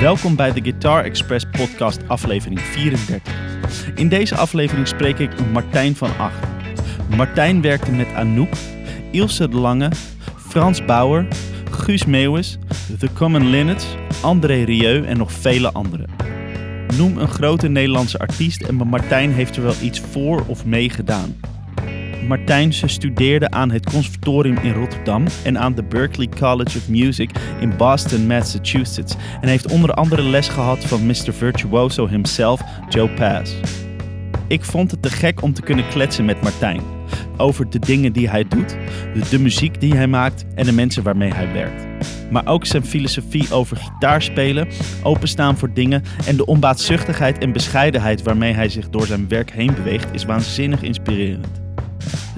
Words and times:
Welkom 0.00 0.36
bij 0.36 0.52
de 0.52 0.62
Guitar 0.62 1.04
Express 1.04 1.44
podcast 1.50 2.08
aflevering 2.08 2.60
34. 2.60 3.34
In 3.94 4.08
deze 4.08 4.34
aflevering 4.34 4.88
spreek 4.88 5.18
ik 5.18 5.50
Martijn 5.52 5.96
van 5.96 6.18
Acht. 6.18 6.46
Martijn 7.16 7.60
werkte 7.60 7.90
met 7.90 8.12
Anouk, 8.14 8.52
Ilse 9.10 9.48
de 9.48 9.56
Lange, 9.56 9.90
Frans 10.36 10.84
Bauer, 10.84 11.26
Guus 11.70 12.04
Meeuwis, 12.04 12.58
The 12.98 13.08
Common 13.12 13.50
Linnets, 13.50 13.86
André 14.22 14.62
Rieu 14.62 15.04
en 15.04 15.16
nog 15.16 15.32
vele 15.32 15.72
anderen. 15.72 16.10
Noem 16.96 17.18
een 17.18 17.28
grote 17.28 17.68
Nederlandse 17.68 18.18
artiest 18.18 18.62
en 18.62 18.74
Martijn 18.74 19.32
heeft 19.32 19.56
er 19.56 19.62
wel 19.62 19.74
iets 19.82 20.00
voor 20.00 20.44
of 20.46 20.64
mee 20.64 20.90
gedaan. 20.90 21.36
Martijn 22.26 22.72
studeerde 22.72 23.50
aan 23.50 23.70
het 23.70 23.90
conservatorium 23.90 24.56
in 24.56 24.72
Rotterdam 24.72 25.24
en 25.44 25.58
aan 25.58 25.74
de 25.74 25.82
Berklee 25.82 26.28
College 26.28 26.78
of 26.78 26.88
Music 26.88 27.30
in 27.60 27.76
Boston, 27.76 28.26
Massachusetts. 28.26 29.16
En 29.40 29.48
heeft 29.48 29.70
onder 29.70 29.92
andere 29.92 30.22
les 30.22 30.48
gehad 30.48 30.84
van 30.84 31.06
Mr. 31.06 31.32
Virtuoso 31.32 32.08
himself, 32.08 32.60
Joe 32.88 33.08
Pass. 33.08 33.54
Ik 34.46 34.64
vond 34.64 34.90
het 34.90 35.02
te 35.02 35.10
gek 35.10 35.42
om 35.42 35.52
te 35.52 35.62
kunnen 35.62 35.88
kletsen 35.88 36.24
met 36.24 36.42
Martijn. 36.42 36.80
Over 37.36 37.70
de 37.70 37.78
dingen 37.78 38.12
die 38.12 38.28
hij 38.28 38.44
doet, 38.48 38.76
de 39.30 39.38
muziek 39.38 39.80
die 39.80 39.94
hij 39.94 40.06
maakt 40.06 40.44
en 40.54 40.64
de 40.64 40.72
mensen 40.72 41.02
waarmee 41.02 41.34
hij 41.34 41.52
werkt. 41.52 41.86
Maar 42.30 42.46
ook 42.46 42.66
zijn 42.66 42.84
filosofie 42.84 43.52
over 43.52 43.76
gitaarspelen, 43.76 44.68
openstaan 45.02 45.56
voor 45.56 45.72
dingen 45.72 46.02
en 46.26 46.36
de 46.36 46.46
onbaatzuchtigheid 46.46 47.38
en 47.38 47.52
bescheidenheid 47.52 48.22
waarmee 48.22 48.52
hij 48.52 48.68
zich 48.68 48.90
door 48.90 49.06
zijn 49.06 49.28
werk 49.28 49.50
heen 49.50 49.74
beweegt 49.74 50.14
is 50.14 50.24
waanzinnig 50.24 50.82
inspirerend. 50.82 51.65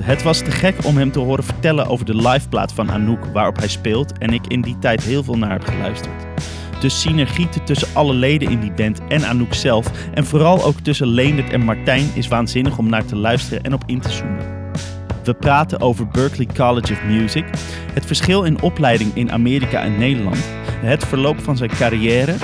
Het 0.03 0.23
was 0.23 0.39
te 0.39 0.51
gek 0.51 0.85
om 0.85 0.97
hem 0.97 1.13
te 1.13 1.19
horen 1.19 1.45
vertellen 1.45 1.87
over 1.87 2.05
de 2.07 2.17
liveplaat 2.17 2.73
van 2.73 2.91
Anouk 2.91 3.25
waarop 3.33 3.57
hij 3.57 3.69
speelt 3.69 4.19
en 4.19 4.33
ik 4.33 4.47
in 4.47 4.61
die 4.61 4.79
tijd 4.79 5.03
heel 5.03 5.23
veel 5.23 5.39
naar 5.39 5.51
heb 5.51 5.65
geluisterd. 5.65 6.27
De 6.81 6.89
synergie 6.89 7.49
tussen 7.65 7.89
alle 7.93 8.15
leden 8.15 8.51
in 8.51 8.61
die 8.61 8.73
band 8.73 9.01
en 9.09 9.25
Anouk 9.25 9.55
zelf 9.55 9.91
en 10.15 10.27
vooral 10.27 10.65
ook 10.65 10.81
tussen 10.81 11.07
Leendert 11.07 11.51
en 11.51 11.65
Martijn 11.65 12.11
is 12.15 12.29
waanzinnig 12.29 12.79
om 12.79 12.89
naar 12.89 13.05
te 13.05 13.17
luisteren 13.17 13.63
en 13.63 13.75
op 13.75 13.83
in 13.87 14.01
te 14.01 14.11
zoomen. 14.11 14.57
We 15.25 15.35
praten 15.35 15.81
over 15.81 16.09
Berklee 16.09 16.49
College 16.55 16.93
of 16.93 17.03
Music, 17.05 17.45
het 17.93 18.07
verschil 18.07 18.43
in 18.45 18.63
opleiding 18.63 19.15
in 19.15 19.33
Amerika 19.33 19.83
en 19.83 19.99
Nederland, 19.99 20.45
het 20.81 21.05
verloop 21.05 21.41
van 21.41 21.57
zijn 21.57 21.71
carrière, 21.71 22.35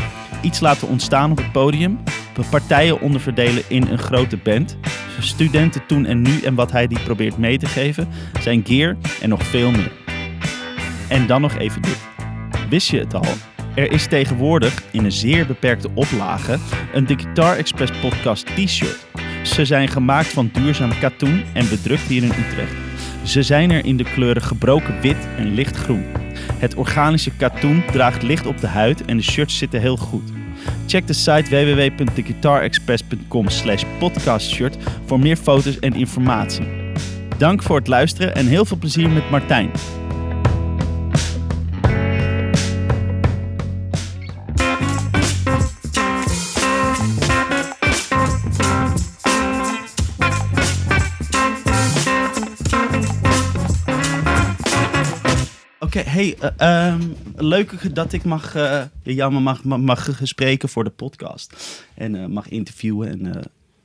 iets 0.42 0.60
laten 0.60 0.88
ontstaan 0.88 1.30
op 1.30 1.36
het 1.36 1.52
podium, 1.52 1.98
partijen 2.50 3.00
onderverdelen 3.00 3.62
in 3.68 3.82
een 3.82 3.98
grote 3.98 4.36
band, 4.36 4.76
studenten 5.18 5.86
toen 5.86 6.06
en 6.06 6.22
nu 6.22 6.40
en 6.40 6.54
wat 6.54 6.72
hij 6.72 6.86
die 6.86 7.00
probeert 7.00 7.38
mee 7.38 7.58
te 7.58 7.66
geven, 7.66 8.08
zijn 8.40 8.62
gear 8.66 8.96
en 9.20 9.28
nog 9.28 9.42
veel 9.42 9.70
meer. 9.70 9.92
En 11.08 11.26
dan 11.26 11.40
nog 11.40 11.58
even 11.58 11.82
dit. 11.82 11.98
Wist 12.68 12.90
je 12.90 12.98
het 12.98 13.14
al? 13.14 13.34
Er 13.74 13.92
is 13.92 14.06
tegenwoordig 14.06 14.82
in 14.90 15.04
een 15.04 15.12
zeer 15.12 15.46
beperkte 15.46 15.88
oplage 15.94 16.58
een 16.92 17.06
The 17.06 17.18
Guitar 17.18 17.56
Express 17.56 17.92
podcast 18.00 18.46
t-shirt. 18.46 19.06
Ze 19.42 19.64
zijn 19.64 19.88
gemaakt 19.88 20.32
van 20.32 20.50
duurzaam 20.52 20.98
katoen 20.98 21.42
en 21.52 21.68
bedrukt 21.68 22.08
hier 22.08 22.22
in 22.22 22.32
Utrecht. 22.46 22.74
Ze 23.22 23.42
zijn 23.42 23.70
er 23.70 23.84
in 23.84 23.96
de 23.96 24.04
kleuren 24.04 24.42
gebroken 24.42 25.00
wit 25.00 25.28
en 25.36 25.54
lichtgroen. 25.54 26.04
Het 26.58 26.74
organische 26.74 27.30
katoen 27.36 27.84
draagt 27.92 28.22
licht 28.22 28.46
op 28.46 28.60
de 28.60 28.66
huid 28.66 29.04
en 29.04 29.16
de 29.16 29.22
shirts 29.22 29.58
zitten 29.58 29.80
heel 29.80 29.96
goed. 29.96 30.43
Check 30.86 31.06
de 31.06 31.12
site 31.12 31.50
www.theguitarexpress.com 31.50 33.48
slash 33.48 33.84
podcastshirt 33.98 34.76
voor 35.04 35.18
meer 35.18 35.36
foto's 35.36 35.78
en 35.78 35.94
informatie. 35.94 36.66
Dank 37.38 37.62
voor 37.62 37.76
het 37.76 37.88
luisteren 37.88 38.34
en 38.34 38.46
heel 38.46 38.64
veel 38.64 38.76
plezier 38.76 39.10
met 39.10 39.30
Martijn. 39.30 39.70
Oké, 55.96 56.08
hey, 56.08 56.36
uh, 56.60 56.92
um, 56.92 57.16
leuk 57.36 57.94
dat 57.94 58.12
ik 58.12 58.24
mag, 58.24 58.56
uh, 58.56 58.82
jou 59.02 59.32
mag, 59.32 59.64
mag, 59.64 59.78
mag 59.80 60.10
spreken 60.22 60.68
voor 60.68 60.84
de 60.84 60.90
podcast. 60.90 61.82
En 61.94 62.14
uh, 62.14 62.26
mag 62.26 62.48
interviewen 62.48 63.08
en 63.08 63.42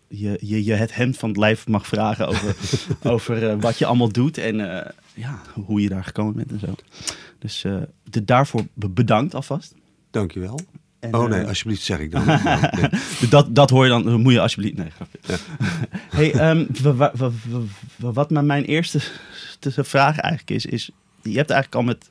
je, 0.08 0.38
je, 0.42 0.64
je 0.64 0.74
het 0.74 0.96
hemd 0.96 1.18
van 1.18 1.30
het 1.30 1.38
lijf 1.38 1.68
mag 1.68 1.88
vragen 1.88 2.28
over, 2.28 2.56
over 3.14 3.60
wat 3.60 3.78
je 3.78 3.86
allemaal 3.86 4.12
doet. 4.12 4.38
En 4.38 4.56
ja, 5.14 5.42
hoe 5.54 5.82
je 5.82 5.90
daar 5.90 6.04
gekomen 6.04 6.34
bent 6.34 6.52
en 6.52 6.60
zo. 6.60 6.76
Dus 7.40 7.62
de, 8.04 8.26
daarvoor 8.26 8.66
bedankt 8.74 9.36
alvast. 9.36 9.76
Dankjewel. 10.12 10.60
En, 11.00 11.14
oh 11.14 11.30
nee, 11.30 11.46
alsjeblieft 11.46 11.84
zeg 11.84 12.00
ik 12.00 12.12
dan. 12.12 12.26
dat, 13.30 13.56
dat 13.56 13.70
hoor 13.70 13.84
je 13.84 13.90
dan, 13.90 14.22
moet 14.22 14.34
je 14.34 14.42
alsjeblieft... 14.42 14.78
Nee, 14.78 14.90
grapje. 14.90 15.20
Ja. 15.28 15.38
hey, 16.10 16.50
um, 16.50 16.68
wat 17.98 18.30
mijn 18.30 18.64
eerste 18.64 19.00
vraag 19.84 20.18
eigenlijk 20.18 20.50
is, 20.50 20.66
is 20.66 20.92
je 21.24 21.38
hebt 21.38 21.50
eigenlijk 21.50 21.76
al 21.76 21.82
met, 21.84 22.10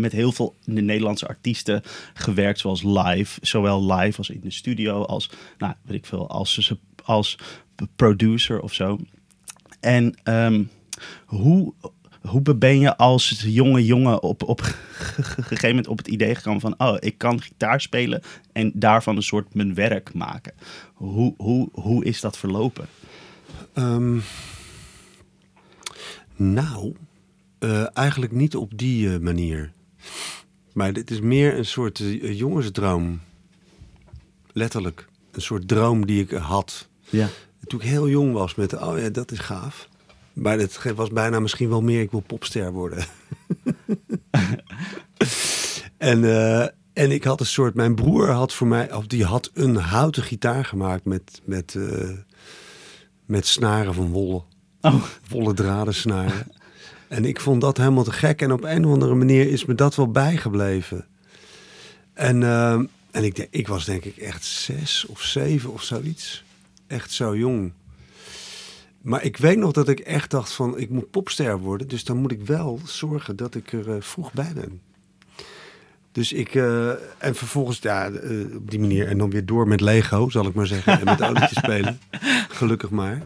met 0.00 0.12
heel 0.12 0.32
veel 0.32 0.54
Nederlandse 0.64 1.28
artiesten 1.28 1.82
gewerkt, 2.14 2.58
zoals 2.58 2.82
live, 2.82 3.38
zowel 3.42 3.92
live 3.92 4.18
als 4.18 4.30
in 4.30 4.40
de 4.40 4.50
studio, 4.50 5.02
als, 5.02 5.30
nou, 5.58 5.74
weet 5.82 5.96
ik 5.96 6.06
veel, 6.06 6.28
als, 6.28 6.74
als 7.04 7.38
producer 7.96 8.60
of 8.60 8.74
zo. 8.74 8.98
En 9.80 10.14
um, 10.24 10.70
hoe, 11.24 11.74
hoe 12.20 12.56
ben 12.56 12.78
je 12.78 12.96
als 12.96 13.42
jonge 13.46 13.84
jongen 13.84 14.22
op, 14.22 14.42
op 14.42 14.60
gegeven 15.40 15.68
moment 15.68 15.86
op 15.86 15.98
het 15.98 16.08
idee 16.08 16.34
gekomen 16.34 16.60
van, 16.60 16.74
oh, 16.78 16.96
ik 16.98 17.18
kan 17.18 17.40
gitaar 17.40 17.80
spelen 17.80 18.22
en 18.52 18.72
daarvan 18.74 19.16
een 19.16 19.22
soort 19.22 19.54
mijn 19.54 19.74
werk 19.74 20.14
maken? 20.14 20.52
Hoe, 20.94 21.34
hoe, 21.36 21.68
hoe 21.72 22.04
is 22.04 22.20
dat 22.20 22.38
verlopen? 22.38 22.88
Um, 23.74 24.22
nou, 26.36 26.94
uh, 27.60 27.96
eigenlijk 27.96 28.32
niet 28.32 28.56
op 28.56 28.78
die 28.78 29.08
uh, 29.08 29.18
manier. 29.18 29.72
Maar 30.72 30.92
dit 30.92 31.10
is 31.10 31.20
meer 31.20 31.58
een 31.58 31.66
soort 31.66 31.98
uh, 31.98 32.38
jongensdroom. 32.38 33.20
Letterlijk. 34.52 35.08
Een 35.32 35.42
soort 35.42 35.68
droom 35.68 36.06
die 36.06 36.22
ik 36.22 36.30
had. 36.30 36.88
Ja. 37.10 37.28
Toen 37.64 37.80
ik 37.80 37.86
heel 37.86 38.08
jong 38.08 38.32
was 38.32 38.54
met, 38.54 38.82
oh 38.82 38.98
ja, 38.98 39.08
dat 39.08 39.30
is 39.30 39.38
gaaf. 39.38 39.88
Maar 40.32 40.58
het 40.58 40.92
was 40.94 41.10
bijna 41.10 41.40
misschien 41.40 41.68
wel 41.68 41.82
meer, 41.82 42.00
ik 42.00 42.10
wil 42.10 42.22
popster 42.26 42.72
worden. 42.72 43.04
en, 45.96 46.24
en 46.92 47.10
ik 47.10 47.24
had 47.24 47.40
een 47.40 47.46
soort, 47.46 47.74
mijn 47.74 47.94
broer 47.94 48.28
had 48.30 48.54
voor 48.54 48.66
mij, 48.66 48.92
of 48.92 49.06
die 49.06 49.24
had 49.24 49.50
een 49.54 49.76
houten 49.76 50.22
gitaar 50.22 50.64
gemaakt 50.64 51.04
met, 51.04 51.40
met, 51.44 51.78
met 53.26 53.46
snaren 53.46 53.94
van 53.94 54.10
wollen. 54.10 54.44
Oh. 54.80 55.02
Wollen 55.28 55.54
draden 55.54 55.94
snaren. 55.94 56.46
En 57.08 57.24
ik 57.24 57.40
vond 57.40 57.60
dat 57.60 57.76
helemaal 57.76 58.04
te 58.04 58.12
gek. 58.12 58.42
En 58.42 58.52
op 58.52 58.64
een 58.64 58.84
of 58.86 58.92
andere 58.92 59.14
manier 59.14 59.50
is 59.50 59.64
me 59.64 59.74
dat 59.74 59.94
wel 59.94 60.10
bijgebleven. 60.10 61.06
En, 62.12 62.40
uh, 62.40 62.72
en 63.10 63.24
ik, 63.24 63.48
ik 63.50 63.68
was 63.68 63.84
denk 63.84 64.04
ik 64.04 64.16
echt 64.16 64.44
zes 64.44 65.06
of 65.08 65.22
zeven 65.22 65.72
of 65.72 65.82
zoiets. 65.82 66.44
Echt 66.86 67.12
zo 67.12 67.36
jong. 67.36 67.72
Maar 69.00 69.24
ik 69.24 69.36
weet 69.36 69.56
nog 69.58 69.72
dat 69.72 69.88
ik 69.88 70.00
echt 70.00 70.30
dacht 70.30 70.52
van, 70.52 70.78
ik 70.78 70.90
moet 70.90 71.10
popster 71.10 71.58
worden. 71.58 71.88
Dus 71.88 72.04
dan 72.04 72.16
moet 72.16 72.32
ik 72.32 72.46
wel 72.46 72.80
zorgen 72.84 73.36
dat 73.36 73.54
ik 73.54 73.72
er 73.72 73.88
uh, 73.88 73.94
vroeg 73.98 74.32
bij 74.32 74.52
ben. 74.54 74.80
Dus 76.12 76.32
ik, 76.32 76.54
uh, 76.54 76.88
en 77.18 77.34
vervolgens, 77.34 77.78
ja, 77.80 78.10
uh, 78.10 78.56
op 78.56 78.70
die 78.70 78.80
manier. 78.80 79.06
En 79.06 79.18
dan 79.18 79.30
weer 79.30 79.46
door 79.46 79.68
met 79.68 79.80
Lego, 79.80 80.28
zal 80.28 80.46
ik 80.46 80.54
maar 80.54 80.66
zeggen. 80.66 80.98
En 80.98 81.04
met 81.04 81.20
autootjes 81.30 81.58
spelen. 81.58 82.00
Gelukkig 82.48 82.90
maar 82.90 83.22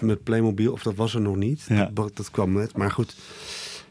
met 0.00 0.22
Playmobil, 0.22 0.72
of 0.72 0.82
dat 0.82 0.94
was 0.94 1.14
er 1.14 1.20
nog 1.20 1.36
niet. 1.36 1.64
Ja. 1.68 1.90
Dat, 1.92 2.16
dat, 2.16 2.30
kwam 2.30 2.52
net. 2.52 2.76
Maar 2.76 2.90
goed, 2.90 3.16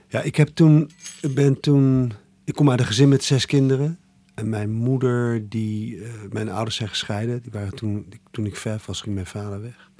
ja, 0.07 0.21
ik 0.21 0.35
heb 0.35 0.47
toen, 0.47 0.91
ben 1.33 1.59
toen, 1.59 2.13
ik 2.43 2.55
kom 2.55 2.69
uit 2.69 2.79
een 2.79 2.85
gezin 2.85 3.09
met 3.09 3.23
zes 3.23 3.45
kinderen. 3.45 3.99
En 4.33 4.49
mijn 4.49 4.71
moeder, 4.71 5.49
die, 5.49 5.95
uh, 5.95 6.09
mijn 6.29 6.49
ouders 6.49 6.75
zijn 6.75 6.89
gescheiden. 6.89 7.41
Die 7.41 7.51
waren 7.51 7.75
toen, 7.75 8.13
toen 8.31 8.45
ik 8.45 8.55
vijf 8.55 8.85
was, 8.85 9.01
ging 9.01 9.15
mijn 9.15 9.27
vader 9.27 9.61
weg. 9.61 9.91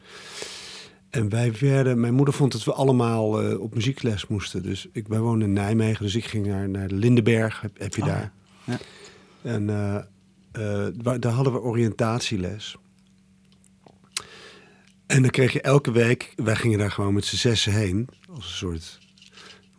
En 1.10 1.30
wij 1.30 1.54
werden, 1.60 2.00
mijn 2.00 2.14
moeder 2.14 2.34
vond 2.34 2.52
dat 2.52 2.64
we 2.64 2.74
allemaal 2.74 3.44
uh, 3.44 3.60
op 3.60 3.76
muziekles 3.76 4.28
moesten. 4.28 4.64
Dus 4.64 4.88
ik, 4.92 5.08
wij 5.08 5.20
woonden 5.20 5.48
in 5.48 5.54
Nijmegen, 5.54 6.04
dus 6.04 6.16
ik 6.16 6.26
ging 6.26 6.46
naar, 6.46 6.70
naar 6.70 6.90
Lindenberg, 6.90 7.62
heb, 7.62 7.80
heb 7.80 7.96
je 7.96 8.02
oh, 8.02 8.08
daar. 8.08 8.32
Ja. 8.64 8.78
En 9.42 9.62
uh, 9.62 11.18
daar 11.20 11.32
hadden 11.32 11.54
we 11.54 11.62
oriëntatieles. 11.62 12.78
En 15.08 15.22
dan 15.22 15.32
kreeg 15.32 15.54
je 15.54 15.62
elke 15.62 15.92
week, 15.92 16.34
wij 16.36 16.56
gingen 16.56 16.80
daar 16.80 16.92
gewoon 16.92 17.14
met 17.14 17.26
z'n 17.26 17.36
zessen 17.36 17.72
heen, 17.72 18.08
als 18.36 18.46
een 18.46 18.52
soort 18.52 19.00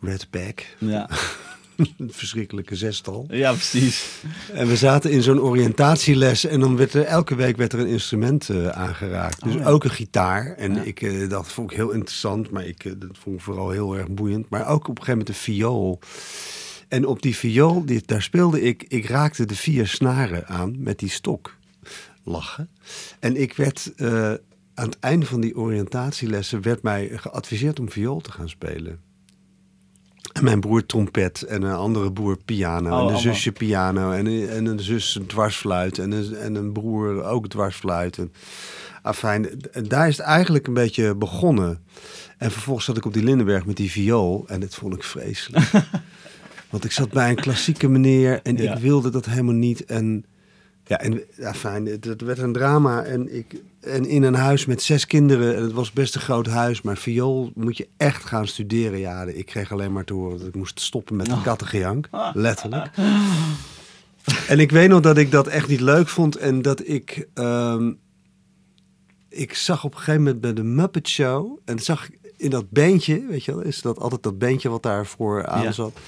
redback. 0.01 0.65
Ja. 0.77 1.09
een 1.75 2.11
verschrikkelijke 2.21 2.75
zestal. 2.75 3.25
Ja, 3.29 3.51
precies. 3.51 4.05
En 4.53 4.67
we 4.67 4.75
zaten 4.75 5.11
in 5.11 5.21
zo'n 5.21 5.41
oriëntatieles 5.41 6.45
en 6.45 6.59
dan 6.59 6.77
werd 6.77 6.93
er 6.93 7.03
elke 7.03 7.35
week 7.35 7.57
werd 7.57 7.73
er 7.73 7.79
een 7.79 7.87
instrument 7.87 8.49
uh, 8.49 8.67
aangeraakt. 8.67 9.43
Dus 9.43 9.53
oh, 9.53 9.59
ja. 9.59 9.67
ook 9.67 9.83
een 9.83 9.89
gitaar. 9.89 10.55
En 10.55 10.73
Ja. 10.73 10.81
ik, 10.81 11.01
uh, 11.01 11.29
dat 11.29 11.47
vond 11.47 11.71
ik 11.71 11.77
heel 11.77 11.91
interessant, 11.91 12.49
maar 12.51 12.65
ik, 12.65 12.83
uh, 12.83 12.93
dat 12.97 13.17
vond 13.21 13.35
ik 13.35 13.41
vooral 13.41 13.69
heel 13.69 13.97
erg 13.97 14.07
boeiend. 14.07 14.49
Maar 14.49 14.67
ook 14.67 14.87
op 14.87 14.97
een 14.97 15.03
gegeven 15.03 15.11
moment 15.11 15.29
een 15.29 15.35
viool. 15.35 15.99
En 16.87 17.05
op 17.05 17.21
die 17.21 17.35
viool, 17.35 17.85
die, 17.85 18.01
daar 18.05 18.21
speelde 18.21 18.61
ik, 18.61 18.85
ik 18.87 19.05
raakte 19.05 19.45
de 19.45 19.55
vier 19.55 19.87
snaren 19.87 20.47
aan 20.47 20.75
met 20.77 20.99
die 20.99 21.09
stok. 21.09 21.57
Lachen. 22.23 22.69
En 23.19 23.41
ik 23.41 23.53
werd 23.53 23.91
eh, 23.95 24.33
aan 24.79 24.85
het 24.89 24.99
einde 24.99 25.25
van 25.25 25.41
die 25.41 25.57
oriëntatielessen 25.57 26.61
werd 26.61 26.81
mij 26.81 27.09
geadviseerd 27.13 27.79
om 27.79 27.91
viool 27.91 28.19
te 28.21 28.31
gaan 28.31 28.49
spelen. 28.49 28.99
En 30.33 30.43
mijn 30.43 30.59
broer 30.59 30.85
trompet 30.85 31.41
en 31.41 31.61
een 31.61 31.73
andere 31.75 32.11
broer 32.11 32.37
piano. 32.45 32.77
Oh, 32.79 32.85
en 32.85 32.91
een 32.93 32.99
allemaal. 32.99 33.19
zusje 33.19 33.51
piano 33.51 34.11
en 34.11 34.25
een, 34.25 34.49
en 34.49 34.65
een 34.65 34.79
zus 34.79 35.19
dwarsfluit. 35.27 35.97
En 35.97 36.11
een, 36.11 36.35
en 36.35 36.55
een 36.55 36.71
broer 36.71 37.23
ook 37.23 37.47
dwarsfluit. 37.47 38.17
En, 38.17 38.31
afijn, 39.01 39.59
daar 39.87 40.07
is 40.07 40.17
het 40.17 40.25
eigenlijk 40.25 40.67
een 40.67 40.73
beetje 40.73 41.15
begonnen. 41.15 41.83
En 42.37 42.51
vervolgens 42.51 42.85
zat 42.85 42.97
ik 42.97 43.05
op 43.05 43.13
die 43.13 43.23
Lindenberg 43.23 43.65
met 43.65 43.77
die 43.77 43.91
viool. 43.91 44.43
En 44.47 44.59
dat 44.59 44.75
vond 44.75 44.95
ik 44.95 45.03
vreselijk. 45.03 45.71
Want 46.69 46.83
ik 46.85 46.91
zat 46.91 47.09
bij 47.09 47.29
een 47.29 47.35
klassieke 47.35 47.87
meneer 47.87 48.39
en 48.43 48.57
Ja. 48.57 48.73
ik 48.73 48.79
wilde 48.79 49.09
dat 49.09 49.25
helemaal 49.25 49.53
niet. 49.53 49.85
En 49.85 50.25
ja, 50.85 50.99
en 50.99 51.21
ja, 51.37 51.53
fijn, 51.53 51.85
het, 51.85 52.05
het 52.05 52.21
werd 52.21 52.39
een 52.39 52.53
drama. 52.53 53.03
En, 53.03 53.35
ik, 53.35 53.61
en 53.81 54.05
in 54.05 54.23
een 54.23 54.33
huis 54.33 54.65
met 54.65 54.81
zes 54.81 55.05
kinderen. 55.05 55.55
En 55.55 55.63
het 55.63 55.71
was 55.71 55.91
best 55.91 56.15
een 56.15 56.21
groot 56.21 56.47
huis. 56.47 56.81
Maar 56.81 56.97
viool 56.97 57.51
moet 57.55 57.77
je 57.77 57.87
echt 57.97 58.25
gaan 58.25 58.47
studeren. 58.47 58.99
Ja, 58.99 59.23
ik 59.23 59.45
kreeg 59.45 59.71
alleen 59.71 59.91
maar 59.91 60.05
te 60.05 60.13
horen 60.13 60.37
dat 60.37 60.47
ik 60.47 60.55
moest 60.55 60.79
stoppen 60.79 61.15
met 61.15 61.25
de 61.25 61.41
kattengejank. 61.43 62.09
Letterlijk. 62.33 62.89
En 64.47 64.59
ik 64.59 64.71
weet 64.71 64.89
nog 64.89 65.01
dat 65.01 65.17
ik 65.17 65.31
dat 65.31 65.47
echt 65.47 65.67
niet 65.67 65.81
leuk 65.81 66.07
vond. 66.07 66.35
En 66.35 66.61
dat 66.61 66.87
ik... 66.87 67.27
ehm, 67.33 67.91
ik 69.29 69.53
zag 69.53 69.83
op 69.83 69.91
een 69.91 69.97
gegeven 69.97 70.21
moment 70.23 70.41
bij 70.41 70.53
de 70.53 70.63
Muppet 70.63 71.07
Show... 71.07 71.57
En 71.65 71.79
zag 71.79 72.07
ik 72.09 72.17
in 72.37 72.49
dat 72.49 72.69
bandje, 72.69 73.25
weet 73.29 73.43
je 73.45 73.55
wel... 73.55 73.63
Is 73.63 73.81
dat 73.81 73.99
altijd 73.99 74.23
dat 74.23 74.37
bandje 74.39 74.69
wat 74.69 74.83
daarvoor 74.83 75.45
aan 75.45 75.63
Ja. 75.63 75.71
zat. 75.71 75.99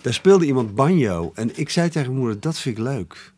Daar 0.00 0.14
speelde 0.14 0.46
iemand 0.46 0.74
banjo. 0.74 1.32
En 1.34 1.50
ik 1.58 1.70
zei 1.70 1.88
tegen 1.88 2.08
mijn 2.08 2.20
moeder, 2.22 2.40
dat 2.40 2.58
vind 2.58 2.78
ik 2.78 2.84
leuk. 2.84 3.32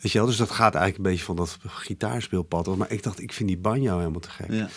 Weet 0.00 0.12
je 0.12 0.18
wel, 0.18 0.26
dus 0.26 0.36
dat 0.36 0.50
gaat 0.50 0.74
eigenlijk 0.74 0.96
een 0.96 1.10
beetje 1.10 1.24
van 1.26 1.36
dat 1.36 1.58
gitaarspeelpad. 1.66 2.76
Maar 2.76 2.92
ik 2.92 3.02
dacht, 3.02 3.20
ik 3.20 3.32
vind 3.32 3.48
die 3.48 3.58
banjo 3.58 3.98
helemaal 3.98 4.20
te 4.20 4.30
gek. 4.30 4.52
Ja. 4.52 4.68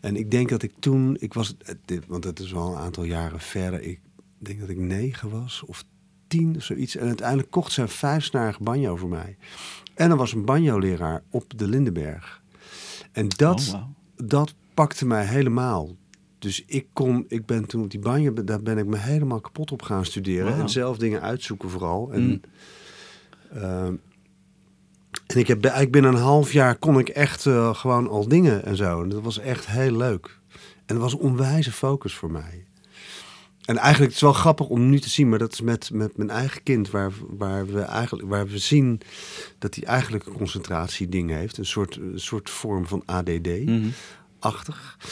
En 0.00 0.16
ik 0.16 0.30
denk 0.30 0.48
dat 0.48 0.62
ik 0.62 0.72
toen, 0.78 1.16
ik 1.20 1.34
was, 1.34 1.56
want 2.06 2.24
het 2.24 2.38
is 2.40 2.52
wel 2.52 2.70
een 2.70 2.78
aantal 2.78 3.04
jaren 3.04 3.40
verder. 3.40 3.82
Ik 3.82 4.00
denk 4.38 4.60
dat 4.60 4.68
ik 4.68 4.78
negen 4.78 5.30
was 5.30 5.62
of 5.66 5.84
tien 6.26 6.56
of 6.56 6.62
zoiets. 6.62 6.96
En 6.96 7.06
uiteindelijk 7.06 7.50
kocht 7.50 7.72
ze 7.72 7.82
een 7.82 7.88
vijfsnarige 7.88 8.62
banjo 8.62 8.96
voor 8.96 9.08
mij. 9.08 9.36
En 9.94 10.10
er 10.10 10.16
was 10.16 10.32
een 10.32 10.44
banjo-leraar 10.44 11.22
op 11.30 11.58
de 11.58 11.68
Lindenberg. 11.68 12.42
En 13.12 13.28
dat, 13.28 13.72
Oh, 13.74 13.82
dat 14.16 14.54
pakte 14.74 15.06
mij 15.06 15.24
helemaal. 15.24 15.96
Dus 16.38 16.64
ik 16.66 16.86
kon, 16.92 17.24
ik 17.28 17.46
ben 17.46 17.66
toen 17.66 17.82
op 17.82 17.90
die 17.90 18.00
banjo, 18.00 18.44
daar 18.44 18.62
ben 18.62 18.78
ik 18.78 18.86
me 18.86 18.96
helemaal 18.96 19.40
kapot 19.40 19.72
op 19.72 19.82
gaan 19.82 20.04
studeren. 20.04 20.54
En 20.54 20.68
zelf 20.68 20.98
dingen 20.98 21.20
uitzoeken 21.22 21.70
vooral. 21.70 22.12
En, 22.12 22.22
Mm. 22.22 22.40
ehm, 23.52 23.94
en 25.28 25.36
ik 25.36 25.46
heb 25.46 25.62
eigenlijk 25.62 25.92
binnen 25.92 26.14
een 26.14 26.20
half 26.20 26.52
jaar 26.52 26.76
kon 26.76 26.98
ik 26.98 27.08
echt 27.08 27.46
eh, 27.46 27.74
gewoon 27.74 28.08
al 28.08 28.28
dingen 28.28 28.64
en 28.64 28.76
zo. 28.76 29.02
En 29.02 29.08
dat 29.08 29.22
was 29.22 29.38
echt 29.38 29.66
heel 29.66 29.96
leuk. 29.96 30.38
En 30.86 30.94
dat 30.94 30.98
was 30.98 31.12
een 31.12 31.18
onwijze 31.18 31.72
focus 31.72 32.14
voor 32.14 32.30
mij. 32.30 32.66
En 33.64 33.76
eigenlijk 33.76 34.06
het 34.06 34.14
is 34.14 34.20
wel 34.20 34.32
grappig 34.32 34.68
om 34.68 34.90
nu 34.90 35.00
te 35.00 35.08
zien, 35.08 35.28
maar 35.28 35.38
dat 35.38 35.52
is 35.52 35.60
met, 35.60 35.90
met 35.92 36.16
mijn 36.16 36.30
eigen 36.30 36.62
kind, 36.62 36.90
waar, 36.90 37.12
waar, 37.28 37.66
we 37.66 37.80
eigenlijk, 37.80 38.28
waar 38.28 38.46
we 38.46 38.58
zien 38.58 39.00
dat 39.58 39.74
hij 39.74 39.84
eigenlijk 39.84 40.26
een 40.26 40.32
concentratieding 40.32 41.30
heeft. 41.30 41.58
Een 41.58 41.66
soort, 41.66 41.96
een 41.96 42.20
soort 42.20 42.50
vorm 42.50 42.86
van 42.86 43.02
ADD-achtig. 43.04 44.96
Mhm. 44.98 45.08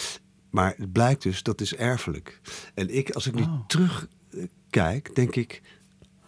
Maar 0.51 0.75
het 0.77 0.93
blijkt 0.93 1.23
dus, 1.23 1.43
dat 1.43 1.61
is 1.61 1.75
erfelijk. 1.75 2.41
En 2.75 2.95
ik, 2.97 3.11
als 3.11 3.27
ik 3.27 3.35
nu 3.35 3.43
Oh. 3.43 3.67
terugkijk, 3.67 5.15
denk 5.15 5.37
ik, 5.37 5.63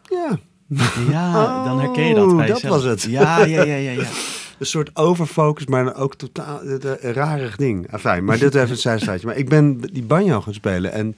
ja, 0.03 0.39
Ja, 1.11 1.65
dan 1.65 1.81
herken 1.81 2.05
je 2.05 2.15
dat 2.15 2.27
Oh, 2.27 2.37
bij 2.37 2.47
dat 2.47 2.61
jezelf. 2.61 2.75
was 2.75 2.85
het. 2.85 3.03
Ja, 3.03 3.45
ja, 3.45 3.63
ja, 3.63 3.75
ja. 3.77 3.91
ja. 3.91 4.09
een 4.59 4.67
soort 4.67 4.97
overfocus, 4.97 5.67
maar 5.67 5.85
dan 5.85 5.95
ook 5.95 6.15
totaal 6.15 6.61
een 6.65 7.13
rarig 7.13 7.57
ding. 7.57 7.87
Enfin, 7.91 8.25
maar 8.25 8.39
dit 8.39 8.55
even 8.55 8.71
een 8.71 8.77
zijstaatje. 8.77 9.27
Maar 9.27 9.37
ik 9.37 9.49
ben 9.49 9.81
die 9.93 10.03
banjo 10.03 10.41
gaan 10.41 10.55
spelen 10.55 10.93
en 10.93 11.17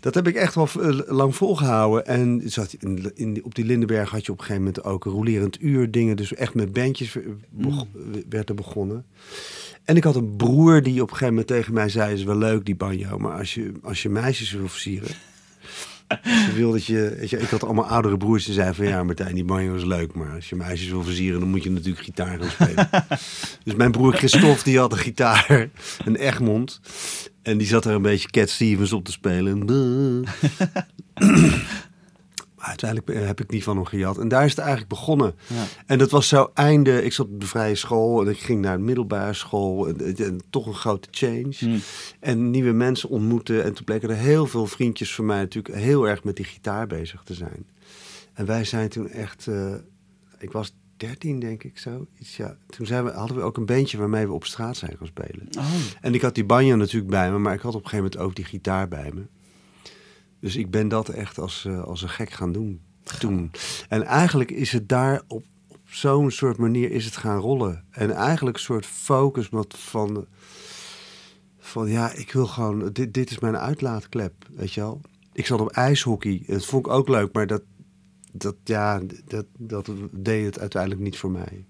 dat 0.00 0.14
heb 0.14 0.26
ik 0.26 0.34
echt 0.34 0.54
wel 0.54 0.68
eh, 0.80 0.98
lang 1.06 1.36
volgehouden. 1.36 2.06
En 2.06 2.42
zat 2.44 2.76
in, 2.78 3.10
in, 3.14 3.40
op 3.44 3.54
die 3.54 3.64
Lindenberg 3.64 4.10
had 4.10 4.26
je 4.26 4.32
op 4.32 4.38
een 4.38 4.44
gegeven 4.44 4.64
moment 4.66 4.84
ook 4.84 5.04
een 5.04 5.12
rolerend 5.12 5.62
uur 5.62 5.90
dingen. 5.90 6.16
Dus 6.16 6.34
echt 6.34 6.54
met 6.54 6.72
bandjes 6.72 7.16
beg- 7.50 7.84
werd 8.28 8.48
er 8.48 8.54
begonnen. 8.54 9.04
En 9.84 9.96
ik 9.96 10.04
had 10.04 10.16
een 10.16 10.36
broer 10.36 10.82
die 10.82 10.94
op 11.02 11.10
een 11.10 11.16
gegeven 11.16 11.28
moment 11.28 11.46
tegen 11.46 11.74
mij 11.74 11.88
zei... 11.88 12.12
is 12.14 12.24
wel 12.24 12.36
leuk 12.36 12.64
die 12.64 12.76
banjo, 12.76 13.18
maar 13.18 13.38
als 13.38 13.54
je, 13.54 13.72
als 13.82 14.02
je 14.02 14.08
meisjes 14.08 14.52
wil 14.52 14.68
versieren... 14.68 15.08
Je 16.46 16.52
wil 16.54 16.72
dat 16.72 16.84
je, 16.84 17.16
weet 17.18 17.30
je... 17.30 17.38
Ik 17.38 17.48
had 17.48 17.64
allemaal 17.64 17.86
oudere 17.86 18.16
broers 18.16 18.44
die 18.44 18.54
zeiden 18.54 18.74
van... 18.74 18.86
Ja, 18.86 19.02
Martijn, 19.02 19.34
die 19.34 19.44
banjo 19.44 19.74
is 19.74 19.84
leuk, 19.84 20.14
maar 20.14 20.34
als 20.34 20.48
je 20.48 20.56
meisjes 20.56 20.88
wil 20.88 21.02
versieren... 21.02 21.40
dan 21.40 21.48
moet 21.48 21.62
je 21.62 21.70
natuurlijk 21.70 22.04
gitaar 22.04 22.38
gaan 22.38 22.50
spelen. 22.50 22.88
dus 23.64 23.74
mijn 23.74 23.90
broer 23.90 24.14
Christophe, 24.14 24.64
die 24.64 24.78
had 24.78 24.92
een 24.92 24.98
gitaar, 24.98 25.68
een 26.04 26.16
Egmond... 26.16 26.80
En 27.42 27.58
die 27.58 27.66
zat 27.66 27.84
er 27.84 27.94
een 27.94 28.02
beetje 28.02 28.30
Cat 28.30 28.48
Stevens 28.48 28.92
op 28.92 29.04
te 29.04 29.12
spelen. 29.12 29.66
Uiteindelijk 32.62 33.26
heb 33.26 33.40
ik 33.40 33.48
die 33.48 33.62
van 33.62 33.76
hem 33.76 33.84
gejat. 33.84 34.18
En 34.18 34.28
daar 34.28 34.44
is 34.44 34.50
het 34.50 34.58
eigenlijk 34.58 34.88
begonnen. 34.88 35.34
Ja. 35.46 35.64
En 35.86 35.98
dat 35.98 36.10
was 36.10 36.28
zo 36.28 36.50
einde. 36.54 37.04
Ik 37.04 37.12
zat 37.12 37.26
op 37.26 37.40
de 37.40 37.46
vrije 37.46 37.74
school 37.74 38.20
en 38.22 38.28
ik 38.30 38.38
ging 38.38 38.60
naar 38.60 38.76
de 38.76 38.82
middelbare 38.82 39.32
school. 39.32 39.88
En, 39.88 40.00
en- 40.04 40.16
en 40.16 40.40
toch 40.50 40.66
een 40.66 40.74
grote 40.74 41.08
change. 41.10 41.54
Hmm. 41.58 41.80
En 42.20 42.50
nieuwe 42.50 42.72
mensen 42.72 43.08
ontmoeten. 43.08 43.64
En 43.64 43.72
toen 43.74 43.84
bleken 43.84 44.10
er 44.10 44.16
heel 44.16 44.46
veel 44.46 44.66
vriendjes 44.66 45.14
van 45.14 45.26
mij 45.26 45.38
natuurlijk 45.38 45.74
heel 45.74 46.08
erg 46.08 46.24
met 46.24 46.36
die 46.36 46.44
gitaar 46.44 46.86
bezig 46.86 47.22
te 47.22 47.34
zijn. 47.34 47.66
En 48.32 48.46
wij 48.46 48.64
zijn 48.64 48.88
toen 48.88 49.08
echt. 49.08 49.46
eh, 49.46 49.74
ik 50.38 50.52
was 50.52 50.74
13, 50.96 51.38
denk 51.40 51.64
ik 51.64 51.78
zo. 51.78 52.06
Iets, 52.18 52.36
ja. 52.36 52.56
Toen 52.66 52.86
zijn 52.86 53.04
we, 53.04 53.10
hadden 53.10 53.36
we 53.36 53.42
ook 53.42 53.56
een 53.56 53.66
bandje 53.66 53.98
waarmee 53.98 54.26
we 54.26 54.32
op 54.32 54.44
straat 54.44 54.76
zijn 54.76 54.96
gaan 54.98 55.06
spelen. 55.06 55.48
Oh, 55.58 55.64
En 56.00 56.14
ik 56.14 56.20
had 56.22 56.34
die 56.34 56.44
banjo 56.44 56.76
natuurlijk 56.76 57.10
bij 57.10 57.30
me, 57.30 57.38
maar 57.38 57.54
ik 57.54 57.60
had 57.60 57.74
op 57.74 57.82
een 57.84 57.88
gegeven 57.88 58.04
moment 58.10 58.28
ook 58.30 58.36
die 58.36 58.44
gitaar 58.44 58.88
bij 58.88 59.10
me. 59.14 59.22
Dus 60.42 60.56
ik 60.56 60.70
ben 60.70 60.88
dat 60.88 61.08
echt 61.08 61.38
als, 61.38 61.64
eh, 61.64 61.82
als 61.82 62.02
een 62.02 62.08
gek 62.08 62.30
gaan 62.30 62.52
doen 62.52 62.80
toen. 63.18 63.50
En 63.88 64.02
eigenlijk 64.02 64.50
is 64.50 64.72
het 64.72 64.88
daar 64.88 65.22
op, 65.26 65.44
op 65.68 65.80
zo'n 65.84 66.30
soort 66.30 66.56
manier 66.56 66.90
is 66.90 67.04
het 67.04 67.16
gaan 67.16 67.38
rollen. 67.38 67.84
En 67.90 68.10
eigenlijk 68.10 68.56
een 68.56 68.62
soort 68.62 68.86
focus 68.86 69.48
wat 69.48 69.74
van, 69.78 70.26
van 71.58 71.88
ja, 71.88 72.12
ik 72.12 72.32
wil 72.32 72.46
gewoon, 72.46 72.92
dit, 72.92 73.14
dit 73.14 73.30
is 73.30 73.38
mijn 73.38 73.56
uitlaatklep, 73.56 74.32
weet 74.54 74.72
je 74.72 74.80
wel. 74.80 75.00
Ik 75.32 75.46
zat 75.46 75.60
op 75.60 75.70
ijshockey, 75.70 76.42
dat 76.46 76.64
vond 76.64 76.86
ik 76.86 76.92
ook 76.92 77.08
leuk, 77.08 77.32
maar 77.32 77.46
dat, 77.46 77.62
dat, 78.32 78.56
ja, 78.64 79.00
dat, 79.24 79.46
dat 79.58 79.90
deed 80.10 80.44
het 80.44 80.58
uiteindelijk 80.58 81.02
niet 81.02 81.18
voor 81.18 81.30
mij. 81.30 81.66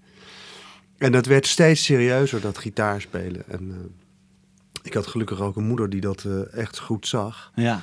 En 0.97 1.11
dat 1.11 1.25
werd 1.25 1.47
steeds 1.47 1.83
serieuzer, 1.83 2.41
dat 2.41 2.57
gitaarspelen. 2.57 3.43
En 3.47 3.71
eh, 3.71 3.77
ik 4.83 4.93
had 4.93 5.07
gelukkig 5.07 5.41
ook 5.41 5.55
een 5.55 5.67
moeder 5.67 5.89
die 5.89 6.01
dat 6.01 6.23
eh, 6.23 6.53
echt 6.53 6.79
goed 6.79 7.07
zag. 7.07 7.51
ja. 7.55 7.81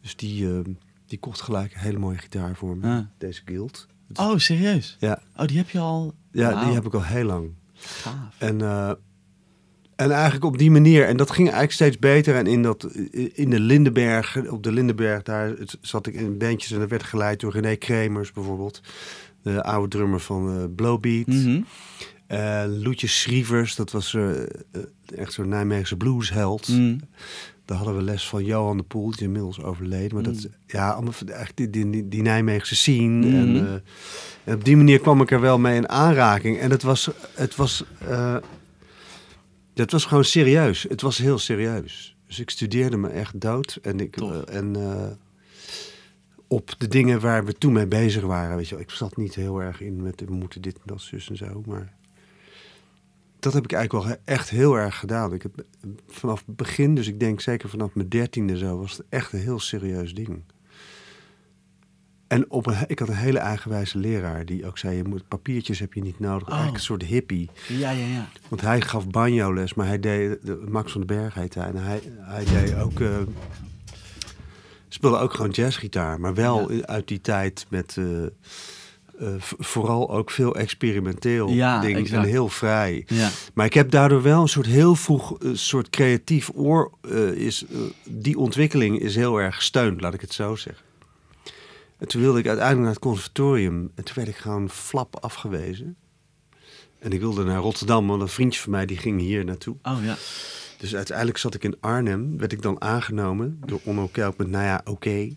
Dus 0.00 0.16
die, 0.16 0.48
eh, 0.48 0.58
die 1.06 1.18
kocht 1.18 1.40
gelijk 1.40 1.74
een 1.74 1.80
hele 1.80 1.98
mooie 1.98 2.18
gitaar 2.18 2.56
voor 2.56 2.76
me. 2.76 2.88
Ah. 2.88 3.06
Deze 3.18 3.42
Guild. 3.44 3.86
Oh, 4.14 4.38
serieus? 4.38 4.96
Ja, 5.00 5.22
Oh, 5.36 5.46
die 5.46 5.56
heb 5.56 5.70
je 5.70 5.78
al... 5.78 6.14
ja 6.32 6.64
die 6.64 6.74
heb 6.74 6.86
ik 6.86 6.94
al 6.94 7.04
heel 7.04 7.24
lang. 7.24 7.50
Gaaf. 7.74 8.34
En, 8.38 8.60
eh, 8.60 8.92
en 9.96 10.10
eigenlijk 10.10 10.44
op 10.44 10.58
die 10.58 10.70
manier. 10.70 11.06
En 11.06 11.16
dat 11.16 11.30
ging 11.30 11.42
eigenlijk 11.42 11.72
steeds 11.72 11.98
beter. 11.98 12.36
En 12.36 12.46
in, 12.46 12.62
dat, 12.62 12.84
in 13.32 13.50
de 13.50 13.60
Lindenberg, 13.60 14.48
op 14.50 14.62
de 14.62 14.72
Lindenberg, 14.72 15.22
daar 15.22 15.54
zat 15.80 16.06
ik 16.06 16.14
in 16.14 16.38
bandjes. 16.38 16.72
En 16.72 16.78
dat 16.78 16.90
werd 16.90 17.02
geleid 17.02 17.40
door 17.40 17.52
René 17.52 17.76
Kremers 17.76 18.32
bijvoorbeeld. 18.32 18.80
De 19.42 19.62
oude 19.62 19.88
drummer 19.88 20.20
van 20.20 20.56
eh, 20.56 20.64
Blowbeat. 20.76 21.26
Mhm. 21.26 21.60
Loetje 22.82 23.06
Schrievers, 23.06 23.74
dat 23.74 23.90
was 23.90 24.14
eh, 24.14 24.30
echt 25.14 25.32
zo'n 25.32 25.48
Nijmeegse 25.48 25.96
bluesheld. 25.96 26.68
Mm. 26.68 27.00
Daar 27.70 27.78
hadden 27.78 27.96
we 27.96 28.02
les 28.02 28.28
van 28.28 28.44
Johan 28.44 28.76
de 28.76 28.82
Poel, 28.82 29.10
die 29.10 29.22
inmiddels 29.22 29.62
overleden. 29.62 30.14
Maar 30.14 30.22
dat 30.22 30.34
is, 30.34 30.46
ja, 30.66 30.90
allemaal 30.90 31.12
echt 31.26 31.56
die, 31.56 31.70
die, 31.70 31.90
die, 31.90 32.08
die 32.08 32.22
Nijmeegse 32.22 32.76
scene. 32.76 33.26
Mhm. 33.26 33.36
En, 33.36 33.66
eh, 33.66 33.72
en 34.44 34.54
op 34.54 34.64
die 34.64 34.76
manier 34.76 35.00
kwam 35.00 35.20
ik 35.20 35.30
er 35.30 35.40
wel 35.40 35.58
mee 35.58 35.76
in 35.76 35.88
aanraking. 35.88 36.58
En 36.58 36.70
het 36.70 36.82
was, 36.82 37.10
het 37.34 37.56
was, 37.56 37.84
eh, 37.98 38.36
het 39.74 39.92
was 39.92 40.04
gewoon 40.04 40.24
serieus. 40.24 40.82
Het 40.82 41.00
was 41.00 41.18
heel 41.18 41.38
serieus. 41.38 42.16
Dus 42.26 42.40
ik 42.40 42.50
studeerde 42.50 42.96
me 42.96 43.08
echt 43.08 43.40
dood. 43.40 43.78
En, 43.82 44.00
ik, 44.00 44.16
eh, 44.16 44.56
en 44.56 44.76
eh, 44.76 45.10
op 46.46 46.74
de 46.78 46.88
dingen 46.88 47.20
waar 47.20 47.44
we 47.44 47.52
toen 47.52 47.72
mee 47.72 47.86
bezig 47.86 48.22
waren. 48.22 48.56
Weet 48.56 48.68
je, 48.68 48.74
wel. 48.74 48.84
ik 48.84 48.90
zat 48.90 49.16
niet 49.16 49.34
heel 49.34 49.62
erg 49.62 49.80
in 49.80 50.02
met 50.02 50.20
we 50.26 50.34
moeten 50.34 50.62
dit 50.62 50.74
en 50.74 50.82
dat, 50.84 51.00
zus 51.00 51.30
en 51.30 51.36
zo. 51.36 51.62
Maar 51.66 51.92
dat 53.40 53.52
heb 53.52 53.64
ik 53.64 53.72
eigenlijk 53.72 54.06
wel 54.06 54.16
echt 54.24 54.50
heel 54.50 54.74
erg 54.78 54.98
gedaan. 54.98 55.32
Ik 55.34 55.42
heb 55.42 55.64
vanaf 56.08 56.42
het 56.46 56.56
begin, 56.56 56.94
dus 56.94 57.06
ik 57.08 57.20
denk 57.20 57.40
zeker 57.40 57.68
vanaf 57.68 57.94
mijn 57.94 58.08
dertiende 58.08 58.58
zo, 58.58 58.78
was 58.78 58.96
het 58.96 59.06
echt 59.08 59.32
een 59.32 59.38
heel 59.40 59.58
serieus 59.60 60.14
ding. 60.14 60.42
En 62.26 62.50
op 62.50 62.66
een, 62.66 62.76
ik 62.86 62.98
had 62.98 63.08
een 63.08 63.14
hele 63.14 63.38
eigenwijze 63.38 63.98
leraar 63.98 64.44
die 64.44 64.66
ook 64.66 64.78
zei: 64.78 64.96
je 64.96 65.04
moet, 65.04 65.28
papiertjes 65.28 65.78
heb 65.78 65.92
je 65.94 66.00
niet 66.02 66.18
nodig. 66.18 66.42
Oh. 66.42 66.48
Eigenlijk 66.48 66.76
een 66.76 66.84
soort 66.84 67.02
hippie. 67.02 67.50
Ja, 67.68 67.90
ja, 67.90 68.06
ja. 68.06 68.28
Want 68.48 68.60
hij 68.60 68.80
gaf 68.80 69.08
banjo-les, 69.08 69.74
maar 69.74 69.86
hij 69.86 70.00
deed, 70.00 70.38
de- 70.46 70.64
Max 70.68 70.92
van 70.92 71.00
den 71.06 71.16
Berg 71.16 71.34
heette 71.34 71.58
hij. 71.58 71.68
En 71.68 71.76
hij, 71.76 72.00
hij 72.18 72.44
deed 72.44 72.74
ook, 72.74 73.00
eh, 73.00 73.16
speelde 74.88 75.18
ook 75.18 75.34
gewoon 75.34 75.50
jazzgitaar, 75.50 76.20
maar 76.20 76.34
wel 76.34 76.70
uit 76.82 77.08
die 77.08 77.20
tijd 77.20 77.66
met 77.68 77.96
eh, 77.98 78.04
eh, 79.20 79.28
vooral 79.58 80.10
ook 80.10 80.30
veel 80.30 80.54
experimenteel 80.54 81.48
Ja, 81.50 81.80
ding 81.80 81.96
exact. 81.98 82.22
en 82.24 82.28
heel 82.30 82.48
vrij. 82.48 83.04
Ja. 83.06 83.30
Maar 83.54 83.66
ik 83.66 83.74
heb 83.74 83.90
daardoor 83.90 84.22
wel 84.22 84.40
een 84.42 84.48
soort 84.48 84.66
heel 84.66 84.94
vroeg, 84.94 85.36
een 85.38 85.58
soort 85.58 85.90
creatief 85.90 86.50
oor. 86.54 86.90
eh, 87.10 87.28
is, 87.30 87.64
eh, 87.66 87.78
die 88.04 88.38
ontwikkeling 88.38 89.00
is 89.00 89.14
heel 89.16 89.40
erg 89.40 89.54
gesteund, 89.54 90.00
laat 90.00 90.14
ik 90.14 90.20
het 90.20 90.32
zo 90.32 90.56
zeggen. 90.56 90.84
En 91.98 92.08
toen 92.08 92.20
wilde 92.20 92.38
ik 92.38 92.46
uiteindelijk 92.46 92.84
naar 92.84 92.94
het 92.94 93.02
conservatorium. 93.04 93.90
En 93.94 94.04
toen 94.04 94.14
werd 94.14 94.28
ik 94.28 94.36
gewoon 94.36 94.70
flap 94.70 95.16
afgewezen. 95.24 95.96
En 96.98 97.12
ik 97.12 97.20
wilde 97.20 97.44
naar 97.44 97.58
Rotterdam, 97.60 98.06
want 98.06 98.22
een 98.22 98.28
vriendje 98.28 98.60
van 98.60 98.70
mij 98.70 98.86
die 98.86 98.96
ging 98.96 99.20
hier 99.20 99.44
naartoe. 99.44 99.76
Oh 99.82 99.98
ja. 100.04 100.16
Dus 100.78 100.94
uiteindelijk 100.96 101.38
zat 101.38 101.54
ik 101.54 101.64
in 101.64 101.76
Arnhem, 101.80 102.38
werd 102.38 102.52
ik 102.52 102.62
dan 102.62 102.80
aangenomen 102.80 103.60
door 103.66 103.80
Onno 103.84 104.10
met, 104.14 104.48
nou 104.48 104.64
ja, 104.64 104.80
oké, 104.84 105.28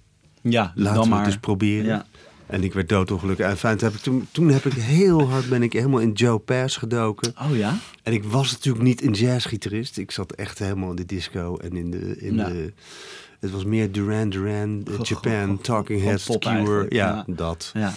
Ja, 0.41 0.71
laten 0.75 1.01
we 1.01 1.07
maar. 1.07 1.17
het 1.17 1.25
dus 1.27 1.37
proberen. 1.39 1.85
Ja. 1.85 2.05
En 2.53 2.63
ik 2.63 2.73
werd 2.73 2.89
doodongelukkig. 2.89 3.45
En 3.45 3.57
fijn, 3.57 3.77
toen 3.77 3.87
heb 3.87 3.97
ik, 3.97 4.03
toen, 4.03 4.27
toen 4.31 4.49
heb 4.49 4.65
ik 4.65 4.73
heel 4.73 5.29
hard, 5.29 5.49
ben 5.49 5.63
ik 5.63 5.73
helemaal 5.73 5.99
in 5.99 6.11
Joe 6.11 6.37
Pass 6.37 6.77
gedoken. 6.77 7.33
Oh 7.41 7.57
ja? 7.57 7.77
En 8.03 8.13
ik 8.13 8.23
was 8.23 8.51
natuurlijk 8.51 8.83
niet 8.83 9.03
een 9.03 9.11
jazzgitarist. 9.11 9.97
Ik 9.97 10.11
zat 10.11 10.31
echt 10.31 10.59
helemaal 10.59 10.89
in 10.89 10.95
de 10.95 11.05
disco 11.05 11.57
en 11.57 11.75
in 11.75 11.91
de... 11.91 12.17
In 12.17 12.37
de 12.37 12.73
het 13.39 13.51
was 13.51 13.65
meer 13.65 13.91
Duran 13.91 14.29
Duran, 14.29 14.85
Japan, 15.01 15.47
goh. 15.47 15.59
Talking 15.61 16.01
Heads, 16.01 16.37
Cure. 16.39 16.85
Ja, 16.89 17.23
ja. 17.27 17.33
dat. 17.35 17.71
Ja. 17.73 17.93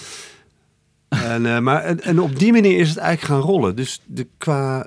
En, 1.08 1.46
eh, 1.46 1.58
maar, 1.58 1.82
en, 1.82 2.00
en 2.00 2.20
op 2.20 2.38
die 2.38 2.52
manier 2.52 2.78
is 2.78 2.88
het 2.88 2.98
eigenlijk 2.98 3.32
gaan 3.32 3.50
rollen. 3.50 3.76
Dus 3.76 4.02
de, 4.06 4.26
qua 4.38 4.86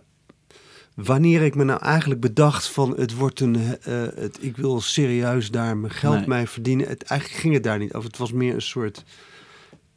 wanneer 0.96 1.42
ik 1.42 1.56
me 1.56 1.64
nou 1.64 1.82
eigenlijk 1.82 2.22
bedacht 2.22 2.68
van 2.68 2.94
het 2.98 3.16
wordt 3.16 3.40
een, 3.40 3.56
eh, 3.82 4.02
het, 4.16 4.38
ik 4.42 4.58
wil 4.58 4.82
serieus 4.82 5.52
daar 5.52 5.78
mijn 5.78 5.94
geld 5.94 6.16
Nee. 6.16 6.28
mee 6.28 6.48
verdienen. 6.48 6.88
Het, 6.88 7.04
eigenlijk 7.04 7.42
ging 7.42 7.54
het 7.54 7.64
daar 7.64 7.80
niet 7.80 7.94
over. 7.94 8.08
Het 8.08 8.18
was 8.18 8.32
meer 8.32 8.54
een 8.54 8.62
soort 8.62 9.04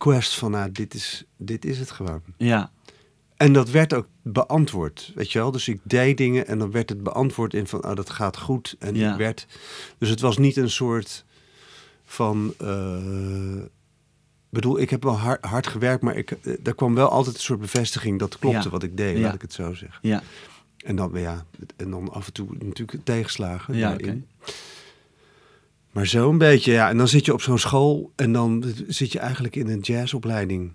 quest 0.02 0.34
van, 0.34 0.50
nou, 0.50 0.72
dit 0.72 0.94
is, 0.94 1.24
dit 1.36 1.64
is 1.64 1.78
het 1.78 1.90
gewoon. 1.90 2.22
Ja. 2.36 2.70
En 3.36 3.52
dat 3.52 3.70
werd 3.70 3.94
ook 3.94 4.06
beantwoord, 4.22 5.12
weet 5.14 5.32
je 5.32 5.38
wel. 5.38 5.50
Dus 5.50 5.68
ik 5.68 5.80
deed 5.82 6.16
dingen 6.16 6.46
en 6.46 6.58
dan 6.58 6.70
werd 6.70 6.88
het 6.88 7.02
beantwoord 7.02 7.54
in 7.54 7.66
van, 7.66 7.84
oh, 7.84 7.94
dat 7.94 8.10
gaat 8.10 8.36
goed. 8.38 8.76
En 8.78 8.94
Ja. 8.94 9.16
werd, 9.16 9.46
dus 9.98 10.08
het 10.08 10.20
was 10.20 10.38
niet 10.38 10.56
een 10.56 10.70
soort 10.70 11.24
van, 12.04 12.54
eh, 12.58 13.62
bedoel, 14.48 14.80
ik 14.80 14.90
heb 14.90 15.02
wel 15.02 15.18
hard, 15.18 15.44
hard 15.44 15.66
gewerkt, 15.66 16.02
maar 16.02 16.16
ik, 16.16 16.30
eh, 16.30 16.54
er 16.64 16.74
kwam 16.74 16.94
wel 16.94 17.08
altijd 17.08 17.34
een 17.34 17.40
soort 17.42 17.60
bevestiging 17.60 18.18
dat 18.18 18.38
klopte 18.38 18.62
Ja. 18.62 18.68
wat 18.70 18.82
ik 18.82 18.96
deed, 18.96 19.16
Ja. 19.16 19.22
laat 19.22 19.34
ik 19.34 19.42
het 19.42 19.52
zo 19.52 19.74
zeggen. 19.74 19.98
Ja. 20.08 20.22
En 20.76 20.96
dan, 20.96 21.10
ja, 21.14 21.44
en 21.76 21.90
dan 21.90 22.12
af 22.12 22.26
en 22.26 22.32
toe 22.32 22.48
natuurlijk 22.58 23.04
tegenslagen 23.04 23.74
Ja, 23.76 23.88
daarin. 23.88 24.26
oké. 24.40 24.52
Maar 25.92 26.06
zo'n 26.06 26.38
beetje, 26.38 26.72
ja. 26.72 26.88
En 26.88 26.96
dan 26.96 27.08
zit 27.08 27.24
je 27.24 27.32
op 27.32 27.42
zo'n 27.42 27.58
school 27.58 28.12
en 28.16 28.32
dan 28.32 28.64
zit 28.88 29.12
je 29.12 29.18
eigenlijk 29.18 29.56
in 29.56 29.68
een 29.68 29.80
jazzopleiding. 29.80 30.72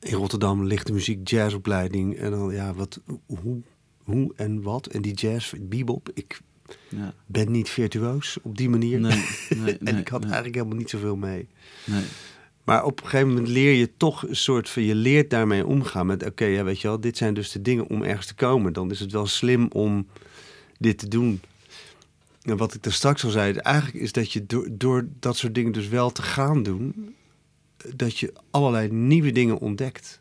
In 0.00 0.14
Rotterdam 0.14 0.64
ligt 0.64 0.86
de 0.86 0.92
muziek 0.92 1.28
jazzopleiding. 1.28 2.16
En 2.16 2.30
dan, 2.30 2.52
ja, 2.52 2.74
wat, 2.74 3.00
hoe, 3.26 3.62
hoe 4.02 4.32
en 4.36 4.62
wat. 4.62 4.86
En 4.86 5.02
die 5.02 5.14
jazz, 5.14 5.54
bebop, 5.60 6.10
ik 6.14 6.40
Ja. 6.88 7.14
ben 7.26 7.50
niet 7.50 7.68
virtuoos 7.68 8.38
op 8.42 8.56
die 8.56 8.68
manier. 8.68 9.00
Nee, 9.04 9.22
nee, 9.56 9.78
en 9.78 9.98
ik 9.98 10.08
had 10.08 10.20
nee. 10.20 10.30
eigenlijk 10.30 10.54
helemaal 10.54 10.78
niet 10.78 10.90
zoveel 10.90 11.16
mee. 11.16 11.48
Nee. 11.84 12.04
Maar 12.64 12.84
op 12.84 13.00
een 13.00 13.06
gegeven 13.08 13.28
moment 13.28 13.48
leer 13.48 13.72
je 13.72 13.96
toch 13.96 14.28
een 14.28 14.36
soort 14.36 14.68
van... 14.68 14.82
Je 14.82 14.94
leert 14.94 15.30
daarmee 15.30 15.66
omgaan 15.66 16.06
met... 16.06 16.24
Oké, 16.26 16.44
ja, 16.44 16.64
weet 16.64 16.80
je 16.80 16.88
wel, 16.88 17.00
dit 17.00 17.16
zijn 17.16 17.34
dus 17.34 17.50
de 17.52 17.62
dingen 17.62 17.88
om 17.88 18.02
ergens 18.02 18.26
te 18.26 18.34
komen. 18.34 18.72
Dan 18.72 18.90
is 18.90 19.00
het 19.00 19.12
wel 19.12 19.26
slim 19.26 19.68
om 19.70 20.06
dit 20.78 20.98
te 20.98 21.08
doen. 21.08 21.40
En 22.46 22.56
wat 22.56 22.74
ik 22.74 22.82
daar 22.82 22.92
straks 22.92 23.24
al 23.24 23.30
zei... 23.30 23.52
Eigenlijk 23.52 24.04
is 24.04 24.12
dat 24.12 24.32
je 24.32 24.46
door, 24.46 24.68
door 24.70 25.06
dat 25.20 25.36
soort 25.36 25.54
dingen 25.54 25.72
dus 25.72 25.88
wel 25.88 26.12
te 26.12 26.22
gaan 26.22 26.62
doen... 26.62 27.14
Dat 27.94 28.18
je 28.18 28.32
allerlei 28.50 28.90
nieuwe 28.92 29.32
dingen 29.32 29.58
ontdekt. 29.58 30.20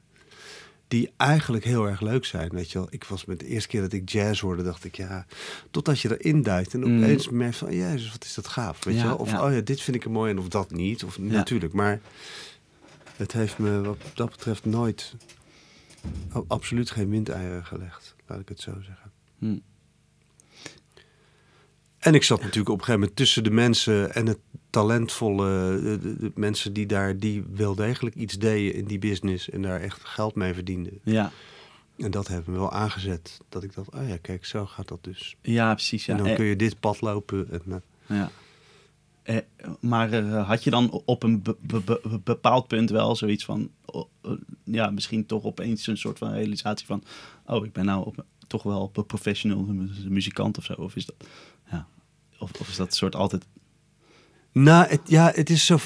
Die 0.87 1.11
eigenlijk 1.17 1.63
heel 1.63 1.85
erg 1.87 2.01
leuk 2.01 2.25
zijn, 2.25 2.49
weet 2.49 2.71
je 2.71 2.77
wel. 2.79 2.87
Ik 2.91 3.03
was 3.03 3.25
met 3.25 3.39
de 3.39 3.45
eerste 3.47 3.67
keer 3.69 3.81
dat 3.81 3.93
ik 3.93 4.09
jazz 4.09 4.41
hoorde, 4.41 4.63
dacht 4.63 4.83
ik... 4.83 4.95
Ja, 4.95 5.25
totdat 5.71 5.99
je 5.99 6.17
erin 6.17 6.41
duikt 6.41 6.73
en 6.73 6.79
Mm. 6.79 6.97
opeens 7.03 7.29
merkt 7.29 7.55
van... 7.57 7.75
Jezus, 7.75 8.11
wat 8.11 8.23
is 8.23 8.33
dat 8.33 8.47
gaaf, 8.47 8.83
weet 8.83 8.95
Ja, 8.95 9.01
je 9.01 9.07
wel. 9.07 9.17
Of, 9.17 9.29
ja. 9.31 9.45
oh 9.47 9.53
ja, 9.53 9.61
dit 9.61 9.81
vind 9.81 9.95
ik 9.95 10.03
er 10.03 10.11
mooi 10.11 10.31
en 10.31 10.39
of 10.39 10.47
dat 10.47 10.71
niet. 10.71 11.03
Of 11.03 11.19
natuurlijk, 11.19 11.73
maar... 11.73 11.99
Het 13.15 13.31
heeft 13.31 13.57
me 13.57 13.81
wat 13.81 13.97
dat 14.13 14.29
betreft 14.29 14.65
nooit, 14.65 15.15
a- 16.35 16.43
absoluut 16.47 16.91
geen 16.91 17.09
windeieren 17.09 17.65
gelegd, 17.65 18.15
laat 18.27 18.39
ik 18.39 18.49
het 18.49 18.59
zo 18.59 18.71
zeggen. 18.81 19.11
Hm. 19.39 19.57
En 22.05 22.13
ik 22.13 22.23
zat 22.23 22.39
natuurlijk 22.41 22.69
op 22.69 22.77
een 22.79 22.83
gegeven 22.83 22.99
moment 22.99 23.17
tussen 23.17 23.43
de 23.43 23.49
mensen 23.51 24.13
en 24.13 24.25
het 24.27 24.39
talentvolle 24.69 25.79
de, 25.81 25.99
de- 26.01 26.17
de 26.17 26.31
mensen 26.35 26.73
die 26.73 26.85
daar, 26.85 27.17
die 27.17 27.43
wel 27.53 27.75
degelijk 27.75 28.15
iets 28.15 28.37
deden 28.37 28.73
in 28.73 28.85
die 28.85 28.99
business 28.99 29.49
en 29.49 29.61
daar 29.61 29.81
echt 29.81 30.03
geld 30.03 30.35
mee 30.35 30.53
verdienden. 30.53 30.99
Ja. 31.03 31.31
En 31.97 32.11
dat 32.11 32.27
heeft 32.27 32.47
me 32.47 32.53
wel 32.57 32.71
aangezet, 32.71 33.37
dat 33.49 33.63
ik 33.63 33.73
dacht, 33.75 33.93
oh 33.95 34.07
ja, 34.07 34.17
kijk, 34.21 34.45
zo 34.45 34.65
gaat 34.65 34.87
dat 34.87 35.03
dus. 35.03 35.35
ja, 35.41 35.73
precies. 35.73 36.05
Ja. 36.05 36.11
en 36.13 36.19
dan 36.19 36.27
Eh, 36.27 36.35
kun 36.35 36.45
je 36.45 36.55
dit 36.55 36.79
pad 36.79 37.01
lopen. 37.01 37.47
En, 37.51 37.61
eh, 37.67 38.17
Ja. 38.17 38.31
Eh, 39.23 39.37
maar 39.79 40.11
eh, 40.11 40.47
had 40.47 40.63
je 40.63 40.69
dan 40.69 41.01
op 41.05 41.23
een 41.23 41.41
be- 41.41 41.55
be- 41.61 41.81
be- 41.81 42.19
bepaald 42.23 42.67
punt 42.67 42.89
wel 42.89 43.15
zoiets 43.15 43.45
van, 43.45 43.69
oh, 43.85 44.09
ja, 44.63 44.89
misschien 44.89 45.25
toch 45.25 45.43
opeens 45.43 45.87
een 45.87 45.97
soort 45.97 46.17
van 46.17 46.31
realisatie 46.33 46.85
van, 46.85 47.03
oh, 47.45 47.65
ik 47.65 47.71
ben 47.73 47.85
nou 47.85 48.05
op, 48.05 48.25
toch 48.47 48.63
wel 48.63 48.91
een 48.95 49.05
professional 49.05 49.63
mu- 49.63 49.89
muzikant 50.09 50.57
of 50.57 50.63
zo? 50.63 50.73
Of 50.73 50.95
is 50.95 51.05
dat, 51.05 51.15
of, 52.59 52.69
is 52.69 52.75
dat 52.75 52.87
een 52.87 52.93
soort 52.93 53.15
altijd, 53.15 53.45
Nou, 54.51 54.87
het, 54.87 55.01
ja, 55.05 55.31
het 55.35 55.49
is 55.49 55.65
zo. 55.65 55.79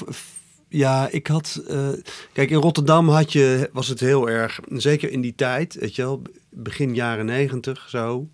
Ja, 0.68 1.08
ik 1.08 1.26
had. 1.26 1.62
eh, 1.68 1.88
kijk, 2.32 2.50
in 2.50 2.58
Rotterdam 2.58 3.08
had 3.08 3.32
je, 3.32 3.70
was 3.72 3.88
het 3.88 4.00
heel 4.00 4.28
erg. 4.28 4.60
Zeker 4.68 5.10
in 5.10 5.20
die 5.20 5.34
tijd, 5.34 5.74
weet 5.74 5.94
je 5.96 6.02
wel, 6.02 6.22
begin 6.50 6.94
jaren 6.94 7.26
negentig 7.26 7.88
zo. 7.88 8.28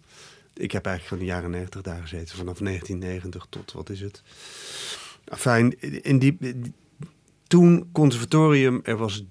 Ik 0.55 0.73
heb 0.73 0.87
eigenlijk 0.87 1.07
gewoon 1.07 1.25
de 1.25 1.31
jaren 1.41 1.51
negentig 1.51 1.83
daar 1.83 2.01
gezeten. 2.01 2.37
Vanaf 2.37 2.59
1990 2.59 3.47
tot, 3.51 3.73
wat 3.73 3.91
is 3.91 4.01
het? 4.01 4.23
Fijn, 5.25 5.81
in 6.03 6.19
die. 6.19 6.39
Toen 7.47 7.89
conservatorium, 7.93 8.81
er 8.85 8.97
was 8.97 9.25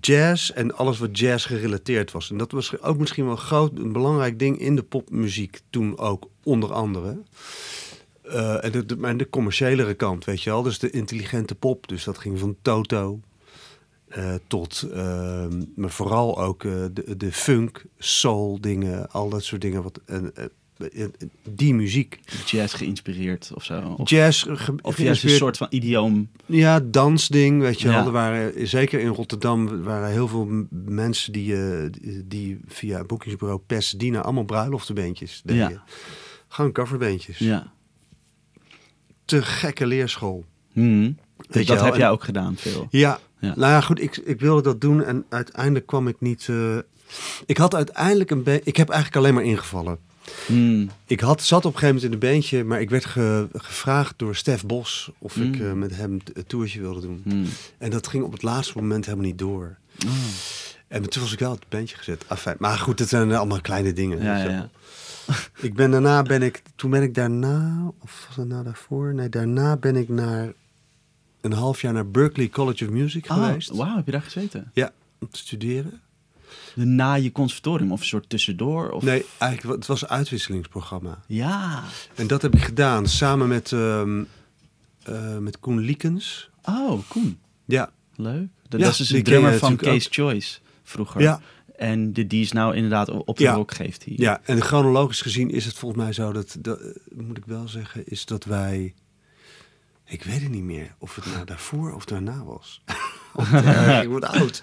jazz 0.00 0.50
en 0.50 0.76
alles 0.76 0.98
wat 0.98 1.18
jazz 1.18 1.46
gerelateerd 1.46 2.10
was. 2.12 2.30
En 2.30 2.36
dat 2.36 2.52
was 2.52 2.80
ook 2.80 2.98
misschien 2.98 3.26
wel 3.26 3.36
groot, 3.36 3.78
een 3.78 3.92
belangrijk 3.92 4.38
ding 4.38 4.58
in 4.58 4.76
de 4.76 4.82
popmuziek 4.82 5.60
toen 5.70 5.98
ook, 5.98 6.28
onder 6.42 6.72
andere. 6.72 7.22
Eh, 8.22 8.64
en 8.64 8.72
de, 8.72 9.16
de, 9.16 9.26
commerciëlere 9.30 9.94
kant, 9.94 10.24
weet 10.24 10.42
je 10.42 10.50
wel. 10.50 10.62
Dus 10.62 10.78
de 10.78 10.90
intelligente 10.90 11.54
pop. 11.54 11.88
Dus 11.88 12.04
dat 12.04 12.18
ging 12.18 12.38
van 12.38 12.56
Toto 12.62 13.20
eh, 14.08 14.34
tot... 14.46 14.82
eh, 14.92 15.44
maar 15.76 15.90
vooral 15.90 16.40
ook 16.42 16.64
eh, 16.64 16.72
de, 16.92 17.16
de 17.16 17.32
funk, 17.32 17.84
soul 17.98 18.60
dingen. 18.60 19.10
Al 19.10 19.28
dat 19.28 19.44
soort 19.44 19.60
dingen. 19.60 19.82
Wat, 19.82 20.00
en, 20.06 20.32
die 21.50 21.74
muziek. 21.74 22.20
jazz 22.46 22.76
geïnspireerd 22.76 23.50
of 23.54 23.64
zo? 23.64 23.94
Of, 23.98 24.10
Jazz, 24.10 24.46
ge- 24.48 24.74
of 24.82 24.98
juist 24.98 25.24
een 25.24 25.30
soort 25.30 25.56
van 25.56 25.66
idioom? 25.70 26.28
Ja, 26.46 26.80
dansding, 26.80 27.60
weet 27.60 27.80
je 27.80 27.88
Ja. 27.88 27.94
wel. 27.94 28.06
Er 28.06 28.12
waren, 28.12 28.68
zeker 28.68 29.00
in 29.00 29.08
Rotterdam 29.08 29.82
waren 29.82 30.10
heel 30.10 30.28
veel 30.28 30.48
mensen 30.70 31.32
die, 31.32 31.54
die- 32.24 32.60
via 32.66 33.04
boekingsbureau 33.04 33.60
Pasadena 33.66 34.20
allemaal 34.20 34.44
bruiloftenbeentjes 34.44 35.40
deden. 35.44 35.70
Ja. 35.70 35.82
Gewoon 36.48 36.72
coverbeentjes. 36.72 37.38
Ja. 37.38 37.72
Te 39.32 39.42
gekke 39.42 39.86
leerschool. 39.86 40.44
Hm. 40.72 41.02
Je 41.50 41.64
dat 41.64 41.80
heb 41.80 41.94
jij 41.96 42.10
ook 42.10 42.24
gedaan, 42.24 42.54
veel. 42.56 42.86
Ja, 42.90 43.18
Ja. 43.38 43.48
nou 43.56 43.72
ja, 43.72 43.80
goed, 43.80 44.00
ik, 44.00 44.16
ik 44.16 44.40
wilde 44.40 44.62
dat 44.62 44.80
doen 44.80 45.04
en 45.04 45.24
uiteindelijk 45.28 45.86
kwam 45.86 46.08
ik 46.08 46.16
niet... 46.20 46.46
eh, 46.50 46.76
ik 47.46 47.56
had 47.56 47.74
uiteindelijk 47.74 48.30
een 48.30 48.42
beetje... 48.42 48.64
Ik 48.64 48.76
heb 48.76 48.88
eigenlijk 48.88 49.18
alleen 49.18 49.34
maar 49.34 49.44
ingevallen. 49.44 49.98
Hm. 50.46 50.86
Ik 51.06 51.20
had, 51.20 51.42
zat 51.42 51.64
op 51.64 51.72
een 51.72 51.78
gegeven 51.78 51.94
moment 51.94 52.04
in 52.04 52.12
een 52.12 52.32
beentje, 52.32 52.64
maar 52.64 52.80
ik 52.80 52.90
werd 52.90 53.04
ge- 53.04 53.46
gevraagd 53.52 54.14
door 54.16 54.36
Stef 54.36 54.64
Bos 54.66 55.10
of 55.18 55.36
ik 55.36 55.58
Mm. 55.58 55.66
eh, 55.66 55.72
met 55.72 55.96
hem 55.96 56.24
t- 56.24 56.36
een 56.36 56.46
toertje 56.46 56.80
wilde 56.80 57.00
doen. 57.00 57.22
En 57.78 57.90
dat 57.90 58.06
ging 58.06 58.24
op 58.24 58.32
het 58.32 58.42
laatste 58.42 58.72
moment 58.78 59.04
helemaal 59.04 59.26
niet 59.26 59.38
door. 59.38 59.76
Oh. 60.06 60.10
En 60.88 61.08
toen 61.10 61.22
was 61.22 61.32
ik 61.32 61.38
wel 61.38 61.50
het 61.50 61.68
bandje 61.68 61.96
gezet. 61.96 62.24
Afijn, 62.26 62.56
maar 62.58 62.78
goed, 62.78 62.98
dat 62.98 63.08
zijn 63.08 63.32
allemaal 63.34 63.60
kleine 63.60 63.92
dingen. 63.92 64.22
Ja. 64.22 64.70
Ik 65.60 65.74
ben 65.74 65.90
daarna, 65.90 66.22
ben 66.22 66.42
ik, 66.42 66.62
toen 66.76 66.90
ben 66.90 67.02
ik 67.02 67.14
daarna, 67.14 67.92
of 68.00 68.24
was 68.28 68.36
het 68.36 68.48
nou 68.48 68.64
daarvoor? 68.64 69.14
Nee, 69.14 69.28
daarna 69.28 69.76
ben 69.76 69.96
ik 69.96 70.08
naar 70.08 70.52
een 71.40 71.52
half 71.52 71.80
jaar 71.80 71.92
naar 71.92 72.10
Berklee 72.10 72.50
College 72.50 72.84
of 72.84 72.90
Music 72.90 73.30
Oh, 73.30 73.46
geweest. 73.46 73.70
wauw, 73.70 73.96
heb 73.96 74.04
je 74.06 74.12
daar 74.12 74.22
gezeten? 74.22 74.70
Ja, 74.74 74.92
om 75.20 75.28
te 75.30 75.38
studeren. 75.38 76.00
Na 76.74 77.14
je 77.14 77.32
conservatorium 77.32 77.92
of 77.92 78.00
een 78.00 78.06
soort 78.06 78.28
tussendoor? 78.28 78.90
Of? 78.90 79.02
Nee, 79.02 79.24
eigenlijk, 79.38 79.76
het 79.78 79.86
was 79.86 80.02
een 80.02 80.08
uitwisselingsprogramma. 80.08 81.18
Ja. 81.26 81.82
En 82.14 82.26
dat 82.26 82.42
heb 82.42 82.54
ik 82.54 82.62
gedaan 82.62 83.06
samen 83.06 83.48
met, 83.48 83.72
ehm, 83.72 84.22
eh, 85.02 85.38
met 85.38 85.58
Koen 85.60 85.78
Liekens. 85.78 86.50
Oh, 86.64 87.00
Koen. 87.08 87.38
Ja, 87.64 87.90
Leuk. 88.16 88.48
Dat, 88.68 88.80
Ja, 88.80 88.86
dat 88.86 88.92
is 88.92 88.96
dus 88.96 89.10
een 89.10 89.22
drummer 89.22 89.58
van 89.58 89.76
Case 89.76 90.08
Choice 90.10 90.58
vroeger. 90.82 91.20
ja, 91.20 91.40
En 91.82 92.12
de, 92.12 92.26
die 92.26 92.42
is 92.42 92.52
nou 92.52 92.74
inderdaad 92.74 93.10
op 93.10 93.36
de 93.36 93.42
Ja. 93.42 93.52
rock 93.54 93.74
geeft 93.74 94.02
hier. 94.02 94.20
ja, 94.20 94.40
en 94.44 94.62
chronologisch 94.62 95.20
gezien 95.20 95.50
is 95.50 95.64
het 95.64 95.74
volgens 95.74 96.02
mij 96.02 96.12
zo 96.12 96.32
dat, 96.32 96.56
dat 96.58 96.80
eh, 96.80 96.86
moet 97.14 97.36
ik 97.36 97.44
wel 97.46 97.68
zeggen, 97.68 98.02
is 98.06 98.24
dat 98.24 98.44
wij 98.44 98.94
Ik 100.04 100.22
weet 100.22 100.40
het 100.40 100.50
niet 100.50 100.62
meer 100.62 100.94
of 100.98 101.14
het 101.14 101.26
nou 101.34 101.44
daarvoor 101.44 101.94
of 101.94 102.04
daarna 102.04 102.44
was. 102.44 102.82
Eh, 103.52 104.00
ik 104.02 104.08
word 104.08 104.24
oud. 104.24 104.62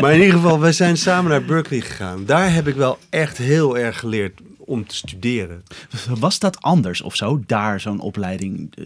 maar 0.00 0.12
in 0.14 0.20
ieder 0.20 0.34
geval, 0.34 0.60
wij 0.60 0.72
zijn 0.72 0.96
samen 0.96 1.30
naar 1.30 1.44
Berkeley 1.44 1.80
gegaan. 1.80 2.24
Daar 2.24 2.52
heb 2.54 2.66
ik 2.68 2.74
wel 2.74 2.98
echt 3.10 3.38
heel 3.38 3.78
erg 3.78 3.98
geleerd 3.98 4.40
om 4.58 4.86
te 4.86 4.94
studeren. 4.94 5.62
Was 6.18 6.38
dat 6.38 6.60
anders 6.60 7.00
of 7.00 7.16
zo? 7.16 7.42
Daar 7.46 7.80
zo'n 7.80 8.00
opleiding 8.00 8.74
eh, 8.76 8.84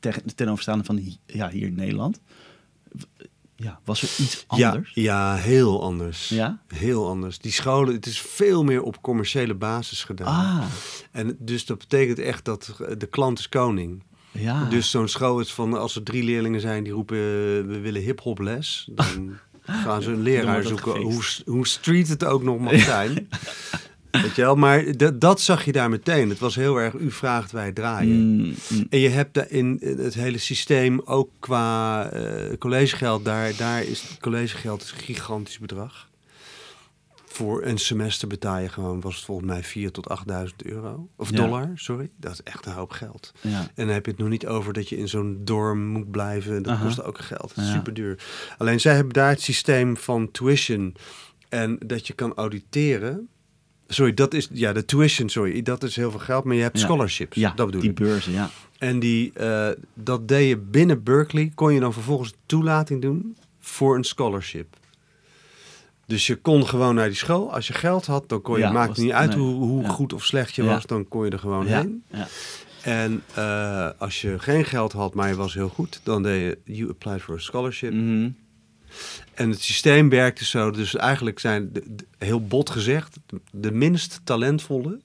ten, 0.00 0.14
ten 0.34 0.48
overstaande 0.48 0.84
van 0.84 1.16
ja, 1.26 1.50
hier 1.50 1.66
in 1.66 1.74
Nederland? 1.74 2.20
Ja, 3.62 3.80
was 3.84 4.02
er 4.02 4.24
iets 4.24 4.44
anders? 4.46 4.90
Ja, 4.94 5.02
ja, 5.02 5.34
heel 5.36 5.82
anders. 5.82 6.28
Ja? 6.28 6.58
Heel 6.74 7.08
anders. 7.08 7.38
Die 7.38 7.52
scholen, 7.52 7.94
het 7.94 8.06
is 8.06 8.20
veel 8.20 8.64
meer 8.64 8.82
op 8.82 9.02
commerciële 9.02 9.54
basis 9.54 10.04
gedaan. 10.04 10.26
Ah, 10.60 10.64
En 11.10 11.36
dus 11.38 11.66
dat 11.66 11.78
betekent 11.78 12.18
echt 12.18 12.44
dat 12.44 12.76
de 12.98 13.06
klant 13.06 13.38
is 13.38 13.48
koning. 13.48 14.02
ja. 14.30 14.64
Dus 14.68 14.90
zo'n 14.90 15.08
school 15.08 15.40
is 15.40 15.52
van 15.52 15.74
als 15.78 15.96
er 15.96 16.02
drie 16.02 16.22
leerlingen 16.24 16.60
zijn 16.60 16.84
die 16.84 16.92
roepen 16.92 17.16
eh, 17.16 17.22
we 17.66 17.78
willen 17.82 18.02
hip-hop 18.02 18.38
les, 18.38 18.88
dan 18.94 19.38
gaan 19.84 20.02
ze 20.02 20.10
een 20.10 20.22
leraar 20.22 20.62
zoeken. 20.62 21.00
Hoe, 21.00 21.22
hoe 21.46 21.66
street 21.66 22.08
het 22.08 22.24
ook 22.24 22.42
nog 22.42 22.58
mag 22.58 22.80
zijn. 22.94 23.28
Weet 24.12 24.34
je 24.34 24.42
wel, 24.42 24.54
maar 24.54 24.96
dat- 25.18 25.40
zag 25.40 25.64
je 25.64 25.72
daar 25.72 25.90
meteen. 25.90 26.28
Het 26.28 26.38
was 26.38 26.54
heel 26.54 26.76
erg 26.76 26.94
u 26.94 27.10
vraagt, 27.10 27.52
wij 27.52 27.72
draaien. 27.72 28.16
Mm, 28.36 28.54
mm, 28.68 28.86
En 28.90 28.98
je 28.98 29.08
hebt 29.08 29.50
in 29.50 29.80
het 29.96 30.14
hele 30.14 30.38
systeem 30.38 31.00
ook 31.04 31.30
qua 31.38 32.06
eh, 32.10 32.56
collegegeld, 32.58 33.24
daar, 33.24 33.56
daar 33.56 33.82
is 33.84 34.16
collegegeld 34.20 34.82
een 34.94 35.02
gigantisch 35.02 35.58
bedrag. 35.58 36.10
Voor 37.26 37.64
een 37.64 37.78
semester 37.78 38.28
betaal 38.28 38.58
je 38.58 38.68
gewoon, 38.68 39.00
was 39.00 39.16
het 39.16 39.24
volgens 39.24 39.46
mij 39.48 39.62
4 39.62 39.90
tot 39.90 40.08
8000 40.08 40.64
euro. 40.64 41.08
Of 41.16 41.30
Ja. 41.30 41.36
dollar, 41.36 41.70
sorry. 41.74 42.10
Dat 42.16 42.32
is 42.32 42.42
echt 42.42 42.66
een 42.66 42.72
hoop 42.72 42.90
geld. 42.90 43.32
ja. 43.40 43.58
En 43.60 43.86
dan 43.86 43.88
heb 43.88 44.04
je 44.04 44.10
het 44.10 44.20
nog 44.20 44.28
niet 44.28 44.46
over 44.46 44.72
dat 44.72 44.88
je 44.88 44.96
in 44.96 45.08
zo'n 45.08 45.40
dorm 45.44 45.84
moet 45.86 46.10
blijven. 46.10 46.62
Dat 46.62 46.72
Aha. 46.72 46.84
kost 46.84 47.02
ook 47.02 47.18
geld. 47.18 47.52
Dat 47.54 47.64
is 47.64 47.70
Ja. 47.70 47.72
super 47.76 47.94
duur. 47.94 48.24
Alleen 48.58 48.80
zij 48.80 48.94
hebben 48.94 49.12
daar 49.12 49.28
het 49.30 49.40
systeem 49.42 49.96
van 49.96 50.30
tuition. 50.30 50.94
En 51.48 51.78
dat 51.86 52.06
je 52.06 52.12
kan 52.12 52.34
auditeren. 52.34 53.28
Sorry, 53.92 54.14
dat 54.14 54.34
is 54.34 54.48
ja, 54.52 54.72
de 54.72 54.84
tuition, 54.84 55.28
sorry. 55.28 55.62
Dat 55.62 55.82
is 55.82 55.96
heel 55.96 56.10
veel 56.10 56.20
geld, 56.20 56.44
maar 56.44 56.56
je 56.56 56.62
hebt 56.62 56.78
Ja. 56.78 56.84
scholarships. 56.84 57.36
ja 57.36 57.52
dat 57.56 57.66
bedoel 57.66 57.80
die 57.80 57.90
ik. 57.90 57.96
beurzen, 57.96 58.32
ja. 58.32 58.50
En 58.78 58.98
die, 58.98 59.32
eh, 59.32 59.68
dat 59.94 60.28
deed 60.28 60.48
je 60.48 60.56
binnen 60.56 61.02
Berkeley. 61.02 61.52
Kon 61.54 61.74
je 61.74 61.80
dan 61.80 61.92
vervolgens 61.92 62.34
toelating 62.46 63.02
doen 63.02 63.36
voor 63.60 63.96
een 63.96 64.04
scholarship. 64.04 64.76
Dus 66.06 66.26
je 66.26 66.36
kon 66.36 66.66
gewoon 66.66 66.94
naar 66.94 67.08
die 67.08 67.16
school. 67.16 67.52
Als 67.54 67.66
je 67.66 67.72
geld 67.72 68.06
had, 68.06 68.28
dan 68.28 68.42
kon 68.42 68.54
je. 68.58 68.60
Ja, 68.64 68.72
maakt 68.72 68.96
niet 68.98 69.12
uit 69.12 69.30
nee. 69.30 69.38
hoe, 69.38 69.54
hoe 69.54 69.82
Ja. 69.82 69.88
goed 69.88 70.12
of 70.12 70.24
slecht 70.24 70.54
je 70.54 70.62
was. 70.64 70.86
Dan 70.86 71.08
kon 71.08 71.24
je 71.24 71.30
er 71.30 71.38
gewoon 71.38 71.66
heen. 71.66 72.02
ja. 72.10 72.28
En 72.82 73.22
eh, 73.34 73.88
als 73.98 74.20
je 74.20 74.38
geen 74.38 74.64
geld 74.64 74.92
had, 74.92 75.14
maar 75.14 75.28
je 75.28 75.34
was 75.34 75.54
heel 75.54 75.68
goed, 75.68 76.00
dan 76.02 76.22
deed 76.22 76.40
je 76.40 76.58
you 76.74 76.90
applied 76.90 77.22
for 77.22 77.34
a 77.34 77.38
scholarship. 77.38 77.92
Mhm. 77.92 78.28
En 79.34 79.50
het 79.50 79.62
systeem 79.62 80.08
werkte 80.08 80.44
zo. 80.44 80.70
Dus 80.70 80.96
eigenlijk 80.96 81.38
zijn, 81.38 81.72
heel 82.18 82.46
bot 82.46 82.70
gezegd, 82.70 83.16
de 83.50 83.72
minst 83.72 84.20
talentvolle 84.24 85.00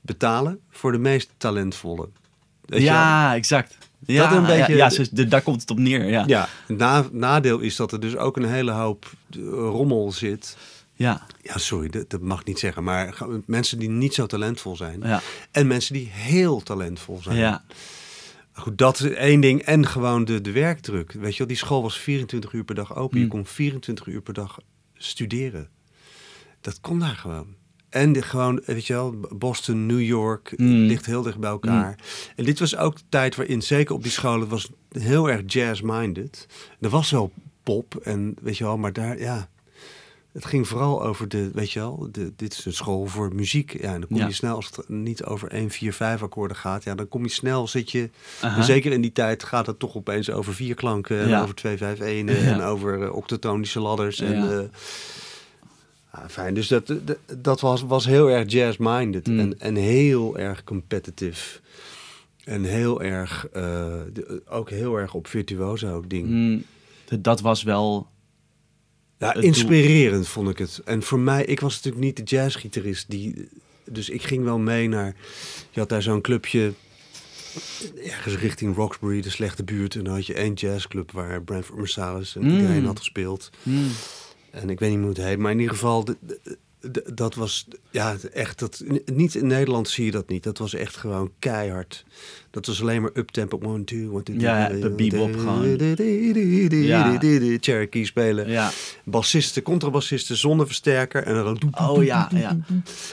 betalen 0.00 0.60
voor 0.70 0.92
de 0.92 0.98
meest 0.98 1.30
talentvolle. 1.36 2.08
Weet 2.64 2.80
je? 2.80 2.86
Ja, 2.86 3.34
exact. 3.34 3.78
Ja, 4.06 4.28
Dat 4.28 4.38
een 4.38 4.46
beetje- 4.46 4.76
ja, 4.76 4.90
ja, 4.96 5.04
de- 5.10 5.28
daar 5.28 5.42
komt 5.42 5.60
het 5.60 5.70
op 5.70 5.78
neer, 5.78 6.04
ja. 6.08 6.24
Ja, 6.26 6.48
na, 6.68 7.04
nadeel 7.12 7.58
is 7.58 7.76
dat 7.76 7.92
er 7.92 8.00
dus 8.00 8.16
ook 8.16 8.36
een 8.36 8.44
hele 8.48 8.70
hoop 8.70 9.10
eh, 9.30 9.38
rommel 9.50 10.12
zit. 10.12 10.56
Ja, 10.94 11.26
Ja, 11.42 11.58
sorry, 11.58 11.88
dat, 11.88 12.10
dat 12.10 12.20
mag 12.20 12.40
ik 12.40 12.46
niet 12.46 12.58
zeggen. 12.58 12.84
Maar 12.84 13.18
mensen 13.46 13.78
die 13.78 13.88
niet 13.88 14.14
zo 14.14 14.26
talentvol 14.26 14.76
zijn. 14.76 15.00
ja, 15.02 15.20
En 15.50 15.66
mensen 15.66 15.94
die 15.94 16.08
heel 16.12 16.60
talentvol 16.62 17.20
zijn. 17.22 17.36
ja. 17.36 17.62
Goed, 18.52 18.78
dat 18.78 19.00
is 19.00 19.10
één 19.10 19.40
ding. 19.40 19.62
En 19.62 19.86
gewoon 19.86 20.24
de, 20.24 20.40
de 20.40 20.52
werkdruk. 20.52 21.12
Weet 21.12 21.32
je 21.32 21.38
wel, 21.38 21.46
die 21.46 21.56
school 21.56 21.82
was 21.82 21.98
24 21.98 22.52
uur 22.52 22.64
per 22.64 22.74
dag 22.74 22.96
open. 22.96 23.16
Je 23.18 23.24
Hmm. 23.24 23.32
kon 23.34 23.46
24 23.46 24.06
uur 24.06 24.20
per 24.22 24.34
dag 24.34 24.58
studeren. 24.94 25.68
Dat 26.60 26.80
kon 26.80 26.98
daar 26.98 27.16
gewoon. 27.16 27.46
En 27.88 28.12
de, 28.12 28.22
gewoon, 28.22 28.62
weet 28.66 28.86
je 28.86 28.92
wel, 28.92 29.14
Boston, 29.38 29.86
New 29.86 30.00
York, 30.02 30.52
Hmm. 30.56 30.68
ligt 30.86 31.06
heel 31.06 31.22
dicht 31.22 31.38
bij 31.38 31.50
elkaar. 31.50 31.98
En 32.36 32.44
dit 32.44 32.58
was 32.58 32.76
ook 32.76 32.96
de 32.96 33.02
tijd 33.08 33.36
waarin, 33.36 33.62
zeker 33.62 33.94
op 33.94 34.02
die 34.02 34.12
scholen, 34.12 34.40
het 34.40 34.48
was 34.50 34.70
heel 34.88 35.30
erg 35.30 35.42
jazz-minded. 35.46 36.46
Er 36.80 36.88
was 36.88 37.10
wel 37.10 37.32
pop 37.62 37.96
en, 37.96 38.34
weet 38.42 38.56
je 38.56 38.64
wel, 38.64 38.78
maar 38.78 38.92
daar, 38.92 39.18
ja... 39.18 39.50
Het 40.32 40.44
ging 40.44 40.68
vooral 40.68 41.02
over 41.04 41.28
de, 41.28 41.50
weet 41.52 41.70
je 41.72 41.78
wel, 41.78 42.08
de, 42.12 42.32
dit 42.36 42.52
is 42.52 42.64
een 42.64 42.72
school 42.72 43.06
voor 43.06 43.34
muziek. 43.34 43.72
Ja, 43.82 43.92
en 43.94 44.00
dan 44.00 44.08
kom 44.08 44.16
Ja. 44.18 44.26
je 44.26 44.32
snel, 44.32 44.54
als 44.54 44.70
het 44.76 44.88
niet 44.88 45.24
over 45.24 45.48
1, 45.50 45.70
4, 45.70 45.92
5 45.92 46.22
akkoorden 46.22 46.56
gaat, 46.56 46.84
ja, 46.84 46.94
dan 46.94 47.08
kom 47.08 47.22
je 47.22 47.30
snel, 47.30 47.68
zit 47.68 47.90
je 47.90 48.10
zeker 48.60 48.92
in 48.92 49.00
die 49.00 49.12
tijd 49.12 49.42
gaat 49.44 49.66
het 49.66 49.78
toch 49.78 49.96
opeens 49.96 50.30
over 50.30 50.54
vier 50.54 50.74
klanken 50.74 51.20
en 51.20 51.28
Ja. 51.28 51.42
over 51.42 51.54
twee 51.54 51.76
vijf 51.76 52.00
ene 52.00 52.32
Ja. 52.32 52.38
en 52.52 52.60
over 52.60 52.98
uh, 53.02 53.14
octatonische 53.14 53.80
ladders. 53.80 54.20
En, 54.20 54.34
Ja. 54.44 54.50
eh, 54.50 54.64
ah, 56.10 56.28
fijn, 56.28 56.54
dus 56.54 56.68
dat, 56.68 56.86
dat, 56.86 57.18
dat 57.38 57.60
was, 57.60 57.82
was 57.82 58.04
heel 58.06 58.30
erg 58.30 58.50
jazz-minded 58.52 59.26
Mm. 59.26 59.38
en, 59.38 59.60
en 59.60 59.74
heel 59.76 60.38
erg 60.38 60.64
competitive. 60.64 61.58
En 62.44 62.64
heel 62.64 63.02
erg, 63.02 63.46
eh, 63.52 63.62
de- 64.12 64.42
ook 64.48 64.70
heel 64.70 64.96
erg 64.96 65.14
op 65.14 65.26
virtuoso 65.26 66.04
ding. 66.06 66.26
Mm, 66.28 66.64
dat 67.20 67.40
was 67.40 67.62
wel... 67.62 68.10
Ja, 69.22 69.34
inspirerend 69.34 70.28
vond 70.28 70.48
ik 70.48 70.58
het. 70.58 70.80
En 70.84 71.02
voor 71.02 71.18
mij, 71.18 71.44
ik 71.44 71.60
was 71.60 71.74
natuurlijk 71.74 72.04
niet 72.04 72.16
de 72.16 72.22
jazzgitarist. 72.36 73.10
Die, 73.10 73.48
dus 73.84 74.08
ik 74.08 74.22
ging 74.22 74.44
wel 74.44 74.58
mee 74.58 74.88
naar... 74.88 75.14
Je 75.70 75.80
had 75.80 75.88
daar 75.88 76.02
zo'n 76.02 76.20
clubje 76.20 76.72
ergens 78.04 78.34
richting 78.36 78.76
Roxbury, 78.76 79.20
de 79.20 79.30
slechte 79.30 79.64
buurt. 79.64 79.94
En 79.94 80.04
dan 80.04 80.14
had 80.14 80.26
je 80.26 80.34
één 80.34 80.52
jazzclub 80.52 81.10
waar 81.12 81.42
Branford 81.42 81.78
Marsalis 81.78 82.36
en 82.36 82.42
Mm. 82.44 82.50
iedereen 82.50 82.84
had 82.84 82.98
gespeeld. 82.98 83.50
Mm, 83.62 83.88
En 84.50 84.70
ik 84.70 84.78
weet 84.80 84.90
niet 84.90 84.98
hoe 84.98 85.08
het 85.08 85.16
heet, 85.16 85.38
maar 85.38 85.50
in 85.52 85.58
ieder 85.58 85.74
geval, 85.74 86.04
de- 86.04 86.16
de- 86.20 86.56
de- 86.92 87.14
dat 87.14 87.34
was 87.34 87.66
ja, 87.90 88.16
echt, 88.32 88.58
dat, 88.58 88.82
niet 89.12 89.34
in 89.34 89.46
Nederland 89.46 89.88
zie 89.88 90.04
je 90.04 90.10
dat 90.10 90.28
niet. 90.28 90.42
Dat 90.42 90.58
was 90.58 90.74
echt 90.74 90.96
gewoon 90.96 91.32
keihard. 91.38 92.04
Dat 92.52 92.66
was 92.66 92.80
alleen 92.80 93.02
maar 93.02 93.10
uptempo, 93.14 93.58
one, 93.62 93.84
two, 93.84 94.10
one, 94.12 94.22
two, 94.22 94.34
Ja, 94.38 94.68
de 94.68 94.90
bebop 94.90 95.36
gewoon. 95.38 95.78
Cherokee 97.60 98.04
spelen. 98.04 98.48
ja. 98.48 98.70
Bassisten, 99.04 99.62
contrabassisten 99.62 100.36
zonder 100.36 100.66
versterker 100.66 101.22
en 101.22 101.34
dan 101.34 101.58
Oh 101.88 102.04
ja, 102.04 102.28
ja. 102.34 102.48
en 102.48 102.64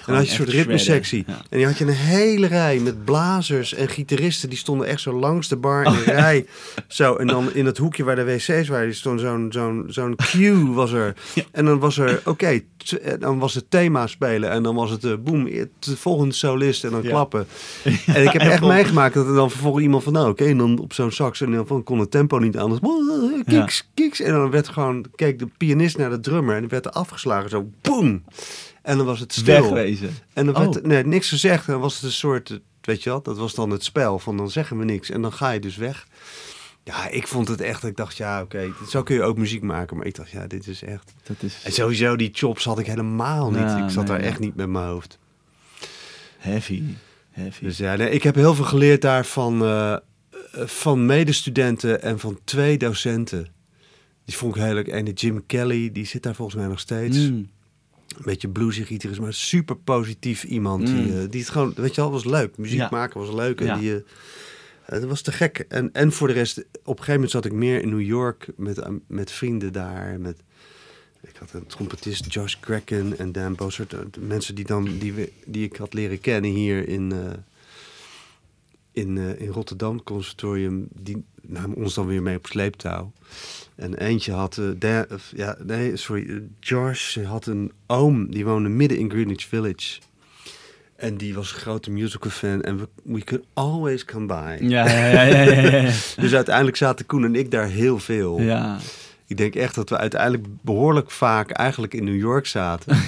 dan 0.06 0.16
had 0.16 0.26
je 0.26 0.30
een 0.32 0.36
soort 0.36 0.50
ritmesectie. 0.50 1.26
En 1.28 1.58
die 1.58 1.66
had 1.66 1.78
je 1.78 1.86
een 1.86 1.90
hele 1.94 2.48
rij 2.48 2.80
met 2.80 3.06
blazers 3.06 3.74
en 3.74 3.90
gitaristen. 3.90 4.50
Die 4.50 4.58
stonden 4.58 4.88
echt 4.88 5.02
zo 5.02 5.20
langs 5.20 5.48
de 5.48 5.56
bar 5.56 5.86
Oh, 5.86 5.94
in 5.94 6.00
een 6.00 6.04
rij. 6.06 6.46
Zo, 6.88 7.16
en 7.16 7.28
dan 7.28 7.54
in 7.54 7.66
het 7.66 7.78
hoekje 7.78 8.04
waar 8.04 8.16
de 8.16 8.24
wc's 8.24 8.68
waren, 8.68 8.86
die 8.86 8.96
stond 8.96 9.20
zo'n 9.20 9.48
zo'n 9.52 9.86
zo'n 9.88 10.16
cue 10.16 10.66
was 10.72 10.92
er. 10.92 11.14
En 11.52 11.66
dan 11.66 11.80
was 11.80 11.98
er, 11.98 12.22
oké, 12.26 12.62
en 13.02 13.20
dan 13.20 13.40
was 13.40 13.54
het 13.54 13.66
thema 13.70 14.08
spelen. 14.08 14.50
En 14.50 14.64
dan 14.64 14.76
was 14.76 14.90
het, 14.92 15.04
eh 15.04 15.14
boem, 15.24 15.44
de 15.46 15.70
volgende 15.98 16.34
solist 16.34 16.84
en 16.84 16.92
dan 16.92 17.02
klappen. 17.02 17.48
En 18.06 18.24
ik 18.24 18.32
heb 18.32 18.42
echt 18.42 18.62
meegemaakt 18.62 19.14
dat 19.14 19.28
er 19.30 19.36
dan 19.36 19.50
vervolgens 19.52 19.84
iemand 19.84 20.04
van, 20.04 20.14
nou 20.14 20.30
oké, 20.30 20.46
en 20.46 20.58
dan 20.58 20.80
op 20.80 20.94
zo'n 20.94 21.12
sax. 21.12 21.42
En 21.42 21.52
dan 21.52 21.68
van, 21.68 21.84
kon 21.84 22.00
het 22.00 22.12
tempo 22.12 22.38
niet 22.38 22.58
anders. 22.58 22.82
Kiks, 23.46 23.90
kiks. 23.94 24.20
En 24.20 24.32
dan 24.32 24.50
werd 24.52 24.68
gewoon, 24.68 25.06
keek 25.16 25.40
de 25.40 25.48
pianist 25.58 25.98
naar 25.98 26.10
de 26.10 26.20
drummer. 26.20 26.54
En 26.56 26.60
die 26.62 26.70
werd 26.70 26.86
er 26.86 26.92
afgeslagen, 26.92 27.50
zo 27.50 27.70
boem. 27.82 28.24
En 28.82 28.98
dan 28.98 29.06
was 29.06 29.20
het 29.20 29.34
stil. 29.34 29.62
Wegwezen. 29.62 30.10
En 30.34 30.46
dan 30.46 30.56
Oh. 30.56 30.62
werd 30.62 30.86
nee, 30.86 31.04
niks 31.04 31.30
gezegd. 31.30 31.66
En 31.68 31.72
dan 31.74 31.82
was 31.82 31.96
het 31.96 32.04
een 32.04 32.12
soort, 32.12 32.50
eh, 32.50 32.58
weet 32.82 33.04
je 33.04 33.10
wel, 33.10 33.22
dat 33.22 33.38
was 33.38 33.54
dan 33.54 33.70
het 33.70 33.84
spel. 33.84 34.20
Van 34.20 34.38
dan 34.38 34.50
zeggen 34.50 34.78
we 34.78 34.86
niks. 34.86 35.10
En 35.10 35.22
dan 35.22 35.34
ga 35.34 35.50
je 35.52 35.60
dus 35.60 35.76
weg. 35.78 36.08
Ja, 36.84 37.10
ik 37.10 37.28
vond 37.28 37.48
het 37.48 37.62
echt, 37.62 37.84
ik 37.84 37.96
dacht, 37.96 38.18
ja, 38.18 38.42
oké, 38.42 38.74
zo 38.90 39.04
kun 39.04 39.16
je 39.16 39.24
ook 39.24 39.38
muziek 39.38 39.62
maken. 39.62 39.98
Maar 39.98 40.06
ik 40.06 40.16
dacht, 40.16 40.30
ja, 40.30 40.48
dit 40.48 40.68
is 40.68 40.84
echt... 40.84 41.14
Dat 41.24 41.36
is 41.40 41.62
En 41.64 41.72
sowieso, 41.72 42.16
die 42.16 42.30
chops 42.34 42.64
had 42.66 42.80
ik 42.80 42.86
helemaal 42.86 43.50
niet. 43.50 43.60
Ja, 43.60 43.84
ik 43.84 43.90
zat 43.90 43.96
nee, 43.96 44.06
daar 44.06 44.22
ja. 44.22 44.28
echt 44.30 44.40
niet 44.40 44.56
met 44.56 44.70
mijn 44.70 44.86
hoofd. 44.86 45.18
heavy. 46.38 46.84
Heavy. 47.40 47.64
Dus 47.64 47.78
ja, 47.78 47.96
nee, 47.96 48.10
ik 48.10 48.24
heb 48.24 48.36
heel 48.36 48.54
veel 48.56 48.66
geleerd 48.66 49.02
daar 49.02 49.26
van, 49.26 49.64
eh, 49.64 49.96
van 50.54 51.06
medestudenten 51.06 52.02
en 52.02 52.20
van 52.20 52.40
twee 52.44 52.78
docenten. 52.78 53.48
Die 54.26 54.36
vond 54.38 54.56
ik 54.56 54.62
heel 54.62 54.74
leuk. 54.74 54.88
En 54.88 55.06
de 55.06 55.12
Jim 55.12 55.46
Kelly, 55.46 55.92
die 55.92 56.06
zit 56.06 56.24
daar 56.24 56.36
volgens 56.36 56.58
mij 56.58 56.68
nog 56.68 56.80
steeds. 56.80 57.18
Mm. 57.18 57.50
Een 58.16 58.26
beetje 58.26 58.50
bluesy 58.50 58.84
gitarist, 58.84 59.20
maar 59.20 59.34
super 59.34 59.76
positief 59.78 60.44
iemand. 60.44 60.86
Die, 60.88 60.96
Mm. 60.96 61.20
eh, 61.20 61.30
die 61.30 61.40
het 61.42 61.50
gewoon, 61.50 61.74
weet 61.76 61.96
je 61.96 62.02
wel, 62.02 62.12
was 62.12 62.26
leuk. 62.26 62.58
Muziek 62.58 62.80
Ja. 62.80 62.88
maken 62.92 63.20
was 63.20 63.32
leuk. 63.32 63.60
En 63.60 63.66
Ja. 63.66 63.78
die, 63.78 63.96
eh, 63.96 64.02
het 64.86 65.04
was 65.04 65.22
te 65.22 65.32
gek. 65.32 65.66
En, 65.68 65.90
en 65.94 66.12
voor 66.12 66.28
de 66.28 66.34
rest, 66.34 66.58
op 66.60 66.66
een 66.86 66.86
gegeven 66.94 67.14
moment 67.14 67.32
zat 67.32 67.46
ik 67.46 67.52
meer 67.52 67.82
in 67.82 67.90
New 67.90 68.02
York 68.02 68.48
met, 68.58 68.82
met 69.08 69.32
vrienden 69.32 69.74
daar. 69.74 70.20
Met, 70.20 70.40
ik 71.22 71.36
had 71.40 71.54
een 71.54 71.68
trompetist, 71.68 72.34
Josh 72.34 72.56
Grecken 72.62 73.18
en 73.18 73.32
Dan 73.32 73.56
Bossert. 73.56 73.94
eh, 73.94 74.00
de 74.12 74.20
Mensen 74.20 74.56
die, 74.56 74.66
dan, 74.66 74.98
die, 75.00 75.14
we, 75.14 75.32
die 75.46 75.64
ik 75.66 75.76
had 75.76 75.94
leren 75.94 76.20
kennen 76.22 76.52
hier 76.52 76.88
in, 76.88 77.12
eh, 77.12 77.20
in, 78.92 79.18
eh, 79.18 79.42
in 79.42 79.48
Rotterdam, 79.48 80.04
conservatorium. 80.04 80.88
Die 81.02 81.24
namen 81.42 81.76
ons 81.78 81.94
dan 81.94 82.06
weer 82.08 82.22
mee 82.22 82.38
op 82.38 82.46
sleeptouw. 82.46 83.12
En 83.76 83.94
eentje 83.98 84.32
had, 84.32 84.62
Dan- 84.78 85.06
ja, 85.36 85.58
nee, 85.66 85.96
sorry, 85.98 86.42
Josh 86.60 87.18
had 87.18 87.46
een 87.46 87.72
oom, 87.88 88.32
die 88.32 88.46
woonde 88.46 88.70
midden 88.70 88.98
in 88.98 89.10
Greenwich 89.10 89.44
Village. 89.46 90.00
En 90.96 91.18
die 91.18 91.34
was 91.34 91.54
een 91.54 91.60
grote 91.60 91.92
musical 91.92 92.32
fan. 92.32 92.62
En 92.62 92.78
we, 92.78 92.88
we 93.04 93.24
could 93.24 93.46
always 93.54 94.06
come 94.06 94.26
by. 94.26 94.58
Ja, 94.62 94.90
ja, 94.90 95.06
ja, 95.08 95.22
ja, 95.24 95.42
ja, 95.62 95.76
ja. 95.82 95.92
Dus 96.22 96.34
uiteindelijk 96.34 96.78
zaten 96.78 97.06
Koen 97.06 97.24
en 97.24 97.36
ik 97.36 97.52
daar 97.52 97.68
heel 97.68 98.00
veel. 98.00 98.42
ja. 98.42 98.80
Ik 99.30 99.38
denk 99.38 99.56
echt 99.56 99.76
dat 99.76 99.90
we 99.90 99.98
uiteindelijk 99.98 100.44
behoorlijk 100.62 101.12
vaak 101.12 101.50
eigenlijk 101.52 101.94
in 101.94 102.04
New 102.04 102.20
York 102.20 102.46
zaten. 102.46 102.98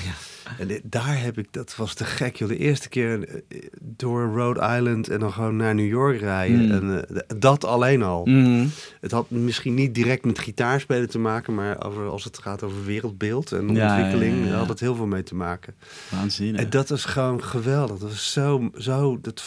En 0.58 0.68
dit- 0.68 0.82
daar 0.84 1.22
heb 1.22 1.38
ik, 1.38 1.48
dat 1.52 1.76
was 1.76 1.94
te 1.94 2.06
gek 2.06 2.36
joh. 2.36 2.50
De 2.50 2.58
eerste 2.58 2.90
keer 2.90 3.28
eh, 3.28 3.62
door 3.80 4.32
Rhode 4.36 4.60
Island 4.78 5.10
en 5.10 5.20
dan 5.20 5.32
gewoon 5.32 5.56
naar 5.56 5.76
New 5.76 5.88
York 5.88 6.20
rijden. 6.20 6.66
Mm. 6.66 6.72
En 6.72 7.08
eh, 7.16 7.22
dat 7.38 7.66
alleen 7.66 8.04
al. 8.04 8.26
Mhm. 8.26 8.68
Het 9.02 9.12
had 9.12 9.30
misschien 9.30 9.74
niet 9.74 9.96
direct 9.96 10.26
met 10.26 10.40
gitaarspelen 10.40 11.10
te 11.10 11.20
maken, 11.20 11.56
maar 11.56 11.86
over, 11.86 12.08
als 12.08 12.24
het 12.24 12.38
gaat 12.38 12.64
over 12.64 12.86
wereldbeeld 12.86 13.52
en 13.52 13.76
Ja, 13.76 13.96
ontwikkeling, 13.96 14.48
ja, 14.48 14.54
had 14.54 14.70
het 14.70 14.80
heel 14.80 14.96
veel 14.96 15.06
mee 15.08 15.24
te 15.24 15.36
maken. 15.36 15.76
Waanzinnig. 16.10 16.62
En 16.62 16.70
dat 16.70 16.90
was 16.90 17.06
gewoon 17.06 17.44
geweldig. 17.44 17.98
Dat 17.98 18.10
was 18.10 18.32
zo, 18.32 18.70
zo 18.78 19.20
dat 19.22 19.44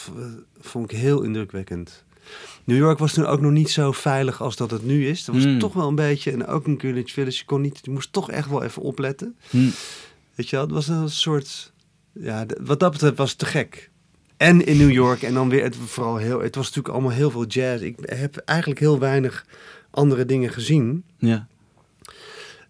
vond 0.61 0.93
ik 0.93 0.99
heel 0.99 1.23
indrukwekkend. 1.23 2.04
New 2.65 2.77
York 2.77 2.99
was 2.99 3.13
toen 3.13 3.27
ook 3.27 3.41
nog 3.41 3.51
niet 3.53 3.71
zo 3.71 3.93
veilig 3.93 4.43
als 4.43 4.57
dat 4.57 4.71
het 4.71 4.85
nu 4.85 5.09
is. 5.09 5.25
Dat 5.25 5.35
was 5.35 5.45
Mm. 5.45 5.59
toch 5.59 5.73
wel 5.73 5.89
een 5.89 5.95
beetje, 5.95 6.31
en 6.31 6.47
ook 6.47 6.67
in 6.67 6.79
Greenwich 6.79 7.11
Village, 7.13 7.37
je, 7.39 7.45
kon 7.45 7.61
niet, 7.61 7.79
je 7.83 7.91
moest 7.91 8.13
toch 8.13 8.31
echt 8.31 8.49
wel 8.49 8.63
even 8.63 8.83
opletten. 8.83 9.37
Hm. 9.51 9.69
Weet 10.35 10.49
je 10.49 10.57
wel, 10.57 10.65
het 10.65 10.75
was 10.75 10.89
een 10.89 11.09
soort, 11.11 11.73
ja, 12.13 12.47
wat 12.63 12.81
dat 12.81 12.93
betreft 12.93 13.17
was 13.17 13.31
het 13.31 13.39
te 13.39 13.47
gek. 13.47 13.91
En 14.37 14.67
in 14.67 14.77
New 14.77 14.91
York 14.91 15.23
en 15.23 15.35
dan 15.35 15.49
weer, 15.49 15.63
het, 15.63 15.77
vooral 15.77 16.17
heel, 16.17 16.41
het 16.41 16.55
was 16.55 16.65
natuurlijk 16.67 16.95
allemaal 16.95 17.17
heel 17.17 17.31
veel 17.31 17.47
jazz. 17.47 17.83
Ik 17.83 17.97
heb 18.03 18.37
eigenlijk 18.37 18.81
heel 18.81 18.99
weinig 18.99 19.47
andere 19.91 20.25
dingen 20.25 20.51
gezien. 20.53 21.05
Ja. 21.19 21.47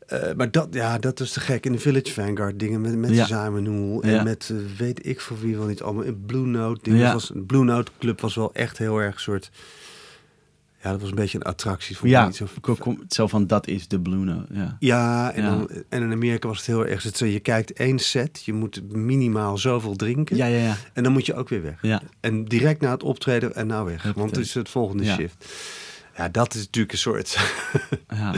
Eh, 0.07 0.33
maar 0.37 0.50
dat, 0.50 0.68
ja, 0.70 0.98
dat 0.98 1.20
is 1.20 1.33
te 1.33 1.40
gek. 1.40 1.66
In 1.66 1.72
de 1.72 1.78
Village 1.78 2.12
Vanguard 2.12 2.59
dingen 2.59 2.80
met, 2.80 2.96
met 2.96 3.14
Ja. 3.14 3.24
Simon 3.26 4.02
en 4.02 4.11
Ja. 4.11 4.22
met 4.22 4.50
eh, 4.52 4.57
weet 4.78 5.07
ik 5.07 5.20
voor 5.20 5.40
wie 5.40 5.57
wel 5.57 5.66
niet 5.66 5.83
allemaal. 5.83 6.02
In 6.02 6.22
Blue 6.26 6.46
Note 6.46 6.80
dingen. 6.83 6.98
Ja. 7.00 7.12
Was, 7.12 7.30
Blue 7.46 7.64
Note 7.64 7.90
Club 7.98 8.20
was 8.20 8.35
wel 8.35 8.54
echt 8.54 8.78
heel 8.78 8.98
erg 8.98 9.20
soort. 9.20 9.50
Ja, 10.85 10.90
dat 10.90 11.01
was 11.01 11.09
een 11.11 11.14
beetje 11.14 11.38
een 11.38 11.44
attractie 11.44 11.97
voor 11.97 12.09
Ja, 12.09 12.27
niet 12.27 12.37
zo. 12.37 12.47
zo 13.09 13.27
van 13.27 13.47
dat 13.47 13.66
is 13.66 13.88
de 13.88 14.01
Blue 14.01 14.25
Note. 14.25 14.55
Ja. 14.55 14.77
Ja, 14.79 15.33
en, 15.33 15.42
Ja. 15.42 15.51
Dan, 15.51 15.68
en 15.88 16.03
in 16.03 16.12
Amerika 16.12 16.49
was 16.49 16.57
het 16.57 16.66
heel 16.66 16.87
erg. 16.87 17.07
zo, 17.14 17.27
Je 17.27 17.40
kijkt 17.40 17.73
één 17.73 17.99
set, 17.99 18.42
je 18.44 18.53
moet 18.53 18.92
minimaal 18.92 19.59
zoveel 19.59 19.97
drinken. 19.97 20.37
Ja, 20.37 20.47
ja, 20.47 20.59
ja. 20.59 20.77
En 20.92 21.03
dan 21.03 21.12
moet 21.12 21.27
je 21.27 21.35
ook 21.35 21.49
weer 21.49 21.62
weg. 21.62 21.79
Ja. 21.83 22.03
En 22.20 22.44
direct 22.44 22.81
na 22.81 22.90
het 22.90 23.03
optreden 23.03 23.55
en 23.55 23.66
nou 23.66 23.85
weg. 23.87 24.12
Want 24.16 24.31
het 24.37 24.44
is 24.44 24.55
het 24.55 24.68
volgende 24.68 25.05
Ja. 25.05 25.14
shift. 25.14 25.44
Ja, 26.16 26.29
dat 26.29 26.55
is 26.55 26.61
natuurlijk 26.61 26.92
een 26.92 26.99
soort. 26.99 27.38
ja. 28.18 28.33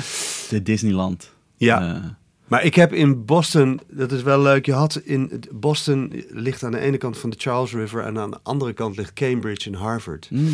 De 0.49 0.63
Disneyland. 0.63 1.33
ja. 1.57 1.95
Eh, 1.95 2.03
Maar 2.47 2.65
ik 2.65 2.75
heb 2.75 2.93
in 2.93 3.25
Boston, 3.25 3.81
dat 3.91 4.13
is 4.13 4.23
wel 4.23 4.41
leuk, 4.43 4.67
je 4.67 4.73
had 4.73 4.97
in 5.05 5.43
Boston 5.53 6.25
ligt 6.29 6.63
aan 6.63 6.71
de 6.73 6.79
ene 6.79 6.97
kant 6.97 7.19
van 7.19 7.31
de 7.31 7.37
Charles 7.39 7.73
River 7.73 8.03
en 8.05 8.19
aan 8.19 8.31
de 8.31 8.39
andere 8.43 8.73
kant 8.73 8.97
ligt 8.97 9.13
Cambridge 9.13 9.69
en 9.71 9.75
Harvard. 9.75 10.29
mm. 10.31 10.49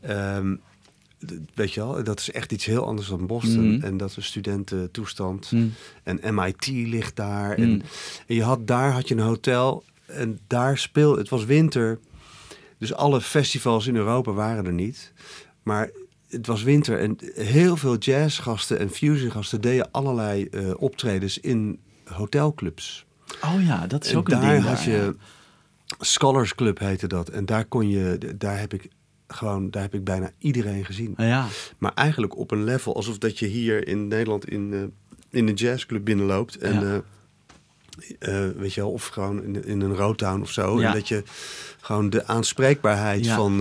Ehm, 0.00 0.54
weet 1.54 1.72
je 1.72 1.80
wel, 1.80 2.04
dat 2.04 2.20
is 2.20 2.30
echt 2.30 2.52
iets 2.52 2.64
heel 2.64 2.86
anders 2.86 3.08
dan 3.08 3.26
Boston. 3.26 3.74
Mhm. 3.74 3.84
En 3.84 3.96
dat 3.96 4.10
is 4.10 4.16
een 4.16 4.22
studententoestand. 4.22 5.52
Mm. 5.52 5.72
En 6.02 6.34
MIT 6.34 6.66
ligt 6.66 7.16
daar. 7.16 7.58
Mm. 7.58 7.62
En, 7.64 7.82
en 8.26 8.34
je 8.34 8.42
had, 8.42 8.66
daar 8.66 8.92
had 8.92 9.08
je 9.08 9.14
een 9.14 9.20
hotel 9.20 9.84
en 10.06 10.38
daar 10.46 10.78
speelde, 10.78 11.18
het 11.18 11.28
was 11.28 11.44
winter. 11.44 11.98
Dus 12.78 12.94
alle 12.94 13.20
festivals 13.20 13.86
in 13.86 13.96
Europa 13.96 14.32
waren 14.32 14.66
er 14.66 14.72
niet. 14.72 15.12
Maar 15.62 15.90
het 16.28 16.46
was 16.46 16.62
winter 16.62 16.98
en 17.00 17.16
heel 17.34 17.76
veel 17.76 17.96
jazzgasten 17.96 18.78
en 18.78 18.90
fusiongasten 18.90 19.60
deden 19.60 19.90
allerlei 19.90 20.44
eh, 20.44 20.70
optredens 20.76 21.38
in 21.38 21.78
hotelclubs. 22.04 23.06
Oh 23.44 23.64
ja, 23.64 23.86
dat 23.86 24.04
is 24.04 24.10
En 24.10 24.16
ook 24.16 24.28
een 24.28 24.40
daar 24.40 24.52
ding. 24.52 24.64
had 24.64 24.76
daar, 24.76 24.88
je 24.90 25.16
Scholars 26.00 26.54
Club 26.54 26.78
heette 26.78 27.06
dat. 27.06 27.28
En 27.28 27.46
daar 27.46 27.64
kon 27.64 27.88
je, 27.88 28.18
daar 28.38 28.58
heb 28.58 28.74
ik 28.74 28.88
gewoon, 29.34 29.70
daar 29.70 29.82
heb 29.82 29.94
ik 29.94 30.04
bijna 30.04 30.30
iedereen 30.38 30.84
gezien. 30.84 31.14
Ja. 31.16 31.24
ja. 31.24 31.46
Maar 31.78 31.92
eigenlijk 31.94 32.36
op 32.38 32.50
een 32.50 32.64
level 32.64 32.94
alsof 32.96 33.18
dat 33.18 33.38
je 33.38 33.46
hier 33.46 33.88
in 33.88 34.08
Nederland 34.08 34.48
in, 34.48 34.72
eh, 34.72 35.38
in 35.40 35.48
een 35.48 35.54
jazzclub 35.54 36.04
binnenloopt. 36.04 36.56
En 36.58 36.80
Ja. 36.80 37.02
eh, 38.18 38.46
eh, 38.46 38.56
weet 38.56 38.74
je 38.74 38.80
wel, 38.80 38.90
of 38.90 39.06
gewoon 39.06 39.42
in, 39.42 39.64
in 39.64 39.80
een 39.80 39.94
Roadtown 39.96 40.40
of 40.40 40.50
zo. 40.50 40.80
Ja. 40.80 40.86
En 40.88 40.92
dat 40.94 41.08
je 41.08 41.22
gewoon 41.80 42.10
de 42.10 42.26
aanspreekbaarheid 42.26 43.24
Ja. 43.24 43.36
van, 43.36 43.58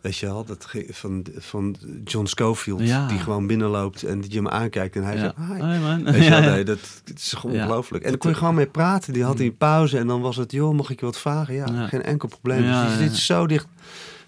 weet 0.00 0.16
je 0.16 0.26
wel, 0.26 0.44
dat, 0.44 0.66
van, 0.88 1.24
van 1.36 1.76
John 2.04 2.26
Schofield. 2.26 2.80
Ja. 2.80 3.06
Die 3.08 3.18
gewoon 3.18 3.46
binnenloopt 3.46 4.02
en 4.02 4.20
die 4.20 4.30
je 4.30 4.36
hem 4.36 4.48
aankijkt 4.48 4.96
en 4.96 5.02
hij 5.02 5.18
zegt, 5.18 5.34
hi. 5.36 5.62
Man. 5.78 6.04
Weet 6.04 6.24
je 6.24 6.30
wel, 6.40 6.40
nee, 6.40 6.64
dat, 6.64 6.78
is 7.14 7.32
gewoon 7.32 7.56
ongelooflijk. 7.56 8.04
En 8.04 8.10
dan 8.10 8.18
kon 8.18 8.30
je 8.30 8.36
gewoon 8.36 8.54
mee 8.54 8.66
praten. 8.66 9.12
Die 9.12 9.24
had 9.24 9.38
hij 9.38 9.50
pauze 9.50 9.98
en 9.98 10.06
dan 10.06 10.20
was 10.20 10.36
het, 10.36 10.52
joh, 10.52 10.74
mag 10.74 10.90
ik 10.90 11.00
je 11.00 11.06
wat 11.06 11.18
vragen? 11.18 11.54
Ja, 11.54 11.86
geen 11.86 12.02
enkel 12.02 12.28
probleem. 12.28 12.62
Ja, 12.62 12.84
dus 12.88 12.98
je 12.98 13.08
zit 13.08 13.16
zo 13.16 13.46
dicht, 13.46 13.66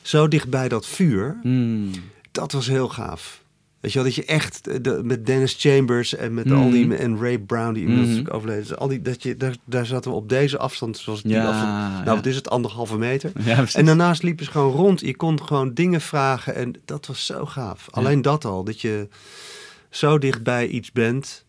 zo 0.02 0.28
dicht 0.28 0.48
bij 0.48 0.68
dat 0.68 0.86
vuur. 0.86 1.40
Mm. 1.42 1.90
Dat 2.30 2.52
was 2.52 2.66
heel 2.66 2.88
gaaf. 2.88 3.40
Weet 3.80 3.92
je 3.92 3.98
wel, 3.98 4.06
dat 4.06 4.16
je 4.16 4.24
echt 4.24 4.66
eh, 4.66 4.76
de, 4.82 5.00
met 5.04 5.26
Dennis 5.26 5.56
Chambers 5.58 6.14
en 6.14 6.34
met 6.34 6.50
al 6.50 6.70
die 6.70 6.96
en 6.96 7.18
Ray 7.20 7.38
Brown 7.38 7.72
die 7.72 7.82
inmiddels 7.82 8.08
natuurlijk 8.08 8.34
overleden 8.34 8.62
is, 8.62 8.76
al 8.76 8.88
die 8.88 9.02
dat 9.02 9.22
je 9.22 9.36
daar, 9.36 9.54
daar 9.64 9.86
zaten 9.86 10.10
we 10.10 10.16
op 10.16 10.28
deze 10.28 10.58
afstand 10.58 10.98
zoals 10.98 11.22
die 11.22 11.32
Ja, 11.32 11.48
afstand. 11.48 11.72
Nou, 11.92 12.04
ja. 12.04 12.14
wat 12.14 12.26
is 12.26 12.36
het 12.36 12.50
anderhalve 12.50 12.98
meter? 12.98 13.32
Ja. 13.44 13.64
En 13.72 13.84
daarnaast 13.84 14.22
liepen 14.22 14.44
ze 14.44 14.50
gewoon 14.50 14.72
rond. 14.72 15.00
Je 15.00 15.16
kon 15.16 15.42
gewoon 15.42 15.74
dingen 15.74 16.00
vragen 16.00 16.54
en 16.54 16.74
dat 16.84 17.06
was 17.06 17.26
zo 17.26 17.46
gaaf. 17.46 17.88
Alleen 17.90 18.22
dat 18.22 18.44
al, 18.44 18.64
dat 18.64 18.80
je 18.80 19.08
zo 19.90 20.18
dichtbij 20.18 20.68
iets 20.68 20.92
bent. 20.92 21.44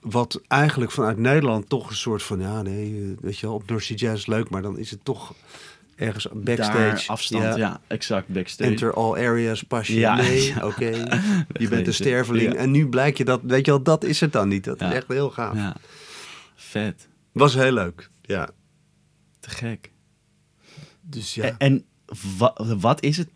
Wat 0.00 0.40
eigenlijk 0.48 0.90
vanuit 0.90 1.18
Nederland 1.18 1.68
toch 1.68 1.88
een 1.88 1.96
soort 1.96 2.22
van, 2.22 2.40
ja 2.40 2.62
nee, 2.62 2.94
eh, 2.94 3.22
weet 3.24 3.38
je 3.38 3.46
wel, 3.46 3.54
op 3.54 3.68
North 3.70 3.82
Sea 3.82 3.96
Jazz 3.96 4.18
is 4.18 4.26
leuk, 4.26 4.50
maar 4.50 4.62
dan 4.62 4.78
is 4.78 4.90
het 4.90 5.04
toch 5.04 5.34
ergens 5.96 6.26
backstage. 6.32 6.78
Daar 6.78 7.04
afstand, 7.06 7.42
ja. 7.44 7.56
Ja. 7.56 7.80
exact, 7.86 8.28
backstage. 8.28 8.70
Enter 8.70 8.94
all 8.94 9.12
areas, 9.12 9.62
pas 9.62 9.86
je 9.86 9.94
Ja, 9.98 10.20
ja. 10.20 10.66
oké. 10.66 10.90
Je 11.58 11.68
bent 11.68 11.86
een 11.86 11.94
sterveling. 11.94 12.54
En 12.54 12.70
nu 12.70 12.88
blijkt 12.88 13.18
je 13.18 13.24
dat, 13.24 13.40
weet 13.42 13.64
je 13.66 13.70
wel, 13.70 13.82
dat 13.82 14.04
is 14.04 14.20
het 14.20 14.32
dan 14.32 14.48
niet. 14.48 14.64
Dat 14.64 14.80
is 14.80 14.92
echt 14.92 15.08
heel 15.08 15.30
gaaf. 15.30 15.54
Ja. 15.54 15.76
Vet. 16.54 17.08
Was 17.32 17.54
heel 17.54 17.72
leuk, 17.72 18.10
ja. 18.22 18.48
Te 19.40 19.50
gek. 19.50 19.90
Dus 21.00 21.34
ja. 21.34 21.44
En, 21.44 21.54
en 21.58 21.84
wa- 22.38 22.56
wat 22.78 23.02
is 23.02 23.16
het 23.16 23.28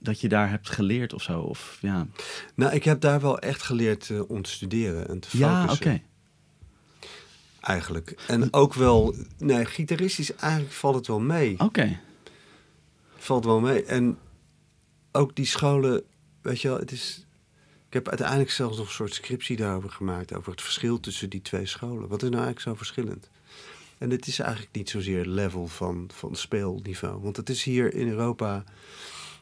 dat 0.00 0.20
je 0.20 0.28
daar 0.28 0.50
hebt 0.50 0.70
geleerd 0.70 1.12
of 1.12 1.22
zo? 1.22 1.40
Of, 1.40 1.78
ja, 1.80 2.06
Nou, 2.54 2.72
ik 2.74 2.84
heb 2.84 3.00
daar 3.00 3.20
wel 3.20 3.38
echt 3.38 3.62
geleerd 3.62 4.10
eh, 4.10 4.30
om 4.30 4.42
te 4.42 4.50
studeren 4.50 5.08
en 5.08 5.20
te 5.20 5.28
ja 5.38 5.62
oké. 5.62 5.72
focussen. 5.72 6.02
Eigenlijk. 7.62 8.14
En 8.26 8.52
ook 8.52 8.74
wel, 8.74 9.14
nee, 9.38 9.64
gitaristisch 9.64 10.34
eigenlijk 10.34 10.72
valt 10.72 10.94
het 10.94 11.06
wel 11.06 11.20
mee. 11.20 11.58
Oké. 11.58 12.00
Valt 13.16 13.44
wel 13.44 13.60
mee. 13.60 13.84
En 13.84 14.18
ook 15.12 15.36
die 15.36 15.46
scholen, 15.46 16.02
weet 16.40 16.60
je 16.60 16.68
wel, 16.68 16.78
het 16.78 16.92
is... 16.92 17.26
Ik 17.86 17.98
heb 17.98 18.08
uiteindelijk 18.08 18.50
zelfs 18.50 18.76
nog 18.76 18.86
een 18.86 18.92
soort 18.92 19.14
scriptie 19.14 19.56
daarover 19.56 19.90
gemaakt, 19.90 20.34
over 20.34 20.50
het 20.50 20.62
verschil 20.62 21.00
tussen 21.00 21.30
die 21.30 21.42
twee 21.42 21.66
scholen. 21.66 22.08
Wat 22.08 22.22
is 22.22 22.28
nou 22.28 22.42
eigenlijk 22.42 22.60
zo 22.60 22.74
verschillend? 22.74 23.28
En 23.98 24.10
het 24.10 24.26
is 24.26 24.38
eigenlijk 24.38 24.74
niet 24.74 24.90
zozeer 24.90 25.26
level 25.26 25.66
van, 25.66 26.10
van 26.14 26.36
speelniveau. 26.36 27.22
Want 27.22 27.36
het 27.36 27.48
is 27.48 27.62
hier 27.62 27.94
in 27.94 28.08
Europa, 28.08 28.64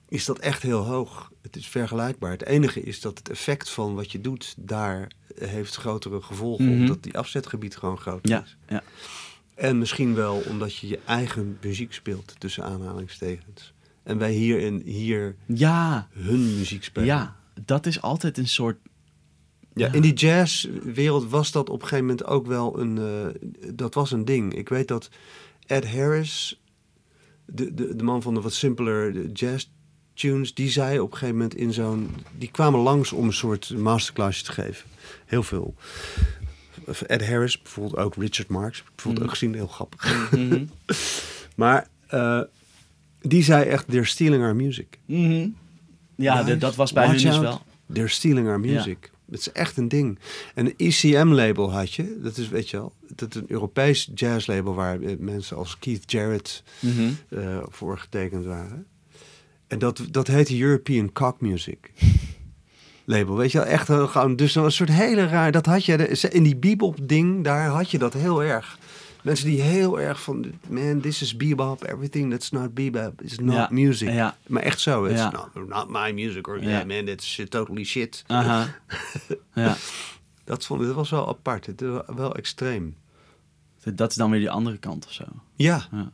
is 0.09 0.24
dat 0.24 0.38
echt 0.38 0.62
heel 0.62 0.85
hoog. 0.85 1.30
Het 1.42 1.56
is 1.56 1.68
vergelijkbaar. 1.68 2.30
Het 2.30 2.44
enige 2.44 2.80
is 2.80 3.00
dat 3.00 3.18
het 3.18 3.30
effect 3.30 3.70
van 3.70 3.94
wat 3.94 4.12
je 4.12 4.20
doet 4.20 4.54
daar 4.56 5.11
heeft 5.38 5.76
grotere 5.76 6.20
gevolgen. 6.22 6.64
Mhm. 6.72 6.80
Omdat 6.80 7.02
die 7.02 7.18
afzetgebied 7.18 7.76
gewoon 7.76 7.98
groter 7.98 8.30
Ja, 8.30 8.42
is. 8.42 8.56
ja. 8.68 8.82
En 9.54 9.78
misschien 9.78 10.14
wel 10.14 10.42
omdat 10.48 10.74
je 10.76 10.88
je 10.88 10.98
eigen 11.06 11.58
muziek 11.62 11.92
speelt, 11.92 12.34
tussen 12.38 12.64
aanhalingstekens. 12.64 13.72
En 14.02 14.18
wij 14.18 14.32
hier, 14.32 14.58
in, 14.60 14.82
hier 14.84 15.36
Ja, 15.46 16.08
hun 16.12 16.56
muziek 16.56 16.84
spelen. 16.84 17.06
ja, 17.08 17.36
dat 17.64 17.86
is 17.86 18.02
altijd 18.02 18.38
een 18.38 18.48
soort... 18.48 18.78
Ja, 19.74 19.86
Ja. 19.86 19.92
in 19.92 20.00
die 20.02 20.12
jazzwereld 20.12 21.30
was 21.30 21.52
dat 21.52 21.68
op 21.70 21.82
een 21.82 21.88
gegeven 21.88 22.06
moment 22.06 22.24
ook 22.26 22.46
wel 22.46 22.78
een, 22.80 22.98
eh, 22.98 23.48
dat 23.74 23.94
was 23.94 24.10
een 24.10 24.24
ding. 24.24 24.54
Ik 24.54 24.68
weet 24.68 24.88
dat 24.88 25.10
Ed 25.66 25.90
Harris, 25.92 26.60
de, 27.46 27.74
de, 27.74 27.96
de 27.96 28.04
man 28.04 28.22
van 28.22 28.34
de 28.34 28.40
wat 28.40 28.52
simpeler 28.52 29.26
jazz 29.30 29.66
tunes, 30.20 30.54
die 30.54 30.70
zei 30.70 30.98
op 31.00 31.11
een 31.12 31.18
gegeven 31.18 31.35
moment 31.37 31.54
in 31.54 31.72
zo'n, 31.72 32.11
die 32.38 32.50
kwamen 32.50 32.80
langs 32.80 33.12
om 33.12 33.26
een 33.26 33.33
soort 33.33 33.76
masterclassje 33.76 34.44
te 34.44 34.52
geven. 34.52 34.85
Heel 35.26 35.42
veel. 35.42 35.74
Ed 37.06 37.26
Harris, 37.28 37.62
bijvoorbeeld 37.62 37.96
ook 38.04 38.14
Richard 38.14 38.48
Marx, 38.48 38.83
bijvoorbeeld 38.94 39.14
Mhm. 39.14 39.24
ook 39.24 39.30
gezien, 39.38 39.54
heel 39.54 39.66
grappig. 39.66 40.30
Mhm. 40.30 40.64
Maar 41.56 41.88
eh, 42.06 42.40
die 43.20 43.42
zei 43.42 43.64
echt, 43.64 43.88
they're 43.88 44.04
stealing 44.04 44.42
our 44.42 44.56
music. 44.56 44.98
Mhm. 45.06 45.48
Ja, 46.14 46.42
de- 46.42 46.59
dat 46.59 46.74
was 46.76 46.92
bij 46.92 47.06
watch 47.06 47.22
hun 47.22 47.30
dus 47.30 47.40
wel. 47.40 47.62
They're 47.92 48.09
stealing 48.09 48.48
our 48.48 48.61
music. 48.61 49.11
Dat 49.26 49.38
is 49.40 49.52
echt 49.52 49.76
een 49.76 49.88
ding. 49.88 50.18
En 50.54 50.66
een 50.66 50.74
ECM-label 50.76 51.72
had 51.72 51.92
je. 51.94 52.18
Dat 52.22 52.37
is, 52.37 52.48
weet 52.48 52.70
je 52.70 52.76
wel, 52.76 52.92
dat 53.14 53.35
is 53.35 53.40
een 53.40 53.50
Europees 53.50 54.11
jazzlabel 54.14 54.74
waar 54.74 55.00
eh, 55.00 55.16
mensen 55.18 55.56
als 55.56 55.78
Keith 55.78 56.11
Jarrett 56.11 56.62
eh, 57.28 57.59
voor 57.68 57.98
getekend 57.98 58.44
waren. 58.44 58.87
En 59.70 59.78
dat, 59.78 60.02
dat 60.11 60.26
heette 60.26 60.61
European 60.61 61.12
Cock 61.12 61.40
Music. 61.40 61.78
Label, 63.04 63.37
weet 63.37 63.52
je 63.52 63.59
wel, 63.59 63.66
echt 63.66 63.88
heel 63.88 64.06
gewoon, 64.09 64.37
dus 64.37 64.54
een 64.54 64.72
soort 64.72 64.90
hele 64.90 65.26
raar, 65.26 65.52
dat 65.52 65.66
had 65.66 65.85
je, 65.85 65.96
in 66.30 66.42
die 66.42 66.56
bebop 66.56 66.96
ding, 67.02 67.44
daar 67.44 67.68
had 67.68 67.90
je 67.90 67.98
dat 67.98 68.12
heel 68.12 68.42
erg. 68.42 68.78
Mensen 69.22 69.46
die 69.46 69.61
heel 69.61 70.00
erg 70.00 70.22
van, 70.22 70.44
man, 70.68 71.00
this 71.00 71.22
is 71.22 71.37
bebop. 71.37 71.85
Everything 71.85 72.30
that's 72.30 72.50
not 72.50 72.74
bebop 72.74 73.22
is 73.22 73.38
not 73.38 73.54
Ja, 73.54 73.68
music. 73.70 74.09
ja. 74.12 74.37
Maar 74.46 74.62
echt 74.62 74.80
zo. 74.80 75.04
It's 75.04 75.18
Ja. 75.20 75.30
not, 75.30 75.68
not 75.68 75.88
my 75.88 76.12
music. 76.12 76.48
Or, 76.48 76.61
yeah, 76.62 76.87
man, 76.87 77.04
that's 77.04 77.26
shit, 77.26 77.50
totally 77.50 77.85
shit. 77.85 78.24
Ja. 79.54 79.76
Dat, 80.44 80.64
vond, 80.66 80.80
dat 80.83 80.94
was 80.94 81.11
wel 81.11 81.28
apart. 81.28 81.66
Het 81.66 81.80
was 81.80 82.02
wel 82.16 82.35
extreem. 82.37 82.96
Dat 83.94 84.11
is 84.11 84.16
dan 84.16 84.30
weer 84.30 84.40
die 84.40 84.50
andere 84.50 84.78
kant 84.78 85.06
of 85.06 85.12
zo. 85.12 85.24
Ja. 85.54 85.87
Ja. 85.92 86.11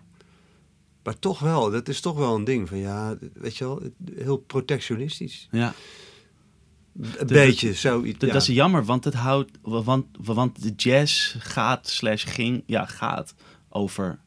Maar 1.07 1.19
toch 1.19 1.38
wel, 1.38 1.71
dat 1.71 1.88
is 1.88 2.01
toch 2.01 2.16
wel 2.16 2.35
een 2.35 2.45
ding 2.45 2.69
van 2.69 2.79
ja, 2.79 3.19
weet 3.35 3.57
je 3.57 3.64
wel, 3.64 3.83
heel 4.14 4.37
protectionistisch. 4.37 5.49
Ja. 5.51 5.75
Een 7.01 7.27
beetje 7.27 7.75
zoiets. 7.75 8.19
Dat, 8.19 8.29
ja. 8.29 8.35
dat 8.35 8.42
is 8.49 8.55
jammer, 8.55 8.85
want 8.85 9.05
het 9.05 9.14
houdt. 9.14 9.51
Want, 9.62 10.07
want 10.23 10.62
de 10.62 10.73
jazz 10.77 11.35
gaat, 11.38 11.88
slash 11.88 12.25
ging, 12.27 12.62
ja, 12.66 12.85
gaat 12.85 13.35
over. 13.69 14.19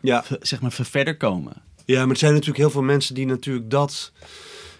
ja. 0.00 0.24
zeg 0.40 0.60
maar, 0.60 0.72
ver- 0.72 0.84
verder 0.84 1.16
komen. 1.16 1.62
ja, 1.84 2.00
maar 2.00 2.10
er 2.10 2.16
zijn 2.16 2.32
natuurlijk 2.32 2.58
heel 2.58 2.70
veel 2.70 2.82
mensen 2.82 3.14
die 3.14 3.26
natuurlijk 3.26 3.70
dat 3.70 4.12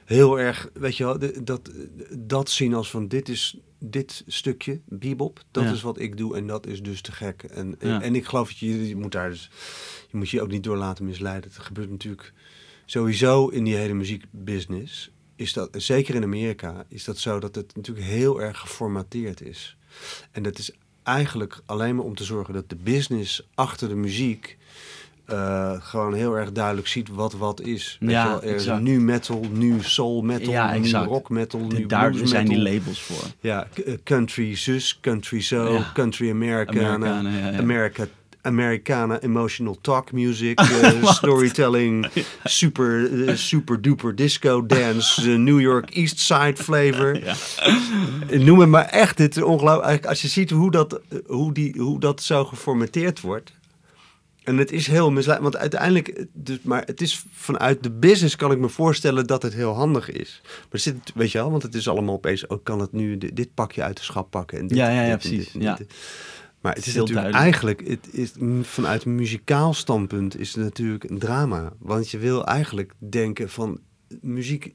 heel 0.05 0.39
erg, 0.39 0.69
weet 0.75 0.97
je 0.97 1.05
wel, 1.05 1.19
dat, 1.45 1.71
dat 2.19 2.51
zien 2.51 2.75
als 2.75 2.91
van 2.91 3.09
dit 3.09 3.29
is 3.29 3.57
dit 3.79 4.25
stukje, 4.27 4.81
bebop, 4.89 5.43
dat 5.51 5.65
Ja. 5.65 5.71
is 5.73 5.83
wat 5.83 5.99
ik 5.99 6.17
doe 6.17 6.37
en 6.37 6.47
dat 6.47 6.67
is 6.67 6.83
dus 6.83 7.01
te 7.01 7.13
gek. 7.13 7.43
En, 7.43 7.77
Ja. 7.81 8.03
en 8.03 8.15
ik 8.15 8.25
geloof 8.27 8.49
dat 8.49 8.59
je, 8.59 8.89
je 8.89 8.97
moet 8.97 9.13
daar 9.13 9.31
dus, 9.31 9.51
je 10.11 10.17
moet 10.17 10.31
je 10.31 10.43
ook 10.43 10.51
niet 10.51 10.65
door 10.65 10.77
laten 10.77 11.05
misleiden. 11.05 11.51
Het 11.55 11.59
gebeurt 11.63 11.91
natuurlijk 11.91 12.33
sowieso 12.85 13.49
in 13.49 13.65
die 13.65 13.75
hele 13.77 13.95
muziekbusiness. 13.95 15.11
Is 15.37 15.53
dat, 15.53 15.69
zeker 15.73 16.15
in 16.15 16.23
Amerika, 16.23 16.85
is 16.89 17.05
dat 17.05 17.19
zo 17.19 17.39
dat 17.41 17.55
het 17.55 17.77
natuurlijk 17.77 18.07
heel 18.07 18.43
erg 18.43 18.59
geformateerd 18.59 19.43
is. 19.43 19.77
En 20.33 20.43
dat 20.43 20.59
is 20.59 20.71
eigenlijk 21.03 21.61
alleen 21.67 21.97
maar 21.97 22.05
om 22.05 22.15
te 22.15 22.25
zorgen 22.25 22.55
dat 22.55 22.69
de 22.69 22.77
business 22.77 23.49
achter 23.55 23.89
de 23.89 23.95
muziek 23.95 24.59
eh, 25.25 25.73
gewoon 25.83 26.15
heel 26.15 26.35
erg 26.37 26.53
duidelijk 26.53 26.87
ziet 26.89 27.09
wat 27.09 27.33
wat 27.33 27.61
is. 27.61 27.97
Weet 28.01 28.11
Ja, 28.11 28.29
wel, 28.29 28.43
er 28.43 28.55
is 28.55 28.67
nu 28.81 29.01
metal, 29.01 29.45
nu 29.53 29.83
soul 29.83 30.23
metal, 30.23 30.53
Ja, 30.53 30.79
nu 30.79 30.91
rock 30.93 31.29
metal, 31.31 31.69
De- 31.69 31.77
nu 31.79 31.87
daar 31.87 32.15
zijn 32.15 32.47
die 32.49 32.59
labels 32.59 33.03
voor. 33.03 33.31
Ja, 33.41 33.69
eh, 33.87 33.95
country 34.05 34.57
zus, 34.57 34.99
country 35.01 35.41
zo, 35.43 35.73
Ja. 35.73 35.91
country 35.95 36.31
Americana, 36.31 36.95
Americana, 36.95 37.39
ja, 37.39 37.51
ja. 37.51 37.59
America, 37.59 38.07
Americana 38.43 39.21
emotional 39.21 39.79
talk 39.81 40.13
music, 40.13 40.61
eh, 40.83 41.05
storytelling, 41.13 42.07
super, 42.45 43.27
eh, 43.29 43.35
super 43.37 43.81
duper 43.81 44.15
disco 44.15 44.67
dance, 44.67 45.31
eh, 45.33 45.37
New 45.39 45.61
York 45.61 45.91
East 45.95 46.19
Side 46.19 46.57
flavor. 46.57 47.25
Ja. 47.25 47.35
Noem 48.39 48.61
het 48.61 48.69
maar 48.69 48.85
echt, 48.87 49.17
dit 49.17 49.37
is 49.37 49.43
ongelooflijk. 49.43 50.07
Als 50.07 50.23
je 50.23 50.29
ziet 50.29 50.51
hoe 50.51 50.71
dat, 50.71 51.01
eh, 51.09 51.19
hoe, 51.27 51.53
die, 51.53 51.75
hoe 51.79 52.01
dat 52.01 52.23
zo 52.23 52.45
geformateerd 52.45 53.21
wordt. 53.21 53.53
En 54.41 54.57
het 54.59 54.73
is 54.73 54.87
heel 54.87 55.11
misleidend, 55.11 55.51
want 55.53 55.63
uiteindelijk, 55.63 56.09
eh, 56.09 56.25
dus, 56.33 56.59
maar 56.63 56.83
het 56.87 57.01
is 57.01 57.25
vanuit 57.33 57.83
de 57.83 57.91
business 57.91 58.37
kan 58.37 58.53
ik 58.53 58.59
me 58.59 58.69
voorstellen 58.69 59.27
dat 59.27 59.43
het 59.43 59.53
heel 59.55 59.73
handig 59.75 60.11
is. 60.11 60.41
Maar 60.71 60.81
zit, 60.81 60.97
weet 61.15 61.33
je 61.33 61.39
wel, 61.39 61.51
want 61.51 61.63
het 61.63 61.75
is 61.75 61.89
allemaal 61.89 62.15
opeens, 62.15 62.49
ook 62.49 62.65
kan 62.65 62.81
het 62.81 62.93
nu 62.93 63.19
di- 63.19 63.31
dit 63.35 63.55
pakje 63.55 63.83
uit 63.83 63.97
de 63.97 64.03
schap 64.03 64.31
pakken. 64.31 64.59
En 64.59 64.67
dit, 64.67 64.77
Ja, 64.77 64.89
ja, 64.89 65.03
ja, 65.03 65.09
dit 65.09 65.19
precies, 65.19 65.53
dit 65.53 65.63
ja. 65.63 65.79
Maar 66.61 66.75
het 66.75 66.87
is 66.87 66.93
Heel 66.95 67.07
natuurlijk 67.07 67.33
duidelijk. 67.33 67.65
eigenlijk, 67.65 67.89
het 67.89 68.15
is, 68.15 68.33
mm, 68.33 68.65
vanuit 68.65 69.05
een 69.05 69.15
muzikaal 69.15 69.75
standpunt 69.75 70.39
is 70.39 70.55
het 70.55 70.65
natuurlijk 70.65 71.05
een 71.05 71.19
drama. 71.19 71.73
Want 71.79 72.11
je 72.11 72.19
wil 72.19 72.45
eigenlijk 72.45 72.93
denken 72.99 73.51
van, 73.51 73.81
muziek 74.21 74.75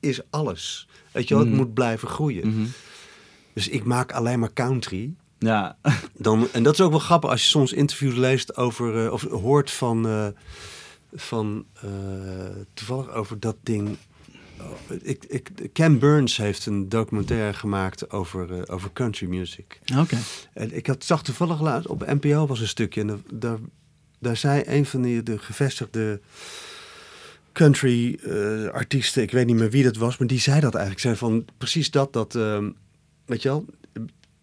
is 0.00 0.30
alles. 0.30 0.88
Weet 1.12 1.28
je 1.28 1.34
wel, 1.34 1.44
het 1.44 1.54
moet 1.54 1.74
blijven 1.74 2.08
groeien. 2.08 2.48
Mhm. 2.48 2.66
Dus 3.52 3.68
ik 3.68 3.84
maak 3.84 4.12
alleen 4.12 4.38
maar 4.38 4.52
country. 4.52 5.14
Ja. 5.38 5.76
Dan, 6.16 6.48
en 6.52 6.62
dat 6.62 6.72
is 6.72 6.80
ook 6.80 6.90
wel 6.90 6.98
grappig 6.98 7.30
als 7.30 7.42
je 7.42 7.48
soms 7.48 7.72
interviews 7.72 8.14
leest 8.14 8.56
over, 8.56 9.04
eh, 9.04 9.12
of 9.12 9.22
hoort 9.22 9.70
van, 9.70 10.06
eh, 10.06 10.26
van 11.12 11.64
eh, 11.72 11.90
toevallig 12.74 13.10
over 13.10 13.40
dat 13.40 13.56
ding. 13.62 13.96
Ik, 15.02 15.24
ik, 15.24 15.50
Ken 15.72 15.98
Burns 15.98 16.36
heeft 16.36 16.66
een 16.66 16.88
documentaire 16.88 17.52
gemaakt 17.52 18.10
over, 18.10 18.52
eh, 18.52 18.74
over 18.74 18.90
country 18.92 19.26
music. 19.26 19.80
Oké. 19.98 20.16
En 20.52 20.76
ik 20.76 20.86
had, 20.86 21.04
zag 21.04 21.22
toevallig 21.22 21.60
laatst 21.60 21.88
op 21.88 22.06
NPO 22.06 22.46
was 22.46 22.60
een 22.60 22.68
stukje. 22.68 23.00
En 23.00 23.24
daar, 23.32 23.58
daar, 24.18 24.36
zei 24.36 24.62
een 24.66 24.86
van 24.86 25.02
die, 25.02 25.22
de 25.22 25.38
gevestigde 25.38 26.20
country 27.52 28.18
eh, 28.24 28.66
artiesten, 28.68 29.22
ik 29.22 29.30
weet 29.30 29.46
niet 29.46 29.56
meer 29.56 29.70
wie 29.70 29.82
dat 29.84 29.96
was, 29.96 30.18
maar 30.18 30.28
die 30.28 30.40
zei 30.40 30.60
dat 30.60 30.72
eigenlijk. 30.74 31.02
Zei 31.02 31.16
van 31.16 31.44
precies 31.58 31.90
dat, 31.90 32.12
dat, 32.12 32.34
ehm, 32.34 32.70
weet 33.26 33.42
je 33.42 33.48
wel, 33.48 33.64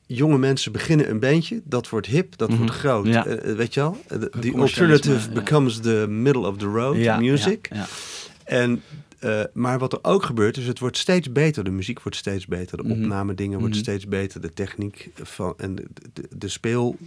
jonge 0.05 0.37
mensen 0.37 0.71
beginnen 0.71 1.09
een 1.09 1.19
bandje, 1.19 1.61
dat 1.63 1.89
wordt 1.89 2.07
hip, 2.07 2.37
dat 2.37 2.49
Mhm. 2.49 2.57
wordt 2.57 2.73
groot. 2.73 3.05
Ja. 3.07 3.25
Eh, 3.25 3.55
weet 3.55 3.73
je 3.73 3.79
wel, 3.79 3.97
the 4.39 4.53
alternative 4.55 5.27
ja. 5.29 5.33
becomes 5.33 5.79
the 5.79 6.05
middle 6.09 6.47
of 6.47 6.57
the 6.57 6.65
road 6.65 6.95
Ja, 6.95 7.19
music. 7.19 7.69
En, 8.43 8.81
eh, 9.25 9.43
maar 9.53 9.79
wat 9.79 9.93
er 9.93 9.99
ook 10.01 10.23
gebeurt, 10.23 10.57
is 10.57 10.67
het 10.67 10.79
wordt 10.79 10.97
steeds 10.97 11.31
beter. 11.31 11.63
De 11.63 11.69
muziek 11.71 12.01
wordt 12.01 12.17
steeds 12.17 12.45
beter. 12.47 12.77
De 12.77 12.83
Mhm. 12.83 12.91
opnamedingen 13.01 13.59
wordt 13.59 13.73
Mhm. 13.73 13.83
steeds 13.83 14.07
beter. 14.07 14.41
De 14.41 14.53
techniek 14.53 15.09
van, 15.21 15.53
en 15.57 15.75
de, 15.75 15.85
de, 16.13 16.23
de 16.37 16.47
speel, 16.47 16.97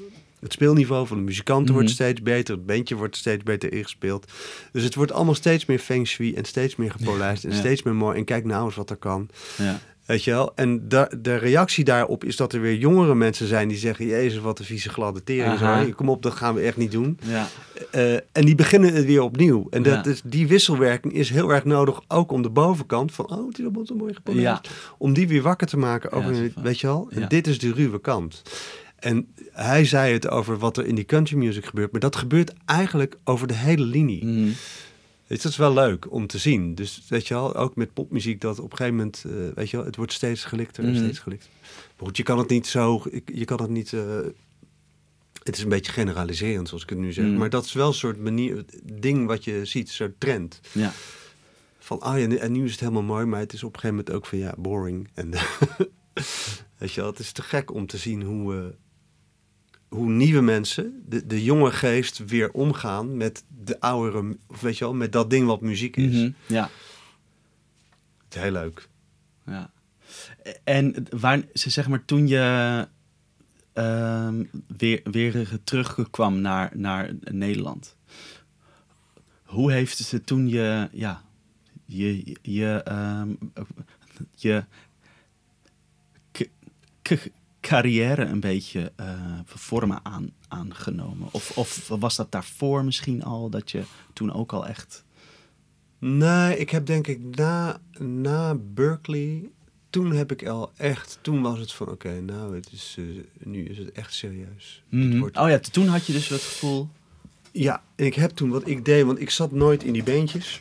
het 0.40 0.52
speelniveau 0.52 1.06
van 1.06 1.16
de 1.16 1.22
muzikanten 1.22 1.72
wordt 1.74 1.88
Mhm. 1.88 1.96
steeds 1.96 2.22
beter. 2.22 2.54
Het 2.54 2.66
bandje 2.66 2.94
wordt 2.96 3.16
steeds 3.16 3.42
beter 3.42 3.72
ingespeeld. 3.72 4.32
Dus 4.72 4.82
het 4.84 4.94
wordt 4.94 5.12
allemaal 5.12 5.34
steeds 5.34 5.66
meer 5.66 5.78
feng 5.78 6.06
shui 6.06 6.34
en 6.34 6.44
steeds 6.44 6.76
meer 6.76 6.90
gepolijst 6.90 7.44
en 7.44 7.50
Ja. 7.50 7.56
steeds 7.56 7.82
meer 7.82 7.94
mooi. 7.94 8.18
En 8.18 8.24
kijk 8.24 8.44
nou 8.44 8.64
eens 8.66 8.76
wat 8.76 8.90
er 8.90 8.96
kan. 8.96 9.28
ja. 9.56 9.80
Weet 10.08 10.24
je 10.24 10.30
wel? 10.30 10.52
En 10.54 10.88
da- 10.88 11.10
de 11.20 11.36
reactie 11.36 11.84
daarop 11.84 12.24
is 12.24 12.36
dat 12.36 12.52
er 12.52 12.60
weer 12.60 12.74
jongere 12.76 13.14
mensen 13.14 13.46
zijn 13.46 13.68
die 13.68 13.76
zeggen... 13.76 14.06
Jezus, 14.06 14.40
wat 14.40 14.58
een 14.58 14.64
vieze 14.64 14.88
gladde 14.88 15.24
tering. 15.24 15.58
Zo, 15.58 15.90
Kom 15.96 16.08
op, 16.08 16.22
dat 16.22 16.32
gaan 16.32 16.54
we 16.54 16.60
echt 16.60 16.76
niet 16.76 16.92
doen. 16.92 17.18
ja. 17.24 17.46
Eh, 17.90 18.12
en 18.14 18.44
die 18.44 18.54
beginnen 18.54 18.94
het 18.94 19.04
weer 19.04 19.22
opnieuw. 19.22 19.66
En 19.70 19.82
dat 19.82 20.04
Ja. 20.04 20.10
is, 20.10 20.20
die 20.24 20.46
wisselwerking 20.46 21.12
is 21.14 21.30
heel 21.30 21.50
erg 21.50 21.64
nodig, 21.64 22.00
ook 22.08 22.32
om 22.32 22.42
de 22.42 22.50
bovenkant 22.50 23.12
van, 23.14 23.30
oh, 23.30 23.46
het 23.46 23.58
is 23.58 23.64
allemaal 23.64 23.86
zo 23.86 23.94
mooi 23.94 24.14
gepolijst. 24.14 24.44
Ja. 24.44 24.60
Om 24.98 25.12
die 25.12 25.28
weer 25.28 25.42
wakker 25.42 25.66
te 25.66 25.76
maken 25.76 26.12
over, 26.12 26.34
Ja, 26.34 26.48
weet 26.62 26.80
je 26.80 26.86
wel, 26.86 27.08
Ja. 27.14 27.26
dit 27.26 27.46
is 27.46 27.58
de 27.58 27.72
ruwe 27.72 28.00
kant. 28.00 28.42
En 28.98 29.26
hij 29.52 29.84
zei 29.84 30.12
het 30.12 30.28
over 30.28 30.58
wat 30.58 30.76
er 30.76 30.86
in 30.86 30.94
die 30.94 31.04
country 31.04 31.36
music 31.36 31.64
gebeurt, 31.64 31.92
maar 31.92 32.00
dat 32.00 32.16
gebeurt 32.16 32.52
eigenlijk 32.66 33.16
over 33.24 33.46
de 33.46 33.54
hele 33.54 33.84
linie. 33.84 34.54
Dus 35.28 35.42
dat 35.42 35.52
is 35.52 35.58
wel 35.58 35.72
leuk 35.72 36.12
om 36.12 36.26
te 36.26 36.38
zien. 36.38 36.74
Dus 36.74 37.02
weet 37.08 37.28
je 37.28 37.34
wel, 37.34 37.54
ook 37.56 37.76
met 37.76 37.92
popmuziek, 37.92 38.40
dat 38.40 38.58
op 38.58 38.70
een 38.70 38.76
gegeven 38.76 38.96
moment, 38.96 39.24
eh, 39.26 39.32
weet 39.54 39.70
je 39.70 39.76
wel, 39.76 39.86
het 39.86 39.96
wordt 39.96 40.12
steeds 40.12 40.44
gelikter 40.44 40.84
en 40.84 40.90
Mhm. 40.90 40.98
steeds 40.98 41.18
gelikter. 41.18 41.50
Maar 41.96 42.06
goed, 42.06 42.16
je 42.16 42.22
kan 42.22 42.38
het 42.38 42.48
niet 42.48 42.66
zo, 42.66 43.02
je 43.24 43.44
kan 43.44 43.60
het 43.60 43.70
niet, 43.70 43.92
eh, 43.92 44.18
het 45.42 45.56
is 45.56 45.62
een 45.62 45.68
beetje 45.68 45.92
generaliserend 45.92 46.68
zoals 46.68 46.82
ik 46.82 46.88
het 46.90 46.98
nu 46.98 47.12
zeg. 47.12 47.24
Mhm. 47.24 47.36
Maar 47.38 47.50
dat 47.50 47.64
is 47.64 47.72
wel 47.72 47.86
een 47.88 47.94
soort 47.94 48.18
manier, 48.18 48.64
ding 48.92 49.26
wat 49.26 49.44
je 49.44 49.64
ziet, 49.64 49.88
een 49.88 49.94
soort 49.94 50.20
trend. 50.20 50.60
ja. 50.72 50.92
Van, 51.78 52.00
ah 52.00 52.18
ja, 52.18 52.24
en- 52.24 52.40
en 52.40 52.52
nu 52.52 52.64
is 52.64 52.70
het 52.70 52.80
helemaal 52.80 53.02
mooi, 53.02 53.24
maar 53.26 53.40
het 53.40 53.52
is 53.52 53.62
op 53.62 53.74
een 53.74 53.80
gegeven 53.80 53.96
moment 53.96 54.16
ook 54.16 54.26
van, 54.26 54.38
ja, 54.38 54.54
boring. 54.58 55.08
En 55.14 55.30
weet 56.78 56.92
je 56.92 57.00
wel, 57.00 57.10
het 57.10 57.18
is 57.18 57.32
te 57.32 57.42
gek 57.42 57.72
om 57.74 57.86
te 57.86 57.96
zien 57.96 58.22
hoe, 58.22 58.54
eh, 58.56 58.64
hoe 59.88 60.10
nieuwe 60.10 60.40
mensen, 60.40 61.02
de, 61.06 61.26
de 61.26 61.44
jonge 61.44 61.70
geest, 61.70 62.18
weer 62.18 62.50
omgaan 62.50 63.16
met 63.16 63.44
de 63.64 63.80
oudere, 63.80 64.36
of 64.46 64.60
weet 64.60 64.78
je 64.78 64.84
wel, 64.84 64.94
met 64.94 65.12
dat 65.12 65.30
ding 65.30 65.46
wat 65.46 65.60
muziek 65.60 65.96
is. 65.96 66.14
Mhm. 66.14 66.30
ja. 66.46 66.70
Het 68.24 68.36
is 68.36 68.42
heel 68.42 68.52
leuk. 68.52 68.88
Ja. 69.46 69.70
En 70.64 71.06
waar, 71.10 71.42
ze 71.52 71.70
zeg 71.70 71.88
maar 71.88 72.04
toen 72.04 72.28
je 72.28 72.88
ehm, 73.72 74.44
weer, 74.76 75.00
weer 75.04 75.58
terugkwam 75.64 76.40
naar, 76.40 76.70
naar 76.74 77.14
Nederland. 77.20 77.96
Hoe 79.44 79.72
heeft 79.72 79.98
ze 79.98 80.20
toen 80.20 80.48
je, 80.48 80.88
ja, 80.92 81.22
je, 81.84 82.36
je, 82.42 82.82
ehm, 82.84 83.34
je 84.34 84.64
carrière 87.68 88.24
een 88.24 88.40
beetje 88.40 88.92
eh, 88.96 89.06
vormen 89.44 90.00
aan, 90.02 90.30
aangenomen? 90.48 91.28
Of, 91.30 91.58
of 91.58 91.88
was 91.88 92.16
dat 92.16 92.32
daarvoor 92.32 92.84
misschien 92.84 93.24
al, 93.24 93.50
dat 93.50 93.70
je 93.70 93.82
toen 94.12 94.32
ook 94.32 94.52
al 94.52 94.66
echt... 94.66 95.04
Nee, 95.98 96.58
ik 96.58 96.70
heb 96.70 96.86
denk 96.86 97.06
ik 97.06 97.36
na, 97.36 97.80
na 97.98 98.54
Berkeley, 98.54 99.50
toen 99.90 100.12
heb 100.12 100.32
ik 100.32 100.46
al 100.46 100.72
echt, 100.76 101.18
toen 101.22 101.42
was 101.42 101.58
het 101.58 101.72
van, 101.72 101.88
oké, 101.88 102.20
nou, 102.20 102.54
het 102.54 102.68
is, 102.72 102.94
eh, 102.98 103.04
nu 103.38 103.64
is 103.64 103.78
het 103.78 103.92
echt 103.92 104.14
serieus. 104.14 104.82
Het 104.88 105.00
Mhm. 105.00 105.18
wordt- 105.18 105.36
Oh 105.36 105.48
ja, 105.48 105.58
toen 105.58 105.86
had 105.86 106.06
je 106.06 106.12
dus 106.12 106.28
het 106.28 106.40
gevoel... 106.42 106.88
Ja, 107.52 107.82
en 107.96 108.06
ik 108.06 108.14
heb 108.14 108.30
toen 108.30 108.50
wat 108.50 108.68
ik 108.68 108.84
deed, 108.84 109.04
want 109.04 109.20
ik 109.20 109.30
zat 109.30 109.52
nooit 109.52 109.82
in 109.82 109.92
die 109.92 110.02
beentjes. 110.02 110.58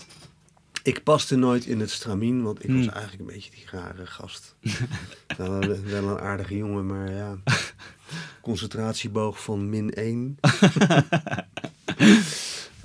Ik 0.88 1.04
paste 1.04 1.36
nooit 1.36 1.66
in 1.66 1.80
het 1.80 1.90
stramien, 1.92 2.44
want 2.44 2.64
ik 2.64 2.70
was 2.70 2.86
Hmm. 2.86 2.90
eigenlijk 2.90 3.20
een 3.20 3.36
beetje 3.36 3.52
die 3.52 3.66
rare 3.72 4.06
gast. 4.06 4.56
wel- 5.38 5.60
wel 5.86 6.08
een 6.10 6.20
aardige 6.20 6.58
jongen, 6.58 6.86
maar 6.86 7.12
ja. 7.12 7.38
Concentratieboog 8.42 9.44
van 9.44 9.70
min 9.70 9.94
1. 9.94 10.38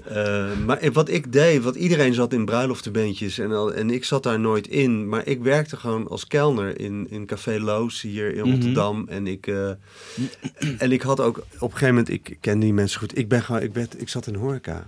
Eh, 0.04 0.58
maar 0.66 0.92
wat 0.92 1.08
ik 1.08 1.32
deed, 1.32 1.62
wat 1.62 1.74
iedereen 1.76 2.14
zat 2.14 2.32
in 2.32 2.44
bruiloftenbeentjes 2.44 3.38
en, 3.38 3.52
al- 3.52 3.72
en 3.74 3.90
ik 3.90 4.04
zat 4.04 4.22
daar 4.22 4.40
nooit 4.40 4.66
in. 4.68 5.08
Maar 5.08 5.26
ik 5.26 5.42
werkte 5.42 5.76
gewoon 5.76 6.08
als 6.08 6.26
kelner 6.26 6.80
in, 6.80 7.06
in 7.10 7.26
Café 7.26 7.60
Loos 7.60 8.00
hier 8.00 8.34
in 8.34 8.40
Mhm. 8.42 8.50
Rotterdam. 8.50 9.06
En 9.08 9.26
ik, 9.26 9.46
eh, 9.46 9.70
en 10.78 10.92
ik 10.92 11.02
had 11.02 11.20
ook 11.20 11.38
op 11.38 11.44
een 11.60 11.70
gegeven 11.70 11.88
moment, 11.88 12.08
ik 12.08 12.36
ken 12.40 12.58
die 12.58 12.72
mensen 12.72 12.98
goed. 13.00 13.18
Ik, 13.18 13.28
ben 13.28 13.42
gewoon, 13.42 13.62
ik, 13.62 13.74
werd, 13.74 14.00
ik 14.00 14.08
zat 14.08 14.26
in 14.26 14.34
horeca. 14.34 14.86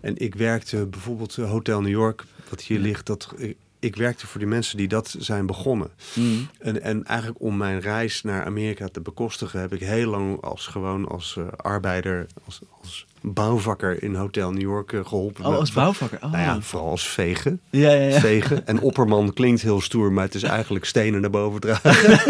En 0.00 0.18
ik 0.18 0.34
werkte 0.34 0.86
bijvoorbeeld 0.86 1.36
eh, 1.38 1.50
Hotel 1.50 1.80
New 1.80 1.90
York, 1.90 2.24
wat 2.52 2.62
hier 2.62 2.78
ligt. 2.78 3.06
Dat, 3.06 3.34
ik, 3.78 3.96
werkte 3.96 4.26
voor 4.26 4.40
die 4.40 4.48
mensen 4.48 4.76
die 4.76 4.88
dat 4.88 5.14
zijn 5.18 5.46
begonnen. 5.46 5.90
Mm. 6.14 6.48
En, 6.58 6.82
en 6.82 7.04
eigenlijk 7.04 7.40
om 7.40 7.56
mijn 7.56 7.80
reis 7.80 8.22
naar 8.22 8.44
Amerika 8.44 8.88
te 8.88 9.00
bekostigen, 9.00 9.60
heb 9.60 9.72
ik 9.72 9.80
heel 9.80 10.10
lang 10.10 10.42
als 10.42 10.66
gewoon 10.66 11.08
als 11.08 11.36
eh, 11.38 11.46
arbeider, 11.56 12.26
als, 12.44 12.60
als 12.80 13.06
bouwvakker 13.22 14.02
in 14.02 14.14
Hotel 14.14 14.52
New 14.52 14.60
York 14.60 14.92
eh, 14.92 15.04
geholpen. 15.04 15.44
Oh, 15.44 15.56
als 15.56 15.72
bouwvakker. 15.72 16.18
Oh. 16.22 16.32
Nou 16.32 16.42
ja, 16.42 16.60
vooral 16.60 16.90
als 16.90 17.08
vegen. 17.08 17.60
ja, 17.70 17.92
ja, 17.92 18.08
ja. 18.08 18.20
Vegen. 18.20 18.66
En 18.66 18.80
opperman 18.88 19.32
klinkt 19.32 19.62
heel 19.62 19.80
stoer, 19.80 20.12
maar 20.12 20.24
het 20.24 20.34
is 20.34 20.42
eigenlijk 20.42 20.84
stenen 20.84 21.20
naar 21.20 21.30
boven 21.30 21.60
dragen. 21.60 22.20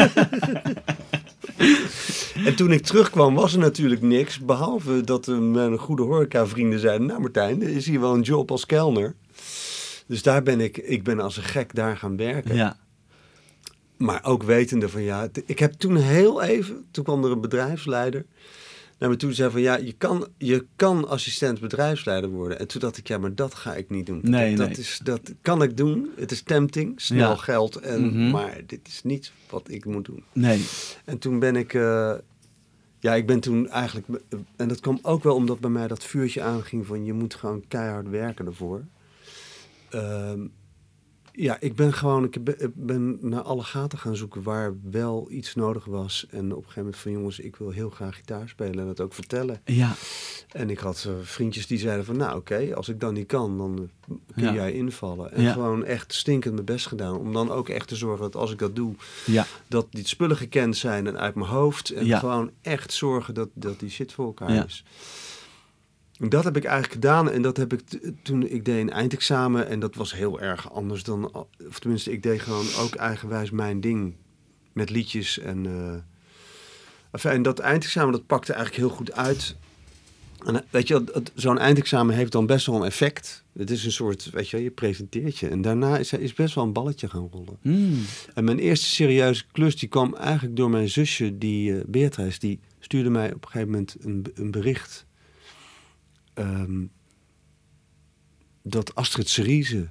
en 2.47 2.55
toen 2.57 2.73
ik 2.73 2.83
terugkwam 2.83 3.35
was 3.35 3.53
er 3.53 3.59
natuurlijk 3.59 4.03
niks. 4.03 4.39
Behalve 4.39 5.01
dat 5.05 5.29
eh, 5.29 5.39
mijn 5.39 5.79
goede 5.79 6.03
horecavrienden 6.03 6.79
zeiden... 6.79 7.07
Nou 7.07 7.21
Martijn, 7.21 7.63
er 7.63 7.69
is 7.69 7.87
hier 7.87 8.01
wel 8.01 8.15
een 8.15 8.21
job 8.21 8.51
als 8.51 8.67
kelner. 8.67 9.15
Dus 10.13 10.23
daar 10.23 10.43
ben 10.43 10.61
ik, 10.61 10.77
ik 10.77 11.03
ben 11.03 11.21
als 11.21 11.37
een 11.37 11.43
gek 11.43 11.75
daar 11.75 11.97
gaan 11.97 12.17
werken. 12.17 12.55
Ja. 12.55 12.77
Maar 13.97 14.25
ook 14.25 14.43
wetende 14.43 14.89
van 14.89 15.03
ja, 15.03 15.29
ik 15.47 15.59
heb 15.59 15.73
toen 15.73 15.97
heel 15.97 16.43
even, 16.43 16.85
toen 16.91 17.05
kwam 17.05 17.25
er 17.25 17.31
een 17.31 17.41
bedrijfsleider 17.41 18.25
naar 18.99 19.09
me 19.11 19.17
toe 19.17 19.29
en 19.29 19.35
zei 19.35 19.51
van 19.51 19.61
ja, 19.61 19.77
je 19.77 19.93
kan, 19.93 20.29
je 20.39 20.67
kan 20.77 21.09
assistent 21.09 21.61
bedrijfsleider 21.61 22.31
worden. 22.31 22.59
En 22.59 22.67
toen 22.69 22.81
dacht 22.81 22.97
ik 22.97 23.09
ja, 23.09 23.19
maar 23.19 23.35
dat 23.35 23.55
ga 23.55 23.75
ik 23.75 23.91
niet 23.91 24.07
doen. 24.07 24.21
Nee, 24.23 24.57
dat, 24.57 24.67
nee. 24.69 24.77
Is, 24.77 25.01
dat 25.05 25.21
kan 25.43 25.63
ik 25.63 25.77
doen. 25.77 26.11
Het 26.17 26.31
is 26.31 26.43
tempting, 26.43 27.01
snel 27.01 27.31
Ja. 27.31 27.37
geld, 27.37 27.77
en, 27.77 28.07
Mhm. 28.07 28.31
maar 28.31 28.61
dit 28.67 28.89
is 28.89 29.03
niet 29.03 29.33
wat 29.51 29.69
ik 29.71 29.85
moet 29.85 30.05
doen. 30.05 30.25
Nee. 30.33 30.65
En 31.05 31.19
toen 31.19 31.39
ben 31.39 31.57
ik, 31.57 31.75
eh, 31.75 32.15
ja, 32.99 33.15
ik 33.15 33.27
ben 33.27 33.41
toen 33.41 33.69
eigenlijk, 33.69 34.07
en 34.57 34.69
dat 34.69 34.81
kwam 34.81 34.99
ook 35.03 35.23
wel 35.23 35.35
omdat 35.35 35.61
bij 35.61 35.71
mij 35.71 35.89
dat 35.89 36.05
vuurtje 36.05 36.43
aanging 36.43 36.87
van 36.87 37.05
je 37.05 37.13
moet 37.13 37.35
gewoon 37.35 37.65
keihard 37.69 38.09
werken 38.09 38.47
ervoor. 38.47 38.85
Ehm, 39.93 40.47
ja, 41.35 41.57
ik 41.61 41.75
ben 41.77 41.93
gewoon, 41.93 42.25
ik 42.25 42.39
ben, 42.75 43.19
naar 43.21 43.41
alle 43.43 43.63
gaten 43.63 43.99
gaan 43.99 44.17
zoeken 44.17 44.43
waar 44.43 44.75
wel 44.91 45.27
iets 45.31 45.55
nodig 45.55 45.85
was. 45.85 46.27
En 46.31 46.45
op 46.51 46.57
een 46.57 46.63
gegeven 46.63 46.83
moment 46.83 46.97
van 46.97 47.13
jongens, 47.13 47.39
ik 47.39 47.57
wil 47.57 47.71
heel 47.71 47.91
graag 47.91 48.17
gitaar 48.17 48.49
spelen 48.49 48.79
en 48.79 48.87
dat 48.87 49.01
ook 49.01 49.15
vertellen. 49.15 49.61
Ja. 49.65 49.93
En 50.53 50.71
ik 50.71 50.79
had 50.79 51.05
eh, 51.09 51.13
vriendjes 51.23 51.67
die 51.67 51.79
zeiden 51.79 52.05
van 52.05 52.17
nou 52.17 52.37
oké, 52.37 52.75
als 52.75 52.89
ik 52.89 53.01
dan 53.01 53.15
niet 53.15 53.27
kan, 53.27 53.59
dan 53.59 53.89
eh, 54.09 54.15
kun 54.35 54.45
Ja. 54.45 54.53
jij 54.53 54.73
invallen. 54.73 55.33
En 55.33 55.43
Ja. 55.43 55.53
gewoon 55.53 55.85
echt 55.85 56.13
stinkend 56.15 56.55
mijn 56.55 56.67
best 56.67 56.87
gedaan. 56.87 57.17
Om 57.19 57.33
dan 57.33 57.51
ook 57.51 57.69
echt 57.69 57.89
te 57.89 57.97
zorgen 57.97 58.23
dat 58.23 58.37
als 58.37 58.53
ik 58.53 58.59
dat 58.59 58.77
doe, 58.77 58.95
Ja. 59.27 59.47
dat 59.69 59.87
die 59.91 60.07
spullen 60.07 60.37
gekend 60.37 60.77
zijn 60.77 61.07
en 61.07 61.19
uit 61.19 61.35
mijn 61.35 61.51
hoofd. 61.51 61.91
En 61.91 62.19
gewoon 62.19 62.51
echt 62.63 62.93
zorgen 62.93 63.35
dat, 63.35 63.49
dat 63.55 63.81
die 63.81 63.91
shit 63.91 64.13
voor 64.13 64.27
elkaar 64.27 64.53
Ja. 64.55 64.65
is. 64.65 64.85
Dat 66.29 66.45
heb 66.45 66.57
ik 66.57 66.65
eigenlijk 66.65 66.93
gedaan. 66.93 67.31
En 67.31 67.43
dat 67.43 67.57
heb 67.57 67.73
ik 67.73 67.81
toen 68.23 68.47
ik 68.49 68.65
deed 68.65 68.81
een 68.81 68.91
eindexamen. 68.91 69.69
En 69.69 69.81
dat 69.81 69.95
was 69.95 70.15
heel 70.15 70.41
erg 70.41 70.73
anders 70.73 71.03
dan. 71.03 71.47
Of 71.69 71.79
tenminste, 71.79 72.13
ik 72.13 72.23
deed 72.23 72.41
gewoon 72.41 72.67
ook 72.79 72.95
eigenwijs 72.95 73.51
mijn 73.51 73.81
ding. 73.81 74.15
Met 74.73 74.91
liedjes 74.91 75.39
en. 75.39 75.67
eh 75.67 75.95
enfin, 77.11 77.31
en 77.31 77.43
dat 77.43 77.59
eindexamen 77.59 78.13
dat 78.13 78.27
pakte 78.27 78.53
eigenlijk 78.53 78.85
heel 78.85 78.97
goed 78.97 79.13
uit. 79.13 79.57
En 80.45 80.55
eh, 80.55 80.63
weet 80.71 80.89
je, 80.89 81.05
zo'n 81.35 81.59
eindexamen 81.59 82.15
heeft 82.15 82.33
dan 82.33 82.47
best 82.47 82.67
wel 82.67 82.77
een 82.77 82.85
effect. 82.85 83.45
Het 83.59 83.71
is 83.71 83.85
een 83.85 83.93
soort, 83.93 84.31
weet 84.31 84.49
je, 84.49 84.63
je 84.63 84.71
presenteert 84.71 85.39
je. 85.39 85.49
En 85.49 85.63
daarna 85.63 85.99
is, 85.99 86.13
is 86.13 86.35
best 86.35 86.55
wel 86.55 86.65
een 86.65 86.73
balletje 86.73 87.09
gaan 87.09 87.29
rollen. 87.33 87.59
Mm. 87.63 88.05
En 88.35 88.45
mijn 88.45 88.59
eerste 88.59 88.87
serieuze 88.87 89.45
klus 89.53 89.77
die 89.77 89.89
kwam 89.89 90.15
eigenlijk 90.15 90.57
door 90.57 90.71
mijn 90.71 90.89
zusje, 90.89 91.39
die 91.39 91.79
eh 91.79 91.85
Beatrice, 91.87 92.39
die 92.39 92.61
stuurde 92.79 93.11
mij 93.11 93.33
op 93.33 93.45
een 93.45 93.51
gegeven 93.51 93.71
moment 93.71 93.97
een, 94.01 94.27
een 94.35 94.51
bericht. 94.51 95.07
Ehm, 96.35 96.81
dat 98.63 98.95
Astrid 98.95 99.29
Cerise 99.29 99.89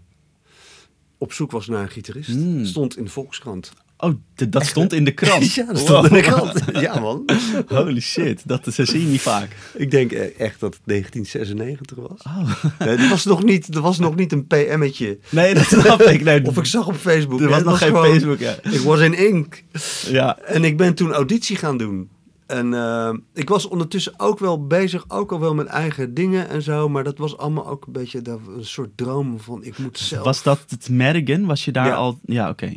op 1.17 1.33
zoek 1.33 1.51
was 1.51 1.67
naar 1.67 1.81
een 1.81 1.89
gitarist. 1.89 2.29
Hmm. 2.29 2.65
Stond 2.65 2.97
in 2.97 3.03
de 3.03 3.09
Volkskrant. 3.09 3.71
Oh, 3.97 4.13
dat 4.49 4.65
stond 4.65 4.93
in 4.93 5.03
de 5.03 5.11
krant. 5.11 5.53
Ja, 5.55 5.65
dat 5.65 5.77
stond 5.77 6.07
in 6.07 6.13
de 6.13 6.21
krant. 6.21 6.63
Ja, 6.73 6.99
man. 6.99 7.29
Holy 7.67 7.99
shit, 7.99 8.41
dat 8.47 8.67
is- 8.67 8.75
dat 8.75 8.87
zie 8.87 9.01
je 9.01 9.07
niet 9.07 9.21
vaak. 9.21 9.55
Ik 9.73 9.91
denk 9.91 10.11
eh, 10.11 10.39
echt 10.39 10.59
dat 10.59 10.73
het 10.73 10.81
1996 10.85 11.97
was. 11.97 12.21
Oh. 12.23 12.63
Nee, 12.79 12.97
er, 12.97 13.09
was 13.09 13.25
nog 13.25 13.43
niet, 13.43 13.75
er 13.75 13.81
was 13.81 13.99
nog 13.99 14.15
niet 14.15 14.31
een 14.31 14.47
PM'tje. 14.47 15.19
Nee, 15.29 15.53
dat 15.53 15.63
snap 15.65 16.01
ik. 16.01 16.23
Nee, 16.23 16.45
Of 16.45 16.57
ik 16.57 16.65
zag 16.65 16.87
op 16.87 16.95
Facebook. 16.95 17.41
er 17.41 17.49
was 17.49 17.63
nog 17.63 17.77
geen 17.77 17.95
Facebook, 17.95 18.39
ja. 18.39 18.55
Ik 18.63 18.79
was 18.79 18.99
in 18.99 19.13
ink. 19.13 19.63
Ja, 20.07 20.39
En 20.39 20.63
ik 20.63 20.77
ben 20.77 20.93
toen 20.95 21.11
auditie 21.11 21.55
gaan 21.55 21.77
doen. 21.77 22.09
En 22.51 22.73
eh, 22.73 23.13
ik 23.33 23.49
was 23.49 23.67
ondertussen 23.67 24.13
ook 24.17 24.39
wel 24.39 24.67
bezig, 24.67 25.05
ook 25.07 25.31
al 25.31 25.39
wel 25.39 25.53
met 25.55 25.67
eigen 25.67 26.13
dingen 26.13 26.49
en 26.49 26.61
zo. 26.61 26.89
Maar 26.89 27.03
dat 27.03 27.17
was 27.17 27.37
allemaal 27.37 27.67
ook 27.67 27.85
een 27.85 27.91
beetje 27.93 28.21
dat- 28.21 28.39
een 28.57 28.65
soort 28.65 28.89
droom 28.97 29.39
van 29.39 29.63
ik 29.63 29.77
moet 29.77 29.97
zelf. 29.97 30.23
was 30.23 30.43
dat 30.43 30.59
het 30.67 30.89
Madigan? 30.89 31.45
Was 31.45 31.65
je 31.65 31.71
daar 31.71 31.85
Ja. 31.87 31.93
al... 31.93 32.19
Ja, 32.25 32.49
oké. 32.49 32.73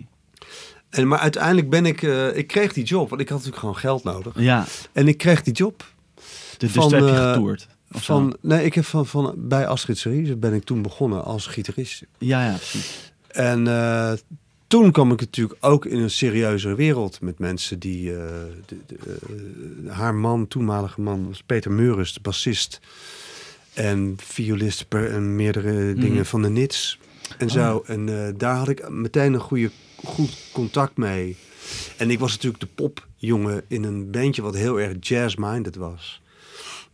En, 0.91 1.09
maar 1.09 1.19
uiteindelijk 1.19 1.71
ben 1.71 1.87
ik, 1.87 2.03
eh, 2.03 2.37
ik 2.37 2.47
kreeg 2.47 2.73
die 2.73 2.85
job, 2.85 3.09
want 3.09 3.21
ik 3.21 3.29
had 3.29 3.37
natuurlijk 3.39 3.61
gewoon 3.61 3.77
geld 3.81 4.05
nodig. 4.05 4.33
Ja, 4.41 4.65
En 4.93 5.09
ik 5.09 5.19
kreeg 5.19 5.43
die 5.43 5.55
job 5.55 5.85
dus 6.59 6.71
Van, 6.73 6.93
heb 6.95 7.03
je 7.03 7.11
eh, 7.11 7.33
getoerd. 7.33 7.67
Zo. 7.93 7.99
van, 8.01 8.37
nee, 8.41 8.65
ik 8.65 8.75
heb 8.75 8.85
van, 8.85 9.07
van 9.07 9.35
bij 9.37 9.67
Astrid 9.67 9.99
Cerise 9.99 10.37
ben 10.37 10.53
ik 10.55 10.65
toen 10.65 10.83
begonnen 10.83 11.25
als 11.25 11.47
gitarist. 11.47 12.03
Ja, 12.19 12.45
ja, 12.47 12.53
precies. 12.55 13.13
En 13.29 13.67
eh, 13.69 14.13
toen 14.67 14.91
kwam 14.93 15.13
ik 15.13 15.21
natuurlijk 15.21 15.65
ook 15.65 15.87
in 15.87 15.99
een 15.99 16.11
serieuzere 16.11 16.75
wereld 16.75 17.21
met 17.21 17.39
mensen 17.39 17.79
die... 17.79 18.11
eh, 18.11 18.17
de, 18.67 18.77
de, 18.87 18.97
eh, 19.87 19.93
haar 19.97 20.15
man, 20.15 20.49
toenmalige 20.49 21.01
man, 21.01 21.27
was 21.27 21.43
Peter 21.43 21.73
Meurens, 21.73 22.13
de 22.15 22.21
bassist. 22.21 22.81
En 23.75 24.15
violist 24.17 24.89
per, 24.89 25.11
en 25.11 25.37
meerdere 25.37 25.73
Mhm. 25.73 26.01
dingen 26.01 26.27
van 26.27 26.43
de 26.43 26.49
Nits 26.49 26.99
en 27.39 27.47
Oh. 27.47 27.53
zo. 27.53 27.83
En 27.87 28.09
eh, 28.27 28.33
daar 28.37 28.57
had 28.57 28.69
ik 28.69 28.89
meteen 28.89 29.33
een 29.33 29.41
goede, 29.41 29.71
goed 30.05 30.37
contact 30.53 30.97
mee. 30.97 31.37
En 31.97 32.11
ik 32.11 32.19
was 32.19 32.33
natuurlijk 32.33 32.61
de 32.63 32.69
popjongen 32.75 33.63
in 33.69 33.85
een 33.85 34.11
bandje 34.11 34.43
wat 34.43 34.55
heel 34.57 34.81
erg 34.81 34.93
jazz-minded 35.01 35.77
was. 35.77 36.23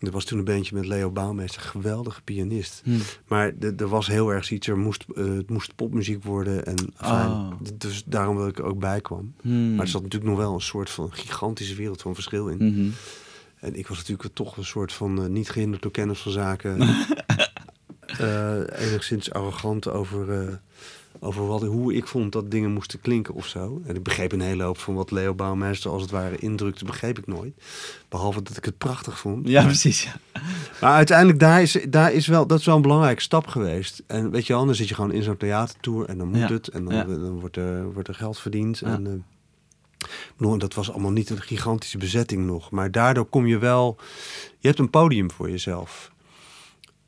Er 0.00 0.10
was 0.10 0.24
toen 0.24 0.38
een 0.38 0.44
bandje 0.44 0.74
met 0.74 0.86
Leo 0.86 1.10
Bouwmeester, 1.10 1.60
geweldige 1.62 2.22
pianist. 2.22 2.80
Hm. 2.84 2.90
Maar 3.28 3.52
er 3.76 3.88
was 3.88 4.06
heel 4.06 4.30
erg 4.32 4.50
iets, 4.50 4.66
er 4.66 4.78
moest, 4.78 5.04
eh, 5.16 5.24
het 5.24 5.50
moest 5.50 5.74
popmuziek 5.74 6.24
worden. 6.24 6.66
En 6.66 6.76
fijn, 6.96 7.30
Oh. 7.30 7.52
dus 7.74 8.04
daarom 8.06 8.36
dat 8.36 8.48
ik 8.48 8.58
er 8.58 8.64
ook 8.64 8.78
bij 8.78 9.00
kwam. 9.00 9.34
Hmm. 9.40 9.74
Maar 9.74 9.84
er 9.84 9.90
zat 9.90 10.02
natuurlijk 10.02 10.30
nog 10.30 10.40
wel 10.40 10.54
een 10.54 10.60
soort 10.60 10.90
van 10.90 11.12
gigantische 11.12 11.74
wereld 11.74 12.02
van 12.02 12.14
verschil 12.14 12.48
in. 12.48 12.56
Mhm. 12.56 12.88
En 13.60 13.74
ik 13.74 13.86
was 13.86 13.98
natuurlijk 13.98 14.34
toch 14.34 14.56
een 14.56 14.64
soort 14.64 14.92
van 14.92 15.22
eh, 15.22 15.28
niet 15.28 15.50
gehinderd 15.50 15.82
door 15.82 15.90
kennis 15.90 16.18
van 16.18 16.32
zaken. 16.32 16.78
Eh, 18.18 18.56
enigszins 18.72 19.32
arrogant 19.32 19.88
over, 19.88 20.60
over 21.18 21.46
wat, 21.46 21.62
hoe 21.62 21.94
ik 21.94 22.06
vond 22.06 22.32
dat 22.32 22.50
dingen 22.50 22.72
moesten 22.72 23.00
klinken 23.00 23.34
of 23.34 23.46
zo. 23.46 23.82
En 23.86 23.96
ik 23.96 24.02
begreep 24.02 24.32
een 24.32 24.40
hele 24.40 24.62
hoop 24.62 24.78
van 24.78 24.94
wat 24.94 25.10
Leo 25.10 25.34
Bouwmeester 25.34 25.90
als 25.90 26.02
het 26.02 26.10
ware 26.10 26.36
indrukte, 26.36 26.84
begreep 26.84 27.18
ik 27.18 27.26
nooit. 27.26 27.52
Behalve 28.08 28.42
dat 28.42 28.56
ik 28.56 28.64
het 28.64 28.78
prachtig 28.78 29.18
vond. 29.18 29.48
Ja, 29.48 29.64
precies. 29.64 30.02
Ja. 30.02 30.14
Maar 30.80 30.92
uiteindelijk, 30.92 31.38
daar 31.38 31.62
is, 31.62 31.78
daar 31.88 32.12
is 32.12 32.26
wel, 32.26 32.46
dat 32.46 32.58
is 32.58 32.66
wel 32.66 32.76
een 32.76 32.82
belangrijke 32.82 33.22
stap 33.22 33.46
geweest. 33.46 34.02
En 34.06 34.30
weet 34.30 34.46
je 34.46 34.52
wel, 34.52 34.66
dan 34.66 34.74
zit 34.74 34.88
je 34.88 34.94
gewoon 34.94 35.12
in 35.12 35.22
zo'n 35.22 35.36
theatertour 35.36 36.08
en 36.08 36.18
dan 36.18 36.28
moet 36.28 36.38
Ja, 36.38 36.46
het. 36.46 36.68
En 36.68 36.84
dan, 36.84 36.94
ja. 36.94 37.04
dan 37.04 37.40
wordt, 37.40 37.56
er, 37.56 37.92
wordt 37.92 38.08
er 38.08 38.14
geld 38.14 38.38
verdiend. 38.38 38.80
En, 38.80 39.06
eh, 39.06 40.08
bedoel, 40.36 40.58
dat 40.58 40.74
was 40.74 40.90
allemaal 40.90 41.10
niet 41.10 41.30
een 41.30 41.42
gigantische 41.42 41.98
bezetting 41.98 42.46
nog. 42.46 42.70
Maar 42.70 42.90
daardoor 42.90 43.24
kom 43.24 43.46
je 43.46 43.58
wel... 43.58 43.96
Je 44.58 44.66
hebt 44.68 44.80
een 44.80 44.90
podium 44.90 45.30
voor 45.30 45.50
jezelf. 45.50 46.12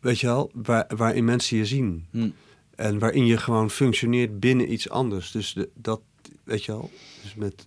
Weet 0.00 0.20
je 0.20 0.26
wel, 0.26 0.50
waar, 0.54 0.90
waarin 0.96 1.24
mensen 1.24 1.56
je 1.56 1.66
zien. 1.66 2.06
Hm. 2.10 2.30
En 2.76 2.98
waarin 2.98 3.26
je 3.26 3.36
gewoon 3.36 3.70
functioneert 3.70 4.40
binnen 4.40 4.72
iets 4.72 4.88
anders. 4.88 5.30
Dus 5.30 5.52
de, 5.52 5.68
dat, 5.74 6.00
weet 6.44 6.64
je 6.64 6.72
wel, 6.72 6.90
dus 7.22 7.34
met 7.34 7.66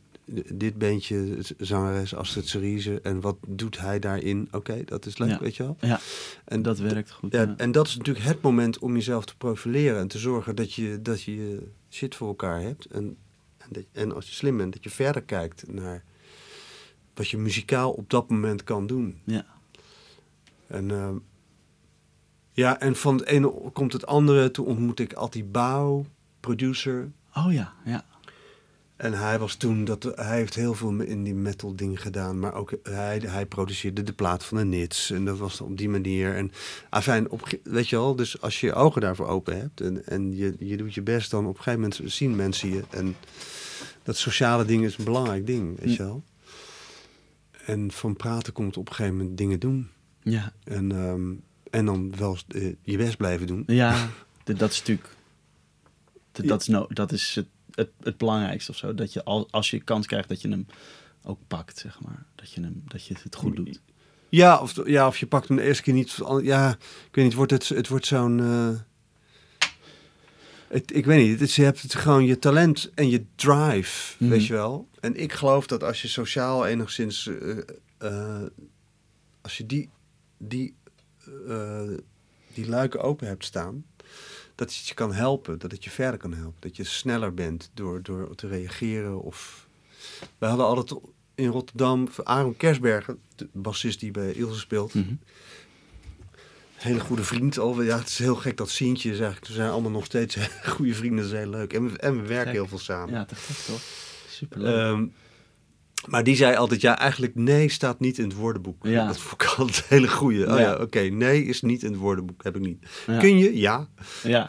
dit 0.54 0.78
beentje 0.78 1.38
zangeres 1.58 2.16
Astrid 2.16 2.48
Cerise. 2.48 3.00
En 3.02 3.22
wat 3.22 3.38
doet 3.48 3.80
hij 3.80 4.00
daarin? 4.00 4.48
Oké, 4.52 4.84
dat 4.86 5.06
is 5.06 5.18
leuk, 5.18 5.30
Ja. 5.30 5.40
weet 5.40 5.56
je 5.56 5.64
wel. 5.64 5.78
Ja, 5.80 6.00
En 6.46 6.62
dat 6.62 6.80
werkt 6.80 7.12
goed. 7.12 7.32
ja, 7.32 7.42
ja. 7.42 7.54
en 7.58 7.72
dat 7.72 7.88
is 7.88 7.98
natuurlijk 7.98 8.26
het 8.26 8.42
moment 8.42 8.80
om 8.80 8.94
jezelf 8.94 9.26
te 9.26 9.38
profileren 9.38 10.00
en 10.00 10.08
te 10.08 10.18
zorgen 10.18 10.56
dat 10.56 10.74
je, 10.74 11.02
dat 11.02 11.22
je 11.22 11.36
je 11.36 11.68
shit 11.90 12.16
voor 12.16 12.28
elkaar 12.28 12.62
hebt. 12.62 12.86
En, 12.86 13.18
en, 13.58 13.68
dat, 13.72 13.84
en 13.92 14.14
als 14.16 14.28
je 14.28 14.34
slim 14.34 14.58
bent, 14.58 14.74
dat 14.74 14.84
je 14.84 14.90
verder 14.90 15.22
kijkt 15.22 15.74
naar 15.74 16.04
wat 17.14 17.30
je 17.30 17.38
muzikaal 17.38 17.92
op 17.92 18.10
dat 18.10 18.30
moment 18.30 18.64
kan 18.64 18.88
doen. 18.88 19.20
Ja. 19.24 19.46
En, 20.68 20.92
ehm, 20.92 21.16
ja, 22.56 22.80
en 22.80 22.96
van 22.96 23.16
het 23.16 23.26
ene 23.26 23.54
komt 23.74 23.94
het 23.94 24.06
andere. 24.06 24.52
Toen 24.52 24.66
ontmoette 24.66 25.04
ik 25.04 25.14
Atti 25.14 25.46
Bouw, 25.46 26.06
producer. 26.40 27.12
Oh 27.34 27.54
ja, 27.54 27.74
ja. 27.86 28.06
En 28.96 29.14
hij 29.14 29.40
was 29.40 29.56
toen, 29.56 29.86
dat, 29.86 30.04
hij 30.04 30.38
heeft 30.38 30.56
heel 30.56 30.74
veel 30.74 30.92
in 30.92 31.24
die 31.24 31.34
metal 31.34 31.76
dingen 31.76 31.98
gedaan. 31.98 32.40
Maar 32.40 32.54
ook 32.54 32.74
hij, 32.84 33.22
hij 33.26 33.46
produceerde 33.46 34.04
de 34.04 34.14
plaat 34.14 34.46
van 34.46 34.58
de 34.58 34.64
Nits. 34.66 35.12
En 35.12 35.26
dat 35.26 35.38
was 35.38 35.62
op 35.62 35.78
die 35.78 35.90
manier. 35.90 36.36
En 36.36 36.52
afijn, 36.90 37.30
op, 37.30 37.60
weet 37.64 37.90
je 37.90 37.96
wel, 37.96 38.16
dus 38.16 38.42
als 38.42 38.60
je 38.60 38.68
je 38.68 38.74
ogen 38.74 39.02
daarvoor 39.02 39.28
open 39.28 39.60
hebt 39.60 39.82
en, 39.82 40.06
en 40.06 40.36
je, 40.36 40.56
je 40.60 40.78
doet 40.78 40.94
je 40.94 41.02
best, 41.02 41.32
dan 41.32 41.46
op 41.46 41.58
een 41.58 41.64
gegeven 41.64 41.80
moment 41.80 42.14
zien 42.14 42.36
mensen 42.36 42.70
je. 42.70 42.84
En 42.90 43.16
dat 44.04 44.18
sociale 44.18 44.66
ding 44.66 44.84
is 44.84 44.98
een 44.98 45.04
belangrijk 45.04 45.46
ding, 45.46 45.80
weet 45.80 45.96
je 45.96 46.04
wel. 46.04 46.24
En 47.66 47.92
van 47.92 48.16
praten 48.16 48.54
komt 48.54 48.78
op 48.78 48.90
een 48.90 48.96
gegeven 48.96 49.18
moment 49.18 49.38
dingen 49.38 49.60
doen. 49.60 49.90
Ja, 50.22 50.54
En, 50.64 50.92
ehm, 50.92 51.34
en 51.72 51.86
dan 51.86 52.16
wel 52.18 52.38
eh, 52.48 52.74
je 52.82 52.98
best 52.98 53.18
blijven 53.18 53.48
doen. 53.48 53.64
ja 53.68 54.10
dat 54.44 54.72
is 54.72 54.80
natuurlijk... 54.80 55.10
Dat 56.32 56.62
is, 56.62 56.68
no, 56.68 56.86
dat 56.90 57.12
is 57.12 57.36
het, 57.36 57.48
het, 57.72 57.90
het 58.04 58.18
belangrijkste 58.18 58.72
of 58.72 58.78
zo. 58.78 58.94
Dat 58.96 59.14
je 59.14 59.24
al, 59.24 59.48
als 59.52 59.70
je 59.70 59.80
kans 59.84 60.06
krijgt, 60.08 60.30
dat 60.30 60.42
je 60.42 60.50
hem 60.50 60.68
ook 61.24 61.40
pakt, 61.48 61.78
zeg 61.78 62.02
maar. 62.02 62.26
Dat 62.36 62.52
je, 62.52 62.62
hem, 62.62 62.84
dat 62.88 63.06
je 63.06 63.16
het 63.24 63.36
goed 63.36 63.56
doet. 63.56 63.82
Ja, 64.30 64.60
of, 64.62 64.88
ja, 64.88 65.08
of 65.08 65.18
je 65.18 65.28
pakt 65.28 65.48
hem 65.48 65.58
de 65.58 65.64
eerste 65.64 65.84
keer 65.84 65.94
niet. 65.94 66.18
Ja, 66.42 66.72
ik 67.08 67.16
weet 67.16 67.26
niet, 67.26 67.34
wordt 67.34 67.52
het, 67.52 67.70
het 67.70 67.88
wordt 67.88 68.06
zo'n. 68.06 68.40
eh, 68.40 68.70
het, 70.68 70.96
ik 70.96 71.06
weet 71.06 71.22
niet, 71.24 71.32
het 71.32 71.42
is, 71.50 71.56
je 71.56 71.64
hebt 71.64 71.82
het 71.82 71.96
gewoon 71.96 72.26
je 72.26 72.40
talent 72.40 72.92
en 72.96 73.10
je 73.10 73.26
drive, 73.36 74.16
Mhm. 74.20 74.30
weet 74.32 74.46
je 74.46 74.54
wel. 74.54 74.88
En 75.00 75.16
ik 75.22 75.34
geloof 75.34 75.68
dat 75.68 75.84
als 75.84 76.02
je 76.02 76.08
sociaal 76.08 76.66
enigszins. 76.66 77.30
eh, 77.98 78.42
als 79.42 79.58
je 79.58 79.66
die, 79.66 79.90
die, 80.38 80.76
eh, 81.48 81.90
die 82.54 82.70
luiken 82.70 83.02
open 83.02 83.28
hebt 83.28 83.46
staan. 83.46 83.86
Dat 84.56 84.76
het 84.76 84.88
je 84.88 84.94
kan 84.94 85.14
helpen, 85.14 85.60
dat 85.60 85.72
het 85.72 85.84
je 85.84 85.90
verder 85.90 86.20
kan 86.20 86.34
helpen. 86.34 86.62
Dat 86.62 86.76
je 86.76 86.84
sneller 86.84 87.34
bent 87.34 87.72
door, 87.74 88.04
door 88.04 88.36
te 88.36 88.48
reageren. 88.48 89.22
Of... 89.22 89.68
We 90.38 90.46
hadden 90.46 90.66
altijd 90.66 91.02
in 91.36 91.48
Rotterdam 91.48 92.10
Aaron 92.24 92.58
Kersbergen, 92.58 93.20
de 93.36 93.48
bassist 93.52 94.00
die 94.00 94.12
bij 94.12 94.32
Ilse 94.32 94.60
speelt. 94.60 94.94
Mhm. 94.94 95.14
Hele 96.76 97.00
goede 97.00 97.24
vriend 97.24 97.58
al. 97.58 97.82
Ja, 97.82 97.98
het 97.98 98.08
is 98.08 98.18
heel 98.18 98.36
gek 98.36 98.58
dat 98.58 98.70
Sientje 98.70 99.12
is 99.12 99.20
eigenlijk. 99.20 99.48
We 99.48 99.54
zijn 99.54 99.70
allemaal 99.70 99.92
nog 99.92 100.06
steeds 100.06 100.36
goede 100.76 100.94
vrienden. 100.94 101.24
Dat 101.24 101.34
is 101.34 101.40
heel 101.40 101.50
leuk. 101.50 101.74
En 101.74 101.92
we, 101.92 101.98
en 101.98 102.22
we 102.22 102.28
werken 102.28 102.52
heel 102.52 102.68
veel 102.68 102.80
samen. 102.80 103.14
Ja, 103.14 103.26
te 103.26 103.36
gek 103.36 103.56
toch? 103.56 103.82
Superleuk. 104.28 104.76
Ehm, 104.76 105.06
maar 106.08 106.24
die 106.24 106.36
zei 106.36 106.56
altijd, 106.56 106.82
ja, 106.82 107.00
eigenlijk 107.00 107.36
nee 107.36 107.70
staat 107.70 108.00
niet 108.00 108.18
in 108.18 108.24
het 108.24 108.34
woordenboek. 108.36 108.86
Ja. 108.88 109.08
Dat 109.08 109.18
vond 109.20 109.42
ik 109.42 109.48
altijd 109.58 109.78
een 109.78 109.84
hele 109.88 110.08
goeie. 110.08 110.44
Oh 110.52 110.60
Ja. 110.60 110.60
ja, 110.60 110.76
oké, 110.76 111.00
nee 111.00 111.44
is 111.46 111.62
niet 111.62 111.84
in 111.84 111.92
het 111.92 112.00
woordenboek, 112.00 112.44
heb 112.44 112.56
ik 112.56 112.62
niet. 112.62 112.86
Ja. 113.08 113.18
Kun 113.20 113.38
je? 113.38 113.58
Ja. 113.60 113.88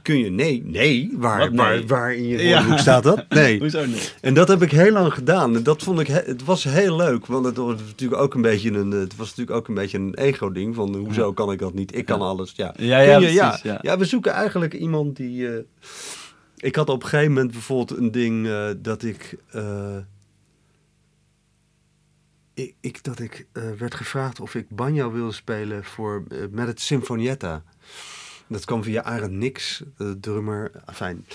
Kun 0.02 0.18
je? 0.18 0.30
Nee. 0.30 0.62
Nee. 0.64 1.10
Waar, 1.14 1.38
nee? 1.48 1.56
Waar, 1.56 1.86
waar 1.86 2.14
in 2.14 2.26
je 2.26 2.42
woordenboek 2.48 2.78
staat 2.78 3.02
dat? 3.02 3.24
Nee. 3.36 3.58
Hoezo 3.58 3.84
niet? 3.86 4.14
En 4.20 4.34
dat 4.34 4.48
heb 4.48 4.62
ik 4.62 4.70
heel 4.70 4.92
lang 4.92 5.12
gedaan. 5.12 5.56
En 5.56 5.62
dat 5.62 5.82
vond 5.82 6.00
ik, 6.00 6.06
he- 6.06 6.22
het 6.24 6.44
was 6.44 6.64
heel 6.64 6.96
leuk. 6.96 7.26
Want 7.26 7.44
het 7.44 7.56
was 7.56 7.74
natuurlijk 7.86 8.20
ook 8.22 8.34
een 8.34 8.42
beetje 8.42 8.70
een, 8.70 8.90
het 8.90 9.16
was 9.16 9.28
natuurlijk 9.28 9.56
ook 9.56 9.68
een 9.68 9.74
beetje 9.74 9.98
een 9.98 10.14
ego-ding. 10.14 10.74
Van 10.74 10.94
hoezo 10.94 11.32
kan 11.32 11.52
ik 11.52 11.58
dat 11.58 11.74
niet? 11.74 11.96
Ik 11.96 12.04
kan 12.04 12.20
alles. 12.20 12.52
Ja, 12.56 12.74
Ja, 12.78 12.98
Kun 12.98 13.06
ja, 13.06 13.12
je? 13.12 13.16
precies, 13.18 13.34
ja. 13.36 13.58
ja. 13.62 13.78
ja, 13.82 13.98
we 13.98 14.04
zoeken 14.04 14.32
eigenlijk 14.32 14.74
iemand 14.74 15.16
die. 15.16 15.48
eh, 15.48 15.54
ik 16.56 16.76
had 16.76 16.88
op 16.88 17.02
een 17.02 17.08
gegeven 17.08 17.32
moment 17.32 17.52
bijvoorbeeld 17.52 17.98
een 18.00 18.10
ding 18.10 18.46
eh, 18.46 18.68
dat 18.78 19.02
ik. 19.02 19.36
eh, 19.50 19.96
ik, 22.56 22.74
ik, 22.80 23.04
dat 23.04 23.20
ik 23.20 23.46
eh, 23.52 23.62
werd 23.78 23.94
gevraagd 23.94 24.40
of 24.40 24.54
ik 24.54 24.68
banjo 24.68 25.12
wilde 25.12 25.32
spelen 25.32 25.84
voor, 25.84 26.24
eh, 26.28 26.38
met 26.50 26.66
het 26.66 26.80
Sinfonietta. 26.80 27.62
Dat 28.48 28.64
kwam 28.64 28.82
via 28.82 29.02
Arend 29.02 29.32
Nix, 29.32 29.82
de 29.96 30.20
drummer. 30.20 30.70
Fijn. 30.94 31.26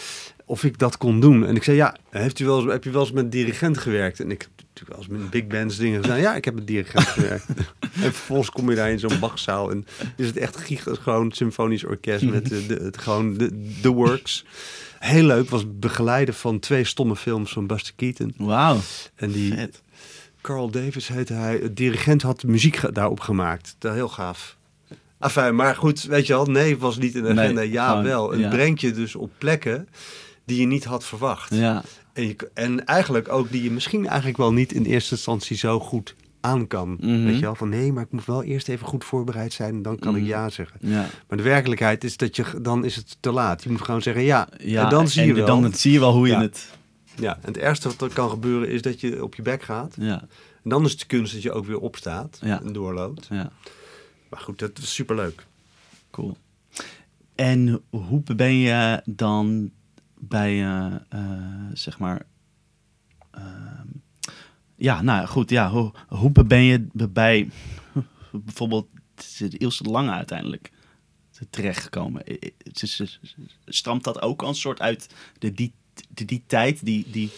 Of 0.45 0.63
ik 0.63 0.77
dat 0.77 0.97
kon 0.97 1.19
doen. 1.19 1.45
En 1.45 1.55
ik 1.55 1.63
zei, 1.63 1.77
ja, 1.77 1.95
heeft 2.09 2.39
u 2.39 2.45
wel 2.45 2.61
eens, 2.61 2.71
heb 2.71 2.83
je 2.83 2.91
wel 2.91 3.01
eens 3.01 3.11
met 3.11 3.23
een 3.23 3.29
dirigent 3.29 3.77
gewerkt? 3.77 4.19
En 4.19 4.31
ik 4.31 4.41
heb 4.41 4.51
natuurlijk 4.57 4.89
wel 4.89 4.97
eens 4.97 5.07
met 5.07 5.29
big 5.29 5.47
bands 5.47 5.77
dingen 5.77 6.01
gedaan. 6.01 6.19
Ja, 6.19 6.35
ik 6.35 6.45
heb 6.45 6.53
met 6.53 6.67
dirigent 6.67 7.07
gewerkt. 7.17 7.45
en 7.79 8.13
vervolgens 8.13 8.49
kom 8.49 8.69
je 8.69 8.75
daar 8.75 8.91
in 8.91 8.99
zo'n 8.99 9.19
Bachzaal. 9.19 9.71
En 9.71 9.85
is 10.17 10.27
het 10.27 10.37
echt 10.37 10.57
giga, 10.57 10.95
gewoon 10.95 11.31
symfonisch 11.31 11.85
orkest 11.85 12.23
met 12.23 12.49
de, 12.49 12.65
de, 12.65 12.73
het, 12.73 12.97
gewoon 12.97 13.33
de, 13.33 13.79
de 13.81 13.89
works. 13.89 14.45
Heel 14.99 15.23
leuk, 15.23 15.49
was 15.49 15.79
begeleiden 15.79 16.33
van 16.33 16.59
twee 16.59 16.83
stomme 16.83 17.15
films 17.15 17.51
van 17.51 17.67
Buster 17.67 17.93
Keaton. 17.95 18.33
Wauw, 18.37 18.79
En 19.15 19.31
die 19.31 19.53
vet. 19.53 19.81
Carl 20.41 20.69
Davis 20.71 21.07
heette 21.07 21.33
hij. 21.33 21.59
De 21.59 21.73
dirigent 21.73 22.21
had 22.21 22.43
muziek 22.43 22.93
daarop 22.95 23.19
gemaakt. 23.19 23.75
Dat 23.79 23.93
heel 23.93 24.09
gaaf. 24.09 24.57
Enfin, 25.19 25.55
maar 25.55 25.75
goed, 25.75 26.03
weet 26.03 26.27
je 26.27 26.33
wel, 26.33 26.45
nee 26.45 26.77
was 26.77 26.97
niet 26.97 27.15
in 27.15 27.23
de 27.23 27.33
Nee, 27.33 27.43
agenda. 27.43 27.61
ja, 27.61 27.87
gewoon, 27.87 28.03
wel. 28.03 28.31
Het 28.31 28.39
ja. 28.39 28.49
brengt 28.49 28.81
je 28.81 28.91
dus 28.91 29.15
op 29.15 29.31
plekken 29.37 29.87
die 30.45 30.59
je 30.59 30.65
niet 30.67 30.83
had 30.83 31.05
verwacht. 31.05 31.53
Ja, 31.55 31.83
En, 32.13 32.27
je, 32.27 32.35
en 32.53 32.85
eigenlijk 32.85 33.31
ook 33.31 33.51
die 33.51 33.63
je 33.63 33.71
misschien 33.71 34.07
eigenlijk 34.07 34.37
wel 34.37 34.53
niet 34.53 34.73
in 34.73 34.83
eerste 34.85 35.15
instantie 35.15 35.57
zo 35.57 35.79
goed 35.79 36.15
aan 36.41 36.67
kan. 36.67 36.97
Mhm. 37.01 37.23
Weet 37.25 37.35
je 37.35 37.41
wel, 37.41 37.55
van 37.55 37.69
nee, 37.69 37.93
maar 37.93 38.03
ik 38.03 38.11
moet 38.11 38.25
wel 38.25 38.43
eerst 38.43 38.69
even 38.69 38.87
goed 38.87 39.03
voorbereid 39.05 39.53
zijn 39.53 39.73
en 39.75 39.81
dan 39.81 39.99
kan 39.99 40.15
ik 40.15 40.21
Mhm. 40.21 40.29
ja 40.29 40.49
zeggen. 40.49 40.77
ja. 40.81 41.05
Maar 41.27 41.37
de 41.37 41.43
werkelijkheid 41.43 42.03
is 42.03 42.17
dat 42.17 42.35
je, 42.35 42.43
dan 42.61 42.85
is 42.85 42.95
het 42.95 43.17
te 43.19 43.31
laat. 43.31 43.63
Je 43.63 43.69
moet 43.69 43.81
gewoon 43.81 44.01
zeggen 44.01 44.23
ja. 44.23 44.47
ja 44.57 44.83
en 44.83 44.89
dan 44.89 45.07
zie 45.07 45.25
je 45.25 45.33
wel. 45.33 45.45
Dan 45.45 45.73
zie 45.73 45.91
je 45.91 45.99
wel 45.99 46.13
hoe 46.13 46.27
je 46.27 46.35
het... 46.35 46.67
Ja, 47.17 47.35
en 47.35 47.41
het 47.47 47.57
ergste 47.57 47.87
wat 47.87 48.01
er 48.01 48.13
kan 48.13 48.29
gebeuren 48.29 48.69
is 48.69 48.81
dat 48.81 48.99
je 49.01 49.23
op 49.23 49.35
je 49.35 49.41
bek 49.41 49.63
gaat. 49.63 49.95
Ja, 49.99 50.21
En 50.63 50.69
dan 50.69 50.85
is 50.85 50.91
het 50.91 50.99
de 50.99 51.05
kunst 51.05 51.33
dat 51.33 51.41
je 51.41 51.51
ook 51.51 51.65
weer 51.65 51.79
opstaat 51.79 52.39
Ja. 52.41 52.61
en 52.61 52.73
doorloopt. 52.73 53.27
ja, 53.29 53.51
Maar 54.29 54.39
goed, 54.39 54.59
dat 54.59 54.79
was 54.79 54.93
superleuk. 54.93 55.45
cool. 56.11 56.37
En 57.35 57.81
hoe 57.89 58.23
ben 58.35 58.53
je 58.53 59.01
dan 59.05 59.71
bij, 60.19 60.51
eh, 60.63 60.95
eh, 61.09 61.65
zeg 61.73 61.99
maar... 61.99 62.25
ehm, 63.31 63.87
ja, 64.75 65.01
nou 65.01 65.27
goed, 65.27 65.49
ja. 65.49 65.69
Hoe, 65.69 65.91
hoe 66.07 66.31
ben 66.45 66.61
je 66.63 66.87
bij 66.93 67.49
bijvoorbeeld 68.31 68.87
de 69.37 69.57
Ilse 69.57 69.83
de 69.83 69.89
Lange 69.89 70.11
uiteindelijk 70.11 70.71
terechtgekomen? 71.49 72.23
Stamt 73.65 74.03
dat 74.03 74.21
ook 74.21 74.41
een 74.41 74.55
soort 74.55 74.79
uit 74.81 75.09
de, 75.39 75.51
die, 75.53 75.73
de, 76.09 76.25
die 76.25 76.43
tijd, 76.47 76.85
die, 76.85 77.05
die 77.11 77.29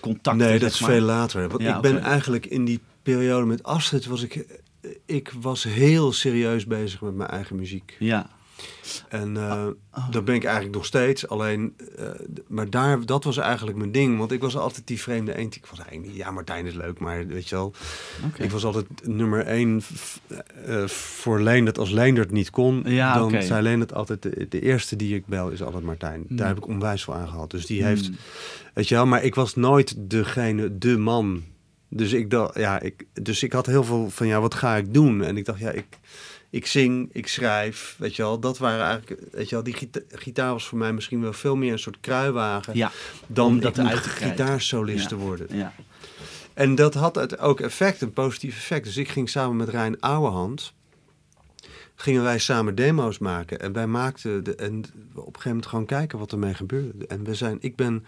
contacten? 0.00 0.46
nee, 0.46 0.58
dat 0.58 0.70
is 0.70 0.80
maar? 0.80 0.90
veel 0.90 1.00
later. 1.00 1.48
Want 1.48 1.62
Ja, 1.62 1.76
ik 1.76 1.82
ben 1.82 1.98
eigenlijk 1.98 2.46
in 2.46 2.64
die 2.64 2.80
periode 3.02 3.46
met 3.46 3.62
Astrid 3.62 4.06
was 4.06 4.22
ik... 4.22 4.60
Ik 5.06 5.32
was 5.40 5.64
heel 5.64 6.12
serieus 6.12 6.66
bezig 6.66 7.00
met 7.00 7.14
mijn 7.14 7.30
eigen 7.30 7.56
muziek. 7.56 7.96
Ja, 7.98 8.30
En 9.08 9.36
eh 9.36 9.66
oh. 9.94 10.10
dat 10.10 10.24
ben 10.24 10.34
ik 10.34 10.44
eigenlijk 10.44 10.74
nog 10.74 10.84
steeds. 10.84 11.28
Alleen, 11.28 11.74
eh, 11.98 12.04
maar 12.48 12.70
daar, 12.70 13.06
dat 13.06 13.24
was 13.24 13.36
eigenlijk 13.36 13.76
mijn 13.76 13.92
ding. 13.92 14.18
Want 14.18 14.32
ik 14.32 14.40
was 14.40 14.56
altijd 14.56 14.86
die 14.86 15.00
vreemde 15.00 15.36
eend. 15.36 15.54
Ik 15.54 15.66
was 15.66 15.78
eigenlijk 15.78 16.08
niet, 16.08 16.16
ja, 16.16 16.30
Martijn 16.30 16.66
is 16.66 16.74
leuk, 16.74 16.98
maar 16.98 17.26
weet 17.26 17.48
je 17.48 17.54
wel. 17.54 17.74
Ik 18.36 18.50
was 18.50 18.64
altijd 18.64 18.86
nummer 19.02 19.46
één 19.46 19.82
eh, 20.66 20.86
voor 20.86 21.40
Leendert. 21.40 21.78
Als 21.78 21.90
Leendert 21.90 22.30
niet 22.30 22.50
kon, 22.50 22.82
Ja, 22.86 23.14
dan 23.14 23.24
oké. 23.24 23.42
zei 23.42 23.62
Leendert 23.62 23.94
altijd... 23.94 24.22
De, 24.22 24.46
de 24.48 24.60
eerste 24.60 24.96
die 24.96 25.14
ik 25.14 25.26
bel 25.26 25.48
is 25.48 25.62
altijd 25.62 25.84
Martijn. 25.84 26.24
Hmm. 26.28 26.36
Daar 26.36 26.48
heb 26.48 26.56
ik 26.56 26.66
onwijs 26.66 27.04
veel 27.04 27.14
aan 27.14 27.28
gehad. 27.28 27.50
Dus 27.50 27.66
die 27.66 27.84
heeft... 27.84 28.06
Hmm. 28.06 28.16
Weet 28.74 28.88
je 28.88 28.94
wel, 28.94 29.06
maar 29.06 29.24
ik 29.24 29.34
was 29.34 29.54
nooit 29.54 29.94
degene, 29.98 30.78
de 30.78 30.98
man. 30.98 31.42
Dus 31.88 32.12
ik 32.12 32.30
dacht, 32.30 32.58
ja, 32.58 32.80
ik, 32.80 33.06
dus 33.12 33.42
ik 33.42 33.52
had 33.52 33.66
heel 33.66 33.84
veel 33.84 34.10
van, 34.10 34.26
ja, 34.26 34.40
wat 34.40 34.54
ga 34.54 34.76
ik 34.76 34.94
doen? 34.94 35.22
En 35.22 35.36
ik 35.36 35.44
dacht, 35.44 35.58
ja, 35.58 35.70
ik, 35.70 35.86
ik 36.52 36.66
zing, 36.66 37.08
ik 37.12 37.26
schrijf, 37.26 37.94
weet 37.98 38.16
je 38.16 38.22
wel. 38.22 38.38
Dat 38.40 38.58
waren 38.58 38.84
eigenlijk, 38.84 39.20
weet 39.32 39.48
je 39.48 39.54
wel, 39.54 39.64
die 39.64 39.74
gita- 39.74 40.00
gitaar 40.08 40.52
was 40.52 40.66
voor 40.66 40.78
mij 40.78 40.92
misschien 40.92 41.20
wel 41.20 41.32
veel 41.32 41.56
meer 41.56 41.72
een 41.72 41.78
soort 41.78 42.00
kruiwagen 42.00 42.76
Ja, 42.76 42.92
dan 43.26 43.56
ik 43.56 43.62
dat 43.62 43.76
moet 43.76 43.86
uit 43.86 43.98
gitaarsolist 44.06 45.08
te 45.08 45.16
worden. 45.16 45.56
ja. 45.56 45.72
En 46.54 46.74
dat 46.74 46.94
had 46.94 47.14
het 47.14 47.38
ook 47.38 47.60
effect, 47.60 48.00
een 48.00 48.12
positief 48.12 48.56
effect. 48.56 48.84
Dus 48.84 48.96
ik 48.96 49.08
ging 49.08 49.28
samen 49.28 49.56
met 49.56 49.68
Rijn 49.68 50.00
Ouwehand, 50.00 50.72
gingen 51.94 52.22
wij 52.22 52.38
samen 52.38 52.74
demo's 52.74 53.18
maken. 53.18 53.60
En 53.60 53.72
wij 53.72 53.86
maakten, 53.86 54.44
de, 54.44 54.54
en 54.54 54.78
op 54.78 54.86
een 55.16 55.24
gegeven 55.24 55.48
moment 55.50 55.66
gewoon 55.66 55.86
kijken 55.86 56.18
wat 56.18 56.32
ermee 56.32 56.54
gebeurde. 56.54 57.06
En 57.06 57.24
we 57.24 57.34
zijn, 57.34 57.56
ik 57.60 57.76
ben 57.76 58.04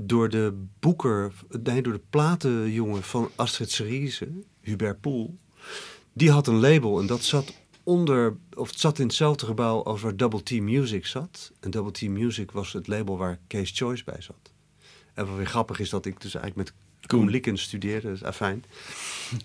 door 0.00 0.28
de 0.28 0.62
boeker, 0.80 1.32
nee, 1.62 1.82
door 1.82 1.92
de 1.92 2.00
platenjongen 2.10 3.02
van 3.02 3.30
Astrid 3.34 3.70
Cerise, 3.70 4.28
Hubert 4.60 5.00
Poel, 5.00 5.38
die 6.12 6.30
had 6.30 6.46
een 6.46 6.60
label 6.60 7.00
en 7.00 7.06
dat 7.06 7.22
zat 7.22 7.52
onder, 7.82 8.36
of 8.54 8.68
het 8.68 8.80
zat 8.80 8.98
in 8.98 9.06
hetzelfde 9.06 9.46
gebouw 9.46 9.82
als 9.82 10.00
waar 10.00 10.16
Double 10.16 10.42
T 10.42 10.50
Music 10.50 11.06
zat. 11.06 11.52
En 11.60 11.70
Double 11.70 11.92
T 11.92 12.02
Music 12.02 12.50
was 12.50 12.72
het 12.72 12.86
label 12.86 13.18
waar 13.18 13.38
Case 13.48 13.74
Choice 13.74 14.04
bij 14.04 14.20
zat. 14.20 14.52
En 15.14 15.26
wat 15.26 15.36
weer 15.36 15.46
grappig 15.46 15.80
is 15.80 15.90
dat 15.90 16.06
ik 16.06 16.20
dus 16.20 16.34
eigenlijk 16.34 16.56
met 16.56 16.78
Koen. 17.06 17.30
Likken 17.30 17.58
studeerde, 17.58 18.10
is 18.10 18.24
afijn. 18.24 18.64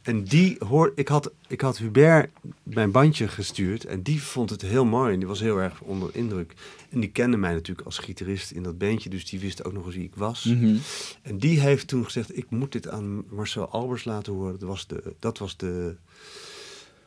En 0.03 0.23
die 0.23 0.55
hoor, 0.67 0.91
ik 0.95 1.07
had, 1.07 1.31
ik 1.47 1.61
had 1.61 1.77
Hubert 1.77 2.31
mijn 2.63 2.91
bandje 2.91 3.27
gestuurd 3.27 3.85
en 3.85 4.01
die 4.01 4.21
vond 4.21 4.49
het 4.49 4.61
heel 4.61 4.85
mooi 4.85 5.13
en 5.13 5.19
die 5.19 5.27
was 5.27 5.39
heel 5.39 5.57
erg 5.57 5.81
onder 5.81 6.09
indruk. 6.13 6.53
En 6.89 6.99
die 6.99 7.09
kende 7.09 7.37
mij 7.37 7.53
natuurlijk 7.53 7.85
als 7.85 7.97
gitarist 7.97 8.51
in 8.51 8.63
dat 8.63 8.77
bandje, 8.77 9.09
dus 9.09 9.29
die 9.29 9.39
wist 9.39 9.63
ook 9.63 9.73
nog 9.73 9.85
eens 9.85 9.95
wie 9.95 10.03
ik 10.03 10.15
was. 10.15 10.43
Mhm. 10.43 10.77
En 11.21 11.37
die 11.37 11.59
heeft 11.59 11.87
toen 11.87 12.03
gezegd, 12.03 12.37
ik 12.37 12.49
moet 12.49 12.71
dit 12.71 12.89
aan 12.89 13.25
Marcel 13.29 13.69
Albers 13.69 14.03
laten 14.03 14.33
horen. 14.33 14.59
Dat 14.59 14.69
was 14.69 14.87
de, 14.87 15.13
dat 15.19 15.37
was 15.37 15.57
de, 15.57 15.95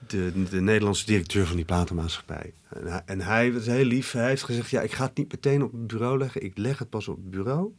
de, 0.06 0.32
de 0.50 0.60
Nederlandse 0.60 1.06
directeur 1.06 1.46
van 1.46 1.56
die 1.56 1.64
platenmaatschappij. 1.64 2.52
En 2.68 2.86
hij, 2.86 3.02
en 3.04 3.20
hij 3.20 3.52
was 3.52 3.66
heel 3.66 3.84
lief. 3.84 4.12
Hij 4.12 4.28
heeft 4.28 4.42
gezegd, 4.42 4.70
ja, 4.70 4.80
ik 4.80 4.92
ga 4.92 5.04
het 5.04 5.16
niet 5.16 5.32
meteen 5.32 5.62
op 5.62 5.72
het 5.72 5.86
bureau 5.86 6.18
leggen. 6.18 6.44
Ik 6.44 6.58
leg 6.58 6.78
het 6.78 6.90
pas 6.90 7.08
op 7.08 7.16
het 7.16 7.30
bureau 7.30 7.72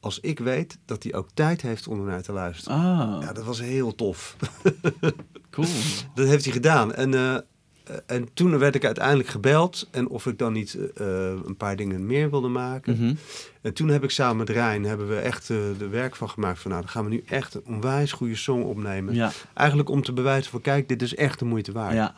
als 0.00 0.20
ik 0.20 0.38
weet 0.38 0.78
dat 0.84 1.02
hij 1.02 1.14
ook 1.14 1.28
tijd 1.34 1.62
heeft 1.62 1.88
om 1.88 2.04
naar 2.04 2.22
te 2.22 2.32
luisteren. 2.32 2.78
Oh, 2.78 3.18
Ja, 3.22 3.32
dat 3.32 3.44
was 3.44 3.60
heel 3.60 3.94
tof. 3.94 4.36
cool. 5.50 5.66
Dat 6.14 6.26
heeft 6.26 6.44
hij 6.44 6.52
gedaan. 6.52 6.94
En, 6.94 7.14
eh, 7.14 7.36
en 8.06 8.28
toen 8.34 8.58
werd 8.58 8.74
ik 8.74 8.84
uiteindelijk 8.84 9.28
gebeld. 9.28 9.88
En 9.90 10.08
of 10.08 10.26
ik 10.26 10.38
dan 10.38 10.52
niet 10.52 10.74
eh, 10.74 11.30
eh, 11.30 11.38
een 11.46 11.56
paar 11.56 11.76
dingen 11.76 12.06
meer 12.06 12.30
wilde 12.30 12.48
maken. 12.48 12.92
Mhm. 12.92 13.14
En 13.60 13.74
toen 13.74 13.88
heb 13.88 14.04
ik 14.04 14.10
samen 14.10 14.36
met 14.36 14.50
Rijn 14.50 14.84
hebben 14.84 15.08
we 15.08 15.16
echt 15.16 15.50
eh, 15.50 15.56
de 15.78 15.88
werk 15.88 16.16
van 16.16 16.28
gemaakt. 16.28 16.58
Van 16.58 16.70
nou, 16.70 16.82
dan 16.82 16.92
gaan 16.92 17.04
we 17.04 17.10
nu 17.10 17.22
echt 17.26 17.54
een 17.54 17.66
onwijs 17.66 18.12
goede 18.12 18.36
song 18.36 18.62
opnemen. 18.62 19.14
Ja, 19.14 19.32
Eigenlijk 19.54 19.88
om 19.88 20.02
te 20.02 20.12
bewijzen 20.12 20.50
van 20.50 20.60
kijk, 20.60 20.88
dit 20.88 21.02
is 21.02 21.14
echt 21.14 21.38
de 21.38 21.44
moeite 21.44 21.72
waard. 21.72 21.94
ja. 21.94 22.14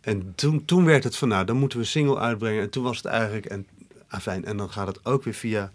En 0.00 0.32
toen, 0.34 0.64
toen 0.64 0.84
werd 0.84 1.04
het 1.04 1.16
van 1.16 1.28
nou, 1.28 1.44
dan 1.44 1.56
moeten 1.56 1.78
we 1.78 1.84
een 1.84 1.90
single 1.90 2.18
uitbrengen. 2.18 2.62
En 2.62 2.70
toen 2.70 2.82
was 2.82 2.96
het 2.96 3.06
eigenlijk, 3.06 3.46
en 3.46 3.66
afijn, 4.08 4.44
en 4.44 4.56
dan 4.56 4.70
gaat 4.70 4.86
het 4.86 5.04
ook 5.04 5.24
weer 5.24 5.34
via 5.34 5.70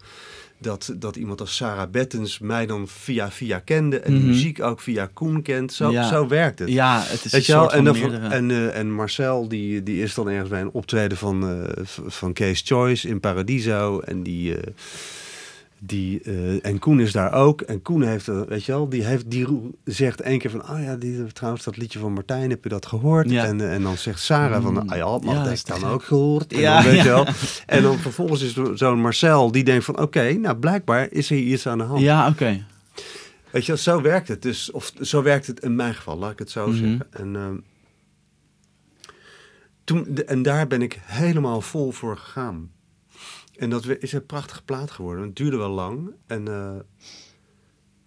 dat, 0.58 0.94
dat 0.96 1.16
iemand 1.16 1.40
als 1.40 1.56
Sarah 1.56 1.90
Bettens 1.90 2.38
mij 2.38 2.66
dan 2.66 2.88
via 2.88 3.30
via 3.30 3.58
kende. 3.58 3.98
En 4.00 4.12
Mhm. 4.12 4.20
de 4.20 4.26
muziek 4.26 4.62
ook 4.62 4.80
via 4.80 5.10
Koen 5.12 5.42
kent. 5.42 5.72
Zo, 5.72 5.90
Ja. 5.90 6.08
zo 6.08 6.28
werkt 6.28 6.58
het. 6.58 6.68
Ja, 6.68 7.00
het 7.06 7.24
is 7.24 7.32
Weet 7.32 7.48
een 7.48 7.54
soort 7.54 7.70
En, 7.72 7.76
van 7.76 7.84
dan 7.84 7.96
van- 7.96 8.10
meerdere... 8.10 8.34
en, 8.34 8.50
eh, 8.50 8.76
en 8.78 8.92
Marcel, 8.92 9.48
die, 9.48 9.82
die 9.82 10.02
is 10.02 10.14
dan 10.14 10.28
ergens 10.28 10.48
bij 10.50 10.60
een 10.60 10.70
optreden 10.72 11.18
van, 11.18 11.48
eh, 11.48 11.84
van 12.06 12.32
Case 12.32 12.62
Choice 12.64 13.08
in 13.08 13.20
Paradiso. 13.20 14.00
En 14.00 14.22
die. 14.22 14.56
eh, 14.56 14.72
die, 15.86 16.20
eh, 16.22 16.66
en 16.66 16.78
Koen 16.78 17.00
is 17.00 17.12
daar 17.12 17.32
ook. 17.32 17.60
En 17.60 17.82
Koen 17.82 18.02
heeft, 18.02 18.28
eh, 18.28 18.40
weet 18.40 18.64
je 18.64 18.72
wel, 18.72 18.88
die, 18.88 19.04
heeft, 19.04 19.30
die 19.30 19.46
zegt 19.84 20.20
één 20.20 20.38
keer 20.38 20.50
van... 20.50 20.70
Oh 20.70 20.82
ja, 20.82 20.96
die, 20.96 21.32
trouwens, 21.32 21.64
dat 21.64 21.76
liedje 21.76 21.98
van 21.98 22.12
Martijn, 22.12 22.50
heb 22.50 22.62
je 22.62 22.68
dat 22.68 22.86
gehoord? 22.86 23.30
Ja. 23.30 23.44
En, 23.44 23.60
eh, 23.60 23.74
en 23.74 23.82
dan 23.82 23.96
zegt 23.96 24.20
Sarah 24.20 24.62
van... 24.62 24.72
Mm. 24.72 24.78
Ah 24.88 24.96
ja, 24.96 25.18
maar 25.18 25.34
Ja, 25.34 25.44
dat 25.44 25.48
heb 25.48 25.58
ik 25.76 25.80
dan 25.82 25.90
ook 25.90 26.02
gehoord. 26.02 26.52
En 26.52 26.60
Ja, 26.60 26.82
dan, 26.82 26.92
weet 26.92 27.02
je 27.02 27.08
wel. 27.08 27.26
En 27.66 27.82
dan 27.82 27.98
vervolgens 27.98 28.42
is 28.42 28.58
zo'n 28.74 29.00
Marcel 29.00 29.52
die 29.52 29.64
denkt 29.64 29.84
van... 29.84 30.00
Oké, 30.00 30.32
nou 30.32 30.56
blijkbaar 30.56 31.10
is 31.10 31.30
er 31.30 31.36
iets 31.36 31.66
aan 31.66 31.78
de 31.78 31.84
hand. 31.84 32.00
Ja, 32.00 32.28
oké. 32.28 32.64
Weet 33.50 33.66
je, 33.66 33.76
zo 33.76 34.00
werkt 34.00 34.28
het. 34.28 34.42
Dus, 34.42 34.70
of 34.70 34.92
zo 35.00 35.22
werkt 35.22 35.46
het 35.46 35.60
in 35.60 35.74
mijn 35.76 35.94
geval, 35.94 36.18
laat 36.18 36.32
ik 36.32 36.38
het 36.38 36.50
zo 36.50 36.66
Mhm. 36.66 36.76
zeggen. 36.76 37.06
En, 37.10 37.36
ehm, 37.36 37.56
toen, 39.84 40.16
en 40.26 40.42
daar 40.42 40.66
ben 40.66 40.82
ik 40.82 40.98
helemaal 41.02 41.60
vol 41.60 41.90
voor 41.90 42.16
gegaan. 42.16 42.70
En 43.56 43.70
dat 43.70 43.86
is 43.86 44.12
een 44.12 44.26
prachtige 44.26 44.62
plaat 44.64 44.90
geworden. 44.90 45.24
Het 45.24 45.36
duurde 45.36 45.56
wel 45.56 45.70
lang. 45.70 46.10
En 46.26 46.48
eh, 46.48 46.74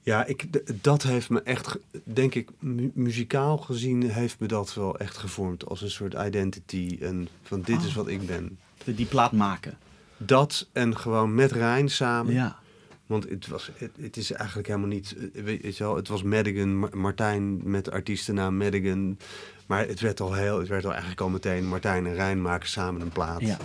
ja, 0.02 0.26
ik, 0.26 0.46
dat 0.84 1.04
heeft 1.04 1.30
me 1.30 1.42
echt, 1.42 1.78
denk 2.04 2.36
ik, 2.36 2.50
mu- 2.60 2.92
muzikaal 2.94 3.58
gezien, 3.58 4.10
heeft 4.10 4.40
me 4.40 4.48
dat 4.48 4.74
wel 4.74 4.98
echt 5.00 5.18
gevormd 5.18 5.66
als 5.66 5.82
een 5.82 5.92
soort 5.92 6.14
identity. 6.26 6.98
En 7.02 7.28
van 7.44 7.62
dit 7.62 7.82
is 7.82 7.90
Oh. 7.90 7.96
wat 7.96 8.08
ik 8.08 8.26
ben. 8.28 8.58
Die, 8.84 8.96
die 8.96 9.06
plaat 9.06 9.32
maken. 9.32 9.78
Dat 10.18 10.68
en 10.72 10.98
gewoon 10.98 11.36
met 11.36 11.52
Rijn 11.52 11.90
samen. 11.90 12.34
Ja. 12.34 12.60
Want 13.06 13.30
het, 13.30 13.48
was, 13.48 13.70
het, 13.76 13.92
het 14.00 14.18
is 14.18 14.32
eigenlijk 14.32 14.68
helemaal 14.68 14.88
niet. 14.90 15.16
eh, 15.34 15.44
Weet 15.44 15.78
je 15.78 15.84
wel, 15.84 15.96
het 15.96 16.08
was 16.08 16.24
Madigan, 16.24 16.80
Ma- 16.80 16.90
Martijn 16.94 17.70
met 17.70 17.92
artiestennaam 17.92 18.58
Madigan. 18.58 19.18
Maar 19.66 19.88
het 19.88 20.00
werd 20.00 20.20
al 20.20 20.34
heel. 20.34 20.60
Het 20.60 20.68
werd 20.68 20.84
al 20.86 20.92
eigenlijk 20.92 21.22
al 21.22 21.30
meteen. 21.30 21.68
Martijn 21.68 22.06
en 22.06 22.14
Rijn 22.14 22.42
maken 22.42 22.70
samen 22.70 23.02
een 23.02 23.10
plaat. 23.10 23.42
Ja. 23.42 23.58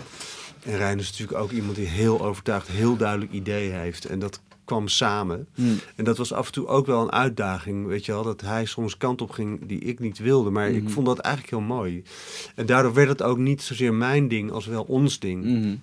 En 0.64 0.76
Rijn 0.76 0.98
is 0.98 1.10
natuurlijk 1.10 1.38
ook 1.38 1.50
iemand 1.50 1.76
die 1.76 1.86
heel 1.86 2.20
overtuigd, 2.20 2.68
heel 2.68 2.96
duidelijk 2.96 3.32
ideeën 3.32 3.74
heeft. 3.74 4.04
En 4.04 4.18
dat 4.18 4.40
kwam 4.64 4.88
samen. 4.88 5.46
Mm. 5.54 5.78
En 5.96 6.04
dat 6.04 6.16
was 6.18 6.32
af 6.32 6.46
en 6.46 6.52
toe 6.52 6.66
ook 6.66 6.86
wel 6.86 7.02
een 7.02 7.12
uitdaging. 7.12 7.86
Weet 7.86 8.04
je 8.04 8.12
wel, 8.12 8.22
dat 8.22 8.40
hij 8.40 8.64
soms 8.64 8.96
kant 8.96 9.20
op 9.20 9.30
ging 9.30 9.66
die 9.66 9.78
ik 9.80 9.98
niet 9.98 10.18
wilde. 10.18 10.50
Maar 10.50 10.70
ik 10.70 10.82
Mhm. 10.82 10.92
vond 10.92 11.06
dat 11.06 11.18
eigenlijk 11.18 11.54
heel 11.54 11.66
mooi. 11.76 12.02
En 12.54 12.66
daardoor 12.66 12.94
werd 12.94 13.08
het 13.08 13.22
ook 13.22 13.38
niet 13.38 13.62
zozeer 13.62 13.94
mijn 13.94 14.28
ding 14.28 14.50
als 14.50 14.66
wel 14.66 14.82
ons 14.82 15.18
ding. 15.18 15.44
Mhm. 15.44 15.74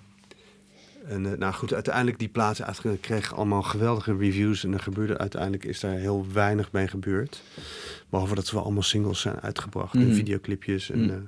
En 1.04 1.32
eh, 1.32 1.38
nou 1.38 1.52
goed, 1.52 1.74
uiteindelijk 1.74 2.18
die 2.18 2.28
plaatsen 2.28 2.66
uitgegeven 2.66 3.00
kreeg 3.00 3.34
allemaal 3.34 3.62
geweldige 3.62 4.16
reviews. 4.16 4.64
En 4.64 4.72
er 4.72 4.80
gebeurde 4.80 5.18
uiteindelijk 5.18 5.64
is 5.64 5.80
daar 5.80 5.94
heel 5.96 6.26
weinig 6.32 6.72
mee 6.72 6.88
gebeurd. 6.88 7.42
Behalve 8.10 8.34
dat 8.34 8.46
ze 8.46 8.54
wel 8.54 8.64
allemaal 8.64 8.82
singles 8.82 9.20
zijn 9.20 9.40
uitgebracht 9.40 9.94
en 9.94 10.14
videoclipjes. 10.14 10.90
En, 10.90 11.04
Mhm. 11.04 11.18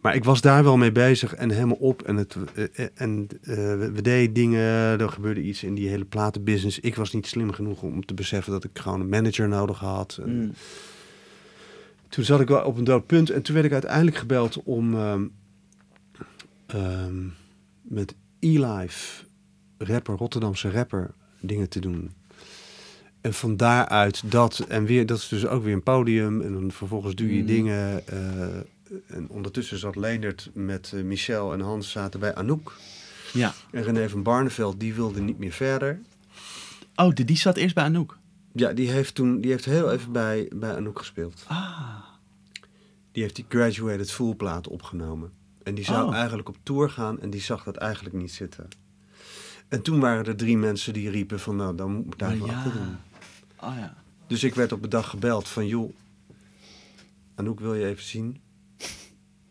Maar 0.00 0.14
ik 0.14 0.24
was 0.24 0.40
daar 0.40 0.64
wel 0.64 0.76
mee 0.76 0.92
bezig 0.92 1.34
en 1.34 1.50
helemaal 1.50 1.76
op. 1.76 2.02
En, 2.02 2.16
het, 2.16 2.36
eh, 2.54 2.86
en 2.94 3.26
eh, 3.42 3.54
we, 3.92 4.02
deden 4.02 4.32
dingen, 4.34 4.60
er 5.00 5.08
gebeurde 5.08 5.42
iets 5.42 5.62
in 5.62 5.74
die 5.74 5.88
hele 5.88 6.04
platenbusiness. 6.04 6.80
Ik 6.80 6.94
was 6.94 7.12
niet 7.12 7.26
slim 7.26 7.52
genoeg 7.52 7.82
om 7.82 8.04
te 8.06 8.14
beseffen 8.14 8.52
dat 8.52 8.64
ik 8.64 8.70
gewoon 8.78 9.00
een 9.00 9.08
manager 9.08 9.48
nodig 9.48 9.78
had. 9.78 10.18
En, 10.22 10.36
Mm. 10.36 10.52
toen 12.08 12.24
zat 12.24 12.40
ik 12.40 12.48
wel 12.48 12.64
op 12.64 12.76
een 12.78 12.84
dood 12.84 13.06
punt. 13.06 13.30
En 13.30 13.42
toen 13.42 13.54
werd 13.54 13.66
ik 13.66 13.72
uiteindelijk 13.72 14.16
gebeld 14.16 14.62
om 14.64 14.94
ehm, 14.94 15.24
ehm, 16.66 17.14
met 17.82 18.14
E-Life, 18.40 19.24
rapper, 19.78 20.16
Rotterdamse 20.16 20.70
rapper, 20.70 21.10
dingen 21.40 21.68
te 21.68 21.80
doen. 21.80 22.10
En 23.20 23.34
van 23.34 23.56
daaruit 23.56 24.30
dat, 24.30 24.58
en 24.68 24.84
weer, 24.84 25.06
dat 25.06 25.18
is 25.18 25.28
dus 25.28 25.46
ook 25.46 25.64
weer 25.64 25.72
een 25.72 25.82
podium. 25.82 26.40
En 26.40 26.52
dan 26.52 26.70
vervolgens 26.72 27.14
doe 27.14 27.34
je 27.34 27.40
Mm. 27.40 27.46
dingen. 27.46 28.06
eh, 28.08 28.46
en 29.06 29.28
ondertussen 29.28 29.78
zat 29.78 29.96
Leendert 29.96 30.50
met 30.54 30.92
eh, 30.94 31.02
Michel 31.02 31.52
en 31.52 31.60
Hans 31.60 31.90
zaten 31.90 32.20
bij 32.20 32.34
Anouk. 32.34 32.76
Ja. 33.32 33.54
En 33.70 33.82
René 33.82 34.08
van 34.08 34.22
Barneveld, 34.22 34.80
die 34.80 34.94
wilde 34.94 35.20
niet 35.20 35.38
meer 35.38 35.52
verder. 35.52 36.00
Oh, 36.96 37.14
die, 37.14 37.24
die 37.24 37.36
zat 37.36 37.56
eerst 37.56 37.74
bij 37.74 37.84
Anouk. 37.84 38.18
Ja, 38.52 38.72
die 38.72 38.90
heeft 38.90 39.14
toen, 39.14 39.40
die 39.40 39.50
heeft 39.50 39.64
heel 39.64 39.92
even 39.92 40.12
bij, 40.12 40.50
bij 40.54 40.76
Anouk 40.76 40.98
gespeeld. 40.98 41.44
Ah. 41.48 41.96
Die 43.12 43.22
heeft 43.22 43.36
die 43.36 43.44
Graduated 43.48 44.10
Full 44.10 44.34
plaat 44.34 44.68
opgenomen. 44.68 45.32
En 45.62 45.74
die 45.74 45.84
zou 45.84 46.08
Oh. 46.08 46.14
eigenlijk 46.14 46.48
op 46.48 46.56
tour 46.62 46.90
gaan 46.90 47.20
en 47.20 47.30
die 47.30 47.40
zag 47.40 47.64
dat 47.64 47.76
eigenlijk 47.76 48.14
niet 48.14 48.32
zitten. 48.32 48.68
En 49.68 49.82
toen 49.82 50.00
waren 50.00 50.24
er 50.24 50.36
drie 50.36 50.56
mensen 50.58 50.92
die 50.92 51.10
riepen 51.10 51.40
van 51.40 51.56
nou, 51.56 51.76
dan 51.76 51.92
moet 51.92 52.06
ik 52.12 52.18
daar 52.18 52.34
Oh, 52.40 52.48
achter 52.56 52.72
doen. 52.72 52.96
Oh 53.60 53.74
ja. 53.76 53.94
Dus 54.26 54.44
ik 54.44 54.54
werd 54.54 54.72
op 54.72 54.82
een 54.82 54.88
dag 54.90 55.10
gebeld 55.10 55.48
van 55.48 55.66
joh, 55.66 55.94
Anouk 57.34 57.60
wil 57.60 57.74
je 57.74 57.86
even 57.86 58.04
zien? 58.04 58.40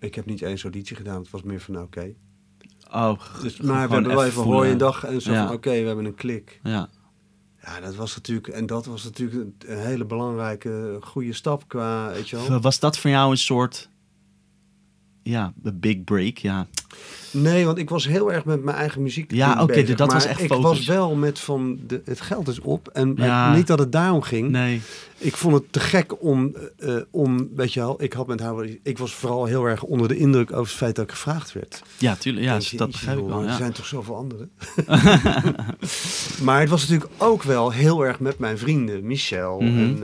Ik 0.04 0.16
heb 0.16 0.26
niet 0.26 0.42
eens 0.42 0.64
auditie 0.64 0.96
gedaan, 0.96 1.22
het 1.22 1.30
was 1.30 1.42
meer 1.44 1.60
van 1.62 1.74
nou, 1.74 1.86
oké. 1.86 2.14
Oh, 2.92 3.14
Dus, 3.42 3.62
maar 3.62 3.88
we 3.88 3.94
hebben 3.94 4.16
wel 4.16 4.26
even 4.26 4.44
hooi 4.44 4.72
een 4.72 4.78
dag 4.78 5.04
en 5.04 5.22
zo 5.22 5.32
Ja. 5.32 5.46
van 5.48 5.56
oké, 5.56 5.70
we 5.70 5.88
hebben 5.88 6.06
een 6.06 6.16
klik. 6.16 6.60
Ja. 6.64 6.90
Ja, 7.62 7.80
dat 7.80 7.96
was 7.96 8.16
natuurlijk, 8.16 8.48
en 8.48 8.66
dat 8.66 8.86
was 8.86 9.04
natuurlijk 9.04 9.40
een, 9.42 9.56
een 9.72 9.78
hele 9.78 10.06
belangrijke, 10.06 10.98
goede 11.02 11.34
stap 11.34 11.68
qua, 11.68 12.12
weet 12.12 12.30
je 12.30 12.36
wel. 12.48 12.60
Was 12.62 12.80
dat 12.80 12.98
voor 12.98 13.10
jou 13.10 13.32
een 13.32 13.38
soort... 13.38 13.90
Ja, 15.22 15.54
de 15.56 15.74
big 15.74 16.04
break, 16.04 16.38
ja. 16.38 16.68
Nee, 17.32 17.66
want 17.66 17.78
ik 17.78 17.90
was 17.90 18.08
heel 18.08 18.32
erg 18.34 18.46
met 18.46 18.64
mijn 18.64 18.78
eigen 18.78 19.02
muziek. 19.02 19.32
Ja, 19.32 19.62
oké, 19.64 19.74
bezig. 19.74 19.98
dat 19.98 20.12
was 20.12 20.24
Maar 20.24 20.32
echt 20.32 20.42
ik 20.42 20.48
focus. 20.48 20.64
was 20.64 20.86
wel 20.86 21.16
met 21.16 21.40
van 21.40 21.80
de, 21.88 22.02
het 22.06 22.22
geld 22.22 22.48
is 22.48 22.60
op. 22.60 22.88
En 22.88 23.14
Ja. 23.16 23.56
niet 23.56 23.68
dat 23.68 23.80
het 23.80 23.92
daarom 23.92 24.22
ging. 24.22 24.50
Nee. 24.50 24.82
Ik 25.18 25.38
vond 25.38 25.54
het 25.54 25.64
te 25.72 25.80
gek 25.80 26.22
om, 26.24 26.56
eh, 26.78 26.96
eh, 26.96 27.02
om 27.12 27.50
weet 27.56 27.74
je 27.74 27.80
wel, 27.80 28.04
ik 28.04 28.14
had 28.14 28.28
met 28.28 28.40
haar, 28.40 28.66
ik 28.84 28.98
was 28.98 29.14
vooral 29.14 29.46
heel 29.46 29.66
erg 29.66 29.84
onder 29.84 30.08
de 30.08 30.18
indruk 30.18 30.52
over 30.52 30.66
het 30.66 30.72
feit 30.76 30.96
dat 30.96 31.06
ik 31.06 31.12
gevraagd 31.12 31.54
werd. 31.54 31.82
Ja, 31.98 32.16
tuurlijk. 32.16 32.46
Ja, 32.46 32.58
je, 32.60 32.78
dat 32.78 32.92
begrijp 32.92 33.18
ik 33.20 33.26
wel. 33.26 33.40
Er 33.42 33.46
Ja. 33.46 33.58
zijn 33.58 33.72
toch 33.74 33.86
zoveel 33.86 34.16
anderen. 34.16 34.52
maar 36.44 36.60
het 36.60 36.70
was 36.70 36.82
natuurlijk 36.88 37.12
ook 37.18 37.44
wel 37.44 37.72
heel 37.72 38.06
erg 38.06 38.20
met 38.20 38.40
mijn 38.40 38.58
vrienden, 38.58 39.06
Michel 39.08 39.60
Mhm. 39.60 39.78
en 39.78 40.04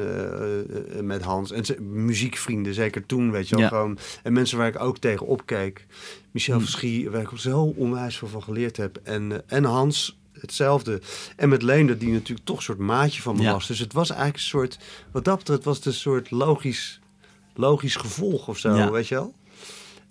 eh, 0.95 1.01
met 1.01 1.21
Hans 1.21 1.51
en 1.51 1.63
muziekvrienden, 2.05 2.73
zeker 2.73 3.05
toen, 3.05 3.31
weet 3.31 3.49
je 3.49 3.55
wel, 3.55 3.63
Ja. 3.63 3.69
gewoon. 3.69 3.97
En 4.23 4.33
mensen 4.33 4.57
waar 4.57 4.67
ik 4.67 4.79
ook 4.81 4.97
tegen 4.97 5.25
opkeek. 5.27 5.85
Michel 6.31 6.55
Mhm. 6.55 6.63
Verschie, 6.65 7.09
waar 7.09 7.21
ik 7.21 7.29
zo 7.35 7.73
onwijs 7.77 8.17
veel 8.17 8.27
van 8.27 8.43
geleerd 8.43 8.77
heb. 8.77 8.99
En, 9.03 9.31
eh, 9.31 9.57
en 9.57 9.63
Hans, 9.63 10.19
hetzelfde. 10.33 11.01
En 11.35 11.49
met 11.49 11.61
Leender, 11.61 11.97
die 11.97 12.11
natuurlijk 12.11 12.45
toch 12.47 12.57
een 12.57 12.63
soort 12.63 12.77
maatje 12.77 13.21
van 13.21 13.35
me 13.35 13.41
Ja. 13.41 13.51
was. 13.51 13.67
Dus 13.67 13.79
het 13.79 13.93
was 13.93 14.09
eigenlijk 14.09 14.39
een 14.39 14.43
soort, 14.45 14.77
wat 15.11 15.25
dat 15.25 15.37
betreft, 15.37 15.63
was 15.63 15.77
het 15.77 15.85
een 15.85 15.93
soort 15.93 16.31
logisch, 16.31 16.99
logisch 17.53 17.95
gevolg 17.95 18.47
of 18.47 18.57
zo, 18.57 18.75
Ja. 18.75 18.91
weet 18.91 19.07
je 19.07 19.15
wel. 19.15 19.33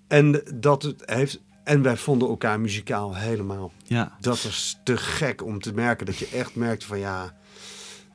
En 0.09 0.43
dat 0.55 0.83
het 0.83 1.03
heeft. 1.07 1.41
En 1.65 1.83
wij 1.83 1.97
vonden 1.97 2.29
elkaar 2.29 2.61
muzikaal 2.61 3.15
helemaal. 3.17 3.73
Ja. 3.85 4.17
Dat 4.21 4.43
was 4.43 4.79
te 4.85 4.97
gek 4.97 5.45
om 5.45 5.61
te 5.61 5.73
merken. 5.73 6.07
Dat 6.07 6.17
je 6.17 6.29
echt 6.33 6.55
merkte 6.55 6.87
van 6.87 6.99
ja. 6.99 7.37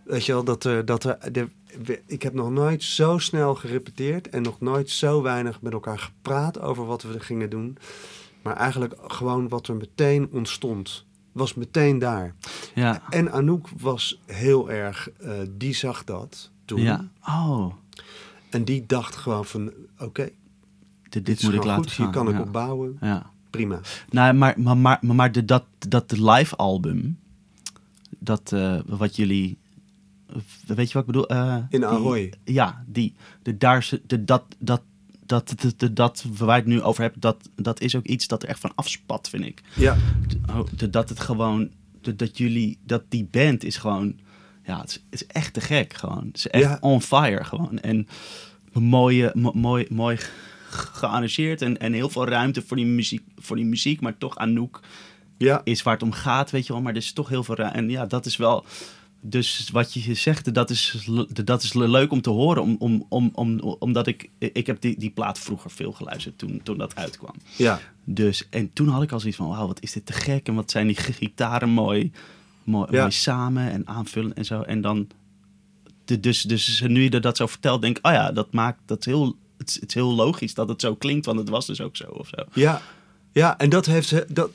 Weet 0.04 0.26
je 0.26 0.32
wel, 0.34 0.44
dat 0.44 0.64
er. 0.64 0.86
Dat 0.86 1.04
er 1.04 1.18
ik 2.06 2.22
heb 2.24 2.34
nog 2.34 2.52
nooit 2.52 2.84
zo 2.84 3.18
snel 3.18 3.56
gerepeteerd. 3.56 4.30
En 4.30 4.42
nog 4.42 4.60
nooit 4.60 4.90
zo 4.90 5.22
weinig 5.22 5.62
met 5.62 5.74
elkaar 5.74 6.00
gepraat 6.00 6.60
over 6.60 6.86
wat 6.86 7.02
we 7.02 7.20
gingen 7.20 7.50
doen. 7.50 7.78
Maar 8.42 8.56
eigenlijk 8.56 8.96
gewoon 9.08 9.48
wat 9.48 9.68
er 9.68 9.76
meteen 9.76 10.30
ontstond. 10.32 11.06
Was 11.32 11.54
meteen 11.54 12.00
daar. 12.00 12.36
Ja. 12.76 13.02
En 13.10 13.32
Anouk 13.32 13.68
was 13.78 14.20
heel 14.26 14.72
erg. 14.72 15.10
eh, 15.10 15.32
die 15.50 15.74
zag 15.74 16.04
dat 16.04 16.52
toen. 16.66 16.82
Ja. 16.82 17.08
Oh, 17.28 17.74
En 18.50 18.64
die 18.64 18.86
dacht 18.86 19.16
gewoon 19.16 19.46
van. 19.46 19.72
Oké, 20.00 20.30
dit, 21.10 21.26
dit 21.26 21.44
moet 21.44 21.54
ik 21.54 21.64
laten 21.64 21.84
goed. 21.84 21.94
Hier 21.94 22.10
kan 22.10 22.28
ik 22.28 22.34
ja. 22.36 22.42
op 22.42 22.52
bouwen. 22.52 22.98
Ja. 23.02 23.32
Prima. 23.50 23.80
Nou, 24.10 24.34
maar, 24.34 24.54
maar, 24.58 24.78
maar, 24.78 25.00
maar, 25.02 25.16
maar 25.16 25.32
de, 25.32 25.46
dat, 25.46 25.64
dat 25.88 26.12
live 26.12 26.56
album, 26.56 27.20
dat 28.20 28.52
eh, 28.52 28.80
wat 28.86 29.16
jullie, 29.16 29.58
weet 30.66 30.88
je 30.88 30.94
wat 30.94 31.02
ik 31.02 31.06
bedoel? 31.06 31.28
Eh, 31.30 31.56
In 31.56 31.80
die- 31.80 31.86
Ahoy. 31.86 32.34
Ja, 32.44 32.84
die. 32.88 33.14
De, 33.42 33.58
daar, 33.58 33.90
de, 34.08 34.24
dat, 34.24 34.44
dat, 34.60 34.82
dat, 35.26 35.54
dat, 35.56 35.74
dat, 35.78 35.96
dat 35.96 36.26
waar 36.38 36.56
het 36.58 36.66
nu 36.66 36.82
over 36.82 37.02
hebben, 37.02 37.22
dat, 37.22 37.50
dat 37.56 37.82
is 37.82 37.96
ook 37.96 38.06
iets 38.06 38.28
dat 38.28 38.44
er 38.44 38.50
echt 38.50 38.60
van 38.60 38.72
afspat, 38.76 39.30
vind 39.30 39.46
ik. 39.46 39.62
Ja. 39.76 39.98
De- 40.28 40.40
oh, 40.54 40.90
dat 40.92 41.10
het 41.10 41.20
gewoon 41.20 41.70
dat, 42.02 42.18
dat 42.18 42.38
jullie, 42.38 42.78
dat 42.86 43.04
die 43.10 43.28
band 43.32 43.64
is 43.64 43.78
gewoon, 43.78 44.20
ja, 44.66 44.80
het 44.80 44.90
is, 44.90 44.96
het 45.10 45.22
is 45.22 45.28
echt 45.28 45.54
te 45.54 45.62
gek 45.62 45.94
gewoon. 45.94 46.26
Het 46.28 46.38
is 46.38 46.48
echt 46.48 46.64
Ja. 46.64 46.78
on 46.82 47.02
fire 47.02 47.44
gewoon. 47.44 47.80
En 47.80 48.08
mooie, 48.74 49.32
mo- 49.34 49.52
mooi, 49.54 49.86
mooi 49.90 50.18
ge- 50.18 50.28
gearrangeerd 50.70 51.62
en, 51.62 51.78
en 51.80 51.94
heel 51.94 52.10
veel 52.10 52.28
ruimte 52.28 52.62
voor 52.62 52.78
die 52.78 52.86
muziek, 52.86 53.24
voor 53.38 53.56
die 53.56 53.66
muziek 53.66 54.02
maar 54.02 54.18
toch 54.18 54.38
Anouk 54.38 54.80
Ja, 55.38 55.62
is 55.64 55.84
waar 55.84 55.94
het 55.94 56.04
om 56.04 56.12
gaat, 56.12 56.52
weet 56.52 56.68
je 56.68 56.74
wel. 56.74 56.82
Maar 56.82 56.92
er 56.92 56.98
is 56.98 57.14
toch 57.14 57.30
heel 57.30 57.44
veel 57.44 57.56
ruimte. 57.56 57.78
En 57.78 57.90
ja, 57.90 58.06
dat 58.06 58.26
is 58.26 58.38
wel. 58.38 58.66
Dus 59.26 59.70
wat 59.72 59.94
je 59.94 60.14
zegt, 60.14 60.54
dat 60.54 60.70
is, 60.70 61.08
dat 61.44 61.64
is 61.64 61.74
le- 61.74 61.88
leuk 61.88 62.12
om 62.12 62.22
te 62.22 62.30
horen. 62.30 62.62
Om, 62.64 62.76
om, 62.80 63.06
om, 63.10 63.32
om, 63.34 63.60
omdat 63.60 64.08
ik. 64.08 64.30
Ik 64.38 64.68
heb 64.68 64.82
die, 64.82 65.00
die 65.00 65.10
plaat 65.10 65.40
vroeger 65.40 65.72
veel 65.72 65.92
geluisterd 65.92 66.38
toen, 66.38 66.60
toen 66.64 66.78
dat 66.78 66.96
uitkwam. 66.96 67.36
ja. 67.58 67.80
Dus, 68.06 68.48
en 68.50 68.74
toen 68.74 68.88
had 68.88 69.04
ik 69.04 69.12
al 69.12 69.20
zoiets 69.20 69.38
van: 69.38 69.48
wauw, 69.48 69.68
wat 69.68 69.82
is 69.82 69.92
dit 69.92 70.06
te 70.06 70.14
gek. 70.14 70.48
En 70.48 70.54
wat 70.56 70.72
zijn 70.72 70.88
die 70.88 70.96
gitaren 70.96 71.70
mooi, 71.70 72.12
mooi, 72.64 72.88
Ja. 72.92 73.00
mooi 73.00 73.12
samen 73.12 73.72
en 73.72 73.88
aanvullen 73.88 74.36
en 74.36 74.46
zo. 74.46 74.62
En 74.62 74.82
dan. 74.82 75.08
Dus, 76.20 76.42
dus 76.42 76.82
nu 76.82 77.04
je 77.04 77.20
dat 77.20 77.38
zo 77.38 77.48
vertelt, 77.48 77.82
denk 77.82 77.98
ik: 77.98 78.06
oh 78.08 78.12
ja, 78.12 78.32
dat 78.32 78.54
maakt 78.54 78.80
dat 78.86 79.04
heel. 79.06 79.36
Het 79.58 79.74
het 79.80 79.88
is 79.90 79.94
heel 79.94 80.14
logisch 80.14 80.54
dat 80.54 80.70
het 80.70 80.82
zo 80.82 80.96
klinkt, 80.96 81.26
want 81.26 81.40
het 81.40 81.50
was 81.50 81.66
dus 81.66 81.82
ook 81.82 81.96
zo 81.96 82.04
of 82.06 82.28
zo. 82.28 82.44
Ja, 82.54 82.82
ja 83.32 83.58
en 83.58 83.70
dat 83.70 83.86
heeft. 83.86 84.36
Dat, 84.36 84.50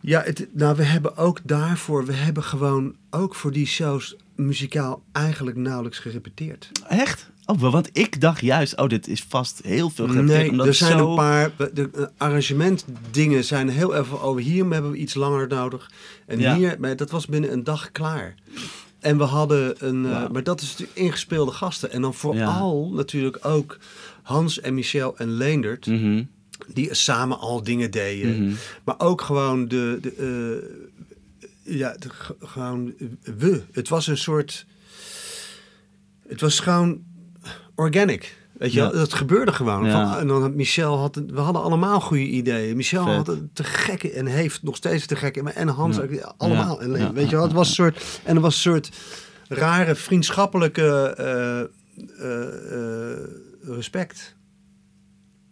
ja, 0.00 0.22
het, 0.22 0.46
nou, 0.52 0.76
we 0.76 0.82
hebben 0.84 1.16
ook 1.16 1.38
daarvoor, 1.42 2.06
we 2.06 2.12
hebben 2.12 2.42
gewoon 2.42 2.94
ook 3.10 3.34
voor 3.34 3.52
die 3.52 3.66
shows 3.66 4.16
muzikaal 4.36 5.02
eigenlijk 5.12 5.56
nauwelijks 5.56 5.98
gerepeteerd. 5.98 6.70
Echt? 6.88 7.30
Oh, 7.46 7.60
want 7.72 7.88
ik 7.92 8.20
dacht 8.20 8.40
juist, 8.40 8.76
oh, 8.76 8.88
dit 8.88 9.08
is 9.08 9.24
vast 9.28 9.60
heel 9.64 9.90
veel 9.90 10.06
gerepeteerd. 10.08 10.40
Nee, 10.40 10.50
omdat 10.50 10.66
er 10.66 10.74
zijn 10.74 10.98
zo... 10.98 11.08
een 11.10 11.16
paar. 11.16 11.50
De 11.74 11.90
eh, 11.94 12.04
arrangementdingen 12.16 13.44
zijn 13.44 13.68
heel 13.68 13.94
even. 13.94 14.22
Oh, 14.22 14.38
hier 14.38 14.66
hebben 14.70 14.90
we 14.90 14.96
iets 14.96 15.14
langer 15.14 15.48
nodig. 15.48 15.90
En 16.26 16.38
Ja. 16.38 16.56
hier, 16.56 16.76
maar 16.78 16.96
dat 16.96 17.10
was 17.10 17.26
binnen 17.26 17.52
een 17.52 17.64
dag 17.64 17.92
klaar. 17.92 18.34
En 18.98 19.18
we 19.18 19.24
hadden 19.24 19.74
een. 19.86 20.06
eh, 20.06 20.28
maar 20.28 20.42
dat 20.42 20.60
is 20.60 20.70
natuurlijk 20.70 20.98
ingespeelde 20.98 21.52
gasten. 21.52 21.90
En 21.92 22.02
dan 22.02 22.14
vooral 22.14 22.90
natuurlijk 22.94 23.38
ook 23.46 23.78
Hans 24.22 24.60
en 24.60 24.74
Michel 24.74 25.18
en 25.18 25.30
Leendert. 25.30 25.86
Mhm, 25.86 26.22
Die 26.72 26.94
samen 26.94 27.38
al 27.38 27.62
dingen 27.62 27.90
deden. 27.90 28.44
mhm. 28.44 28.54
Maar 28.84 28.94
ook 28.98 29.20
gewoon 29.20 29.68
de. 29.68 29.98
de 30.00 30.12
eh, 31.62 31.76
ja, 31.78 31.96
de, 31.98 32.08
gewoon 32.40 32.94
eh, 32.98 33.06
we. 33.38 33.62
Het 33.72 33.88
was 33.88 34.06
een 34.06 34.18
soort. 34.18 34.66
Het 36.28 36.40
was 36.40 36.60
gewoon 36.60 37.02
organic. 37.74 38.38
Weet 38.52 38.72
je, 38.72 38.80
Ja. 38.80 38.88
dat 38.90 39.12
gebeurde 39.14 39.52
gewoon. 39.52 39.84
Ja. 39.84 40.10
Van, 40.10 40.20
en 40.20 40.26
dan 40.26 40.42
had 40.42 40.54
Michel 40.54 40.98
had, 40.98 41.22
we 41.26 41.40
hadden 41.40 41.62
allemaal 41.62 42.00
goede 42.00 42.22
ideeën. 42.22 42.76
Michel 42.76 43.04
Vet. 43.04 43.14
had 43.16 43.26
het 43.26 43.54
te 43.54 43.64
gekke 43.64 44.10
en 44.12 44.26
heeft 44.26 44.62
nog 44.62 44.76
steeds 44.76 45.06
te 45.06 45.16
gekke. 45.16 45.50
En 45.52 45.68
Hans 45.68 45.96
Ja. 45.96 46.02
ook, 46.02 46.34
allemaal. 46.36 46.80
En. 46.80 47.14
Weet 47.14 47.30
je 47.30 47.38
het 47.40 47.52
was 47.52 47.68
een 47.68 47.74
soort. 47.74 48.20
En 48.24 48.34
er 48.36 48.42
was 48.42 48.54
een 48.54 48.60
soort 48.60 48.90
rare 49.48 49.94
vriendschappelijke 49.94 51.14
eh, 52.18 53.76
respect. 53.76 54.34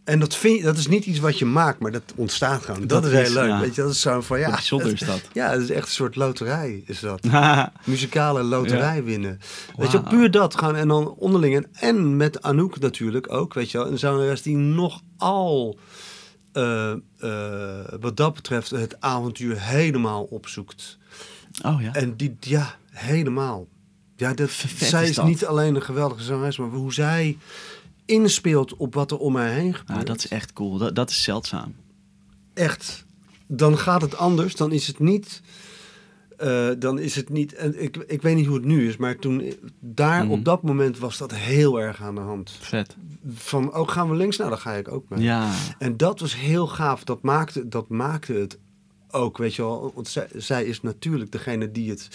En 0.09 0.18
dat, 0.18 0.34
vind 0.36 0.59
je, 0.59 0.62
dat 0.62 0.76
is 0.76 0.86
niet 0.86 1.06
iets 1.06 1.18
wat 1.18 1.38
je 1.38 1.44
maakt, 1.44 1.78
maar 1.78 1.92
dat 1.92 2.02
ontstaat 2.14 2.62
gewoon. 2.62 2.80
Dat, 2.80 2.88
Dat 3.02 3.04
is 3.04 3.18
heel 3.18 3.32
leuk. 3.32 3.48
ja. 3.48 3.61
Weet 3.61 3.74
je, 3.74 3.82
dat 3.82 3.90
is 3.90 4.00
zo 4.00 4.20
van 4.20 4.38
ja. 4.38 4.50
Bijzonder 4.50 4.92
is 4.92 5.00
dat. 5.00 5.20
Ja, 5.32 5.50
het 5.50 5.62
is 5.62 5.70
echt 5.70 5.86
een 5.86 5.92
soort 5.92 6.16
loterij, 6.16 6.82
is 6.86 7.00
dat. 7.00 7.20
Muzikale 7.84 8.42
loterij 8.42 9.04
winnen. 9.04 9.40
Weet 9.76 9.90
je, 9.90 10.02
puur 10.02 10.30
dat 10.30 10.59
gaan 10.59 10.76
en 10.76 10.88
dan 10.88 11.14
onderling. 11.14 11.56
En, 11.56 11.66
en 11.72 12.16
met 12.16 12.42
Anouk 12.42 12.78
natuurlijk 12.78 13.32
ook, 13.32 13.54
weet 13.54 13.70
je 13.70 13.78
wel. 13.78 13.86
Een 13.86 13.98
zangeres 13.98 14.42
die 14.42 14.56
nogal, 14.56 15.78
eh 16.52 16.90
eh 17.18 17.84
wat 18.00 18.16
dat 18.16 18.34
betreft, 18.34 18.70
het 18.70 19.00
avontuur 19.00 19.61
helemaal 19.62 20.22
opzoekt. 20.24 20.98
Oh 21.64 21.82
ja. 21.82 21.92
En 21.94 22.16
die, 22.16 22.36
ja, 22.40 22.74
helemaal. 22.90 23.66
Ja, 24.16 24.34
dat, 24.34 24.50
Vet 24.50 24.88
zij 24.88 25.02
is 25.02 25.09
is, 25.09 25.16
dat. 25.16 25.24
niet 25.24 25.46
alleen 25.46 25.74
een 25.74 25.82
geweldige 25.82 26.22
zangeres, 26.22 26.59
maar 26.59 26.68
hoe 26.68 26.92
zij 26.92 27.36
inspeelt 28.09 28.76
op 28.76 28.94
wat 28.94 29.11
er 29.11 29.18
om 29.18 29.36
haar 29.36 29.48
heen 29.50 29.74
gebeurt. 29.74 29.98
Ja, 29.98 30.04
dat 30.04 30.16
is 30.18 30.28
echt 30.28 30.52
cool. 30.52 30.78
Dat, 30.78 30.94
dat 30.94 31.11
is 31.11 31.22
zeldzaam. 31.22 31.74
echt, 32.54 33.04
dan 33.46 33.78
gaat 33.78 34.00
het 34.02 34.16
anders. 34.16 34.54
Dan 34.56 34.72
is 34.72 34.86
het 34.86 34.98
niet. 34.98 35.42
eh, 36.36 36.68
dan 36.78 36.98
is 36.98 37.14
het 37.16 37.28
niet. 37.28 37.54
En 37.54 37.82
ik, 37.82 37.96
ik 37.96 38.22
weet 38.22 38.34
niet 38.36 38.46
hoe 38.46 38.56
het 38.56 38.64
nu 38.64 38.88
is, 38.88 38.96
maar 38.96 39.18
toen 39.18 39.52
daar 39.80 40.22
Mhm. 40.24 40.32
op 40.32 40.44
dat 40.44 40.62
moment 40.62 40.98
was 40.98 41.18
dat 41.18 41.34
heel 41.34 41.80
erg 41.80 42.02
aan 42.02 42.14
de 42.14 42.20
hand. 42.20 42.56
Vet. 42.61 42.96
Van 43.34 43.72
ook 43.72 43.90
gaan 43.90 44.11
we 44.11 44.16
links, 44.16 44.36
nou 44.36 44.50
dan 44.50 44.59
ga 44.59 44.72
ik 44.72 44.90
ook 44.92 45.09
mee. 45.09 45.20
Ja. 45.22 45.50
En 45.78 45.96
dat 45.96 46.20
was 46.20 46.36
heel 46.36 46.66
gaaf. 46.66 47.04
Dat 47.04 47.22
maakte, 47.22 47.68
dat 47.68 47.88
maakte 47.88 48.32
het 48.32 48.59
ook, 49.11 49.38
weet 49.38 49.54
je 49.54 49.62
wel. 49.62 49.92
Want 49.94 50.09
zij, 50.09 50.26
zij 50.36 50.64
is 50.64 50.82
natuurlijk 50.82 51.32
degene 51.32 51.70
die 51.72 51.90
het 51.90 52.09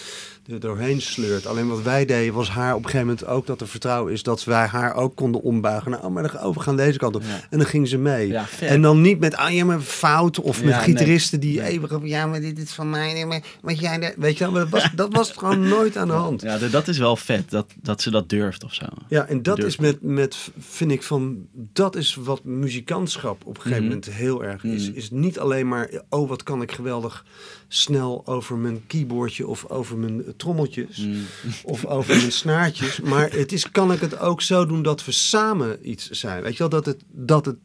er 0.47 0.59
doorheen 0.59 1.01
sleurt. 1.01 1.45
Alleen 1.45 1.67
wat 1.67 1.81
wij 1.81 2.05
deden 2.05 2.33
was 2.33 2.49
haar 2.49 2.71
op 2.75 2.77
een 2.83 2.89
gegeven 2.89 3.07
moment 3.07 3.25
ook 3.25 3.45
dat 3.45 3.61
er 3.61 3.67
vertrouwen 3.67 4.13
is 4.13 4.23
dat 4.23 4.43
wij 4.43 4.65
haar 4.65 4.95
ook 4.95 5.15
konden 5.15 5.41
ombuigen. 5.41 5.91
Nou, 5.91 6.03
oh, 6.03 6.09
maar 6.11 6.31
dan 6.31 6.41
over 6.41 6.61
gaan 6.61 6.75
deze 6.75 6.97
kant 6.97 7.15
op. 7.15 7.21
Ja. 7.23 7.41
En 7.49 7.57
dan 7.57 7.67
ging 7.67 7.87
ze 7.87 7.97
mee. 7.97 8.27
Ja, 8.27 8.45
en 8.59 8.81
dan 8.81 9.01
niet 9.01 9.19
met, 9.19 9.35
ah 9.35 9.53
ja, 9.53 9.65
maar 9.65 9.79
fout. 9.79 10.39
Of 10.39 10.59
Ja, 10.59 10.65
met 10.65 10.75
nee. 10.75 10.83
gitaristen 10.83 11.39
die 11.39 11.59
Nee. 11.59 11.71
eeuwig 11.71 11.91
op, 11.93 12.05
ja, 12.05 12.25
maar 12.25 12.41
dit 12.41 12.59
is 12.59 12.71
van 12.71 12.89
mij. 12.89 13.13
Nee, 13.13 13.25
maar 13.25 13.41
wat 13.61 13.79
jij, 13.79 13.99
de-" 13.99 14.13
weet 14.17 14.37
je 14.37 14.43
wel. 14.43 14.51
Maar 14.53 14.61
dat 14.61 14.69
was, 14.69 14.89
dat 14.95 15.13
was 15.13 15.31
gewoon 15.31 15.67
nooit 15.67 15.97
aan 15.97 16.07
de 16.07 16.13
hand. 16.13 16.41
Ja, 16.41 16.57
dat 16.57 16.87
is 16.87 16.97
wel 16.97 17.15
vet. 17.15 17.49
Dat, 17.49 17.71
dat 17.81 18.01
ze 18.01 18.11
dat 18.11 18.29
durft 18.29 18.63
of 18.63 18.73
zo. 18.73 18.85
Ja, 19.07 19.25
en 19.27 19.43
dat 19.43 19.63
is 19.63 19.77
met, 19.77 20.01
met, 20.01 20.37
vind 20.59 20.91
ik 20.91 21.03
van, 21.03 21.47
dat 21.53 21.95
is 21.95 22.15
wat 22.15 22.43
muzikantschap 22.43 23.45
op 23.45 23.55
een 23.55 23.61
gegeven 23.61 23.83
Mhm. 23.83 23.93
moment 23.93 24.13
heel 24.13 24.43
erg 24.43 24.63
is. 24.63 24.87
Mhm. 24.89 24.97
Is 24.97 25.11
niet 25.11 25.39
alleen 25.39 25.67
maar, 25.67 25.89
oh 26.09 26.29
wat 26.29 26.43
kan 26.43 26.61
ik 26.61 26.71
geweldig 26.83 27.25
snel 27.67 28.21
over 28.27 28.57
mijn 28.57 28.87
keyboardje 28.87 29.47
of 29.47 29.65
over 29.69 29.97
mijn 29.97 30.23
trommeltjes 30.37 30.97
Mm. 30.97 31.23
of 31.63 31.85
over 31.85 32.15
mijn 32.17 32.31
snaartjes. 32.31 32.99
Maar 32.99 33.31
het 33.31 33.51
is, 33.51 33.71
kan 33.71 33.91
ik 33.91 33.99
het 33.99 34.19
ook 34.19 34.41
zo 34.41 34.65
doen 34.65 34.81
dat 34.83 35.05
we 35.05 35.11
samen 35.11 35.89
iets 35.89 36.09
zijn. 36.09 36.43
Weet 36.43 36.51
je 36.53 36.57
wel, 36.59 36.69
dat 36.69 36.85
het, 36.85 37.03
dat 37.11 37.45
het 37.45 37.57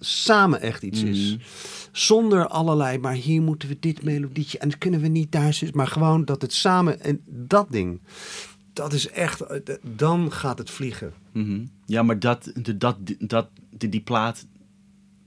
samen 0.00 0.60
echt 0.60 0.82
iets 0.82 1.02
is. 1.02 1.30
Mhm. 1.30 1.40
Zonder 1.92 2.46
allerlei, 2.48 2.98
maar 2.98 3.12
hier 3.14 3.42
moeten 3.42 3.68
we 3.68 3.76
dit 3.80 4.02
melodietje 4.02 4.58
en 4.58 4.78
kunnen 4.78 5.00
we 5.00 5.08
niet 5.08 5.36
zus- 5.50 5.72
Maar 5.72 5.86
gewoon 5.88 6.24
dat 6.24 6.42
het 6.42 6.52
samen, 6.52 7.00
en 7.00 7.20
dat 7.26 7.66
ding, 7.70 8.00
dat 8.72 8.92
is 8.92 9.08
echt, 9.08 9.40
eh, 9.40 9.74
dan 9.96 10.32
gaat 10.32 10.58
het 10.58 10.70
vliegen. 10.70 11.12
Mhm. 11.32 11.64
Ja, 11.86 12.02
maar 12.02 12.18
dat, 12.18 12.50
de, 12.54 12.76
dat, 12.76 12.96
dat, 13.18 13.48
die, 13.70 13.88
die 13.88 14.00
plaat... 14.00 14.46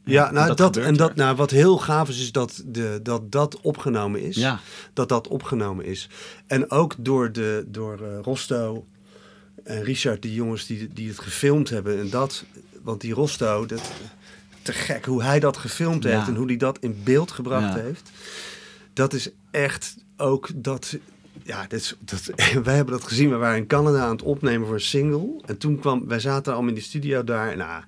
Ja, 0.10 0.32
nou, 0.32 0.55
dat, 0.55 0.78
en 0.78 0.95
dat, 0.95 1.10
er. 1.10 1.16
nou, 1.16 1.36
wat 1.36 1.51
heel 1.51 1.78
gaaf 1.78 2.10
is, 2.10 2.20
is 2.22 2.32
dat, 2.32 2.64
de, 2.66 2.99
dat 3.03 3.32
dat 3.32 3.62
opgenomen 3.62 4.22
is. 4.22 4.36
Ja. 4.36 4.60
Dat 4.93 5.10
dat 5.10 5.28
opgenomen 5.28 5.86
is. 5.86 6.10
En 6.47 6.72
ook 6.72 6.95
door, 6.97 7.32
de, 7.32 7.64
door 7.68 7.99
eh, 8.01 8.20
Rosto 8.22 8.86
en 9.64 9.84
Richard, 9.84 10.22
die 10.22 10.34
jongens 10.34 10.66
die, 10.66 10.88
die 10.93 11.07
het 11.07 11.20
gefilmd 11.20 11.70
hebben. 11.70 11.99
En 11.99 12.10
dat, 12.10 12.45
want 12.84 13.01
die 13.01 13.14
Rosto, 13.14 13.66
dat, 13.66 13.82
te 14.62 14.74
gek 14.74 15.05
hoe 15.05 15.24
hij 15.24 15.39
dat 15.39 15.57
gefilmd 15.57 16.03
Ja. 16.03 16.10
heeft 16.10 16.28
en 16.28 16.36
hoe 16.36 16.47
hij 16.47 16.57
dat 16.57 16.78
in 16.80 17.01
beeld 17.03 17.32
gebracht 17.32 17.76
Ja. 17.76 17.82
heeft. 17.82 18.12
Dat 18.93 19.14
is 19.14 19.30
echt 19.51 19.95
ook 20.18 20.49
dat. 20.55 20.97
Ja, 21.43 21.66
dit 21.68 21.80
is, 21.80 21.95
dat, 21.99 22.32
wij 22.64 22.76
hebben 22.76 22.93
dat 22.93 23.03
gezien. 23.03 23.30
We 23.30 23.36
waren 23.36 23.57
in 23.57 23.68
Canada 23.68 23.99
aan 24.03 24.12
het 24.12 24.22
opnemen 24.22 24.66
voor 24.66 24.76
een 24.76 24.82
single. 24.82 25.41
En 25.45 25.57
toen 25.57 25.80
kwam, 25.80 26.07
wij 26.07 26.20
zaten 26.20 26.53
allemaal 26.53 26.70
in 26.70 26.76
de 26.76 26.82
studio 26.82 27.24
daar. 27.24 27.57
Nou, 27.57 27.84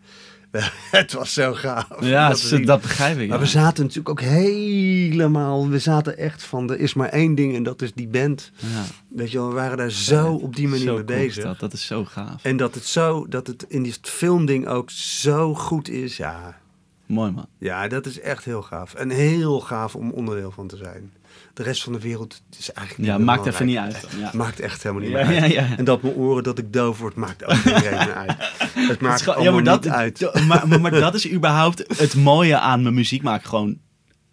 het 0.92 1.14
was 1.14 1.34
zo 1.34 1.54
gaaf. 1.54 1.88
Ja, 2.00 2.34
dat, 2.66 2.82
begrijp 2.82 3.18
ik. 3.18 3.30
Maar 3.30 3.38
ja. 3.38 3.44
we 3.44 3.50
zaten 3.50 3.84
natuurlijk 3.84 4.10
ook 4.10 4.22
helemaal. 4.22 5.70
We 5.70 5.80
zaten 5.80 6.18
echt 6.18 6.44
van. 6.44 6.72
Er 6.72 6.80
is 6.80 6.94
maar 6.94 7.10
één 7.10 7.36
ding 7.36 7.56
en 7.56 7.64
dat 7.64 7.82
is 7.82 7.94
die 7.94 8.08
band. 8.08 8.52
Ja. 8.56 8.84
Weet 9.08 9.32
je 9.32 9.38
wel, 9.38 9.48
we 9.48 9.54
waren 9.54 9.78
daar 9.78 9.92
zo 9.92 10.34
op 10.34 10.56
die 10.56 10.68
manier 10.68 10.86
Zo 10.86 10.94
mee 10.94 11.04
bezig. 11.04 11.44
Dat. 11.44 11.60
dat 11.60 11.74
is 11.74 11.86
zo 11.86 12.06
gaaf. 12.06 12.44
En 12.44 12.58
dat 12.58 12.76
het 12.76 12.86
zo, 12.86 13.26
dat 13.30 13.48
het 13.48 13.66
in 13.68 13.84
dit 13.84 14.00
filmding 14.02 14.68
ook 14.68 14.90
zo 14.90 15.56
goed 15.56 15.90
is. 15.90 16.18
Ja, 16.18 16.60
Mooi 17.06 17.32
man. 17.32 17.48
ja, 17.58 17.88
dat 17.88 18.06
is 18.06 18.20
echt 18.20 18.46
heel 18.46 18.62
gaaf. 18.62 18.94
En 18.94 19.10
heel 19.10 19.60
gaaf 19.60 19.96
om 19.96 20.12
onderdeel 20.12 20.52
van 20.52 20.68
te 20.68 20.78
zijn. 20.78 21.12
De 21.54 21.64
rest 21.64 21.84
van 21.84 21.94
de 21.94 22.00
wereld 22.00 22.42
is 22.60 22.72
eigenlijk 22.72 22.98
niet 23.10 23.18
Ja, 23.18 23.24
maakt 23.26 23.46
even 23.46 23.66
niet 23.66 23.78
uit. 23.78 24.02
dan, 24.12 24.20
Ja. 24.20 24.32
Maakt 24.34 24.60
echt 24.60 24.84
helemaal 24.84 25.04
niet 25.04 25.12
Ja, 25.12 25.26
meer 25.28 25.42
uit. 25.42 25.52
ja, 25.54 25.62
ja. 25.68 25.78
En 25.78 25.86
dat 25.86 26.02
mijn 26.02 26.14
oren 26.16 26.44
dat 26.44 26.58
ik 26.58 26.74
doof 26.74 26.98
word, 27.00 27.16
maakt 27.16 27.44
ook 27.46 27.66
niet 27.66 27.66
meer 27.66 28.14
uit. 28.16 28.34
Het 28.92 29.02
maakt 29.02 29.26
Het 29.26 29.36
allemaal 29.36 29.64
dat, 29.64 29.84
niet 29.84 29.94
uit. 29.94 30.46
Maar, 30.48 30.68
maar, 30.68 30.82
maar 30.82 30.92
dat 30.92 31.14
is 31.16 31.32
überhaupt 31.32 31.84
het 31.98 32.16
mooie 32.16 32.58
aan 32.60 32.82
mijn 32.82 32.94
muziek 32.94 33.22
maken. 33.24 33.50
Gewoon 33.50 33.78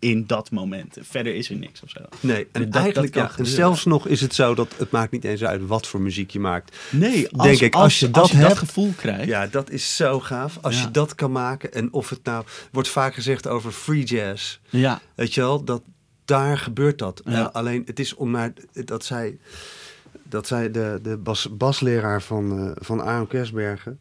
in 0.01 0.27
dat 0.27 0.51
moment. 0.51 0.97
Verder 1.01 1.35
is 1.35 1.51
er 1.51 1.57
niks 1.57 1.83
of 1.83 1.91
zo. 1.91 2.01
Nee, 2.21 2.49
en 2.53 2.63
Dat- 2.63 2.73
dat 2.73 2.83
eigenlijk, 2.83 3.15
ja, 3.15 3.31
en 3.37 3.47
zelfs 3.47 3.85
nog 3.85 4.07
is 4.07 4.21
het 4.21 4.35
zo 4.35 4.55
dat 4.55 4.75
het 4.77 4.91
maakt 4.91 5.13
niet 5.13 5.25
eens 5.25 5.45
uit 5.45 5.67
wat 5.67 5.87
voor 5.87 6.01
muziek 6.01 6.31
je 6.31 6.41
maakt. 6.41 6.77
Nee, 6.91 7.29
als, 7.33 7.47
Denk 7.47 7.61
ik, 7.61 7.75
als 7.75 7.99
je 8.01 8.11
dat 8.11 8.31
hebt- 8.31 8.59
gevoel 8.59 8.93
krijgt. 8.97 9.25
Ja, 9.25 9.47
dat 9.47 9.71
is 9.71 9.97
zo 9.97 10.21
gaaf. 10.21 10.59
Als 10.61 10.77
Ja. 10.77 10.83
je 10.83 10.91
dat 10.91 11.15
kan 11.15 11.33
maken. 11.33 11.73
En 11.73 11.93
of 11.93 12.09
het 12.11 12.25
nou, 12.25 12.45
wordt 12.73 12.89
vaak 12.89 13.15
gezegd 13.15 13.47
over 13.49 13.73
free 13.73 14.05
jazz. 14.05 14.59
Ja. 14.71 15.01
Weet 15.15 15.35
je 15.35 15.41
wel, 15.41 15.65
dat, 15.65 15.83
daar 16.29 16.59
gebeurt 16.59 16.99
dat. 16.99 17.21
Ja. 17.25 17.33
Eh, 17.49 17.55
alleen 17.55 17.83
het 17.87 17.99
is 18.01 18.15
om 18.15 18.31
naar, 18.31 18.53
dat 18.85 19.05
zij, 19.05 19.39
dat 20.23 20.47
zij 20.47 20.71
de, 20.71 20.99
de 21.03 21.17
bas, 21.17 21.49
basleraar 21.57 22.23
van, 22.23 22.59
eh 22.59 22.71
van 22.85 23.03
Aaron 23.03 23.27
Kersbergen, 23.27 24.01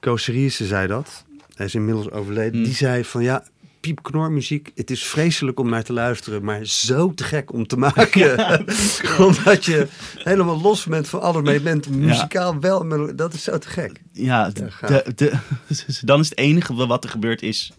Koos 0.00 0.22
Seriese 0.22 0.66
zei 0.66 0.86
dat. 0.86 1.24
Hij 1.54 1.66
is 1.66 1.74
inmiddels 1.74 2.10
overleden. 2.10 2.54
Hmm. 2.54 2.64
Die 2.64 2.74
zei 2.74 3.04
van 3.04 3.22
ja, 3.22 3.44
piepknormuziek. 3.80 4.72
Het 4.74 4.90
is 4.90 5.04
vreselijk 5.04 5.60
om 5.60 5.68
naar 5.68 5.82
te 5.82 5.92
luisteren, 5.92 6.44
maar 6.44 6.64
zo 6.64 7.14
te 7.14 7.24
gek 7.24 7.52
om 7.52 7.66
te 7.66 7.76
maken. 7.76 8.38
Omdat 9.26 9.64
je 9.64 9.86
helemaal 10.14 10.60
los 10.60 10.86
bent 10.86 11.08
van 11.08 11.20
alles, 11.20 11.42
maar 11.42 11.52
je 11.52 11.60
bent 11.60 11.88
muzikaal 11.90 12.60
wel, 12.60 12.84
melo- 12.84 13.14
dat 13.14 13.34
is 13.34 13.42
zo 13.42 13.58
te 13.58 13.68
gek. 13.68 14.00
Ja, 14.12 14.50
Ja, 14.54 14.86
de, 14.88 15.12
de, 15.14 15.32
dan 16.04 16.20
is 16.20 16.28
het 16.28 16.38
enige 16.38 16.74
wat 16.74 17.04
er 17.04 17.10
gebeurt 17.10 17.42
is, 17.42 17.72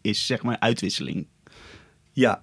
is 0.00 0.26
zeg 0.26 0.42
maar 0.42 0.58
uitwisseling. 0.58 1.26
Ja. 2.12 2.42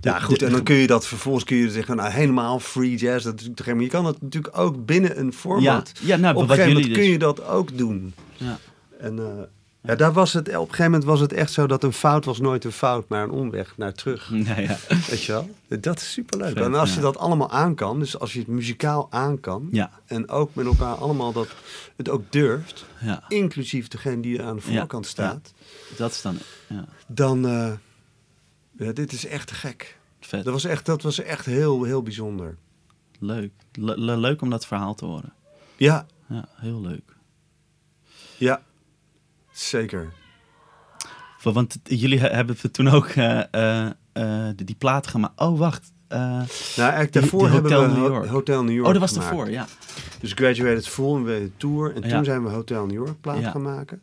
Ja, 0.00 0.18
goed. 0.18 0.42
En 0.42 0.52
dan 0.52 0.62
kun 0.62 0.74
je 0.74 0.86
dat 0.86 1.06
vervolgens 1.06 1.44
kun 1.44 1.56
je 1.56 1.70
zeggen, 1.70 1.96
nou, 1.96 2.10
helemaal 2.10 2.58
free 2.60 2.96
jazz. 2.96 3.24
Dat 3.24 3.40
is 3.40 3.46
natuurlijk. 3.46 3.76
Maar 3.76 3.86
je 3.86 3.90
kan 3.90 4.04
dat 4.04 4.22
natuurlijk 4.22 4.58
ook 4.58 4.86
binnen 4.86 5.18
een 5.18 5.32
format. 5.32 5.92
Ja, 6.00 6.06
ja 6.06 6.16
nou, 6.16 6.34
op 6.34 6.42
een 6.42 6.48
gegeven 6.48 6.68
moment 6.72 6.86
dus. 6.86 6.96
kun 6.96 7.06
je 7.06 7.18
dat 7.18 7.46
ook 7.46 7.78
doen. 7.78 8.14
Ja. 8.36 8.58
En 8.98 9.18
eh, 9.18 9.42
ja, 9.82 9.94
daar 9.94 10.12
was 10.12 10.32
het, 10.32 10.48
op 10.48 10.54
een 10.54 10.60
gegeven 10.60 10.84
moment 10.84 11.04
was 11.04 11.20
het 11.20 11.32
echt 11.32 11.52
zo 11.52 11.66
dat 11.66 11.84
een 11.84 11.92
fout 11.92 12.24
was 12.24 12.40
nooit 12.40 12.64
een 12.64 12.72
fout, 12.72 13.08
maar 13.08 13.22
een 13.22 13.30
omweg 13.30 13.74
naar 13.76 13.92
terug. 13.92 14.30
Ja, 14.32 14.58
ja. 14.58 14.76
Weet 15.08 15.22
je 15.22 15.32
wel? 15.32 15.50
Dat 15.80 15.96
is 15.96 16.12
superleuk. 16.12 16.52
Vet, 16.52 16.64
en 16.64 16.74
als 16.74 16.94
je 16.94 17.00
dat 17.00 17.18
allemaal 17.18 17.50
aan 17.50 17.74
kan, 17.74 17.98
dus 17.98 18.18
als 18.18 18.32
je 18.32 18.38
het 18.38 18.48
muzikaal 18.48 19.06
aan 19.10 19.40
kan, 19.40 19.68
Ja. 19.70 19.90
en 20.06 20.28
ook 20.28 20.54
met 20.54 20.66
elkaar 20.66 20.94
allemaal 20.94 21.32
dat 21.32 21.48
het 21.96 22.08
ook 22.08 22.22
durft, 22.30 22.84
ja, 23.00 23.24
inclusief 23.28 23.88
degene 23.88 24.20
die 24.20 24.42
aan 24.42 24.56
de 24.56 24.62
voorkant 24.62 25.06
staat, 25.06 25.52
dat 25.96 26.10
is 26.10 26.22
dan 26.22 26.36
ja, 26.66 26.84
dan, 27.06 27.46
eh, 27.46 27.72
ja, 28.84 28.92
dit 28.92 29.12
is 29.12 29.26
echt 29.26 29.50
gek. 29.50 29.98
vet. 30.20 30.44
Dat 30.44 30.52
was 30.52 30.64
echt, 30.64 30.86
dat 30.86 31.02
was 31.02 31.18
echt 31.22 31.46
heel, 31.46 31.82
heel 31.84 32.02
bijzonder. 32.02 32.56
Leuk. 33.18 33.52
Le- 33.72 33.96
le- 33.98 34.16
leuk 34.16 34.42
om 34.42 34.50
dat 34.50 34.66
verhaal 34.66 34.94
te 34.94 35.04
horen. 35.04 35.32
Ja, 35.76 36.06
Ja, 36.28 36.48
heel 36.56 36.80
leuk. 36.80 37.16
ja, 38.36 38.62
zeker. 39.52 40.12
Wa- 41.42 41.52
Want 41.52 41.78
jullie 41.84 42.18
he- 42.18 42.28
hebben 42.28 42.56
toen 42.70 42.88
ook 42.88 43.06
eh, 44.12 44.48
die, 44.56 44.66
plaat 44.74 45.06
gemaakt. 45.06 45.40
Oh, 45.40 45.58
wacht. 45.58 45.92
Nou, 46.08 46.46
eigenlijk 46.76 47.12
daarvoor 47.12 47.42
die 47.42 47.48
hebben 47.50 47.72
Hotel 47.72 47.88
we 47.94 48.00
New 48.00 48.06
York. 48.12 48.26
Hotel 48.26 48.64
New 48.64 48.74
York 48.74 48.86
oh, 48.86 48.92
dat 48.92 49.00
was 49.00 49.12
gemaakt. 49.12 49.30
ervoor, 49.30 49.50
ja. 49.50 49.66
Dus 50.20 50.32
Graduated 50.32 50.88
Full 50.88 51.16
en 51.16 51.22
we 51.24 51.50
tour. 51.56 51.94
En 51.94 52.02
Ja. 52.02 52.08
toen 52.14 52.24
zijn 52.24 52.42
we 52.44 52.48
Hotel 52.50 52.86
New 52.86 52.94
York 53.06 53.20
plaat 53.20 53.40
Ja. 53.40 53.50
gaan 53.50 53.62
maken. 53.62 54.02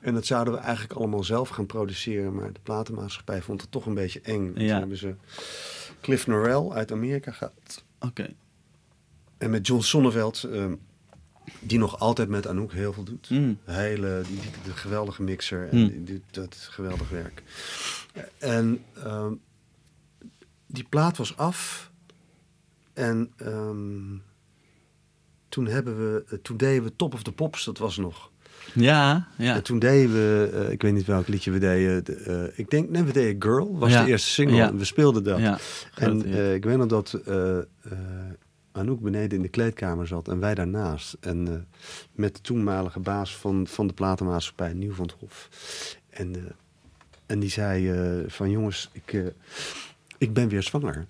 En 0.00 0.14
dat 0.14 0.26
zouden 0.26 0.54
we 0.54 0.60
eigenlijk 0.60 0.92
allemaal 0.98 1.24
zelf 1.24 1.48
gaan 1.48 1.66
produceren. 1.66 2.34
Maar 2.34 2.52
de 2.52 2.60
platenmaatschappij 2.62 3.42
vond 3.42 3.60
het 3.60 3.70
toch 3.70 3.86
een 3.86 3.94
beetje 3.94 4.20
eng. 4.20 4.52
Toen 4.54 4.64
Ja. 4.64 4.78
hebben 4.78 4.96
ze 4.96 5.14
Cliff 6.00 6.26
Norrell 6.26 6.68
uit 6.70 6.92
Amerika 6.92 7.32
gehad. 7.32 7.84
Oké. 8.00 8.34
En 9.38 9.50
met 9.50 9.66
John 9.66 9.82
Sonneveld, 9.82 10.42
ehm, 10.44 10.74
die 11.60 11.78
nog 11.78 11.98
altijd 11.98 12.28
met 12.28 12.46
Anouk 12.46 12.72
heel 12.72 12.92
veel 12.92 13.04
doet. 13.04 13.30
Mm. 13.30 13.58
Hele, 13.64 14.22
die, 14.26 14.40
die- 14.40 14.50
de 14.64 14.72
geweldige 14.72 15.22
mixer 15.22 15.68
en 15.68 15.78
Mm. 15.78 15.88
die, 15.88 16.02
die- 16.02 16.22
dat 16.30 16.54
is 16.54 16.66
geweldig 16.66 17.08
werk. 17.08 17.42
En 18.38 18.84
ehm, 18.94 19.32
die 20.66 20.84
plaat 20.88 21.16
was 21.16 21.36
af. 21.36 21.90
En 22.92 23.32
ehm, 23.36 24.16
toen 25.48 25.66
hebben 25.66 25.96
we, 25.98 26.24
eh, 26.28 26.38
toen 26.38 26.56
deden 26.56 26.82
we 26.84 26.96
Top 26.96 27.14
of 27.14 27.22
the 27.22 27.32
Pops, 27.32 27.64
dat 27.64 27.78
was 27.78 27.96
nog. 27.96 28.30
Ja, 28.74 29.28
ja. 29.36 29.54
En 29.54 29.62
toen 29.62 29.78
deden 29.78 30.12
we, 30.12 30.50
eh, 30.54 30.72
ik 30.72 30.82
weet 30.82 30.92
niet 30.92 31.06
welk 31.06 31.28
liedje 31.28 31.50
we 31.50 31.58
deden. 31.58 32.04
de, 32.04 32.14
eh, 32.14 32.58
ik 32.58 32.70
denk, 32.70 32.90
nee, 32.90 33.02
we 33.02 33.12
deden 33.12 33.42
Girl, 33.42 33.78
was 33.78 33.92
Ja. 33.92 34.04
de 34.04 34.10
eerste 34.10 34.30
single. 34.30 34.56
Ja. 34.56 34.74
We 34.74 34.84
speelden 34.84 35.22
dat. 35.24 35.38
ja. 35.38 35.58
En 35.94 36.24
eh, 36.24 36.54
ik 36.54 36.64
weet 36.64 36.76
nog 36.76 36.86
dat 36.86 37.20
Anouk 38.72 39.00
beneden 39.00 39.36
in 39.36 39.42
de 39.42 39.48
kleedkamer 39.48 40.06
zat 40.06 40.28
en 40.28 40.38
wij 40.40 40.54
daarnaast. 40.54 41.16
En 41.20 41.66
met 42.12 42.34
de 42.34 42.40
toenmalige 42.40 43.00
baas 43.00 43.36
van, 43.36 43.66
van 43.66 43.86
de 43.86 43.92
platenmaatschappij, 43.92 44.72
Nieuw 44.72 44.92
van 44.94 45.04
het 45.06 45.14
Hof. 45.20 45.48
En, 46.10 46.34
en 47.26 47.38
die 47.38 47.50
zei 47.50 47.92
van 48.28 48.50
jongens, 48.50 48.90
ik, 48.92 49.32
ik 50.18 50.32
ben 50.32 50.48
weer 50.48 50.62
zwanger. 50.62 51.06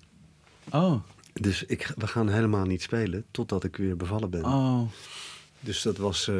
oh, 0.71 0.95
Dus 1.33 1.63
ik, 1.63 1.91
we 1.97 2.07
gaan 2.07 2.29
helemaal 2.29 2.65
niet 2.65 2.81
spelen 2.81 3.25
totdat 3.31 3.63
ik 3.63 3.75
weer 3.75 3.97
bevallen 3.97 4.29
ben. 4.29 4.43
oh. 4.45 4.81
Dus 5.59 5.81
dat 5.81 5.97
was, 5.97 6.31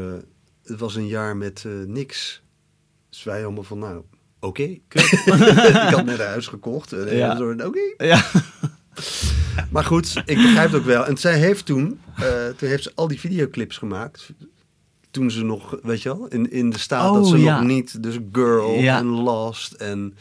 het 0.70 0.80
was 0.80 0.96
een 0.96 1.08
jaar 1.08 1.38
met 1.38 1.64
eh, 1.66 1.72
niks. 1.88 2.42
Dus 3.10 3.24
wij 3.24 3.44
allemaal 3.46 3.64
van 3.64 3.80
nou, 3.80 4.02
oké. 4.40 4.78
kut. 4.88 5.12
ik 5.12 5.74
had 5.74 6.06
net 6.06 6.20
een 6.20 6.26
huis 6.26 6.48
gekocht. 6.48 6.94
En 6.94 7.16
Ja. 7.16 7.40
oké. 7.66 7.94
Ja. 7.98 8.26
Maar 9.72 9.84
goed, 9.84 10.16
ik 10.26 10.36
begrijp 10.36 10.72
het 10.72 10.80
ook 10.80 10.86
wel. 10.88 11.06
En 11.06 11.18
zij 11.18 11.38
heeft 11.38 11.66
toen, 11.66 12.00
eh, 12.18 12.48
toen 12.58 12.70
heeft 12.70 12.84
ze 12.84 12.92
al 12.96 13.08
die 13.08 13.20
videoclips 13.20 13.78
gemaakt. 13.78 14.30
Toen 15.12 15.32
ze 15.32 15.44
nog, 15.44 15.80
weet 15.84 16.02
je 16.02 16.10
wel, 16.10 16.28
in, 16.28 16.52
in 16.52 16.70
de 16.70 16.80
staat 16.80 17.14
dat 17.14 17.24
Oh, 17.24 17.30
ze 17.30 17.38
ja. 17.38 17.58
nog 17.60 17.68
niet, 17.68 18.04
dus 18.04 18.18
Girl 18.32 18.76
en 18.78 19.06
Lost 19.06 19.74
en, 19.74 20.16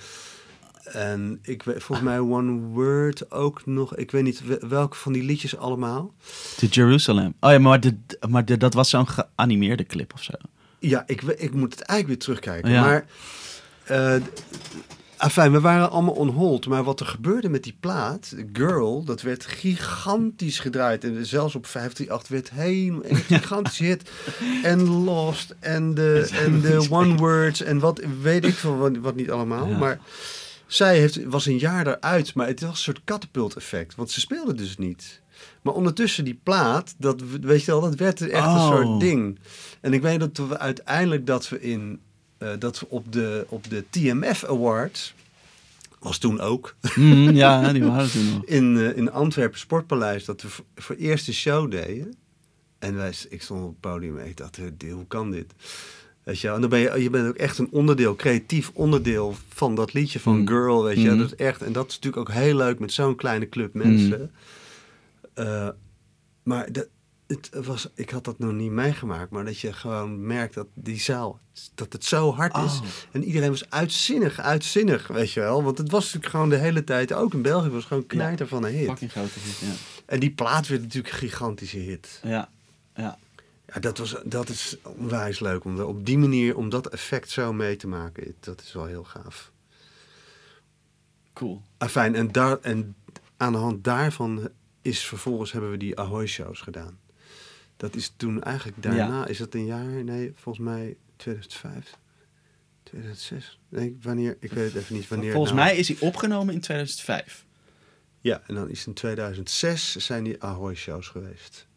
en 0.92 1.38
ik 1.42 1.62
weet, 1.62 1.82
volgens 1.82 2.08
mij 2.08 2.18
One 2.18 2.52
Word 2.60 3.30
ook 3.30 3.66
nog. 3.66 3.96
Ik 3.96 4.10
weet 4.10 4.22
niet 4.22 4.46
wel- 4.46 4.68
welke 4.68 4.96
van 4.96 5.12
die 5.12 5.22
liedjes 5.22 5.56
allemaal. 5.56 6.14
To 6.56 6.66
Jerusalem. 6.66 7.34
Oh 7.40 7.50
ja, 7.50 7.58
maar, 7.58 7.80
de, 7.80 7.96
maar 8.28 8.44
de, 8.44 8.56
dat 8.56 8.74
was 8.74 8.90
zo'n 8.90 9.08
geanimeerde 9.08 9.86
clip 9.86 10.12
of 10.14 10.22
zo. 10.22 10.32
Ja, 10.78 11.02
ik, 11.06 11.22
ik 11.22 11.54
moet 11.54 11.72
het 11.72 11.82
eigenlijk 11.82 12.08
weer 12.08 12.18
terugkijken. 12.18 12.70
Ja. 12.70 12.80
Maar, 12.80 13.04
eh 13.84 14.14
afijn, 15.18 15.52
we 15.52 15.60
waren 15.60 15.90
allemaal 15.90 16.14
on 16.14 16.28
hold. 16.28 16.66
Maar 16.66 16.84
wat 16.84 17.00
er 17.00 17.06
gebeurde 17.06 17.48
met 17.48 17.62
die 17.62 17.76
plaat, 17.80 18.34
Girl, 18.52 19.04
dat 19.04 19.22
werd 19.22 19.46
gigantisch 19.46 20.58
gedraaid. 20.58 21.04
En 21.04 21.26
zelfs 21.26 21.54
op 21.54 21.66
538 21.66 22.28
werd 22.28 22.50
helemaal 22.50 23.04
een 23.04 23.16
gigantische 23.40 23.84
hit. 23.84 24.10
En 24.62 24.88
Lost 24.88 25.54
en 25.60 25.94
de, 25.94 26.28
en 26.44 26.60
de 26.60 26.86
One 26.90 27.14
Words 27.16 27.62
en 27.62 27.78
wat 27.78 28.00
weet 28.22 28.44
ik 28.44 28.54
veel 28.54 28.76
wat, 28.76 28.96
wat 28.96 29.16
niet 29.16 29.30
allemaal. 29.30 29.68
Ja. 29.68 29.78
Maar 29.78 30.00
zij 30.68 30.98
heeft, 30.98 31.24
was 31.24 31.46
een 31.46 31.58
jaar 31.58 31.86
eruit, 31.86 32.34
maar 32.34 32.46
het 32.46 32.60
was 32.60 32.70
een 32.70 32.76
soort 32.76 33.00
catapult 33.04 33.56
effect. 33.56 33.94
Want 33.94 34.10
ze 34.10 34.20
speelde 34.20 34.54
dus 34.54 34.76
niet. 34.78 35.20
Maar 35.62 35.74
ondertussen 35.74 36.24
die 36.24 36.40
plaat, 36.42 36.94
dat, 36.98 37.22
weet 37.40 37.64
je 37.64 37.70
wel, 37.70 37.80
dat 37.80 37.94
werd 37.94 38.20
echt 38.20 38.44
een 38.44 38.50
Oh. 38.50 38.66
soort 38.68 39.00
ding. 39.00 39.38
En 39.80 39.92
ik 39.92 40.02
weet 40.02 40.20
dat 40.20 40.36
we 40.48 40.58
uiteindelijk 40.58 41.26
dat 41.26 41.48
we 41.48 41.60
in 41.60 42.00
eh, 42.38 42.50
dat 42.58 42.80
we 42.80 42.86
op 42.88 43.12
de, 43.12 43.46
op 43.48 43.70
de 43.70 43.84
TMF 43.90 44.44
Awards, 44.44 45.14
was 45.98 46.18
toen 46.18 46.40
ook, 46.40 46.76
Mm, 46.94 47.30
ja, 47.44 47.72
die 47.72 47.84
waren 47.84 48.10
toen 48.10 48.32
nog. 48.34 48.44
in, 48.44 48.76
eh, 48.76 48.96
in 48.96 49.10
Antwerpen 49.12 49.58
Sportpaleis, 49.58 50.24
dat 50.24 50.42
we 50.42 50.48
voor, 50.48 50.64
voor 50.76 50.96
eerst 50.96 51.26
de 51.26 51.32
show 51.32 51.70
deden. 51.70 52.14
En 52.78 52.94
wij, 52.94 53.12
ik 53.28 53.42
stond 53.42 53.62
op 53.62 53.68
het 53.68 53.80
podium 53.80 54.18
en 54.18 54.26
ik 54.26 54.36
dacht, 54.36 54.58
eh, 54.58 54.92
hoe 54.92 55.06
kan 55.06 55.30
dit? 55.30 55.52
Weet 56.28 56.40
je, 56.40 56.48
en 56.48 56.60
dan 56.60 56.70
ben 56.70 56.78
je, 56.78 57.02
je 57.02 57.10
bent 57.10 57.28
ook 57.28 57.36
echt 57.36 57.58
een 57.58 57.68
onderdeel, 57.70 58.16
creatief 58.16 58.70
onderdeel 58.74 59.34
van 59.48 59.74
dat 59.74 59.92
liedje 59.92 60.20
van 60.20 60.38
Mm. 60.38 60.48
Girl, 60.48 60.82
weet 60.82 61.00
je. 61.00 61.10
Mm. 61.10 61.18
Dat 61.18 61.26
is 61.26 61.34
echt, 61.34 61.62
en 61.62 61.72
dat 61.72 61.88
is 61.88 61.94
natuurlijk 61.94 62.28
ook 62.28 62.34
heel 62.34 62.54
leuk 62.54 62.78
met 62.78 62.92
zo'n 62.92 63.16
kleine 63.16 63.48
club 63.48 63.74
mensen. 63.74 64.30
Eh, 65.34 65.68
maar 66.42 66.72
dat, 66.72 66.86
het 67.26 67.50
was, 67.52 67.88
ik 67.94 68.10
had 68.10 68.24
dat 68.24 68.38
nog 68.38 68.52
niet 68.52 68.70
meegemaakt, 68.70 69.30
maar 69.30 69.44
dat 69.44 69.58
je 69.58 69.72
gewoon 69.72 70.26
merkt 70.26 70.54
dat 70.54 70.66
die 70.74 71.00
zaal, 71.00 71.40
dat 71.74 71.92
het 71.92 72.04
zo 72.04 72.32
hard 72.32 72.56
is. 72.56 72.62
Oh. 72.62 72.86
En 73.12 73.24
iedereen 73.24 73.50
was 73.50 73.70
uitzinnig, 73.70 74.40
uitzinnig, 74.40 75.06
weet 75.06 75.32
je 75.32 75.40
wel. 75.40 75.62
Want 75.62 75.78
het 75.78 75.90
was 75.90 76.04
natuurlijk 76.04 76.32
gewoon 76.32 76.48
de 76.48 76.56
hele 76.56 76.84
tijd, 76.84 77.12
ook 77.12 77.34
in 77.34 77.42
België, 77.42 77.68
was 77.68 77.84
gewoon 77.84 78.06
knijter 78.06 78.48
van 78.48 78.64
een 78.64 78.74
hit. 78.74 78.88
Fucking 78.88 79.10
grote 79.10 79.38
hit, 79.38 79.58
ja. 79.58 79.74
En 80.06 80.20
die 80.20 80.30
plaat 80.30 80.68
werd 80.68 80.82
natuurlijk 80.82 81.12
een 81.12 81.18
gigantische 81.18 81.78
hit. 81.78 82.20
Ja, 82.22 82.48
ja. 82.94 83.18
Ja, 83.74 83.80
dat, 83.80 83.98
was, 83.98 84.16
dat 84.24 84.48
is 84.48 84.76
onwijs 84.82 85.40
leuk 85.40 85.64
om 85.64 85.80
op 85.80 86.06
die 86.06 86.18
manier, 86.18 86.56
om 86.56 86.68
dat 86.68 86.88
effect 86.88 87.30
zo 87.30 87.52
mee 87.52 87.76
te 87.76 87.86
maken. 87.86 88.34
Dat 88.40 88.60
is 88.60 88.72
wel 88.72 88.86
heel 88.86 89.04
gaaf. 89.04 89.52
Cool. 91.32 91.62
Afijn, 91.78 92.14
en, 92.14 92.32
daar, 92.32 92.60
en 92.60 92.96
aan 93.36 93.52
de 93.52 93.58
hand 93.58 93.84
daarvan 93.84 94.48
is 94.82 95.06
vervolgens 95.06 95.52
hebben 95.52 95.70
we 95.70 95.76
die 95.76 95.98
Ahoy-shows 95.98 96.60
gedaan. 96.60 96.98
Dat 97.76 97.94
is 97.94 98.12
toen 98.16 98.42
eigenlijk 98.42 98.82
daarna, 98.82 99.26
is 99.26 99.38
dat 99.38 99.54
een 99.54 99.66
jaar? 99.66 100.04
Nee, 100.04 100.32
volgens 100.34 100.64
mij 100.64 100.96
2005, 101.16 101.96
2006. 102.82 103.58
Nee, 103.68 103.98
wanneer? 104.02 104.36
Ik 104.40 104.52
weet 104.52 104.72
het 104.72 104.82
even 104.82 104.94
niet 104.94 105.08
wanneer. 105.08 105.32
Volgens 105.32 105.52
nou- 105.52 105.66
mij 105.66 105.76
is 105.76 105.88
hij 105.88 105.96
opgenomen 106.00 106.54
in 106.54 106.60
2005. 106.60 107.46
Ja, 108.20 108.42
en 108.46 108.54
dan 108.54 108.70
is 108.70 108.86
in 108.86 108.94
2006 108.94 109.96
zijn 109.96 110.24
die 110.24 110.42
Ahoy-shows 110.42 111.08
geweest. 111.08 111.67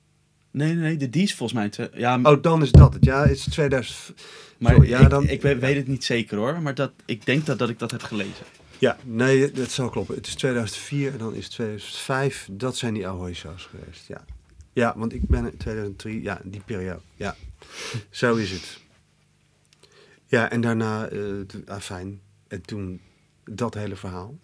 Nee, 0.52 0.74
nee, 0.74 0.98
de 0.98 1.10
die 1.10 1.24
is 1.24 1.36
volgens 1.36 1.78
mij... 1.78 1.90
Ja, 1.94 2.20
Oh, 2.24 2.42
dan 2.42 2.62
is 2.62 2.72
dat 2.72 2.94
het. 2.94 3.06
Ja, 3.06 3.22
het 3.22 3.32
is 3.32 3.44
2000. 3.50 4.14
maar 4.58 4.74
sorry, 4.74 4.90
ja, 4.90 5.00
ik, 5.00 5.10
dan- 5.10 5.28
ik 5.28 5.42
weet, 5.42 5.76
het 5.76 5.88
niet 5.88 6.04
zeker 6.04 6.38
hoor. 6.38 6.62
Maar 6.62 6.76
dat, 6.76 6.92
ik 7.06 7.26
denk 7.26 7.46
dat, 7.46 7.60
dat 7.60 7.70
ik 7.70 7.80
dat 7.80 7.92
heb 7.92 8.02
gelezen. 8.04 8.46
Ja, 8.78 8.98
nee, 9.04 9.52
dat 9.52 9.72
zou 9.72 9.92
kloppen. 9.92 10.16
Het 10.16 10.28
is 10.28 10.36
2004 10.36 11.12
en 11.12 11.18
dan 11.18 11.34
is 11.36 11.44
het 11.44 11.54
2005. 11.54 12.48
Dat 12.52 12.78
zijn 12.78 12.94
die 12.94 13.08
Ahoy-shows 13.08 13.66
geweest, 13.66 14.08
ja. 14.08 14.26
Ja, 14.74 14.94
want 14.98 15.14
ik 15.14 15.28
ben 15.28 15.46
in 15.52 15.58
2003, 15.58 16.22
ja, 16.22 16.42
die 16.44 16.62
periode. 16.66 17.00
Ja, 17.16 17.36
zo 18.10 18.36
is 18.36 18.52
het. 18.52 18.80
Ja, 20.26 20.50
en 20.50 20.62
daarna, 20.62 21.10
ah, 21.68 21.80
fijn. 21.80 22.22
En 22.48 22.62
toen 22.62 23.02
dat 23.46 23.74
hele 23.74 23.96
verhaal. 23.96 24.38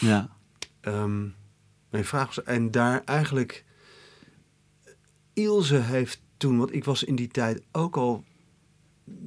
Ja. 0.00 0.28
Ehm, 0.80 1.22
mijn 1.90 2.04
vraag 2.04 2.26
was, 2.34 2.42
en 2.44 2.70
daar 2.70 3.02
eigenlijk... 3.04 3.64
Ilse 5.34 5.76
heeft 5.76 6.20
toen, 6.36 6.58
want 6.58 6.74
ik 6.74 6.84
was 6.84 7.04
in 7.04 7.16
die 7.16 7.28
tijd 7.28 7.62
ook 7.72 7.96
al... 7.96 8.24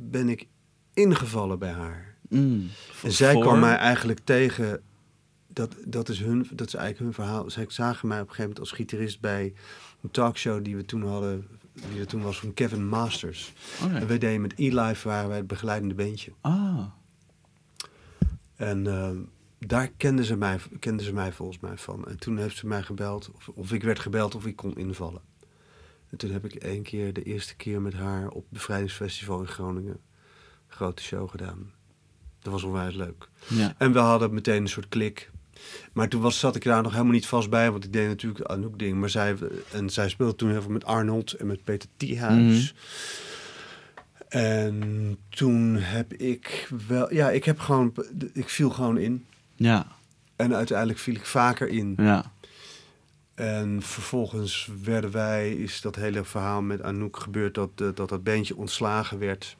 ben 0.10 0.30
ik 0.30 0.48
ingevallen 0.94 1.60
bij 1.60 1.72
haar. 1.72 2.16
Mm. 2.30 2.70
En 3.04 3.12
zij 3.12 3.34
Voor- 3.34 3.42
kwam 3.42 3.60
mij 3.60 3.76
eigenlijk 3.76 4.20
tegen. 4.24 4.82
Dat, 5.48 5.76
dat, 5.86 6.10
is 6.10 6.20
hun, 6.20 6.48
dat 6.54 6.68
is 6.68 6.74
eigenlijk 6.74 7.00
hun 7.00 7.26
verhaal. 7.26 7.50
Zij 7.50 7.66
zagen 7.68 8.08
mij 8.08 8.18
op 8.18 8.28
een 8.28 8.34
gegeven 8.34 8.50
moment 8.50 8.60
als 8.70 8.72
gitarist 8.72 9.20
bij 9.20 9.54
een 10.02 10.12
talkshow 10.12 10.64
die 10.64 10.76
we 10.76 10.86
toen 10.86 11.04
hadden. 11.04 11.48
Die 11.92 12.00
er 12.00 12.08
toen 12.08 12.22
was 12.22 12.40
van 12.40 12.54
Kevin 12.54 12.88
Masters. 12.88 13.54
Oké. 13.84 13.96
En 13.96 14.08
wij 14.08 14.18
deden 14.18 14.42
met 14.42 14.54
E-Life 14.56 15.08
waren 15.08 15.28
wij 15.28 15.38
het 15.38 15.48
begeleidende 15.48 15.96
bandje. 15.96 16.32
Ah. 16.42 16.86
En 18.56 18.88
ehm, 18.88 19.18
daar 19.60 19.88
kenden 19.98 20.26
ze, 20.26 20.36
mij, 20.36 20.60
kenden 20.80 21.06
ze 21.06 21.14
mij 21.14 21.32
volgens 21.32 21.60
mij 21.60 21.78
van. 21.78 22.08
En 22.08 22.20
toen 22.20 22.38
heeft 22.38 22.58
ze 22.58 22.68
mij 22.68 22.84
gebeld, 22.84 23.32
of, 23.36 23.50
of 23.54 23.72
ik 23.72 23.84
werd 23.84 24.00
gebeld 24.00 24.36
of 24.36 24.46
ik 24.46 24.56
kon 24.56 24.76
invallen. 24.76 25.22
En 26.10 26.18
toen 26.18 26.32
heb 26.32 26.46
ik 26.46 26.56
één 26.56 26.84
keer, 26.84 27.14
de 27.14 27.24
eerste 27.24 27.56
keer 27.56 27.82
met 27.82 27.94
haar 27.94 28.30
op 28.30 28.46
Bevrijdingsfestival 28.50 29.40
in 29.40 29.48
Groningen, 29.48 29.92
een 29.92 30.76
grote 30.76 31.04
show 31.04 31.30
gedaan. 31.30 31.72
Dat 32.40 32.54
was 32.54 32.64
onwijs 32.64 32.96
leuk. 32.96 33.30
Ja. 33.48 33.74
En 33.78 33.94
we 33.94 34.00
hadden 34.00 34.34
meteen 34.34 34.62
een 34.62 34.68
soort 34.68 34.90
klik. 34.90 35.32
Maar 35.94 36.08
toen 36.08 36.22
was, 36.22 36.40
zat 36.40 36.56
ik 36.56 36.64
daar 36.64 36.82
nog 36.82 36.92
helemaal 36.92 37.14
niet 37.14 37.28
vast 37.28 37.50
bij, 37.50 37.72
want 37.72 37.84
ik 37.84 37.94
deed 37.94 38.08
natuurlijk 38.08 38.46
Anouk 38.46 38.80
ding. 38.80 39.00
Maar 39.00 39.10
zij, 39.10 39.36
en 39.72 39.90
zij 39.90 40.10
speelde 40.10 40.36
toen 40.36 40.50
heel 40.50 40.62
veel 40.62 40.72
met 40.72 40.86
Arnold 40.86 41.34
en 41.34 41.48
met 41.48 41.64
Peter 41.64 41.90
Thiehuis. 41.98 42.76
En 44.28 45.18
toen 45.30 45.76
heb 45.76 46.14
ik 46.14 46.70
wel, 46.88 47.14
ja, 47.14 47.30
ik 47.30 47.44
heb 47.44 47.60
gewoon, 47.60 47.94
ik 48.34 48.50
viel 48.50 48.70
gewoon 48.70 48.98
in. 48.98 49.26
Ja. 49.56 49.88
En 50.36 50.56
uiteindelijk 50.56 51.00
viel 51.00 51.16
ik 51.16 51.26
vaker 51.26 51.68
in. 51.68 51.94
Ja. 51.98 52.32
En 53.38 53.82
vervolgens 53.82 54.70
werden 54.84 55.12
wij, 55.12 55.52
is 55.54 55.82
dat 55.82 55.96
hele 55.96 56.24
verhaal 56.24 56.62
met 56.62 56.82
Anouk 56.82 57.18
gebeurd 57.20 57.54
dat 57.56 57.70
eh, 57.76 57.88
dat, 57.94 58.10
dat 58.10 58.24
bandje 58.24 58.56
ontslagen 58.58 59.20
werd. 59.20 59.58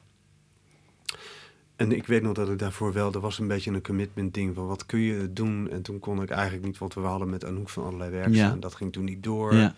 En 1.76 1.92
ik 1.92 2.06
weet 2.06 2.22
nog 2.22 2.32
dat 2.34 2.48
ik 2.50 2.58
daarvoor 2.58 2.92
wel, 2.92 3.12
er 3.12 3.20
was 3.20 3.38
een 3.38 3.46
beetje 3.48 3.70
een 3.70 3.82
commitment 3.82 4.34
ding 4.34 4.54
van 4.54 4.66
wat 4.66 4.86
kun 4.86 4.98
je 5.00 5.32
doen? 5.32 5.70
En 5.70 5.82
toen 5.82 5.98
kon 5.98 6.22
ik 6.22 6.30
eigenlijk 6.30 6.64
niet, 6.66 6.78
want 6.78 6.94
we 6.94 7.00
hadden 7.00 7.30
met 7.30 7.44
Anouk 7.44 7.68
van 7.68 7.84
allerlei 7.84 8.10
werk 8.10 8.34
Ja. 8.34 8.46
staan. 8.46 8.60
Dat 8.60 8.74
ging 8.74 8.92
toen 8.92 9.04
niet 9.04 9.22
door. 9.22 9.54
Ja. 9.54 9.74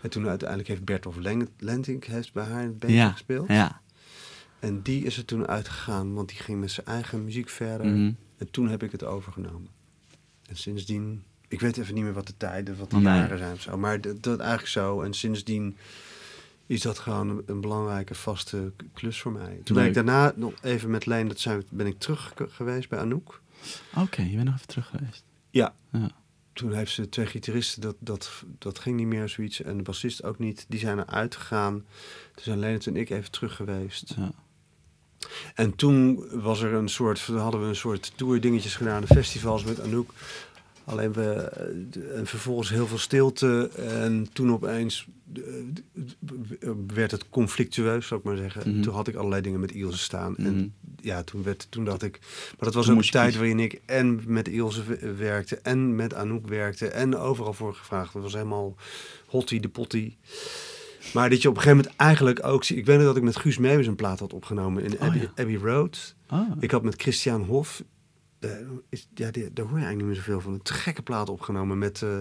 En 0.00 0.10
toen 0.10 0.28
uiteindelijk 0.28 0.68
heeft 0.68 0.84
Bertolf 0.84 1.16
Len- 1.16 1.48
Lentink 1.58 2.04
heeft 2.04 2.32
bij 2.32 2.44
haar 2.44 2.62
het 2.62 2.78
bandje 2.78 2.98
Ja. 2.98 3.10
gespeeld. 3.10 3.48
Ja. 3.48 3.80
En 4.58 4.82
die 4.82 5.04
is 5.04 5.16
er 5.16 5.24
toen 5.24 5.46
uitgegaan, 5.46 6.14
want 6.14 6.28
die 6.28 6.38
ging 6.38 6.60
met 6.60 6.70
zijn 6.70 6.86
eigen 6.86 7.24
muziek 7.24 7.48
verder. 7.48 7.86
Mhm. 7.86 8.12
En 8.38 8.50
toen 8.50 8.68
heb 8.68 8.82
ik 8.82 8.92
het 8.92 9.04
overgenomen. 9.04 9.68
En 10.48 10.56
sindsdien, 10.56 11.22
ik 11.48 11.60
weet 11.60 11.76
even 11.78 11.94
niet 11.94 12.04
meer 12.04 12.12
wat 12.12 12.26
de 12.26 12.36
tijden, 12.36 12.78
wat 12.78 12.90
de 12.90 12.96
Nee. 12.96 13.04
jaren 13.04 13.38
zijn 13.38 13.52
of 13.52 13.60
zo. 13.60 13.76
Maar 13.78 14.00
dat, 14.00 14.22
dat 14.22 14.38
eigenlijk 14.38 14.70
zo. 14.70 15.00
En 15.02 15.14
sindsdien 15.14 15.76
is 16.66 16.80
dat 16.80 16.98
gewoon 16.98 17.28
een, 17.28 17.42
een 17.46 17.60
belangrijke 17.60 18.14
vaste 18.14 18.72
klus 18.92 19.20
voor 19.20 19.32
mij. 19.32 19.60
Toen 19.64 19.76
ben 19.76 19.86
ik 19.86 19.94
daarna 19.94 20.32
nog 20.36 20.52
even 20.62 20.90
met 20.90 21.06
Leen, 21.06 21.28
dat 21.28 21.40
zijn, 21.40 21.64
ben 21.70 21.86
ik 21.86 21.98
terug 21.98 22.32
ge- 22.36 22.48
geweest 22.48 22.88
bij 22.88 22.98
Anouk. 22.98 23.40
Oké, 23.96 24.22
je 24.22 24.34
bent 24.34 24.44
nog 24.44 24.54
even 24.54 24.66
terug 24.66 24.86
geweest. 24.86 25.24
Ja. 25.50 25.74
Ja. 25.92 26.10
Toen 26.52 26.72
heeft 26.72 26.92
ze 26.92 27.08
twee 27.08 27.26
gitaristen, 27.26 27.80
dat, 27.82 27.96
dat, 27.98 28.30
dat 28.58 28.78
ging 28.78 28.96
niet 28.96 29.06
meer 29.06 29.28
zoiets. 29.28 29.62
En 29.62 29.76
de 29.76 29.82
bassist 29.82 30.22
ook 30.24 30.38
niet. 30.38 30.64
Die 30.68 30.78
zijn 30.80 30.98
eruit 30.98 31.36
gegaan. 31.36 31.72
Toen 32.34 32.44
zijn 32.44 32.58
Leen 32.58 32.80
en 32.80 32.96
ik 32.96 33.10
even 33.10 33.30
terug 33.30 33.56
geweest. 33.56 34.14
Ja. 34.16 34.30
En 35.54 35.76
toen 35.76 36.24
was 36.40 36.60
er 36.62 36.72
een 36.72 36.88
soort, 36.88 37.20
hadden 37.20 37.60
we 37.60 37.66
een 37.66 37.76
soort 37.76 38.12
tour 38.16 38.40
dingetjes 38.40 38.76
gedaan, 38.76 39.00
de 39.00 39.06
festivals 39.06 39.64
met 39.64 39.80
Anouk. 39.80 40.10
Alleen 40.84 41.12
we, 41.12 41.30
eh, 41.32 42.18
en 42.18 42.26
vervolgens 42.26 42.68
heel 42.70 42.86
veel 42.86 42.98
stilte. 42.98 43.70
En 43.76 44.28
toen 44.32 44.52
opeens 44.52 45.06
eh, 45.34 46.70
werd 46.94 47.10
het 47.10 47.28
conflictueus, 47.28 48.06
zou 48.06 48.20
ik 48.20 48.26
maar 48.26 48.36
zeggen. 48.36 48.70
Mhm. 48.72 48.82
Toen 48.82 48.94
had 48.94 49.08
ik 49.08 49.14
allerlei 49.14 49.42
dingen 49.42 49.60
met 49.60 49.72
Ilse 49.72 49.98
staan. 49.98 50.34
Mhm. 50.36 50.46
En 50.46 50.74
ja, 51.00 51.22
toen, 51.22 51.42
werd, 51.42 51.66
toen 51.70 51.84
dacht 51.84 52.02
ik... 52.02 52.18
Maar 52.20 52.54
dat 52.58 52.74
was 52.74 52.86
Toen 52.86 52.94
ook 52.96 53.02
een 53.02 53.10
tijd 53.10 53.24
kiezen. 53.24 53.40
waarin 53.40 53.60
ik 53.64 53.80
en 53.86 54.20
met 54.26 54.48
Ilse 54.48 54.82
werkte... 55.16 55.56
en 55.56 55.94
met 55.96 56.14
Anouk 56.14 56.48
werkte 56.48 56.88
en 56.88 57.16
overal 57.16 57.52
voor 57.52 57.74
gevraagd. 57.74 58.12
Dat 58.12 58.22
was 58.22 58.32
helemaal 58.32 58.76
hottie 59.26 59.60
de 59.60 59.68
pottie. 59.68 60.16
Maar 61.14 61.30
dat 61.30 61.42
je 61.42 61.48
op 61.48 61.54
een 61.56 61.60
gegeven 61.62 61.82
moment 61.84 62.00
eigenlijk 62.00 62.46
ook... 62.46 62.64
zie- 62.64 62.76
Ik 62.76 62.86
weet 62.86 62.96
nog 62.96 63.06
dat 63.06 63.16
ik 63.16 63.22
met 63.22 63.36
Guus 63.36 63.58
Meeuwis 63.58 63.86
een 63.86 63.94
plaat 63.96 64.18
had 64.18 64.32
opgenomen 64.32 64.82
in 64.84 64.92
Oh, 64.94 65.00
Abbey, 65.02 65.20
ja. 65.20 65.42
Abbey 65.42 65.56
Road. 65.56 66.14
Ah. 66.26 66.50
Ik 66.60 66.70
had 66.70 66.82
met 66.82 67.00
Christian 67.02 67.42
Hof... 67.42 67.82
is, 68.88 69.08
ja, 69.14 69.30
die- 69.30 69.52
daar 69.52 69.64
hoor 69.66 69.78
je 69.78 69.84
eigenlijk 69.84 69.96
niet 69.96 70.06
meer 70.06 70.16
zoveel 70.16 70.40
van. 70.40 70.52
Een 70.52 70.62
te 70.62 70.72
gekke 70.74 71.02
plaat 71.02 71.28
opgenomen 71.28 71.78
met, 71.78 72.02
eh 72.02 72.18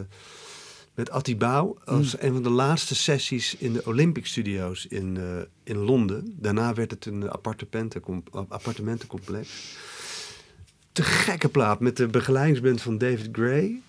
met 0.94 1.10
Atti 1.10 1.38
Bouw. 1.38 1.78
Als 1.86 2.16
een 2.22 2.34
van 2.34 2.44
de 2.44 2.50
laatste 2.50 2.96
sessies 2.96 3.56
in 3.56 3.74
de 3.74 3.86
Olympic 3.86 4.26
Studios 4.26 4.86
in, 4.86 5.18
eh, 5.18 5.24
in 5.64 5.78
Londen. 5.78 6.36
Daarna 6.40 6.74
werd 6.74 6.92
het 6.92 7.06
een 7.06 7.30
appartementencom- 7.30 8.24
appartementencomplex. 8.32 9.50
Te 10.92 11.04
gekke 11.04 11.50
plaat 11.50 11.80
met 11.80 11.98
de 11.98 12.08
begeleidingsband 12.08 12.82
van 12.82 12.98
David 12.98 13.30
Gray. 13.32 13.82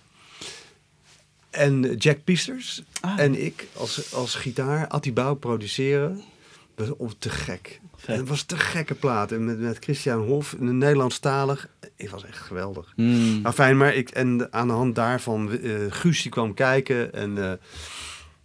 En 1.51 1.95
Jack 1.97 2.25
Piesters. 2.25 2.83
Ah. 3.01 3.19
En 3.19 3.45
ik 3.45 3.67
als, 3.73 4.15
als 4.15 4.35
gitaar. 4.35 4.89
Atti 4.89 5.13
Bouw 5.13 5.35
produceren. 5.35 6.21
Dat 6.75 6.95
was 6.99 7.15
te 7.19 7.31
gek. 7.31 7.81
Het 8.07 8.29
was 8.29 8.43
te 8.43 8.57
gekke 8.59 8.95
plaat. 8.95 9.33
En 9.33 9.45
met, 9.45 9.59
met 9.59 9.79
Christian 9.81 10.23
Hof, 10.27 10.53
een 10.59 10.79
Nederlandstalig. 10.79 11.69
Het 11.97 12.11
was 12.11 12.25
echt 12.25 12.39
geweldig. 12.39 12.93
Mm. 12.97 13.41
Nou, 13.43 13.55
fijn, 13.55 13.77
maar 13.77 13.95
ik, 13.95 14.11
en 14.11 14.53
aan 14.53 14.67
de 14.67 14.73
hand 14.73 14.95
daarvan, 14.95 15.59
eh 15.59 15.75
Guus 15.89 16.23
die 16.23 16.31
kwam 16.31 16.55
kijken 16.55 17.13
en 17.13 17.51
eh, 17.51 17.53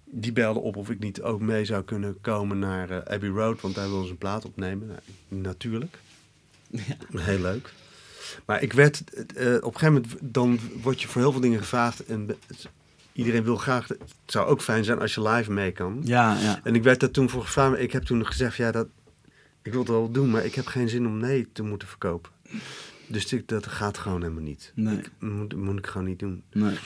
die 0.05 0.31
belde 0.31 0.59
op 0.59 0.75
of 0.75 0.89
ik 0.89 0.99
niet 0.99 1.21
ook 1.21 1.41
mee 1.41 1.65
zou 1.65 1.83
kunnen 1.83 2.17
komen 2.21 2.59
naar 2.59 2.89
eh, 2.89 3.13
Abbey 3.13 3.29
Road, 3.29 3.61
want 3.61 3.75
daar 3.75 3.87
wilden 3.87 4.05
ze 4.05 4.11
een 4.11 4.17
plaat 4.17 4.45
opnemen. 4.45 4.87
Nou, 4.87 4.99
natuurlijk. 5.27 5.97
Heel 7.15 7.39
leuk. 7.39 7.73
Maar 8.45 8.61
ik 8.61 8.73
werd, 8.73 9.03
op 9.61 9.73
een 9.73 9.79
gegeven 9.79 9.93
moment, 9.93 10.15
dan 10.21 10.59
word 10.81 11.01
je 11.01 11.07
voor 11.07 11.21
heel 11.21 11.31
veel 11.31 11.41
dingen 11.41 11.59
gevraagd 11.59 12.05
en 12.05 12.29
iedereen 13.13 13.43
wil 13.43 13.55
graag, 13.55 13.87
het 13.87 14.01
zou 14.25 14.47
ook 14.47 14.61
fijn 14.61 14.83
zijn 14.83 14.99
als 14.99 15.13
je 15.13 15.21
live 15.21 15.51
mee 15.51 15.71
kan. 15.71 16.01
Ja, 16.03 16.37
ja. 16.39 16.59
En 16.63 16.75
ik 16.75 16.83
werd 16.83 16.99
daar 16.99 17.11
toen 17.11 17.29
voor 17.29 17.41
gevraagd, 17.41 17.79
ik 17.79 17.91
heb 17.91 18.03
toen 18.03 18.25
gezegd, 18.25 18.57
ja, 18.57 18.71
dat, 18.71 18.87
ik 19.61 19.71
wil 19.71 19.79
het 19.79 19.89
wel 19.89 20.11
doen, 20.11 20.29
maar 20.29 20.45
ik 20.45 20.55
heb 20.55 20.65
geen 20.65 20.89
zin 20.89 21.07
om 21.07 21.17
nee 21.17 21.47
te 21.51 21.63
moeten 21.63 21.87
verkopen. 21.87 22.31
Dus 23.09 23.33
ik, 23.33 23.47
dat 23.47 23.67
gaat 23.67 23.97
gewoon 23.97 24.21
helemaal 24.21 24.43
niet. 24.43 24.71
Nee. 24.75 24.97
Ik, 24.97 25.11
moet, 25.19 25.55
moet 25.55 25.77
ik 25.77 25.87
gewoon 25.87 26.07
niet 26.07 26.19
doen. 26.19 26.43
Nee. 26.51 26.77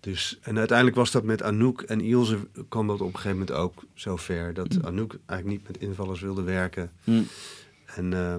Dus, 0.00 0.38
en 0.42 0.58
uiteindelijk 0.58 0.96
was 0.96 1.10
dat 1.10 1.24
met 1.24 1.42
Anouk 1.42 1.80
en 1.82 2.00
Ilse 2.00 2.38
kwam 2.68 2.86
dat 2.86 3.00
op 3.00 3.06
een 3.06 3.14
gegeven 3.14 3.38
moment 3.38 3.56
ook 3.56 3.84
zo 3.94 4.16
ver. 4.16 4.54
Dat 4.54 4.84
Anouk 4.84 5.18
eigenlijk 5.26 5.58
niet 5.58 5.68
met 5.68 5.78
invallers 5.88 6.20
wilde 6.20 6.42
werken. 6.42 6.90
Mm. 7.04 7.26
En, 7.86 8.12
eh, 8.12 8.34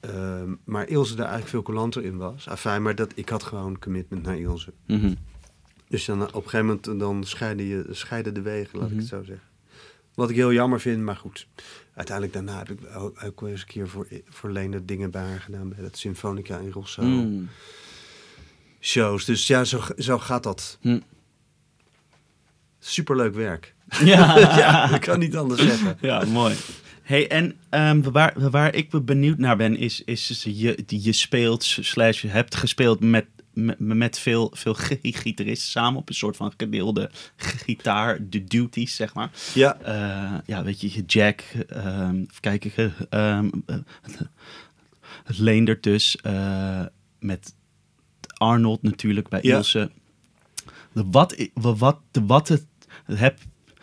eh, 0.00 0.48
maar 0.64 0.88
Ilse 0.88 1.10
daar 1.14 1.24
eigenlijk 1.26 1.50
veel 1.50 1.62
coulanter 1.62 2.04
in 2.04 2.16
was. 2.16 2.48
Afijn, 2.48 2.82
maar 2.82 2.94
dat, 2.94 3.12
ik 3.14 3.28
had 3.28 3.42
gewoon 3.42 3.78
commitment 3.78 4.22
naar 4.22 4.38
Ilse. 4.38 4.72
Mhm. 4.86 5.14
Dus 5.88 6.04
dan, 6.04 6.22
op 6.22 6.34
een 6.34 6.50
gegeven 6.50 6.66
moment 6.66 6.84
dan 7.00 7.24
scheiden, 7.24 7.66
je, 7.66 7.86
scheiden 7.90 8.34
de 8.34 8.42
wegen, 8.42 8.78
laat 8.78 8.86
ik 8.88 8.92
Mhm. 8.92 9.00
het 9.00 9.08
zo 9.08 9.22
zeggen. 9.22 9.46
Wat 10.14 10.30
ik 10.30 10.36
heel 10.36 10.52
jammer 10.52 10.80
vind, 10.80 11.02
maar 11.02 11.16
goed. 11.16 11.48
Uiteindelijk 11.98 12.36
daarna 12.36 12.58
heb 12.58 12.70
ik 12.70 12.78
ook, 13.24 13.42
eens 13.42 13.60
een 13.60 13.66
keer 13.66 13.88
voor, 13.88 14.08
voor 14.28 14.52
dingen 14.84 15.10
bij 15.10 15.22
haar 15.22 15.40
gedaan. 15.40 15.68
Bij 15.68 15.84
het 15.84 15.98
Symfonica 15.98 16.58
in 16.58 16.70
Rosso. 16.70 17.02
Mm. 17.02 17.48
Shows. 18.80 19.24
Dus 19.24 19.46
ja, 19.46 19.64
zo, 19.64 19.80
zo 19.96 20.18
gaat 20.18 20.42
dat. 20.42 20.78
Mm. 20.80 21.02
Superleuk 22.78 23.34
werk. 23.34 23.74
Ja. 24.04 24.38
ja, 24.58 24.94
ik 24.94 25.00
kan 25.00 25.18
niet 25.18 25.36
anders 25.36 25.62
zeggen. 25.62 25.98
Ja, 26.00 26.24
mooi. 26.24 26.54
Hey, 27.02 27.28
en 27.28 27.56
ehm, 27.68 28.02
waar, 28.02 28.50
waar 28.50 28.74
ik 28.74 29.04
benieuwd 29.04 29.38
naar 29.38 29.56
ben, 29.56 29.76
is, 29.76 30.02
is 30.04 30.26
dus 30.26 30.42
je, 30.42 30.84
je 30.86 31.12
speelt, 31.12 31.64
slash 31.64 32.22
je 32.22 32.28
hebt 32.28 32.54
gespeeld 32.54 33.00
met, 33.00 33.26
met, 33.78 34.18
veel, 34.18 34.50
veel 34.54 34.74
gi- 34.84 34.98
gitaristen 35.02 35.70
samen 35.70 36.00
op 36.00 36.08
een 36.08 36.14
soort 36.14 36.36
van 36.36 36.52
gedeelde 36.56 37.10
gitaar, 37.36 38.28
de 38.28 38.44
duties, 38.44 38.96
zeg 38.96 39.14
maar. 39.14 39.30
Ja, 39.54 39.76
Eh, 39.80 40.38
ja, 40.46 40.62
weet 40.64 40.80
je, 40.80 41.02
Jack, 41.06 41.40
ehm 41.68 42.16
even 42.16 42.40
kijken, 42.40 42.94
Leendert 45.26 45.82
dus, 45.82 46.18
met 47.18 47.54
Arnold 48.36 48.82
natuurlijk 48.82 49.28
bij 49.28 49.40
Ja. 49.42 49.56
Ilse. 49.56 49.90
De 50.92 51.04
Wat, 51.10 51.48
wat, 51.54 51.98
de 52.10 52.24
wat 52.26 52.48
het, 52.48 52.64
heb, 53.04 53.38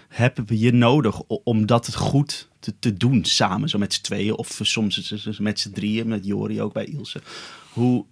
hebben 0.08 0.46
we 0.46 0.60
je 0.60 0.72
nodig 0.74 1.22
om 1.22 1.66
dat 1.66 1.86
het 1.86 1.96
goed 1.96 2.50
te, 2.60 2.74
te 2.80 2.94
doen 2.94 3.26
samen, 3.26 3.70
zo 3.70 3.78
met 3.78 3.94
z'n 3.94 4.02
tweeën 4.02 4.36
of 4.36 4.60
soms 4.62 5.14
met 5.40 5.60
z'n 5.60 5.72
drieën, 5.72 6.08
met 6.08 6.26
Jori 6.26 6.62
ook 6.62 6.74
bij 6.74 6.86
Ilse. 6.86 7.22
Hoe, 7.70 8.06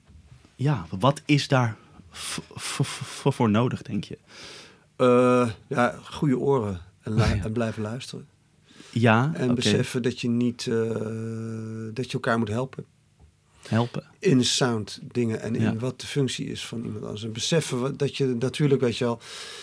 ja, 0.56 0.86
wat 1.00 1.22
is 1.26 1.48
daar 1.48 1.78
voor 2.12 3.50
nodig, 3.50 3.82
denk 3.82 4.04
je? 4.04 4.18
eh, 4.96 5.50
ja 5.68 6.00
goede 6.12 6.38
oren. 6.40 6.82
En, 7.02 7.14
lu- 7.14 7.22
Ja. 7.22 7.44
en 7.44 7.52
blijven 7.52 7.82
luisteren. 7.82 8.28
Ja, 8.90 9.32
En 9.36 9.56
beseffen 9.56 10.02
dat 10.02 10.20
je 10.22 10.30
niet... 10.30 10.68
eh, 10.68 10.76
dat 11.94 12.06
je 12.06 12.14
elkaar 12.14 12.38
moet 12.40 12.48
helpen. 12.50 12.86
helpen. 13.68 14.04
in 14.20 14.38
de 14.38 14.44
sound 14.44 15.00
dingen 15.12 15.42
en 15.42 15.56
in 15.56 15.62
Ja. 15.62 15.76
wat 15.76 16.02
de 16.02 16.08
functie 16.08 16.46
is 16.46 16.66
van 16.66 16.84
iemand 16.84 17.04
anders. 17.04 17.24
En 17.24 17.32
beseffen 17.32 17.98
dat 17.98 18.18
je 18.18 18.26
natuurlijk, 18.26 18.82
weet 18.82 18.98
je 18.98 19.04
wel, 19.06 19.20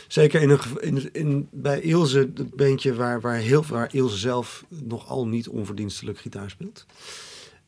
zeker 0.09 0.41
in 0.43 0.51
een, 0.51 0.61
in, 0.81 1.09
in, 1.13 1.49
bij 1.53 1.81
Ilse, 1.81 2.19
het 2.19 2.55
beentje 2.55 2.95
waar, 2.95 3.21
waar, 3.21 3.37
heel, 3.37 3.65
waar 3.67 3.95
Ilse 3.95 4.17
zelf 4.17 4.65
nogal 4.69 5.27
niet 5.27 5.49
onverdienstelijk 5.49 6.19
gitaar 6.19 6.51
speelt. 6.51 6.87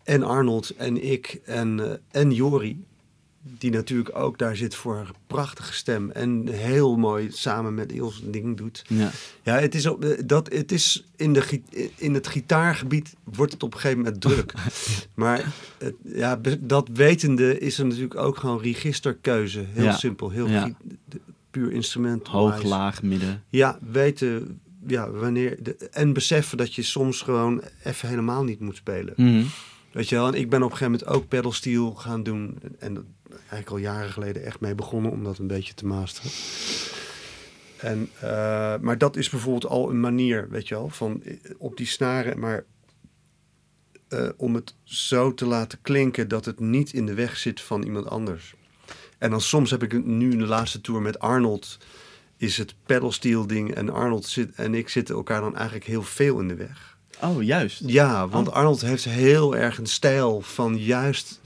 en 0.03 0.23
Arnold 0.23 0.70
en 0.70 1.05
ik 1.11 1.41
en, 1.45 1.81
eh, 1.91 1.97
en 2.23 2.31
Jori, 2.33 2.85
die 3.43 3.70
natuurlijk 3.70 4.16
ook 4.16 4.38
daar 4.38 4.57
zit 4.57 4.74
voor 4.74 4.97
een 4.97 5.14
prachtige 5.26 5.72
stem 5.72 6.11
en 6.11 6.49
heel 6.49 6.97
mooi 6.97 7.28
samen 7.30 7.74
met 7.74 7.93
Ilse 7.93 8.24
een 8.24 8.30
ding 8.30 8.57
doet. 8.57 8.84
Ja. 8.88 9.11
Ja, 9.43 9.55
het 9.59 9.74
is, 9.74 9.86
op, 9.86 10.05
eh, 10.05 10.22
dat, 10.26 10.53
het 10.53 10.72
is 10.72 11.05
in, 11.16 11.32
de, 11.32 11.61
in 11.97 12.14
het 12.14 12.26
gitaargebied 12.26 13.14
wordt 13.24 13.53
het 13.53 13.62
op 13.62 13.74
een 13.74 13.80
gegeven 13.80 14.03
moment 14.03 14.20
druk. 14.20 14.53
Maar 15.14 15.53
het, 15.78 15.95
ja, 16.05 16.40
dat 16.61 16.88
wetende 16.93 17.59
is 17.59 17.78
er 17.78 17.86
natuurlijk 17.86 18.16
ook 18.16 18.36
gewoon 18.36 18.61
registerkeuze. 18.61 19.64
Heel 19.72 19.84
Ja. 19.84 19.93
simpel, 19.97 20.30
heel 20.30 20.49
Ja. 20.49 20.70
puur 21.51 21.72
instrument. 21.72 22.26
Hoog, 22.26 22.62
laag, 22.62 23.03
midden. 23.03 23.43
Ja, 23.49 23.78
weten 23.90 24.61
ja, 24.86 25.11
wanneer. 25.11 25.62
De, 25.62 25.76
en 25.90 26.12
beseffen 26.12 26.57
dat 26.59 26.74
je 26.74 26.82
soms 26.82 27.20
gewoon 27.20 27.62
even 27.84 28.09
helemaal 28.09 28.45
niet 28.45 28.61
moet 28.61 28.76
spelen. 28.76 29.14
Mhm. 29.16 29.45
Weet 29.93 30.09
je 30.09 30.14
wel, 30.14 30.26
en 30.26 30.34
ik 30.34 30.51
ben 30.51 30.62
op 30.62 30.70
een 30.70 30.76
gegeven 30.76 30.93
moment 31.01 31.18
ook 31.18 31.28
pedalsteel 31.28 31.95
gaan 31.95 32.22
doen. 32.22 32.59
En 32.78 33.05
eigenlijk 33.53 33.71
al 33.71 33.93
jaren 33.93 34.13
geleden 34.13 34.45
echt 34.45 34.61
mee 34.61 34.75
begonnen 34.75 35.11
om 35.11 35.25
dat 35.25 35.39
een 35.39 35.47
beetje 35.47 35.75
te 35.75 35.87
masteren. 35.87 36.31
En, 37.77 38.11
eh, 38.21 38.79
maar 38.81 38.99
dat 38.99 39.17
is 39.17 39.29
bijvoorbeeld 39.31 39.67
al 39.67 39.91
een 39.91 40.01
manier, 40.01 40.49
weet 40.51 40.69
je 40.69 40.75
wel, 40.75 40.89
van 40.89 41.23
eh, 41.23 41.35
op 41.59 41.77
die 41.77 41.87
snaren, 41.87 42.39
maar 42.39 42.65
eh, 44.09 44.29
om 44.37 44.55
het 44.55 44.75
zo 44.83 45.35
te 45.35 45.47
laten 45.47 45.79
klinken 45.83 46.29
dat 46.29 46.45
het 46.45 46.61
niet 46.61 46.93
in 46.93 47.07
de 47.07 47.15
weg 47.15 47.37
zit 47.37 47.61
van 47.61 47.83
iemand 47.83 48.09
anders. 48.09 48.55
En 49.19 49.31
dan 49.31 49.41
soms 49.41 49.71
heb 49.71 49.83
ik 49.83 49.93
het 49.93 50.07
nu 50.07 50.31
in 50.31 50.39
de 50.39 50.47
laatste 50.47 50.81
tour 50.81 51.03
met 51.03 51.19
Arnold, 51.19 51.79
is 52.37 52.57
het 52.57 52.75
pedalsteel 52.87 53.47
ding 53.47 53.75
en 53.75 53.91
Arnold 53.91 54.27
zit, 54.27 54.55
en 54.55 54.75
ik 54.75 54.89
zitten 54.89 55.15
elkaar 55.15 55.41
dan 55.41 55.57
eigenlijk 55.57 55.87
heel 55.87 56.03
veel 56.03 56.41
in 56.41 56.49
de 56.49 56.55
weg. 56.55 56.97
Oh, 57.23 57.43
juist. 57.43 57.83
Ja, 57.87 58.29
want 58.29 58.49
Oh. 58.49 58.55
Arnold 58.55 58.81
heeft 58.81 59.05
heel 59.05 59.57
erg 59.57 59.79
een 59.79 59.87
stijl 59.87 60.41
van 60.41 60.79
juist 60.79 61.41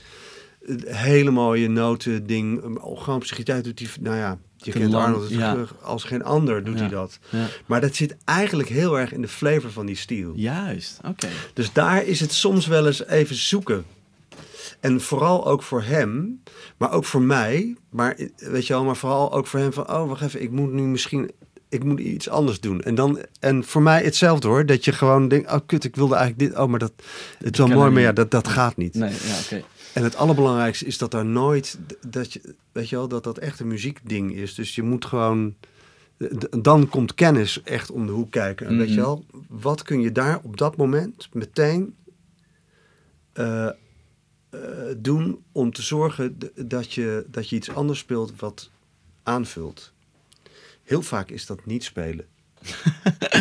hele 0.85 1.31
mooie 1.31 1.69
noten 1.69 2.27
ding. 2.27 2.61
Gewoon 2.81 3.15
op 3.15 3.25
zijn 3.25 3.39
gitaar 3.39 3.61
doet 3.61 3.79
hij, 3.79 3.87
nou 3.99 4.15
ja, 4.15 4.37
je 4.57 4.71
kent 4.71 4.91
lang, 4.91 5.05
Arnold 5.05 5.29
ja. 5.29 5.65
als 5.81 6.03
geen 6.03 6.23
ander 6.23 6.63
doet 6.63 6.73
Ja. 6.73 6.79
hij 6.79 6.89
dat. 6.89 7.19
Ja. 7.29 7.45
Maar 7.65 7.81
dat 7.81 7.95
zit 7.95 8.15
eigenlijk 8.25 8.69
heel 8.69 8.99
erg 8.99 9.11
in 9.13 9.21
de 9.21 9.27
flavor 9.27 9.71
van 9.71 9.85
die 9.85 9.95
stijl. 9.95 10.31
Juist, 10.35 10.99
oké. 11.05 11.27
Dus 11.53 11.73
daar 11.73 12.05
is 12.05 12.19
het 12.19 12.33
soms 12.33 12.67
wel 12.67 12.85
eens 12.85 13.05
even 13.05 13.35
zoeken. 13.35 13.85
En 14.79 15.01
vooral 15.01 15.47
ook 15.47 15.63
voor 15.63 15.83
hem, 15.83 16.41
maar 16.77 16.91
ook 16.91 17.05
voor 17.05 17.21
mij. 17.21 17.75
Maar 17.89 18.15
eh, 18.15 18.27
weet 18.37 18.67
je 18.67 18.73
wel, 18.73 18.83
maar 18.83 18.95
vooral 18.95 19.33
ook 19.33 19.47
voor 19.47 19.59
hem 19.59 19.73
van, 19.73 19.91
oh 19.91 20.07
wacht 20.07 20.21
even, 20.21 20.41
ik 20.41 20.51
moet 20.51 20.71
nu 20.71 20.81
misschien, 20.81 21.31
ik 21.69 21.83
moet 21.83 21.99
iets 21.99 22.29
anders 22.29 22.59
doen. 22.59 22.81
En 22.81 22.95
dan, 22.95 23.19
en 23.39 23.63
voor 23.63 23.81
mij 23.81 24.03
hetzelfde 24.03 24.47
hoor, 24.47 24.65
dat 24.65 24.85
je 24.85 24.91
gewoon 24.91 25.27
denkt, 25.27 25.51
oh 25.51 25.59
kut, 25.65 25.83
ik 25.83 25.95
wilde 25.95 26.15
eigenlijk 26.15 26.49
dit, 26.49 26.59
oh 26.59 26.67
maar 26.69 26.79
dat, 26.79 26.93
het 27.37 27.53
is 27.53 27.57
wel 27.57 27.67
mooi, 27.67 27.91
maar 27.91 28.01
ja, 28.01 28.11
dat, 28.11 28.31
dat 28.31 28.47
gaat 28.47 28.77
niet. 28.77 28.93
Nee, 28.93 29.11
ja, 29.11 29.39
oké. 29.43 29.63
En 29.97 30.03
het 30.03 30.15
allerbelangrijkste 30.15 30.85
is 30.85 30.97
dat 30.97 31.13
er 31.13 31.25
nooit, 31.25 31.79
dat 32.07 32.33
je, 32.33 32.55
weet 32.71 32.89
je 32.89 32.95
wel, 32.95 33.07
dat 33.07 33.23
dat 33.23 33.37
echt 33.37 33.59
een 33.59 33.67
muziekding 33.67 34.33
is. 34.35 34.55
Dus 34.55 34.75
je 34.75 34.83
moet 34.83 35.05
gewoon, 35.05 35.55
dan 36.59 36.89
komt 36.89 37.13
kennis 37.13 37.63
echt 37.63 37.91
om 37.91 38.05
de 38.05 38.11
hoek 38.11 38.31
kijken. 38.31 38.67
En 38.67 38.77
weet 38.77 38.87
je 38.87 38.93
Mhm. 38.93 39.03
wel, 39.03 39.25
wat 39.47 39.83
kun 39.83 40.01
je 40.01 40.11
daar 40.11 40.39
op 40.43 40.57
dat 40.57 40.77
moment 40.77 41.29
meteen 41.33 41.95
eh, 43.33 43.65
eh, 43.67 43.73
doen 44.97 45.43
om 45.51 45.71
te 45.71 45.81
zorgen 45.81 46.37
dat 46.55 46.93
je, 46.93 47.25
dat 47.31 47.49
je 47.49 47.55
iets 47.55 47.69
anders 47.69 47.99
speelt 47.99 48.39
wat 48.39 48.69
aanvult. 49.23 49.93
Heel 50.83 51.01
vaak 51.01 51.29
is 51.29 51.45
dat 51.45 51.65
niet 51.65 51.83
spelen. 51.83 52.25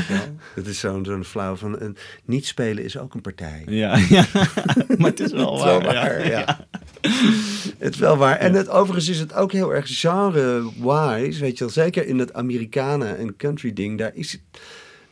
Wel? 0.08 0.18
Het 0.54 0.66
is 0.66 0.78
zo'n 0.80 1.04
zo'n 1.04 1.24
flauw 1.24 1.56
van 1.56 1.80
een 1.80 1.96
niet 2.24 2.46
spelen 2.46 2.84
is 2.84 2.98
ook 2.98 3.14
een 3.14 3.20
partij. 3.20 3.62
Ja, 3.66 3.96
ja. 4.08 4.24
maar 4.98 5.10
het 5.10 5.20
is 5.20 5.32
wel 5.32 5.52
Het 5.52 5.58
is 5.58 5.64
wel 5.64 5.82
waar. 5.82 5.94
waar, 5.94 6.28
ja. 6.28 6.66
Het 7.78 7.94
is 7.94 7.98
wel 7.98 8.16
waar. 8.16 8.36
En 8.36 8.54
het, 8.54 8.68
overigens 8.68 9.08
is 9.08 9.18
het 9.18 9.34
ook 9.34 9.52
heel 9.52 9.74
erg 9.74 9.98
genre-wise. 9.98 11.40
Weet 11.40 11.58
je 11.58 11.64
wel, 11.64 11.72
zeker 11.72 12.06
in 12.06 12.18
het 12.18 12.34
Amerikanen 12.34 13.18
en 13.18 13.36
country 13.36 13.72
ding. 13.72 13.98
Daar 13.98 14.10
is 14.14 14.32
het, 14.32 14.40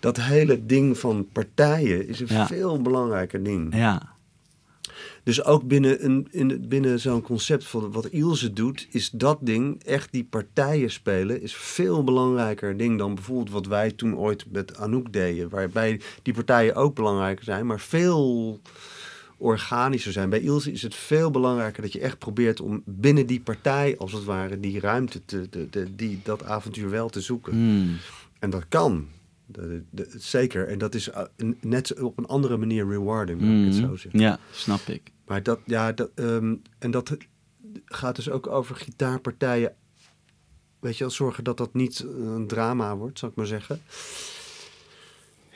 dat 0.01 0.17
hele 0.21 0.67
ding 0.67 0.99
van 0.99 1.29
partijen 1.33 2.09
is 2.09 2.21
een 2.21 2.27
Ja. 2.31 2.47
veel 2.47 2.83
belangrijker 2.83 3.43
ding. 3.43 3.75
Ja, 3.77 4.14
Dus 5.25 5.45
ook 5.45 5.67
binnen, 5.69 6.05
een, 6.05 6.29
in, 6.31 6.51
het- 6.51 6.69
binnen 6.69 7.01
zo'n 7.01 7.23
concept 7.23 7.65
van 7.65 7.93
wat 7.93 8.07
Ilse 8.07 8.53
doet, 8.53 8.87
is 8.91 9.11
dat 9.11 9.39
ding, 9.41 9.83
echt 9.85 10.13
die 10.13 10.25
partijen 10.25 10.91
spelen, 10.91 11.43
is 11.43 11.55
veel 11.57 12.05
belangrijker 12.05 12.77
ding 12.77 12.99
dan 12.99 13.15
bijvoorbeeld 13.15 13.51
wat 13.51 13.67
wij 13.67 13.91
toen 13.91 14.17
ooit 14.17 14.45
met 14.53 14.77
Anouk 14.77 15.13
deden. 15.13 15.49
Waarbij 15.49 16.01
die 16.23 16.35
partijen 16.35 16.75
ook 16.75 16.95
belangrijker 16.95 17.45
zijn, 17.45 17.67
maar 17.67 17.81
veel 17.81 18.61
organischer 19.37 20.13
zijn. 20.13 20.31
Bij 20.31 20.41
Ilse 20.41 20.73
is 20.73 20.83
het 20.83 20.95
veel 20.95 21.31
belangrijker 21.31 21.83
dat 21.83 21.93
je 21.93 22.01
echt 22.01 22.19
probeert 22.19 22.61
om 22.61 22.83
binnen 22.85 23.27
die 23.27 23.41
partij, 23.41 23.95
als 23.99 24.13
het 24.13 24.25
ware, 24.25 24.61
die 24.61 24.81
ruimte, 24.81 25.25
te, 25.25 25.47
de, 25.51 25.67
de, 25.71 25.95
die, 25.97 26.21
dat 26.23 26.45
avontuur 26.45 26.91
wel 26.91 27.09
te 27.09 27.21
zoeken. 27.21 27.53
Hmm. 27.53 27.97
En 28.39 28.51
dat 28.51 28.65
kan. 28.69 29.07
De- 29.47 29.83
de- 29.91 30.15
zeker. 30.19 30.69
En 30.69 30.79
dat 30.79 30.95
is 30.95 31.09
een- 31.37 31.57
net 31.61 32.01
op 32.01 32.19
een 32.19 32.27
andere 32.27 32.57
manier 32.57 32.89
rewarding, 32.89 33.41
laat 33.41 33.51
ik 33.51 33.65
het 33.65 33.75
Mhm. 33.81 33.89
zo 33.89 33.97
zeggen. 33.97 34.21
ja, 34.21 34.39
snap 34.53 34.81
ik. 34.87 35.03
Maar 35.27 35.43
dat, 35.43 35.61
ja, 35.65 35.93
dat, 35.93 36.11
ehm, 36.15 36.55
en 36.79 36.91
dat 36.91 37.17
gaat 37.85 38.17
dus 38.17 38.31
ook 38.31 38.47
over 38.47 38.77
gitaarpartijen. 38.77 39.75
Weet 40.81 40.97
je 40.97 41.05
wel, 41.05 41.13
zorgen 41.13 41.45
dat 41.45 41.57
dat 41.57 41.75
niet 41.75 42.01
een 42.01 42.47
drama 42.47 42.97
wordt, 42.97 43.19
zou 43.19 43.31
ik 43.31 43.37
maar 43.37 43.47
zeggen. 43.47 43.81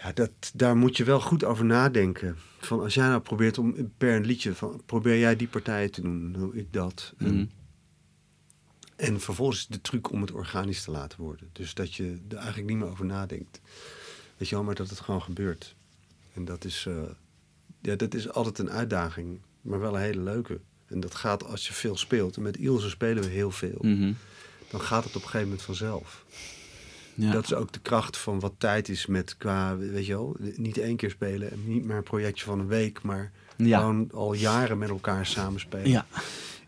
Ja, 0.03 0.13
dat, 0.13 0.31
daar 0.55 0.77
moet 0.77 0.97
je 0.97 1.05
wel 1.05 1.21
goed 1.21 1.45
over 1.45 1.65
nadenken. 1.65 2.37
Van 2.61 2.81
als 2.81 2.95
jij 2.95 3.09
nou 3.09 3.21
probeert 3.21 3.59
om 3.59 3.93
per 3.97 4.15
een 4.17 4.25
liedje, 4.25 4.55
van, 4.55 4.83
probeer 4.87 5.19
jij 5.19 5.37
die 5.37 5.49
partijen 5.49 5.91
te 5.91 6.01
doen, 6.01 6.33
doe 6.33 6.55
ik 6.57 6.73
dat. 6.73 7.15
En, 7.19 7.35
Mhm. 7.35 7.47
en 8.97 9.21
vervolgens 9.21 9.67
de 9.67 9.81
truc 9.81 10.11
om 10.13 10.21
het 10.21 10.33
organisch 10.33 10.83
te 10.85 10.91
laten 10.91 11.21
worden. 11.21 11.49
Dus 11.53 11.75
dat 11.75 11.95
je 11.95 12.19
er 12.29 12.37
eigenlijk 12.37 12.69
niet 12.69 12.77
meer 12.79 12.89
over 12.89 13.05
nadenkt. 13.05 13.61
Weet 14.37 14.49
je 14.49 14.55
wel, 14.55 14.65
maar 14.65 14.75
dat 14.75 14.91
het 14.91 15.01
gewoon 15.01 15.23
gebeurt. 15.23 15.75
En 16.35 16.45
dat 16.45 16.65
is, 16.65 16.85
eh, 16.89 17.03
ja, 17.83 17.97
dat 17.97 18.15
is 18.15 18.31
altijd 18.33 18.59
een 18.59 18.71
uitdaging, 18.71 19.41
maar 19.69 19.81
wel 19.81 19.95
een 19.95 20.01
hele 20.01 20.21
leuke. 20.21 20.61
En 20.87 21.01
dat 21.01 21.15
gaat 21.15 21.45
als 21.45 21.67
je 21.67 21.73
veel 21.73 21.97
speelt. 21.97 22.37
En 22.37 22.43
met 22.43 22.57
Ilse 22.57 22.89
spelen 22.89 23.23
we 23.23 23.29
heel 23.29 23.51
veel. 23.51 23.79
Mhm. 23.81 24.13
Dan 24.71 24.81
gaat 24.81 25.05
het 25.05 25.17
op 25.17 25.23
een 25.23 25.29
gegeven 25.29 25.47
moment 25.49 25.63
vanzelf. 25.63 26.25
Ja. 27.15 27.33
Dat 27.33 27.45
is 27.45 27.55
ook 27.55 27.73
de 27.73 27.79
kracht 27.81 28.17
van 28.17 28.41
wat 28.41 28.53
tijd 28.59 28.89
is 28.89 29.07
met 29.07 29.37
qua, 29.37 29.77
weet 29.77 30.07
je 30.07 30.13
wel, 30.13 30.37
niet 30.57 30.79
één 30.79 30.97
keer 30.97 31.11
spelen. 31.11 31.51
En 31.51 31.59
niet 31.67 31.85
maar 31.85 31.97
een 31.97 32.03
projectje 32.03 32.45
van 32.45 32.59
een 32.61 32.67
week, 32.67 33.03
maar 33.03 33.33
Ja. 33.57 33.79
gewoon 33.79 34.11
al 34.13 34.33
jaren 34.33 34.79
met 34.79 34.89
elkaar 34.89 35.27
samenspelen. 35.27 35.89
ja. 35.91 36.07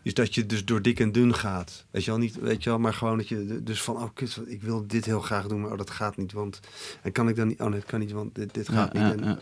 Is 0.03 0.13
dat 0.13 0.35
je 0.35 0.45
dus 0.45 0.65
door 0.65 0.81
dik 0.81 0.99
en 0.99 1.11
dun 1.11 1.35
gaat. 1.35 1.85
Weet 1.91 2.03
je 2.03 2.11
wel, 2.11 2.19
niet, 2.19 2.39
weet 2.39 2.63
je 2.63 2.69
wel, 2.69 2.79
maar 2.79 2.93
gewoon 2.93 3.17
dat 3.17 3.27
je 3.27 3.59
dus 3.63 3.81
van, 3.81 3.95
oh 3.95 4.09
kut, 4.13 4.41
ik 4.45 4.61
wil 4.61 4.87
dit 4.87 5.05
heel 5.05 5.19
graag 5.19 5.47
doen, 5.47 5.61
maar 5.61 5.71
oh, 5.71 5.77
dat 5.77 5.89
gaat 5.89 6.17
niet. 6.17 6.31
Want, 6.31 6.59
en 7.01 7.11
kan 7.11 7.29
ik 7.29 7.35
dan 7.35 7.47
niet, 7.47 7.59
oh 7.61 7.67
nee, 7.67 7.79
dat 7.79 7.89
kan 7.89 7.99
niet, 7.99 8.11
want 8.11 8.35
dit, 8.35 8.53
dit 8.53 8.69
gaat 8.69 8.93
niet. 8.93 9.01
En. 9.21 9.39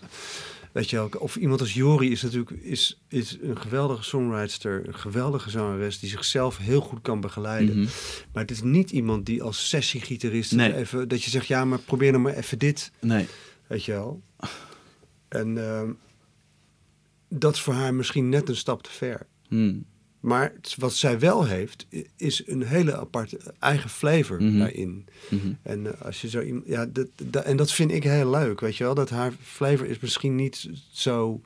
Weet 0.71 0.89
je 0.89 0.95
wel, 0.95 1.09
of 1.17 1.35
iemand 1.35 1.59
als 1.59 1.73
Jori 1.73 2.11
is 2.11 2.21
natuurlijk 2.21 2.51
is, 2.51 3.01
is 3.07 3.37
een 3.41 3.57
geweldige 3.61 4.03
songwriter, 4.03 4.87
een 4.87 4.95
geweldige 4.95 5.49
zangeres 5.49 5.99
die 5.99 6.09
zichzelf 6.09 6.57
heel 6.57 6.81
goed 6.81 7.01
kan 7.01 7.21
begeleiden. 7.21 7.79
Mhm. 7.79 7.87
Maar 8.33 8.41
het 8.41 8.51
is 8.51 8.61
niet 8.61 8.91
iemand 8.91 9.25
die 9.25 9.43
als 9.43 9.69
sessiegitarist 9.69 10.51
Nee. 10.51 10.75
even 10.75 11.07
dat 11.07 11.23
je 11.23 11.29
zegt 11.29 11.47
ja, 11.47 11.65
maar 11.65 11.79
probeer 11.79 12.11
nou 12.11 12.23
maar 12.23 12.33
even 12.35 12.59
dit, 12.59 12.91
Nee. 12.99 13.27
weet 13.67 13.83
je 13.85 13.91
wel. 13.91 14.21
En 15.27 15.57
ehm, 15.57 15.91
dat 17.29 17.53
is 17.53 17.61
voor 17.61 17.73
haar 17.73 17.93
misschien 17.93 18.29
net 18.29 18.49
een 18.49 18.55
stap 18.55 18.83
te 18.83 18.91
ver. 18.91 19.27
Hmm. 19.47 19.85
Maar 20.19 20.53
wat 20.77 20.93
zij 20.93 21.19
wel 21.19 21.45
heeft, 21.45 21.87
is 22.15 22.47
een 22.47 22.63
hele 22.63 22.97
aparte 22.97 23.39
eigen 23.59 23.89
flavor 23.89 24.43
Mhm. 24.43 24.57
daarin. 24.59 25.07
Mhm. 25.29 25.53
En 25.61 25.85
eh, 25.95 26.01
als 26.01 26.21
je 26.21 26.29
zo 26.29 26.41
iemand, 26.41 26.67
ja, 26.67 26.85
dat, 26.85 27.07
dat- 27.23 27.43
en 27.43 27.57
dat 27.57 27.71
vind 27.71 27.91
ik 27.91 28.03
heel 28.03 28.29
leuk, 28.29 28.59
weet 28.59 28.75
je 28.77 28.83
wel. 28.83 28.93
Dat 28.95 29.09
haar 29.09 29.33
flavor 29.41 29.85
is 29.85 29.99
misschien 29.99 30.35
niet 30.35 30.69
zo 30.91 31.41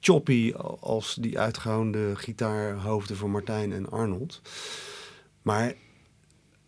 choppy 0.00 0.52
als 0.80 1.14
die 1.20 1.38
uitgehoonde 1.38 2.16
gitaarhoofden 2.16 3.16
van 3.16 3.30
Martijn 3.30 3.72
en 3.72 3.90
Arnold. 3.90 4.40
Maar 5.42 5.74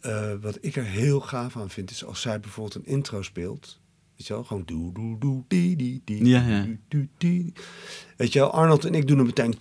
eh, 0.00 0.32
wat 0.40 0.58
ik 0.60 0.76
er 0.76 0.84
heel 0.84 1.20
gaaf 1.20 1.56
aan 1.56 1.70
vind, 1.70 1.90
is 1.90 2.04
als 2.04 2.20
zij 2.20 2.40
bijvoorbeeld 2.40 2.74
een 2.86 2.92
intro 2.92 3.22
speelt. 3.22 3.78
Weet 4.16 4.26
je 4.26 4.32
wel, 4.34 4.44
gewoon 4.44 4.62
doe 4.66 4.92
doe 4.92 5.18
doe 5.18 5.42
die 5.48 5.76
die 5.76 6.02
die 6.04 6.26
Ja, 6.26 6.42
ja. 6.48 6.64
die. 7.18 7.52
Weet 8.16 8.32
je 8.32 8.38
wel, 8.38 8.50
Arnold 8.50 8.84
en 8.84 8.94
ik 8.94 9.06
doen 9.08 9.18
het 9.18 9.26
meteen. 9.26 9.54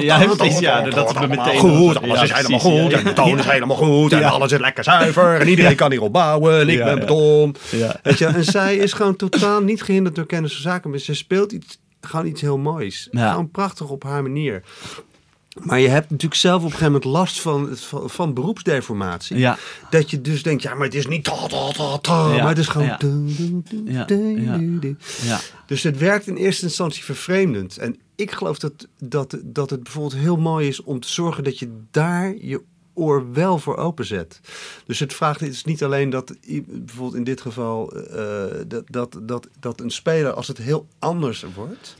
Ja, 0.00 0.18
precies, 0.36 0.60
dat 0.94 1.08
ta, 1.14 1.26
meteen- 1.26 1.58
goed, 1.58 2.02
alles 2.02 2.22
is 2.22 2.32
helemaal 2.32 2.58
goed 2.60 2.92
en 2.92 3.04
de 3.04 3.12
toon 3.12 3.38
is 3.38 3.44
helemaal 3.44 3.76
goed 3.76 4.12
en 4.12 4.22
alles 4.24 4.52
is 4.52 4.58
lekker 4.58 4.84
zuiver 4.84 5.40
en 5.40 5.48
iedereen 5.48 5.76
kan 5.76 5.90
hierop 5.90 6.12
bouwen 6.12 6.60
en 6.60 6.68
ik 6.68 6.78
ben 6.84 6.98
beton. 6.98 7.54
Weet 8.02 8.18
je, 8.18 8.26
en 8.26 8.44
zij 8.44 8.76
is 8.76 8.92
gewoon 8.92 9.16
totaal 9.16 9.60
niet 9.62 9.82
gehinderd 9.82 10.14
door 10.16 10.26
kennis 10.26 10.52
van 10.52 10.62
zaken, 10.62 10.90
maar 10.90 10.98
ze 10.98 11.14
speelt 11.14 11.52
iets, 11.52 11.78
gewoon 12.00 12.26
iets 12.26 12.40
heel 12.40 12.58
moois. 12.58 13.08
Gewoon 13.30 13.50
prachtig 13.50 13.88
op 13.88 14.02
haar 14.02 14.22
manier. 14.22 14.62
Maar 15.60 15.80
je 15.80 15.88
hebt 15.88 16.10
natuurlijk 16.10 16.40
zelf 16.40 16.56
op 16.56 16.64
een 16.64 16.70
gegeven 16.70 16.92
moment 16.92 17.10
last 17.12 17.40
van, 17.40 17.76
van, 17.76 18.10
van 18.10 18.34
beroepsdeformatie. 18.34 19.38
Ja. 19.38 19.58
Dat 19.90 20.10
je 20.10 20.20
dus 20.20 20.42
denkt, 20.42 20.62
ja, 20.62 20.74
maar 20.74 20.84
het 20.84 20.94
is 20.94 21.06
niet 21.06 21.24
ta, 21.24 21.46
ta, 21.46 21.70
ta, 21.72 21.98
ta, 21.98 22.34
Ja, 22.34 22.38
maar 22.42 22.48
het 22.48 22.58
is 22.58 22.68
gewoon... 22.68 22.86
ja. 22.86 22.96
du, 22.96 23.34
du, 23.34 23.62
du, 23.64 23.92
Ja, 23.92 24.04
du, 24.04 24.42
ja. 24.42 24.56
du, 24.56 24.78
du. 24.78 24.96
Ja. 25.22 25.40
Dus 25.66 25.82
het 25.82 25.98
werkt 25.98 26.26
in 26.26 26.36
eerste 26.36 26.64
instantie 26.64 27.04
vervreemdend. 27.04 27.78
En 27.78 27.96
ik 28.14 28.30
geloof 28.30 28.58
dat, 28.58 28.88
dat, 28.98 29.38
dat 29.44 29.70
het 29.70 29.82
bijvoorbeeld 29.82 30.22
heel 30.22 30.36
mooi 30.36 30.68
is 30.68 30.82
om 30.82 31.00
te 31.00 31.08
zorgen 31.08 31.44
dat 31.44 31.58
je 31.58 31.70
daar 31.90 32.34
je 32.40 32.62
oor 32.98 33.32
wel 33.32 33.58
voor 33.58 33.76
openzet. 33.76 34.40
Dus 34.86 34.98
het 34.98 35.14
vraagt 35.14 35.40
het 35.40 35.52
is 35.52 35.64
niet 35.64 35.84
alleen 35.84 36.10
dat 36.10 36.34
bijvoorbeeld 36.66 37.14
in 37.14 37.24
dit 37.24 37.40
geval 37.40 37.92
eh, 37.92 38.44
dat, 38.66 38.84
dat, 38.86 39.18
dat, 39.22 39.48
dat 39.60 39.80
een 39.80 39.90
speler 39.90 40.32
als 40.32 40.48
het 40.48 40.58
heel 40.58 40.86
anders 40.98 41.44
wordt, 41.54 41.96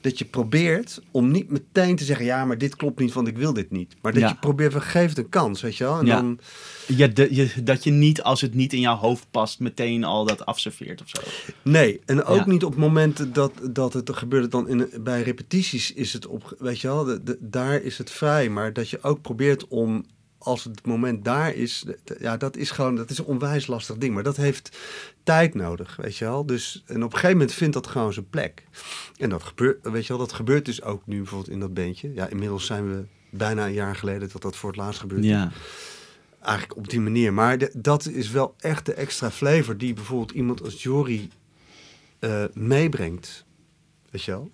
dat 0.00 0.18
je 0.18 0.24
probeert 0.24 1.00
om 1.10 1.30
niet 1.30 1.50
meteen 1.50 1.96
te 1.96 2.04
zeggen 2.04 2.24
ja, 2.24 2.44
maar 2.44 2.58
dit 2.58 2.76
klopt 2.76 2.98
niet, 2.98 3.12
want 3.12 3.28
ik 3.28 3.36
wil 3.38 3.52
dit 3.52 3.70
niet. 3.70 3.94
Maar 4.02 4.12
dat 4.12 4.22
Ja. 4.22 4.28
je 4.28 4.34
probeert 4.34 4.72
van 4.72 4.82
geef 4.82 5.08
het 5.08 5.18
een 5.18 5.28
kans, 5.28 5.60
weet 5.60 5.76
je 5.76 5.84
wel? 5.84 5.98
En 5.98 6.06
Ja. 6.06 6.20
dan 6.20 6.38
Ja, 6.86 7.06
de- 7.06 7.34
je, 7.34 7.62
dat 7.62 7.84
je 7.84 7.90
niet, 7.90 8.22
als 8.22 8.40
het 8.40 8.54
niet 8.54 8.72
in 8.72 8.80
jouw 8.80 8.96
hoofd 8.96 9.26
past, 9.30 9.60
meteen 9.60 10.04
al 10.04 10.24
dat 10.26 10.46
afserveert 10.46 11.00
of 11.02 11.08
zo. 11.08 11.20
Nee, 11.62 12.00
en 12.06 12.24
ook 12.24 12.38
Ja. 12.38 12.46
niet 12.46 12.64
op 12.64 12.76
momenten 12.76 13.32
dat, 13.32 13.52
dat 13.70 13.92
het 13.92 14.10
gebeurt 14.12 14.50
dan 14.50 14.68
in, 14.68 14.90
bij 15.00 15.22
repetities 15.22 15.92
is 15.92 16.12
het 16.12 16.26
op, 16.26 16.54
weet 16.58 16.80
je 16.80 16.86
wel, 16.86 17.04
de, 17.04 17.22
de- 17.22 17.38
daar 17.40 17.82
is 17.82 17.98
het 17.98 18.10
vrij. 18.10 18.48
Maar 18.48 18.72
dat 18.72 18.88
je 18.90 19.02
ook 19.02 19.20
probeert 19.22 19.68
om, 19.68 20.04
als 20.42 20.64
het 20.64 20.86
moment 20.86 21.24
daar 21.24 21.54
is, 21.54 21.84
ja, 22.18 22.36
dat 22.36 22.56
is 22.56 22.70
gewoon, 22.70 22.96
dat 22.96 23.10
is 23.10 23.18
een 23.18 23.24
onwijs 23.24 23.66
lastig 23.66 23.96
ding. 23.96 24.14
Maar 24.14 24.22
dat 24.22 24.36
heeft 24.36 24.76
tijd 25.22 25.54
nodig, 25.54 25.96
weet 25.96 26.16
je 26.16 26.24
wel. 26.24 26.46
Dus, 26.46 26.82
en 26.86 26.96
op 26.96 27.02
een 27.12 27.18
gegeven 27.18 27.36
moment 27.36 27.52
vindt 27.52 27.74
dat 27.74 27.86
gewoon 27.86 28.12
zijn 28.12 28.28
plek. 28.28 28.64
En 29.16 29.28
dat 29.30 29.42
gebeurt, 29.42 29.78
weet 29.90 30.02
je 30.06 30.08
wel, 30.08 30.18
dat 30.18 30.32
gebeurt 30.32 30.64
dus 30.64 30.82
ook 30.82 31.06
nu 31.06 31.16
bijvoorbeeld 31.16 31.50
in 31.50 31.60
dat 31.60 31.74
bandje. 31.74 32.12
Ja, 32.14 32.26
inmiddels 32.28 32.66
zijn 32.66 32.90
we 32.90 33.04
bijna 33.30 33.66
een 33.66 33.72
jaar 33.72 33.96
geleden 33.96 34.28
dat 34.32 34.42
dat 34.42 34.56
voor 34.56 34.68
het 34.70 34.78
laatst 34.78 35.00
gebeurt 35.00 35.24
Ja. 35.24 35.50
eigenlijk 36.40 36.76
op 36.76 36.88
die 36.90 37.00
manier. 37.00 37.32
Maar 37.32 37.58
de- 37.58 37.72
dat 37.76 38.06
is 38.06 38.30
wel 38.30 38.54
echt 38.58 38.86
de 38.86 38.94
extra 38.94 39.30
flavor 39.30 39.76
die 39.76 39.94
bijvoorbeeld 39.94 40.30
iemand 40.30 40.62
als 40.62 40.82
Jory 40.82 41.28
eh, 42.18 42.44
meebrengt. 42.52 43.44
Weet 44.10 44.22
je 44.22 44.30
wel? 44.30 44.50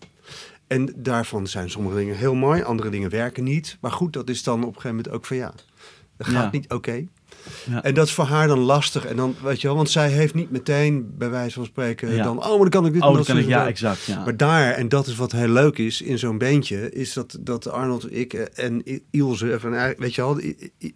En 0.67 0.93
daarvan 0.97 1.47
zijn 1.47 1.71
sommige 1.71 1.97
dingen 1.97 2.17
heel 2.17 2.35
mooi, 2.35 2.63
andere 2.63 2.91
dingen 2.91 3.11
werken 3.11 3.45
niet. 3.45 3.77
Maar 3.81 3.91
goed, 3.93 4.13
dat 4.13 4.29
is 4.29 4.43
dan 4.43 4.59
op 4.61 4.67
een 4.67 4.75
gegeven 4.75 4.97
moment 4.97 5.09
ook 5.15 5.27
van 5.27 5.37
ja, 5.37 5.53
dat 6.17 6.27
gaat 6.27 6.43
Ja. 6.45 6.49
niet 6.53 6.73
oké. 6.73 7.05
Ja. 7.71 7.83
En 7.83 7.95
dat 7.95 8.07
is 8.07 8.13
voor 8.13 8.25
haar 8.25 8.47
dan 8.49 8.59
lastig. 8.59 9.05
En 9.07 9.17
dan, 9.17 9.35
weet 9.43 9.61
je 9.61 9.67
wel, 9.67 9.77
want 9.77 9.91
zij 9.91 10.09
heeft 10.11 10.35
niet 10.35 10.51
meteen, 10.51 11.15
bij 11.19 11.31
wijze 11.31 11.55
van 11.55 11.65
spreken, 11.65 12.15
Ja. 12.15 12.23
dan, 12.23 12.39
oh, 12.39 12.49
maar 12.49 12.59
dan 12.59 12.69
kan 12.69 12.87
ik 12.87 12.93
dit 12.93 13.03
Oh, 13.03 13.15
dat 13.17 13.27
kan 13.27 13.39
ik, 13.39 13.47
ja, 13.47 13.67
exact. 13.67 14.05
Ja. 14.05 14.25
Maar 14.25 14.37
daar, 14.37 14.73
en 14.73 14.89
dat 14.89 15.07
is 15.07 15.17
wat 15.17 15.33
heel 15.33 15.49
leuk 15.49 15.79
is 15.79 16.01
in 16.03 16.19
zo'n 16.19 16.39
beentje, 16.39 16.91
is 16.93 17.13
dat, 17.13 17.37
dat 17.41 17.69
Arnold, 17.71 18.13
ik 18.13 18.33
en 18.35 18.83
Ilse, 19.11 19.57
van, 19.61 19.75
eh, 19.75 19.99
weet 19.99 20.15
je 20.15 20.21
wel, 20.23 20.41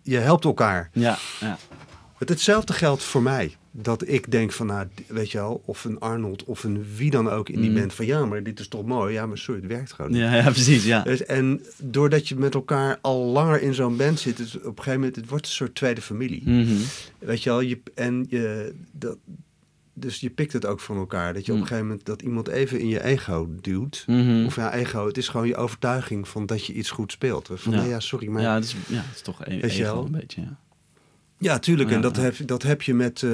je 0.03 0.17
helpt 0.19 0.45
elkaar. 0.45 0.91
ja, 0.93 1.19
ja. 1.41 1.59
Het, 2.21 2.29
hetzelfde 2.29 2.73
geldt 2.73 3.03
voor 3.03 3.23
mij. 3.23 3.57
Dat 3.71 4.09
ik 4.09 4.31
denk 4.31 4.53
van, 4.53 4.67
nou, 4.67 4.87
weet 5.07 5.31
je 5.31 5.39
wel, 5.39 5.63
of 5.65 5.85
een 5.85 5.99
Arnold 6.01 6.45
of 6.45 6.65
een 6.65 6.85
wie 6.97 7.11
dan 7.11 7.29
ook 7.31 7.49
in 7.49 7.61
die 7.61 7.71
Mm. 7.71 7.77
band 7.77 7.95
van, 7.95 8.07
ja, 8.07 8.25
maar 8.27 8.43
dit 8.43 8.61
is 8.61 8.69
toch 8.69 8.85
mooi. 8.87 9.13
Ja, 9.13 9.27
maar 9.27 9.39
sorry, 9.39 9.61
het 9.61 9.71
werkt 9.71 9.93
gewoon 9.93 10.11
niet. 10.11 10.21
Ja, 10.21 10.35
ja, 10.35 10.51
precies, 10.51 10.85
ja. 10.85 11.03
Dus, 11.03 11.25
en 11.25 11.63
doordat 11.79 12.29
je 12.29 12.37
met 12.37 12.55
elkaar 12.55 12.99
al 13.01 13.25
langer 13.25 13.63
in 13.63 13.75
zo'n 13.75 13.97
band 13.97 14.21
zit, 14.21 14.39
is 14.39 14.57
op 14.57 14.65
een 14.65 14.71
gegeven 14.77 14.93
moment, 14.99 15.17
het 15.17 15.29
wordt 15.29 15.47
een 15.47 15.53
soort 15.53 15.75
tweede 15.75 16.01
familie. 16.03 16.43
Mhm. 16.45 16.75
Weet 17.19 17.43
je 17.43 17.51
wel, 17.51 17.61
je, 17.61 17.81
en 17.95 18.27
je, 18.29 18.75
dat, 18.93 19.17
dus 19.95 20.21
je 20.21 20.31
pikt 20.31 20.53
het 20.53 20.67
ook 20.67 20.81
van 20.81 20.97
elkaar. 20.97 21.35
Dat 21.35 21.47
je 21.47 21.53
op 21.53 21.57
Mm. 21.57 21.63
een 21.63 21.69
gegeven 21.69 21.89
moment 21.89 22.07
dat 22.07 22.23
iemand 22.23 22.49
even 22.49 22.79
in 22.81 22.89
je 22.89 23.03
ego 23.05 23.49
duwt. 23.61 24.05
Mhm. 24.07 24.45
Of 24.45 24.57
ja, 24.57 24.75
ego, 24.75 25.07
het 25.07 25.17
is 25.17 25.29
gewoon 25.29 25.47
je 25.47 25.57
overtuiging 25.57 26.29
van 26.29 26.47
dat 26.47 26.67
je 26.67 26.73
iets 26.73 26.91
goed 26.91 27.13
speelt. 27.13 27.51
Van, 27.55 27.73
Ja. 27.73 27.81
nee, 27.81 27.89
ja, 27.89 28.01
sorry, 28.01 28.29
maar... 28.29 28.43
Ja, 28.43 28.55
het 28.55 28.65
is, 28.65 28.77
ja, 28.89 28.97
het 28.97 29.15
is 29.15 29.23
toch 29.23 29.45
e 29.45 29.55
je 29.55 29.63
ego 29.63 29.83
wel? 29.83 30.05
een 30.05 30.11
beetje, 30.13 30.41
ja. 30.41 30.59
Ja, 31.41 31.59
tuurlijk. 31.59 31.91
En 31.91 32.01
dat, 32.01 32.17
heb, 32.17 32.35
dat 32.47 32.63
heb 32.63 32.83
je 32.83 32.95
met, 32.95 33.23
eh, 33.23 33.31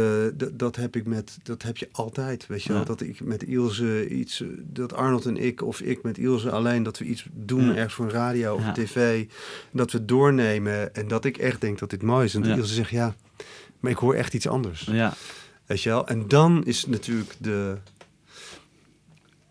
dat, 0.52 0.76
heb 0.76 0.96
ik 0.96 1.06
met, 1.06 1.38
dat 1.42 1.62
heb 1.62 1.76
je 1.76 1.88
altijd. 1.92 2.46
Weet 2.46 2.62
je 2.62 2.72
wel, 2.72 2.84
dat 2.84 3.00
ik 3.00 3.20
met 3.20 3.42
Ilse 3.42 4.08
iets, 4.08 4.42
dat 4.62 4.94
Arnold 4.94 5.26
en 5.26 5.36
ik, 5.36 5.62
of 5.62 5.80
ik 5.80 6.02
met 6.02 6.18
Ilse 6.18 6.50
alleen, 6.50 6.82
dat 6.82 6.98
we 6.98 7.04
iets 7.04 7.26
doen 7.32 7.74
ergens 7.74 7.94
voor 7.94 8.04
een 8.04 8.10
radio 8.10 8.54
of 8.54 8.72
tv, 8.72 9.26
dat 9.70 9.92
we 9.92 10.04
doornemen 10.04 10.94
en 10.94 11.08
dat 11.08 11.24
ik 11.24 11.36
echt 11.36 11.60
denk 11.60 11.78
dat 11.78 11.90
dit 11.90 12.02
mooi 12.02 12.24
is. 12.24 12.34
En. 12.34 12.44
Ilse 12.44 12.74
zegt 12.74 12.90
ja, 12.90 13.14
maar 13.80 13.90
ik 13.90 13.98
hoor 13.98 14.14
echt 14.14 14.34
iets 14.34 14.48
anders. 14.48 14.88
Ja, 14.90 15.14
Weet 15.66 15.82
je 15.82 15.88
wel? 15.88 16.06
En 16.06 16.28
dan 16.28 16.64
is 16.64 16.86
natuurlijk 16.86 17.34
de. 17.38 17.76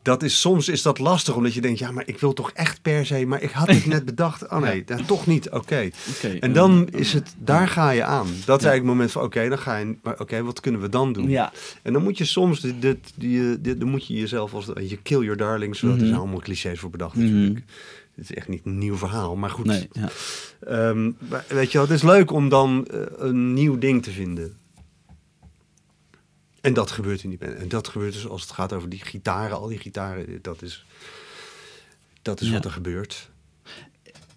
Dat 0.06 0.24
is, 0.24 0.40
soms 0.40 0.68
is 0.70 0.82
dat 0.82 1.00
lastig, 1.00 1.36
omdat 1.36 1.54
je 1.54 1.62
denkt, 1.62 1.80
ja, 1.80 1.92
maar 1.92 2.04
ik 2.08 2.20
wil 2.20 2.34
toch 2.34 2.52
echt 2.52 2.82
per 2.82 3.06
se, 3.06 3.26
maar 3.26 3.42
ik 3.42 3.52
had 3.52 3.68
het 3.68 3.86
net 3.96 4.06
bedacht. 4.06 4.50
Oh 4.50 4.58
nee, 4.62 4.84
nou, 4.88 5.04
toch 5.04 5.26
niet, 5.28 5.50
oké. 5.50 5.90
En 6.40 6.54
dan 6.54 6.88
is 6.92 7.14
het, 7.14 7.36
daar 7.38 7.68
ga 7.68 7.90
je 7.90 8.04
aan. 8.04 8.26
Dat 8.26 8.32
is 8.34 8.40
Ja. 8.46 8.48
eigenlijk 8.48 8.76
het 8.76 8.86
moment 8.86 9.12
van, 9.12 9.24
oké, 9.24 9.50
dan 9.50 9.58
ga 9.58 9.78
je, 9.78 9.96
maar 10.04 10.20
oké, 10.20 10.44
wat 10.44 10.60
kunnen 10.60 10.82
we 10.82 10.90
dan 10.90 11.14
doen? 11.14 11.30
Ja, 11.30 11.52
En 11.84 11.94
dan 11.94 12.04
moet 12.04 12.18
je 12.18 12.26
soms, 12.26 12.60
dit, 12.60 12.82
dit, 12.82 12.98
die, 13.16 13.62
dit, 13.62 13.80
dan 13.80 13.90
moet 13.90 14.08
je 14.08 14.14
jezelf 14.14 14.54
als, 14.54 14.66
je 14.66 14.98
kill 15.04 15.20
your 15.22 15.38
darlings, 15.38 15.82
mm 15.82 15.92
er 15.92 15.98
zijn 15.98 16.10
Mhm. 16.12 16.20
allemaal 16.20 16.40
clichés 16.40 16.80
voor 16.80 16.90
bedacht 16.90 17.16
Mhm. 17.16 17.26
natuurlijk. 17.26 17.66
Het 18.16 18.30
is 18.30 18.36
echt 18.36 18.48
niet 18.48 18.62
een 18.66 18.78
nieuw 18.78 18.96
verhaal, 18.96 19.36
maar 19.36 19.50
goed. 19.50 19.66
nee, 19.66 19.88
ja. 19.92 20.10
Ehm, 20.68 21.12
maar 21.30 21.46
weet 21.48 21.72
je 21.72 21.78
wel, 21.78 21.88
het 21.88 21.96
is 21.96 22.04
leuk 22.04 22.32
om 22.32 22.50
dan 22.50 22.88
eh, 22.88 23.00
een 23.18 23.54
nieuw 23.54 23.78
ding 23.78 24.04
te 24.04 24.12
vinden. 24.12 24.54
En 26.66 26.74
dat 26.74 26.92
gebeurt 26.92 27.24
in 27.24 27.30
die 27.30 27.38
band. 27.40 27.54
En 27.56 27.68
dat 27.68 27.88
gebeurt 27.88 28.14
dus 28.14 28.28
als 28.28 28.42
het 28.42 28.52
gaat 28.52 28.74
over 28.74 28.90
die 28.90 29.00
gitaren, 29.00 29.58
al 29.58 29.68
die 29.68 29.78
gitaren, 29.78 30.40
dat 30.42 30.62
is, 30.62 30.86
dat 32.22 32.42
is 32.42 32.48
Ja. 32.48 32.54
wat 32.54 32.66
er 32.66 32.72
gebeurt. 32.72 33.30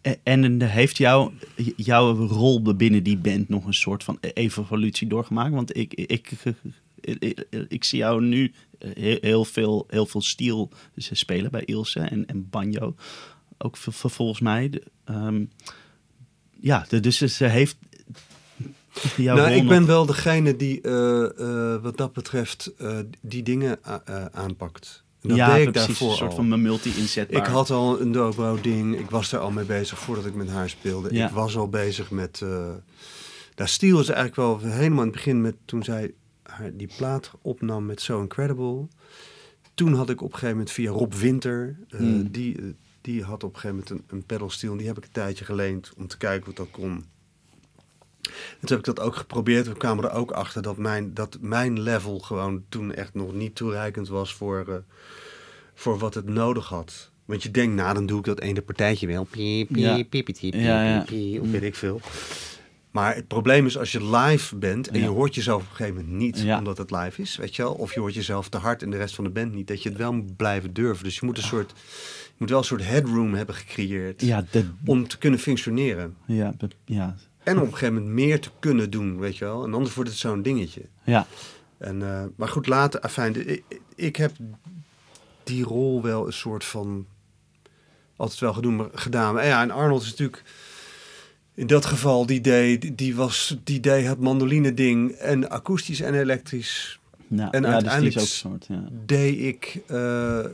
En- 0.01 0.19
En 0.23 0.63
heeft 0.63 0.97
jou, 0.97 1.33
jouw 1.77 2.27
rol 2.27 2.63
binnen 2.63 3.03
die 3.03 3.17
band 3.19 3.49
nog 3.49 3.65
een 3.65 3.75
soort 3.75 4.05
van 4.05 4.19
evolutie 4.21 5.07
doorgemaakt? 5.09 5.55
Want 5.55 5.77
ik, 5.77 5.95
ik, 5.95 6.33
ik, 7.69 7.85
zie 7.85 7.99
jou 7.99 8.23
nu 8.23 8.53
heel, 8.79 9.19
heel 9.21 9.45
veel, 9.45 9.85
heel 9.89 10.07
veel 10.07 10.23
steel 10.23 10.71
spelen 10.97 11.51
bij 11.51 11.65
Ilse 11.65 12.01
en, 12.01 12.27
en 12.27 12.49
banjo. 12.51 12.95
Ook 13.59 13.77
volgens 13.77 14.41
mij. 14.41 14.83
Ehm, 15.05 15.45
ja, 16.61 16.87
dus 17.01 17.19
ze 17.19 17.45
heeft 17.45 17.77
nou, 19.17 19.51
ik 19.51 19.69
ben 19.69 19.87
wel 19.87 20.07
degene 20.07 20.57
die 20.57 20.81
eh, 20.81 21.25
eh, 21.25 21.83
wat 21.83 21.97
dat 21.97 22.13
betreft 22.13 22.73
eh, 22.79 22.99
die 23.21 23.43
dingen 23.43 23.79
aanpakt. 24.33 25.05
Dat 25.21 25.37
ja, 25.37 25.55
deed 25.55 25.67
ik 25.67 25.73
precies. 25.73 25.89
daarvoor 25.89 26.11
Een 26.11 26.17
soort 26.17 26.35
van 26.35 26.63
multi-inzetbaar. 26.63 27.41
Ik 27.41 27.47
had 27.47 27.71
al 27.71 28.01
een 28.01 28.13
dobro-ding. 28.13 28.99
Ik 28.99 29.11
was 29.11 29.31
daar 29.31 29.41
al 29.41 29.51
mee 29.51 29.65
bezig 29.65 29.99
voordat 29.99 30.27
ik 30.27 30.35
met 30.35 30.51
haar 30.51 30.69
speelde. 30.69 31.15
Ja. 31.15 31.27
Ik 31.27 31.33
was 31.33 31.57
al 31.57 31.69
bezig 31.69 32.11
met... 32.11 32.41
eh 32.43 32.71
daar 33.55 33.69
Stiel 33.69 34.01
is 34.01 34.09
eigenlijk 34.09 34.37
wel 34.37 34.59
helemaal 34.59 34.99
in 34.99 35.07
het 35.07 35.17
begin 35.17 35.41
met... 35.41 35.57
Toen 35.65 35.83
zij 35.83 36.13
haar, 36.43 36.71
die 36.77 36.91
plaat 36.97 37.31
opnam 37.43 37.87
met 37.87 38.01
So 38.01 38.21
Incredible. 38.21 38.87
Toen 39.75 39.95
had 39.95 40.11
ik 40.11 40.21
op 40.21 40.27
een 40.27 40.35
gegeven 40.35 40.57
moment 40.57 40.71
via 40.71 40.91
Rob 40.91 41.13
Winter... 41.13 41.79
Hmm. 41.89 42.31
die, 42.31 42.77
die 43.01 43.23
had 43.23 43.45
op 43.45 43.55
een 43.55 43.61
gegeven 43.61 43.85
moment 43.85 43.91
een, 44.11 44.17
een 44.17 44.25
pedalsteel. 44.27 44.73
En 44.73 44.79
die 44.79 44.87
heb 44.87 44.97
ik 44.97 45.05
een 45.05 45.13
tijdje 45.13 45.45
geleend 45.45 45.93
om 45.97 46.07
te 46.07 46.17
kijken 46.17 46.47
wat 46.47 46.57
dat 46.57 46.71
kon. 46.71 47.05
En 48.61 48.67
toen 48.67 48.77
heb 48.77 48.79
ik 48.79 48.95
dat 48.95 49.01
ook 49.01 49.17
geprobeerd. 49.17 49.67
We 49.69 49.77
kwamen 49.77 50.05
er 50.05 50.13
ook 50.13 50.31
achter 50.31 50.63
dat 50.63 50.77
mijn, 50.77 51.15
dat 51.15 51.39
mijn 51.41 51.81
level 51.81 52.19
gewoon 52.19 52.63
toen 52.69 52.95
echt 52.95 53.15
nog 53.15 53.35
niet 53.35 53.55
toereikend 53.55 54.09
was 54.09 54.35
voor, 54.35 54.65
eh, 54.69 54.75
voor 55.75 55.99
wat 55.99 56.15
het 56.15 56.27
nodig 56.27 56.69
had. 56.69 57.11
Want 57.25 57.43
je 57.43 57.51
denkt, 57.51 57.75
nou 57.75 57.95
dan 57.95 58.07
doe 58.07 58.19
ik 58.19 58.25
dat 58.25 58.41
ene 58.41 58.63
partijtje 58.63 59.07
wel. 59.07 59.25
Piep, 59.25 59.69
piep, 59.73 60.11
piep, 60.11 60.25
piep, 60.25 60.41
piep, 61.07 61.41
of 61.43 61.51
weet 61.51 61.63
ik 61.63 61.75
veel. 61.75 62.01
Maar 62.91 63.15
het 63.15 63.27
probleem 63.27 63.67
is 63.67 63.79
als 63.79 63.93
je 63.93 64.17
live 64.17 64.57
bent 64.57 64.89
en 64.89 64.99
Ja. 64.99 65.05
je 65.05 65.09
hoort 65.11 65.35
jezelf 65.35 65.63
op 65.63 65.69
een 65.71 65.77
gegeven 65.77 66.01
moment 66.01 66.17
niet, 66.19 66.41
Ja. 66.41 66.59
omdat 66.59 66.79
het 66.79 66.91
live 66.91 67.23
is, 67.23 67.37
weet 67.37 67.57
je 67.57 67.63
wel. 67.63 67.73
Of 67.73 67.95
je 67.95 68.01
hoort 68.01 68.15
jezelf 68.15 68.49
te 68.49 68.59
hard 68.59 68.83
en 68.83 68.91
de 68.91 68.97
rest 68.97 69.15
van 69.15 69.25
de 69.25 69.31
band 69.31 69.53
niet, 69.55 69.67
dat 69.69 69.83
je 69.83 69.89
het 69.89 69.99
wel 69.99 70.13
moet 70.13 70.37
blijven 70.37 70.73
durven. 70.73 71.05
Dus 71.05 71.19
je 71.19 71.27
moet 71.27 71.37
een 71.37 71.43
soort, 71.43 71.71
je 72.27 72.35
moet 72.37 72.49
wel 72.49 72.59
een 72.59 72.65
soort 72.65 72.85
headroom 72.87 73.35
hebben 73.35 73.55
gecreëerd 73.55 74.21
Ja, 74.23 74.45
de, 74.51 74.65
om 74.85 75.09
te 75.09 75.19
kunnen 75.19 75.39
functioneren. 75.41 76.17
ja, 76.27 76.55
ja, 76.85 77.17
En 77.49 77.57
op 77.59 77.67
een 77.67 77.73
gegeven 77.73 77.95
moment 77.95 78.13
meer 78.13 78.41
te 78.41 78.51
kunnen 78.59 78.91
doen, 78.91 79.19
weet 79.19 79.37
je 79.37 79.45
wel. 79.45 79.65
En 79.65 79.75
anders 79.75 79.95
wordt 79.95 80.11
het 80.11 80.19
zo'n 80.19 80.43
dingetje. 80.43 80.83
ja. 81.05 81.27
En, 81.79 82.03
eh, 82.03 82.25
maar 82.37 82.49
goed, 82.49 82.67
later, 82.67 83.01
afijn, 83.01 83.33
de- 83.33 83.45
ik, 83.45 83.65
ik 83.95 84.17
heb 84.17 84.33
die 85.45 85.65
rol 85.65 86.03
wel 86.03 86.27
een 86.27 86.33
soort 86.33 86.65
van 86.65 87.07
altijd 88.17 88.41
wel 88.41 88.53
gedoen, 88.53 88.77
maar, 88.77 88.89
gedaan. 88.93 89.35
Maar 89.35 89.47
ja, 89.47 89.63
en 89.63 89.71
Arnold 89.71 90.03
is 90.03 90.11
natuurlijk 90.11 90.43
in 91.55 91.67
dat 91.67 91.85
geval, 91.87 92.27
die 92.27 92.41
deed, 92.41 92.99
die, 92.99 93.15
was, 93.17 93.57
die 93.65 93.81
deed 93.81 94.07
het 94.07 94.21
mandoline 94.21 94.75
ding 94.75 95.11
en 95.11 95.51
akoestisch 95.51 96.01
en 96.01 96.15
elektrisch. 96.15 96.99
ja. 97.29 97.51
En 97.51 97.61
ja, 97.63 97.67
dus 97.67 97.73
uiteindelijk 97.75 98.19
ook 98.19 98.27
soort, 98.27 98.67
ja. 98.69 98.89
Deed 99.07 99.39
ik, 99.41 99.81
eh, 99.87 100.45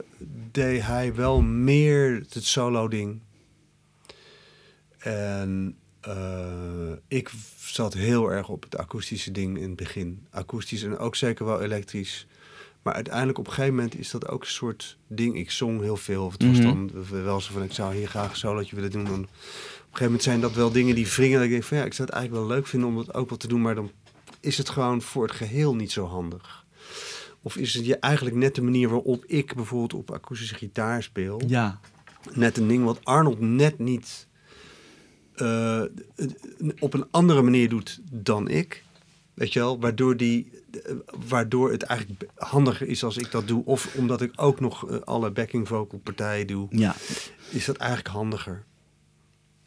deed 0.51 0.83
hij 0.83 1.15
wel 1.15 1.41
meer 1.43 2.25
het 2.33 2.45
solo 2.45 2.89
ding. 2.89 3.21
En 4.99 5.77
eh, 6.07 6.93
ik 7.09 7.31
zat 7.59 7.95
heel 7.95 8.33
erg 8.33 8.49
op 8.49 8.63
het 8.63 8.77
akoestische 8.77 9.31
ding 9.31 9.57
in 9.59 9.63
het 9.69 9.77
begin. 9.77 10.27
Akoestisch 10.31 10.83
en 10.83 10.99
ook 10.99 11.17
zeker 11.17 11.45
wel 11.45 11.61
elektrisch. 11.63 12.27
Maar 12.83 12.95
uiteindelijk 12.95 13.39
op 13.39 13.47
een 13.47 13.53
gegeven 13.53 13.75
moment 13.75 13.99
is 13.99 14.11
dat 14.11 14.29
ook 14.29 14.41
een 14.43 14.49
soort 14.49 14.97
ding. 15.07 15.37
Ik 15.37 15.51
zong 15.51 15.81
heel 15.81 15.97
veel. 15.97 16.25
Of 16.25 16.33
het 16.33 16.47
was 16.47 16.59
Mhm. 16.59 16.67
dan 16.67 16.91
wel 17.25 17.41
zo 17.41 17.53
van, 17.53 17.63
ik 17.63 17.73
zou 17.73 17.95
hier 17.95 18.09
graag 18.09 18.31
een 18.31 18.37
solootje 18.37 18.77
willen 18.77 18.91
doen. 18.91 19.05
Dan, 19.05 19.13
op 19.15 19.21
een 19.21 19.29
gegeven 19.83 20.05
moment 20.05 20.23
zijn 20.23 20.41
dat 20.41 20.53
wel 20.55 20.71
dingen 20.73 20.95
die 20.95 21.07
wringen. 21.09 21.35
Dat 21.37 21.45
ik 21.45 21.51
denk 21.51 21.63
van, 21.65 21.77
ja, 21.77 21.85
ik 21.85 21.95
zou 21.95 22.09
het 22.09 22.17
eigenlijk 22.17 22.47
wel 22.47 22.57
leuk 22.57 22.67
vinden 22.67 22.89
om 22.89 22.97
dat 22.97 23.15
ook 23.15 23.29
wel 23.29 23.39
te 23.39 23.49
doen. 23.49 23.63
Maar 23.63 23.75
dan 23.75 23.91
is 24.41 24.59
het 24.59 24.69
gewoon 24.69 25.03
voor 25.03 25.23
het 25.23 25.33
geheel 25.37 25.75
niet 25.75 25.93
zo 25.93 26.07
handig. 26.07 26.65
Of 27.43 27.57
is 27.57 27.75
het 27.75 27.87
je 27.87 27.99
eigenlijk 27.99 28.37
net 28.37 28.55
de 28.55 28.63
manier 28.63 28.89
waarop 28.89 29.25
ik 29.25 29.55
bijvoorbeeld 29.55 29.95
op 29.95 30.11
akoestische 30.11 30.55
gitaar 30.55 31.03
speel 31.03 31.41
Ja, 31.47 31.81
net 32.33 32.57
een 32.57 32.69
ding 32.69 32.85
wat 32.85 33.05
Arnold 33.05 33.41
net 33.41 33.79
niet 33.79 34.27
eh, 35.37 35.83
op 36.79 36.95
een 36.95 37.07
andere 37.11 37.43
manier 37.43 37.69
doet 37.69 38.01
dan 38.11 38.49
ik. 38.49 38.83
Weet 39.35 39.53
je 39.53 39.59
wel, 39.59 39.81
waardoor, 39.81 40.17
die, 40.17 40.51
eh, 40.85 40.93
waardoor 41.29 41.71
het 41.71 41.83
eigenlijk 41.83 42.27
handiger 42.35 42.87
is 42.89 43.05
als 43.05 43.17
ik 43.17 43.31
dat 43.31 43.49
doe. 43.49 43.65
Of 43.65 43.95
omdat 43.97 44.21
ik 44.21 44.33
ook 44.37 44.61
nog 44.61 44.91
eh, 44.91 44.99
alle 45.01 45.31
backing 45.31 45.69
vocal 45.69 45.99
partijen 45.99 46.47
doe, 46.47 46.67
ja, 46.71 46.95
is 47.51 47.65
dat 47.65 47.77
eigenlijk 47.77 48.09
handiger. 48.15 48.65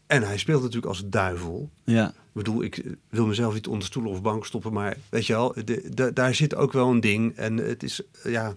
En 0.08 0.24
hij 0.24 0.38
speelt 0.38 0.60
natuurlijk 0.62 0.88
als 0.88 1.04
duivel. 1.06 1.70
ja. 1.84 2.08
Ik 2.10 2.44
bedoel, 2.44 2.64
ik 2.64 2.84
wil 3.10 3.26
mezelf 3.26 3.54
niet 3.54 3.68
onder 3.68 3.88
stoelen 3.88 4.12
of 4.12 4.22
bank 4.22 4.46
stoppen, 4.46 4.74
maar 4.74 4.98
weet 5.10 5.26
je 5.26 5.34
wel, 5.34 5.54
de, 5.66 5.90
de- 5.94 6.14
daar 6.14 6.36
zit 6.36 6.56
ook 6.56 6.72
wel 6.74 6.90
een 6.90 7.00
ding. 7.00 7.36
En 7.36 7.58
het 7.58 7.84
is, 7.84 8.02
ja, 8.24 8.56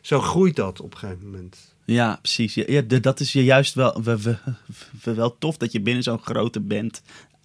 zo 0.00 0.20
groeit 0.20 0.56
dat 0.56 0.80
op 0.80 0.92
een 0.92 0.98
gegeven 0.98 1.24
moment. 1.30 1.74
Ja, 1.92 2.18
precies. 2.22 2.54
Ja, 2.54 2.80
dat 2.82 3.20
is 3.20 3.32
je 3.32 3.44
juist 3.44 3.74
wel, 3.74 4.02
we- 4.02 4.20
we- 4.22 4.36
we- 5.02 5.14
wel 5.14 5.38
tof 5.38 5.56
dat 5.56 5.72
je 5.72 5.80
binnen 5.80 6.02
zo'n 6.02 6.18
grote 6.22 6.60
band 6.60 7.02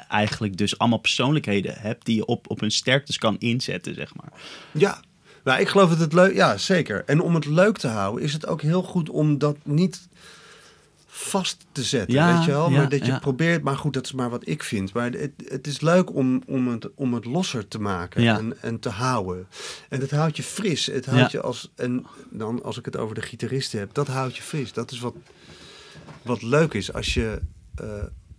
eigenlijk 0.09 0.57
dus 0.57 0.77
allemaal 0.77 0.99
persoonlijkheden 0.99 1.73
hebt 1.77 2.05
die 2.05 2.15
je 2.15 2.25
op, 2.25 2.49
op 2.49 2.59
hun 2.59 2.71
sterktes 2.71 3.17
kan 3.17 3.35
inzetten, 3.39 3.93
zeg 3.95 4.15
maar. 4.15 4.31
Ja, 4.71 4.99
nou, 5.43 5.59
ik 5.61 5.67
geloof 5.67 5.89
dat 5.89 5.99
het 5.99 6.13
leuk... 6.13 6.33
Ja, 6.35 6.57
zeker. 6.57 7.03
En 7.05 7.21
om 7.21 7.35
het 7.35 7.45
leuk 7.45 7.77
te 7.77 7.87
houden 7.87 8.23
is 8.23 8.33
het 8.33 8.47
ook 8.47 8.61
heel 8.61 8.83
goed 8.83 9.09
om 9.09 9.37
dat 9.37 9.57
niet 9.63 10.07
vast 11.17 11.65
te 11.71 11.83
zetten, 11.83 12.13
Ja, 12.13 12.35
weet 12.35 12.45
je 12.45 12.51
wel? 12.51 12.69
ja, 12.69 12.77
maar 12.77 12.89
dat 12.89 12.99
je 13.05 13.11
ja. 13.11 13.19
probeert... 13.19 13.63
Maar 13.63 13.77
goed, 13.77 13.93
dat 13.93 14.05
is 14.05 14.11
maar 14.11 14.29
wat 14.29 14.47
ik 14.47 14.63
vind. 14.63 14.93
Maar 14.93 15.11
het, 15.11 15.31
het 15.47 15.67
is 15.67 15.81
leuk 15.81 16.13
om, 16.15 16.41
om, 16.47 16.67
het, 16.67 16.89
om 16.95 17.13
het 17.13 17.25
losser 17.25 17.67
te 17.67 17.79
maken 17.79 18.21
Ja. 18.23 18.37
en, 18.37 18.61
en 18.61 18.79
te 18.79 18.89
houden. 18.89 19.47
En 19.89 19.99
het 20.01 20.11
houdt 20.11 20.37
je 20.37 20.43
fris. 20.43 20.85
Het 20.85 21.05
houdt 21.05 21.31
je 21.31 21.41
als... 21.41 21.71
En 21.75 22.05
dan 22.29 22.63
als 22.63 22.77
ik 22.77 22.85
het 22.85 22.97
over 22.97 23.15
de 23.15 23.21
gitaristen 23.21 23.79
heb, 23.79 23.93
dat 23.93 24.07
houdt 24.07 24.35
je 24.35 24.41
fris. 24.43 24.73
Dat 24.73 24.91
is 24.91 24.99
wat, 24.99 25.15
wat 26.21 26.41
leuk 26.41 26.73
is 26.73 26.93
als 26.93 27.13
je, 27.13 27.41
eh, 27.75 27.87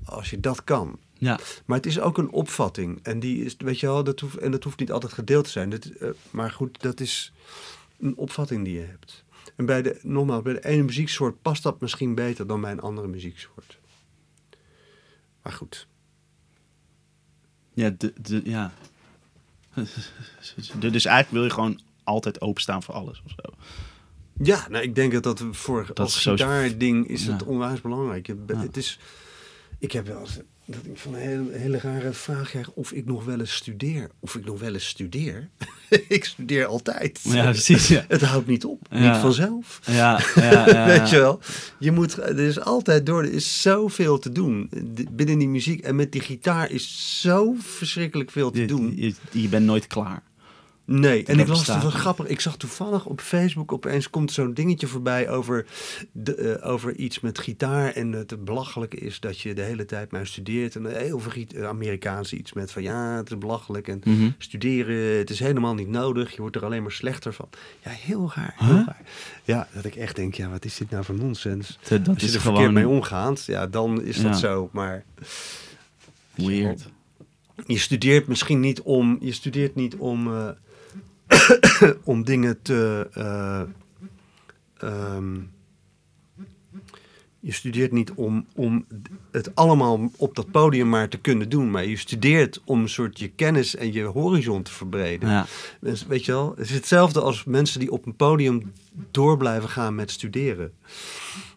als 0.04 0.30
je 0.30 0.40
dat 0.40 0.64
kan. 0.64 0.98
Ja, 1.18 1.38
Maar 1.64 1.76
het 1.76 1.86
is 1.86 2.00
ook 2.00 2.18
een 2.18 2.30
opvatting. 2.30 2.98
En 3.02 3.20
die 3.20 3.44
is, 3.44 3.54
weet 3.58 3.80
je 3.80 3.86
wel, 3.86 4.04
dat 4.04 4.20
hoeft, 4.20 4.36
en 4.36 4.50
dat 4.50 4.64
hoeft 4.64 4.78
niet 4.78 4.92
altijd 4.92 5.12
gedeeld 5.12 5.44
te 5.44 5.50
zijn. 5.50 5.70
Dat, 5.70 5.84
eh, 5.84 6.08
maar 6.30 6.50
goed, 6.50 6.82
dat 6.82 7.00
is 7.00 7.32
een 8.00 8.16
opvatting 8.16 8.64
die 8.64 8.74
je 8.74 8.86
hebt. 8.90 9.24
En 9.56 9.66
bij 9.66 9.82
de, 9.82 9.98
nogmaals, 10.02 10.42
bij 10.42 10.52
de 10.52 10.64
ene 10.64 10.82
muzieksoort 10.82 11.42
past 11.42 11.62
dat 11.62 11.80
misschien 11.80 12.14
beter 12.14 12.46
dan 12.46 12.60
bij 12.60 12.70
een 12.70 12.80
andere 12.80 13.06
muzieksoort. 13.08 13.78
Maar 15.42 15.52
goed. 15.52 15.86
ja, 17.74 17.90
de, 17.90 18.12
de, 18.20 18.40
ja. 18.44 18.72
Dus 20.78 21.04
eigenlijk 21.04 21.30
wil 21.30 21.44
je 21.44 21.50
gewoon 21.50 21.80
altijd 22.04 22.40
openstaan 22.40 22.82
voor 22.82 22.94
alles 22.94 23.22
of 23.24 23.30
zo. 23.30 23.54
Ja, 24.42 24.68
nou, 24.68 24.82
ik 24.84 24.94
denk 24.94 25.12
dat 25.12 25.22
dat 25.22 25.44
voor 25.50 25.86
Dat 25.86 25.98
als 25.98 26.22
zo- 26.22 26.30
gitaarding 26.30 27.08
is 27.08 27.24
Ja. 27.24 27.32
het 27.32 27.42
onwijs 27.42 27.80
belangrijk. 27.80 28.26
Ja. 28.26 28.34
het 28.46 28.76
is, 28.76 28.98
ik 29.78 29.92
heb 29.92 30.06
wel 30.06 30.20
eens 30.20 30.38
dat 30.66 30.84
ik 30.84 30.98
van 30.98 31.14
een 31.14 31.20
hele, 31.20 31.44
hele 31.52 31.78
rare 31.78 32.12
vraag 32.12 32.48
krijg 32.50 32.70
of 32.70 32.92
ik 32.92 33.06
nog 33.06 33.24
wel 33.24 33.38
eens 33.40 33.54
studeer. 33.54 34.10
Of 34.20 34.34
ik 34.34 34.44
nog 34.44 34.60
wel 34.60 34.74
eens 34.74 34.86
studeer. 34.86 35.48
ik 36.08 36.24
studeer 36.24 36.66
altijd. 36.66 37.20
Ja, 37.22 37.44
precies. 37.50 37.88
Ja, 37.88 38.04
Het 38.08 38.22
houdt 38.22 38.46
niet 38.46 38.64
op. 38.64 38.86
Ja. 38.90 38.98
Niet 39.12 39.20
vanzelf. 39.20 39.80
ja, 39.84 40.20
ja, 40.34 40.68
ja, 40.68 40.86
Weet 40.98 41.10
je 41.10 41.16
wel? 41.18 41.40
Je 41.78 41.92
moet, 41.92 42.16
er 42.16 42.38
is 42.38 42.60
altijd 42.60 43.06
door, 43.06 43.22
er 43.22 43.32
is 43.32 43.62
zoveel 43.62 44.18
te 44.18 44.32
doen 44.32 44.70
binnen 45.10 45.38
die 45.38 45.48
muziek. 45.48 45.80
En 45.80 45.96
met 45.96 46.12
die 46.12 46.20
gitaar 46.20 46.70
is 46.70 47.20
zo 47.20 47.54
verschrikkelijk 47.58 48.30
veel 48.30 48.50
te 48.50 48.60
Je, 48.60 48.66
doen. 48.66 48.92
je, 48.96 49.14
je 49.30 49.48
bent 49.48 49.66
nooit 49.66 49.86
klaar. 49.86 50.22
Nee, 50.88 51.24
en 51.24 51.38
ik 51.38 51.46
las 51.48 51.66
het 51.66 51.82
niet. 51.82 51.92
grappig. 51.92 52.26
Ik 52.26 52.40
zag 52.40 52.56
toevallig 52.56 53.06
op 53.06 53.20
Facebook 53.20 53.72
opeens 53.72 54.10
komt 54.10 54.32
zo'n 54.32 54.54
dingetje 54.54 54.86
voorbij 54.86 55.28
over, 55.30 55.66
de, 56.12 56.34
eh, 56.34 56.70
over 56.70 56.94
iets 56.96 57.20
met 57.20 57.38
gitaar. 57.38 57.92
En 57.92 58.12
het 58.12 58.44
belachelijke 58.44 58.96
is 58.96 59.20
dat 59.20 59.40
je 59.40 59.54
de 59.54 59.62
hele 59.62 59.84
tijd 59.84 60.10
maar 60.10 60.26
studeert. 60.26 60.76
En 60.76 60.86
heel 60.98 61.18
veel 61.20 61.30
giet- 61.30 61.54
eh, 61.54 61.64
Amerikaans 61.66 62.32
iets 62.32 62.52
met 62.52 62.72
van 62.72 62.82
ja, 62.82 63.16
het 63.16 63.30
is 63.30 63.38
belachelijk. 63.38 63.88
En 63.88 64.00
Mhm. 64.04 64.30
studeren, 64.38 65.18
het 65.18 65.30
is 65.30 65.38
helemaal 65.38 65.74
niet 65.74 65.88
nodig. 65.88 66.30
Je 66.34 66.40
wordt 66.40 66.56
er 66.56 66.64
alleen 66.64 66.82
maar 66.82 66.92
slechter 66.92 67.32
van. 67.32 67.48
Ja, 67.84 67.90
heel 67.90 68.32
raar. 68.34 68.54
Heel 68.56 68.74
raar. 68.86 69.00
Ja, 69.44 69.68
dat 69.74 69.84
ik 69.84 69.94
echt 69.96 70.16
denk, 70.16 70.34
ja, 70.34 70.48
wat 70.48 70.64
is 70.64 70.76
dit 70.76 70.90
nou 70.90 71.04
voor 71.04 71.14
nonsens? 71.14 71.78
Dat 71.88 72.08
Als 72.08 72.20
je 72.20 72.26
is 72.26 72.34
er 72.34 72.40
verkeerd 72.40 72.56
gewoon 72.66 72.72
mee 72.74 72.88
omgaat, 72.88 73.44
ja, 73.44 73.66
dan 73.66 74.02
is 74.02 74.16
dat 74.16 74.24
Ja. 74.32 74.38
zo. 74.38 74.68
Maar 74.72 75.04
weird. 76.34 76.86
je 77.66 77.78
studeert 77.78 78.26
misschien 78.26 78.60
niet 78.60 78.80
om, 78.82 79.18
je 79.20 79.32
studeert 79.32 79.74
niet 79.74 79.94
om, 79.96 80.26
eh, 80.34 80.48
om 82.04 82.24
dingen 82.24 82.62
te. 82.62 83.08
eh, 83.12 83.62
ehm, 84.76 85.36
je 87.46 87.52
studeert 87.52 87.92
niet 87.92 88.12
om, 88.12 88.46
om 88.54 88.86
het 89.30 89.54
allemaal 89.54 90.10
op 90.16 90.34
dat 90.34 90.50
podium 90.50 90.88
maar 90.88 91.08
te 91.08 91.18
kunnen 91.18 91.48
doen. 91.48 91.70
Maar 91.70 91.86
je 91.86 91.96
studeert 91.96 92.60
om 92.64 92.80
een 92.80 92.88
soort 92.88 93.18
je 93.18 93.28
kennis 93.28 93.76
en 93.76 93.92
je 93.92 94.02
horizon 94.02 94.62
te 94.62 94.72
verbreden. 94.72 95.28
Ja, 95.28 95.46
Dus, 95.80 96.06
weet 96.06 96.24
je 96.24 96.32
wel, 96.32 96.50
het 96.56 96.68
is 96.68 96.74
hetzelfde 96.74 97.20
als 97.20 97.44
mensen 97.44 97.80
die 97.80 97.90
op 97.90 98.06
een 98.06 98.16
podium 98.16 98.72
door 99.10 99.36
blijven 99.36 99.68
gaan 99.68 99.94
met 99.94 100.10
studeren. 100.10 100.72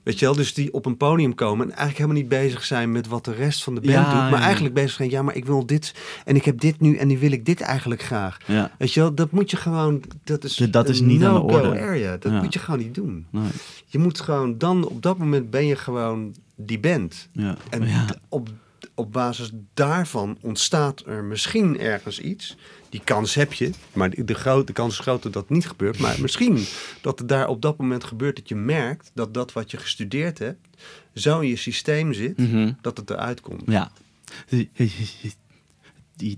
Weet 0.04 0.20
je 0.20 0.26
wel, 0.26 0.36
dus 0.36 0.54
die 0.54 0.74
op 0.74 0.86
een 0.86 0.98
podium 0.98 1.36
komen 1.36 1.66
en 1.66 1.70
eigenlijk 1.76 1.98
helemaal 1.98 2.22
niet 2.22 2.30
bezig 2.30 2.66
zijn 2.66 2.92
met 2.92 3.08
wat 3.08 3.26
de 3.26 3.34
rest 3.34 3.64
van 3.64 3.76
de 3.76 3.82
band 3.82 3.94
Ja, 3.94 4.04
doet. 4.04 4.30
Maar 4.32 4.40
ja. 4.40 4.46
eigenlijk 4.46 4.74
bezig 4.74 4.92
zijn, 4.92 5.10
ja, 5.10 5.22
maar 5.22 5.36
ik 5.36 5.46
wil 5.46 5.66
dit 5.66 5.94
en 6.26 6.36
ik 6.36 6.46
heb 6.46 6.60
dit 6.60 6.80
nu 6.80 6.96
en 6.96 7.08
nu 7.08 7.18
wil 7.18 7.32
ik 7.32 7.46
dit 7.46 7.62
eigenlijk 7.62 8.02
graag. 8.02 8.38
ja. 8.46 8.72
Weet 8.78 8.94
je 8.94 9.00
wel, 9.00 9.14
dat 9.16 9.32
moet 9.32 9.52
je 9.52 9.58
gewoon, 9.58 10.02
dat 10.24 10.44
is, 10.44 10.56
Dat 10.56 10.90
is 10.90 11.02
niet 11.02 11.24
aan 11.24 11.34
de 11.34 11.40
orde. 11.42 11.80
area. 11.82 12.18
Dat 12.18 12.32
moet 12.32 12.54
je 12.54 12.60
gewoon 12.60 12.80
niet 12.80 12.96
doen. 12.96 13.26
Nee. 13.30 13.50
Je 13.86 14.00
moet 14.00 14.20
gewoon 14.20 14.58
dan, 14.58 14.88
op 14.88 15.02
dat 15.02 15.18
moment 15.18 15.50
ben 15.50 15.66
je 15.66 15.76
gewoon 15.76 16.36
die 16.56 16.80
band. 16.80 17.28
Ja. 17.32 17.58
En 17.70 17.88
op, 18.30 18.50
op 18.96 19.12
basis 19.12 19.52
daarvan 19.74 20.38
ontstaat 20.42 21.04
er 21.06 21.24
misschien 21.24 21.80
ergens 21.80 22.20
iets. 22.20 22.58
Die 22.90 23.02
kans 23.04 23.36
heb 23.36 23.54
je, 23.54 23.72
maar 23.94 24.10
de, 24.26 24.34
grote, 24.34 24.66
de 24.66 24.74
kans 24.74 24.94
is 24.94 25.00
groot 25.00 25.24
dat 25.24 25.34
dat 25.34 25.50
niet 25.50 25.68
gebeurt. 25.68 26.00
Maar 26.00 26.22
misschien 26.22 26.66
dat 27.02 27.20
het 27.20 27.28
daar 27.30 27.48
op 27.48 27.62
dat 27.62 27.78
moment 27.78 28.04
gebeurt 28.04 28.36
dat 28.36 28.50
je 28.50 28.56
merkt 28.56 29.12
dat 29.14 29.34
dat 29.34 29.54
wat 29.54 29.72
je 29.72 29.78
gestudeerd 29.78 30.40
hebt, 30.40 30.68
zo 31.14 31.40
in 31.40 31.48
je 31.50 31.56
systeem 31.56 32.14
zit, 32.14 32.38
Mhm. 32.38 32.72
dat 32.82 32.98
het 32.98 33.10
eruit 33.10 33.42
komt. 33.42 33.62
Ja. 33.66 33.92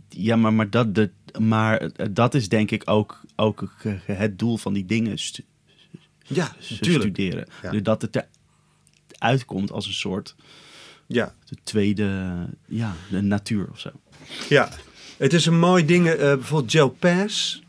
Ja, 0.09 0.35
maar, 0.35 0.53
maar, 0.53 0.69
dat, 0.69 0.95
de, 0.95 1.09
maar 1.39 1.89
dat 2.11 2.33
is 2.33 2.49
denk 2.49 2.71
ik 2.71 2.81
ook, 2.89 3.21
ook 3.35 3.67
het 4.05 4.39
doel 4.39 4.57
van 4.57 4.73
die 4.73 4.85
dingen 4.85 5.17
stu- 5.19 5.43
Ja, 6.23 6.55
studeren. 6.59 7.47
Ja. 7.61 7.71
Dus 7.71 7.83
dat 7.83 8.01
het 8.01 8.25
eruit 9.19 9.45
komt 9.45 9.71
als 9.71 9.85
een 9.87 9.93
soort 9.93 10.35
Ja, 11.07 11.35
de 11.45 11.55
tweede 11.63 12.35
ja, 12.67 12.95
de 13.09 13.21
natuur 13.21 13.67
of 13.71 13.79
zo. 13.79 13.89
ja. 14.49 14.69
Het 15.21 15.33
is 15.33 15.45
een 15.45 15.59
mooi 15.59 15.85
ding. 15.85 16.07
eh, 16.09 16.15
bijvoorbeeld 16.17 16.71
Joe 16.71 16.89
Pass 16.89 17.61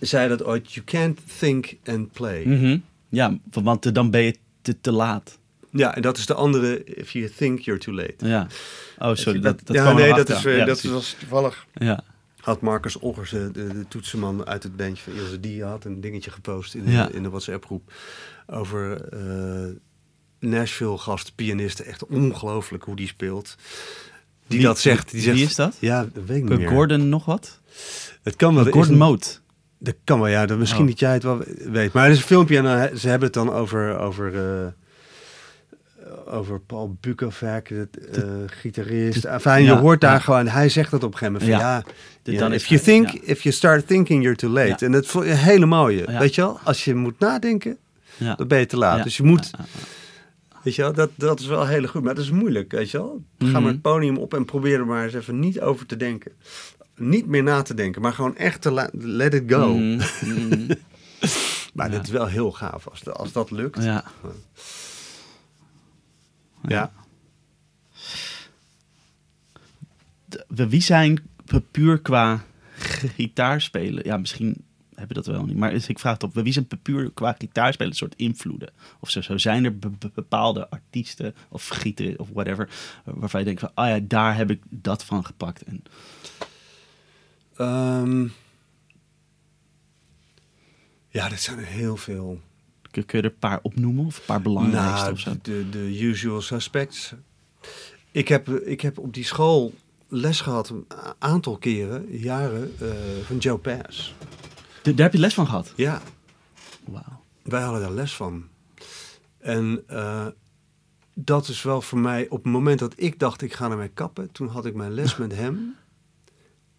zei 0.00 0.28
dat 0.28 0.44
ooit: 0.44 0.72
You 0.72 0.86
can't 0.86 1.20
think 1.38 1.74
and 1.84 2.12
play. 2.12 2.44
Mhm. 2.44 2.78
Ja, 3.08 3.36
want 3.50 3.94
dan 3.94 4.10
ben 4.10 4.22
je 4.22 4.36
te, 4.62 4.80
te 4.80 4.92
laat. 4.92 5.38
Ja, 5.70 5.94
en 5.94 6.02
dat 6.02 6.16
is 6.16 6.26
de 6.26 6.34
andere: 6.34 6.84
If 6.84 7.10
you 7.10 7.30
think 7.30 7.60
you're 7.60 7.80
too 7.80 7.94
late. 7.94 8.14
Ja. 8.26 8.46
Oh, 8.98 9.14
sorry. 9.14 9.40
Dat, 9.40 9.60
dat 9.64 9.76
ja, 9.76 9.82
kwam 9.82 9.96
nee, 9.96 10.14
dat 10.14 10.28
is, 10.28 10.42
Ja, 10.42 10.56
dat 10.56 10.64
precies. 10.64 10.90
was 10.90 11.16
toevallig. 11.18 11.66
Ja. 11.74 12.02
had 12.40 12.60
Marcus 12.60 12.96
Oggers, 12.98 13.32
eh, 13.32 13.40
de, 13.52 13.66
de 13.66 13.84
toetsenman 13.88 14.46
uit 14.46 14.62
het 14.62 14.76
bandje 14.76 15.02
van 15.02 15.12
Ilse 15.12 15.40
Die, 15.40 15.64
had 15.64 15.84
een 15.84 16.00
dingetje 16.00 16.30
gepost 16.30 16.74
in, 16.74 16.90
Ja. 16.90 17.06
de, 17.06 17.12
in 17.12 17.22
de 17.22 17.28
WhatsApp-groep 17.28 17.92
over 18.46 19.00
eh 19.08 19.68
Nashville-gast, 20.40 21.32
pianisten. 21.34 21.84
Echt 21.84 22.06
ongelooflijk 22.06 22.84
hoe 22.84 22.96
die 22.96 23.06
speelt. 23.06 23.56
Die 24.48 24.58
Wie- 24.58 24.66
dat 24.66 24.78
zegt. 24.78 25.10
Die 25.10 25.22
wie 25.22 25.36
zegt, 25.36 25.50
is 25.50 25.54
dat? 25.56 25.76
Ja, 25.78 26.00
dat 26.12 26.24
weet 26.26 26.36
ik 26.36 26.48
niet 26.48 26.58
meer. 26.58 26.68
Gordon 26.68 27.08
nog 27.08 27.24
wat? 27.24 27.60
Het 28.22 28.36
kan 28.36 28.54
wel. 28.54 28.64
Gordon 28.64 28.92
een- 28.92 28.98
Moot. 28.98 29.40
Dat 29.78 29.94
kan 30.04 30.18
wel, 30.20 30.28
ja. 30.28 30.46
Dat 30.46 30.58
misschien 30.58 30.82
Oh. 30.82 30.88
dat 30.88 30.98
jij 30.98 31.12
het 31.12 31.22
wel 31.22 31.42
weet. 31.64 31.92
Maar 31.92 32.04
er 32.04 32.10
is 32.10 32.16
een 32.18 32.22
filmpje 32.24 32.56
en 32.56 32.64
dan, 32.64 32.98
ze 32.98 33.08
hebben 33.08 33.26
het 33.26 33.36
dan 33.36 33.52
over... 33.52 33.98
over 33.98 34.34
eh, 34.36 34.66
over 36.26 36.60
Paul 36.60 36.96
Bukovac, 37.00 37.68
de 37.68 37.88
eh, 38.12 38.22
gitarist. 38.46 39.24
Enfin, 39.24 39.52
je 39.58 39.62
ja, 39.62 39.80
hoort 39.80 40.00
daar 40.00 40.12
ja. 40.12 40.18
gewoon... 40.18 40.46
Hij 40.48 40.68
zegt 40.68 40.90
dat 40.90 41.02
op 41.04 41.12
een 41.12 41.18
gegeven 41.18 41.40
moment. 41.40 41.58
Van, 41.60 41.68
Ja. 41.68 41.84
ja, 42.40 42.46
if 42.46 42.54
is 42.62 42.68
you 42.68 42.80
think, 42.80 43.08
ja. 43.08 43.18
if 43.32 43.42
you 43.42 43.54
start 43.54 43.86
thinking, 43.86 44.22
you're 44.22 44.36
too 44.38 44.50
late. 44.50 44.68
Ja. 44.68 44.76
En 44.76 44.92
dat 44.92 45.06
vond 45.06 45.24
je 45.24 45.30
hele 45.32 45.66
mooie. 45.66 46.04
Ja. 46.10 46.18
Weet 46.18 46.34
je 46.34 46.40
wel? 46.40 46.60
Als 46.64 46.84
je 46.84 46.94
moet 46.94 47.18
nadenken, 47.18 47.76
Ja. 48.16 48.34
dan 48.34 48.46
ben 48.48 48.58
je 48.58 48.66
te 48.66 48.76
laat. 48.76 48.96
Ja. 48.98 49.02
Dus 49.04 49.16
je 49.16 49.22
moet... 49.22 49.50
Ja, 50.58 50.64
Weet 50.64 50.74
je 50.74 50.82
wel, 50.82 50.92
dat, 50.92 51.10
dat 51.14 51.40
is 51.40 51.46
wel 51.46 51.66
heel 51.66 51.86
goed. 51.86 52.02
Maar 52.02 52.14
dat 52.14 52.24
is 52.24 52.30
moeilijk, 52.30 52.72
weet 52.72 52.90
je 52.90 52.98
wel. 52.98 53.24
Ga 53.38 53.44
Mhm. 53.44 53.52
maar 53.62 53.72
het 53.72 53.82
podium 53.82 54.16
op 54.16 54.34
en 54.34 54.44
probeer 54.44 54.78
er 54.78 54.86
maar 54.86 55.04
eens 55.04 55.14
even 55.14 55.38
niet 55.38 55.60
over 55.60 55.86
te 55.86 55.96
denken. 55.96 56.32
Niet 56.96 57.26
meer 57.26 57.42
na 57.42 57.62
te 57.62 57.74
denken, 57.74 58.02
maar 58.02 58.12
gewoon 58.12 58.36
echt 58.36 58.60
te 58.62 58.88
let 58.92 59.34
it 59.34 59.42
go. 59.52 59.74
Mhm, 59.74 60.00
mhm. 60.34 60.66
Maar 61.74 61.90
Ja. 61.90 61.96
dat 61.96 62.04
is 62.06 62.10
wel 62.12 62.26
heel 62.26 62.52
gaaf 62.52 62.88
als, 62.88 63.00
de- 63.02 63.12
als 63.12 63.32
dat 63.32 63.50
lukt. 63.50 63.82
Ja. 63.84 64.04
Ja. 66.68 66.92
De- 70.24 70.44
we- 70.48 70.68
wie 70.68 70.82
zijn 70.82 71.28
pu- 71.44 71.60
puur 71.60 71.98
qua 72.00 72.44
gitaarspelen? 73.16 74.04
Ja, 74.04 74.16
misschien 74.16 74.64
hebben 74.98 75.16
dat 75.16 75.26
wel 75.26 75.44
niet. 75.44 75.56
Maar 75.56 75.72
is- 75.72 75.88
ik 75.88 75.98
vraag 75.98 76.12
het 76.12 76.22
op. 76.22 76.34
Wie 76.34 76.52
zijn 76.52 76.68
puur 76.82 77.10
qua 77.12 77.34
gitaarspelen 77.38 77.90
een 77.90 77.96
soort 77.98 78.14
invloeden? 78.14 78.70
Of 79.00 79.10
zo, 79.10 79.20
zo 79.20 79.38
zijn 79.38 79.64
er 79.64 79.78
be- 79.78 79.90
be- 79.90 80.10
bepaalde 80.14 80.70
artiesten 80.70 81.34
of 81.48 81.68
gitaristen 81.68 82.20
of 82.20 82.28
whatever... 82.32 82.68
waarvan 83.04 83.40
je 83.40 83.46
denkt 83.46 83.60
van, 83.60 83.70
ah 83.74 83.88
ja, 83.88 83.98
daar 84.02 84.36
heb 84.36 84.50
ik 84.50 84.62
dat 84.70 85.04
van 85.04 85.24
gepakt. 85.24 85.62
En, 85.62 85.82
Ehm, 87.56 88.28
ja, 91.08 91.28
dat 91.28 91.40
zijn 91.40 91.58
er 91.58 91.64
heel 91.66 91.96
veel. 91.96 92.40
kun, 92.90 93.04
kun 93.04 93.18
je 93.18 93.24
er 93.24 93.30
een 93.32 93.38
paar 93.38 93.58
opnoemen? 93.62 94.06
Of 94.06 94.16
een 94.18 94.24
paar 94.24 94.42
belangrijkste 94.42 95.00
Nou, 95.02 95.12
of 95.12 95.20
zo? 95.20 95.36
de, 95.42 95.68
de 95.70 96.00
usual 96.02 96.40
suspects. 96.40 97.12
Ik 98.10 98.28
heb, 98.28 98.48
ik 98.48 98.80
heb 98.80 98.98
op 98.98 99.14
die 99.14 99.24
school 99.24 99.74
les 100.08 100.40
gehad 100.40 100.68
een 100.68 100.86
aantal 101.18 101.56
keren, 101.56 102.18
jaren, 102.18 102.72
eh, 102.80 102.88
van 103.24 103.36
Joe 103.38 103.58
Pass. 103.58 104.14
Daar 104.82 104.94
heb 104.96 105.12
je 105.12 105.18
les 105.18 105.34
van 105.34 105.46
gehad? 105.46 105.72
Ja, 105.76 106.02
Wauw. 106.84 107.22
wij 107.42 107.62
hadden 107.62 107.80
daar 107.80 107.92
les 107.92 108.14
van. 108.14 108.48
En 109.38 109.82
eh, 109.86 110.26
dat 111.14 111.48
is 111.48 111.62
wel 111.62 111.80
voor 111.80 111.98
mij, 111.98 112.26
op 112.28 112.42
het 112.44 112.52
moment 112.52 112.78
dat 112.78 112.92
ik 112.96 113.18
dacht 113.18 113.42
ik 113.42 113.52
ga 113.52 113.70
ermee 113.70 113.88
kappen, 113.88 114.32
toen 114.32 114.48
had 114.48 114.66
ik 114.66 114.74
mijn 114.74 114.92
les 114.92 115.16
met 115.16 115.34
hem. 115.34 115.74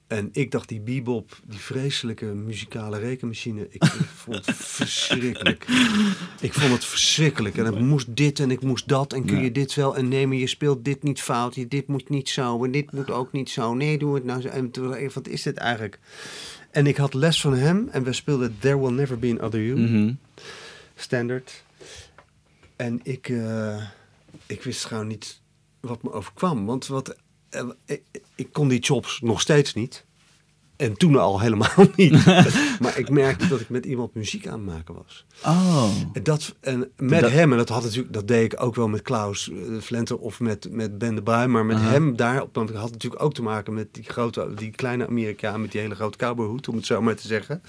En 0.08 0.30
ik 0.32 0.52
dacht 0.52 0.68
die 0.70 0.80
bebop, 0.82 1.40
die 1.46 1.60
vreselijke 1.60 2.26
muzikale 2.26 2.98
rekenmachine, 2.98 3.62
ik, 3.70 3.84
ik 3.84 4.06
vond 4.16 4.46
het 4.46 4.56
verschrikkelijk. 4.80 5.66
Ik 6.40 6.54
vond 6.54 6.72
het 6.74 6.86
verschrikkelijk. 6.86 7.58
En 7.58 7.66
ik 7.66 7.80
moest 7.80 8.16
dit 8.16 8.40
en 8.40 8.52
ik 8.52 8.62
moest 8.62 8.88
dat. 8.88 9.14
En 9.14 9.26
kun 9.26 9.36
Ja. 9.38 9.42
je 9.44 9.52
dit 9.52 9.74
wel? 9.74 9.96
En 9.98 10.08
nee, 10.08 10.28
maar 10.28 10.38
je 10.38 10.48
speelt 10.48 10.86
dit 10.86 11.04
niet 11.04 11.22
fout. 11.22 11.56
Je, 11.56 11.68
dit 11.68 11.88
moet 11.88 12.10
niet 12.10 12.30
zo. 12.30 12.64
En 12.64 12.72
dit 12.72 12.92
moet 12.92 13.12
ook 13.12 13.32
niet 13.32 13.50
zo. 13.50 13.74
Nee, 13.74 13.98
doe 13.98 14.16
het 14.16 14.24
nou 14.24 14.42
zo. 14.42 14.48
En 14.48 14.72
toen 14.72 14.88
dacht 14.88 15.00
ik, 15.00 15.12
wat 15.12 15.28
is 15.28 15.42
dit 15.42 15.58
eigenlijk? 15.58 16.00
En 16.72 16.88
ik 16.88 16.98
had 16.98 17.14
les 17.14 17.42
van 17.42 17.54
hem 17.54 17.88
en 17.92 18.04
we 18.04 18.14
speelden 18.14 18.56
There 18.60 18.80
Will 18.80 18.92
Never 18.94 19.20
Be 19.20 19.36
Another 19.40 19.62
You 19.66 19.80
Mhm. 19.80 20.14
standaard. 20.96 21.64
En 22.76 23.00
ik, 23.04 23.30
eh, 23.30 23.84
ik 24.46 24.64
wist 24.64 24.86
gewoon 24.86 25.08
niet 25.08 25.42
wat 25.80 26.04
me 26.04 26.12
overkwam. 26.12 26.66
Want 26.66 26.88
wat, 26.88 27.16
eh, 27.50 27.70
ik, 27.86 28.02
ik 28.36 28.54
kon 28.54 28.68
die 28.68 28.82
chops 28.84 29.20
nog 29.22 29.42
steeds 29.42 29.74
niet. 29.74 30.06
En 30.80 30.98
toen 30.98 31.16
al 31.16 31.40
helemaal 31.40 31.70
niet. 31.96 32.26
maar 32.80 32.98
ik 32.98 33.10
merkte 33.10 33.48
dat 33.48 33.60
ik 33.60 33.70
met 33.70 33.86
iemand 33.86 34.14
muziek 34.14 34.48
aan 34.48 34.54
het 34.54 34.66
maken 34.76 34.94
was. 34.96 35.26
Oh. 35.46 35.90
En, 36.14 36.24
dat, 36.24 36.56
en 36.60 36.92
met 36.98 37.22
Dat- 37.22 37.32
hem, 37.32 37.52
en 37.52 37.58
dat, 37.58 37.70
had 37.70 37.84
natuurlijk, 37.84 38.14
dat 38.14 38.28
deed 38.28 38.54
ik 38.54 38.62
ook 38.64 38.76
wel 38.76 38.88
met 38.88 39.02
Klaus 39.02 39.50
eh, 39.52 39.58
Vlenter 39.80 40.18
of 40.18 40.40
met, 40.40 40.68
met 40.72 40.98
Ben 40.98 41.16
de 41.16 41.24
Bruin. 41.24 41.52
Maar 41.52 41.66
met 41.66 41.78
Aha. 41.78 41.90
hem 41.90 42.16
daar, 42.16 42.42
op, 42.42 42.56
had 42.56 42.70
het 42.70 42.92
natuurlijk 42.92 43.22
ook 43.24 43.34
te 43.34 43.42
maken 43.42 43.74
met 43.74 43.88
die, 43.94 44.04
grote, 44.04 44.52
die 44.56 44.72
kleine 44.72 45.08
Amerikaan 45.08 45.62
met 45.62 45.72
die 45.72 45.82
hele 45.82 45.96
grote 45.96 46.18
cowboyhoed, 46.18 46.68
om 46.68 46.76
het 46.76 46.86
zo 46.86 47.02
maar 47.02 47.16
te 47.16 47.28
zeggen. 47.28 47.62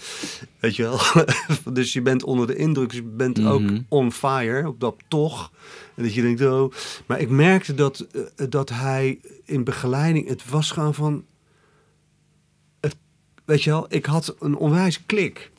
Weet 0.61 0.77
je 0.77 0.83
wel? 0.83 1.01
dus 1.75 1.93
je 1.93 2.03
bent 2.03 2.23
onder 2.25 2.47
de 2.47 2.57
indruk, 2.57 2.89
dus 2.89 2.99
je 2.99 3.05
bent 3.05 3.45
ook 3.47 3.61
Mhm. 3.61 3.81
on 3.89 4.13
fire, 4.13 4.69
op 4.69 4.81
dat 4.81 4.95
toch. 5.09 5.51
En 5.95 6.03
dat 6.03 6.15
je 6.15 6.23
denkt, 6.23 6.43
oh. 6.43 6.73
Maar 7.07 7.21
ik 7.21 7.29
merkte 7.31 7.75
dat, 7.75 8.07
eh, 8.37 8.47
dat 8.49 8.69
hij 8.69 9.21
in 9.45 9.65
begeleiding, 9.65 10.29
het 10.29 10.51
was 10.51 10.71
gewoon 10.71 10.95
van, 10.95 11.25
weet 13.51 13.63
je 13.63 13.71
wel, 13.71 13.87
ik 13.89 14.07
had 14.07 14.37
een 14.41 14.57
onwijs 14.57 15.07
klik. 15.07 15.51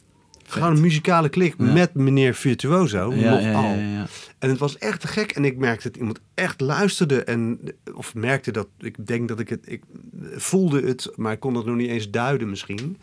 Gewoon 0.45 0.75
een 0.75 0.81
muzikale 0.81 1.29
klik 1.29 1.55
Ja. 1.57 1.71
met 1.73 1.93
meneer 1.93 2.33
Virtuoso, 2.33 3.13
Ja. 3.13 4.07
En 4.39 4.49
het 4.49 4.57
was 4.59 4.77
echt 4.77 5.01
te 5.01 5.07
gek. 5.07 5.31
En 5.31 5.45
ik 5.45 5.57
merkte 5.57 5.87
dat 5.87 5.97
iemand 5.97 6.19
echt 6.33 6.61
luisterde. 6.61 7.23
En, 7.23 7.59
of 7.93 8.15
merkte 8.15 8.51
dat, 8.51 8.67
ik 8.77 9.07
denk 9.07 9.27
dat 9.27 9.39
ik 9.39 9.49
het, 9.49 9.71
ik 9.71 9.83
voelde 10.35 10.81
het, 10.81 11.11
maar 11.15 11.31
ik 11.31 11.39
kon 11.39 11.55
het 11.55 11.65
nog 11.65 11.75
niet 11.75 11.89
eens 11.89 12.09
duiden 12.09 12.49
misschien. 12.49 12.97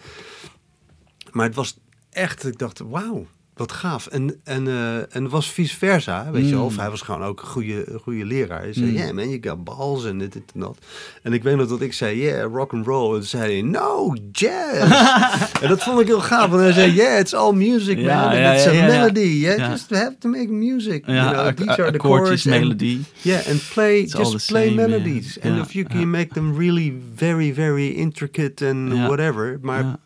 Maar 1.31 1.47
het 1.47 1.55
was 1.55 1.79
echt, 2.11 2.47
ik 2.47 2.59
dacht, 2.59 2.79
wauw, 2.79 3.27
wat 3.59 3.73
gaaf. 3.73 4.07
En, 4.07 4.41
en, 4.45 4.69
eh, 4.69 5.17
en 5.17 5.29
was 5.29 5.51
vice 5.51 5.77
versa, 5.77 6.31
weet 6.31 6.45
je 6.45 6.51
wel. 6.51 6.61
Mm. 6.61 6.67
Of 6.67 6.77
hij 6.77 6.91
was 6.91 7.01
gewoon 7.01 7.23
ook 7.23 7.41
een 7.41 7.47
goede, 7.47 7.99
goede 8.03 8.25
leraar. 8.25 8.61
Hij 8.61 8.73
zei, 8.73 8.87
Mm. 8.87 8.97
yeah 8.97 9.11
man, 9.15 9.29
you 9.29 9.39
got 9.43 9.65
balls 9.65 10.05
en 10.05 10.19
dit, 10.19 10.33
dit 10.33 10.43
en 10.55 10.61
dat. 10.61 10.79
En 11.23 11.33
ik 11.33 11.43
weet 11.43 11.57
nog 11.57 11.69
dat 11.69 11.81
ik 11.81 11.93
zei, 11.93 12.21
yeah, 12.21 12.53
rock 12.53 12.73
and 12.73 12.87
roll. 12.87 13.17
En 13.17 13.25
zei 13.25 13.53
hij, 13.53 13.63
no, 13.63 14.15
jazz. 14.33 14.81
en 15.63 15.69
dat 15.69 15.83
vond 15.83 16.01
ik 16.01 16.07
heel 16.07 16.21
gaaf. 16.21 16.49
Want 16.51 16.63
hij 16.63 16.73
zei, 16.73 16.93
yeah, 16.93 17.19
it's 17.19 17.33
all 17.35 17.53
music, 17.53 17.97
man. 17.97 18.07
Ja, 18.07 18.25
and 18.25 18.35
ja, 18.35 18.53
it's 18.53 18.65
ja, 18.65 18.71
a 18.71 18.87
melody. 18.87 19.21
Yeah, 19.21 19.71
just 19.71 19.91
have 19.91 20.17
to 20.19 20.29
make 20.29 20.49
music. 20.49 21.07
You 21.07 21.33
know, 21.33 21.51
these 21.51 21.83
are 21.83 21.93
the 21.93 21.99
chords. 21.99 22.45
melodie. 22.45 23.01
Yeah, 23.23 23.49
and 23.49 23.61
play, 23.73 23.99
It's 24.01 24.13
just 24.13 24.47
play 24.47 24.67
same, 24.67 24.75
melodies. 24.75 25.41
And 25.41 25.59
if 25.59 25.73
you 25.73 25.87
can 25.89 26.11
make 26.11 26.33
them 26.35 26.57
really 26.57 26.95
very, 27.15 27.55
very 27.55 27.89
intricate 27.89 28.69
and 28.69 29.07
whatever. 29.07 29.59
Maar 29.63 29.97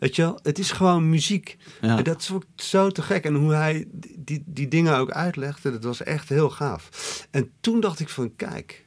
weet 0.00 0.16
je 0.16 0.22
wel, 0.22 0.38
het 0.42 0.58
is 0.58 0.72
gewoon 0.72 1.10
muziek. 1.10 1.56
ja. 1.80 1.96
En 1.98 2.04
dat 2.04 2.20
is 2.20 2.32
ook 2.32 2.44
zo 2.56 2.90
te 2.90 3.02
gek. 3.02 3.24
En 3.24 3.34
hoe 3.34 3.52
hij 3.52 3.86
die, 4.16 4.42
die, 4.46 4.68
dingen 4.68 4.96
ook 4.96 5.10
uitlegde, 5.10 5.70
dat 5.70 5.84
was 5.84 6.02
echt 6.02 6.28
heel 6.28 6.50
gaaf. 6.50 6.88
En 7.30 7.50
toen 7.60 7.80
dacht 7.80 8.00
ik 8.00 8.08
van, 8.08 8.36
kijk, 8.36 8.86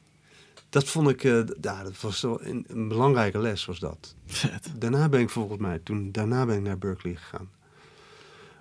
dat 0.68 0.84
vond 0.84 1.08
ik, 1.08 1.22
ja, 1.60 1.82
dat 1.82 2.00
was 2.00 2.22
een, 2.22 2.64
een 2.68 2.88
belangrijke 2.88 3.38
les 3.38 3.64
was 3.64 3.78
dat. 3.78 4.14
Vet. 4.26 4.72
Daarna 4.78 5.08
ben 5.08 5.20
ik 5.20 5.30
volgens 5.30 5.60
mij, 5.60 5.78
toen, 5.78 6.12
daarna 6.12 6.46
ben 6.46 6.56
ik 6.56 6.62
naar 6.62 6.78
Berkeley 6.78 7.14
gegaan. 7.14 7.50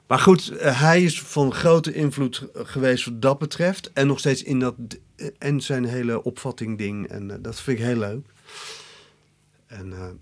Maar 0.08 0.20
goed, 0.20 0.50
eh, 0.50 0.82
hij 0.82 1.04
is 1.04 1.22
van 1.22 1.54
grote 1.54 1.94
invloed 1.94 2.48
geweest 2.54 3.06
wat 3.06 3.22
dat 3.22 3.40
betreft. 3.40 3.92
En 3.94 4.08
nog 4.08 4.20
steeds 4.20 4.44
in 4.44 4.60
dat, 4.60 4.76
eh, 5.16 5.28
en 5.38 5.62
zijn 5.62 5.86
hele 5.86 6.24
opvatting 6.24 6.78
ding. 6.78 7.08
En 7.08 7.42
dat 7.42 7.60
vind 7.60 7.80
ik 7.80 7.86
heel 7.86 7.98
leuk. 7.98 8.28
En, 9.68 10.20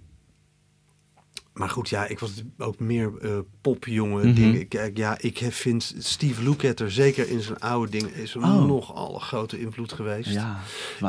maar 1.62 1.70
goed, 1.70 1.90
ja, 1.90 2.08
ik 2.08 2.20
was 2.20 2.44
ook 2.58 2.80
meer 2.80 3.12
eh 3.22 3.38
popjongen 3.62 4.26
Mhm. 4.28 4.36
dingen. 4.36 4.68
Kijk, 4.68 4.98
ja, 4.98 5.18
ik 5.20 5.38
heb- 5.38 5.54
vind 5.54 5.96
Steve 5.98 6.44
Lukather, 6.44 6.92
zeker 6.92 7.30
in 7.30 7.42
zijn 7.42 7.60
oude 7.60 7.92
dingen, 7.92 8.14
is 8.14 8.34
een 8.34 8.44
Oh. 8.44 8.66
nogal 8.66 9.14
een 9.16 9.22
grote 9.22 9.60
invloed 9.60 9.94
geweest. 9.94 10.30
Ja, 10.30 10.60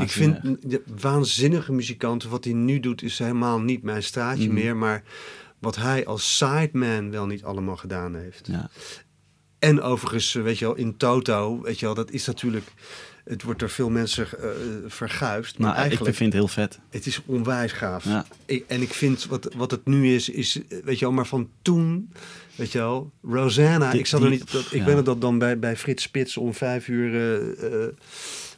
Ik 0.01 0.11
vind 0.11 0.39
de 0.71 0.83
waanzinnige 1.01 1.73
muzikanten, 1.73 2.31
wat 2.31 2.45
hij 2.45 2.53
nu 2.53 2.81
doet, 2.81 3.03
is 3.03 3.19
helemaal 3.19 3.61
niet 3.61 3.83
mijn 3.83 4.03
straatje 4.03 4.45
Mhm. 4.45 4.55
meer. 4.55 4.77
Maar 4.77 5.03
wat 5.59 5.77
hij 5.77 6.07
als 6.07 6.37
sideman 6.37 7.11
wel 7.11 7.27
niet 7.27 7.45
allemaal 7.45 7.77
gedaan 7.77 8.15
heeft. 8.15 8.47
Ja. 8.47 8.71
En 9.59 9.81
overigens, 9.83 10.35
eh, 10.35 10.43
weet 10.43 10.59
je 10.59 10.65
wel, 10.65 10.75
in 10.75 10.97
Toto, 10.97 11.61
weet 11.63 11.79
je 11.79 11.87
wel, 11.87 11.95
dat 11.95 12.11
is 12.11 12.27
natuurlijk... 12.27 12.73
Het 13.25 13.43
wordt 13.43 13.61
door 13.61 13.71
veel 13.71 13.91
mensen 13.91 14.27
eh 14.39 14.49
verguisd. 14.87 15.59
Maar 15.59 15.67
Nou, 15.69 15.81
eigenlijk, 15.81 16.11
ik 16.11 16.17
vind 16.17 16.33
het 16.33 16.43
heel 16.43 16.53
vet. 16.53 16.79
het 16.91 17.07
is 17.07 17.21
onwijs 17.27 17.73
gaaf. 17.73 18.05
Ja. 18.05 18.27
Ik, 18.47 18.65
en 18.69 18.83
ik 18.83 18.93
vind, 18.93 19.27
wat, 19.27 19.49
wat 19.57 19.71
het 19.71 19.87
nu 19.87 20.15
is, 20.15 20.29
is, 20.29 20.59
weet 20.85 20.99
je 20.99 21.05
wel, 21.05 21.15
maar 21.15 21.27
van 21.27 21.49
toen... 21.63 22.13
Weet 22.55 22.73
je 22.73 22.79
wel, 22.79 23.11
Rosanna, 23.23 23.91
Die- 23.91 24.01
ik 24.01 24.07
zat 24.07 24.23
er 24.23 24.31
niet... 24.31 24.53
Dat, 24.53 24.65
ik 24.65 24.71
ja. 24.79 24.85
weet 24.85 24.95
nog 24.95 25.05
dat 25.05 25.21
dan 25.21 25.39
bij, 25.39 25.59
bij 25.59 25.77
Frits 25.77 26.03
Spits 26.03 26.37
om 26.37 26.55
vijf 26.55 26.89
uur... 26.89 27.15
eh, 27.15 27.83
eh, 27.85 27.89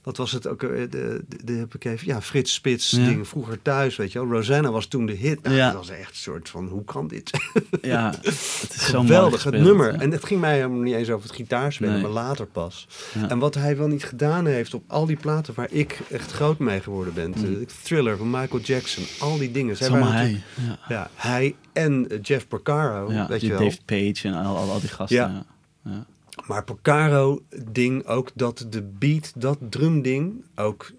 wat 0.05 0.17
was 0.17 0.33
het 0.33 0.47
ook? 0.47 0.63
eh, 0.63 0.69
De, 0.71 0.89
de, 0.89 1.25
de, 1.45 1.53
heb 1.53 1.75
ik 1.75 1.85
even, 1.85 2.07
ja, 2.07 2.23
Frits 2.23 2.53
Spits 2.55 2.91
Ja. 2.91 3.05
ding 3.05 3.29
vroeger 3.29 3.63
thuis, 3.63 3.97
weet 3.97 4.13
je 4.13 4.19
wel. 4.19 4.29
Rosanna 4.29 4.71
was 4.71 4.87
toen 4.87 5.07
de 5.07 5.13
hit. 5.13 5.43
Nou, 5.43 5.55
Ja. 5.57 5.67
Dat 5.67 5.77
was 5.77 5.89
echt 5.91 6.09
een 6.11 6.17
soort 6.17 6.49
van, 6.49 6.67
hoe 6.69 6.85
kan 6.85 7.07
dit? 7.09 7.31
Ja, 7.83 8.11
het 8.23 8.75
is 8.75 8.87
zo 8.89 9.01
Geweldig, 9.01 9.45
het 9.45 9.55
nummer. 9.55 9.93
ja. 9.93 9.99
En 10.01 10.11
het 10.11 10.25
ging 10.25 10.41
mij 10.41 10.55
helemaal 10.57 10.79
niet 10.81 10.95
eens 10.95 11.11
over 11.11 11.27
het 11.27 11.37
gitaarspelen, 11.37 11.93
Nee. 11.93 12.03
maar 12.03 12.11
later 12.11 12.47
pas. 12.47 12.87
Ja. 13.15 13.29
En 13.29 13.39
wat 13.39 13.55
hij 13.55 13.77
wel 13.77 13.87
niet 13.89 14.05
gedaan 14.05 14.47
heeft 14.47 14.75
op 14.75 14.83
al 14.87 15.07
die 15.07 15.17
platen 15.17 15.55
waar 15.55 15.69
ik 15.71 15.99
echt 16.11 16.33
groot 16.33 16.59
mee 16.59 16.81
geworden 16.81 17.15
ben. 17.15 17.33
Mm. 17.37 17.43
De 17.43 17.67
Thriller 17.83 18.17
van 18.17 18.31
Michael 18.31 18.61
Jackson, 18.63 19.05
al 19.29 19.39
die 19.39 19.51
dingen. 19.51 19.77
Zij 19.77 19.91
waren 19.91 20.13
hij. 20.13 20.43
Ja. 20.89 21.11
Hij 21.15 21.55
en 21.73 22.09
eh, 22.11 22.19
Jeff 22.23 22.49
Porcaro, 22.49 23.13
Ja, 23.13 23.27
weet 23.29 23.41
je 23.41 23.49
wel. 23.49 23.59
Dave 23.59 23.79
Page 23.85 24.29
en 24.29 24.35
al, 24.35 24.57
al, 24.57 24.71
al 24.71 24.81
die 24.81 24.89
gasten. 24.89 25.17
Ja. 25.85 26.07
Maar 26.47 26.65
Porcaro 26.65 27.43
ding 27.73 28.07
ook 28.07 28.31
dat 28.35 28.67
de 28.71 28.83
beat, 28.83 29.33
dat 29.37 29.59
drumding 29.71 30.45
ook 30.55 30.91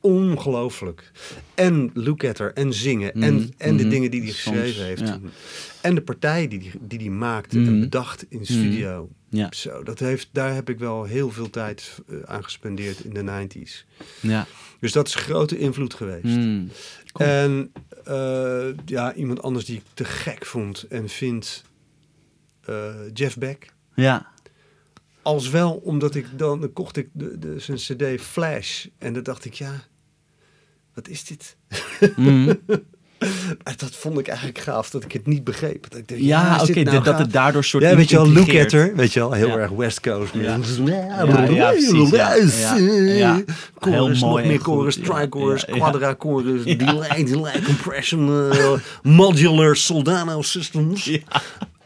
ongelooflijk. 0.00 1.10
En 1.54 1.90
look 1.94 2.24
at 2.24 2.38
her 2.38 2.52
en 2.52 2.72
zingen 2.72 3.12
en, 3.12 3.34
Mhm, 3.34 3.48
en 3.56 3.76
de 3.76 3.82
mhm. 3.82 3.92
dingen 3.92 4.10
die 4.10 4.20
hij 4.22 4.30
geschreven 4.30 4.84
heeft. 4.84 5.00
ja. 5.00 5.18
En 5.80 5.94
de 5.94 6.00
partijen 6.02 6.48
die 6.50 6.60
hij 6.60 6.72
die, 6.80 6.98
die 6.98 7.10
maakte 7.10 7.56
en 7.56 7.62
Mhm. 7.72 7.80
bedacht 7.80 8.26
in 8.28 8.46
studio. 8.46 9.08
Ja. 9.30 9.46
Zo, 9.50 9.82
dat 9.82 9.98
heeft, 9.98 10.28
daar 10.32 10.54
heb 10.54 10.68
ik 10.68 10.78
wel 10.78 11.04
heel 11.04 11.30
veel 11.30 11.50
tijd 11.50 11.98
eh, 12.08 12.16
aan 12.24 12.44
gespendeerd 12.44 13.00
in 13.04 13.14
de 13.14 13.22
90s. 13.22 13.86
Ja. 14.20 14.46
Dus 14.80 14.92
dat 14.92 15.06
is 15.06 15.14
grote 15.14 15.58
invloed 15.58 15.94
geweest. 15.94 16.36
Cool. 17.12 17.28
En 17.28 17.72
eh, 18.04 18.66
ja, 18.86 19.14
iemand 19.14 19.42
anders 19.42 19.64
die 19.64 19.76
ik 19.76 19.82
te 19.94 20.04
gek 20.04 20.46
vond 20.46 20.82
en 20.88 21.08
vind 21.08 21.64
eh, 22.64 22.94
Jeff 23.12 23.36
Beck. 23.38 23.72
ja. 23.94 24.36
Als 25.28 25.48
wel 25.50 25.80
omdat 25.84 26.14
ik 26.14 26.26
dan, 26.36 26.60
dan 26.60 26.72
kocht 26.72 26.96
ik 26.96 27.08
de, 27.12 27.38
de, 27.38 27.54
zijn 27.58 27.76
cd 27.76 28.20
Flash. 28.20 28.86
En 28.98 29.12
dan 29.12 29.22
dacht 29.22 29.44
ik, 29.44 29.54
ja, 29.54 29.72
wat 30.94 31.08
is 31.08 31.24
dit? 31.24 31.56
Mm. 32.16 32.60
Dat 33.76 33.90
vond 33.90 34.18
ik 34.18 34.28
eigenlijk 34.28 34.58
gaaf, 34.58 34.90
dat 34.90 35.04
ik 35.04 35.12
het 35.12 35.26
niet 35.26 35.44
begreep. 35.44 35.90
Dat 35.90 35.98
ik 35.98 36.08
dacht, 36.08 36.20
Ja, 36.20 36.58
oké, 36.62 36.82
nou 36.82 37.02
dat 37.02 37.18
het 37.18 37.32
daardoor 37.32 37.64
soort 37.64 37.82
Ja, 37.82 37.96
weet 37.96 38.10
je 38.10 38.16
wel, 38.16 38.32
look 38.32 38.54
at 38.54 38.70
her. 38.70 38.96
Weet 38.96 39.12
je 39.12 39.20
wel, 39.20 39.32
heel 39.32 39.48
Ja. 39.48 39.56
erg 39.56 39.70
West 39.70 40.00
Coast. 40.00 40.34
Ja. 40.34 40.40
Ja, 40.40 40.56
precies, 40.58 42.10
ja. 43.16 43.42
Chorus, 43.78 44.18
Heel 44.18 44.28
mooi 44.28 44.42
nog 44.42 44.44
meer 44.52 44.58
chorus, 44.60 44.94
tri-chorus, 44.94 45.64
quadra 45.64 46.14
chorus, 46.18 46.64
delay, 46.64 47.24
delay, 47.24 47.62
compression, 47.62 48.50
eh, 48.50 48.72
modular 49.02 49.76
Soldano 49.76 50.42
systems. 50.42 51.10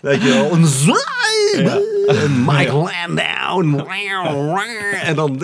Weet 0.00 0.22
je 0.22 0.28
wel, 0.28 0.52
een 0.52 0.66
zwaai, 0.66 1.62
Mike 2.46 2.72
Landau, 2.72 3.84
en 5.02 5.14
dan 5.14 5.42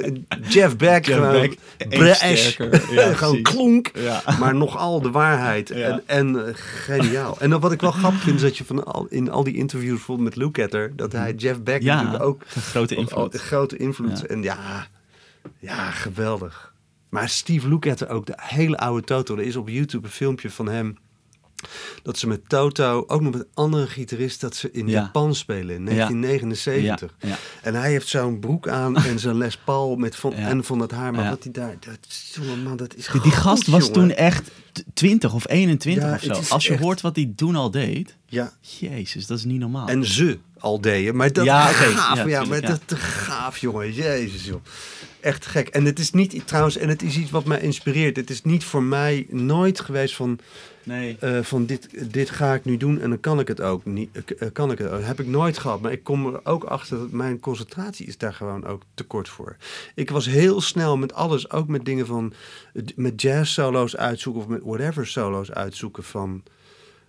Jeff 0.48 0.76
Beck, 0.76 1.06
Jeff 1.06 1.18
gewoon 1.18 1.40
Beck, 1.40 1.58
brash. 1.88 2.56
Ja, 2.90 3.12
gewoon 3.22 3.42
klonk, 3.42 3.90
Ja. 3.94 4.22
maar 4.38 4.54
nogal 4.54 5.00
de 5.02 5.10
waarheid. 5.10 5.70
En, 5.70 6.02
en 6.06 6.46
eh, 6.46 6.52
geniaal. 6.54 7.40
En 7.40 7.50
dan 7.50 7.60
wat 7.60 7.72
ik 7.72 7.80
wel 7.80 7.90
grappig 7.90 8.20
vind, 8.20 8.36
is 8.36 8.42
dat 8.42 8.56
je 8.56 8.64
van 8.64 8.84
al, 8.84 9.06
in 9.08 9.30
al 9.30 9.44
die 9.44 9.54
interviews 9.56 9.96
bijvoorbeeld 9.96 10.28
met 10.28 10.36
Luke 10.36 10.62
Etter, 10.62 10.92
dat 10.96 11.12
hij 11.12 11.32
Jeff 11.32 11.62
Beck 11.62 11.82
Ja, 11.82 11.94
natuurlijk 11.94 12.24
ook 12.24 12.42
grote 12.48 12.94
invloed. 12.94 13.34
grote 13.36 13.76
invloed. 13.76 14.26
En 14.26 14.42
ja, 14.42 14.86
ja, 15.58 15.90
geweldig. 15.90 16.72
Maar 17.08 17.28
Steve 17.28 17.68
Lukather 17.68 18.08
ook, 18.08 18.26
de 18.26 18.34
hele 18.36 18.76
oude 18.76 19.04
Toto. 19.04 19.36
Er 19.36 19.42
is 19.42 19.56
op 19.56 19.68
YouTube 19.68 20.06
een 20.06 20.12
filmpje 20.12 20.50
van 20.50 20.68
hem. 20.68 20.98
Dat 22.02 22.18
ze 22.18 22.26
met 22.26 22.48
Toto, 22.48 23.04
ook 23.06 23.20
nog 23.20 23.32
met 23.34 23.46
andere 23.54 23.86
gitarist, 23.86 24.40
dat 24.40 24.56
ze 24.56 24.70
in 24.70 24.86
Ja. 24.88 25.00
Japan 25.00 25.34
spelen 25.34 25.74
in 25.76 25.84
1979. 25.84 27.14
Ja, 27.20 27.28
ja. 27.28 27.36
En 27.62 27.74
hij 27.74 27.90
heeft 27.90 28.08
zo'n 28.08 28.38
broek 28.40 28.68
aan 28.68 28.96
en 28.96 29.18
zijn 29.18 29.36
Les 29.38 29.56
Paul 29.56 29.96
met 29.96 30.16
van, 30.16 30.32
en 30.32 30.64
van 30.64 30.78
dat 30.78 30.90
haar. 30.90 31.12
Maar 31.12 31.30
wat 31.30 31.42
hij 31.42 31.52
daar, 31.52 31.76
dat, 31.80 31.98
jongen, 32.34 32.62
man, 32.62 32.76
dat 32.76 32.94
is 32.96 33.06
Die, 33.12 33.20
die 33.20 33.30
gast 33.32 33.66
was 33.66 33.80
jongen. 33.86 33.92
toen 33.92 34.10
echt 34.10 34.50
t- 34.72 34.84
20 34.94 35.34
of 35.34 35.48
21 35.48 36.04
Ja, 36.04 36.14
of 36.38 36.44
zo. 36.46 36.54
Als 36.54 36.66
je 36.66 36.72
echt- 36.72 36.82
hoort 36.82 37.00
wat 37.00 37.16
hij 37.16 37.32
toen 37.36 37.56
al 37.56 37.70
deed. 37.70 38.16
Ja, 38.26 38.52
Jezus, 38.60 39.26
dat 39.26 39.38
is 39.38 39.44
niet 39.44 39.58
normaal. 39.60 39.88
en 39.88 40.04
ze 40.04 40.38
al 40.58 40.80
deden. 40.80 41.16
Maar 41.16 41.32
dat 41.32 41.44
Ja, 41.44 41.66
gaaf, 41.66 42.16
Ja, 42.18 42.26
ja, 42.26 42.44
maar 42.44 42.60
dat 42.60 42.80
te 42.84 42.96
gaaf, 42.96 43.58
jongen. 43.58 43.92
Jezus, 43.92 44.44
joh. 44.44 44.62
Echt 45.20 45.46
gek. 45.46 45.68
En 45.68 45.84
het 45.84 45.98
is 45.98 46.10
niet, 46.10 46.46
trouwens, 46.46 46.76
en 46.76 46.88
het 46.88 47.02
is 47.02 47.16
iets 47.16 47.30
wat 47.30 47.44
mij 47.44 47.60
inspireert. 47.60 48.16
Het 48.16 48.30
is 48.30 48.42
niet 48.42 48.64
voor 48.64 48.82
mij 48.82 49.26
nooit 49.30 49.80
geweest 49.80 50.14
van, 50.14 50.38
nee. 50.88 51.16
eh, 51.20 51.42
van 51.42 51.66
dit, 51.66 52.12
dit 52.12 52.30
ga 52.30 52.54
ik 52.54 52.64
nu 52.64 52.76
doen 52.76 53.00
en 53.00 53.08
dan 53.08 53.20
kan 53.20 53.40
ik 53.40 53.48
het 53.48 53.60
ook 53.60 53.84
niet. 53.84 54.10
eh, 54.38 54.48
kan 54.52 54.70
ik 54.70 54.78
het 54.78 54.90
ook. 54.90 55.02
heb 55.02 55.20
ik 55.20 55.26
nooit 55.26 55.58
gehad. 55.58 55.80
Maar 55.80 55.92
ik 55.92 56.02
kom 56.04 56.26
er 56.26 56.40
ook 56.44 56.64
achter 56.64 56.98
dat 56.98 57.10
mijn 57.10 57.40
concentratie 57.40 58.06
is 58.06 58.18
daar 58.18 58.34
gewoon 58.34 58.66
ook 58.66 58.82
te 58.94 59.04
kort 59.04 59.28
voor. 59.28 59.56
Ik 59.94 60.10
was 60.10 60.26
heel 60.26 60.60
snel 60.60 60.96
met 60.96 61.14
alles, 61.14 61.50
ook 61.50 61.68
met 61.68 61.84
dingen 61.84 62.06
van, 62.06 62.32
met 62.96 63.22
jazz 63.22 63.52
solo's 63.52 63.96
uitzoeken 63.96 64.42
of 64.42 64.48
met 64.48 64.62
whatever 64.64 65.06
solo's 65.06 65.50
uitzoeken 65.50 66.04
van 66.04 66.42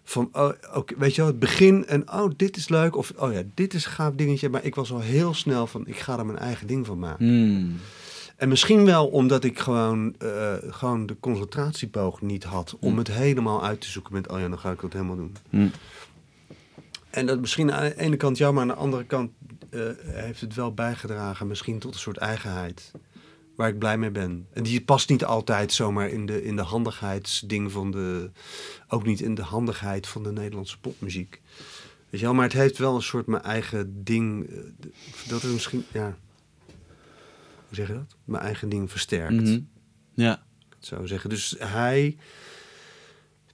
van, 0.04 0.30
oh, 0.32 0.52
oké, 0.74 0.94
weet 0.98 1.16
je 1.16 1.22
wel, 1.22 1.30
het 1.30 1.40
begin 1.40 1.88
en 1.88 2.12
oh, 2.12 2.32
dit 2.36 2.58
is 2.58 2.70
leuk. 2.70 2.96
Of, 2.96 3.14
oh 3.18 3.34
ja, 3.34 3.42
dit 3.54 3.74
is 3.74 3.86
een 3.86 3.92
gaaf 3.92 4.14
dingetje. 4.14 4.50
Maar 4.50 4.64
ik 4.64 4.76
was 4.76 4.92
al 4.92 5.00
heel 5.00 5.34
snel 5.34 5.68
van, 5.68 5.88
ik 5.88 5.98
ga 5.98 6.18
er 6.18 6.26
mijn 6.26 6.38
eigen 6.38 6.68
ding 6.68 6.86
van 6.86 7.00
maken. 7.00 7.26
Hmm. 7.26 7.78
En 8.40 8.50
misschien 8.50 8.86
wel 8.86 9.08
omdat 9.08 9.44
ik 9.44 9.60
gewoon, 9.60 10.16
eh, 10.18 10.54
gewoon 10.70 11.06
de 11.06 11.16
concentratieboog 11.20 12.22
niet 12.22 12.44
had. 12.44 12.78
Om 12.80 12.98
het 12.98 13.08
helemaal 13.08 13.64
uit 13.64 13.82
te 13.82 13.90
zoeken 13.90 14.14
met, 14.14 14.28
oh 14.32 14.40
ja, 14.40 14.50
dan 14.50 14.60
ga 14.60 14.72
ik 14.72 14.82
dat 14.82 14.94
helemaal 14.94 15.16
doen. 15.16 15.36
Hmm. 15.50 15.72
En 17.10 17.26
dat 17.26 17.40
misschien 17.40 17.72
aan 17.72 17.84
de 17.84 18.00
ene 18.00 18.18
kant 18.18 18.38
ja, 18.38 18.52
maar 18.52 18.62
aan 18.62 18.68
de 18.68 18.74
andere 18.74 19.04
kant 19.04 19.32
eh, 19.70 19.82
heeft 20.04 20.42
het 20.42 20.54
wel 20.56 20.74
bijgedragen. 20.74 21.48
Misschien 21.48 21.80
tot 21.80 21.94
een 21.94 22.00
soort 22.00 22.18
eigenheid. 22.18 22.92
Waar 23.56 23.70
ik 23.70 23.80
blij 23.80 23.98
mee 23.98 24.12
ben. 24.12 24.48
En 24.54 24.64
die 24.64 24.82
past 24.82 25.10
niet 25.10 25.26
altijd 25.26 25.74
zomaar 25.74 26.10
in 26.10 26.26
de, 26.26 26.44
in 26.44 26.56
de 26.56 26.62
handigheidsding 26.62 27.72
van 27.72 27.92
de... 27.92 28.30
Ook 28.88 29.06
niet 29.06 29.22
in 29.22 29.36
de 29.36 29.42
handigheid 29.42 30.08
van 30.08 30.24
de 30.24 30.32
Nederlandse 30.32 30.80
popmuziek. 30.80 31.42
Weet 32.10 32.20
je 32.20 32.26
wel, 32.26 32.36
maar 32.36 32.44
het 32.44 32.54
heeft 32.54 32.78
wel 32.78 32.96
een 32.96 33.02
soort 33.02 33.28
mijn 33.28 33.44
eigen 33.44 34.04
ding. 34.04 34.50
eh, 34.50 34.58
Dat 35.28 35.44
is 35.44 35.52
misschien, 35.52 35.86
ja... 35.94 36.18
Hoe 37.70 37.78
zeg 37.78 37.88
je 37.88 37.94
dat? 37.94 38.16
Mijn 38.24 38.44
eigen 38.44 38.70
ding 38.70 38.92
versterkt. 38.92 39.34
Mhm. 39.34 39.60
Ja. 40.14 40.44
het 40.76 40.86
zo 40.86 41.06
zeggen. 41.06 41.30
Dus 41.30 41.56
hij, 41.60 42.18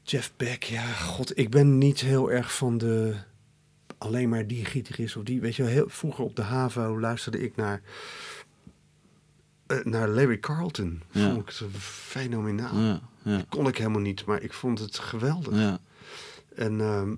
Jeff 0.04 0.32
Beck, 0.38 0.64
ja, 0.64 0.86
god, 0.94 1.38
ik 1.38 1.50
ben 1.50 1.78
niet 1.78 2.00
heel 2.00 2.32
erg 2.32 2.56
van 2.56 2.78
de 2.78 3.16
alleen 3.98 4.30
maar 4.30 4.48
die 4.48 4.66
gitarist 4.66 5.16
of 5.16 5.24
die, 5.24 5.42
weet 5.42 5.56
je 5.56 5.64
wel, 5.64 5.72
heel, 5.72 5.90
vroeger 5.90 6.24
op 6.24 6.36
de 6.36 6.42
HAVO 6.42 7.00
luisterde 7.00 7.42
ik 7.42 7.56
naar 7.56 7.82
eh, 9.68 9.84
naar 9.84 10.08
Larry 10.08 10.40
Carlton. 10.40 11.02
Ja. 11.12 11.34
Vond 11.34 11.50
ik 11.50 11.56
het 11.58 11.78
fenomenaal. 11.82 12.80
Ja. 12.80 13.02
Ja. 13.24 13.38
Dat 13.38 13.46
kon 13.50 13.68
ik 13.68 13.78
helemaal 13.78 14.02
niet, 14.02 14.26
maar 14.26 14.42
ik 14.42 14.54
vond 14.54 14.80
het 14.80 15.00
geweldig. 15.00 15.56
Ja. 15.56 15.80
En 16.56 16.82
ehm, 16.82 17.16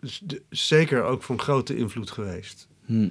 dus 0.00 0.22
zeker 0.48 1.02
ook 1.02 1.22
van 1.22 1.40
grote 1.40 1.76
invloed 1.76 2.10
geweest. 2.10 2.68
Hm. 2.84 3.08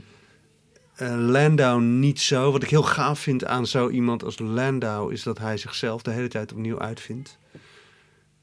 Eh, 0.99 1.15
Landau 1.17 1.81
niet 1.81 2.21
zo. 2.21 2.51
Wat 2.51 2.63
ik 2.63 2.69
heel 2.69 2.83
gaaf 2.83 3.19
vind 3.19 3.45
aan 3.45 3.67
zo 3.67 3.89
iemand 3.89 4.23
als 4.23 4.39
Landau 4.39 5.13
is 5.13 5.23
dat 5.23 5.37
hij 5.37 5.57
zichzelf 5.57 6.01
de 6.01 6.11
hele 6.11 6.27
tijd 6.27 6.51
opnieuw 6.51 6.79
uitvindt. 6.79 7.37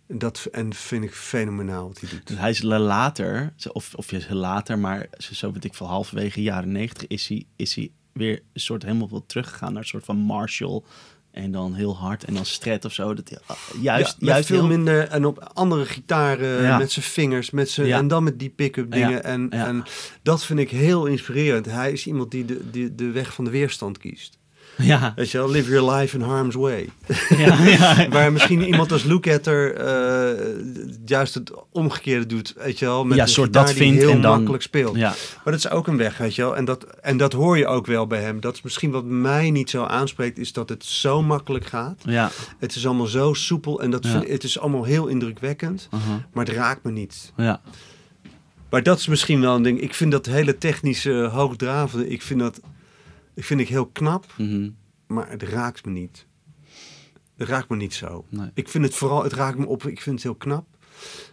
Dat 0.07 0.49
en 0.53 0.75
vind 0.75 1.05
ik 1.05 1.15
fenomenaal 1.15 1.89
wat 1.89 2.01
hij 2.01 2.11
doet. 2.11 2.27
Dus 2.27 2.37
hij 2.39 2.51
is 2.51 2.63
later, 2.63 3.55
of, 3.73 3.95
of 3.95 4.11
je 4.11 4.35
later, 4.35 4.79
maar 4.79 5.09
zo 5.19 5.53
weet 5.53 5.65
ik 5.65 5.75
veel, 5.75 5.87
halverwege 5.87 6.43
jaren 6.43 6.73
negentig 6.73 7.07
is 7.07 7.29
hij, 7.29 7.47
is 7.57 7.75
hij 7.75 7.91
weer 8.13 8.43
een 8.53 8.61
soort 8.61 8.83
helemaal 8.83 9.27
teruggegaan 9.27 9.73
naar 9.73 9.83
een 9.83 9.89
soort 9.89 10.05
van 10.05 10.17
Marshall. 10.17 10.83
En 11.37 11.51
dan 11.51 11.75
heel 11.75 11.97
hard 11.97 12.25
en 12.25 12.35
dan 12.35 12.45
Strat 12.45 12.85
of 12.85 12.93
zo. 12.93 13.15
Dat, 13.15 13.41
ah, 13.47 13.57
juist, 13.81 14.17
ja, 14.19 14.27
juist 14.27 14.47
veel 14.47 14.57
heel- 14.59 14.67
minder 14.67 15.09
en 15.09 15.25
op 15.25 15.51
andere 15.55 15.85
gitaren 15.87 16.63
Ja. 16.63 16.79
met 16.79 16.93
zijn 16.93 17.05
vingers, 17.05 17.51
met 17.51 17.71
zijn 17.71 17.87
Ja. 17.87 17.99
en 17.99 18.09
dan 18.09 18.25
met 18.25 18.39
die 18.39 18.49
pick-up 18.51 18.91
dingen 18.91 19.25
en, 19.25 19.51
en 19.51 19.85
dat 20.23 20.45
vind 20.45 20.59
ik 20.59 20.71
heel 20.71 21.07
inspirerend. 21.07 21.67
Hij 21.67 21.93
is 21.93 22.07
iemand 22.07 22.31
die 22.31 22.45
de, 22.45 22.71
die 22.71 22.95
de 22.95 23.11
weg 23.11 23.33
van 23.35 23.45
de 23.45 23.51
weerstand 23.51 23.99
kiest. 23.99 24.39
Ja, 24.83 25.13
Weet 25.17 25.31
je 25.31 25.39
wel, 25.39 25.51
live 25.51 25.71
your 25.71 25.93
life 25.93 26.17
in 26.17 26.23
harm's 26.23 26.55
way. 26.55 26.89
ja, 27.39 27.63
ja. 27.65 28.09
Waar 28.11 28.33
misschien 28.33 28.63
iemand 28.63 28.93
als 28.93 29.03
Lukather 29.05 29.75
eh 29.75 30.47
juist 31.05 31.35
het 31.35 31.51
omgekeerde 31.73 32.27
doet, 32.27 32.55
weet 32.57 32.79
je 32.79 32.85
wel, 32.85 33.05
met 33.05 33.17
Ja, 33.17 33.23
een 33.23 33.29
soort 33.29 33.53
dat 33.53 33.73
vindt 33.73 34.01
heel 34.01 34.11
en 34.11 34.21
dan- 34.21 34.37
makkelijk 34.37 34.63
speelt. 34.63 34.97
ja. 34.97 35.09
Maar 35.45 35.53
dat 35.53 35.65
is 35.65 35.71
ook 35.71 35.87
een 35.87 35.97
weg, 35.97 36.19
weet 36.19 36.35
je 36.35 36.43
wel. 36.43 36.57
En 36.57 36.65
dat, 36.65 36.85
en 36.85 37.17
dat 37.17 37.33
hoor 37.33 37.59
je 37.59 37.67
ook 37.67 37.87
wel 37.87 38.07
bij 38.07 38.21
hem. 38.23 38.41
Dat 38.41 38.55
is 38.55 38.63
misschien 38.63 38.91
wat 38.91 39.05
mij 39.05 39.51
niet 39.51 39.71
zo 39.71 39.85
aanspreekt, 39.85 40.39
is 40.39 40.53
dat 40.53 40.69
het 40.69 40.85
zo 40.85 41.23
makkelijk 41.23 41.67
gaat. 41.67 42.03
ja. 42.05 42.31
Het 42.59 42.75
is 42.75 42.87
allemaal 42.87 43.07
zo 43.07 43.33
soepel 43.35 43.81
en 43.83 43.91
dat 43.91 44.05
Ja. 44.05 44.11
vind, 44.11 44.29
het 44.29 44.45
is 44.45 44.59
allemaal 44.59 44.85
heel 44.85 45.07
indrukwekkend. 45.07 45.89
aha, 45.91 46.27
Maar 46.33 46.45
het 46.45 46.55
raakt 46.55 46.83
me 46.85 46.91
niet. 46.91 47.33
ja. 47.37 47.61
Maar 48.71 48.83
dat 48.83 48.99
is 48.99 49.07
misschien 49.07 49.41
wel 49.41 49.55
een 49.55 49.63
ding. 49.63 49.81
Ik 49.81 49.95
vind 49.95 50.13
dat 50.13 50.27
hele 50.27 50.59
technische, 50.59 51.13
hoogdravende, 51.33 52.09
ik 52.09 52.23
vind 52.23 52.41
dat 52.41 52.61
ik 53.37 53.45
vind 53.45 53.61
ik 53.61 53.69
heel 53.69 53.87
knap, 53.87 54.27
mhm, 54.37 54.71
maar 55.07 55.31
het 55.31 55.43
raakt 55.43 55.85
me 55.85 55.91
niet. 55.93 56.27
Het 57.37 57.49
raakt 57.49 57.69
me 57.69 57.77
niet 57.77 57.95
zo. 57.95 58.25
Nee. 58.29 58.51
Ik 58.55 58.69
vind 58.69 58.85
het 58.85 58.95
vooral, 58.95 59.23
het 59.23 59.33
raakt 59.33 59.59
me 59.59 59.67
op, 59.67 59.87
ik 59.87 60.01
vind 60.01 60.15
het 60.15 60.25
heel 60.25 60.35
knap. 60.35 60.67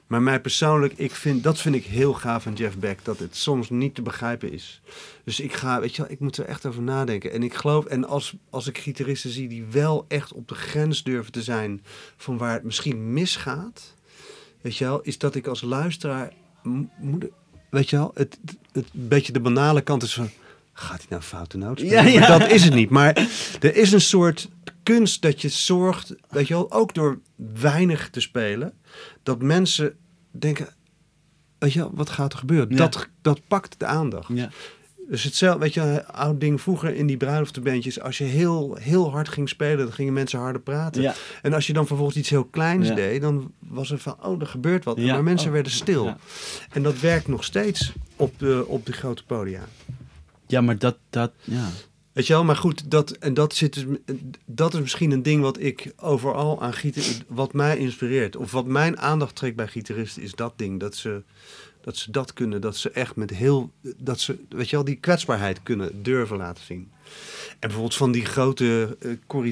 Maar 0.07 0.21
mij 0.21 0.41
persoonlijk, 0.41 0.93
ik 0.95 1.11
vind, 1.11 1.43
dat 1.43 1.59
vind 1.59 1.75
ik 1.75 1.83
heel 1.83 2.13
gaaf 2.13 2.47
aan 2.47 2.53
Jeff 2.53 2.77
Beck, 2.77 3.05
dat 3.05 3.19
het 3.19 3.35
soms 3.35 3.69
niet 3.69 3.95
te 3.95 4.01
begrijpen 4.01 4.51
is. 4.51 4.81
Dus 5.23 5.39
ik 5.39 5.53
ga, 5.53 5.79
weet 5.79 5.95
je 5.95 6.01
wel, 6.01 6.11
ik 6.11 6.19
moet 6.19 6.37
er 6.37 6.45
echt 6.45 6.65
over 6.65 6.81
nadenken. 6.81 7.31
En 7.31 7.43
ik 7.43 7.53
geloof, 7.53 7.85
en 7.85 8.05
als, 8.07 8.35
als 8.49 8.67
ik 8.67 8.77
gitaristen 8.77 9.29
zie 9.29 9.47
die 9.47 9.65
wel 9.65 10.05
echt 10.07 10.33
op 10.33 10.47
de 10.47 10.55
grens 10.55 11.03
durven 11.03 11.31
te 11.31 11.43
zijn 11.43 11.83
van 12.17 12.37
waar 12.37 12.53
het 12.53 12.63
misschien 12.63 13.13
misgaat, 13.13 13.93
weet 14.61 14.77
je 14.77 14.85
wel, 14.85 15.01
is 15.01 15.17
dat 15.17 15.35
ik 15.35 15.47
als 15.47 15.61
luisteraar 15.61 16.33
moet, 16.97 17.25
weet 17.69 17.89
je 17.89 17.95
wel, 17.95 18.11
het, 18.13 18.39
het, 18.45 18.57
het 18.71 19.09
beetje 19.09 19.33
de 19.33 19.39
banale 19.39 19.81
kant 19.81 20.03
is 20.03 20.13
van, 20.13 20.29
gaat 20.73 20.97
hij 20.97 21.07
nou 21.09 21.21
foute 21.21 21.57
noot 21.57 21.79
spelen? 21.79 22.11
Ja, 22.11 22.37
dat 22.37 22.49
is 22.51 22.63
het 22.63 22.73
niet. 22.73 22.89
Maar 22.89 23.27
er 23.59 23.75
is 23.75 23.91
een 23.91 24.01
soort 24.01 24.49
kunst 24.83 25.21
dat 25.21 25.41
je 25.41 25.49
zorgt, 25.49 26.15
weet 26.29 26.47
je 26.47 26.53
wel, 26.53 26.71
ook 26.71 26.93
door 26.93 27.19
weinig 27.53 28.09
te 28.09 28.19
spelen, 28.21 28.73
dat 29.23 29.41
mensen 29.41 29.95
denken, 30.31 30.67
weet 31.59 31.73
je 31.73 31.79
wel, 31.79 31.91
wat 31.93 32.09
gaat 32.09 32.33
er 32.33 32.39
gebeuren? 32.39 32.69
Ja. 32.69 32.75
Dat, 32.75 33.07
dat 33.21 33.39
pakt 33.47 33.75
de 33.79 33.85
aandacht. 33.85 34.27
ja. 34.33 34.49
Dus 35.09 35.23
hetzelfde, 35.23 35.59
weet 35.59 35.73
je, 35.73 35.81
een 35.81 36.05
oud 36.05 36.39
ding 36.39 36.61
vroeger 36.61 36.95
in 36.95 37.07
die 37.07 37.17
bruiloftenbandjes, 37.17 37.99
als 38.01 38.17
je 38.17 38.23
heel, 38.23 38.75
heel 38.79 39.11
hard 39.11 39.29
ging 39.29 39.49
spelen, 39.49 39.77
dan 39.85 39.93
gingen 39.93 40.13
mensen 40.13 40.39
harder 40.39 40.61
praten. 40.61 41.01
Ja. 41.01 41.13
En 41.41 41.53
als 41.53 41.67
je 41.67 41.73
dan 41.73 41.87
vervolgens 41.87 42.17
iets 42.17 42.29
heel 42.29 42.43
kleins 42.45 42.87
Ja. 42.87 42.95
deed, 42.95 43.21
dan 43.21 43.51
was 43.59 43.91
er 43.91 43.97
van, 43.97 44.15
oh, 44.25 44.41
er 44.41 44.47
gebeurt 44.47 44.83
wat. 44.83 44.97
Ja. 44.97 45.13
Maar 45.13 45.23
mensen 45.23 45.47
Oh. 45.47 45.53
werden 45.53 45.71
stil. 45.71 46.15
En 46.71 46.83
dat 46.83 46.99
werkt 46.99 47.27
nog 47.27 47.43
steeds 47.43 47.91
op 48.15 48.39
de, 48.39 48.63
op 48.67 48.85
de 48.85 48.91
grote 48.93 49.23
podia. 49.25 49.61
Ja, 50.53 50.61
maar 50.61 50.77
dat, 50.77 50.97
dat, 51.09 51.31
ja. 51.43 51.69
Weet 52.13 52.27
je 52.27 52.33
wel, 52.33 52.43
maar 52.43 52.55
goed, 52.55 52.91
dat, 52.91 53.11
en 53.11 53.33
dat, 53.33 53.55
zit 53.55 53.73
dus, 53.73 53.85
dat 54.45 54.73
is 54.73 54.79
misschien 54.79 55.11
een 55.11 55.23
ding 55.23 55.41
wat 55.41 55.59
ik 55.59 55.93
overal 55.97 56.61
aan 56.61 56.73
gitar, 56.73 57.03
wat 57.27 57.53
mij 57.53 57.77
inspireert. 57.77 58.35
Of 58.35 58.51
wat 58.51 58.65
mijn 58.65 58.99
aandacht 58.99 59.35
trekt 59.35 59.55
bij 59.55 59.67
gitaristen, 59.67 60.21
is 60.21 60.31
dat 60.31 60.53
ding. 60.55 60.79
Dat 60.79 60.95
ze, 60.95 61.23
dat 61.81 61.97
ze 61.97 62.11
dat 62.11 62.33
kunnen, 62.33 62.61
dat 62.61 62.77
ze 62.77 62.91
echt 62.91 63.15
met 63.15 63.29
heel, 63.29 63.71
dat 63.97 64.19
ze, 64.19 64.39
weet 64.49 64.69
je 64.69 64.75
wel, 64.75 64.85
die 64.85 64.95
kwetsbaarheid 64.95 65.63
kunnen 65.63 66.03
durven 66.03 66.37
laten 66.37 66.63
zien. 66.63 66.91
bijvoorbeeld 67.59 67.95
van 67.95 68.11
die 68.11 68.25
grote 68.25 68.97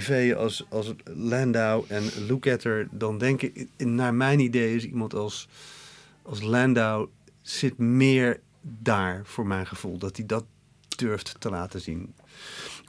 uh, 0.09 0.37
als, 0.37 0.65
als 0.69 0.93
Landau 1.03 1.85
en 1.87 2.03
Lukather, 2.27 2.87
dan 2.91 3.17
denk 3.17 3.41
ik, 3.41 3.67
naar 3.77 4.13
mijn 4.13 4.39
idee 4.39 4.75
is 4.75 4.85
iemand 4.85 5.13
als, 5.13 5.47
als 6.21 6.41
Landau 6.41 7.07
zit 7.41 7.77
meer 7.77 8.39
daar 8.61 9.21
voor 9.23 9.47
mijn 9.47 9.67
gevoel. 9.67 9.97
Dat 9.97 10.17
hij 10.17 10.25
dat 10.25 10.43
durft 11.05 11.35
te 11.39 11.49
laten 11.49 11.81
zien. 11.81 12.13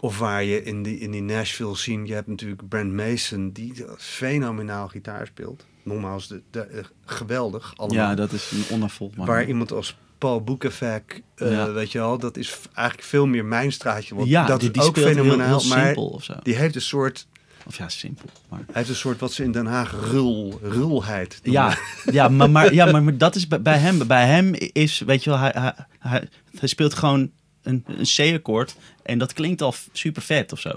Of 0.01 0.18
waar 0.18 0.44
je 0.44 0.62
in 0.62 0.82
die, 0.82 0.98
in 0.98 1.10
die 1.10 1.22
Nashville 1.22 1.76
scene, 1.76 2.06
je 2.06 2.14
hebt 2.14 2.26
natuurlijk 2.26 2.68
Brent 2.68 2.93
Mason, 2.93 3.51
die 3.52 3.84
fenomenaal 3.97 4.89
gitaar 4.89 5.26
speelt. 5.26 5.66
Nogmaals, 5.82 6.28
de, 6.28 6.43
de, 6.51 6.60
eh, 6.60 6.84
geweldig. 7.05 7.72
Allemaal. 7.76 8.09
Ja, 8.09 8.14
dat 8.14 8.32
is 8.32 8.51
een 8.51 8.74
onafvolgbaar. 8.74 9.26
Waar 9.26 9.47
iemand 9.47 9.72
als 9.72 9.97
Paul 10.18 10.43
Boekevek, 10.43 11.22
uh, 11.36 11.72
weet 11.72 11.93
je 11.93 11.98
wel, 11.98 12.18
dat 12.18 12.36
is 12.36 12.59
eigenlijk 12.74 13.09
veel 13.09 13.26
meer 13.26 13.44
mijn 13.44 13.72
straatje. 13.72 14.14
Want 14.14 14.28
ja, 14.28 14.47
dat 14.47 14.60
die, 14.60 14.70
die 14.70 14.82
is 14.82 14.89
ook 14.89 14.98
fenomenaal. 14.98 15.60
Heel, 15.60 15.68
maar 15.68 15.94
of 15.94 16.24
zo. 16.24 16.34
die 16.43 16.55
heeft 16.55 16.74
een 16.74 16.80
soort 16.80 17.26
of 17.66 17.76
ja, 17.76 17.89
simpel. 17.89 18.28
Maar... 18.48 18.59
Hij 18.59 18.74
heeft 18.74 18.89
een 18.89 18.94
soort 18.94 19.20
wat 19.20 19.32
ze 19.32 19.43
in 19.43 19.52
Den 19.52 19.66
Haag 19.66 20.10
rul, 20.10 20.60
rulheid 20.62 21.40
Ja, 21.43 21.76
ja, 22.05 22.28
maar, 22.28 22.51
maar, 22.51 22.74
ja, 22.74 23.01
maar, 23.01 23.16
dat 23.16 23.34
is 23.34 23.48
bij, 23.48 23.78
hem. 23.78 24.06
Bij 24.06 24.26
hem 24.26 24.55
is, 24.55 24.98
weet 24.98 25.24
je 25.24 25.30
wel, 25.30 25.39
hij, 25.39 25.74
hij, 25.98 26.28
hij 26.59 26.68
speelt 26.68 26.94
gewoon 26.94 27.30
een, 27.62 27.84
een 27.86 28.05
C-akkoord 28.05 28.76
en 29.02 29.18
dat 29.18 29.32
klinkt 29.32 29.62
al 29.62 29.74
super 29.93 30.22
vet 30.22 30.52
of 30.52 30.60
zo. 30.60 30.72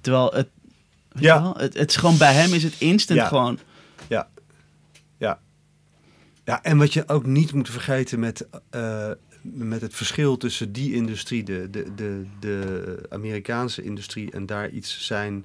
Terwijl 0.00 0.32
het, 0.32 0.48
ja. 1.18 1.42
Wel, 1.42 1.54
het, 1.56 1.74
het 1.74 1.90
is 1.90 1.96
gewoon 1.96 2.18
bij 2.18 2.32
hem 2.32 2.52
is 2.52 2.62
het 2.62 2.74
instant 2.78 3.20
gewoon. 3.20 3.58
Ja, 4.08 4.28
ja. 5.18 5.40
Ja, 6.44 6.62
en 6.62 6.78
wat 6.78 6.92
je 6.92 7.08
ook 7.08 7.26
niet 7.26 7.52
moet 7.52 7.70
vergeten 7.70 8.18
met, 8.18 8.46
uh, 8.74 9.10
met 9.42 9.80
het 9.80 9.94
verschil 9.94 10.36
tussen 10.36 10.72
die 10.72 10.94
industrie, 10.94 11.42
de, 11.42 11.70
de, 11.70 11.94
de, 11.94 12.26
de 12.40 13.06
Amerikaanse 13.08 13.82
industrie, 13.82 14.30
en 14.30 14.46
daar 14.46 14.70
iets 14.70 15.06
zijn 15.06 15.44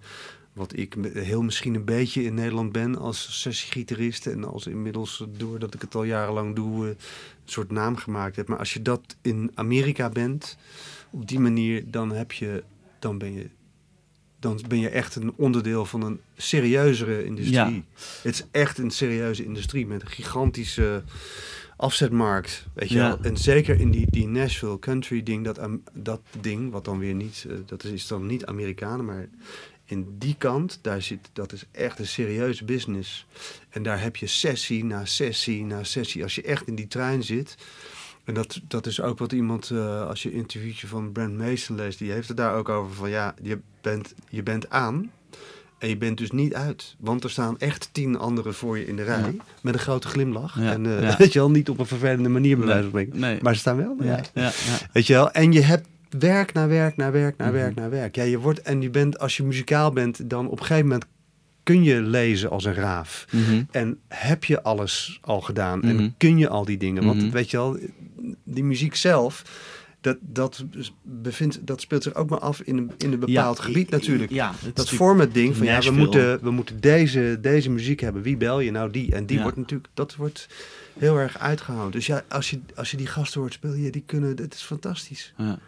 wat 0.56 0.77
ik 0.77 0.95
heel 1.14 1.41
misschien 1.41 1.76
een 1.76 1.86
beetje 1.86 2.23
in 2.23 2.34
Nederland 2.34 2.72
ben 2.72 2.98
als 2.98 3.41
sessiegitarist. 3.41 4.27
En 4.27 4.44
als 4.44 4.68
inmiddels, 4.68 5.26
doordat 5.38 5.73
ik 5.73 5.82
het 5.82 5.95
al 5.95 6.03
jarenlang 6.03 6.56
doe, 6.56 6.84
eh, 6.84 6.90
een 6.90 6.98
soort 7.45 7.72
naam 7.72 7.95
gemaakt 7.95 8.36
heb. 8.36 8.48
Maar 8.48 8.57
als 8.57 8.73
je 8.73 8.82
dat 8.82 9.15
in 9.22 9.52
Amerika 9.53 10.10
bent, 10.10 10.57
op 11.10 11.27
die 11.27 11.40
manier, 11.40 11.84
dan 11.91 12.11
heb 12.11 12.32
je, 12.32 12.64
dan 12.99 13.18
ben 13.18 13.34
je, 13.34 13.49
dan 14.40 14.61
ben 14.68 14.80
je 14.80 14.90
echt 14.90 15.15
een 15.15 15.34
onderdeel 15.36 15.86
van 15.86 16.02
een 16.02 16.19
serieuzere 16.36 17.26
industrie. 17.26 17.84
Het 18.22 18.34
is 18.34 18.45
echt 18.52 18.77
een 18.77 18.91
serieuze 18.91 19.44
industrie 19.44 19.88
met 19.88 20.02
een 20.02 20.07
gigantische 20.07 21.03
afzetmarkt, 21.77 22.65
weet 22.73 22.90
je 22.90 22.98
wel. 22.98 23.18
En 23.22 23.38
zeker 23.38 23.80
in 23.80 23.91
die, 23.91 24.07
die 24.10 24.27
Nashville 24.27 24.80
country 24.80 25.23
ding, 25.23 25.45
dat, 25.45 25.60
dat 25.94 26.22
ding, 26.41 26.72
wat 26.72 26.86
dan 26.86 26.99
weer 26.99 27.14
niet, 27.14 27.45
uh, 27.48 27.57
dat 27.65 27.84
is, 27.84 27.91
is 27.91 28.07
dan 28.07 28.26
niet 28.26 28.45
Amerikanen, 28.45 29.06
maar 29.06 29.27
in 29.86 30.16
die 30.18 30.36
kant, 30.38 30.80
daar 30.82 31.02
zit, 31.02 31.30
dat 31.34 31.52
is 31.52 31.66
echt 31.72 31.99
een 31.99 32.07
serieuze 32.07 32.66
business. 32.66 33.26
En 33.70 33.84
daar 33.84 34.02
heb 34.02 34.16
je 34.16 34.28
sessie 34.28 34.86
na 34.86 35.06
sessie 35.06 35.66
na 35.66 35.84
sessie. 35.84 36.24
Als 36.24 36.36
je 36.36 36.41
echt 36.41 36.68
in 36.68 36.76
die 36.76 36.88
trein 36.88 37.24
zit. 37.24 37.56
En 38.24 38.34
dat, 38.34 38.62
dat 38.68 38.86
is 38.86 39.02
ook 39.02 39.20
wat 39.20 39.32
iemand, 39.32 39.70
uh, 39.70 40.07
als 40.07 40.24
je 40.24 40.32
een 40.32 40.38
interviewtje 40.38 40.88
van 40.88 41.12
Brent 41.12 41.38
Mason 41.38 41.76
leest, 41.76 41.99
die 41.99 42.12
heeft 42.12 42.28
het 42.28 42.38
daar 42.38 42.56
ook 42.56 42.70
over 42.70 42.95
van 42.95 43.10
ja, 43.10 43.36
je 43.41 43.60
bent, 43.82 44.14
je 44.30 44.44
bent 44.44 44.70
aan 44.70 45.12
en 45.78 45.90
je 45.90 45.98
bent 45.98 46.18
dus 46.18 46.32
niet 46.32 46.53
uit. 46.53 46.95
Want 46.99 47.24
er 47.24 47.30
staan 47.30 47.60
echt 47.60 47.90
tien 47.91 48.18
anderen 48.18 48.53
voor 48.53 48.78
je 48.78 48.88
in 48.88 48.95
de 48.95 49.03
rij. 49.03 49.38
Met 49.62 49.74
een 49.74 49.80
grote 49.80 50.07
glimlach. 50.07 50.60
En 50.60 50.86
uh, 50.86 51.16
weet 51.18 51.34
je 51.34 51.40
wel, 51.40 51.52
niet 51.52 51.70
op 51.70 51.80
een 51.80 51.86
vervelende 51.86 52.30
manier 52.30 52.57
bij 52.57 52.66
wijze 52.66 52.82
van 52.82 52.90
spreken. 52.90 53.20
Nee. 53.20 53.40
Maar 53.41 53.53
ze 53.53 53.60
staan 53.60 53.78
wel. 53.78 53.95
Ja. 54.34 54.52
Weet 54.94 55.07
je 55.07 55.14
wel, 55.14 55.32
en 55.32 55.52
je 55.52 55.62
hebt 55.62 55.88
werk 56.20 56.54
naar 56.54 56.68
werk 56.68 56.98
naar 56.98 57.12
werk 57.12 57.38
naar 57.38 57.52
werk 57.52 57.72
mhm. 57.72 57.80
naar 57.80 57.90
werk. 57.90 58.16
Ja, 58.16 58.24
je 58.24 58.40
wordt 58.40 58.62
en 58.62 58.82
je 58.82 58.90
bent, 58.90 59.20
als 59.20 59.38
je 59.38 59.44
muzikaal 59.44 59.92
bent, 59.92 60.30
dan 60.30 60.46
op 60.46 60.60
een 60.60 60.66
gegeven 60.66 60.88
moment 60.88 61.06
kun 61.64 61.84
je 61.84 62.02
lezen 62.02 62.50
als 62.50 62.66
een 62.66 62.74
raaf. 62.74 63.26
Mhm. 63.32 63.64
En 63.72 64.00
heb 64.08 64.44
je 64.44 64.64
alles 64.64 65.20
al 65.22 65.42
gedaan 65.42 65.84
en 65.84 65.96
mhm. 65.96 66.10
kun 66.18 66.38
je 66.38 66.50
al 66.50 66.66
die 66.66 66.78
dingen. 66.78 67.06
Want 67.06 67.32
weet 67.32 67.52
je 67.52 67.58
wel, 67.58 67.78
die 68.44 68.64
muziek 68.64 68.96
zelf, 68.96 69.44
dat, 70.02 70.18
dat, 70.22 70.66
bevindt, 71.02 71.68
dat 71.68 71.82
speelt 71.82 72.04
zich 72.04 72.16
ook 72.16 72.30
maar 72.30 72.40
af 72.40 72.62
in 72.62 72.78
een, 72.78 72.92
in 72.98 73.14
een 73.14 73.20
bepaald 73.20 73.60
gebied 73.60 73.90
natuurlijk. 73.90 74.32
Ja, 74.32 74.54
dat 74.74 74.90
vormt 74.90 75.20
het 75.20 75.34
ding 75.34 75.56
van 75.56 75.66
ja, 75.66 75.82
we 75.82 75.92
moeten, 75.92 76.44
we 76.44 76.52
moeten 76.52 76.82
deze, 76.82 77.38
deze 77.42 77.70
muziek 77.70 78.00
hebben. 78.00 78.22
Wie 78.22 78.38
bel 78.38 78.60
je 78.60 78.72
nou 78.72 78.92
die? 78.92 79.12
En 79.12 79.26
die 79.26 79.42
wordt 79.42 79.58
natuurlijk, 79.58 79.90
dat 79.94 80.16
wordt 80.16 80.48
heel 81.00 81.18
erg 81.18 81.40
uitgehouden. 81.40 81.92
Dus 81.92 82.06
ja, 82.06 82.24
als 82.30 82.50
je, 82.50 82.60
als 82.76 82.92
je 82.92 82.98
die 82.98 83.08
gasten 83.08 83.40
hoort 83.40 83.54
spelen, 83.54 83.92
die 83.92 84.04
kunnen, 84.06 84.36
het 84.36 84.54
is 84.54 84.62
fantastisch. 84.62 85.34
Ja. 85.38 85.60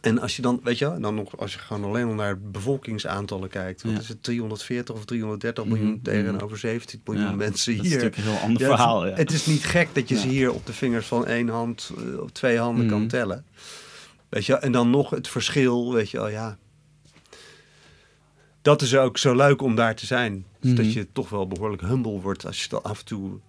En 0.00 0.18
als 0.18 0.36
je 0.36 0.42
dan, 0.42 0.60
weet 0.62 0.78
je, 0.78 0.96
dan 1.00 1.14
nog, 1.14 1.38
als 1.38 1.52
je 1.52 1.58
gewoon 1.58 1.84
alleen 1.84 2.06
al 2.06 2.14
naar 2.14 2.40
bevolkingsaantallen 2.40 3.48
kijkt, 3.48 3.82
wat 3.82 4.00
is 4.00 4.08
het 4.08 4.22
340 4.22 4.94
of 4.94 5.04
330 5.04 5.64
miljoen 5.64 5.86
mm 5.86 5.92
-hmm. 5.92 6.02
tegenover 6.02 6.58
17 6.58 7.00
miljoen 7.04 7.36
mensen 7.36 7.72
hier. 7.72 7.82
Dat 7.82 7.90
is 7.90 7.94
natuurlijk 7.94 8.16
een 8.16 8.32
heel 8.32 8.42
ander 8.42 8.66
verhaal. 8.66 9.02
Het, 9.02 9.18
het, 9.18 9.32
is 9.32 9.46
niet 9.46 9.64
gek 9.64 9.88
dat 9.92 10.08
je 10.08 10.18
ze 10.18 10.28
hier 10.28 10.52
op 10.52 10.66
de 10.66 10.72
vingers 10.72 11.06
van 11.06 11.26
één 11.26 11.48
hand 11.48 11.90
eh, 11.98 12.20
of 12.20 12.30
twee 12.30 12.58
handen 12.58 12.86
kan 12.88 12.98
mhm. 13.00 13.08
tellen. 13.08 13.44
Weet 14.28 14.46
je, 14.46 14.54
en 14.54 14.72
dan 14.72 14.90
nog 14.90 15.10
het 15.10 15.28
verschil, 15.28 15.92
weet 15.92 16.10
je 16.10 16.16
wel, 16.16 16.28
ja. 16.28 16.58
Dat 18.62 18.82
is 18.82 18.96
ook 18.96 19.18
zo 19.18 19.34
leuk 19.34 19.62
om 19.62 19.74
daar 19.74 19.94
te 19.94 20.06
zijn. 20.06 20.44
Dus 20.60 20.74
dat 20.74 20.84
mhm. 20.84 20.98
je 20.98 21.06
toch 21.12 21.28
wel 21.28 21.46
behoorlijk 21.46 21.82
humble 21.82 22.20
wordt 22.20 22.46
als 22.46 22.62
je 22.62 22.68
dan 22.68 22.82
af 22.82 22.98
en 22.98 23.04
toe 23.04 23.40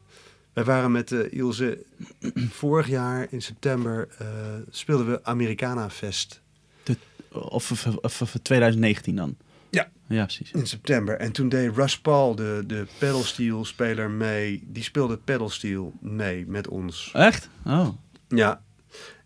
wij 0.53 0.64
waren 0.64 0.91
met 0.91 1.11
uh, 1.11 1.34
Ilse 1.34 1.84
vorig 2.61 2.88
jaar 2.88 3.28
in 3.30 3.41
september 3.41 4.07
uh, 4.22 4.28
speelden 4.69 5.10
we 5.10 5.23
Americana 5.23 5.90
Fest. 5.90 6.41
De, 6.84 6.98
of, 7.32 7.86
of, 8.02 8.22
of, 8.22 8.36
2019 8.41 9.15
dan? 9.15 9.36
Ja. 9.69 9.90
Ja, 10.07 10.23
precies. 10.23 10.52
In 10.52 10.68
september. 10.68 11.18
En 11.18 11.32
toen 11.32 11.49
deed 11.49 11.76
Russ 11.76 11.99
Paul, 11.99 12.36
de, 12.36 12.64
de 12.68 12.88
pedalsteel 12.98 13.65
speler, 13.65 14.10
mee. 14.10 14.64
Die 14.68 14.84
speelde 14.84 15.18
pedalsteel 15.18 15.94
mee 15.99 16.45
met 16.48 16.68
ons. 16.68 17.11
Echt? 17.14 17.49
Oh. 17.65 17.88
Ja. 18.28 18.61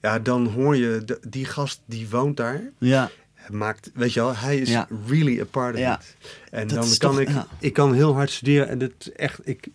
Ja, 0.01 0.19
dan 0.19 0.47
hoor 0.47 0.75
je, 0.75 1.01
de, 1.05 1.19
die 1.27 1.45
gast 1.45 1.81
die 1.85 2.09
woont 2.09 2.37
daar. 2.37 2.71
Ja. 2.77 3.11
Maakt, 3.49 3.91
weet 3.93 4.13
je 4.13 4.19
wel, 4.19 4.35
hij 4.35 4.57
is 4.57 4.77
really 5.07 5.39
a 5.39 5.45
part 5.45 5.73
of 5.73 5.79
ja. 5.79 5.99
it. 5.99 6.15
En 6.51 6.67
dan 6.67 6.97
kan 6.97 7.19
ik, 7.19 7.29
ik 7.59 7.73
kan 7.73 7.93
heel 7.93 8.13
hard 8.13 8.29
studeren 8.29 8.67
en 8.67 8.79
het 8.79 9.11
echt, 9.15 9.39
ik, 9.43 9.67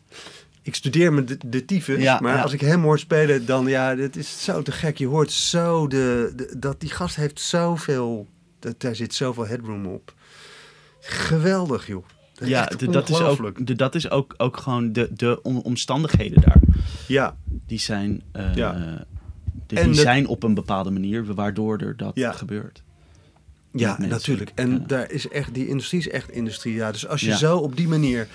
ik 0.63 0.75
studeer 0.75 1.13
me 1.13 1.25
de, 1.25 1.39
de 1.47 1.65
tyfus, 1.65 2.21
maar 2.21 2.43
als 2.43 2.53
ik 2.53 2.61
hem 2.61 2.83
hoor 2.83 2.99
spelen, 2.99 3.47
dan 3.47 3.67
ja, 3.67 3.95
dit 3.95 4.17
is 4.17 4.45
zo 4.45 4.63
te 4.63 4.73
gek. 4.73 4.99
Je 4.99 5.07
hoort 5.07 5.33
zo 5.33 5.87
de, 5.87 6.33
de 6.37 6.59
dat 6.59 6.81
die 6.81 6.91
gast 6.91 7.17
heeft 7.17 7.41
zoveel, 7.41 8.27
dat, 8.59 8.81
daar 8.81 8.95
zit 8.95 9.15
zoveel 9.15 9.47
headroom 9.47 9.87
op. 9.87 10.15
Geweldig, 11.01 11.87
joh. 11.87 12.05
Dat 12.35 12.49
ja, 12.49 12.65
de, 12.65 12.91
dat 12.91 13.09
is 13.09 13.21
ook, 13.21 13.67
de, 13.67 13.75
dat 13.75 13.95
is 13.95 14.11
ook, 14.11 14.35
ook 14.37 14.57
gewoon 14.57 14.93
de, 14.93 15.09
de 15.13 15.43
omstandigheden 15.43 16.41
daar. 16.41 16.61
Ja. 17.07 17.37
Die 17.67 17.79
zijn, 17.79 18.23
uh, 18.37 18.55
ja. 18.55 19.07
die 19.67 19.95
zijn 19.95 20.27
op 20.27 20.43
een 20.43 20.55
bepaalde 20.55 20.91
manier 20.91 21.35
waardoor 21.35 21.79
er 21.79 21.97
dat 21.97 22.13
gebeurt. 22.15 22.83
Ja, 23.73 23.99
natuurlijk. 23.99 24.53
En 24.55 24.87
daar 24.87 25.11
is 25.11 25.29
echt, 25.29 25.55
die 25.55 25.69
industrie 25.69 26.01
is 26.01 26.09
echt 26.09 26.31
industrie. 26.31 26.75
Ja. 26.75 26.93
Dus 26.93 27.07
als 27.07 27.21
je 27.21 27.37
zo 27.37 27.57
op 27.57 27.77
die 27.77 27.89
manier 27.89 28.29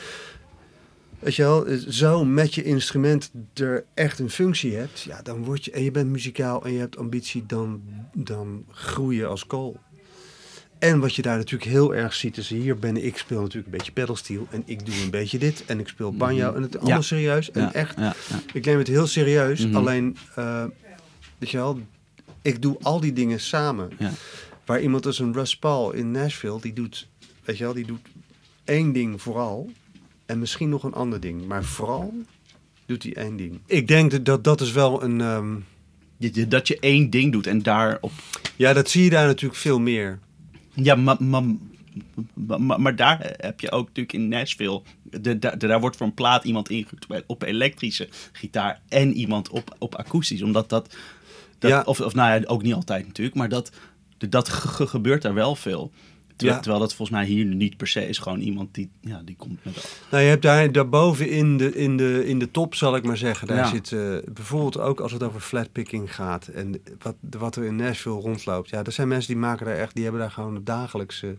Weet 1.25 1.35
je 1.35 1.43
wel, 1.43 1.65
zo 1.87 2.25
met 2.25 2.55
je 2.55 2.63
instrument 2.63 3.31
er 3.53 3.85
echt 3.93 4.19
een 4.19 4.29
functie 4.29 4.75
hebt, 4.75 5.01
ja, 5.01 5.21
dan 5.21 5.43
word 5.43 5.65
je, 5.65 5.71
en 5.71 5.83
je 5.83 5.91
bent 5.91 6.09
muzikaal 6.09 6.65
en 6.65 6.73
je 6.73 6.79
hebt 6.79 6.97
ambitie, 6.97 7.45
dan, 7.45 7.81
dan 8.13 8.65
groei 8.71 9.17
je 9.17 9.25
als 9.25 9.45
kool. 9.45 9.79
En 10.79 10.99
wat 10.99 11.15
je 11.15 11.21
daar 11.21 11.37
natuurlijk 11.37 11.71
heel 11.71 11.95
erg 11.95 12.13
ziet, 12.13 12.37
is 12.37 12.49
hier 12.49 12.79
ben 12.79 13.05
ik 13.05 13.17
speel 13.17 13.41
natuurlijk 13.41 13.65
een 13.65 13.77
beetje 13.77 13.91
pedalsteel 13.91 14.47
en 14.49 14.63
ik 14.65 14.85
doe 14.85 14.95
een 15.03 15.09
beetje 15.09 15.37
dit 15.37 15.65
en 15.65 15.79
ik 15.79 15.87
speel 15.87 16.13
banjo 16.13 16.47
mhm. 16.47 16.55
en 16.55 16.61
het 16.61 16.77
allemaal 16.77 17.03
serieus 17.03 17.51
en 17.51 17.73
echt. 17.73 17.97
Ja, 17.97 18.15
ik 18.53 18.65
neem 18.65 18.77
het 18.77 18.87
heel 18.87 19.07
serieus, 19.07 19.65
mhm. 19.65 19.75
alleen, 19.75 20.17
uh, 20.39 20.63
weet 21.37 21.49
je 21.49 21.57
wel, 21.57 21.79
ik 22.41 22.61
doe 22.61 22.77
al 22.81 22.99
die 22.99 23.13
dingen 23.13 23.39
samen. 23.39 23.89
Waar 24.65 24.81
iemand 24.81 25.05
als 25.05 25.19
een 25.19 25.33
Russ 25.33 25.57
Paul 25.57 25.91
in 25.91 26.11
Nashville, 26.11 26.61
die 26.61 26.73
doet, 26.73 27.07
weet 27.43 27.57
je 27.57 27.63
wel, 27.63 27.73
die 27.73 27.85
doet 27.85 28.07
één 28.63 28.93
ding 28.93 29.21
vooral. 29.21 29.69
En 30.25 30.39
misschien 30.39 30.69
nog 30.69 30.83
een 30.83 30.93
ander 30.93 31.19
ding. 31.19 31.45
Maar 31.45 31.63
vooral 31.63 32.13
doet 32.85 33.03
hij 33.03 33.13
één 33.13 33.35
ding. 33.35 33.59
Ik 33.65 33.87
denk 33.87 34.25
dat 34.25 34.43
dat 34.43 34.61
is 34.61 34.71
wel 34.71 35.03
een... 35.03 35.19
Um... 35.19 35.65
dat 36.47 36.67
je 36.67 36.79
één 36.79 37.09
ding 37.09 37.31
doet 37.31 37.47
en 37.47 37.61
daarop... 37.61 38.11
Ja, 38.55 38.73
dat 38.73 38.89
zie 38.89 39.03
je 39.03 39.09
daar 39.09 39.25
natuurlijk 39.25 39.59
veel 39.59 39.79
meer. 39.79 40.19
Ja, 40.73 40.95
maar, 40.95 41.23
maar, 41.23 41.43
maar, 42.33 42.81
maar 42.81 42.95
daar 42.95 43.33
heb 43.37 43.59
je 43.59 43.71
ook 43.71 43.87
natuurlijk 43.87 44.13
in 44.13 44.27
Nashville... 44.27 44.81
De, 45.03 45.39
de, 45.39 45.57
daar 45.57 45.79
wordt 45.79 45.97
voor 45.97 46.07
een 46.07 46.13
plaat 46.13 46.43
iemand 46.43 46.69
ingehuurd 46.69 47.23
op 47.25 47.43
elektrische 47.43 48.09
gitaar... 48.31 48.81
en 48.89 49.13
iemand 49.13 49.49
op, 49.49 49.75
op 49.79 49.95
akoestisch. 49.95 50.41
Omdat 50.41 50.69
dat... 50.69 50.95
dat 51.59 51.71
ja. 51.71 51.81
of, 51.85 52.01
of 52.01 52.13
nou 52.13 52.39
ja, 52.39 52.47
ook 52.47 52.61
niet 52.61 52.73
altijd 52.73 53.07
natuurlijk. 53.07 53.35
Maar 53.35 53.49
dat, 53.49 53.71
dat 54.17 54.49
gebeurt 54.49 55.21
daar 55.21 55.33
wel 55.33 55.55
veel. 55.55 55.91
Terwijl, 56.35 56.57
Ja. 56.57 56.63
terwijl 56.63 56.83
dat 56.85 56.95
volgens 56.95 57.17
mij 57.17 57.27
hier 57.27 57.45
niet 57.45 57.77
per 57.77 57.87
se 57.87 58.07
is. 58.07 58.17
Gewoon 58.17 58.39
iemand 58.39 58.73
die, 58.73 58.89
ja, 59.01 59.21
die 59.25 59.35
komt 59.35 59.65
met... 59.65 60.01
Nou, 60.11 60.23
je 60.23 60.29
hebt 60.29 60.41
daar 60.41 60.71
daarboven 60.71 61.29
in 61.29 61.57
de, 61.57 61.75
in, 61.75 61.97
de, 61.97 62.25
in 62.27 62.39
de 62.39 62.51
top, 62.51 62.75
zal 62.75 62.95
ik 62.95 63.03
maar 63.03 63.17
zeggen. 63.17 63.47
Daar 63.47 63.57
Ja. 63.57 63.67
zit 63.69 63.91
eh, 63.91 64.17
bijvoorbeeld 64.33 64.77
ook 64.79 64.99
als 64.99 65.11
het 65.11 65.23
over 65.23 65.39
flatpicking 65.39 66.15
gaat. 66.15 66.47
En 66.47 66.81
wat, 67.01 67.15
wat 67.39 67.55
er 67.55 67.63
in 67.63 67.75
Nashville 67.75 68.19
rondloopt. 68.19 68.69
Ja, 68.69 68.83
er 68.83 68.91
zijn 68.91 69.07
mensen 69.07 69.31
die 69.33 69.41
maken 69.41 69.65
daar 69.65 69.75
echt, 69.75 69.93
die 69.93 70.03
hebben 70.03 70.21
daar 70.21 70.31
gewoon 70.31 70.55
een 70.55 70.63
dagelijkse 70.63 71.37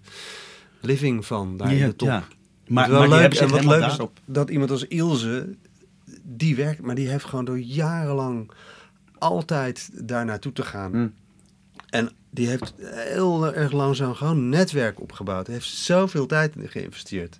living 0.80 1.26
van. 1.26 1.56
Daar 1.56 1.72
in 1.72 1.86
de 1.86 1.96
top. 1.96 2.08
Maar, 2.66 2.90
wel 2.90 2.98
maar 2.98 3.08
leuk 3.08 3.34
en 3.34 3.48
wat 3.48 3.64
leuk 3.64 3.74
is, 3.80 3.86
daarop. 3.86 4.18
dat 4.24 4.50
iemand 4.50 4.70
als 4.70 4.84
Ilse, 4.86 5.54
die 6.22 6.56
werkt, 6.56 6.80
maar 6.82 6.94
die 6.94 7.08
heeft 7.08 7.24
gewoon 7.24 7.44
door 7.44 7.58
jarenlang 7.58 8.50
altijd 9.18 9.90
daar 10.06 10.24
naartoe 10.24 10.52
te 10.52 10.62
gaan. 10.62 10.92
Mm. 10.96 11.12
En 11.86 12.10
die 12.36 12.48
heeft 12.48 12.74
heel 12.80 13.54
erg 13.54 13.72
langzaam 13.72 14.14
gewoon 14.14 14.48
netwerk 14.48 15.00
opgebouwd. 15.00 15.46
Hij 15.46 15.54
heeft 15.54 15.68
zoveel 15.68 16.26
tijd 16.26 16.56
in 16.56 16.68
geïnvesteerd. 16.68 17.38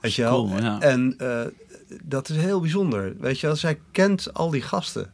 Weet 0.00 0.14
je 0.14 0.22
wel? 0.22 0.46
Cool, 0.46 0.60
ja. 0.62 0.80
En 0.80 1.14
eh, 1.18 1.40
dat 2.04 2.28
is 2.28 2.36
heel 2.36 2.60
bijzonder. 2.60 3.16
Weet 3.20 3.40
je 3.40 3.46
wel? 3.46 3.56
Zij 3.56 3.78
kent 3.92 4.34
al 4.34 4.50
die 4.50 4.62
gasten. 4.62 5.12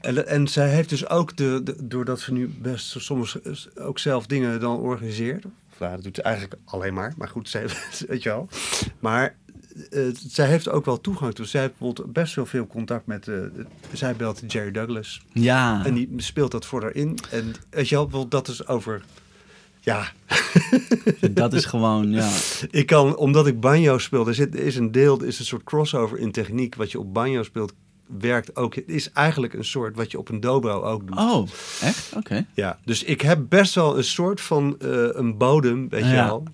En, 0.00 0.26
en 0.26 0.48
zij 0.48 0.68
heeft 0.68 0.88
dus 0.88 1.08
ook, 1.08 1.36
de, 1.36 1.60
de- 1.64 1.76
doordat 1.86 2.20
ze 2.20 2.32
nu 2.32 2.48
best 2.48 2.94
soms 3.00 3.38
ook 3.78 3.98
zelf 3.98 4.26
dingen 4.26 4.60
dan 4.60 4.78
organiseert. 4.78 5.44
Nou, 5.78 5.94
dat 5.94 6.04
doet 6.04 6.16
ze 6.16 6.22
eigenlijk 6.22 6.60
alleen 6.64 6.94
maar. 6.94 7.14
Maar 7.16 7.28
goed, 7.28 7.48
zij, 7.48 7.66
weet 8.08 8.22
je 8.22 8.28
wel. 8.28 8.48
Maar 8.98 9.36
eh, 9.90 10.02
zij 10.28 10.46
heeft 10.46 10.68
ook 10.68 10.84
wel 10.84 11.00
toegang 11.00 11.34
toe. 11.34 11.46
Zij 11.46 11.60
heeft 11.60 11.78
bijvoorbeeld 11.78 12.12
best 12.12 12.34
wel 12.34 12.46
veel 12.46 12.66
contact 12.66 13.06
met... 13.06 13.28
eh, 13.28 13.36
zij 13.92 14.16
belt 14.16 14.42
Jerry 14.46 14.70
Douglas. 14.70 15.22
Ja. 15.32 15.84
En 15.84 15.94
die 15.94 16.12
speelt 16.16 16.50
dat 16.50 16.66
voor 16.66 16.82
haar 16.82 16.94
in. 16.94 17.18
En 17.30 17.54
weet 17.70 17.88
je 17.88 17.94
bijvoorbeeld 17.94 18.30
dat 18.30 18.48
is 18.48 18.66
over... 18.66 19.02
Ja, 19.82 20.12
Dat 21.30 21.52
is 21.52 21.64
gewoon, 21.64 22.10
ja. 22.10 22.30
ik 22.70 22.86
kan, 22.86 23.16
omdat 23.16 23.46
ik 23.46 23.60
banjo 23.60 23.98
speel, 23.98 24.26
er 24.26 24.34
zit, 24.34 24.54
is 24.54 24.76
een 24.76 24.92
deel, 24.92 25.22
is 25.22 25.38
een 25.38 25.44
soort 25.44 25.64
crossover 25.64 26.18
in 26.18 26.32
techniek. 26.32 26.74
Wat 26.74 26.90
je 26.90 26.98
op 26.98 27.14
banjo 27.14 27.42
speelt, 27.42 27.72
werkt 28.18 28.56
ook. 28.56 28.74
Het 28.74 28.88
is 28.88 29.12
eigenlijk 29.12 29.52
een 29.52 29.64
soort 29.64 29.96
wat 29.96 30.10
je 30.10 30.18
op 30.18 30.28
een 30.28 30.40
dobro 30.40 30.82
ook 30.82 31.06
doet. 31.06 31.18
Oh, 31.18 31.48
echt? 31.80 32.12
Oké. 32.16 32.46
Ja, 32.54 32.78
dus 32.84 33.04
ik 33.04 33.20
heb 33.20 33.40
best 33.48 33.74
wel 33.74 33.96
een 33.96 34.04
soort 34.04 34.40
van 34.40 34.76
eh, 34.78 34.88
een 35.12 35.36
bodem, 35.36 35.88
weet 35.88 36.04
je 36.04 36.14
wel. 36.14 36.44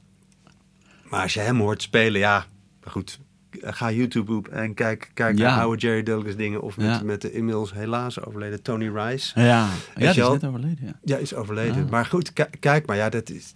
Maar 1.09 1.23
als 1.23 1.35
je 1.35 1.41
hem 1.41 1.59
hoort 1.61 1.83
spelen, 1.83 2.21
ja, 2.21 2.47
maar 2.87 2.93
goed. 2.95 3.19
Ga 3.61 3.91
YouTube 3.93 4.33
op 4.35 4.49
en 4.49 4.75
kijk, 4.75 5.11
kijk 5.15 5.39
Ja. 5.39 5.51
naar 5.55 5.61
oude 5.65 5.81
Jerry 5.81 6.03
Douglas 6.03 6.37
dingen. 6.37 6.63
Of 6.63 6.77
met, 6.77 6.87
Ja. 6.87 7.03
met 7.03 7.21
de 7.23 7.33
inmiddels 7.33 7.73
helaas 7.73 8.21
overleden 8.25 8.63
Tony 8.63 8.89
Rice. 8.89 9.41
Ja, 9.41 9.69
is 9.97 10.17
net 10.17 10.45
overleden, 10.45 10.79
ja. 10.87 10.99
Ja, 11.05 11.17
is 11.17 11.35
overleden. 11.35 11.85
Ah. 11.85 11.91
Maar 11.91 12.07
goed, 12.07 12.33
ki- 12.33 12.45
kijk 12.61 12.87
maar. 12.87 12.97
Ja, 12.97 13.09
dat 13.09 13.31
is 13.31 13.55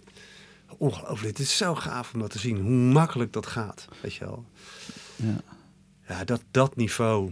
ongelooflijk. 0.77 1.37
Het 1.37 1.47
is 1.47 1.57
zo 1.57 1.75
gaaf 1.75 2.13
om 2.13 2.19
dat 2.19 2.29
te 2.29 2.39
zien. 2.39 2.57
Hoe 2.61 2.71
makkelijk 2.71 3.33
dat 3.33 3.45
gaat. 3.45 3.87
Weet 4.01 4.13
je 4.13 4.25
wel. 4.25 4.45
ja. 5.15 5.35
Ja, 6.07 6.23
dat, 6.23 6.43
dat 6.51 6.75
niveau. 6.75 7.31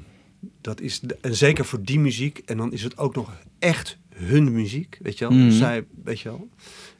Dat 0.61 0.81
is, 0.81 1.01
en 1.21 1.35
zeker 1.35 1.65
voor 1.65 1.81
die 1.81 1.99
muziek. 1.99 2.41
En 2.45 2.57
dan 2.57 2.71
is 2.71 2.83
het 2.83 2.97
ook 2.97 3.15
nog 3.15 3.31
echt 3.59 3.97
hun 4.15 4.51
muziek. 4.53 4.97
Weet 5.01 5.17
je 5.17 5.27
wel. 5.27 5.37
Mhm. 5.37 5.51
Zij, 5.51 5.85
weet 6.03 6.19
je 6.19 6.29
wel. 6.29 6.49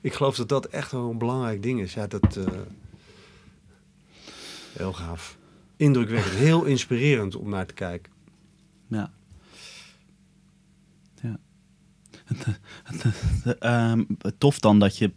Ik 0.01 0.13
geloof 0.13 0.35
dat 0.35 0.49
dat 0.49 0.65
echt 0.65 0.91
wel 0.91 1.09
een 1.09 1.17
belangrijk 1.17 1.63
ding 1.63 1.81
is. 1.81 1.93
Ja, 1.93 2.07
dat... 2.07 2.35
eh, 2.35 2.45
heel 4.79 4.93
gaaf. 4.93 5.37
Indrukwekkend. 5.75 6.35
Heel 6.35 6.63
inspirerend 6.63 7.35
om 7.35 7.49
naar 7.49 7.65
te 7.65 7.73
kijken. 7.73 8.11
Ja. 8.87 9.11
Ja. 11.21 11.39
Ehm, 13.59 14.03
tof 14.37 14.59
dan 14.59 14.79
dat 14.79 14.97
je, 14.97 15.11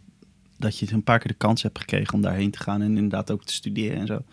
dat 0.57 0.79
je 0.79 0.91
een 0.91 1.03
paar 1.03 1.19
keer 1.19 1.31
de 1.31 1.37
kans 1.37 1.61
hebt 1.63 1.79
gekregen 1.79 2.13
om 2.13 2.21
daarheen 2.21 2.51
te 2.51 2.59
gaan 2.59 2.81
en 2.81 2.95
inderdaad 2.95 3.31
ook 3.31 3.43
te 3.43 3.53
studeren 3.53 3.97
en 3.97 4.07
zo. 4.07 4.23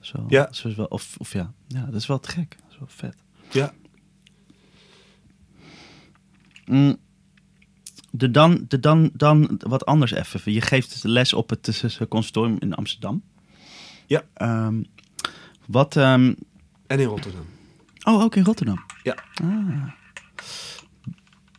zo 0.00 0.24
Ja. 0.28 0.44
dat 0.44 0.64
is 0.64 0.74
wel, 0.74 0.86
of, 0.86 1.14
of 1.18 1.32
ja. 1.32 1.52
ja, 1.66 1.84
dat 1.84 1.94
is 1.94 2.06
wel 2.06 2.20
te 2.20 2.30
gek. 2.30 2.56
Dat 2.60 2.70
is 2.70 2.78
wel 2.78 2.88
vet. 2.88 3.16
Ja. 3.50 3.74
Mm. 6.64 6.96
De 8.10 8.30
dan, 8.30 8.64
de 8.68 8.80
dan, 8.80 9.10
dan 9.14 9.60
wat 9.66 9.86
anders 9.86 10.12
even. 10.12 10.52
Je 10.52 10.60
geeft 10.60 11.04
les 11.04 11.32
op 11.32 11.50
het 11.50 11.82
conservatorium 12.08 12.56
in 12.60 12.74
Amsterdam. 12.74 13.22
Ja. 14.12 14.22
Ehm, 14.34 14.82
wat... 15.66 15.96
ehm, 15.96 16.34
En 16.86 17.00
in 17.00 17.06
Rotterdam. 17.06 17.46
Oh, 18.04 18.22
ook 18.22 18.36
in 18.36 18.44
Rotterdam. 18.44 18.84
Ja. 19.02 19.16
Ah. 19.42 19.90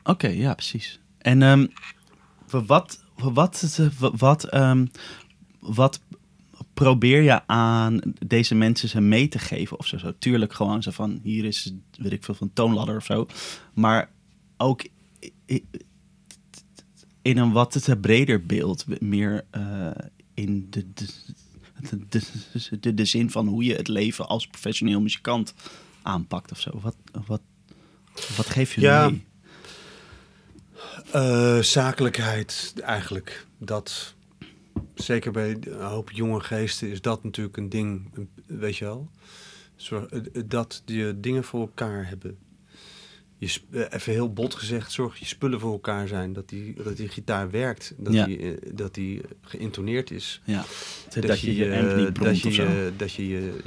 Oké, 0.04 0.28
ja, 0.28 0.54
precies. 0.54 1.00
En 1.18 1.42
ehm, 1.42 1.68
wat, 2.50 3.04
wat, 3.16 3.78
wat, 3.98 4.48
wat, 4.50 4.50
wat 5.60 6.02
probeer 6.74 7.22
je 7.22 7.48
aan 7.48 8.00
deze 8.26 8.56
mensen 8.56 8.90
ze 8.90 9.02
mee 9.02 9.28
te 9.28 9.40
geven 9.40 9.80
of 9.80 9.86
zo? 9.86 9.98
zo? 9.98 10.14
Tuurlijk 10.18 10.54
gewoon 10.54 10.84
zo 10.84 10.92
van, 10.92 11.20
hier 11.24 11.46
is, 11.46 11.74
weet 11.92 12.12
ik 12.12 12.24
veel, 12.24 12.36
van 12.36 12.54
toonladder 12.54 12.96
of 12.96 13.06
zo. 13.06 13.28
Maar 13.74 14.10
ook 14.58 14.88
in 17.22 17.38
een 17.38 17.52
wat 17.52 17.96
breder 18.02 18.46
beeld, 18.46 19.02
meer 19.02 19.46
eh, 19.52 19.92
in 20.34 20.68
de, 20.70 20.94
de, 20.94 21.08
de, 22.10 22.22
de, 22.80 22.94
de, 22.94 23.06
zin 23.06 23.30
van 23.30 23.48
hoe 23.48 23.64
je 23.64 23.76
het 23.76 23.88
leven 23.88 24.28
als 24.28 24.48
professioneel 24.48 25.02
muzikant 25.02 25.54
aanpakt 26.02 26.52
of 26.52 26.60
zo. 26.60 26.80
Wat, 26.82 26.96
wat, 27.26 27.42
wat 28.36 28.46
geef 28.50 28.76
je 28.76 28.82
Ja. 28.82 29.10
mee? 29.10 29.26
Eh, 31.12 31.60
zakelijkheid 31.60 32.74
eigenlijk. 32.82 33.46
Dat, 33.58 34.14
zeker 34.96 35.32
bij 35.32 35.58
een 35.62 35.82
hoop 35.82 36.12
jonge 36.12 36.40
geesten 36.40 36.90
is 36.90 37.02
dat 37.02 37.24
natuurlijk 37.24 37.58
een 37.58 37.70
ding, 37.70 38.12
weet 38.46 38.78
je 38.78 38.86
wel. 38.86 39.10
Eh, 39.90 40.20
dat 40.46 40.82
je 40.86 41.16
dingen 41.20 41.44
voor 41.44 41.60
elkaar 41.62 42.08
hebben. 42.08 42.38
Je, 43.44 43.60
eh, 43.72 43.82
even 43.90 44.12
heel 44.14 44.34
bot 44.34 44.56
gezegd, 44.56 44.92
zorg 44.92 45.10
dat 45.12 45.20
je 45.20 45.26
spullen 45.26 45.60
voor 45.60 45.72
elkaar 45.72 46.08
zijn. 46.08 46.34
Dat 46.34 46.50
die, 46.50 46.74
dat 46.84 46.98
die 46.98 47.08
gitaar 47.08 47.52
werkt. 47.52 47.94
Dat, 47.98 48.14
Ja. 48.14 48.26
die, 48.26 48.38
eh, 48.38 48.72
dat 48.74 48.94
die 48.94 49.22
geïntoneerd 49.42 50.12
is. 50.12 50.42
Ja, 50.44 50.66
dat, 51.22 51.40
je 51.40 51.56
je 51.56 51.76
amp 51.78 51.90
eh, 51.90 51.96
niet 51.98 52.16
dat 52.24 52.40
je, 52.42 52.92
dat 52.98 53.14
je 53.14 53.28
je, 53.28 53.62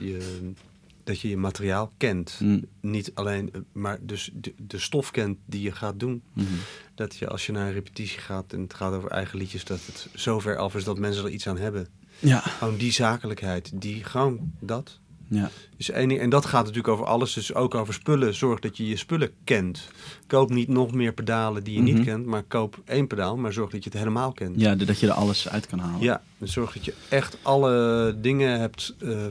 dat 1.05 1.21
je 1.21 1.29
je 1.29 1.37
materiaal 1.37 1.93
kent. 1.97 2.39
Mm. 2.43 2.65
Niet 2.81 3.11
alleen, 3.15 3.53
maar 3.73 3.99
dus 4.01 4.31
de, 4.35 4.55
de 4.57 4.79
stof 4.79 5.11
kent 5.11 5.39
die 5.47 5.63
je 5.63 5.73
gaat 5.73 6.01
doen. 6.01 6.23
Mhm. 6.33 6.47
Dat 6.95 7.17
je 7.17 7.29
als 7.29 7.47
je 7.47 7.53
naar 7.53 7.67
een 7.67 7.73
repetitie 7.73 8.19
gaat 8.19 8.53
en 8.53 8.61
het 8.61 8.75
gaat 8.75 8.93
over 8.93 9.11
eigen 9.11 9.39
liedjes, 9.39 9.65
dat 9.65 9.81
het 9.87 10.09
zo 10.15 10.39
ver 10.39 10.57
af 10.57 10.75
is 10.75 10.85
dat 10.85 10.99
mensen 10.99 11.25
er 11.25 11.31
iets 11.31 11.49
aan 11.49 11.59
hebben. 11.59 11.87
Ja, 12.19 12.41
Gewoon 12.41 12.77
die 12.77 12.93
zakelijkheid, 12.93 13.71
die 13.75 14.05
gewoon 14.05 14.53
dat. 14.61 15.01
Ja. 15.29 15.51
Één 15.93 16.09
ding. 16.09 16.21
En 16.21 16.31
dat 16.31 16.45
gaat 16.47 16.61
natuurlijk 16.61 16.89
over 16.89 17.05
alles, 17.07 17.33
dus 17.33 17.55
ook 17.55 17.75
over 17.75 17.95
spullen. 17.95 18.35
Zorg 18.35 18.61
dat 18.61 18.77
je 18.77 18.89
je 18.89 18.97
spullen 18.97 19.31
kent. 19.45 19.89
Koop 20.27 20.51
niet 20.51 20.69
nog 20.69 20.93
meer 20.93 21.13
pedalen 21.13 21.65
die 21.65 21.75
je 21.75 21.83
Mhm. 21.83 21.95
niet 21.95 22.05
kent, 22.05 22.27
maar 22.27 22.43
koop 22.43 22.81
één 22.85 23.07
pedaal, 23.07 23.37
maar 23.37 23.53
zorg 23.53 23.71
dat 23.71 23.85
je 23.85 23.91
het 23.91 23.99
helemaal 23.99 24.33
kent. 24.33 24.61
ja 24.61 24.75
dat 24.75 25.01
je 25.01 25.07
er 25.07 25.13
alles 25.13 25.49
uit 25.49 25.67
kan 25.67 25.79
halen. 25.79 26.01
Ja, 26.01 26.23
en 26.39 26.49
zorg 26.49 26.73
dat 26.73 26.85
je 26.85 26.95
echt 27.09 27.39
alle 27.43 28.15
dingen 28.21 28.61
hebt, 28.61 28.95
eh, 28.99 29.25
eh, 29.25 29.31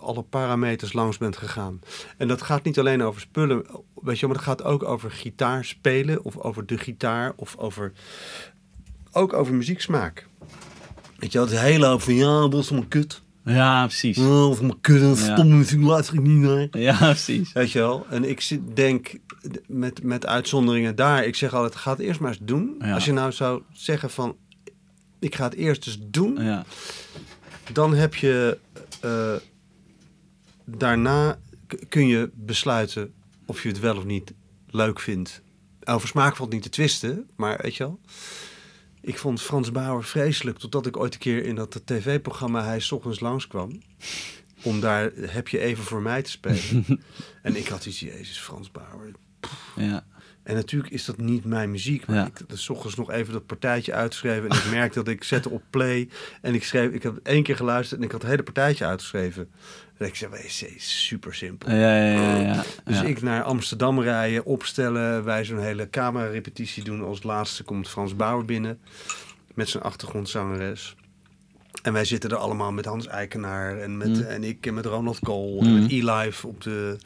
alle 0.00 0.22
parameters 0.22 0.92
langs 0.92 1.18
bent 1.18 1.36
gegaan. 1.36 1.80
En 2.16 2.28
dat 2.28 2.42
gaat 2.42 2.64
niet 2.64 2.78
alleen 2.78 3.02
over 3.02 3.20
spullen, 3.20 3.56
weet 4.02 4.18
je, 4.18 4.26
wel, 4.26 4.34
maar 4.36 4.44
het 4.44 4.48
gaat 4.48 4.62
ook 4.64 4.82
over 4.84 5.10
gitaar 5.10 5.64
spelen 5.64 6.24
of 6.24 6.36
over 6.36 6.66
de 6.66 6.78
gitaar 6.78 7.32
of 7.36 7.56
over, 7.58 7.92
ook 9.12 9.32
over 9.32 9.54
muzieksmaak. 9.54 10.26
Weet 11.18 11.32
je, 11.32 11.38
wel, 11.38 11.48
het 11.48 11.58
hele 11.60 11.86
over 11.86 12.04
van 12.04 12.14
ja, 12.14 12.48
dat 12.48 12.60
is 12.62 12.70
allemaal 12.70 12.88
kut. 12.88 13.21
Ja, 13.44 13.86
precies. 13.86 14.18
Oh, 14.18 14.48
of 14.48 14.60
en 14.60 14.68
Ja. 15.26 15.32
stomme 15.32 15.56
muziek 15.56 15.82
luister 15.82 16.14
ik 16.14 16.20
niet 16.20 16.38
naar. 16.40 16.68
Ja, 16.70 16.96
precies. 16.96 17.52
Weet 17.52 17.70
je 17.72 17.78
wel? 17.78 18.06
En 18.10 18.24
ik 18.28 18.40
zit, 18.40 18.60
denk, 18.76 19.18
met, 19.66 20.02
met 20.02 20.26
uitzonderingen 20.26 20.96
daar, 20.96 21.24
ik 21.24 21.34
zeg 21.36 21.54
altijd, 21.54 21.74
ga 21.76 21.90
het 21.90 22.00
eerst 22.00 22.20
maar 22.20 22.30
eens 22.30 22.40
doen. 22.42 22.74
Ja. 22.78 22.94
Als 22.94 23.04
je 23.04 23.12
nou 23.12 23.32
zou 23.32 23.62
zeggen 23.72 24.10
van, 24.10 24.36
ik 25.18 25.34
ga 25.34 25.44
het 25.44 25.54
eerst 25.54 25.86
eens 25.86 25.98
doen, 26.02 26.36
Ja, 26.42 26.64
dan 27.72 27.94
heb 27.94 28.14
je, 28.14 28.58
eh, 29.00 29.34
daarna 30.64 31.38
kun 31.88 32.06
je 32.06 32.30
besluiten 32.34 33.12
of 33.46 33.62
je 33.62 33.68
het 33.68 33.80
wel 33.80 33.96
of 33.96 34.04
niet 34.04 34.32
leuk 34.66 35.00
vindt. 35.00 35.42
Over 35.84 36.08
smaak 36.08 36.36
valt 36.36 36.52
niet 36.52 36.62
te 36.62 36.68
twisten, 36.68 37.28
maar 37.36 37.58
weet 37.62 37.74
je 37.76 37.82
wel. 37.84 38.00
Ik 39.02 39.18
vond 39.18 39.42
Frans 39.42 39.72
Bauer 39.72 40.04
vreselijk, 40.04 40.58
totdat 40.58 40.86
ik 40.86 40.96
ooit 40.96 41.14
een 41.14 41.20
keer 41.20 41.44
in 41.44 41.54
dat 41.54 41.80
tv-programma 41.84 42.64
Hij 42.64 42.80
's 42.80 42.92
ochtends 42.92 43.20
langskwam. 43.20 43.80
Om 44.62 44.80
daar 44.80 45.10
Heb 45.14 45.48
je 45.48 45.58
even 45.58 45.84
voor 45.84 46.02
mij 46.02 46.22
te 46.22 46.30
spelen. 46.30 46.86
en 47.42 47.56
ik 47.56 47.66
had 47.68 47.86
iets, 47.86 48.00
Jezus, 48.00 48.38
Frans 48.38 48.70
Bauer. 48.70 49.10
ja. 49.76 50.04
En 50.42 50.54
natuurlijk 50.54 50.92
is 50.92 51.04
dat 51.04 51.16
niet 51.18 51.44
mijn 51.44 51.70
muziek. 51.70 52.06
Maar 52.06 52.16
Ja. 52.16 52.26
ik 52.26 52.40
had 52.48 52.58
s 52.58 52.68
ochtends 52.68 52.96
nog 52.96 53.10
even 53.10 53.32
dat 53.32 53.46
partijtje 53.46 53.92
uitgeschreven. 53.92 54.48
En 54.50 54.56
ik 54.56 54.70
merkte 54.70 54.98
dat 54.98 55.08
ik 55.08 55.24
zette 55.24 55.50
op 55.50 55.62
play. 55.70 56.08
En 56.40 56.54
ik 56.54 56.64
schreef, 56.64 56.90
ik 56.90 57.02
heb 57.02 57.18
één 57.22 57.42
keer 57.42 57.56
geluisterd 57.56 58.00
en 58.00 58.06
ik 58.06 58.12
had 58.12 58.20
het 58.22 58.30
hele 58.30 58.42
partijtje 58.42 58.84
uitgeschreven. 58.86 59.50
Ik 60.06 60.16
zei, 60.16 60.30
WC 60.30 60.60
is 60.76 61.06
super 61.06 61.34
simpel. 61.34 61.70
Ja, 61.70 61.96
ja, 61.96 62.12
ja, 62.12 62.36
ja. 62.36 62.64
Dus 62.84 63.02
ik 63.02 63.22
naar 63.22 63.42
Amsterdam 63.42 64.00
rijden, 64.00 64.44
opstellen. 64.44 65.24
Wij 65.24 65.44
zo'n 65.44 65.58
hele 65.58 65.90
camerarepetitie 65.90 66.84
doen. 66.84 67.04
Als 67.04 67.22
laatste 67.22 67.62
komt 67.62 67.88
Frans 67.88 68.16
Bauer 68.16 68.44
binnen. 68.44 68.80
met 69.54 69.68
zijn 69.68 69.82
achtergrondzangeres. 69.82 70.96
En 71.82 71.92
wij 71.92 72.04
zitten 72.04 72.30
er 72.30 72.36
allemaal 72.36 72.72
met 72.72 72.84
Hans 72.84 73.06
Eikenaar 73.06 73.78
en, 73.78 73.96
met, 73.96 74.08
Mm. 74.08 74.20
en 74.22 74.44
ik 74.44 74.66
en 74.66 74.74
met 74.74 74.86
Ronald 74.86 75.20
Mm. 75.22 75.58
en 75.66 75.82
met 75.82 75.90
E-Live 75.92 76.46
op 76.46 76.60
de... 76.62 76.96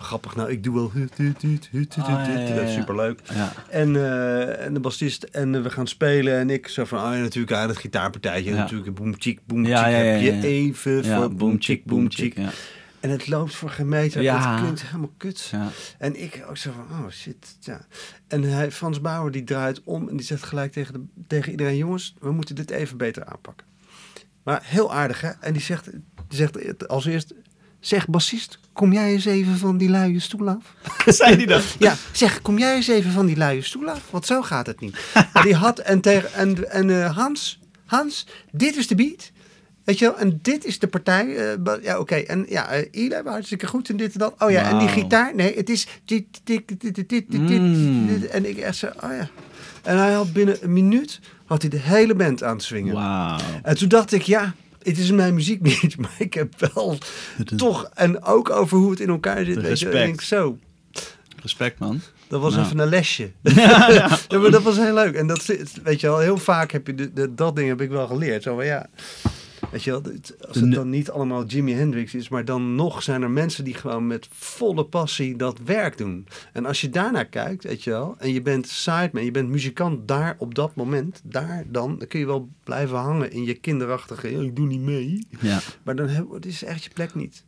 Grappig, 0.00 0.36
nou, 0.36 0.50
ik 0.50 0.62
doe 0.64 0.74
wel... 0.74 0.90
hut, 0.92 1.12
hut, 1.16 1.42
hut, 1.42 1.68
hut, 1.70 1.94
hut, 1.94 2.04
Ah, 2.04 2.08
ja, 2.08 2.24
hut. 2.26 2.48
ja, 2.48 2.54
Dat 2.54 2.64
is 2.64 2.74
ja. 2.74 2.80
superleuk. 2.80 3.20
Ja. 3.34 3.52
En, 3.68 3.96
eh, 3.96 4.64
en 4.64 4.74
de 4.74 4.80
bassist 4.80 5.22
en 5.22 5.54
eh, 5.54 5.62
we 5.62 5.70
gaan 5.70 5.86
spelen 5.86 6.38
en 6.38 6.50
ik 6.50 6.68
zo 6.68 6.84
van, 6.84 6.98
ah 6.98 7.14
ja, 7.14 7.20
natuurlijk, 7.20 7.52
ah, 7.56 7.66
dat 7.66 7.76
gitaarpartijtje, 7.76 8.50
Ja. 8.50 8.56
natuurlijk, 8.56 8.94
boom, 8.94 9.14
chick, 9.18 9.38
boom, 9.46 9.64
chick, 9.64 9.74
heb 9.76 10.20
je 10.20 10.42
even 10.46 11.04
Ja, 11.04 11.16
voor 11.20 11.34
boom, 11.34 11.56
chick, 11.58 11.84
boom, 11.84 12.10
chick. 12.10 12.36
Ja. 12.36 12.50
En 13.00 13.10
het 13.10 13.28
loopt 13.28 13.54
voor 13.54 13.70
geen 13.70 13.88
meter, 13.88 14.22
Ja. 14.22 14.50
het 14.52 14.60
klinkt 14.60 14.82
helemaal 14.82 15.12
kut. 15.16 15.48
Ja. 15.52 15.68
En 15.98 16.22
ik 16.22 16.44
ook 16.48 16.56
zo 16.56 16.70
van, 16.72 16.98
oh 16.98 17.10
shit, 17.10 17.56
ja. 17.60 17.80
En 18.28 18.42
hij, 18.42 18.70
Frans 18.72 19.00
Bauer 19.00 19.30
die 19.30 19.44
draait 19.44 19.80
om 19.84 20.08
en 20.08 20.16
die 20.16 20.26
zegt 20.26 20.42
gelijk 20.42 20.72
tegen, 20.72 20.92
de, 20.94 21.00
tegen 21.26 21.50
iedereen, 21.50 21.76
jongens, 21.76 22.14
we 22.20 22.32
moeten 22.32 22.54
dit 22.54 22.70
even 22.70 22.96
beter 22.96 23.24
aanpakken. 23.24 23.66
Maar 24.48 24.62
heel 24.64 24.92
aardig, 24.94 25.20
hè? 25.20 25.30
En 25.40 25.52
die 25.52 25.62
zegt, 25.62 25.84
die 26.28 26.38
zegt 26.38 26.88
als 26.88 27.06
eerst, 27.06 27.34
zeg 27.80 28.08
bassist, 28.08 28.58
kom 28.72 28.92
jij 28.92 29.12
eens 29.12 29.24
even 29.24 29.58
van 29.58 29.76
die 29.76 29.88
luie 29.88 30.20
stoel 30.20 30.48
af? 30.48 30.74
Zei 31.18 31.36
die 31.36 31.46
dat? 31.46 31.76
Ja, 31.78 31.96
zeg, 32.12 32.42
kom 32.42 32.58
jij 32.58 32.74
eens 32.74 32.88
even 32.88 33.10
van 33.12 33.26
die 33.26 33.36
luie 33.36 33.62
stoel 33.62 33.88
af? 33.90 34.00
Want 34.10 34.26
zo 34.26 34.42
gaat 34.42 34.66
het 34.66 34.80
niet. 34.80 34.96
Die 35.42 35.54
had, 35.54 35.78
en, 35.78 36.00
tegen, 36.00 36.32
en, 36.32 36.70
en 36.70 37.02
eh, 37.02 37.16
Hans, 37.16 37.60
Hans, 37.86 38.26
dit 38.52 38.76
is 38.76 38.86
de 38.86 38.94
beat. 38.94 39.30
Weet 39.84 39.98
je 39.98 40.04
wel, 40.04 40.18
en 40.18 40.38
dit 40.42 40.64
is 40.64 40.78
de 40.78 40.86
partij. 40.86 41.36
eh, 41.36 41.82
ja, 41.82 41.98
oké. 41.98 42.14
En 42.14 42.46
ja, 42.48 42.76
uh, 42.76 42.84
Ila, 42.90 43.22
hartstikke 43.24 43.66
goed 43.66 43.88
en 43.88 43.96
dit 43.96 44.12
en 44.12 44.18
dat. 44.18 44.34
Oh 44.38 44.50
ja, 44.50 44.70
en 44.70 44.78
die 44.78 44.88
gitaar, 44.88 45.34
nee, 45.34 45.56
het 45.56 45.70
is 45.70 45.86
dit, 46.04 46.24
dit, 46.44 46.68
dit, 46.68 46.80
dit, 46.80 47.08
dit, 47.08 47.30
dit, 47.30 47.60
Mm. 47.60 48.22
En 48.30 48.48
ik 48.48 48.58
echt 48.58 48.76
zo, 48.76 48.86
oh 48.86 49.10
ja. 49.10 49.28
En 49.88 49.98
hij 49.98 50.12
had 50.12 50.32
binnen 50.32 50.56
een 50.60 50.72
minuut, 50.72 51.20
had 51.46 51.62
hij 51.62 51.70
de 51.70 51.78
hele 51.78 52.14
band 52.14 52.42
aan 52.42 52.54
het 52.54 52.62
swingen. 52.62 52.94
Wauw. 52.94 53.36
En 53.62 53.76
toen 53.76 53.88
dacht 53.88 54.12
ik, 54.12 54.22
ja, 54.22 54.54
het 54.82 54.98
is 54.98 55.10
mijn 55.10 55.34
muziek 55.34 55.60
niet, 55.82 55.96
maar 55.96 56.14
ik 56.18 56.34
heb 56.34 56.54
wel 56.74 56.98
is- 57.44 57.56
toch, 57.56 57.90
en 57.94 58.22
ook 58.24 58.50
over 58.50 58.78
hoe 58.78 58.90
het 58.90 59.00
in 59.00 59.08
elkaar 59.08 59.44
zit. 59.44 59.46
Weet 59.46 59.54
je, 59.54 59.60
ik 59.62 59.68
Respect. 59.92 59.92
denk, 59.92 60.20
zo, 60.20 60.58
Respect, 61.42 61.78
man. 61.78 62.00
dat 62.28 62.40
was 62.40 62.54
Nou. 62.54 62.66
even 62.66 62.78
een 62.78 62.88
lesje. 62.88 63.30
Ja, 64.28 64.38
maar 64.40 64.50
dat 64.50 64.62
was 64.62 64.76
heel 64.76 64.94
leuk. 64.94 65.14
En 65.14 65.26
dat 65.26 65.44
weet 65.82 66.00
je 66.00 66.06
wel, 66.06 66.18
heel 66.18 66.38
vaak 66.38 66.72
heb 66.72 66.86
je 66.86 66.94
de, 66.94 67.12
de- 67.12 67.34
dat 67.34 67.56
ding 67.56 67.68
heb 67.68 67.80
ik 67.80 67.90
wel 67.90 68.06
geleerd. 68.06 68.42
Zo 68.42 68.54
van 68.54 68.64
ja. 68.66 68.86
Weet 69.70 69.82
je 69.82 69.90
wel, 69.90 70.02
als 70.48 70.56
het 70.56 70.72
dan 70.72 70.90
niet 70.90 71.10
allemaal 71.10 71.44
Jimi 71.44 71.72
Hendrix 71.72 72.14
is, 72.14 72.28
maar 72.28 72.44
dan 72.44 72.74
nog 72.74 73.02
zijn 73.02 73.22
er 73.22 73.30
mensen 73.30 73.64
die 73.64 73.74
gewoon 73.74 74.06
met 74.06 74.28
volle 74.30 74.84
passie 74.84 75.36
dat 75.36 75.58
werk 75.64 75.98
doen. 75.98 76.26
En 76.52 76.66
als 76.66 76.80
je 76.80 76.90
daarnaar 76.90 77.26
kijkt, 77.26 77.64
weet 77.64 77.84
je 77.84 77.90
wel, 77.90 78.14
en 78.18 78.32
je 78.32 78.42
bent 78.42 78.68
sideman, 78.68 79.24
je 79.24 79.30
bent 79.30 79.48
muzikant 79.48 80.08
daar 80.08 80.36
op 80.38 80.54
dat 80.54 80.74
moment, 80.74 81.20
daar 81.24 81.64
dan, 81.66 81.98
dan 81.98 82.08
kun 82.08 82.20
je 82.20 82.26
wel 82.26 82.48
blijven 82.64 82.96
hangen 82.96 83.30
in 83.30 83.44
je 83.44 83.54
kinderachtige, 83.54 84.30
"Ja, 84.30 84.40
ik 84.40 84.56
doe 84.56 84.66
niet 84.66 84.80
mee. 84.80 85.26
Ja. 85.40 85.58
Maar 85.82 85.96
dan 85.96 86.08
heb, 86.08 86.30
het 86.30 86.46
is 86.46 86.64
echt 86.64 86.84
je 86.84 86.90
plek 86.90 87.14
niet. 87.14 87.44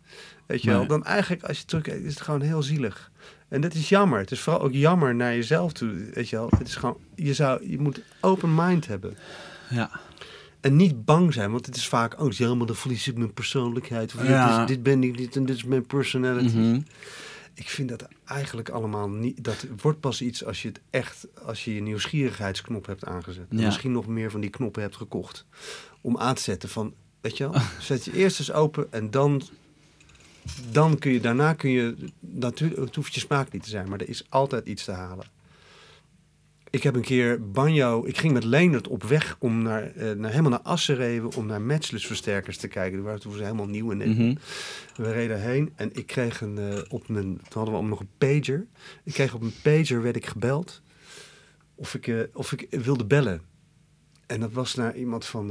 Weet 0.46 0.62
je 0.62 0.70
wel, 0.70 0.86
dan 0.86 1.04
eigenlijk 1.04 1.42
als 1.42 1.58
je 1.58 1.64
terugkijkt, 1.64 2.04
is 2.04 2.14
het 2.14 2.22
gewoon 2.22 2.40
heel 2.40 2.62
zielig. 2.62 3.10
En 3.48 3.60
dat 3.60 3.74
is 3.74 3.88
jammer. 3.88 4.18
Het 4.18 4.30
is 4.30 4.40
vooral 4.40 4.62
ook 4.62 4.72
jammer 4.72 5.14
naar 5.14 5.34
jezelf 5.34 5.72
toe. 5.72 6.10
Weet 6.14 6.28
je 6.28 6.36
wel, 6.36 6.48
het 6.58 6.68
is 6.68 6.76
gewoon, 6.76 6.96
je, 7.14 7.34
zou, 7.34 7.68
je 7.68 7.78
moet 7.78 8.02
open 8.20 8.54
mind 8.54 8.86
hebben. 8.86 9.16
Ja. 9.70 9.90
En 10.60 10.76
niet 10.76 11.04
bang 11.04 11.32
zijn, 11.32 11.50
want 11.50 11.66
het 11.66 11.76
is 11.76 11.88
vaak, 11.88 12.20
is 12.20 12.38
helemaal 12.38 12.66
de 12.66 12.74
verlies 12.74 13.08
ik 13.08 13.16
mijn 13.16 13.32
persoonlijkheid. 13.32 14.14
Of 14.14 14.26
Ja. 14.28 14.50
dit, 14.58 14.60
is, 14.70 14.74
dit 14.76 14.82
ben 14.82 15.02
ik 15.02 15.18
niet 15.18 15.36
en 15.36 15.46
dit 15.46 15.56
is 15.56 15.64
mijn 15.64 15.86
personality. 15.86 16.56
Mhm. 16.56 16.80
Ik 17.54 17.68
vind 17.68 17.88
dat 17.88 18.08
eigenlijk 18.24 18.68
allemaal 18.68 19.08
niet. 19.08 19.44
Dat 19.44 19.66
wordt 19.82 20.00
pas 20.00 20.22
iets 20.22 20.44
als 20.44 20.62
je 20.62 20.68
het 20.68 20.80
echt, 20.90 21.26
als 21.44 21.64
je 21.64 21.74
je 21.74 21.80
nieuwsgierigheidsknop 21.82 22.86
hebt 22.86 23.04
aangezet. 23.04 23.46
En 23.50 23.56
misschien 23.56 23.92
nog 23.92 24.06
meer 24.06 24.30
van 24.30 24.40
die 24.40 24.50
knoppen 24.50 24.82
hebt 24.82 24.96
gekocht. 24.96 25.44
Om 26.00 26.18
aan 26.18 26.34
te 26.34 26.42
zetten 26.42 26.68
van, 26.68 26.94
weet 27.20 27.36
je 27.36 27.50
wel, 27.50 27.60
zet 27.78 28.04
je 28.04 28.12
eerst 28.16 28.38
eens 28.38 28.52
open 28.52 28.92
en 28.92 29.10
dan, 29.10 29.42
dan 30.72 30.98
kun 30.98 31.12
je, 31.12 31.20
daarna 31.20 31.52
kun 31.52 31.70
je, 31.70 31.94
natuurlijk, 32.20 32.80
het 32.80 32.94
hoeft 32.94 33.14
je 33.14 33.20
smaak 33.20 33.52
niet 33.52 33.62
te 33.62 33.68
zijn, 33.68 33.88
maar 33.88 34.00
er 34.00 34.08
is 34.08 34.24
altijd 34.28 34.66
iets 34.66 34.84
te 34.84 34.92
halen. 34.92 35.26
Ik 36.70 36.82
heb 36.82 36.94
een 36.94 37.02
keer 37.02 37.50
banjo, 37.50 38.04
ik 38.06 38.18
ging 38.18 38.32
met 38.32 38.44
Leendert 38.44 38.88
op 38.88 39.02
weg 39.02 39.36
om 39.38 39.62
naar, 39.62 39.94
eh, 39.94 40.10
naar 40.10 40.30
helemaal 40.30 40.50
naar 40.50 40.62
om 41.36 41.46
naar 41.46 41.62
matchless 41.62 42.06
versterkers 42.06 42.56
te 42.56 42.68
kijken. 42.68 42.92
Die 42.92 43.02
waren 43.02 43.20
toen 43.20 43.32
helemaal 43.42 43.66
nieuw 43.66 43.90
in 43.90 43.96
Nederland. 43.96 44.38
Mhm. 44.96 45.02
We 45.02 45.12
reden 45.12 45.40
heen 45.40 45.72
en 45.74 45.90
ik 45.92 46.06
kreeg 46.06 46.40
een, 46.40 46.58
eh, 46.58 46.78
op 46.88 47.08
mijn, 47.08 47.24
toen 47.24 47.38
hadden 47.42 47.72
we 47.72 47.78
allemaal 47.78 47.98
nog 47.98 48.00
een 48.00 48.18
pager. 48.18 48.66
Ik 49.04 49.12
kreeg 49.12 49.34
op 49.34 49.40
mijn 49.40 49.54
pager, 49.62 50.02
werd 50.02 50.16
ik 50.16 50.26
gebeld 50.26 50.82
of 51.74 51.94
ik, 51.94 52.06
eh, 52.06 52.18
of 52.32 52.52
ik 52.52 52.66
wilde 52.70 53.04
bellen. 53.04 53.40
En 54.26 54.40
dat 54.40 54.52
was 54.52 54.74
naar 54.74 54.96
iemand 54.96 55.26
van 55.26 55.50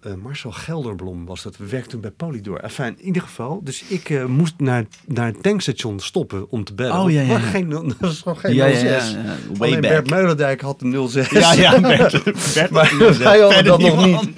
eh, 0.00 0.14
Marcel 0.14 0.50
Gelderblom 0.50 1.26
was 1.26 1.42
dat. 1.42 1.56
We 1.56 1.66
werkten 1.66 1.90
toen 1.90 2.00
bij 2.00 2.10
Polydor. 2.10 2.60
Enfin, 2.60 2.86
in 2.98 3.04
ieder 3.06 3.22
geval. 3.22 3.60
Dus 3.64 3.82
ik 3.88 4.10
eh, 4.10 4.24
moest 4.24 4.54
naar, 4.56 4.84
naar 5.06 5.26
het 5.26 5.42
tankstation 5.42 6.00
stoppen 6.00 6.50
om 6.50 6.64
te 6.64 6.74
bellen. 6.74 7.00
Oh, 7.00 7.10
ja, 7.10 7.38
geen, 7.38 7.68
dat 7.68 7.84
was 8.00 8.20
gewoon 8.20 8.38
geen 8.38 8.54
Ja, 8.54 8.66
ja, 8.66 8.74
06. 8.74 8.84
ja, 9.12 9.18
ja. 9.18 9.36
Way 9.56 9.68
Alleen 9.68 9.80
back. 9.80 9.90
Bert 9.90 10.10
Meulendijk 10.10 10.60
had 10.60 10.80
de 10.80 11.06
06. 11.08 11.30
Ja, 11.30 11.52
ja, 11.52 11.80
Bert. 11.96 12.24
Bert 12.54 12.70
Maar 12.70 12.94
wij 13.18 13.40
hadden 13.40 13.64
dat 13.64 13.80
nog 13.80 14.04
niemand. 14.04 14.28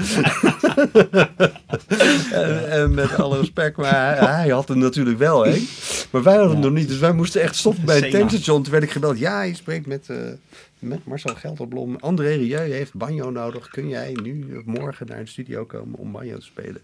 En, 2.31 2.71
en 2.71 2.95
met 2.95 3.17
alle 3.17 3.39
respect, 3.39 3.77
maar 3.77 3.95
hij, 3.95 4.35
hij 4.35 4.49
had 4.49 4.69
hem 4.69 4.79
natuurlijk 4.79 5.19
wel, 5.19 5.45
hè? 5.45 5.63
Maar 6.11 6.23
wij 6.23 6.35
hadden 6.35 6.53
hem 6.53 6.61
nog 6.61 6.73
niet, 6.73 6.89
dus 6.89 6.99
wij 6.99 7.13
moesten 7.13 7.41
echt 7.43 7.57
stoppen 7.57 7.85
bij 7.85 7.99
het 7.99 8.11
tankstation. 8.11 8.63
Toen 8.63 8.73
werd 8.73 8.85
ik 8.85 8.91
gebeld, 8.91 9.19
ja, 9.19 9.43
je 9.43 9.55
spreekt 9.55 9.87
met, 9.87 10.09
eh, 10.09 10.17
met 10.81 11.05
Marcel 11.05 11.35
Gelderblom. 11.35 11.97
André 11.97 12.35
Rieu 12.35 12.59
heeft 12.73 12.95
banjo 12.95 13.31
nodig. 13.31 13.69
Kun 13.69 13.89
jij 13.89 14.17
nu 14.23 14.57
of 14.57 14.65
morgen 14.65 15.07
naar 15.07 15.19
de 15.25 15.31
studio 15.31 15.65
komen 15.65 15.99
om 15.99 16.13
banjo 16.13 16.39
te 16.39 16.45
spelen? 16.45 16.81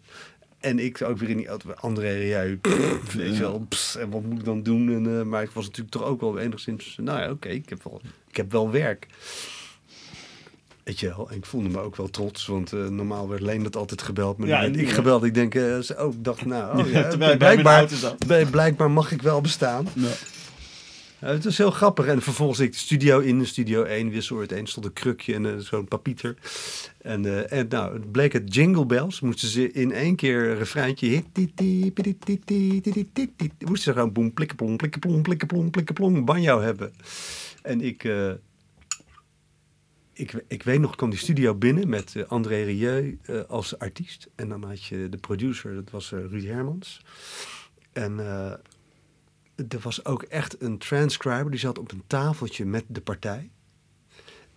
En 0.60 0.78
ik 0.78 1.02
ook 1.02 1.18
weer 1.18 1.28
in 1.28 1.36
die 1.36 1.46
auto, 1.46 1.70
André 1.72 2.12
Rieu, 2.12 2.56
pff, 2.56 3.12
weet 3.22 3.36
je 3.36 3.42
wel, 3.42 3.66
pss, 3.68 3.96
en 3.96 4.10
wat 4.10 4.22
moet 4.22 4.38
ik 4.38 4.44
dan 4.44 4.62
doen? 4.62 4.88
En, 4.94 5.18
eh, 5.18 5.24
maar 5.24 5.42
ik 5.42 5.50
was 5.50 5.64
natuurlijk 5.64 5.94
toch 5.96 6.04
ook 6.04 6.20
wel 6.20 6.38
enigszins, 6.38 6.98
nou 7.00 7.20
ja, 7.20 7.30
oké, 7.30 7.48
ik, 7.48 7.68
heb 7.68 7.82
wel, 7.84 8.00
ik 8.28 8.36
heb 8.36 8.52
wel 8.52 8.70
werk. 8.70 9.06
Weet 10.82 11.00
je 11.00 11.08
wel, 11.08 11.30
en 11.30 11.36
ik 11.36 11.46
voelde 11.46 11.68
me 11.68 11.78
ook 11.78 11.96
wel 11.96 12.08
trots, 12.08 12.46
want 12.46 12.72
eh, 12.72 12.86
normaal 12.88 13.28
werd 13.28 13.40
Leen 13.42 13.62
dat 13.62 13.76
altijd 13.76 14.02
gebeld. 14.02 14.38
Maar 14.38 14.48
Ja, 14.48 14.62
en 14.62 14.74
ik 14.74 14.90
gebeld. 14.90 15.24
Ik 15.24 15.34
denk, 15.34 15.54
eh, 15.54 15.78
ze- 15.78 16.04
oh, 16.04 16.14
ik 16.14 16.24
dacht, 16.24 16.44
nou, 16.44 16.78
oh, 16.78 16.90
Ja, 16.90 17.36
blijkbaar, 17.36 17.80
blijkbaar 18.50 18.90
mag 18.90 19.12
ik 19.12 19.22
wel 19.22 19.40
bestaan. 19.40 19.88
Ja. 19.94 20.08
Het 21.18 21.44
was 21.44 21.58
heel 21.58 21.70
grappig. 21.70 22.06
En 22.06 22.22
vervolgens 22.22 22.58
ik 22.58 22.72
de 22.72 22.78
studio 22.78 23.18
in, 23.18 23.38
de 23.38 23.44
studio 23.44 23.82
1 23.82 24.10
wissel 24.10 24.38
het 24.38 24.52
een 24.52 24.66
stond 24.66 24.86
een 24.86 24.92
krukje 24.92 25.34
en 25.34 25.46
eh, 25.46 25.58
zo'n 25.58 25.88
papieter. 25.88 26.36
En, 27.00 27.24
eh, 27.24 27.58
en 27.58 27.68
nou, 27.68 27.92
het 27.92 28.12
bleek 28.12 28.32
het 28.32 28.54
Jingle 28.54 28.86
Bells. 28.86 29.20
Moesten 29.20 29.48
ze 29.48 29.72
in 29.72 29.92
één 29.92 30.16
keer 30.16 30.48
een 30.48 30.56
refreintje. 30.56 31.22
Moesten 33.58 33.78
ze 33.78 33.92
gewoon 33.92 34.12
boem, 34.12 34.32
plikkeplong, 34.32 34.76
plikkeplong, 34.76 35.22
plikkeplong, 35.22 35.70
plikkeplong, 35.70 36.24
banjo 36.24 36.60
hebben. 36.60 36.92
En 37.66 37.80
ik, 37.80 38.04
eh, 38.04 38.32
ik, 40.12 40.44
ik 40.48 40.62
weet 40.62 40.80
nog, 40.80 40.90
ik 40.90 40.96
kwam 40.96 41.10
die 41.10 41.18
studio 41.18 41.54
binnen 41.54 41.88
met 41.88 42.16
eh, 42.16 42.22
André 42.28 42.62
Rieu 42.62 43.18
als 43.48 43.78
artiest. 43.78 44.28
En 44.34 44.48
dan 44.48 44.64
had 44.64 44.84
je 44.84 45.08
de 45.08 45.16
producer, 45.16 45.74
dat 45.74 45.90
was 45.90 46.12
eh, 46.12 46.18
Ruud 46.18 46.44
Hermans. 46.44 47.00
En 47.92 48.16
er 49.56 49.78
was 49.80 50.04
ook 50.04 50.22
echt 50.22 50.62
een 50.62 50.78
transcriber, 50.78 51.50
die 51.50 51.60
zat 51.60 51.78
op 51.78 51.92
een 51.92 52.04
tafeltje 52.06 52.64
met 52.64 52.84
de 52.88 53.00
partij. 53.00 53.50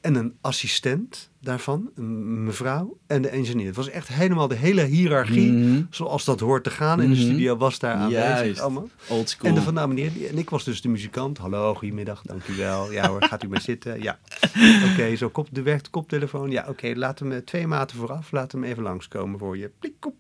En 0.02 0.16
een 0.16 0.38
assistent 0.42 1.32
daarvan, 1.42 1.90
een 1.96 2.44
mevrouw, 2.44 2.98
en 3.08 3.22
de 3.22 3.28
engineer. 3.30 3.66
Het 3.66 3.76
was 3.76 3.90
echt 3.90 4.08
helemaal 4.08 4.48
de 4.48 4.56
hele 4.56 4.84
hiërarchie, 4.84 5.52
Mhm. 5.52 5.82
zoals 5.90 6.26
dat 6.26 6.40
hoort 6.40 6.64
te 6.64 6.70
gaan 6.70 7.02
in 7.02 7.10
de 7.10 7.16
Mhm. 7.16 7.26
studio, 7.26 7.58
was 7.58 7.80
daar 7.80 7.94
aanwezig. 7.96 8.60
Allemaal. 8.60 8.90
Old 9.08 9.30
school. 9.30 9.50
En 9.50 9.56
de 9.56 9.62
van 9.62 9.74
nou 9.74 9.88
meneer, 9.88 10.14
die- 10.14 10.28
en 10.28 10.38
ik 10.38 10.50
was 10.50 10.64
dus 10.64 10.82
de 10.82 10.90
muzikant. 10.90 11.38
Hallo, 11.38 11.76
goedemiddag, 11.76 12.22
dank 12.22 12.48
u 12.48 12.56
wel. 12.56 12.92
Ja 12.92 13.08
hoor, 13.08 13.24
gaat 13.24 13.44
u 13.44 13.48
maar 13.48 13.62
zitten? 13.62 14.02
Ja. 14.02 14.20
Oké, 14.92 15.16
zo 15.16 15.30
kop, 15.30 15.48
de 15.52 15.62
werkt 15.62 15.84
de 15.84 15.90
koptelefoon. 15.90 16.52
Ja, 16.52 16.66
oké, 16.70 16.92
laat 16.96 17.20
hem 17.20 17.32
eh, 17.32 17.38
twee 17.38 17.68
maten 17.68 17.98
vooraf. 17.98 18.32
Laat 18.32 18.52
hem 18.52 18.64
even 18.64 18.84
langskomen 18.84 19.40
voor 19.40 19.58
je. 19.58 19.72
Digedoem, 19.80 20.14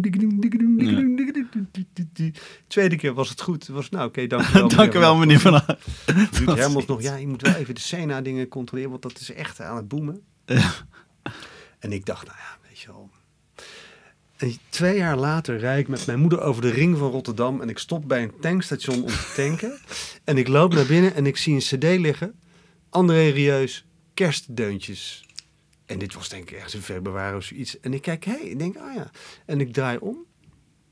digedoem, 0.00 0.40
digedoem, 0.40 0.40
digedoem, 0.40 1.16
digedoem. 1.16 2.32
Tweede 2.66 2.96
keer 2.96 3.14
was 3.14 3.28
het 3.28 3.40
goed. 3.40 3.66
Was 3.66 3.88
nou, 3.90 4.06
oké, 4.08 4.26
dank 4.26 4.48
u 4.48 4.52
wel. 4.52 4.68
Dank 4.76 4.94
u 4.94 4.98
wel, 4.98 5.16
meneer 5.16 5.40
Van 5.40 5.54
Aert. 5.54 5.78
Hermans 6.58 6.86
nog, 6.86 7.02
ja, 7.02 7.16
je 7.16 7.26
moet 7.26 7.42
wel 7.42 7.54
even 7.54 7.74
de 7.74 7.80
Sena 7.80 8.20
dingen 8.20 8.48
controleren, 8.48 8.90
want 8.90 9.02
dat 9.02 9.18
is 9.18 9.32
echt 9.32 9.57
aan 9.64 9.76
het 9.76 9.88
boemen. 9.88 10.22
En 11.78 11.92
ik 11.92 12.06
dacht, 12.06 12.26
nou 12.26 12.38
ja, 12.38 12.68
weet 12.68 12.78
je 12.78 12.86
wel. 12.86 13.10
En 14.36 14.56
twee 14.68 14.96
jaar 14.96 15.16
later 15.16 15.58
rijd 15.58 15.80
ik 15.80 15.88
met 15.88 16.06
mijn 16.06 16.18
moeder 16.18 16.40
over 16.40 16.62
de 16.62 16.70
ring 16.70 16.98
van 16.98 17.10
Rotterdam 17.10 17.60
en 17.60 17.68
ik 17.68 17.78
stop 17.78 18.08
bij 18.08 18.22
een 18.22 18.32
tankstation 18.40 19.02
om 19.02 19.08
te 19.08 19.32
tanken. 19.36 19.78
en 20.24 20.38
ik 20.38 20.48
loop 20.48 20.74
naar 20.74 20.86
binnen 20.86 21.14
en 21.14 21.26
ik 21.26 21.36
zie 21.36 21.54
een 21.54 21.78
cd 21.78 22.00
liggen. 22.00 22.40
André 22.90 23.28
Rieus, 23.28 23.86
kerstdeuntjes. 24.14 25.26
En 25.86 25.98
dit 25.98 26.14
was 26.14 26.28
denk 26.28 26.50
ik 26.50 26.56
ergens 26.56 26.74
in 26.74 26.80
februari 26.80 27.36
of 27.36 27.44
zoiets. 27.44 27.80
En 27.80 27.94
ik 27.94 28.02
kijk, 28.02 28.24
hé, 28.24 28.32
hey, 28.32 28.40
ik 28.40 28.58
denk, 28.58 28.76
ah 28.76 28.94
ja. 28.94 29.10
En 29.46 29.60
ik 29.60 29.72
draai 29.72 29.98
om. 29.98 30.24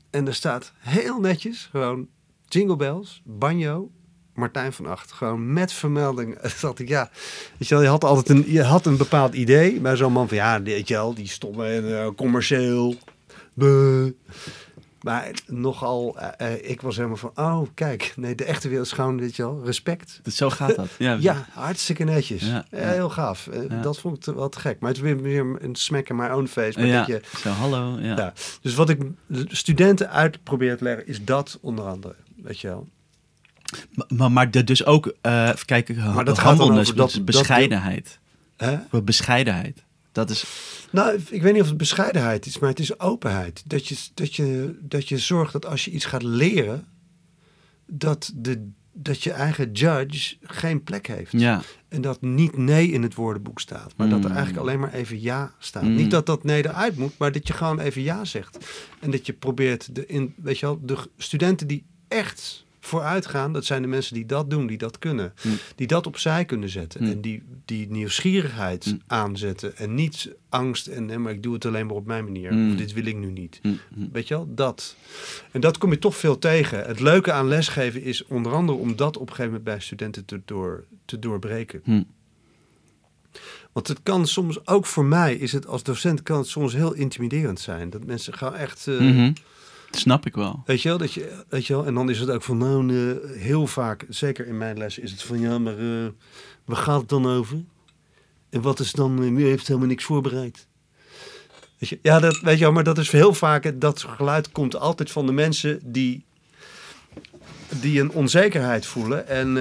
En 0.09 0.27
er 0.27 0.35
staat 0.35 0.73
heel 0.77 1.19
netjes 1.19 1.67
gewoon 1.71 2.07
Jingle 2.47 2.75
Bells, 2.75 3.21
banjo, 3.25 3.91
Martijn 4.37 4.73
van 4.73 4.85
Acht. 4.85 5.11
Gewoon 5.11 5.53
met 5.53 5.73
vermelding. 5.73 6.39
Dat 6.61 6.79
ik, 6.79 6.87
ja, 6.87 7.09
weet 7.57 7.67
je, 7.67 7.73
wel, 7.75 7.83
je 7.83 7.89
had 7.89 8.03
altijd 8.03 8.29
een, 8.29 8.51
je 8.51 8.63
had 8.63 8.85
een 8.85 8.97
bepaald 8.97 9.33
idee. 9.33 9.81
Maar 9.81 9.97
zo'n 9.97 10.11
man 10.11 10.27
van, 10.27 10.37
ja, 10.37 10.61
weet 10.61 10.87
je 10.87 10.93
wel, 10.93 11.13
die 11.13 11.27
stomme 11.27 11.65
en 11.67 11.83
uh, 11.85 12.07
commercieel. 12.15 12.95
Buh. 13.53 14.11
Maar 15.01 15.31
nogal, 15.47 16.17
uh, 16.19 16.27
uh, 16.41 16.69
ik 16.69 16.81
was 16.81 16.95
helemaal 16.95 17.17
van, 17.17 17.31
oh 17.35 17.61
kijk, 17.73 18.13
nee, 18.15 18.35
de 18.35 18.43
echte 18.43 18.67
wereld 18.67 18.85
is 18.87 18.91
gewoon, 18.93 19.19
weet 19.19 19.35
je 19.35 19.43
wel, 19.43 19.61
respect. 19.65 20.19
Dus 20.23 20.35
zo 20.35 20.49
gaat 20.49 20.75
dat. 20.75 20.87
Ja, 20.97 21.17
ja 21.19 21.45
hartstikke 21.51 22.03
netjes. 22.03 22.41
Ja, 22.41 22.65
Ja, 22.71 22.79
ja. 22.79 22.87
heel 22.87 23.09
gaaf. 23.09 23.47
Uh. 23.53 23.81
Dat 23.81 23.99
vond 23.99 24.15
ik 24.15 24.21
te- 24.21 24.33
wat 24.33 24.55
gek. 24.55 24.79
Maar 24.79 24.89
het 24.89 24.97
is 24.97 25.03
weer, 25.03 25.21
weer 25.21 25.55
een 25.59 25.75
smack 25.75 26.09
in 26.09 26.15
my 26.15 26.27
own 26.29 26.45
face. 26.47 26.79
Maar 26.79 26.87
ja. 26.87 26.97
dat 26.97 27.07
je, 27.07 27.21
Zo, 27.37 27.49
hallo. 27.49 27.97
Ja. 27.99 28.33
Dus 28.61 28.75
wat 28.75 28.89
ik 28.89 28.99
de 29.27 29.45
studenten 29.47 30.09
uit 30.11 30.43
probeer 30.43 30.77
te 30.77 30.83
leggen, 30.83 31.07
is 31.07 31.23
dat 31.25 31.57
onder 31.61 31.85
andere. 31.85 32.15
Weet 32.43 32.59
je 32.59 32.67
wel. 32.67 32.87
Maar, 34.07 34.31
maar, 34.31 34.51
de- 34.51 34.63
dus 34.63 34.85
ook, 34.85 35.13
eh 35.21 35.47
even 35.53 35.65
kijken, 35.65 36.13
Maar 36.13 36.25
dat 36.25 36.37
gaat 36.37 36.45
handel 36.47 36.67
dan 36.67 36.75
is 36.79 36.81
over 36.83 36.95
dat- 36.95 37.11
dat- 37.11 37.25
bescheidenheid. 37.25 38.19
Hè? 38.57 38.77
Bescheidenheid. 39.03 39.83
Dat 40.11 40.29
is, 40.29 40.45
Nou, 40.91 41.19
ik 41.29 41.41
weet 41.41 41.53
niet 41.53 41.61
of 41.61 41.67
het 41.67 41.77
bescheidenheid 41.77 42.45
is, 42.45 42.59
maar 42.59 42.69
het 42.69 42.79
is 42.79 42.99
openheid. 42.99 43.63
Dat 43.65 43.87
je, 43.87 43.95
dat 44.13 44.35
je, 44.35 44.77
dat 44.81 45.09
je 45.09 45.17
zorgt 45.17 45.53
dat 45.53 45.65
als 45.65 45.85
je 45.85 45.91
iets 45.91 46.05
gaat 46.05 46.23
leren, 46.23 46.85
dat, 47.85 48.31
de, 48.35 48.69
dat 48.93 49.23
je 49.23 49.31
eigen 49.31 49.71
judge 49.71 50.35
geen 50.43 50.83
plek 50.83 51.07
heeft. 51.07 51.31
ja. 51.31 51.61
En 51.89 52.01
dat 52.01 52.21
niet 52.21 52.57
nee 52.57 52.91
in 52.91 53.03
het 53.03 53.15
woordenboek 53.15 53.59
staat, 53.59 53.93
maar 53.97 54.09
dat 54.09 54.23
er 54.23 54.29
Mm. 54.29 54.35
eigenlijk 54.35 54.65
alleen 54.67 54.79
maar 54.79 54.93
even 54.93 55.21
ja 55.21 55.51
staat. 55.59 55.83
Mm. 55.83 55.95
Niet 55.95 56.11
dat 56.11 56.25
dat 56.25 56.43
nee 56.43 56.65
eruit 56.65 56.97
moet, 56.97 57.17
maar 57.17 57.31
dat 57.31 57.47
je 57.47 57.53
gewoon 57.53 57.79
even 57.79 58.01
ja 58.01 58.25
zegt. 58.25 58.57
En 58.99 59.11
dat 59.11 59.25
je 59.25 59.33
probeert, 59.33 59.95
de, 59.95 60.05
in, 60.05 60.33
weet 60.37 60.59
je 60.59 60.65
wel, 60.65 60.79
de 60.81 60.97
studenten 61.17 61.67
die 61.67 61.85
echt 62.07 62.65
vooruit 62.87 63.25
gaan, 63.25 63.53
dat 63.53 63.65
zijn 63.65 63.81
de 63.81 63.87
mensen 63.87 64.13
die 64.13 64.25
dat 64.25 64.49
doen, 64.49 64.67
die 64.67 64.77
dat 64.77 64.99
kunnen. 64.99 65.33
Mm. 65.43 65.57
Die 65.75 65.87
dat 65.87 66.07
opzij 66.07 66.45
kunnen 66.45 66.69
zetten. 66.69 67.03
Mm. 67.03 67.11
En 67.11 67.21
die, 67.21 67.43
die 67.65 67.89
nieuwsgierigheid 67.89 68.85
Mm. 68.85 69.01
aanzetten. 69.07 69.77
En 69.77 69.93
niet 69.93 70.35
angst 70.49 70.87
en 70.87 71.05
nee, 71.05 71.17
maar 71.17 71.31
ik 71.31 71.43
doe 71.43 71.53
het 71.53 71.65
alleen 71.65 71.85
maar 71.85 71.95
op 71.95 72.05
mijn 72.05 72.23
manier. 72.23 72.51
Of 72.71 72.75
dit 72.77 72.93
wil 72.93 73.05
ik 73.05 73.15
nu 73.17 73.31
niet. 73.31 73.61
Weet 74.11 74.27
je 74.27 74.33
wel, 74.33 74.47
dat. 74.55 74.95
En 75.51 75.61
dat 75.61 75.77
kom 75.77 75.91
je 75.91 75.99
toch 75.99 76.15
veel 76.17 76.39
tegen. 76.39 76.85
Het 76.85 76.99
leuke 76.99 77.31
aan 77.31 77.47
lesgeven 77.47 78.03
is 78.03 78.25
onder 78.25 78.53
andere 78.53 78.77
om 78.77 78.95
dat 78.95 79.15
op 79.15 79.21
een 79.21 79.27
gegeven 79.35 79.45
moment 79.45 79.63
bij 79.63 79.79
studenten 79.79 80.25
te, 80.25 80.41
door, 80.45 80.83
te 81.05 81.19
doorbreken. 81.19 81.81
Want 83.71 83.87
het 83.87 83.99
kan 84.03 84.27
soms, 84.27 84.67
ook 84.67 84.85
voor 84.85 85.05
mij 85.05 85.35
is 85.35 85.51
het 85.51 85.67
als 85.67 85.83
docent, 85.83 86.23
kan 86.23 86.37
het 86.37 86.47
soms 86.47 86.73
heel 86.73 86.93
intimiderend 86.93 87.59
zijn. 87.59 87.89
Dat 87.89 88.05
mensen 88.05 88.33
gaan 88.33 88.55
echt, 88.55 88.87
eh, 88.87 89.29
Mhm. 89.91 89.97
Snap 89.99 90.25
ik 90.25 90.35
wel. 90.35 90.63
weet 90.65 90.81
je 90.81 90.89
wel, 90.89 90.97
dat 90.97 91.13
je, 91.13 91.43
weet 91.49 91.65
je 91.65 91.73
wel, 91.73 91.85
en 91.85 91.93
dan 91.93 92.09
is 92.09 92.19
het 92.19 92.29
ook 92.29 92.43
van, 92.43 92.57
nou, 92.57 92.89
eh, 92.89 93.39
heel 93.39 93.67
vaak, 93.67 94.05
zeker 94.09 94.47
in 94.47 94.57
mijn 94.57 94.77
les, 94.77 94.97
is 94.97 95.11
het 95.11 95.23
van, 95.23 95.39
ja, 95.39 95.57
maar 95.57 95.77
eh, 95.77 96.07
waar 96.65 96.77
gaat 96.77 96.99
het 96.99 97.09
dan 97.09 97.27
over? 97.27 97.63
En 98.49 98.61
wat 98.61 98.79
is 98.79 98.91
dan, 98.91 99.23
eh, 99.23 99.33
wie 99.33 99.45
heeft 99.45 99.67
helemaal 99.67 99.87
niks 99.87 100.03
voorbereid? 100.03 100.67
Weet 101.77 101.89
je, 101.89 101.99
ja, 102.01 102.19
dat, 102.19 102.39
weet 102.39 102.57
je 102.57 102.63
wel, 102.63 102.73
maar 102.73 102.83
dat 102.83 102.97
is 102.97 103.11
heel 103.11 103.33
vaak, 103.33 103.81
dat 103.81 104.01
geluid 104.01 104.51
komt 104.51 104.75
altijd 104.75 105.11
van 105.11 105.25
de 105.25 105.31
mensen 105.31 105.79
die, 105.83 106.25
die 107.69 107.99
een 107.99 108.11
onzekerheid 108.11 108.85
voelen 108.85 109.27
en, 109.27 109.57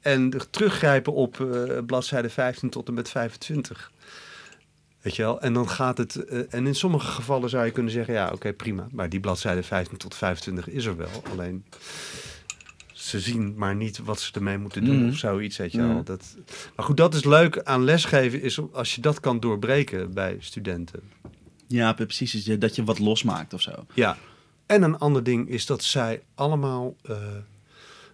en 0.00 0.32
teruggrijpen 0.50 1.12
op 1.12 1.46
bladzijde 1.86 2.30
15 2.30 2.70
tot 2.70 2.88
en 2.88 2.94
met 2.94 3.10
25. 3.10 3.92
Weet 5.04 5.16
je 5.16 5.22
wel? 5.22 5.40
En 5.40 5.52
dan 5.52 5.68
gaat 5.68 5.98
het. 5.98 6.16
eh, 6.24 6.40
en 6.48 6.66
in 6.66 6.74
sommige 6.74 7.06
gevallen 7.06 7.50
zou 7.50 7.64
je 7.64 7.70
kunnen 7.70 7.92
zeggen: 7.92 8.14
ja, 8.14 8.30
oké, 8.32 8.52
prima. 8.52 8.86
Maar 8.92 9.08
die 9.08 9.20
bladzijde 9.20 9.62
15 9.62 9.98
tot 9.98 10.14
25 10.14 10.68
is 10.68 10.84
er 10.84 10.96
wel. 10.96 11.22
Alleen 11.32 11.64
ze 12.92 13.20
zien 13.20 13.54
maar 13.56 13.74
niet 13.76 13.98
wat 13.98 14.20
ze 14.20 14.32
ermee 14.32 14.58
moeten 14.58 14.84
doen 14.84 14.98
Mhm. 15.00 15.08
of 15.08 15.16
zoiets. 15.16 15.56
Weet 15.56 15.72
je 15.72 15.78
wel? 15.78 15.88
Mhm. 15.88 16.04
Dat, 16.04 16.36
maar 16.76 16.84
goed, 16.84 16.96
dat 16.96 17.14
is 17.14 17.24
leuk 17.24 17.62
aan 17.62 17.84
lesgeven, 17.84 18.42
is 18.42 18.60
als 18.72 18.94
je 18.94 19.00
dat 19.00 19.20
kan 19.20 19.40
doorbreken 19.40 20.12
bij 20.14 20.36
studenten. 20.40 21.00
Ja, 21.66 21.92
precies. 21.92 22.34
is 22.34 22.44
je- 22.44 22.58
Dat 22.58 22.76
je 22.76 22.84
wat 22.84 22.98
losmaakt 22.98 23.52
of 23.54 23.60
zo. 23.60 23.72
Ja. 23.94 24.16
En 24.66 24.82
een 24.82 24.98
ander 24.98 25.22
ding 25.22 25.48
is 25.48 25.66
dat 25.66 25.82
zij 25.82 26.22
allemaal. 26.34 26.96
eh, 27.02 27.16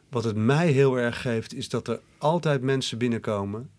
wat 0.08 0.24
het 0.24 0.36
mij 0.36 0.70
heel 0.70 0.96
erg 0.98 1.20
geeft, 1.20 1.54
is 1.54 1.68
dat 1.68 1.88
er 1.88 2.00
altijd 2.18 2.62
mensen 2.62 2.98
binnenkomen 2.98 3.70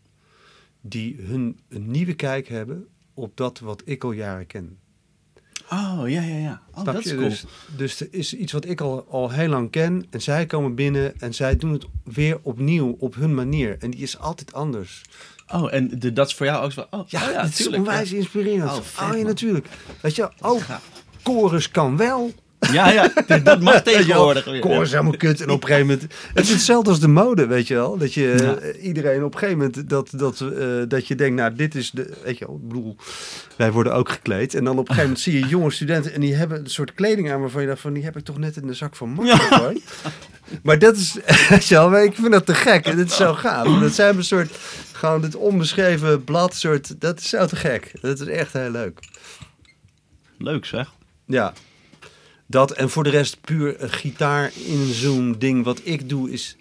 die 0.81 1.15
hun 1.21 1.59
een 1.69 1.91
nieuwe 1.91 2.13
kijk 2.13 2.47
hebben 2.47 2.87
op 3.13 3.37
dat 3.37 3.59
wat 3.59 3.81
ik 3.85 4.03
al 4.03 4.11
jaren 4.11 4.47
ken. 4.47 4.77
Oh, 5.69 6.01
ja, 6.05 6.21
ja, 6.21 6.37
ja. 6.37 6.61
Oh, 6.73 6.83
dat 6.83 7.05
is 7.05 7.15
cool. 7.15 7.29
Dus, 7.29 7.45
dus 7.75 7.99
er 7.99 8.07
is 8.11 8.33
iets 8.33 8.51
wat 8.51 8.65
ik 8.65 8.81
al, 8.81 9.05
al 9.09 9.31
heel 9.31 9.47
lang 9.49 9.69
ken. 9.71 10.05
En 10.09 10.21
zij 10.21 10.45
komen 10.45 10.75
binnen 10.75 11.19
en 11.19 11.33
zij 11.33 11.55
doen 11.55 11.71
het 11.71 11.85
weer 12.03 12.39
opnieuw 12.41 12.95
op 12.99 13.15
hun 13.15 13.33
manier. 13.33 13.77
En 13.79 13.91
die 13.91 13.99
is 14.01 14.19
altijd 14.19 14.53
anders. 14.53 15.01
Oh, 15.53 15.73
en 15.73 15.99
de, 15.99 16.13
dat 16.13 16.27
is 16.27 16.33
voor 16.33 16.45
jou 16.45 16.63
ook 16.63 16.71
zo... 16.71 16.87
Oh, 16.89 17.07
Ja, 17.07 17.27
oh, 17.27 17.31
ja 17.33 17.43
het 17.43 17.59
is 17.59 17.67
onwijs 17.67 18.11
inspirerend. 18.11 18.71
Oh, 18.71 19.09
Oh, 19.09 19.17
ja, 19.17 19.23
natuurlijk. 19.23 19.67
Weet 20.01 20.15
je, 20.15 20.29
oh, 20.39 20.61
Gaaf. 20.61 21.03
chorus 21.23 21.71
kan 21.71 21.97
wel. 21.97 22.31
Ja, 22.71 22.91
ja, 22.91 23.11
dat 23.43 23.61
mag 23.61 23.81
tegenwoordig 23.91 24.45
weer. 24.45 24.61
Chorus 24.61 24.81
is 24.81 24.91
helemaal 24.91 25.17
kut. 25.17 25.41
En 25.41 25.49
op 25.49 25.61
een 25.61 25.67
gegeven 25.67 25.87
moment... 25.87 26.13
Het 26.33 26.43
is 26.45 26.49
hetzelfde 26.51 26.89
als 26.89 26.99
de 26.99 27.07
mode, 27.07 27.45
weet 27.47 27.67
je 27.67 27.73
wel. 27.73 27.97
Dat 27.97 28.13
je 28.13 28.35
Ja. 28.39 28.55
eh, 28.55 28.83
iedereen 28.85 29.23
op 29.23 29.33
een 29.33 29.39
gegeven 29.39 29.57
moment... 29.57 29.89
Dat, 29.89 30.09
dat, 30.15 30.41
eh, 30.41 30.67
dat 30.87 31.07
je 31.07 31.15
denkt, 31.15 31.35
nou, 31.35 31.55
dit 31.55 31.75
is 31.75 31.91
de... 31.91 32.13
Weet 32.23 32.37
je 32.37 32.45
wel, 32.45 32.55
ik 32.55 32.67
bedoel... 32.67 32.95
Wij 33.57 33.71
worden 33.71 33.93
ook 33.93 34.09
gekleed. 34.09 34.53
En 34.53 34.63
dan 34.63 34.73
op 34.73 34.79
een 34.79 34.85
gegeven 34.95 35.03
moment 35.03 35.19
zie 35.19 35.39
je 35.39 35.47
jonge 35.47 35.71
studenten... 35.71 36.13
En 36.13 36.21
die 36.21 36.35
hebben 36.35 36.59
een 36.59 36.69
soort 36.69 36.93
kleding 36.93 37.31
aan 37.31 37.39
waarvan 37.41 37.61
je 37.61 37.67
dacht 37.67 37.81
van... 37.81 37.93
Die 37.93 38.03
heb 38.03 38.17
ik 38.17 38.23
toch 38.23 38.37
net 38.37 38.55
in 38.55 38.67
de 38.67 38.73
zak 38.73 38.95
van 38.95 39.09
Mark 39.09 39.29
gegooid. 39.41 39.81
Maar 40.63 40.79
dat 40.79 40.95
is... 40.95 41.17
Weet 41.49 41.67
je 41.67 41.75
wel, 41.75 41.97
ik 42.03 42.15
vind 42.15 42.31
dat 42.31 42.45
te 42.45 42.53
gek. 42.55 42.85
En 42.85 42.95
dit 42.95 43.09
is 43.09 43.15
zo 43.15 43.33
gaaf. 43.33 43.79
Dat 43.79 43.93
zijn 43.93 44.17
een 44.17 44.23
soort... 44.23 44.51
Gewoon 44.91 45.21
dit 45.21 45.35
onbeschreven 45.35 46.23
blad 46.23 46.55
soort... 46.55 47.01
Dat 47.01 47.19
is 47.19 47.29
zo 47.29 47.45
te 47.45 47.55
gek. 47.55 47.91
Dat 48.01 48.19
is 48.19 48.27
echt 48.27 48.53
heel 48.53 48.71
leuk. 48.71 48.99
Leuk 50.37 50.65
zeg. 50.65 50.91
Ja. 51.25 51.53
Dat 52.51 52.71
en 52.71 52.89
voor 52.89 53.03
de 53.03 53.09
rest 53.09 53.41
puur 53.41 53.81
een 53.81 53.89
gitaar 53.89 54.51
in 54.65 54.85
zo'n 54.85 55.35
ding. 55.39 55.63
Wat 55.63 55.81
ik 55.83 56.09
doe 56.09 56.31
is 56.31 56.57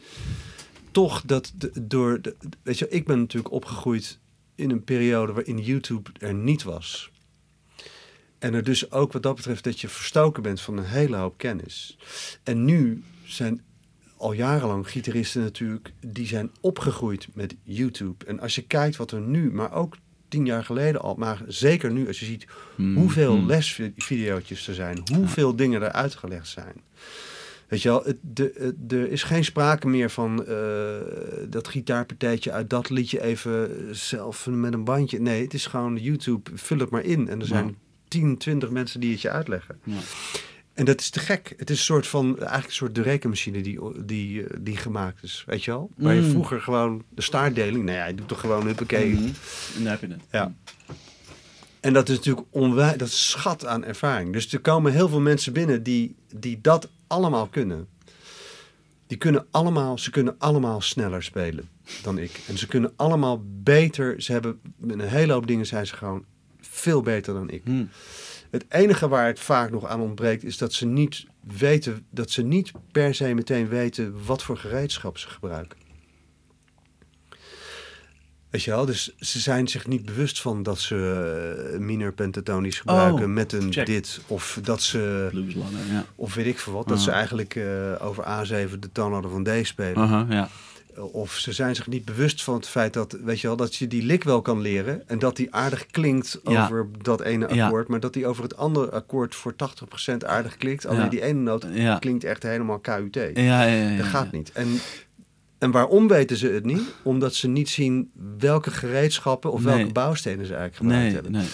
toch 0.91 1.23
dat 1.27 1.53
de- 1.55 1.71
door... 1.83 2.23
De, 2.23 2.37
weet 2.63 2.79
je, 2.79 2.89
ik 2.89 3.07
ben 3.07 3.19
natuurlijk 3.19 3.53
opgegroeid 3.53 4.19
in 4.55 4.71
een 4.71 4.85
periode 4.85 5.33
waarin 5.33 5.59
YouTube 5.59 6.11
er 6.19 6.35
niet 6.35 6.63
was. 6.63 7.11
En 8.39 8.55
er 8.55 8.65
dus 8.65 8.91
ook 8.91 9.13
wat 9.13 9.23
dat 9.23 9.35
betreft 9.35 9.65
dat 9.65 9.81
je 9.81 9.89
verstoken 9.89 10.43
bent 10.43 10.61
van 10.61 10.77
een 10.77 10.85
hele 10.85 11.17
hoop 11.17 11.39
kennis. 11.39 11.99
En 12.43 12.65
nu 12.65 13.05
zijn 13.25 13.63
al 14.17 14.33
jarenlang 14.33 14.91
gitaristen 14.91 15.43
natuurlijk, 15.43 15.93
die 16.07 16.27
zijn 16.27 16.51
opgegroeid 16.61 17.29
met 17.35 17.55
YouTube. 17.63 18.25
En 18.25 18.41
als 18.41 18.55
je 18.55 18.63
kijkt 18.63 18.97
wat 18.97 19.13
er 19.13 19.21
nu, 19.21 19.53
maar 19.53 19.73
ook 19.73 19.97
tien 20.31 20.47
jaar 20.47 20.65
geleden 20.65 21.01
al, 21.01 21.15
maar 21.15 21.43
zeker 21.47 21.91
nu 21.91 22.07
als 22.07 22.21
je 22.21 22.27
ziet 22.27 22.47
Hmm, 22.75 22.97
hoeveel 22.97 23.37
hmm. 23.37 23.47
lesvideootjes 23.47 24.69
er 24.69 24.75
zijn, 24.75 25.03
hoeveel 25.15 25.57
dingen 25.57 25.83
er 25.83 25.93
uitgelegd 25.93 26.49
zijn. 26.49 26.75
Weet 27.69 27.83
je 27.83 27.89
wel, 27.89 28.07
er 28.89 29.11
is 29.11 29.23
geen 29.23 29.45
sprake 29.45 29.89
meer 29.89 30.11
van 30.11 30.47
eh, 30.47 30.57
dat 31.49 31.69
gitaarpartijtje 31.69 32.53
uit 32.53 32.71
dat 32.71 32.91
liedje 32.91 33.23
even 33.23 33.71
zelf 33.97 34.47
met 34.47 34.73
een 34.73 34.85
bandje. 34.85 35.21
Nee, 35.21 35.43
het 35.43 35.55
is 35.55 35.67
gewoon 35.67 35.97
YouTube, 35.97 36.51
vul 36.55 36.79
het 36.79 36.91
maar 36.91 37.05
in. 37.05 37.29
En 37.29 37.41
er 37.41 37.47
zijn 37.47 37.67
Ja. 37.67 37.73
10, 38.09 38.37
20 38.37 38.71
mensen 38.71 39.01
die 39.01 39.11
het 39.11 39.21
je 39.21 39.31
uitleggen. 39.31 39.81
Ja. 39.85 39.95
En 40.75 40.85
dat 40.85 41.01
is 41.01 41.11
te 41.11 41.19
gek. 41.21 41.55
Het 41.57 41.71
is 41.71 41.79
een 41.79 41.85
soort 41.85 42.07
van, 42.07 42.37
eigenlijk 42.39 42.67
een 42.67 42.73
soort 42.73 42.95
de 42.95 43.03
rekenmachine 43.03 43.61
die, 43.61 43.81
die, 44.05 44.45
die 44.61 44.77
gemaakt 44.77 45.23
is. 45.23 45.45
Weet 45.47 45.65
je 45.65 45.71
wel? 45.71 45.91
Waar 45.97 46.15
je 46.15 46.21
Mm. 46.21 46.31
vroeger 46.31 46.61
gewoon 46.61 47.05
de 47.09 47.23
staartdeling, 47.23 47.85
nou 47.85 47.97
ja, 47.97 48.07
je 48.07 48.15
doet 48.15 48.29
toch 48.29 48.41
gewoon, 48.41 48.67
huppakee. 48.67 49.13
Mhm. 49.13 49.23
En 49.77 49.83
daar 49.85 49.91
heb 49.93 50.01
je 50.01 50.07
het. 50.07 50.23
Ja. 50.31 50.55
En 51.81 51.93
dat 51.93 52.09
is 52.09 52.17
natuurlijk 52.17 52.47
onwijs, 52.51 52.97
dat 52.97 53.09
is 53.09 53.31
schat 53.31 53.67
aan 53.67 53.85
ervaring. 53.85 54.33
Dus 54.33 54.53
er 54.53 54.61
komen 54.61 54.93
heel 54.93 55.09
veel 55.09 55.21
mensen 55.21 55.53
binnen 55.53 55.83
die, 55.83 56.15
die 56.35 56.59
dat 56.61 56.89
allemaal 57.07 57.47
kunnen. 57.47 57.89
Die 59.07 59.19
kunnen 59.19 59.47
allemaal, 59.51 59.99
ze 59.99 60.11
kunnen 60.11 60.35
allemaal 60.39 60.81
sneller 60.81 61.23
spelen 61.23 61.69
dan 62.03 62.19
ik. 62.19 62.41
En 62.49 62.59
ze 62.59 62.67
kunnen 62.67 62.93
allemaal 62.97 63.43
beter, 63.63 64.23
ze 64.23 64.33
hebben 64.33 64.61
met 64.77 64.99
een 64.99 65.09
hele 65.09 65.33
hoop 65.33 65.47
dingen 65.47 65.67
zijn 65.67 65.87
ze 65.87 65.97
gewoon 65.97 66.25
veel 66.61 67.03
beter 67.03 67.35
dan 67.35 67.51
ik. 67.51 67.63
Hmm. 67.65 67.89
Het 68.51 68.65
enige 68.69 69.09
waar 69.09 69.27
het 69.27 69.41
vaak 69.41 69.71
nog 69.71 69.87
aan 69.87 70.01
ontbreekt 70.01 70.45
is 70.45 70.59
dat 70.59 70.73
ze 70.73 70.87
niet 70.87 71.27
weten, 71.41 72.07
dat 72.11 72.31
ze 72.31 72.43
niet 72.43 72.73
per 72.93 73.15
se 73.15 73.35
meteen 73.35 73.69
weten 73.69 74.25
wat 74.27 74.43
voor 74.43 74.57
gereedschap 74.57 75.19
ze 75.19 75.29
gebruiken. 75.29 75.79
Weet 78.51 78.63
je 78.63 78.71
wel, 78.71 78.87
dus 78.87 79.17
ze 79.19 79.39
zijn 79.39 79.69
zich 79.69 79.87
niet 79.87 80.05
bewust 80.05 80.41
van 80.41 80.63
dat 80.63 80.79
ze 80.79 81.71
uh, 81.73 81.79
minor 81.81 82.13
pentatonisch 82.13 82.79
gebruiken 82.79 83.25
Oh, 83.25 83.31
met 83.31 83.53
een 83.53 83.73
check. 83.73 83.87
dit. 83.87 84.21
Of 84.27 84.59
dat 84.63 84.83
ze, 84.83 85.29
Blues 85.31 85.55
langer, 85.55 85.87
ja. 85.91 86.05
of 86.15 86.35
weet 86.35 86.47
ik 86.47 86.59
veel 86.59 86.73
wat, 86.73 86.89
dat 86.89 86.97
Ah. 86.99 87.03
ze 87.05 87.11
eigenlijk 87.11 87.55
eh, 87.55 88.07
over 88.07 88.25
A7 88.25 88.79
de 88.79 88.93
toonladder 88.93 89.31
van 89.31 89.45
D 89.45 89.51
spelen. 89.67 90.27
Ja. 90.29 90.49
Of 91.07 91.33
ze 91.33 91.53
zijn 91.53 91.75
zich 91.75 91.87
niet 91.87 92.05
bewust 92.05 92.43
van 92.43 92.55
het 92.55 92.69
feit 92.69 92.93
dat, 92.93 93.17
weet 93.25 93.41
je 93.41 93.47
wel, 93.47 93.57
dat 93.57 93.75
je 93.77 93.87
die 93.87 94.03
lik 94.03 94.25
wel 94.25 94.43
kan 94.43 94.61
leren. 94.61 95.09
En 95.09 95.19
dat 95.19 95.37
die 95.37 95.55
aardig 95.55 95.87
klinkt 95.87 96.41
Ja. 96.45 96.65
over 96.65 96.89
dat 97.03 97.21
ene 97.21 97.55
Ja. 97.55 97.65
akkoord. 97.65 97.89
Maar 97.89 98.01
dat 98.01 98.13
die 98.13 98.27
over 98.27 98.43
het 98.43 98.57
andere 98.57 98.91
akkoord 98.91 99.35
voor 99.35 99.57
80% 99.57 100.25
aardig 100.25 100.57
klinkt. 100.57 100.87
Alleen 100.87 101.03
Ja. 101.03 101.09
die 101.09 101.23
ene 101.23 101.41
noot 101.41 101.67
klinkt 101.99 102.25
echt 102.25 102.43
helemaal 102.43 102.79
KUT. 102.79 103.15
Ja, 103.15 103.31
ja, 103.35 103.63
ja, 103.65 103.91
ja, 103.91 103.97
dat 103.97 104.07
gaat 104.07 104.33
niet. 104.33 104.53
En 104.53 104.69
En 105.59 105.71
waarom 105.71 106.09
weten 106.09 106.37
ze 106.37 106.47
het 106.49 106.65
niet? 106.65 106.83
Omdat 107.03 107.35
ze 107.35 107.49
niet 107.49 107.69
zien 107.69 108.11
welke 108.39 108.71
gereedschappen 108.71 109.53
of 109.53 109.63
Nee. 109.65 109.77
welke 109.77 109.93
bouwstenen 109.93 110.47
ze 110.47 110.55
eigenlijk 110.55 110.77
gebruikt 110.77 111.05
Nee, 111.05 111.15
hebben. 111.15 111.33
nee. 111.33 111.47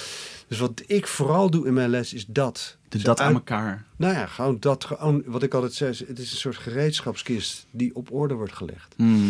Dus 0.48 0.58
wat 0.58 0.82
ik 0.86 1.06
vooral 1.06 1.50
doe 1.50 1.66
in 1.66 1.72
mijn 1.74 1.90
les 1.90 2.12
is 2.14 2.26
dat. 2.28 2.75
De, 2.88 2.98
Ze 2.98 3.04
dat 3.04 3.20
aan 3.20 3.34
elkaar. 3.34 3.84
Nou 3.96 4.14
ja, 4.14 4.26
gewoon 4.26 4.56
dat. 4.60 4.84
Gewoon, 4.84 5.22
wat 5.26 5.42
ik 5.42 5.54
altijd 5.54 5.72
zeg, 5.72 5.98
het 5.98 6.18
is 6.18 6.30
een 6.30 6.36
soort 6.36 6.56
gereedschapskist 6.56 7.66
die 7.70 7.94
op 7.94 8.12
orde 8.12 8.34
wordt 8.34 8.52
gelegd. 8.52 8.94
Mhm. 8.96 9.20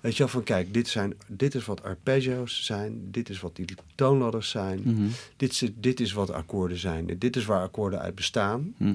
Weet 0.00 0.12
je 0.12 0.18
wel, 0.18 0.28
van 0.28 0.42
kijk, 0.42 0.74
dit, 0.74 0.88
zijn, 0.88 1.14
dit 1.26 1.54
is 1.54 1.64
wat 1.64 1.82
arpeggio's 1.82 2.64
zijn. 2.64 3.10
Dit 3.10 3.28
is 3.28 3.40
wat 3.40 3.56
die 3.56 3.66
toonladders 3.94 4.50
zijn. 4.50 4.80
Mhm. 4.84 5.08
Dit, 5.36 5.50
is, 5.50 5.70
dit 5.74 6.00
is 6.00 6.12
wat 6.12 6.30
akkoorden 6.30 6.78
zijn. 6.78 7.18
Dit 7.18 7.36
is 7.36 7.44
waar 7.44 7.62
akkoorden 7.62 8.00
uit 8.00 8.14
bestaan. 8.14 8.74
Hm. 8.76 8.94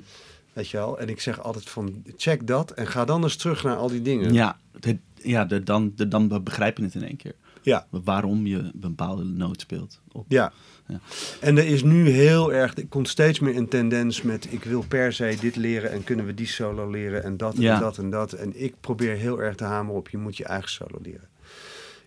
Weet 0.53 0.69
je 0.69 0.77
wel? 0.77 0.99
En 0.99 1.09
ik 1.09 1.21
zeg 1.21 1.41
altijd 1.41 1.69
van, 1.69 2.03
check 2.17 2.47
dat 2.47 2.71
en 2.71 2.87
ga 2.87 3.05
dan 3.05 3.23
eens 3.23 3.35
terug 3.35 3.63
naar 3.63 3.75
al 3.75 3.87
die 3.87 4.01
dingen. 4.01 4.33
Ja, 4.33 4.59
de, 4.79 4.97
ja 5.15 5.45
de, 5.45 5.63
dan, 5.63 5.93
de, 5.95 6.07
dan 6.07 6.43
begrijp 6.43 6.77
je 6.77 6.83
het 6.83 6.95
in 6.95 7.03
één 7.03 7.17
keer. 7.17 7.35
Ja. 7.61 7.87
Waarom 7.89 8.45
je 8.45 8.57
een 8.57 8.71
bepaalde 8.73 9.23
noot 9.23 9.61
speelt. 9.61 10.01
Op. 10.11 10.25
Ja. 10.27 10.53
Ja. 10.87 10.99
En 11.39 11.57
er 11.57 11.65
is 11.67 11.83
nu 11.83 12.09
heel 12.09 12.53
erg, 12.53 12.77
er 12.77 12.87
komt 12.87 13.09
steeds 13.09 13.39
meer 13.39 13.55
een 13.55 13.67
tendens 13.67 14.21
met 14.21 14.47
ik 14.49 14.63
wil 14.63 14.83
per 14.87 15.13
se 15.13 15.37
dit 15.39 15.55
leren 15.55 15.91
en 15.91 16.03
kunnen 16.03 16.25
we 16.25 16.33
die 16.33 16.47
solo 16.47 16.89
leren 16.89 17.23
en 17.23 17.37
dat 17.37 17.53
Ja. 17.57 17.73
en 17.75 17.79
dat 17.79 17.97
en 17.97 18.09
dat. 18.09 18.33
En 18.33 18.63
ik 18.63 18.73
probeer 18.81 19.15
heel 19.15 19.41
erg 19.41 19.55
te 19.55 19.63
hameren 19.63 19.97
op 19.99 20.09
je 20.09 20.17
moet 20.17 20.37
je 20.37 20.45
eigen 20.45 20.69
solo 20.69 20.99
leren. 21.01 21.27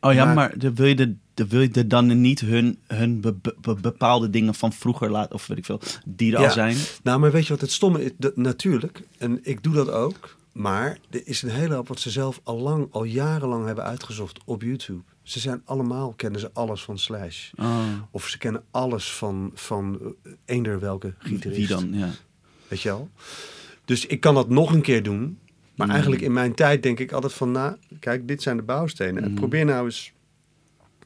Oh 0.00 0.12
ja, 0.12 0.34
Maar- 0.34 0.54
wil 0.74 0.86
je, 0.86 0.94
de, 0.94 1.14
dan 1.34 1.48
wil 1.48 1.60
je 1.60 1.68
de 1.68 1.86
dan 1.86 2.20
niet 2.20 2.40
hun, 2.40 2.78
hun 2.86 3.20
be- 3.20 3.34
be- 3.60 3.74
bepaalde 3.80 4.30
dingen 4.30 4.54
van 4.54 4.72
vroeger 4.72 5.10
laten, 5.10 5.34
of 5.34 5.46
weet 5.46 5.58
ik 5.58 5.64
veel, 5.64 5.80
die 6.04 6.32
er 6.34 6.40
Ja. 6.40 6.46
al 6.46 6.52
zijn. 6.52 6.76
Nou, 7.02 7.18
maar 7.20 7.30
weet 7.32 7.46
je 7.46 7.52
wat 7.52 7.60
het 7.60 7.72
stomme 7.72 8.04
is? 8.04 8.10
Dat, 8.16 8.36
natuurlijk, 8.36 9.02
en 9.18 9.38
ik 9.42 9.62
doe 9.62 9.74
dat 9.74 9.90
ook, 9.90 10.36
maar 10.58 10.98
er 11.10 11.26
is 11.26 11.42
een 11.42 11.48
hele 11.50 11.74
hoop 11.74 11.88
wat 11.88 12.00
ze 12.00 12.10
zelf 12.10 12.40
al 12.42 12.58
lang, 12.58 12.86
al 12.90 13.04
jarenlang 13.04 13.66
hebben 13.66 13.84
uitgezocht 13.84 14.40
op 14.44 14.62
YouTube. 14.62 15.02
Ze 15.22 15.40
zijn 15.40 15.62
allemaal, 15.64 16.12
kennen 16.16 16.40
ze 16.40 16.50
alles 16.52 16.82
van 16.82 16.98
Slash. 16.98 17.50
Oh, 17.56 17.86
Of 18.10 18.28
ze 18.28 18.38
kennen 18.38 18.64
alles 18.70 19.12
van, 19.12 19.50
van 19.54 19.98
eh, 20.24 20.32
eender 20.44 20.80
welke 20.80 21.14
gitarist. 21.18 21.56
wie 21.58 21.66
dan? 21.66 21.92
Ja. 21.98 22.10
Weet 22.68 22.80
je 22.82 22.88
wel? 22.88 23.10
Dus 23.84 24.06
ik 24.06 24.20
kan 24.20 24.34
dat 24.34 24.48
nog 24.48 24.72
een 24.72 24.82
keer 24.82 25.02
doen. 25.02 25.38
Maar 25.74 25.86
Mm. 25.86 25.92
eigenlijk 25.92 26.22
in 26.22 26.32
mijn 26.32 26.54
tijd 26.54 26.82
denk 26.82 26.98
ik 26.98 27.12
altijd 27.12 27.32
van... 27.32 27.50
Nou, 27.52 27.76
kijk, 28.00 28.28
dit 28.28 28.42
zijn 28.42 28.56
de 28.56 28.62
bouwstenen. 28.62 29.22
En 29.22 29.28
Mm. 29.30 29.34
probeer 29.34 29.64
nou 29.64 29.84
eens... 29.84 30.12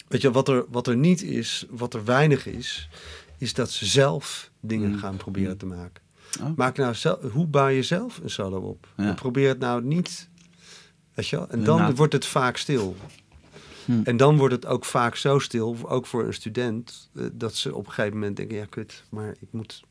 Weet 0.08 0.20
je, 0.20 0.30
wat 0.30 0.48
er, 0.48 0.64
wat 0.68 0.86
er 0.86 0.96
niet 0.96 1.22
is, 1.22 1.66
wat 1.70 1.94
er 1.94 2.04
weinig 2.04 2.46
is... 2.46 2.88
is 3.38 3.54
dat 3.54 3.70
ze 3.70 3.86
zelf 3.86 4.50
dingen 4.60 4.90
Mm. 4.90 4.98
gaan 4.98 5.16
proberen 5.16 5.56
te 5.56 5.66
maken. 5.66 6.01
Oh. 6.40 6.56
Maak 6.56 6.76
nou 6.76 6.94
zelf... 6.94 7.20
Hoe 7.32 7.46
bouw 7.46 7.68
je 7.68 7.82
zelf 7.82 8.20
een 8.22 8.30
solo 8.30 8.58
op? 8.60 8.88
Ja. 8.96 9.04
En 9.04 9.14
probeer 9.14 9.48
het 9.48 9.58
nou 9.58 9.84
niet... 9.84 10.28
Weet 11.14 11.28
je 11.28 11.36
wel? 11.36 11.48
En 11.48 11.64
dan 11.64 11.94
wordt 11.94 12.12
het 12.12 12.26
vaak 12.26 12.56
stil. 12.56 12.96
Hm. 13.84 14.00
En 14.04 14.16
dan 14.16 14.36
wordt 14.36 14.54
het 14.54 14.66
ook 14.66 14.84
vaak 14.84 15.16
zo 15.16 15.38
stil, 15.38 15.76
ook 15.88 16.06
voor 16.06 16.24
een 16.26 16.34
student... 16.34 17.10
eh, 17.14 17.24
dat 17.32 17.54
ze 17.54 17.74
op 17.74 17.86
een 17.86 17.92
gegeven 17.92 18.18
moment 18.18 18.36
denken... 18.36 18.56
Ja, 18.56 18.64
kut, 18.64 19.04
maar 19.10 19.34
ik 19.40 19.48
moet... 19.50 19.82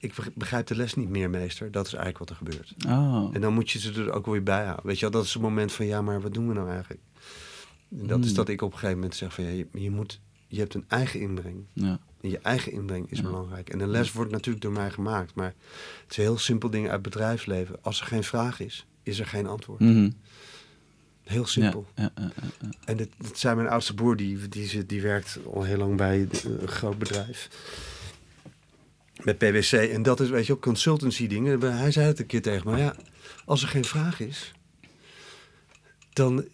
Ik 0.00 0.14
beg- 0.14 0.34
begrijp 0.34 0.66
de 0.66 0.76
les 0.76 0.94
niet 0.94 1.08
meer, 1.08 1.30
meester. 1.30 1.70
Dat 1.70 1.86
is 1.86 1.92
eigenlijk 1.94 2.18
wat 2.18 2.30
er 2.30 2.46
gebeurt. 2.46 2.74
Oh. 2.86 3.30
En 3.32 3.40
dan 3.40 3.52
moet 3.54 3.70
je 3.70 3.78
ze 3.78 3.92
er 3.92 4.12
ook 4.12 4.26
weer 4.26 4.42
bij 4.42 4.64
houden. 4.64 4.86
Weet 4.86 4.94
je 4.98 5.00
wel, 5.00 5.10
dat 5.10 5.24
is 5.24 5.32
het 5.32 5.42
moment 5.42 5.72
van... 5.72 5.86
Ja, 5.86 6.02
maar 6.02 6.20
wat 6.20 6.34
doen 6.34 6.48
we 6.48 6.54
nou 6.54 6.68
eigenlijk? 6.70 7.00
En 8.00 8.06
dat 8.06 8.18
is 8.18 8.26
Hmm. 8.26 8.34
dat 8.34 8.48
ik 8.48 8.62
op 8.62 8.72
een 8.72 8.78
gegeven 8.78 8.98
moment 9.00 9.16
zeg 9.16 9.34
van... 9.34 9.44
Ja, 9.44 9.50
je, 9.50 9.66
je, 9.72 9.90
moet, 9.90 10.20
je 10.46 10.58
hebt 10.58 10.74
een 10.74 10.84
eigen 10.88 11.20
inbreng. 11.20 11.64
Ja. 11.72 11.98
Je 12.20 12.38
eigen 12.38 12.72
inbreng 12.72 13.10
is 13.10 13.18
Ja. 13.18 13.24
belangrijk. 13.24 13.68
En 13.70 13.78
de 13.78 13.86
les 13.86 14.12
wordt 14.12 14.30
natuurlijk 14.30 14.64
door 14.64 14.72
mij 14.72 14.90
gemaakt. 14.90 15.34
Maar 15.34 15.54
het 16.02 16.10
is 16.10 16.16
een 16.16 16.22
heel 16.22 16.38
simpel 16.38 16.70
ding 16.70 16.90
uit 16.90 17.02
bedrijfsleven. 17.02 17.76
Als 17.82 18.00
er 18.00 18.06
geen 18.06 18.24
vraag 18.24 18.60
is, 18.60 18.86
is 19.02 19.18
er 19.18 19.26
geen 19.26 19.46
antwoord. 19.46 19.80
Mhm. 19.80 20.10
Heel 21.22 21.46
simpel. 21.46 21.86
Ja, 21.94 22.10
ja, 22.16 22.30
ja. 22.60 22.68
En 22.84 22.96
dit, 22.96 23.08
dit 23.18 23.38
zei 23.38 23.56
mijn 23.56 23.68
oudste 23.68 23.94
broer, 23.94 24.16
die, 24.16 24.48
die, 24.48 24.66
zit- 24.68 24.88
die 24.88 25.02
werkt 25.02 25.38
al 25.52 25.62
heel 25.62 25.76
lang 25.76 25.96
bij 25.96 26.28
een 26.44 26.68
groot 26.68 26.98
bedrijf. 26.98 27.48
Met 29.24 29.38
PwC. 29.38 29.72
En 29.72 30.02
dat 30.02 30.20
is, 30.20 30.28
weet 30.28 30.46
je 30.46 30.52
ook, 30.52 30.62
consultancy 30.62 31.26
dingen. 31.26 31.60
Hij 31.60 31.90
zei 31.90 32.06
het 32.06 32.18
een 32.18 32.26
keer 32.26 32.42
tegen 32.42 32.70
me. 32.70 32.76
Ja, 32.78 32.94
als 33.44 33.62
er 33.62 33.68
geen 33.68 33.84
vraag 33.84 34.20
is, 34.20 34.52
dan... 36.12 36.44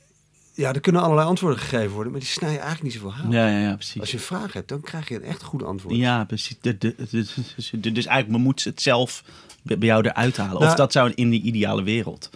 Ja, 0.56 0.72
er 0.72 0.80
kunnen 0.80 1.02
allerlei 1.02 1.28
antwoorden 1.28 1.58
gegeven 1.58 1.90
worden, 1.90 2.12
maar 2.12 2.20
die 2.20 2.28
snijden 2.30 2.60
eigenlijk 2.60 2.94
niet 2.94 3.02
zoveel 3.02 3.12
hout. 3.18 3.32
Ja, 3.32 3.48
ja, 3.48 3.58
ja, 3.68 3.74
precies. 3.74 4.00
Als 4.00 4.10
je 4.10 4.16
een 4.16 4.22
vraag 4.22 4.52
hebt, 4.52 4.68
dan 4.68 4.80
krijg 4.80 5.08
je 5.08 5.14
een 5.14 5.22
echt 5.22 5.42
goed 5.42 5.62
antwoord. 5.62 5.96
Ja, 5.96 6.24
precies. 6.24 6.56
De, 6.60 6.78
de, 6.78 6.94
de- 7.10 7.26
de- 7.70 7.80
de- 7.80 7.92
dus 7.92 8.06
eigenlijk 8.06 8.42
moet 8.44 8.60
ze 8.60 8.68
het 8.68 8.82
zelf 8.82 9.24
bij 9.62 9.78
bij 9.78 9.88
jou 9.88 10.06
eruit 10.06 10.36
halen. 10.36 10.56
of 10.56 10.62
Nou- 10.64 10.76
dat 10.76 10.92
zou 10.92 11.12
in 11.14 11.30
de 11.30 11.40
ideale 11.40 11.82
wereld. 11.82 12.30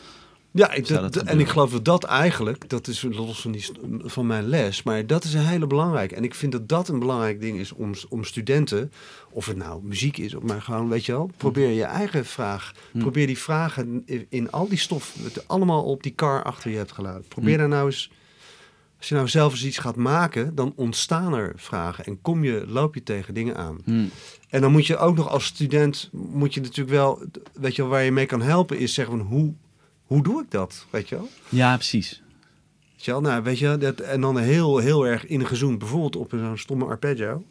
Ja, 0.50 0.72
ik, 0.72 0.86
Zou 0.86 1.00
dat- 1.00 1.12
dat 1.12 1.24
en 1.24 1.40
ik 1.40 1.48
geloof 1.48 1.70
dat 1.70 1.84
dat 1.84 2.04
eigenlijk, 2.04 2.68
dat 2.68 2.86
is 2.86 3.02
los 3.02 3.40
van, 3.40 3.52
die, 3.52 3.66
van 4.04 4.26
mijn 4.26 4.46
les, 4.48 4.82
maar 4.82 5.06
dat 5.06 5.24
is 5.24 5.34
een 5.34 5.46
hele 5.46 5.66
belangrijke. 5.66 6.14
En 6.14 6.24
ik 6.24 6.34
vind 6.34 6.52
dat 6.52 6.68
dat 6.68 6.88
een 6.88 6.98
belangrijk 6.98 7.40
ding 7.40 7.58
is 7.58 7.72
om, 7.72 7.92
om 8.08 8.24
studenten, 8.24 8.92
of 9.30 9.46
het 9.46 9.56
nou 9.56 9.82
muziek 9.84 10.16
is, 10.18 10.34
of 10.34 10.42
maar 10.42 10.62
gewoon, 10.62 10.88
weet 10.88 11.06
je 11.06 11.12
wel, 11.12 11.30
probeer 11.36 11.68
je 11.70 11.84
eigen 11.84 12.24
vraag. 12.26 12.72
Hm. 12.92 12.98
Probeer 12.98 13.26
die 13.26 13.38
vragen 13.38 14.02
in, 14.06 14.26
in 14.28 14.50
al 14.50 14.68
die 14.68 14.78
stof, 14.78 15.14
het 15.22 15.48
allemaal 15.48 15.82
op 15.84 16.02
die 16.02 16.12
kar 16.12 16.42
achter 16.42 16.70
je 16.70 16.76
hebt 16.76 16.92
gelaten. 16.92 17.24
Probeer 17.28 17.52
Hm. 17.52 17.58
daar 17.58 17.68
nou 17.68 17.86
eens, 17.86 18.10
als 18.98 19.08
je 19.08 19.14
nou 19.14 19.28
zelf 19.28 19.52
eens 19.52 19.64
iets 19.64 19.78
gaat 19.78 19.96
maken, 19.96 20.54
dan 20.54 20.72
ontstaan 20.76 21.34
er 21.34 21.52
vragen 21.56 22.04
en 22.04 22.20
kom 22.22 22.44
je, 22.44 22.64
loop 22.66 22.94
je 22.94 23.02
tegen 23.02 23.34
dingen 23.34 23.56
aan. 23.56 23.78
Hm. 23.84 24.04
En 24.48 24.60
dan 24.60 24.72
moet 24.72 24.86
je 24.86 24.96
ook 24.96 25.16
nog 25.16 25.28
als 25.28 25.44
student, 25.44 26.08
moet 26.12 26.54
je 26.54 26.60
natuurlijk 26.60 26.90
wel, 26.90 27.22
weet 27.52 27.76
je 27.76 27.82
wel, 27.82 27.90
waar 27.90 28.02
je 28.02 28.12
mee 28.12 28.26
kan 28.26 28.42
helpen, 28.42 28.78
is 28.78 28.94
zeggen 28.94 29.18
van 29.18 29.26
hoe, 29.26 29.52
hoe 30.08 30.22
doe 30.22 30.42
ik 30.42 30.50
dat, 30.50 30.86
weet 30.90 31.08
je 31.08 31.14
wel? 31.14 31.28
Ja, 31.48 31.74
precies. 31.74 32.22
Weet 32.92 33.04
je 33.04 33.10
wel, 33.10 33.20
nou, 33.20 33.42
weet 33.42 33.58
je, 33.58 33.76
dat, 33.78 34.00
en 34.00 34.20
dan 34.20 34.38
heel, 34.38 34.78
heel 34.78 35.06
erg 35.06 35.26
ingezoomd, 35.26 35.78
bijvoorbeeld 35.78 36.16
op 36.16 36.30
zo'n 36.30 36.58
stomme 36.58 36.84
arpeggio. 36.84 37.44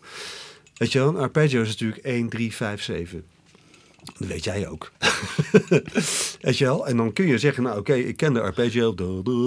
Weet 0.74 0.92
je 0.92 1.00
wel, 1.00 1.08
een 1.08 1.18
arpeggio 1.18 1.62
is 1.62 1.68
natuurlijk 1.68 2.04
1, 2.04 2.30
3, 2.30 2.54
5, 2.54 2.82
7. 2.82 3.26
Dat 4.20 4.28
weet 4.28 4.44
jij 4.44 4.68
ook. 4.68 4.92
weet 6.42 6.58
je 6.58 6.66
wel? 6.66 6.88
En 6.88 6.98
dan 6.98 7.14
kun 7.14 7.28
je 7.28 7.38
zeggen, 7.38 7.64
nou 7.64 7.78
oké, 7.80 7.94
ik 7.94 8.18
ken 8.18 8.34
de 8.34 8.42
arpeggio. 8.42 8.94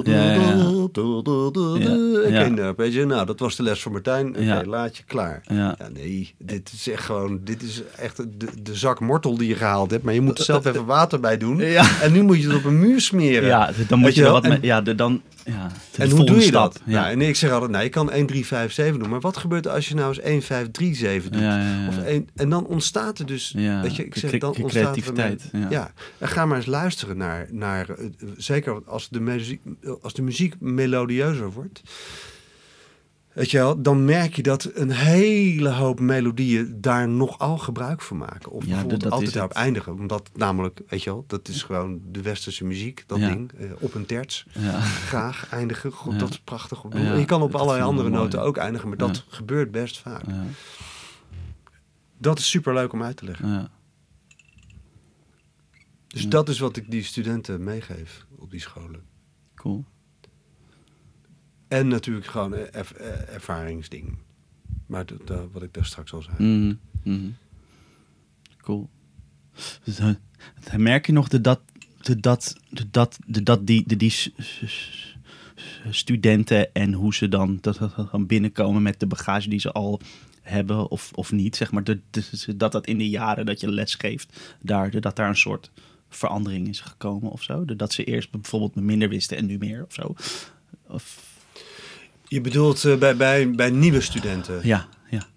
Ja, 0.04 0.12
ja, 0.32 0.32
ja. 0.32 2.22
Ik 2.26 2.32
ken 2.44 2.54
de 2.54 2.62
arpeggio. 2.62 3.04
Nou, 3.06 3.26
dat 3.26 3.38
was 3.40 3.56
de 3.56 3.62
les 3.62 3.82
voor 3.82 3.92
Martijn. 3.92 4.28
Oké, 4.28 4.40
Ja. 4.42 4.64
laat 4.64 4.96
je 4.96 5.02
klaar. 5.06 5.42
Ja. 5.46 5.76
Nee, 5.92 6.34
dit 6.38 6.70
is 6.72 6.88
echt 6.88 7.02
gewoon, 7.04 7.40
dit 7.44 7.62
is 7.62 7.82
echt 7.96 8.16
de, 8.16 8.46
de 8.62 8.74
zak 8.74 9.00
mortel 9.00 9.36
die 9.38 9.48
je 9.48 9.54
gehaald 9.54 9.90
hebt. 9.90 10.04
Maar 10.04 10.14
je 10.14 10.20
moet 10.20 10.38
er 10.38 10.44
zelf 10.44 10.64
even 10.66 10.84
water 10.84 11.20
bij 11.20 11.36
doen. 11.38 11.56
Ja. 11.58 12.00
En 12.02 12.12
nu 12.12 12.22
moet 12.22 12.40
je 12.42 12.46
het 12.48 12.56
op 12.56 12.64
een 12.64 12.78
muur 12.78 13.00
smeren. 13.00 13.48
Ja, 13.48 13.70
dan 13.88 13.98
moet 13.98 14.14
je 14.14 14.24
wat. 14.30 14.44
En- 14.44 14.58
Ja, 14.62 14.80
de, 14.80 14.94
dan. 14.94 15.22
Ja, 15.44 15.70
En 15.96 16.10
hoe 16.10 16.24
doe 16.24 16.36
je 16.36 16.42
stap. 16.42 16.52
dat? 16.72 16.82
Ja. 16.84 17.00
Nou, 17.00 17.12
en 17.12 17.20
ik 17.20 17.36
zeg 17.36 17.50
altijd, 17.50 17.70
nou, 17.70 17.84
je 17.84 17.90
kan 17.90 18.10
1, 18.10 18.26
3, 18.26 18.46
5, 18.46 18.72
7 18.72 18.98
doen. 18.98 19.08
Maar 19.08 19.20
wat 19.20 19.36
gebeurt 19.36 19.66
er 19.66 19.72
als 19.72 19.88
je 19.88 19.94
nou 19.94 20.08
eens 20.08 20.18
1, 20.20 20.42
5, 20.42 20.70
3, 20.70 20.94
7 20.94 21.32
doet? 21.32 21.40
Ja, 21.40 21.58
ja, 21.58 21.80
ja. 21.82 21.88
Of 21.88 21.98
1, 22.04 22.28
en 22.34 22.48
dan 22.50 22.66
ontstaat 22.66 23.18
er 23.18 23.26
dus, 23.26 23.52
weet 23.82 23.96
je, 23.96 24.04
ik 24.04 24.14
zeg, 24.16 24.30
cre- 24.30 24.38
ontstaat 24.58 24.96
er... 24.96 25.02
creativiteit, 25.02 25.48
een- 25.52 25.60
ja. 25.60 25.70
ja. 25.70 25.92
en 26.18 26.28
ga 26.28 26.46
maar 26.46 26.56
eens 26.56 26.66
luisteren 26.66 27.16
naar, 27.16 27.46
naar 27.50 27.88
eh, 27.88 28.06
zeker 28.36 28.82
als 28.86 29.08
de, 29.08 29.20
muziek, 29.20 29.60
als 30.02 30.12
de 30.14 30.22
muziek 30.22 30.54
melodieuzer 30.60 31.50
wordt... 31.52 31.82
Weet 33.32 33.50
je 33.50 33.56
wel, 33.58 33.82
dan 33.82 34.04
merk 34.04 34.34
je 34.36 34.42
dat 34.42 34.70
een 34.74 34.90
hele 34.90 35.68
hoop 35.70 36.00
melodieën 36.00 36.76
daar 36.80 37.08
nogal 37.08 37.58
gebruik 37.58 38.02
van 38.02 38.16
maken. 38.16 38.50
Of 38.50 38.62
Ja, 38.64 38.68
bijvoorbeeld 38.70 39.02
dat 39.02 39.12
altijd 39.12 39.32
daarop 39.32 39.52
eindigen. 39.52 39.92
Omdat 39.92 40.30
namelijk, 40.34 40.80
weet 40.88 41.02
je 41.02 41.10
wel, 41.10 41.24
dat 41.26 41.48
is 41.48 41.62
gewoon 41.62 42.00
de 42.10 42.22
westerse 42.22 42.64
muziek, 42.64 43.04
dat 43.06 43.18
Ja. 43.18 43.28
ding. 43.28 43.52
eh, 43.52 43.66
op 43.78 43.94
een 43.94 44.06
terts 44.06 44.46
Ja. 44.52 44.80
graag 44.80 45.46
eindigen. 45.50 45.92
God, 45.92 46.18
dat 46.18 46.30
is 46.30 46.38
prachtig. 46.40 46.82
Je 47.16 47.24
kan 47.24 47.42
op 47.42 47.54
allerlei 47.54 47.82
andere 47.82 48.02
wel 48.10 48.18
mooi. 48.18 48.22
noten 48.24 48.42
ook 48.42 48.56
eindigen, 48.56 48.88
maar 48.88 48.96
dat 48.98 49.24
gebeurt 49.28 49.70
best 49.70 49.98
vaak. 49.98 50.22
Ja. 50.26 50.44
Dat 52.18 52.38
is 52.38 52.50
super 52.50 52.74
leuk 52.74 52.92
om 52.92 53.02
uit 53.02 53.16
te 53.16 53.24
leggen. 53.24 53.70
Dus 56.10 56.28
dat 56.28 56.48
is 56.48 56.58
wat 56.58 56.76
ik 56.76 56.90
die 56.90 57.02
studenten 57.02 57.64
meegeef 57.64 58.26
op 58.36 58.50
die 58.50 58.60
scholen. 58.60 59.02
Cool. 59.54 59.84
En 61.68 61.88
natuurlijk 61.88 62.26
gewoon 62.26 62.52
een 62.52 62.70
erv- 62.72 62.90
eh, 62.90 63.34
ervaringsding. 63.34 64.18
Maar 64.86 65.06
dat, 65.06 65.26
dat- 65.26 65.48
wat 65.52 65.62
ik 65.62 65.74
daar 65.74 65.84
straks 65.86 66.12
al 66.12 66.22
zei. 66.22 66.36
Mhm. 67.02 67.28
Cool. 68.60 68.90
Dus, 69.84 69.98
eh, 69.98 70.14
merk 70.76 71.06
je 71.06 71.12
nog 71.12 71.28
de, 71.28 71.40
dat, 71.40 71.60
de, 72.00 72.20
dat, 72.20 72.56
de, 72.70 72.90
dat, 72.90 73.18
de, 73.26 73.42
dat 73.42 73.66
die, 73.66 73.84
de, 73.86 73.96
die 73.96 74.12
studenten 75.90 76.72
en 76.74 76.92
hoe 76.92 77.14
ze 77.14 77.28
dan, 77.28 77.58
dat, 77.60 77.78
dan 78.12 78.26
binnenkomen 78.26 78.82
met 78.82 79.00
de 79.00 79.06
bagage 79.06 79.48
die 79.48 79.60
ze 79.60 79.72
al 79.72 80.00
hebben 80.42 80.90
of, 80.90 81.12
of 81.14 81.32
niet, 81.32 81.56
zeg 81.56 81.72
maar, 81.72 81.84
de, 81.84 82.00
de- 82.10 82.56
dat 82.56 82.72
dat 82.72 82.86
in 82.86 82.98
de 82.98 83.08
jaren 83.08 83.46
dat 83.46 83.60
je 83.60 83.70
les 83.70 83.94
geeft, 83.94 84.56
daar, 84.62 85.00
dat 85.00 85.16
daar 85.16 85.28
een 85.28 85.36
soort 85.36 85.70
verandering 86.10 86.68
is 86.68 86.80
gekomen 86.80 87.30
of 87.30 87.42
zo? 87.42 87.64
Dat 87.64 87.92
ze 87.92 88.04
eerst 88.04 88.30
bijvoorbeeld 88.30 88.74
minder 88.74 89.08
wisten 89.08 89.36
en 89.36 89.46
nu 89.46 89.58
meer 89.58 89.84
of 89.84 89.92
zo? 89.92 90.14
Of, 90.86 91.32
Je 92.28 92.40
bedoelt 92.40 92.84
eh, 92.84 92.96
bij, 92.96 93.16
bij, 93.16 93.50
bij 93.50 93.70
nieuwe 93.70 94.00
studenten? 94.00 94.60
ja, 94.66 94.88
ja. 95.10 95.28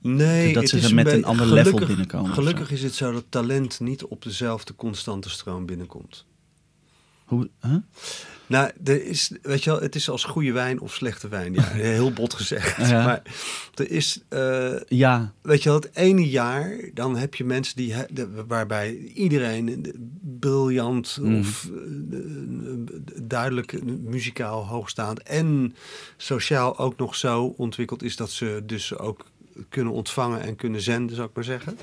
Nee, 0.00 0.52
Dat 0.52 0.68
ze 0.68 0.94
met 0.94 1.12
een 1.12 1.24
ander 1.24 1.46
level 1.46 1.86
binnenkomen 1.86 2.32
Gelukkig 2.32 2.70
is 2.70 2.82
het 2.82 2.94
zo 2.94 3.12
dat 3.12 3.24
talent 3.28 3.80
niet 3.80 4.04
op 4.04 4.22
dezelfde 4.22 4.74
constante 4.74 5.30
stroom 5.30 5.66
binnenkomt. 5.66 6.26
Hoe, 7.24 7.50
huh? 7.60 7.76
Nou, 8.50 8.70
er 8.84 9.04
is, 9.04 9.32
weet 9.42 9.64
je 9.64 9.70
wel, 9.70 9.80
het 9.80 9.94
is 9.94 10.08
als 10.10 10.24
goede 10.24 10.52
wijn 10.52 10.80
of 10.80 10.94
slechte 10.94 11.28
wijn. 11.28 11.54
Ja, 11.54 11.62
heel 11.94 12.12
bot 12.12 12.34
gezegd. 12.34 12.88
Ja. 12.88 13.04
Maar 13.04 13.22
er 13.74 13.90
is, 13.90 14.20
eh, 14.28 14.80
Ja, 14.88 15.32
weet 15.42 15.62
je 15.62 15.68
wel, 15.68 15.78
het 15.78 15.90
ene 15.96 16.28
jaar, 16.28 16.80
dan 16.94 17.16
heb 17.16 17.34
je 17.34 17.44
mensen 17.44 17.76
die, 17.76 17.94
waarbij 18.46 18.96
iedereen 18.96 19.92
briljant 20.40 21.18
Mm. 21.20 21.38
of 21.38 21.64
eh, 21.64 22.18
duidelijk 23.22 23.84
muzikaal 24.02 24.66
hoogstaand 24.66 25.22
en 25.22 25.74
sociaal 26.16 26.78
ook 26.78 26.96
nog 26.96 27.14
zo 27.16 27.54
ontwikkeld 27.56 28.02
is 28.02 28.16
dat 28.16 28.30
ze 28.30 28.62
dus 28.66 28.98
ook 28.98 29.26
kunnen 29.68 29.92
ontvangen 29.92 30.40
en 30.42 30.56
kunnen 30.56 30.80
zenden, 30.80 31.16
zou 31.16 31.28
ik 31.28 31.34
maar 31.34 31.44
zeggen. 31.44 31.78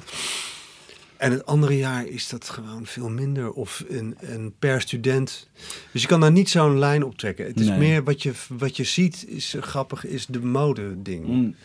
En 1.18 1.32
het 1.32 1.46
andere 1.46 1.78
jaar 1.78 2.06
is 2.06 2.30
dat 2.30 2.50
gewoon 2.50 2.86
veel 2.86 3.10
minder. 3.10 3.52
Of 3.52 3.84
een, 3.88 4.16
een 4.20 4.54
per 4.60 4.82
student. 4.82 5.48
Dus 5.92 6.02
je 6.02 6.08
kan 6.08 6.20
daar 6.20 6.32
niet 6.32 6.50
zo'n 6.50 6.80
lijn 6.80 7.04
op 7.04 7.18
trekken. 7.18 7.46
Het 7.46 7.60
is 7.60 7.68
Nee. 7.68 7.78
meer 7.78 8.04
wat 8.04 8.24
je, 8.24 8.32
wat 8.50 8.78
je 8.78 8.84
ziet, 8.84 9.26
is 9.28 9.54
eh, 9.54 9.62
grappig, 9.62 10.06
is 10.06 10.26
de 10.26 10.40
mode 10.42 11.02
ding. 11.02 11.26
Mm. 11.28 11.56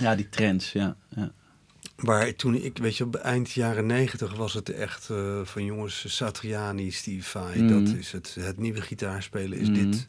ja 0.00 0.14
die 0.16 0.28
trends, 0.28 0.72
ja. 0.72 0.96
ja. 1.16 1.32
Waar 1.96 2.34
toen 2.36 2.54
ik, 2.54 2.78
weet 2.78 2.96
je, 2.96 3.04
op 3.04 3.14
eind 3.14 3.50
jaren 3.52 3.86
negentig 3.86 4.34
was 4.36 4.54
het 4.54 4.68
echt 4.70 5.10
eh, 5.10 5.40
van 5.44 5.64
jongens, 5.64 6.04
Satriani, 6.16 6.90
Steve 6.90 7.22
Vai, 7.28 7.62
Mhm. 7.62 7.84
dat 7.84 7.94
is 7.96 8.12
het. 8.12 8.36
Het 8.40 8.58
nieuwe 8.58 8.80
gitaarspelen 8.80 9.58
is 9.58 9.68
Mhm. 9.68 9.90
dit. 9.90 10.08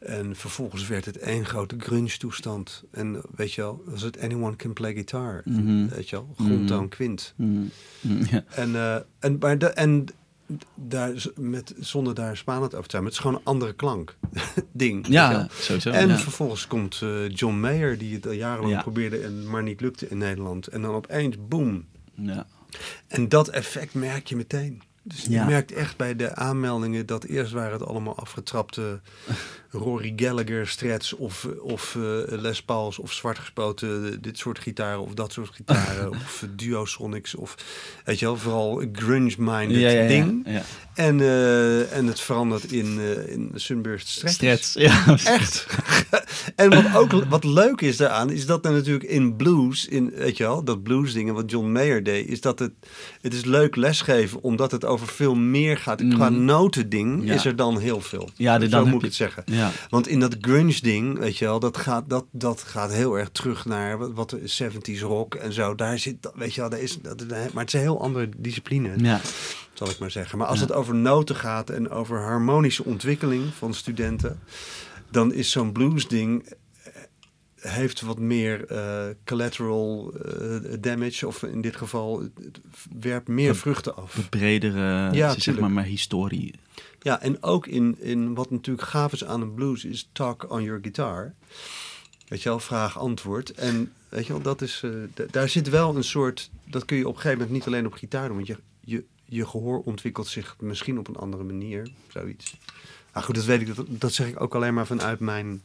En 0.00 0.36
vervolgens 0.36 0.86
werd 0.86 1.04
het 1.04 1.18
één 1.18 1.46
grote 1.46 1.74
grunge 1.78 2.16
toestand. 2.18 2.84
En 2.90 3.20
weet 3.34 3.52
je 3.52 3.60
wel, 3.60 3.82
was 3.84 4.02
het 4.02 4.20
Anyone 4.20 4.56
Can 4.56 4.72
Play 4.72 4.92
Guitar. 4.92 5.42
Mhm. 5.44 5.88
Weet 5.88 6.08
je 6.08 6.16
wel, 6.16 6.34
grondtoon, 6.36 6.88
quint. 6.88 7.34
Mm. 7.36 7.70
Mm, 8.00 8.22
ja. 8.30 8.44
En, 8.48 8.74
eh, 8.74 8.96
en, 9.18 9.36
maar 9.38 9.58
de, 9.58 9.66
en 9.66 10.06
daar, 10.74 11.24
met, 11.36 11.74
zonder 11.78 12.14
daar 12.14 12.36
spannend 12.36 12.74
over 12.74 12.84
te 12.84 12.90
zijn, 12.90 13.02
maar 13.02 13.12
het 13.12 13.20
is 13.20 13.26
gewoon 13.26 13.40
een 13.40 13.46
andere 13.52 13.72
klank. 13.72 14.16
Ding. 14.72 15.06
ja, 15.06 15.48
sowieso. 15.50 15.90
En 15.90 16.08
ja. 16.08 16.18
vervolgens 16.18 16.66
komt 16.66 17.00
eh, 17.02 17.28
John 17.28 17.54
Mayer, 17.54 17.98
die 17.98 18.14
het 18.14 18.26
al 18.26 18.32
jarenlang 18.32 18.74
Ja. 18.74 18.82
probeerde 18.82 19.18
en 19.18 19.50
maar 19.50 19.62
niet 19.62 19.80
lukte 19.80 20.08
in 20.08 20.18
Nederland. 20.18 20.66
En 20.66 20.82
dan 20.82 20.94
opeens, 20.94 21.36
boom. 21.48 21.84
ja. 22.14 22.46
En 23.06 23.28
dat 23.28 23.48
effect 23.48 23.94
merk 23.94 24.26
je 24.26 24.36
meteen. 24.36 24.82
Dus 25.02 25.24
Ja. 25.28 25.42
je 25.42 25.50
merkt 25.50 25.72
echt 25.72 25.96
bij 25.96 26.16
de 26.16 26.34
aanmeldingen 26.34 27.06
dat 27.06 27.24
eerst 27.24 27.52
waren 27.52 27.72
het 27.72 27.86
allemaal 27.86 28.16
afgetrapte 28.16 29.00
Rory 29.70 30.12
Gallagher 30.16 30.66
strats 30.66 31.12
of, 31.12 31.48
of 31.60 31.94
eh, 31.96 32.02
Les 32.26 32.62
Pauls 32.62 32.98
of 32.98 33.12
zwart 33.12 33.38
gespoten 33.38 34.22
dit 34.22 34.38
soort 34.38 34.58
gitaren 34.58 35.00
of 35.00 35.14
dat 35.14 35.32
soort 35.32 35.50
gitaren 35.54 36.10
of 36.24 36.44
duosonics 36.56 37.34
of 37.34 37.54
weet 38.04 38.18
je 38.18 38.24
wel, 38.24 38.36
vooral 38.36 38.84
grunge-minded 38.92 39.80
Ja, 39.80 39.90
ja, 39.90 40.00
ja, 40.00 40.08
ding. 40.08 40.46
En, 40.94 41.20
eh, 41.20 41.96
en 41.96 42.06
het 42.06 42.20
verandert 42.20 42.72
in, 42.72 42.98
eh 43.00 43.28
in 43.32 43.50
Sunburst 43.54 44.08
strats. 44.08 44.34
Strats, 44.34 44.72
ja. 44.72 45.04
Echt. 45.24 45.66
en 46.56 46.70
wat 46.70 46.96
ook 46.96 47.24
wat 47.28 47.44
leuk 47.44 47.80
is 47.80 47.96
daaraan, 47.96 48.30
is 48.30 48.46
dat 48.46 48.64
er 48.64 48.72
natuurlijk 48.72 49.04
in 49.04 49.36
blues, 49.36 49.86
in, 49.86 50.10
weet 50.16 50.36
je 50.36 50.42
wel, 50.42 50.64
dat 50.64 50.82
blues 50.82 51.12
dingen 51.12 51.34
wat 51.34 51.50
John 51.50 51.72
Mayer 51.72 52.02
deed, 52.02 52.28
is 52.28 52.40
dat 52.40 52.58
het, 52.58 52.72
het 53.20 53.34
is 53.34 53.44
leuk 53.44 53.76
lesgeven, 53.76 54.42
omdat 54.42 54.70
het 54.70 54.84
over 54.90 55.06
veel 55.06 55.34
meer 55.34 55.76
gaat. 55.76 56.02
Qua 56.08 56.30
Mhm. 56.30 56.44
notending 56.44 57.24
Ja. 57.24 57.34
is 57.34 57.44
er 57.44 57.56
dan 57.56 57.78
heel 57.78 58.00
veel. 58.00 58.28
Ja, 58.34 58.60
Zo 58.60 58.68
dan 58.68 58.82
heb 58.82 58.92
moet 58.92 58.94
ik 58.94 59.00
je- 59.00 59.06
het 59.06 59.14
zeggen. 59.34 59.42
Ja, 59.46 59.70
Want 59.90 60.08
in 60.08 60.20
dat 60.20 60.36
grunge 60.40 60.78
ding, 60.82 61.18
weet 61.18 61.36
je 61.38 61.44
wel, 61.44 61.60
dat 61.60 61.76
gaat, 61.76 62.04
dat, 62.10 62.24
dat 62.30 62.62
gaat 62.62 62.92
heel 62.92 63.18
erg 63.18 63.28
terug 63.32 63.64
naar 63.64 63.98
wat, 63.98 64.10
wat 64.14 64.30
de 64.30 64.40
70s 64.44 65.00
rock 65.02 65.34
en 65.34 65.52
zo. 65.52 65.74
Daar 65.74 65.98
zit, 65.98 66.22
dat- 66.22 66.32
weet 66.36 66.54
je 66.54 66.60
wel, 66.60 66.70
daar 66.70 66.80
is, 66.80 66.98
dat, 67.02 67.24
maar 67.28 67.48
het 67.64 67.66
is 67.66 67.72
een 67.72 67.80
heel 67.80 68.02
andere 68.02 68.28
discipline 68.36 68.92
ja. 68.96 69.20
zal 69.74 69.90
ik 69.90 69.98
maar 69.98 70.10
zeggen. 70.10 70.38
Maar 70.38 70.46
als 70.46 70.58
Ja. 70.60 70.64
het 70.66 70.74
over 70.74 70.94
noten 70.94 71.36
gaat 71.36 71.70
en 71.70 71.90
over 71.90 72.20
harmonische 72.20 72.84
ontwikkeling 72.84 73.44
van 73.58 73.74
studenten, 73.74 74.40
dan 75.10 75.32
is 75.32 75.50
zo'n 75.50 75.72
blues-ding 75.72 76.42
eh, 76.42 76.52
heeft 77.60 78.00
wat 78.00 78.18
meer 78.18 78.66
eh, 78.66 79.06
collateral 79.24 80.12
eh, 80.12 80.56
damage, 80.80 81.26
of 81.26 81.42
in 81.42 81.60
dit 81.60 81.76
geval 81.76 82.20
het- 82.20 82.60
werpt 83.00 83.28
meer 83.28 83.48
Een- 83.48 83.54
vruchten 83.56 83.96
af. 83.96 84.14
De 84.14 84.28
bredere, 84.28 85.08
Ja, 85.12 85.38
zeg 85.38 85.58
maar, 85.58 85.70
maar 85.70 85.84
historie. 85.84 86.54
Ja, 87.02 87.20
en 87.20 87.42
ook 87.42 87.66
in, 87.66 87.96
in 88.00 88.34
wat 88.34 88.50
natuurlijk 88.50 88.88
gaaf 88.88 89.12
is 89.12 89.24
aan 89.24 89.40
een 89.40 89.54
blues 89.54 89.84
is 89.84 90.08
talk 90.12 90.50
on 90.50 90.62
your 90.62 90.78
guitar. 90.82 91.34
Weet 92.28 92.42
je 92.42 92.48
wel, 92.48 92.60
vraag-antwoord. 92.60 93.50
En 93.50 93.92
weet 94.08 94.26
je 94.26 94.32
wel, 94.32 94.42
dat 94.42 94.62
is, 94.62 94.82
eh, 94.84 94.90
daar 95.30 95.48
zit 95.48 95.68
wel 95.68 95.96
een 95.96 96.04
soort, 96.04 96.50
dat 96.64 96.84
kun 96.84 96.96
je 96.96 97.08
op 97.08 97.14
een 97.14 97.20
gegeven 97.20 97.38
moment 97.38 97.56
niet 97.56 97.66
alleen 97.66 97.86
op 97.86 97.92
gitaar 97.92 98.26
doen, 98.26 98.36
want 98.36 98.46
je, 98.48 98.56
je, 98.80 99.04
je 99.24 99.46
gehoor 99.46 99.78
ontwikkelt 99.84 100.26
zich 100.26 100.56
misschien 100.60 100.98
op 100.98 101.08
een 101.08 101.16
andere 101.16 101.42
manier, 101.42 101.90
zoiets. 102.08 102.56
Nou 103.12 103.24
goed, 103.24 103.34
dat 103.34 103.44
weet 103.44 103.60
ik, 103.60 103.74
dat, 103.76 103.86
dat 103.88 104.12
zeg 104.12 104.28
ik 104.28 104.40
ook 104.40 104.54
alleen 104.54 104.74
maar 104.74 104.86
vanuit 104.86 105.20
mijn 105.20 105.62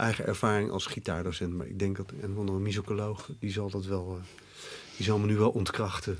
eigen 0.00 0.26
ervaring 0.26 0.70
als 0.70 0.86
gitaardocent. 0.86 1.52
Maar 1.54 1.66
ik 1.66 1.78
denk 1.78 1.96
dat 1.96 2.12
een 2.20 2.36
andere 2.36 2.58
musicoloog, 2.58 3.30
die 3.38 3.52
zal 3.52 3.70
dat 3.70 3.84
wel, 3.86 4.16
eh, 4.20 4.24
die 4.96 5.06
zal 5.06 5.18
me 5.18 5.26
nu 5.26 5.36
wel 5.36 5.50
ontkrachten. 5.50 6.18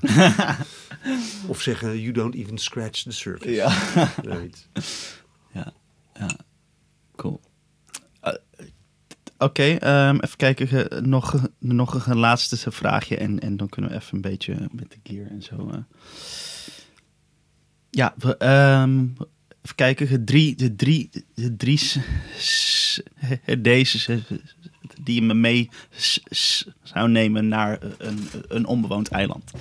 of 1.47 1.61
zeggen, 1.61 1.99
you 2.01 2.11
don't 2.13 2.35
even 2.35 2.57
scratch 2.57 3.01
the 3.03 3.11
surface. 3.11 3.51
Ja. 3.51 3.71
Ja, 5.53 5.73
ja. 6.13 6.29
Cool. 7.15 7.41
Eh, 8.21 8.33
Oké, 9.37 9.63
ehm, 9.63 10.15
even 10.15 10.37
kijken. 10.37 11.09
nog, 11.09 11.47
nog 11.59 12.05
een 12.07 12.17
laatste 12.17 12.71
vraagje 12.71 13.17
en, 13.17 13.39
en 13.39 13.57
dan 13.57 13.69
kunnen 13.69 13.91
we 13.91 13.97
even 13.97 14.15
een 14.15 14.21
beetje 14.21 14.69
met 14.71 14.91
de 14.91 14.97
gear 15.03 15.27
en 15.27 15.41
zo. 15.41 15.69
eh. 15.71 15.77
Ja, 17.89 18.13
we, 18.17 18.37
ehm, 18.37 19.07
even 19.63 19.75
kijken. 19.75 20.07
ge- 20.07 20.23
Drie, 20.23 20.55
de 20.55 20.75
drie, 20.75 21.09
de 21.35 21.55
drie 21.57 21.79
deze 23.59 24.19
die 25.03 25.15
je 25.15 25.21
me 25.21 25.33
mee 25.33 25.69
zou 26.83 27.09
nemen 27.09 27.47
naar 27.47 27.79
een, 27.97 28.27
een 28.47 28.65
onbewoond 28.65 29.07
eiland. 29.07 29.51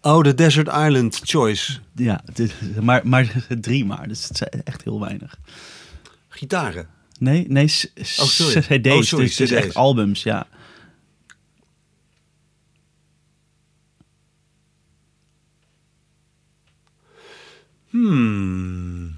Oh, 0.00 0.22
de 0.22 0.34
Desert 0.34 0.66
Island 0.68 1.20
Choice. 1.24 1.78
Ja, 1.94 2.24
maar, 2.80 3.08
maar 3.08 3.46
drie 3.60 3.84
maar. 3.84 4.08
Dus 4.08 4.28
het 4.28 4.30
is 4.52 4.60
echt 4.64 4.84
heel 4.84 5.00
weinig. 5.00 5.38
Gitaren. 6.28 6.86
Nee, 7.18 7.44
nee, 7.48 7.64
Oh, 7.94 8.04
sorry. 8.04 8.60
CD's. 8.80 8.88
Oh, 8.92 9.02
sorry, 9.02 9.24
dus 9.24 9.40
is 9.40 9.50
echt 9.50 9.74
albums, 9.74 10.22
ja. 10.22 10.46
Hmm. 17.94 19.14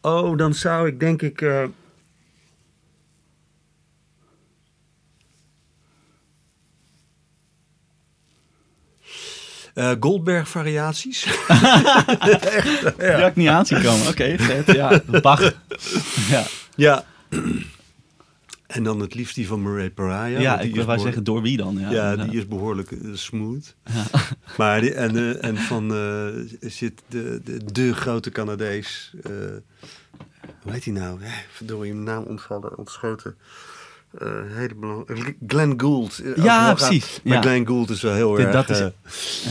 Oh, 0.00 0.36
dan 0.36 0.54
zou 0.54 0.88
ik 0.88 1.00
denk 1.00 1.22
ik. 1.22 1.40
eh, 1.42 1.62
eh, 9.74 9.90
Goldberg 10.00 10.48
variaties. 10.48 11.22
Die 12.98 13.10
had 13.10 13.28
ik 13.28 13.36
niet 13.36 13.48
aan 13.48 13.66
zien 13.66 13.82
komen. 13.82 14.08
Oké, 14.08 14.36
vet. 14.38 14.72
Ja, 14.72 15.00
Bach. 15.22 15.52
Ja, 16.28 16.46
ja. 16.76 17.04
En 18.68 18.82
dan 18.82 19.00
het 19.00 19.14
liefst 19.14 19.34
die 19.34 19.46
van 19.46 19.62
Murray 19.62 19.90
Pariah. 19.90 20.40
ja 20.40 20.56
die 20.56 20.68
ik 20.74 20.84
wou 20.84 20.98
zeggen 20.98 21.24
door 21.24 21.42
wie 21.42 21.56
dan? 21.56 21.78
Ja, 21.78 21.90
Ja, 21.90 22.16
die 22.16 22.38
is 22.38 22.46
behoorlijk 22.48 22.90
eh, 22.90 22.98
smooth. 23.12 23.76
Maar 24.58 24.80
die, 24.80 24.94
en, 24.94 25.16
eh, 25.16 25.44
en 25.44 25.56
van 25.56 25.94
eh, 25.94 26.26
zit 26.70 27.02
de, 27.08 27.40
de, 27.44 27.64
de 27.72 27.94
grote 27.94 28.30
Canadees. 28.30 29.12
hoe 30.62 30.72
heet 30.72 30.84
hij 30.84 30.92
nou? 30.92 31.22
Eh, 31.22 31.32
verdorie, 31.52 31.92
mijn 31.92 32.04
naam 32.04 32.22
ontvallen, 32.24 32.78
ontschoten. 32.78 33.36
Eh 34.18 34.28
hele 34.46 34.74
belang- 34.74 35.36
Glenn 35.46 35.80
Gould. 35.80 36.18
Eh, 36.18 36.44
Ja, 36.44 36.74
precies. 36.74 37.20
Maar 37.24 37.34
Ja. 37.34 37.40
Glenn 37.40 37.66
Gould 37.66 37.90
is 37.90 38.02
wel 38.02 38.14
heel 38.14 38.38
erg... 38.38 38.52
dat 38.52 38.68
is- 38.70 38.80
eh, 38.80 38.88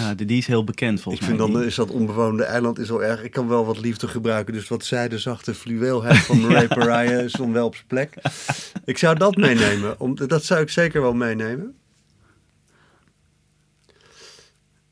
ja, 0.01 0.13
die 0.13 0.25
die 0.25 0.37
is 0.37 0.47
heel 0.47 0.63
bekend 0.63 0.97
ik 0.97 1.03
volgens 1.03 1.25
vind 1.25 1.37
mij. 1.37 1.47
dan 1.47 1.57
Die- 1.57 1.67
is 1.67 1.75
dat 1.75 1.89
onbewoonde 1.91 2.43
eiland 2.43 2.79
is 2.79 2.89
wel 2.89 3.03
erg. 3.03 3.23
Ik 3.23 3.31
kan 3.31 3.47
wel 3.47 3.65
wat 3.65 3.79
liefde 3.79 4.07
gebruiken. 4.07 4.53
Dus 4.53 4.67
wat 4.67 4.85
zij 4.85 5.07
de 5.07 5.17
zachte 5.19 5.53
fluweelheid 5.53 6.17
van 6.17 6.41
Murray 6.41 6.67
Pariah 6.67 7.23
is 7.23 7.31
dan 7.31 7.53
wel 7.53 7.65
op 7.65 7.75
zijn 7.75 7.87
plek. 7.87 8.13
Ik 8.85 8.97
zou 8.97 9.17
dat 9.17 9.35
meenemen. 9.35 9.99
Om, 9.99 10.15
dat 10.27 10.43
zou 10.43 10.61
ik 10.61 10.69
zeker 10.69 11.01
wel 11.01 11.13
meenemen. 11.13 11.75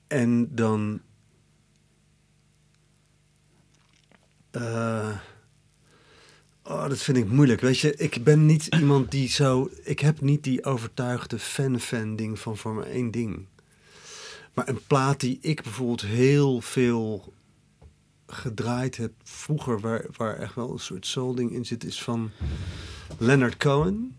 En 0.07 0.47
dan. 0.55 0.99
eh, 4.51 5.09
oh, 6.65 6.89
dat 6.89 6.97
vind 6.97 7.17
ik 7.17 7.29
moeilijk. 7.29 7.61
Weet 7.61 7.79
je, 7.79 7.95
ik 7.95 8.23
ben 8.23 8.45
niet 8.45 8.67
iemand 8.79 9.11
die 9.11 9.29
zo. 9.29 9.69
Ik 9.83 9.99
heb 9.99 10.21
niet 10.21 10.43
die 10.43 10.63
overtuigde 10.63 11.39
fan-fan-ding 11.39 12.39
van 12.39 12.57
voor 12.57 12.73
maar 12.73 12.85
één 12.85 13.11
ding. 13.11 13.45
Maar 14.53 14.67
een 14.67 14.85
plaat 14.87 15.19
die 15.19 15.37
ik 15.41 15.63
bijvoorbeeld 15.63 16.01
heel 16.01 16.61
veel 16.61 17.33
gedraaid 18.27 18.97
heb 18.97 19.11
vroeger, 19.23 19.79
waar, 19.79 20.05
waar 20.17 20.37
echt 20.37 20.55
wel 20.55 20.71
een 20.71 20.79
soort 20.79 21.05
soul-ding 21.05 21.51
in 21.51 21.65
zit, 21.65 21.83
is 21.83 22.03
van 22.03 22.31
Leonard 23.17 23.57
Cohen. 23.57 24.15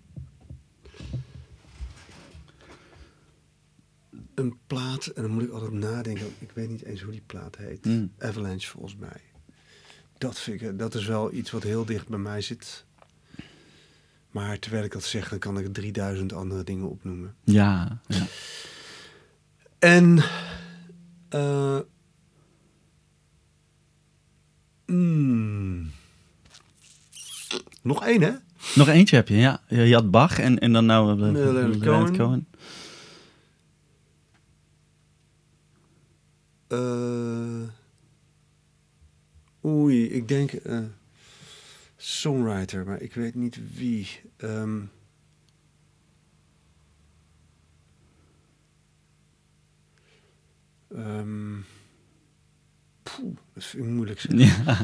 een 4.36 4.58
plaat, 4.66 5.06
en 5.06 5.22
dan 5.22 5.30
moet 5.30 5.42
ik 5.42 5.50
altijd 5.50 5.72
nadenken. 5.72 6.26
Ik 6.38 6.50
weet 6.54 6.68
niet 6.68 6.82
eens 6.82 7.02
hoe 7.02 7.12
die 7.12 7.22
plaat 7.26 7.56
heet. 7.56 7.84
Mm. 7.84 8.12
Avalanche 8.18 8.68
volgens 8.68 8.96
mij. 8.96 9.20
Dat, 10.18 10.38
vind 10.38 10.62
ik, 10.62 10.78
dat 10.78 10.94
is 10.94 11.06
wel 11.06 11.32
iets 11.32 11.50
wat 11.50 11.62
heel 11.62 11.84
dicht 11.84 12.08
bij 12.08 12.18
mij 12.18 12.40
zit. 12.40 12.84
Maar 14.30 14.58
terwijl 14.58 14.84
ik 14.84 14.92
dat 14.92 15.04
zeg, 15.04 15.28
dan 15.28 15.38
kan 15.38 15.58
ik 15.58 15.74
3000 15.74 16.32
andere 16.32 16.64
dingen 16.64 16.88
opnoemen. 16.90 17.34
Ja, 17.44 18.00
ja. 18.06 18.26
En. 19.78 20.22
eh, 21.28 21.78
mm, 24.86 25.90
nog 27.82 28.04
één, 28.04 28.22
hè? 28.22 28.32
Nog 28.74 28.88
eentje 28.88 29.16
heb 29.16 29.28
je, 29.28 29.36
ja. 29.36 29.60
Je 29.68 29.94
had 29.94 30.10
Bach 30.10 30.38
en, 30.38 30.58
en 30.58 30.72
dan 30.72 30.86
nou... 30.86 31.10
eh, 31.22 31.30
Nee, 31.30 31.78
Leonard 31.78 32.16
Cohen. 32.16 32.46
Eh, 36.68 37.68
oei, 39.66 40.08
ik 40.10 40.28
denk. 40.28 40.52
eh, 40.52 40.78
songwriter, 41.96 42.86
maar 42.86 43.00
ik 43.00 43.14
weet 43.14 43.34
niet 43.34 43.58
wie. 43.74 44.08
Ehm, 44.36 44.78
ehm, 50.94 51.54
poeh, 53.02 53.36
dat 53.54 53.64
vind 53.64 53.84
ik 53.84 53.90
moeilijk. 53.90 54.20
zeg. 54.20 54.30
Ja, 54.66 54.78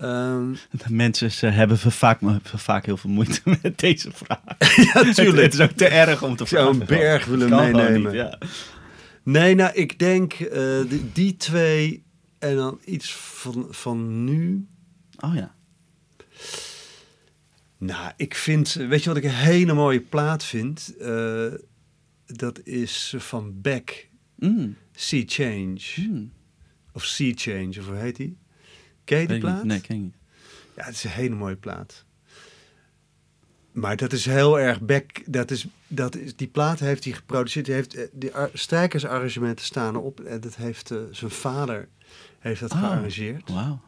Ehm, 0.00 0.52
de 0.70 0.84
mensen 0.92 1.30
ze 1.32 1.46
hebben 1.46 1.78
vaak, 1.78 2.18
vaak 2.42 2.86
heel 2.86 2.96
veel 2.96 3.10
moeite 3.10 3.40
met 3.62 3.78
deze 3.78 4.10
vraag. 4.12 4.40
ja, 4.76 5.12
tuurlijk. 5.12 5.42
Het 5.42 5.54
is 5.54 5.60
ook 5.60 5.70
te 5.70 5.86
erg 5.86 6.22
om 6.22 6.36
te 6.36 6.42
Ik 6.42 6.48
zou 6.48 6.74
vragen. 6.76 6.94
een 6.94 7.00
berg 7.00 7.24
willen 7.24 7.48
meenemen. 7.50 8.02
niet, 8.02 8.12
ja. 8.12 8.38
Nee, 9.24 9.54
nou, 9.54 9.74
ik 9.74 9.98
denk 9.98 10.32
eh, 10.32 10.88
die, 10.88 11.12
die 11.12 11.36
twee 11.36 12.02
en 12.38 12.56
dan 12.56 12.80
iets 12.84 13.14
van, 13.14 13.66
van 13.70 14.24
nu. 14.24 14.66
Oh 15.20 15.34
ja. 15.34 15.54
Nou, 17.78 18.12
ik 18.16 18.34
vind, 18.34 18.72
weet 18.72 19.02
je 19.02 19.08
wat 19.08 19.16
ik 19.18 19.24
een 19.24 19.30
hele 19.30 19.72
mooie 19.72 20.00
plaat 20.00 20.44
vind? 20.44 20.96
Eh, 20.96 21.46
dat 22.26 22.60
is 22.64 23.14
van 23.18 23.60
Beck, 23.60 24.08
Mm, 24.36 24.76
Sea 24.92 25.22
Change. 25.26 25.80
mm. 25.96 26.32
Of 26.92 27.04
Sea 27.04 27.32
Change, 27.34 27.68
of 27.80 27.86
hoe 27.86 27.96
heet 27.96 28.16
die? 28.16 28.36
Ken 29.04 29.20
je 29.20 29.26
die 29.26 29.38
plaat? 29.38 29.64
Nee, 29.64 29.80
ken 29.80 30.02
niet. 30.02 30.14
Ja, 30.76 30.84
het 30.84 30.94
is 30.94 31.04
een 31.04 31.10
hele 31.10 31.34
mooie 31.34 31.56
plaat. 31.56 32.03
Maar 33.74 33.96
dat 33.96 34.12
is 34.12 34.24
heel 34.26 34.60
erg 34.60 34.80
Beck. 34.80 35.22
Dat 35.26 35.50
is, 35.50 35.66
dat 35.86 36.16
is, 36.16 36.36
die 36.36 36.46
plaat 36.48 36.78
heeft 36.78 37.04
hij 37.04 37.12
geproduceerd. 37.12 37.64
Die 37.66 37.74
heeft, 37.74 37.94
eh, 37.94 38.04
die 38.12 38.34
ar- 38.34 38.50
strijkersarrangementen 38.52 39.64
staan 39.64 39.94
erop. 39.94 40.20
En 40.20 40.40
dat 40.40 40.54
heeft 40.56 40.90
eh, 40.90 40.98
zijn 41.10 41.30
vader 41.30 41.88
heeft 42.38 42.60
dat 42.60 42.72
Oh. 42.72 42.78
gearrangeerd. 42.78 43.50
Wauw. 43.50 43.80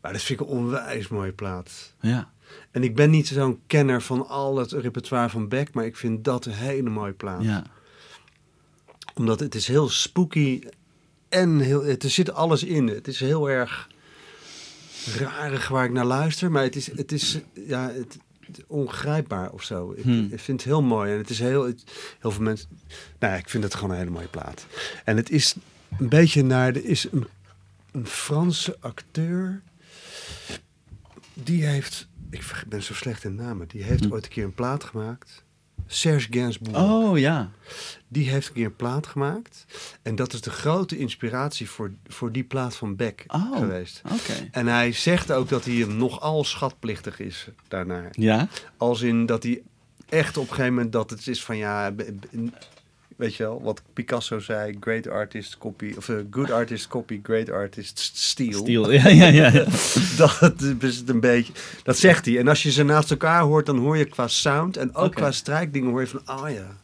Maar 0.00 0.12
dat 0.12 0.22
vind 0.22 0.40
ik 0.40 0.46
een 0.46 0.52
onwijs 0.52 1.08
mooie 1.08 1.32
plaat. 1.32 1.94
Ja. 2.00 2.30
En 2.70 2.82
ik 2.82 2.94
ben 2.94 3.10
niet 3.10 3.26
zo'n 3.28 3.60
kenner 3.66 4.02
van 4.02 4.28
al 4.28 4.56
het 4.56 4.72
repertoire 4.72 5.28
van 5.28 5.48
Beck, 5.48 5.72
maar 5.74 5.84
ik 5.84 5.96
vind 5.96 6.24
dat 6.24 6.44
een 6.46 6.52
hele 6.52 6.90
mooie 6.90 7.12
plaat. 7.12 7.42
Ja. 7.42 7.64
Omdat 9.14 9.40
het 9.40 9.54
is 9.54 9.66
heel 9.68 9.88
spooky 9.88 10.60
en 11.28 11.58
heel, 11.58 11.84
het, 11.84 12.02
er 12.02 12.10
zit 12.10 12.32
alles 12.32 12.64
in. 12.64 12.86
Het 12.86 13.08
is 13.08 13.20
heel 13.20 13.50
erg 13.50 13.88
rarig 15.18 15.68
waar 15.68 15.84
ik 15.84 15.92
naar 15.92 16.04
luister, 16.04 16.50
maar 16.50 16.62
het 16.62 16.76
is, 16.76 16.96
het 16.96 17.12
is 17.12 17.38
ja, 17.52 17.90
het- 17.90 18.18
ongrijpbaar 18.66 19.50
of 19.50 19.62
zo. 19.62 19.92
Ik, 19.96 20.02
Hmm. 20.02 20.28
ik 20.30 20.40
vind 20.40 20.60
het 20.60 20.68
heel 20.70 20.82
mooi 20.82 21.12
en 21.12 21.18
het 21.18 21.30
is 21.30 21.38
heel, 21.38 21.64
heel 22.20 22.30
veel 22.30 22.42
mensen. 22.42 22.68
Nou, 23.18 23.32
ja, 23.32 23.38
ik 23.38 23.48
vind 23.48 23.64
het 23.64 23.74
gewoon 23.74 23.90
een 23.90 23.96
hele 23.96 24.10
mooie 24.10 24.28
plaat. 24.28 24.66
En 25.04 25.16
het 25.16 25.30
is 25.30 25.54
een 25.98 26.08
beetje 26.08 26.42
naar 26.42 26.72
de 26.72 26.84
is 26.84 27.06
een, 27.12 27.26
een 27.92 28.06
Franse 28.06 28.76
acteur. 28.80 29.62
Die 31.34 31.64
heeft, 31.66 32.08
ik 32.30 32.64
ben 32.68 32.82
zo 32.82 32.94
slecht 32.94 33.24
in 33.24 33.34
namen, 33.34 33.68
die 33.68 33.82
heeft 33.82 34.02
Hmm. 34.04 34.12
ooit 34.12 34.24
een 34.24 34.30
keer 34.30 34.44
een 34.44 34.54
plaat 34.54 34.84
gemaakt. 34.84 35.44
Serge 35.90 36.26
Gainsbourg. 36.30 36.78
Oh 36.78 37.18
ja. 37.18 37.50
Die 38.08 38.28
heeft 38.28 38.48
een 38.48 38.54
keer 38.54 38.64
een 38.64 38.76
plaat 38.76 39.06
gemaakt. 39.06 39.64
En 40.02 40.14
dat 40.16 40.32
is 40.32 40.40
de 40.40 40.50
grote 40.50 40.98
inspiratie 40.98 41.70
voor, 41.70 41.92
voor 42.06 42.32
die 42.32 42.44
plaat 42.44 42.76
van 42.76 42.96
Beck 42.96 43.24
Oh. 43.26 43.58
geweest. 43.58 44.02
Oké. 44.04 44.48
En 44.50 44.66
hij 44.66 44.92
zegt 44.92 45.32
ook 45.32 45.48
dat 45.48 45.64
hij 45.64 45.74
hem 45.74 45.96
nogal 45.96 46.44
schatplichtig 46.44 47.20
is 47.20 47.48
daarnaar. 47.68 48.08
Ja? 48.12 48.48
Als 48.76 49.00
in 49.00 49.26
dat 49.26 49.42
hij 49.42 49.62
echt 50.08 50.36
op 50.36 50.42
een 50.48 50.54
gegeven 50.54 50.74
moment 50.74 50.92
dat 50.92 51.10
het 51.10 51.26
is 51.26 51.44
van 51.44 51.56
ja, 51.56 51.92
weet 53.18 53.34
je 53.34 53.42
wel, 53.42 53.62
wat 53.62 53.82
Picasso 53.92 54.38
zei, 54.38 54.76
great 54.80 55.08
artist 55.08 55.58
copy, 55.58 55.94
of 55.96 56.08
eh, 56.08 56.16
good 56.30 56.50
artist 56.50 56.88
copy, 56.88 57.20
great 57.22 57.50
artist 57.50 57.98
steal. 57.98 58.52
Stiel. 58.52 58.90
Ja, 58.92 59.08
ja, 59.08 59.26
ja. 59.26 59.48
ja. 59.52 59.64
Dat 60.16 60.62
is 60.80 60.96
het 60.96 61.08
een 61.08 61.20
beetje, 61.20 61.52
dat 61.82 61.98
zegt 61.98 62.24
hij. 62.26 62.38
En 62.38 62.48
als 62.48 62.62
je 62.62 62.70
ze 62.70 62.82
naast 62.82 63.10
elkaar 63.10 63.42
hoort, 63.42 63.66
dan 63.66 63.78
hoor 63.78 63.96
je 63.96 64.04
qua 64.04 64.28
sound 64.28 64.76
en 64.76 64.94
ook 64.94 65.14
qua 65.14 65.32
strijkdingen 65.32 65.90
hoor 65.90 66.00
je 66.00 66.06
van, 66.06 66.20
oh 66.26 66.50
ja, 66.50 66.76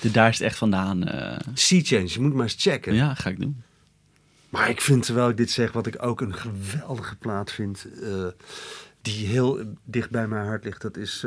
De- 0.00 0.10
Daar 0.10 0.28
is 0.28 0.38
het 0.38 0.46
echt 0.46 0.58
vandaan. 0.58 1.04
eh. 1.08 1.38
sea 1.54 1.80
change, 1.82 2.08
je 2.08 2.20
moet 2.20 2.32
maar 2.34 2.42
eens 2.42 2.56
checken. 2.58 2.94
ja, 2.94 3.14
ga 3.14 3.30
ik 3.30 3.40
doen. 3.40 3.62
Maar 4.48 4.68
ik 4.70 4.80
vind, 4.80 5.04
terwijl 5.04 5.28
ik 5.28 5.36
dit 5.36 5.50
zeg, 5.50 5.72
wat 5.72 5.86
ik 5.86 6.02
ook 6.02 6.20
een 6.20 6.34
geweldige 6.34 7.16
plaat 7.16 7.52
vind, 7.52 7.86
eh, 8.02 8.08
die 9.02 9.26
heel 9.26 9.60
dicht 9.84 10.10
bij 10.10 10.28
mijn 10.28 10.46
hart 10.46 10.64
ligt, 10.64 10.82
dat 10.82 10.96
is 10.96 11.24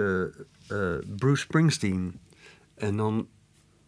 Bruce 1.17 1.41
Springsteen. 1.41 2.19
En 2.75 2.97
dan 2.97 3.27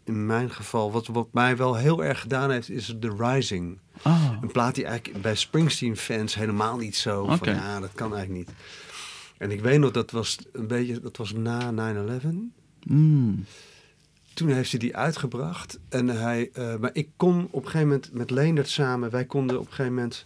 in 0.03 0.25
mijn 0.25 0.51
geval, 0.51 0.91
wat, 0.91 1.07
wat 1.07 1.27
mij 1.31 1.57
wel 1.57 1.75
heel 1.75 2.03
erg 2.03 2.19
gedaan 2.19 2.51
heeft, 2.51 2.69
is 2.69 2.95
The 2.99 3.15
Rising. 3.17 3.79
Oh. 4.03 4.37
Een 4.41 4.51
plaat 4.51 4.75
die 4.75 4.85
eigenlijk 4.85 5.21
bij 5.21 5.35
Springsteen-fans 5.35 6.35
helemaal 6.35 6.77
niet 6.77 6.95
zo 6.95 7.25
van, 7.25 7.53
ja, 7.53 7.79
dat 7.79 7.93
kan 7.93 8.15
eigenlijk 8.15 8.47
niet. 8.47 8.57
En 9.37 9.51
ik 9.51 9.61
weet 9.61 9.79
nog, 9.79 9.91
dat 9.91 10.11
was 10.11 10.37
een 10.51 10.67
beetje, 10.67 10.99
dat 10.99 11.17
was 11.17 11.33
na 11.33 11.93
9-11 12.21 12.27
Mm. 12.83 13.45
toen 14.33 14.49
heeft 14.49 14.71
hij 14.71 14.79
die 14.79 14.95
uitgebracht. 14.95 15.79
En 15.89 16.07
hij, 16.07 16.49
eh, 16.53 16.75
maar 16.75 16.89
ik 16.93 17.09
kon 17.15 17.47
op 17.51 17.63
een 17.63 17.69
gegeven 17.69 17.87
moment 17.87 18.13
met 18.13 18.29
Leendert 18.29 18.69
samen, 18.69 19.09
wij 19.09 19.25
konden 19.25 19.59
op 19.59 19.65
een 19.65 19.73
gegeven 19.73 19.93
moment. 19.93 20.25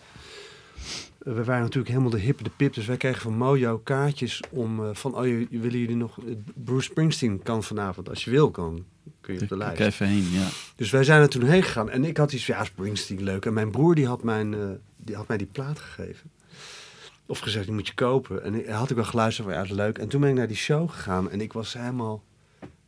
We 1.25 1.43
waren 1.43 1.61
natuurlijk 1.61 1.87
helemaal 1.87 2.09
de 2.11 2.19
hippe 2.19 2.43
de 2.43 2.49
pip, 2.49 2.73
dus 2.73 2.85
wij 2.85 2.97
kregen 2.97 3.21
van 3.21 3.37
Mojo 3.37 3.77
kaartjes 3.77 4.41
om 4.49 4.85
eh, 4.85 4.95
van, 4.95 5.15
oh, 5.15 5.25
je, 5.25 5.47
willen 5.49 5.79
jullie 5.79 5.95
nog, 5.95 6.19
eh, 6.19 6.35
Bruce 6.55 6.89
Springsteen 6.89 7.43
kan 7.43 7.63
vanavond, 7.63 8.09
als 8.09 8.23
je 8.23 8.29
wil 8.31 8.51
kan, 8.51 8.85
kun 9.21 9.33
je 9.33 9.41
op 9.41 9.47
de 9.47 9.55
Ik 9.55 9.61
lijst. 9.61 9.79
even 9.81 10.07
heen, 10.07 10.29
ja. 10.31 10.47
Dus 10.75 10.89
wij 10.91 11.03
zijn 11.03 11.21
er 11.21 11.29
toen 11.29 11.43
heen 11.43 11.63
gegaan 11.63 11.89
en 11.89 12.05
ik 12.05 12.17
had 12.17 12.33
iets 12.33 12.45
van, 12.45 12.55
ja, 12.55 12.63
Springsteen 12.63 13.23
leuk. 13.23 13.45
En 13.45 13.53
mijn 13.53 13.71
broer 13.71 13.95
die 13.95 14.07
had, 14.07 14.23
mijn, 14.23 14.53
eh, 14.53 14.69
die 14.97 15.15
had 15.15 15.27
mij 15.27 15.37
die 15.37 15.47
plaat 15.47 15.79
gegeven. 15.79 16.31
Of 17.25 17.39
gezegd, 17.39 17.65
die 17.65 17.73
moet 17.73 17.87
je 17.87 17.93
kopen. 17.93 18.43
En 18.43 18.71
had 18.73 18.89
ik 18.89 18.95
wel 18.95 19.05
geluisterd 19.05 19.47
van, 19.47 19.55
ja, 19.55 19.61
dat 19.61 19.71
is 19.71 19.77
leuk. 19.77 19.97
En 19.97 20.07
toen 20.07 20.21
ben 20.21 20.29
ik 20.29 20.35
naar 20.35 20.47
die 20.47 20.57
show 20.57 20.89
gegaan 20.89 21.31
en 21.31 21.41
ik 21.41 21.53
was 21.53 21.73
helemaal, 21.73 22.23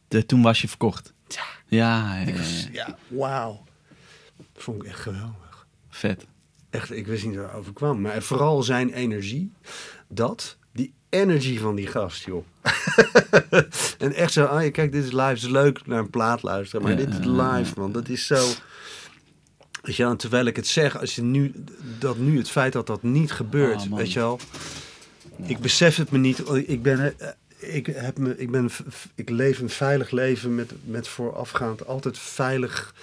De, 0.08 0.26
toen 0.26 0.42
was 0.42 0.62
je 0.62 0.68
verkocht. 0.68 1.14
Ja. 1.28 1.44
Ja, 1.66 2.24
ja, 2.72 2.98
wauw. 3.08 3.64
Dat 4.38 4.64
vond 4.64 4.82
ik 4.84 4.90
echt 4.90 5.00
geweldig. 5.00 5.68
Vet. 5.90 6.26
Echt, 6.69 6.91
ik 6.91 7.07
wist 7.07 7.26
niet 7.26 7.35
waar 7.35 7.48
het 7.48 7.56
over 7.56 7.73
kwam. 7.73 8.02
Maar 8.02 8.22
vooral 8.22 8.64
zijn 8.64 8.94
energie. 8.94 9.52
Dat, 10.07 10.57
die 10.73 10.94
energy 11.10 11.57
van 11.57 11.76
die 11.76 11.88
gast, 11.88 12.26
joh. 12.26 12.45
en 13.98 14.14
echt 14.14 14.34
zo, 14.34 14.45
ah, 14.45 14.72
kijk, 14.72 14.91
dit 14.91 15.03
is 15.03 15.11
live. 15.11 15.23
Het 15.23 15.38
is 15.38 15.48
leuk 15.48 15.85
naar 15.85 15.99
een 15.99 16.10
plaat 16.10 16.44
luisteren. 16.44 16.81
Maar 16.81 16.91
Ja, 16.99 17.06
dit 17.06 17.10
is 17.10 17.26
live, 17.26 17.80
man. 17.80 17.91
Dat 17.91 18.10
is 18.10 18.26
zo... 18.26 18.48
Weet 19.81 19.95
je 19.95 20.03
wel, 20.03 20.11
en 20.11 20.18
terwijl 20.18 20.45
ik 20.45 20.56
het 20.56 20.68
zeg, 20.68 20.99
als 20.99 21.15
je 21.15 21.22
nu, 21.22 21.53
dat 21.99 22.18
nu, 22.18 22.38
het 22.38 22.49
feit 22.49 22.73
dat 22.73 22.88
dat 22.88 23.03
niet 23.03 23.31
gebeurt, 23.31 23.81
Oh, 23.81 23.88
man. 23.89 23.99
weet 23.99 24.14
je 24.14 24.19
wel. 24.19 24.39
Ik 25.45 25.60
besef 25.60 25.95
het 25.95 26.11
me 26.11 26.18
niet. 26.18 26.44
Ik 26.65 26.81
ben, 26.81 27.19
eh, 27.19 27.27
ik 27.57 27.85
heb 27.85 28.18
me, 28.18 28.38
ik 28.38 28.52
ben, 28.52 28.69
ik 29.15 29.30
leef 29.30 29.60
een 29.60 29.69
veilig 29.69 30.11
leven 30.11 30.56
met, 30.56 30.72
met 30.84 31.07
voorafgaand 31.07 31.88
altijd 31.88 32.18
veilig. 32.19 32.94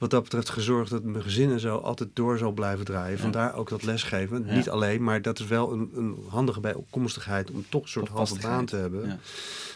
Wat 0.00 0.10
dat 0.10 0.22
betreft 0.22 0.48
gezorgd 0.50 0.90
dat 0.90 1.02
mijn 1.02 1.22
gezin 1.22 1.50
en 1.50 1.60
zo 1.60 1.76
altijd 1.76 2.08
door 2.12 2.38
zal 2.38 2.52
blijven 2.52 2.84
draaien. 2.84 3.18
Vandaar 3.18 3.54
ook 3.54 3.68
dat 3.68 3.82
lesgeven. 3.82 4.46
Ja. 4.46 4.54
Niet 4.54 4.70
alleen, 4.70 5.02
maar 5.02 5.22
dat 5.22 5.38
is 5.38 5.46
wel 5.46 5.72
een, 5.72 5.90
een 5.94 6.16
handige 6.28 6.60
bijkomstigheid 6.60 7.50
om 7.50 7.64
toch 7.68 7.82
een 7.82 7.88
soort 7.88 8.08
halve 8.08 8.38
baan 8.40 8.66
te 8.66 8.76
hebben. 8.76 9.06
Ja. 9.06 9.18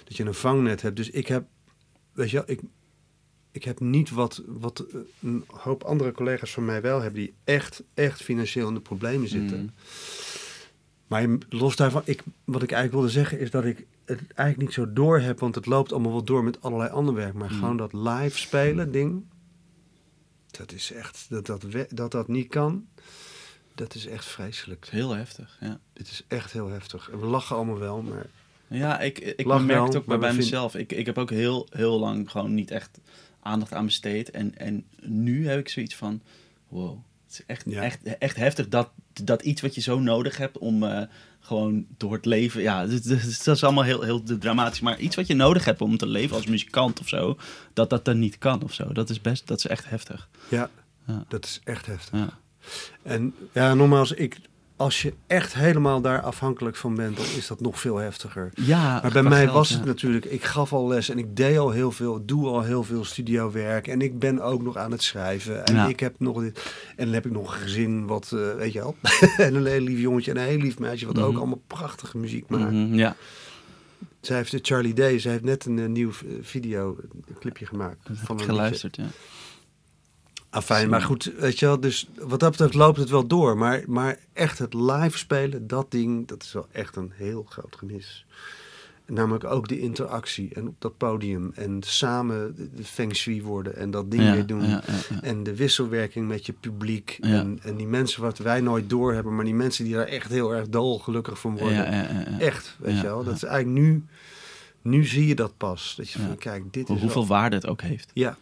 Dat 0.05 0.17
je 0.17 0.25
een 0.25 0.35
vangnet 0.35 0.83
hebt. 0.83 0.97
Dus 0.97 1.11
ik 1.11 1.27
heb, 1.27 1.45
weet 2.13 2.31
je 2.31 2.37
wel, 2.37 2.45
ik, 2.47 2.61
ik 3.51 3.65
heb 3.65 3.81
niet 3.81 4.11
wat, 4.11 4.43
wat 4.47 4.85
een 5.21 5.45
hoop 5.47 5.83
andere 5.83 6.13
collega's 6.13 6.53
van 6.53 6.65
mij 6.65 6.81
wel 6.81 7.01
hebben, 7.01 7.21
die 7.21 7.35
echt, 7.45 7.83
echt 7.95 8.23
financieel 8.23 8.69
in 8.69 8.75
de 8.75 8.81
problemen 8.81 9.29
zitten. 9.29 9.59
Mm. 9.61 9.71
Maar 11.07 11.29
los 11.49 11.77
daarvan, 11.77 12.03
ik, 12.05 12.23
wat 12.45 12.63
ik 12.63 12.73
eigenlijk 12.73 12.93
wilde 12.93 13.19
zeggen 13.21 13.39
is 13.39 13.51
dat 13.51 13.65
ik 13.65 13.87
het 14.05 14.21
eigenlijk 14.35 14.69
niet 14.69 14.73
zo 14.87 14.93
door 14.93 15.21
heb, 15.21 15.39
want 15.39 15.55
het 15.55 15.67
loopt 15.67 15.93
allemaal 15.93 16.13
wel 16.13 16.25
door 16.25 16.45
met 16.45 16.63
allerlei 16.63 16.91
ander 16.91 17.15
werk. 17.15 17.35
Maar 17.35 17.51
Mm. 17.53 17.59
gewoon 17.59 17.77
dat 17.77 17.93
live 17.93 18.39
spelen 18.39 18.93
ding, 18.93 19.25
dat 20.57 20.73
is 20.73 20.93
echt, 20.93 21.27
dat 21.29 21.47
dat, 21.47 21.63
we- 21.63 21.87
dat 21.91 22.11
dat 22.11 22.29
niet 22.29 22.49
kan, 22.49 22.87
dat 23.75 23.95
is 23.95 24.07
echt 24.07 24.25
vreselijk. 24.25 24.87
Heel 24.91 25.15
heftig, 25.15 25.57
ja. 25.61 25.81
Dit 25.93 26.09
is 26.09 26.23
echt 26.29 26.53
heel 26.53 26.69
heftig. 26.69 27.11
En 27.11 27.21
we 27.21 27.27
lachen 27.27 27.57
allemaal 27.57 27.79
wel, 27.79 28.03
maar 28.03 28.27
Ja, 28.69 29.01
ik, 29.01 29.19
ik 29.19 29.47
merk 29.47 29.67
wel, 29.67 29.85
het 29.85 29.97
ook 29.97 30.07
maar 30.07 30.19
bij 30.19 30.31
we 30.31 30.37
mezelf. 30.37 30.75
Ik, 30.75 30.93
ik 30.93 31.07
heb 31.07 31.19
ook 31.19 31.31
heel, 31.31 31.67
heel 31.71 31.99
lang 31.99 32.31
gewoon 32.31 32.55
niet 32.55 32.71
echt 32.71 32.99
aandacht 33.41 33.73
aan 33.73 33.85
besteed. 33.85 34.31
En, 34.31 34.59
en 34.59 34.85
nu 35.01 35.49
heb 35.49 35.59
ik 35.59 35.69
zoiets 35.69 35.95
van, 35.97 36.23
wow, 36.69 36.99
het 37.27 37.33
is 37.33 37.43
echt, 37.47 37.65
Ja. 37.69 37.83
echt, 37.83 38.19
echt 38.19 38.37
heftig 38.37 38.69
dat, 38.69 38.91
dat 39.23 39.43
iets 39.43 39.61
wat 39.61 39.75
je 39.75 39.81
zo 39.81 39.99
nodig 39.99 40.37
hebt 40.37 40.59
om 40.59 40.83
eh, 40.83 41.03
gewoon 41.45 41.87
door 41.97 42.13
het 42.13 42.25
leven... 42.25 42.63
Ja, 42.63 42.87
dat, 42.87 43.05
is 43.57 43.65
allemaal 43.65 43.85
heel, 43.85 44.03
heel 44.03 44.23
dramatisch. 44.39 44.81
Maar 44.81 44.99
iets 44.99 45.17
wat 45.17 45.27
je 45.27 45.35
nodig 45.35 45.65
hebt 45.65 45.81
om 45.81 45.97
te 45.97 46.07
leven 46.07 46.37
als 46.37 46.47
muzikant 46.47 47.01
of 47.01 47.09
zo, 47.09 47.37
dat 47.73 47.91
dat 47.91 48.05
dan 48.05 48.19
niet 48.19 48.39
kan 48.39 48.63
of 48.63 48.73
zo. 48.73 48.93
Dat 48.93 49.11
is 49.11 49.21
best, 49.21 49.47
dat 49.47 49.59
is 49.59 49.67
echt 49.67 49.89
heftig. 49.89 50.29
Ja, 50.49 50.71
Ja. 51.07 51.25
dat 51.29 51.45
is 51.45 51.61
echt 51.65 51.87
heftig. 51.87 52.19
Ja. 52.19 52.29
En 53.03 53.35
ja, 53.53 53.75
nogmaals, 53.75 54.13
ik, 54.13 54.37
als 54.77 55.03
je 55.03 55.15
echt 55.27 55.55
helemaal 55.55 56.01
daar 56.01 56.21
afhankelijk 56.23 56.77
van 56.77 56.95
bent, 56.95 57.17
dan 57.17 57.25
is 57.37 57.47
dat 57.47 57.61
nog 57.61 57.81
veel 57.81 57.97
heftiger. 57.97 58.51
Ja, 58.55 58.99
Maar 59.03 59.13
bij 59.13 59.23
mij 59.23 59.43
geld, 59.43 59.53
was 59.55 59.69
ja. 59.69 59.77
het 59.77 59.85
natuurlijk, 59.85 60.25
ik 60.25 60.45
gaf 60.45 60.73
al 60.73 60.89
les 60.89 61.09
en 61.09 61.19
ik 61.19 61.37
deed 61.37 61.59
al 61.59 61.71
heel 61.71 61.93
veel, 61.93 62.25
doe 62.25 62.47
al 62.47 62.63
heel 62.63 62.83
veel 62.83 63.05
studiowerk. 63.05 63.87
En 63.89 64.01
ik 64.03 64.19
ben 64.19 64.41
ook 64.41 64.63
nog 64.63 64.77
aan 64.77 64.91
het 64.91 65.03
schrijven. 65.03 65.65
En 65.67 65.75
Ja. 65.75 65.87
ik 65.87 66.01
heb 66.01 66.15
nog 66.19 66.41
dit. 66.41 66.75
En 66.97 67.05
dan 67.05 67.15
heb 67.15 67.27
ik 67.27 67.33
nog 67.33 67.55
een 67.55 67.61
gezin, 67.61 68.07
wat, 68.07 68.33
eh, 68.35 68.55
weet 68.55 68.73
je 68.73 68.79
wel. 68.79 68.97
en 69.37 69.55
een 69.55 69.67
heel 69.67 69.81
lief 69.81 69.99
jongetje 70.01 70.31
en 70.31 70.37
een 70.37 70.49
heel 70.49 70.59
lief 70.59 70.79
meisje, 70.79 71.07
wat 71.07 71.19
ook 71.19 71.29
Mhm. 71.31 71.39
allemaal 71.39 71.63
prachtige 71.67 72.19
muziek 72.19 72.49
maakt. 72.49 72.73
Mhm, 72.73 72.95
ja, 72.95 73.17
Zij 74.21 74.37
heeft 74.37 74.51
de 74.51 74.59
Charlie 74.63 74.95
Day, 74.95 75.19
zij 75.19 75.31
heeft 75.33 75.45
net 75.45 75.65
een, 75.65 75.79
eh, 75.79 75.87
nieuw 75.87 76.09
eh, 76.11 76.33
video, 76.43 76.97
een 77.29 77.39
clipje 77.39 77.67
gemaakt. 77.67 77.97
dat 78.07 78.17
heb 78.17 78.27
van 78.27 78.35
ik 78.37 78.41
een 78.43 78.49
geluisterd, 78.49 78.97
ja. 78.97 79.03
liedje. 79.03 79.19
Fijn, 80.63 80.89
maar 80.91 81.03
goed, 81.03 81.33
weet 81.39 81.59
je 81.59 81.67
wel, 81.67 81.81
dus 81.81 82.09
wat 82.19 82.41
dat 82.41 82.51
betreft 82.51 82.75
loopt 82.75 82.99
het 82.99 83.11
wel 83.11 83.27
door. 83.27 83.57
Maar, 83.59 83.83
maar 83.87 84.19
echt 84.33 84.59
het 84.59 84.75
live 84.75 85.19
spelen, 85.19 85.67
dat 85.67 85.91
ding, 85.91 86.27
dat 86.29 86.43
is 86.43 86.53
wel 86.53 86.67
echt 86.73 86.97
een 86.97 87.13
heel 87.15 87.47
groot 87.49 87.77
gemis. 87.79 88.27
Namelijk 89.07 89.45
ook 89.45 89.69
de 89.69 89.81
interactie 89.81 90.51
en 90.55 90.69
op 90.69 90.75
dat 90.79 90.97
podium 90.97 91.53
en 91.55 91.77
samen 91.81 92.55
de- 92.75 92.85
feng 92.85 93.15
shui 93.17 93.43
worden 93.43 93.77
en 93.77 93.91
dat 93.91 94.11
ding 94.11 94.23
ja, 94.23 94.33
weer 94.33 94.47
doen. 94.47 94.63
ja, 94.63 94.69
ja, 94.69 94.81
ja. 95.11 95.23
En 95.23 95.43
de 95.43 95.55
wisselwerking 95.57 96.29
met 96.29 96.47
je 96.47 96.53
publiek. 96.53 97.19
En, 97.21 97.59
en 97.63 97.77
die 97.77 97.87
mensen 97.87 98.23
wat 98.23 98.39
wij 98.39 98.61
nooit 98.61 98.91
doorhebben, 98.91 99.35
maar 99.35 99.45
die 99.45 99.55
mensen 99.55 99.85
die 99.85 99.95
daar 99.95 100.07
echt 100.07 100.31
heel 100.31 100.55
erg 100.55 100.69
dolgelukkig 100.69 101.39
van 101.39 101.59
worden. 101.59 101.87
Echt, 102.41 102.77
weet 102.79 102.97
je 102.97 103.03
wel. 103.03 103.25
Dat 103.25 103.35
is 103.35 103.43
eigenlijk 103.43 103.79
nu, 103.87 104.05
nu 104.83 105.05
zie 105.05 105.27
je 105.27 105.35
dat 105.35 105.53
pas. 105.57 105.95
Dat 105.97 106.11
je 106.11 106.19
van, 106.19 106.37
kijk, 106.37 106.73
dit 106.73 106.87
Hoe- 106.87 106.97
is 106.97 107.03
hoeveel 107.03 107.27
wel- 107.27 107.39
waarde 107.39 107.57
het 107.57 107.67
ook 107.67 107.81
heeft. 107.83 108.11
ja. 108.15 108.37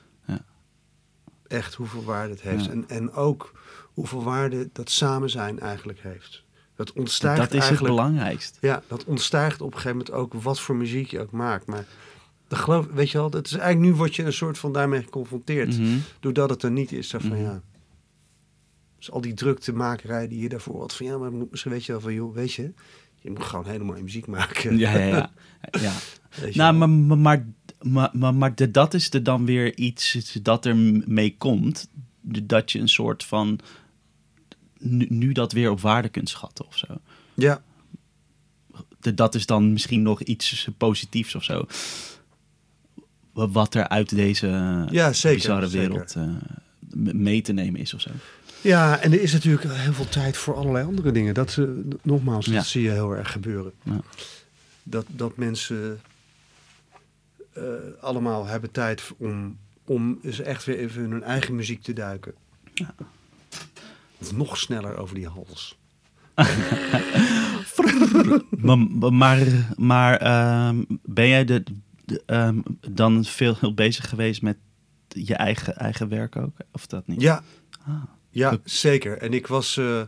Echt 1.53 1.75
hoeveel 1.75 2.05
waarde 2.05 2.33
het 2.33 2.43
heeft. 2.43 2.65
Ja. 2.65 2.71
En, 2.71 2.85
en 2.89 3.13
ook 3.13 3.53
hoeveel 3.93 4.23
waarde 4.23 4.69
dat 4.73 4.91
samen 4.91 5.31
zijn 5.31 5.61
eigenlijk 5.61 6.01
heeft. 6.03 6.43
Dat 6.77 6.93
ontstijgt 6.93 7.37
dat 7.39 7.53
is 7.55 7.69
het 7.69 7.81
belangrijkst. 7.81 8.59
Ja, 8.61 8.83
dat 8.87 9.05
ontstijgt 9.05 9.61
op 9.61 9.67
een 9.67 9.79
gegeven 9.79 9.97
moment 9.97 10.11
ook 10.15 10.35
wat 10.35 10.61
voor 10.61 10.77
muziek 10.77 11.11
je 11.11 11.21
ook 11.21 11.31
maakt. 11.31 11.67
Maar 11.67 11.85
dat 12.49 12.59
geloof, 12.59 12.87
weet 12.87 13.11
je 13.11 13.19
wel, 13.19 13.31
dat 13.31 13.47
is 13.47 13.53
eigenlijk 13.53 13.93
nu 13.93 13.95
word 13.99 14.17
je 14.17 14.23
een 14.25 14.33
soort 14.33 14.59
van 14.59 14.73
daarmee 14.73 15.03
geconfronteerd. 15.03 15.79
Mhm. 15.79 15.97
Doordat 16.21 16.51
het 16.51 16.63
er 16.63 16.71
niet 16.71 16.93
is. 16.93 17.09
Zo 17.09 17.19
van 17.19 17.29
Mhm. 17.31 17.41
ja. 17.41 17.63
Dus 18.99 19.11
al 19.11 19.21
die 19.21 19.35
druktemakerij 19.35 20.29
die 20.29 20.41
je 20.43 20.49
daarvoor 20.49 20.81
had. 20.81 20.95
Van 20.95 21.07
ja, 21.07 21.19
maar 21.19 21.33
misschien 21.51 21.73
weet 21.73 21.85
je 21.85 21.93
wel 21.93 22.01
van 22.01 22.15
joh, 22.15 22.35
weet 22.35 22.53
je. 22.53 22.73
Je 23.21 23.31
moet 23.31 23.43
gewoon 23.43 23.67
hele 23.67 23.85
mooie 23.85 24.03
muziek 24.03 24.27
maken. 24.27 24.79
Ja, 24.79 24.93
ja, 24.97 25.07
ja. 25.07 25.31
ja. 25.81 25.93
Nou, 26.53 26.75
maar, 26.75 27.19
maar, 27.19 27.47
maar, 27.83 28.11
maar, 28.13 28.35
maar 28.35 28.55
de- 28.55 28.71
dat 28.71 28.95
is 28.95 29.11
er 29.15 29.23
dan 29.23 29.45
weer 29.45 29.77
iets 29.77 30.39
dat 30.43 30.65
er 30.67 30.77
mee 31.07 31.35
komt. 31.39 31.89
Dat 32.43 32.73
je 32.73 32.79
een 32.79 32.89
soort 32.89 33.25
van. 33.25 33.59
Nu, 34.79 35.07
nu 35.09 35.33
dat 35.33 35.53
weer 35.53 35.71
op 35.71 35.81
waarde 35.81 36.09
kunt 36.09 36.29
schatten 36.29 36.67
of 36.67 36.79
zo. 36.79 36.87
Ja, 37.35 37.63
De- 39.01 39.15
Dat 39.15 39.35
is 39.35 39.47
dan 39.47 39.73
misschien 39.73 40.03
nog 40.03 40.23
iets 40.23 40.69
positiefs 40.77 41.35
of 41.35 41.45
zo. 41.45 41.67
Wa- 43.33 43.49
Wat 43.49 43.75
er 43.75 43.89
uit 43.89 44.09
deze 44.15 44.47
Ja, 44.91 45.13
zeker, 45.13 45.37
bizarre 45.39 45.69
wereld 45.69 46.15
eh, 46.17 46.29
mee 47.15 47.43
te 47.43 47.53
nemen 47.53 47.81
is 47.81 47.95
of 47.95 48.01
zo. 48.01 48.11
Ja, 48.61 48.99
en 48.99 49.13
er 49.13 49.21
is 49.23 49.33
natuurlijk 49.33 49.65
heel 49.69 49.93
veel 49.93 50.09
tijd 50.09 50.37
voor 50.37 50.55
allerlei 50.55 50.87
andere 50.87 51.13
dingen. 51.13 51.35
Dat, 51.35 51.57
eh, 51.59 51.65
nogmaals, 52.03 52.47
Ja. 52.47 52.53
dat 52.53 52.67
zie 52.67 52.83
je 52.83 52.91
heel 52.91 53.13
erg 53.17 53.33
gebeuren. 53.33 53.73
Ja. 53.83 54.01
Dat, 54.83 55.07
dat 55.09 55.37
mensen 55.37 56.01
eh, 57.53 57.63
allemaal 58.01 58.47
hebben 58.47 58.71
tijd 58.71 59.03
om, 59.17 59.59
om 59.85 60.19
eens 60.23 60.41
echt 60.41 60.65
weer 60.65 60.79
even 60.79 61.05
in 61.05 61.11
hun 61.11 61.23
eigen 61.23 61.55
muziek 61.55 61.83
te 61.83 61.93
duiken. 61.93 62.35
Ja. 62.75 62.95
Nog 64.35 64.57
sneller 64.59 64.97
over 64.97 65.15
die 65.15 65.29
hals. 65.29 65.79
maar 68.59 68.79
maar, 69.13 69.47
maar 69.77 70.17
ehm, 70.17 70.83
ben 71.03 71.29
jij 71.29 71.45
de, 71.45 71.63
de, 72.05 72.23
ehm, 72.27 72.59
dan 72.91 73.25
veel 73.25 73.57
heel 73.61 73.75
bezig 73.75 74.09
geweest 74.09 74.43
met 74.43 74.57
je 75.09 75.35
eigen, 75.35 75.77
eigen 75.77 76.09
werk 76.09 76.37
ook? 76.37 76.57
Of 76.73 76.87
dat 76.87 77.07
niet? 77.07 77.21
Ja, 77.21 77.43
Ah. 77.87 78.03
ja 78.31 78.59
zeker. 78.65 79.19
En 79.19 79.33
ik 79.33 79.47
was... 79.47 79.77
eh, 79.77 80.03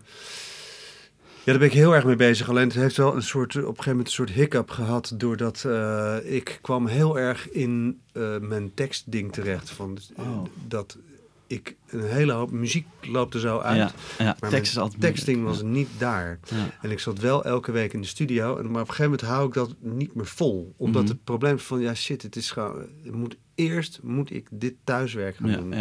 ja, 1.44 1.50
daar 1.52 1.58
ben 1.58 1.68
ik 1.68 1.74
heel 1.74 1.94
erg 1.94 2.04
mee 2.04 2.16
bezig. 2.16 2.48
Alleen 2.48 2.66
het 2.66 2.74
heeft 2.76 2.96
wel 2.96 3.14
een 3.14 3.22
soort, 3.22 3.56
op 3.56 3.60
een 3.62 3.66
gegeven 3.68 3.90
moment 3.90 4.06
een 4.06 4.12
soort 4.14 4.30
hiccup 4.30 4.70
gehad. 4.70 5.12
Doordat 5.16 5.64
eh, 5.66 6.16
ik 6.24 6.58
kwam 6.62 6.86
heel 6.86 7.18
erg 7.18 7.50
in 7.50 8.00
eh, 8.12 8.38
mijn 8.38 8.74
tekstding 8.74 9.32
terecht. 9.32 9.70
Van, 9.70 9.98
eh, 10.16 10.28
Oh. 10.28 10.44
Dat 10.68 10.98
ik 11.46 11.76
een 11.86 12.04
hele 12.04 12.32
hoop 12.32 12.50
muziek 12.50 12.86
loopte 13.00 13.40
zo 13.40 13.58
uit. 13.58 13.76
Ja, 13.76 13.90
ja 14.18 14.36
Maar 14.40 14.50
tekst 14.50 14.72
is 14.72 14.78
altijd 14.78 15.16
moeilijk. 15.26 15.46
was 15.48 15.62
niet 15.62 15.88
daar. 15.98 16.38
En 16.82 16.90
ik 16.90 16.98
zat 16.98 17.18
wel 17.18 17.44
elke 17.44 17.72
week 17.72 17.92
in 17.92 18.00
de 18.00 18.06
studio. 18.06 18.56
En, 18.56 18.70
maar 18.70 18.82
op 18.82 18.88
een 18.88 18.94
gegeven 18.94 19.04
moment 19.10 19.20
hou 19.28 19.46
ik 19.46 19.54
dat 19.54 19.74
niet 19.80 20.14
meer 20.14 20.26
vol. 20.26 20.74
Omdat 20.76 21.02
Mhm. 21.02 21.10
het 21.12 21.24
probleem 21.24 21.58
van, 21.58 21.80
ja 21.80 21.94
shit, 21.94 22.22
het 22.22 22.36
is 22.36 22.50
gewoon... 22.50 22.86
Het 23.04 23.14
moet, 23.14 23.36
eerst 23.54 24.00
moet 24.02 24.30
ik 24.30 24.48
dit 24.50 24.74
thuiswerk 24.84 25.36
gaan 25.36 25.52
doen. 25.52 25.74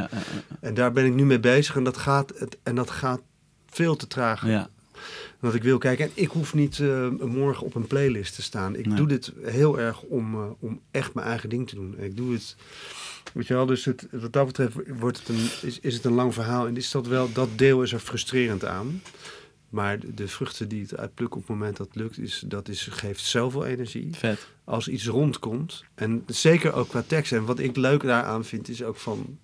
En 0.60 0.74
daar 0.74 0.92
ben 0.92 1.06
ik 1.06 1.14
nu 1.14 1.26
mee 1.26 1.40
bezig. 1.40 1.76
En 1.76 1.84
dat 1.84 1.98
gaat, 1.98 2.34
het, 2.38 2.58
en 2.64 2.76
dat 2.76 2.90
gaat 2.90 3.22
veel 3.70 3.96
te 3.96 4.08
traag. 4.08 4.46
ja. 4.48 4.70
Ja. 5.04 5.36
Want 5.40 5.54
ik 5.54 5.64
wil 5.64 5.78
kijken. 5.78 6.06
En 6.06 6.12
ik 6.14 6.30
hoef 6.30 6.54
niet 6.54 6.80
eh, 6.80 7.10
morgen 7.10 7.66
op 7.66 7.76
een 7.76 7.88
playlist 7.88 8.36
te 8.36 8.42
staan. 8.42 8.76
Ik 8.76 8.86
Nee. 8.86 8.96
doe 8.96 9.08
dit 9.08 9.32
heel 9.42 9.80
erg 9.80 10.02
om, 10.02 10.34
eh, 10.34 10.50
om 10.60 10.82
echt 10.92 11.14
mijn 11.14 11.28
eigen 11.28 11.50
ding 11.50 11.70
te 11.70 11.76
doen. 11.76 11.96
En 11.98 12.04
ik 12.06 12.18
doe 12.18 12.34
het... 12.34 12.56
Weet 13.34 13.48
je 13.48 13.54
wel, 13.54 13.66
dus 13.66 13.86
het, 13.86 14.08
wat 14.12 14.34
dat 14.34 14.46
betreft 14.46 14.76
wordt 14.88 15.18
het 15.20 15.28
een, 15.30 15.50
is, 15.62 15.80
is 15.80 15.94
het 15.94 16.06
een 16.06 16.14
lang 16.14 16.34
verhaal. 16.34 16.68
En 16.68 16.78
is 16.78 16.92
dat 16.92 17.08
wel, 17.08 17.32
dat 17.32 17.50
deel 17.56 17.84
is 17.84 17.94
er 17.94 18.00
frustrerend 18.00 18.66
aan. 18.66 19.02
Maar 19.70 20.00
de, 20.16 20.28
vruchten 20.28 20.68
die 20.68 20.82
het 20.82 20.98
uitplukken 20.98 21.40
op 21.42 21.48
het 21.48 21.56
moment 21.58 21.78
dat 21.78 21.88
het 21.88 21.96
lukt, 21.96 22.18
is, 22.20 22.44
dat 22.48 22.68
is, 22.70 22.88
geeft 22.92 23.22
zoveel 23.22 23.66
energie. 23.66 24.10
Vet. 24.12 24.48
Als 24.64 24.88
iets 24.88 25.08
rondkomt. 25.08 25.84
En 25.96 26.24
zeker 26.26 26.74
ook 26.74 26.88
qua 26.90 27.04
tekst. 27.08 27.32
En 27.32 27.46
wat 27.46 27.60
ik 27.60 27.76
leuk 27.76 28.02
daaraan 28.04 28.46
vind, 28.46 28.70
is 28.70 28.84
ook 28.84 28.96
van... 28.98 29.40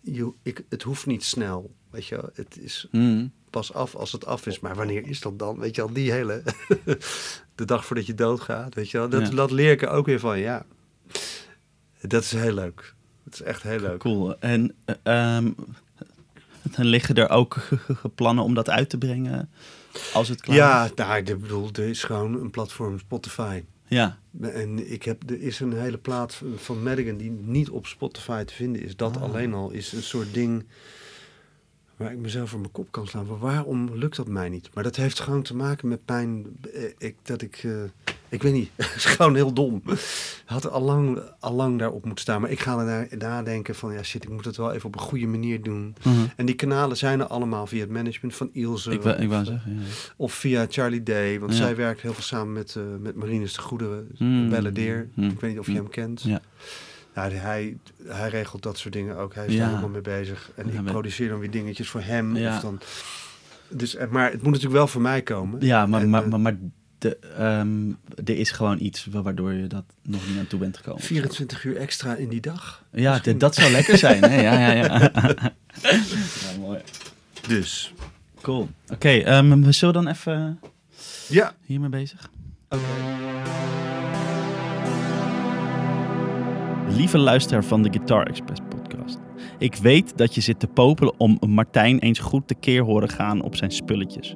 Je, 0.00 0.32
ik, 0.42 0.64
het 0.68 0.82
hoeft 0.82 1.06
niet 1.06 1.24
snel. 1.24 1.74
Weet 1.90 2.06
je 2.06 2.14
wel. 2.16 2.30
Het 2.34 2.58
is 2.60 2.88
Mm. 2.90 3.32
Pas 3.54 3.72
af 3.72 3.94
als 3.94 4.12
het 4.12 4.26
af 4.26 4.46
is. 4.46 4.60
Maar 4.60 4.74
wanneer 4.74 5.06
is 5.06 5.20
dat 5.20 5.38
dan? 5.38 5.58
Weet 5.58 5.74
je 5.76 5.82
al, 5.82 5.92
die 5.92 6.12
hele... 6.12 6.42
de 7.54 7.64
dag 7.64 7.86
voordat 7.86 8.06
je 8.06 8.14
doodgaat, 8.14 8.74
weet 8.74 8.90
je 8.90 8.98
wel. 8.98 9.08
Dat, 9.08 9.28
Ja. 9.28 9.34
dat 9.34 9.50
leer 9.50 9.70
ik 9.70 9.82
er 9.82 9.88
ook 9.88 10.06
weer 10.06 10.20
van, 10.20 10.38
ja. 10.38 10.64
Dat 12.00 12.22
is 12.22 12.32
heel 12.32 12.52
leuk. 12.54 12.94
Het 13.24 13.34
is 13.34 13.42
echt 13.42 13.62
heel 13.62 13.80
leuk. 13.80 13.98
Cool. 13.98 14.38
En 14.40 14.74
dan 16.62 16.84
liggen 16.86 17.14
er 17.14 17.28
ook 17.30 17.68
plannen 18.14 18.44
om 18.44 18.54
dat 18.54 18.70
uit 18.70 18.88
te 18.90 18.98
brengen 18.98 19.50
als 20.12 20.28
het 20.28 20.40
klaar 20.40 20.56
Ja, 20.56 20.84
is? 20.84 20.90
nou, 20.94 21.16
ik 21.16 21.40
bedoel, 21.40 21.68
er 21.72 21.88
is 21.88 22.02
gewoon 22.02 22.40
een 22.40 22.50
platform 22.50 22.98
Spotify. 22.98 23.62
Ja. 23.86 24.18
En 24.40 24.92
ik 24.92 25.02
heb, 25.02 25.30
er 25.30 25.40
is 25.42 25.60
een 25.60 25.72
hele 25.72 25.98
plaat 25.98 26.42
van 26.56 26.82
Madigan 26.82 27.16
die 27.16 27.30
niet 27.30 27.70
op 27.70 27.86
Spotify 27.86 28.44
te 28.44 28.54
vinden 28.54 28.82
is. 28.82 28.96
Dat 28.96 29.16
Ah. 29.16 29.22
alleen 29.22 29.54
al 29.54 29.70
is 29.70 29.92
een 29.92 30.02
soort 30.02 30.34
ding 30.34 30.64
waar 31.96 32.12
ik 32.12 32.18
mezelf 32.18 32.50
voor 32.50 32.60
mijn 32.60 32.72
kop 32.72 32.88
kan 32.90 33.06
slaan. 33.06 33.26
Maar 33.26 33.38
waarom 33.38 33.90
lukt 33.94 34.16
dat 34.16 34.28
mij 34.28 34.48
niet? 34.48 34.70
Maar 34.74 34.84
dat 34.84 34.96
heeft 34.96 35.20
gewoon 35.20 35.42
te 35.42 35.56
maken 35.56 35.88
met 35.88 36.04
pijn. 36.04 36.46
eh, 36.74 36.82
Ik, 36.98 37.14
dat 37.22 37.42
ik, 37.42 37.60
eh, 37.64 37.70
ik 38.28 38.42
weet 38.42 38.52
niet, 38.52 38.70
het 38.76 38.94
is 38.96 39.04
gewoon 39.04 39.34
heel 39.34 39.52
dom. 39.52 39.82
Had 40.44 40.70
al 40.70 40.82
lang, 40.82 41.20
al 41.40 41.52
lang 41.52 41.78
daarop 41.78 42.04
moeten 42.04 42.22
staan. 42.22 42.40
Maar 42.40 42.50
ik 42.50 42.60
ga 42.60 42.78
er 42.78 42.84
naar 42.84 43.08
nadenken 43.18 43.74
van, 43.74 43.92
ja 43.92 44.02
shit, 44.02 44.22
ik 44.24 44.30
moet 44.30 44.44
het 44.44 44.56
wel 44.56 44.72
even 44.72 44.86
op 44.86 44.94
een 44.94 45.00
goede 45.00 45.26
manier 45.26 45.62
doen. 45.62 45.94
Mhm. 46.04 46.14
En 46.36 46.46
die 46.46 46.54
kanalen 46.54 46.96
zijn 46.96 47.20
er 47.20 47.26
allemaal 47.26 47.66
via 47.66 47.80
het 47.80 47.90
management 47.90 48.34
van 48.36 48.50
Ilse. 48.52 48.90
Ik, 48.92 49.02
wou- 49.02 49.16
ik 49.16 49.28
wou 49.28 49.40
of, 49.40 49.46
zeggen, 49.46 49.72
ja. 49.74 49.80
of 50.16 50.32
via 50.32 50.66
Charlie 50.68 51.02
Day, 51.02 51.40
want 51.40 51.52
Ja. 51.52 51.58
zij 51.58 51.76
werkt 51.76 52.00
heel 52.00 52.12
veel 52.14 52.22
samen 52.22 52.52
met, 52.52 52.76
eh 52.76 52.82
met 53.00 53.14
Marinus 53.14 53.52
de 53.54 53.60
Goede, 53.60 54.04
Mm. 54.18 54.48
Belladeer. 54.48 55.08
Mm. 55.14 55.30
Ik 55.30 55.40
weet 55.40 55.50
niet 55.50 55.58
of 55.60 55.66
je 55.66 55.72
hem 55.74 55.88
kent. 55.88 56.22
Ja. 56.22 56.40
Ja, 57.14 57.28
hij, 57.30 57.76
hij 58.06 58.28
regelt 58.28 58.62
dat 58.62 58.78
soort 58.78 58.92
dingen 58.94 59.16
ook. 59.16 59.34
Hij 59.34 59.46
is 59.46 59.56
daar 59.56 59.68
helemaal 59.68 59.88
mee 59.88 60.00
bezig. 60.00 60.50
En 60.56 60.68
ik 60.68 60.74
maar- 60.74 60.92
produceer 60.92 61.28
dan 61.28 61.38
weer 61.38 61.50
dingetjes 61.50 61.88
voor 61.88 62.00
hem. 62.00 62.36
Ja. 62.36 62.54
Of 62.56 62.62
dan, 62.62 62.80
dus, 63.68 63.94
eh, 63.96 64.08
maar 64.08 64.24
het 64.24 64.34
moet 64.42 64.44
natuurlijk 64.52 64.72
wel 64.74 64.86
voor 64.86 65.00
mij 65.00 65.22
komen. 65.22 65.60
Ja, 65.66 65.86
maar, 65.86 66.00
En, 66.00 66.10
maar, 66.10 66.22
eh, 66.22 66.28
maar, 66.28 66.40
maar 66.40 66.56
de, 66.98 67.16
ehm, 67.18 67.88
er 68.24 68.38
is 68.38 68.50
gewoon 68.50 68.80
iets 68.80 69.06
wa- 69.10 69.22
waardoor 69.22 69.52
je 69.52 69.66
dat 69.66 69.84
nog 70.02 70.28
niet 70.28 70.38
aan 70.38 70.46
toe 70.46 70.58
bent 70.58 70.76
gekomen. 70.76 71.02
24 71.02 71.64
uur 71.64 71.76
extra 71.76 72.14
in 72.14 72.28
die 72.28 72.40
dag. 72.40 72.84
Ja, 72.92 73.20
dat 73.36 73.54
zou 73.54 73.70
lekker 73.70 73.98
zijn. 73.98 74.22
Hè? 74.22 74.40
Ja, 74.42 74.60
ja, 74.60 74.72
ja. 74.72 75.10
ja, 75.82 76.58
mooi. 76.60 76.78
Dus. 77.48 77.94
Cool. 78.40 78.68
Oké, 78.88 79.08
ehm, 79.08 79.60
we 79.62 79.72
zullen 79.72 79.94
dan 79.94 80.08
even 80.08 80.60
Ja. 81.28 81.54
hiermee 81.64 81.88
bezig. 81.88 82.30
Oké. 82.68 82.82
Lieve 86.88 87.18
luisteraar 87.18 87.64
van 87.64 87.82
de 87.82 87.88
Guitar 87.92 88.26
Express 88.26 88.60
podcast. 88.68 89.18
Ik 89.58 89.74
weet 89.74 90.16
dat 90.16 90.34
je 90.34 90.40
zit 90.40 90.60
te 90.60 90.66
popelen 90.66 91.20
om 91.20 91.38
Martijn 91.46 91.98
eens 91.98 92.18
goed 92.18 92.48
te 92.48 92.54
keer 92.54 92.82
horen 92.82 93.08
gaan 93.08 93.42
op 93.42 93.56
zijn 93.56 93.70
spulletjes. 93.70 94.34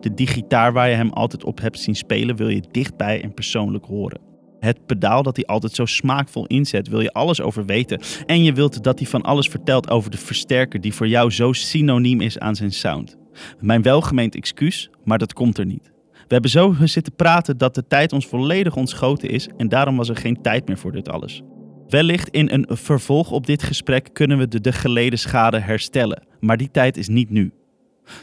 De 0.00 0.14
digitaar 0.14 0.72
waar 0.72 0.88
je 0.88 0.94
hem 0.94 1.10
altijd 1.10 1.44
op 1.44 1.60
hebt 1.60 1.78
zien 1.78 1.96
spelen 1.96 2.36
wil 2.36 2.48
je 2.48 2.62
dichtbij 2.70 3.22
en 3.22 3.34
persoonlijk 3.34 3.84
horen. 3.84 4.20
Het 4.60 4.86
pedaal 4.86 5.22
dat 5.22 5.36
hij 5.36 5.44
altijd 5.44 5.72
zo 5.72 5.84
smaakvol 5.84 6.46
inzet, 6.46 6.88
wil 6.88 7.00
je 7.00 7.12
alles 7.12 7.40
over 7.40 7.66
weten. 7.66 8.00
En 8.26 8.42
je 8.42 8.52
wilt 8.52 8.82
dat 8.82 8.98
hij 8.98 9.08
van 9.08 9.22
alles 9.22 9.48
vertelt 9.48 9.90
over 9.90 10.10
de 10.10 10.18
versterker 10.18 10.80
die 10.80 10.94
voor 10.94 11.08
jou 11.08 11.30
zo 11.30 11.52
synoniem 11.52 12.20
is 12.20 12.38
aan 12.38 12.56
zijn 12.56 12.72
sound. 12.72 13.16
Mijn 13.60 13.82
welgemeend 13.82 14.34
excuus, 14.34 14.90
maar 15.04 15.18
dat 15.18 15.32
komt 15.32 15.58
er 15.58 15.66
niet. 15.66 15.92
We 16.12 16.34
hebben 16.34 16.50
zo 16.50 16.74
zitten 16.84 17.14
praten 17.14 17.58
dat 17.58 17.74
de 17.74 17.86
tijd 17.86 18.12
ons 18.12 18.26
volledig 18.26 18.76
ontschoten 18.76 19.30
is 19.30 19.48
en 19.56 19.68
daarom 19.68 19.96
was 19.96 20.08
er 20.08 20.16
geen 20.16 20.42
tijd 20.42 20.66
meer 20.66 20.78
voor 20.78 20.92
dit 20.92 21.08
alles. 21.08 21.42
Wellicht 21.88 22.28
in 22.28 22.52
een 22.52 22.66
vervolg 22.76 23.30
op 23.30 23.46
dit 23.46 23.62
gesprek 23.62 24.08
kunnen 24.12 24.38
we 24.38 24.48
de, 24.48 24.60
de 24.60 24.72
geleden 24.72 25.18
schade 25.18 25.58
herstellen, 25.58 26.22
maar 26.40 26.56
die 26.56 26.70
tijd 26.70 26.96
is 26.96 27.08
niet 27.08 27.30
nu. 27.30 27.52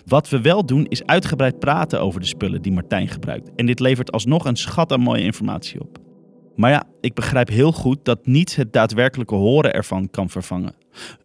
Wat 0.06 0.30
we 0.30 0.42
wel 0.42 0.66
doen 0.66 0.86
is 0.86 1.06
uitgebreid 1.06 1.60
praten 1.60 2.02
over 2.02 2.20
de 2.20 2.26
spullen 2.26 2.62
die 2.62 2.72
Martijn 2.72 3.08
gebruikt 3.08 3.50
en 3.56 3.66
dit 3.66 3.80
levert 3.80 4.12
alsnog 4.12 4.46
een 4.46 4.56
schat 4.56 4.92
aan 4.92 5.00
mooie 5.00 5.24
informatie 5.24 5.82
op. 5.82 5.98
Maar 6.56 6.72
ja, 6.72 6.84
ik 7.02 7.14
begrijp 7.14 7.50
heel 7.50 7.72
goed 7.72 7.98
dat 8.04 8.26
niets 8.26 8.56
het 8.56 8.74
daadwerkelijke 8.74 9.36
horen 9.36 9.74
ervan 9.74 10.10
kan 10.10 10.30
vervangen. 10.30 10.76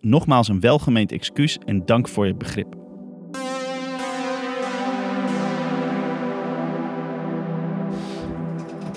Nogmaals 0.00 0.48
een 0.48 0.60
welgemeend 0.60 1.12
excuus 1.12 1.58
en 1.64 1.86
dank 1.86 2.08
voor 2.08 2.26
je 2.26 2.34
begrip. 2.34 2.74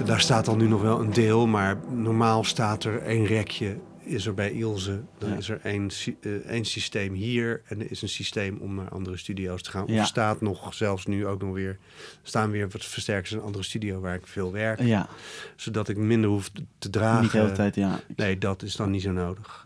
Daar 0.06 0.22
staat 0.22 0.46
dan 0.46 0.58
nu 0.58 0.68
nog 0.68 0.82
wel 0.82 1.00
een 1.00 1.14
deel, 1.14 1.48
maar 1.48 1.78
normaal 1.92 2.44
staat 2.44 2.84
er 2.84 3.02
één 3.02 3.26
rekje. 3.26 3.78
Is 4.06 4.26
er 4.26 4.34
bij 4.34 4.52
Ilse, 4.52 5.02
dan 5.18 5.30
Ja. 5.30 5.36
is 5.36 5.50
er 5.50 5.60
één, 5.64 5.90
eh, 6.22 6.32
één 6.32 6.66
systeem 6.66 7.14
hier 7.14 7.62
en 7.68 7.80
er 7.80 7.92
is 7.92 8.02
een 8.02 8.10
systeem 8.10 8.58
om 8.62 8.76
naar 8.76 8.90
andere 8.90 9.18
studio's 9.18 9.62
te 9.64 9.70
gaan. 9.72 9.84
Of 9.84 9.90
Ja. 9.90 10.00
er 10.00 10.06
staat 10.06 10.42
nog, 10.42 10.74
zelfs 10.74 11.06
nu 11.06 11.28
ook 11.28 11.42
nog 11.42 11.54
weer, 11.54 11.78
staan 12.24 12.52
weer 12.52 12.70
wat 12.70 12.86
versterkers 12.86 13.32
in 13.32 13.38
een 13.38 13.44
andere 13.44 13.64
studio 13.64 14.00
waar 14.00 14.16
ik 14.16 14.28
veel 14.28 14.52
werk. 14.52 14.82
Ja, 14.82 15.08
Zodat 15.56 15.90
ik 15.90 15.98
minder 15.98 16.30
hoef 16.30 16.52
te- 16.78 16.90
dragen. 16.90 17.22
niet 17.22 17.32
de 17.32 17.38
hele 17.38 17.52
tijd, 17.52 17.76
ja. 17.76 18.00
Nee, 18.16 18.38
dat 18.38 18.62
is 18.62 18.76
dan 18.76 18.92
niet 18.92 19.02
zo 19.02 19.12
nodig. 19.12 19.66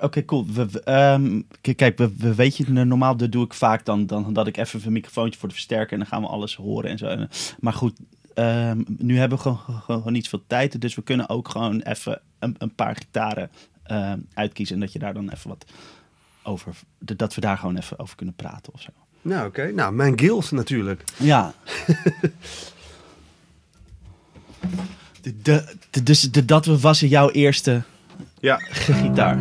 Oké, 0.00 0.24
cool. 0.24 0.46
We, 0.52 0.70
we, 0.70 0.80
ehm, 0.82 1.40
kijk, 1.76 1.98
we, 1.98 2.10
we 2.18 2.34
weet 2.34 2.56
je, 2.56 2.70
normaal 2.70 3.16
dat 3.16 3.32
doe 3.32 3.44
ik 3.44 3.54
vaak 3.54 3.84
dan, 3.84 4.06
dan 4.06 4.32
dat 4.32 4.46
ik 4.46 4.56
even 4.56 4.80
een 4.86 4.92
microfoontje 4.92 5.38
voor 5.38 5.48
de 5.48 5.54
versterker 5.54 5.92
en 5.92 5.98
dan 5.98 6.06
gaan 6.06 6.22
we 6.22 6.28
alles 6.28 6.56
horen 6.56 6.90
en 6.90 6.98
zo. 6.98 7.26
Maar 7.60 7.72
goed, 7.72 7.98
ehm, 8.36 8.82
nu 8.86 9.18
hebben 9.18 9.38
we 9.42 9.54
gewoon, 9.64 10.12
niet 10.12 10.28
veel 10.28 10.42
tijd, 10.46 10.80
dus 10.80 10.94
we 10.94 11.02
kunnen 11.02 11.28
ook 11.28 11.48
gewoon 11.48 11.80
even 11.80 12.20
een, 12.38 12.54
een 12.58 12.74
paar 12.74 12.96
gitaren 12.96 13.50
ehm, 13.82 14.18
uitkiezen 14.34 14.74
en 14.74 14.80
dat 14.80 14.92
je 14.92 14.98
daar 14.98 15.14
dan 15.14 15.30
even 15.30 15.48
wat 15.48 15.64
over, 16.42 16.74
dat 16.98 17.34
we 17.34 17.40
daar 17.40 17.58
gewoon 17.58 17.76
even 17.76 17.98
over 17.98 18.16
kunnen 18.16 18.34
praten 18.34 18.72
of 18.72 18.80
zo. 18.80 18.90
Nou, 19.22 19.46
oké. 19.46 19.72
Nou, 19.72 19.92
mijn 19.94 20.18
guild 20.18 20.50
natuurlijk. 20.50 21.04
Ja. 21.16 21.52
de, 25.22 25.34
de, 25.42 25.64
de- 25.90 26.02
dus 26.02 26.20
de, 26.20 26.44
dat 26.44 26.66
was 26.66 27.00
jouw 27.00 27.30
eerste 27.30 27.82
Ja. 28.40 28.56
gitaar. 28.70 29.38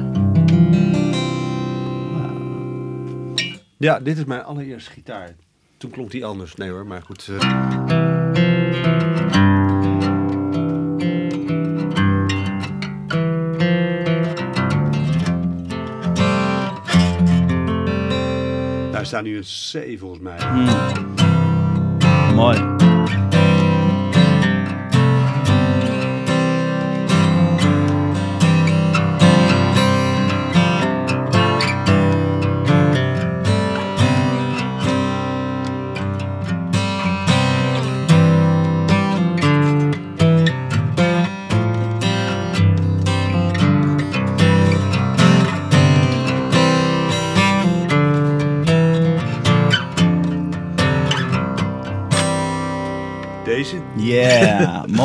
Ja, 3.78 4.00
dit 4.00 4.18
is 4.18 4.24
mijn 4.26 4.44
allereerste 4.44 4.92
gitaar. 4.92 5.36
Toen 5.78 5.92
klonk 5.92 6.12
die 6.12 6.26
anders. 6.26 6.56
Nee 6.56 6.70
hoor, 6.70 6.86
maar 6.86 7.02
goed. 7.02 7.28
eh. 7.40 8.15
Daar 18.92 19.06
staat 19.06 19.24
nu 19.24 19.38
een 19.38 19.44
C 19.44 20.00
volgens 20.00 20.22
mij. 20.22 20.38
Hmm. 20.40 20.68
Mooi. 22.36 22.85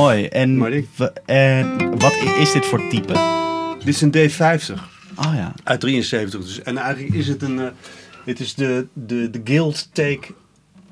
Mooi. 0.00 0.26
En, 0.26 0.82
en 1.26 1.98
wat 1.98 2.14
is 2.38 2.52
dit 2.52 2.66
voor 2.66 2.88
type? 2.88 3.12
Dit 3.78 3.88
is 3.88 4.00
een 4.00 4.12
D50 4.14 4.74
Oh 5.16 5.32
ja. 5.34 5.52
uit 5.64 5.80
73. 5.80 6.40
Dus, 6.44 6.62
en 6.62 6.76
eigenlijk 6.76 7.14
is 7.14 7.28
het 7.28 7.42
een... 7.42 7.58
eh, 7.60 7.66
het 8.24 8.40
is 8.40 8.54
de, 8.54 8.86
de, 8.92 9.30
de 9.30 9.40
guild 9.44 9.88
take 9.94 10.20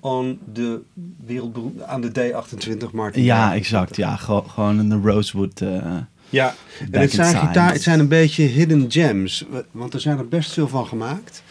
on 0.00 0.38
de 0.52 0.80
wereldberoemde... 1.26 1.84
aan 1.84 2.00
de 2.00 2.10
D28 2.32 2.90
Martin. 2.92 3.22
Ja, 3.22 3.54
exact. 3.54 3.96
Ja, 3.96 4.16
Gew- 4.16 4.48
gewoon 4.48 4.78
een 4.78 5.02
Rosewood. 5.02 5.60
eh, 5.60 5.96
Ja, 6.30 6.54
en 6.90 7.00
het 7.00 7.12
zijn, 7.12 7.36
gitaar, 7.36 7.72
het 7.72 7.82
zijn 7.82 7.98
een 8.00 8.08
beetje 8.08 8.42
hidden 8.42 8.84
gems. 8.90 9.44
wa- 9.50 9.62
Want 9.70 9.94
er 9.94 10.00
zijn 10.00 10.18
er 10.18 10.28
best 10.28 10.52
veel 10.52 10.68
van 10.68 10.86
gemaakt. 10.86 11.42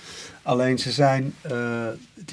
Alleen 0.48 0.80
ze 0.80 0.92
zijn... 0.92 1.34
eh, 1.42 1.88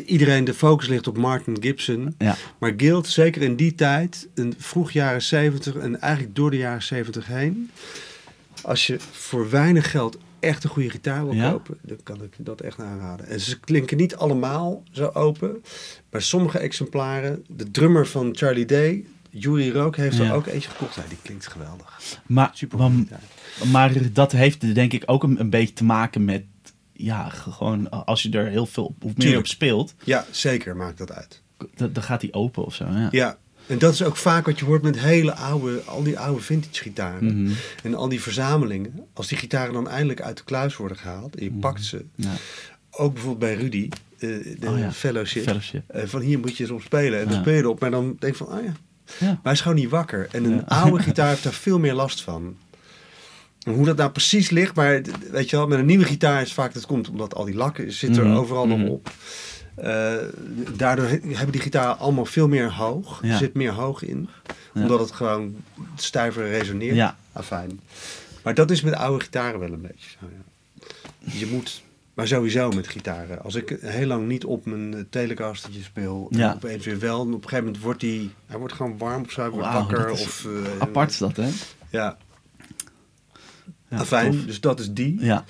iedereen, 0.07 0.45
de 0.45 0.55
focus 0.55 0.89
ligt 0.89 1.07
op 1.07 1.17
Martin 1.17 1.57
Gibson. 1.61 2.15
ja. 2.19 2.37
Maar 2.59 2.73
Guild, 2.77 3.07
zeker 3.07 3.43
in 3.43 3.57
die 3.57 3.75
tijd, 3.75 4.29
een 4.35 4.55
vroeg 4.59 4.91
jaren 4.91 5.23
70 5.23 5.75
en 5.77 6.01
eigenlijk 6.01 6.35
door 6.35 6.51
de 6.51 6.57
jaren 6.57 6.83
70 6.83 7.27
heen. 7.27 7.71
Als 8.63 8.87
je 8.87 8.97
voor 9.11 9.51
weinig 9.51 9.91
geld 9.91 10.19
echt 10.41 10.65
een 10.65 10.71
goede 10.71 10.91
gitaar 10.91 11.25
wil 11.25 11.35
Ja? 11.35 11.51
kopen, 11.51 11.79
dan 11.83 11.97
kan 12.03 12.23
ik 12.23 12.33
dat 12.37 12.61
echt 12.61 12.79
aanraden. 12.81 13.27
En 13.27 13.41
ze 13.41 13.61
klinken 13.61 13.97
niet 13.97 14.17
allemaal 14.17 14.83
zo 14.91 15.11
open. 15.15 15.63
Bij 16.11 16.21
sommige 16.21 16.59
exemplaren, 16.59 17.45
de 17.49 17.71
drummer 17.71 18.07
van 18.07 18.37
Charlie 18.37 18.65
Day, 18.67 19.05
Yuri 19.31 19.73
Rook, 19.73 19.97
heeft 19.97 20.17
Ja. 20.17 20.25
er 20.25 20.33
ook 20.35 20.47
eentje 20.47 20.69
gekocht. 20.71 20.95
Ja, 20.95 21.03
die 21.09 21.19
klinkt 21.23 21.47
geweldig. 21.47 22.21
Maar, 22.27 22.51
Super 22.53 22.79
maar, 22.79 22.91
maar 23.73 23.93
dat 24.13 24.33
heeft 24.33 24.75
denk 24.75 24.93
ik 24.93 25.03
ook 25.07 25.23
een, 25.23 25.41
een 25.41 25.51
beetje 25.51 25.75
te 25.75 25.85
maken 25.85 26.25
met. 26.25 26.43
Ja, 26.97 27.29
ge- 27.29 27.51
gewoon 27.51 27.91
als 27.91 28.23
je 28.23 28.31
er 28.31 28.47
heel 28.47 28.67
veel 28.67 28.85
of 28.85 28.95
meer 29.03 29.15
Tuurlijk. 29.15 29.39
op 29.41 29.47
speelt, 29.47 29.95
Ja, 30.05 30.25
zeker 30.31 30.77
maakt 30.77 30.99
dat 30.99 31.13
uit. 31.13 31.43
dan, 31.75 32.03
gaat 32.03 32.21
die 32.21 32.33
open 32.33 32.65
of 32.65 32.75
zo. 32.75 32.85
Ja. 32.85 33.09
Ja, 33.11 33.39
en 33.67 33.79
dat 33.79 33.93
is 33.93 34.03
ook 34.03 34.17
vaak 34.17 34.47
wat 34.47 34.59
je 34.59 34.65
hoort 34.65 34.83
met 34.83 34.99
hele 35.01 35.35
oude, 35.35 35.81
al 35.85 36.03
die 36.03 36.19
oude 36.19 36.41
vintage 36.43 36.83
gitaren. 36.83 37.43
Mhm. 37.43 37.53
En 37.83 37.95
al 37.95 38.09
die 38.09 38.21
verzamelingen. 38.23 39.07
Als 39.13 39.27
die 39.29 39.39
gitaren 39.39 39.73
dan 39.73 39.89
eindelijk 39.89 40.21
uit 40.23 40.37
de 40.37 40.45
kluis 40.45 40.77
worden 40.77 40.97
gehaald 40.97 41.37
en 41.37 41.45
je 41.45 41.53
pakt 41.53 41.85
ze. 41.85 42.05
Ja. 42.15 42.33
Ook 42.91 43.13
bijvoorbeeld 43.13 43.39
bij 43.53 43.63
Rudy, 43.63 43.89
eh, 44.19 44.29
de 44.61 44.69
Oh 44.69 44.79
ja, 44.79 44.93
fellowship. 44.93 45.43
Fellowship. 45.43 45.91
Eh, 45.91 46.07
van 46.07 46.21
hier 46.21 46.39
moet 46.39 46.57
je 46.57 46.63
eens 46.63 46.73
op 46.73 46.83
spelen. 46.83 47.21
En 47.21 47.29
dan 47.29 47.41
speel 47.41 47.55
je 47.55 47.61
erop. 47.63 47.81
Maar 47.81 47.91
dan 47.91 48.17
denk 48.19 48.37
je 48.37 48.45
van, 48.45 48.57
oh 48.59 48.65
ja. 48.65 48.73
Ja. 49.19 49.27
Maar 49.27 49.39
hij 49.43 49.53
is 49.53 49.61
gewoon 49.61 49.77
niet 49.77 49.89
wakker. 49.91 50.29
En 50.31 50.45
een 50.45 50.55
Ja. 50.55 50.61
oude 50.67 51.03
gitaar 51.09 51.29
heeft 51.29 51.43
daar 51.43 51.53
veel 51.53 51.79
meer 51.79 51.95
last 51.95 52.23
van. 52.23 52.57
Hoe 53.65 53.85
dat 53.85 53.97
nou 53.97 54.11
precies 54.11 54.51
ligt, 54.51 54.75
maar 54.75 55.01
weet 55.31 55.51
je 55.51 55.57
wel, 55.57 55.67
met 55.67 55.79
een 55.79 55.87
nieuwe 55.87 56.05
gitaar 56.05 56.43
is 56.43 56.53
vaak, 56.53 56.75
dat 56.75 56.87
komt 56.87 57.09
omdat 57.09 57.35
al 57.35 57.45
die 57.45 57.55
lakken 57.55 57.93
zit 57.93 58.17
er 58.17 58.25
Mhm, 58.27 58.37
overal 58.37 58.67
mhm. 58.67 58.79
nog 58.81 58.89
op. 58.89 59.11
Eh, 59.75 60.13
daardoor 60.77 61.07
he- 61.07 61.21
hebben 61.23 61.53
die 61.53 61.61
gitaren 61.61 61.99
allemaal 61.99 62.25
veel 62.25 62.49
meer 62.49 62.73
hoog. 62.73 63.19
Ja. 63.23 63.31
Er 63.33 63.39
zit 63.39 63.55
meer 63.55 63.73
hoog 63.73 64.03
in. 64.03 64.29
Ja. 64.75 64.83
Omdat 64.83 65.01
het 65.01 65.11
gewoon 65.13 65.57
stijver 65.97 66.49
resoneert. 66.49 66.95
Ja. 66.95 67.17
Afijn. 67.33 67.81
Maar 68.43 68.55
dat 68.55 68.71
is 68.71 68.83
met 68.83 68.95
oude 68.95 69.25
gitaren 69.25 69.61
wel 69.61 69.73
een 69.73 69.81
beetje 69.81 70.11
zo, 70.21 70.27
ja. 70.37 70.43
Je 71.39 71.47
moet, 71.47 71.83
maar 72.15 72.27
sowieso 72.27 72.71
met 72.71 72.89
gitaren. 72.89 73.43
Als 73.43 73.55
ik 73.55 73.77
heel 73.81 74.07
lang 74.07 74.29
niet 74.29 74.45
op 74.45 74.67
mijn 74.67 74.95
eh, 74.95 75.01
telecastertje 75.11 75.83
speel, 75.83 76.29
en 76.31 76.39
Ja. 76.39 76.53
opeens 76.55 76.85
weer 76.85 76.99
wel. 76.99 77.21
En 77.21 77.27
op 77.27 77.43
een 77.43 77.49
gegeven 77.49 77.65
moment 77.65 77.83
wordt 77.83 78.01
die, 78.01 78.31
hij 78.47 78.59
wordt 78.59 78.75
gewoon 78.75 78.99
warm 78.99 79.23
of 79.25 79.31
zo, 79.31 79.41
hij 79.41 79.51
wordt 79.51 79.73
wakker. 79.73 80.11
Of, 80.11 80.45
eh, 80.45 80.81
Apart 80.81 81.11
is 81.11 81.19
dat, 81.19 81.37
hè? 81.37 81.49
Ja, 81.91 82.17
Ja, 83.99 84.05
tof. 84.31 84.45
Dus 84.45 84.61
dat 84.61 84.81
is 84.81 84.93
die. 84.93 85.17
Ja, 85.21 85.45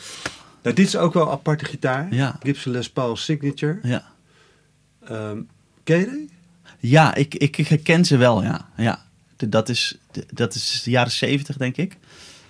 Nou, 0.63 0.77
dit 0.77 0.87
is 0.87 0.97
ook 0.97 1.13
wel 1.15 1.23
een 1.23 1.33
aparte 1.33 1.65
gitaar. 1.65 2.15
Ja. 2.15 2.39
Gibson 2.43 2.73
Les 2.73 2.91
Paul 2.91 3.17
Signature. 3.17 3.79
ja. 3.83 4.13
Ehm 5.05 5.39
ken 5.85 5.99
je 5.99 6.07
die? 6.11 6.31
Ja, 6.79 7.15
ik, 7.15 7.35
ik, 7.35 7.59
ik 7.59 7.85
ken 7.85 8.05
ze 8.05 8.17
wel, 8.17 8.43
ja. 8.43 8.69
ja. 8.77 9.05
De- 9.37 9.49
Dat, 9.49 9.69
is, 9.69 9.99
de- 10.11 10.27
dat 10.31 10.55
is 10.55 10.83
de 10.85 10.91
jaren 10.91 11.13
zeventig, 11.13 11.57
denk 11.57 11.77
ik. 11.77 11.97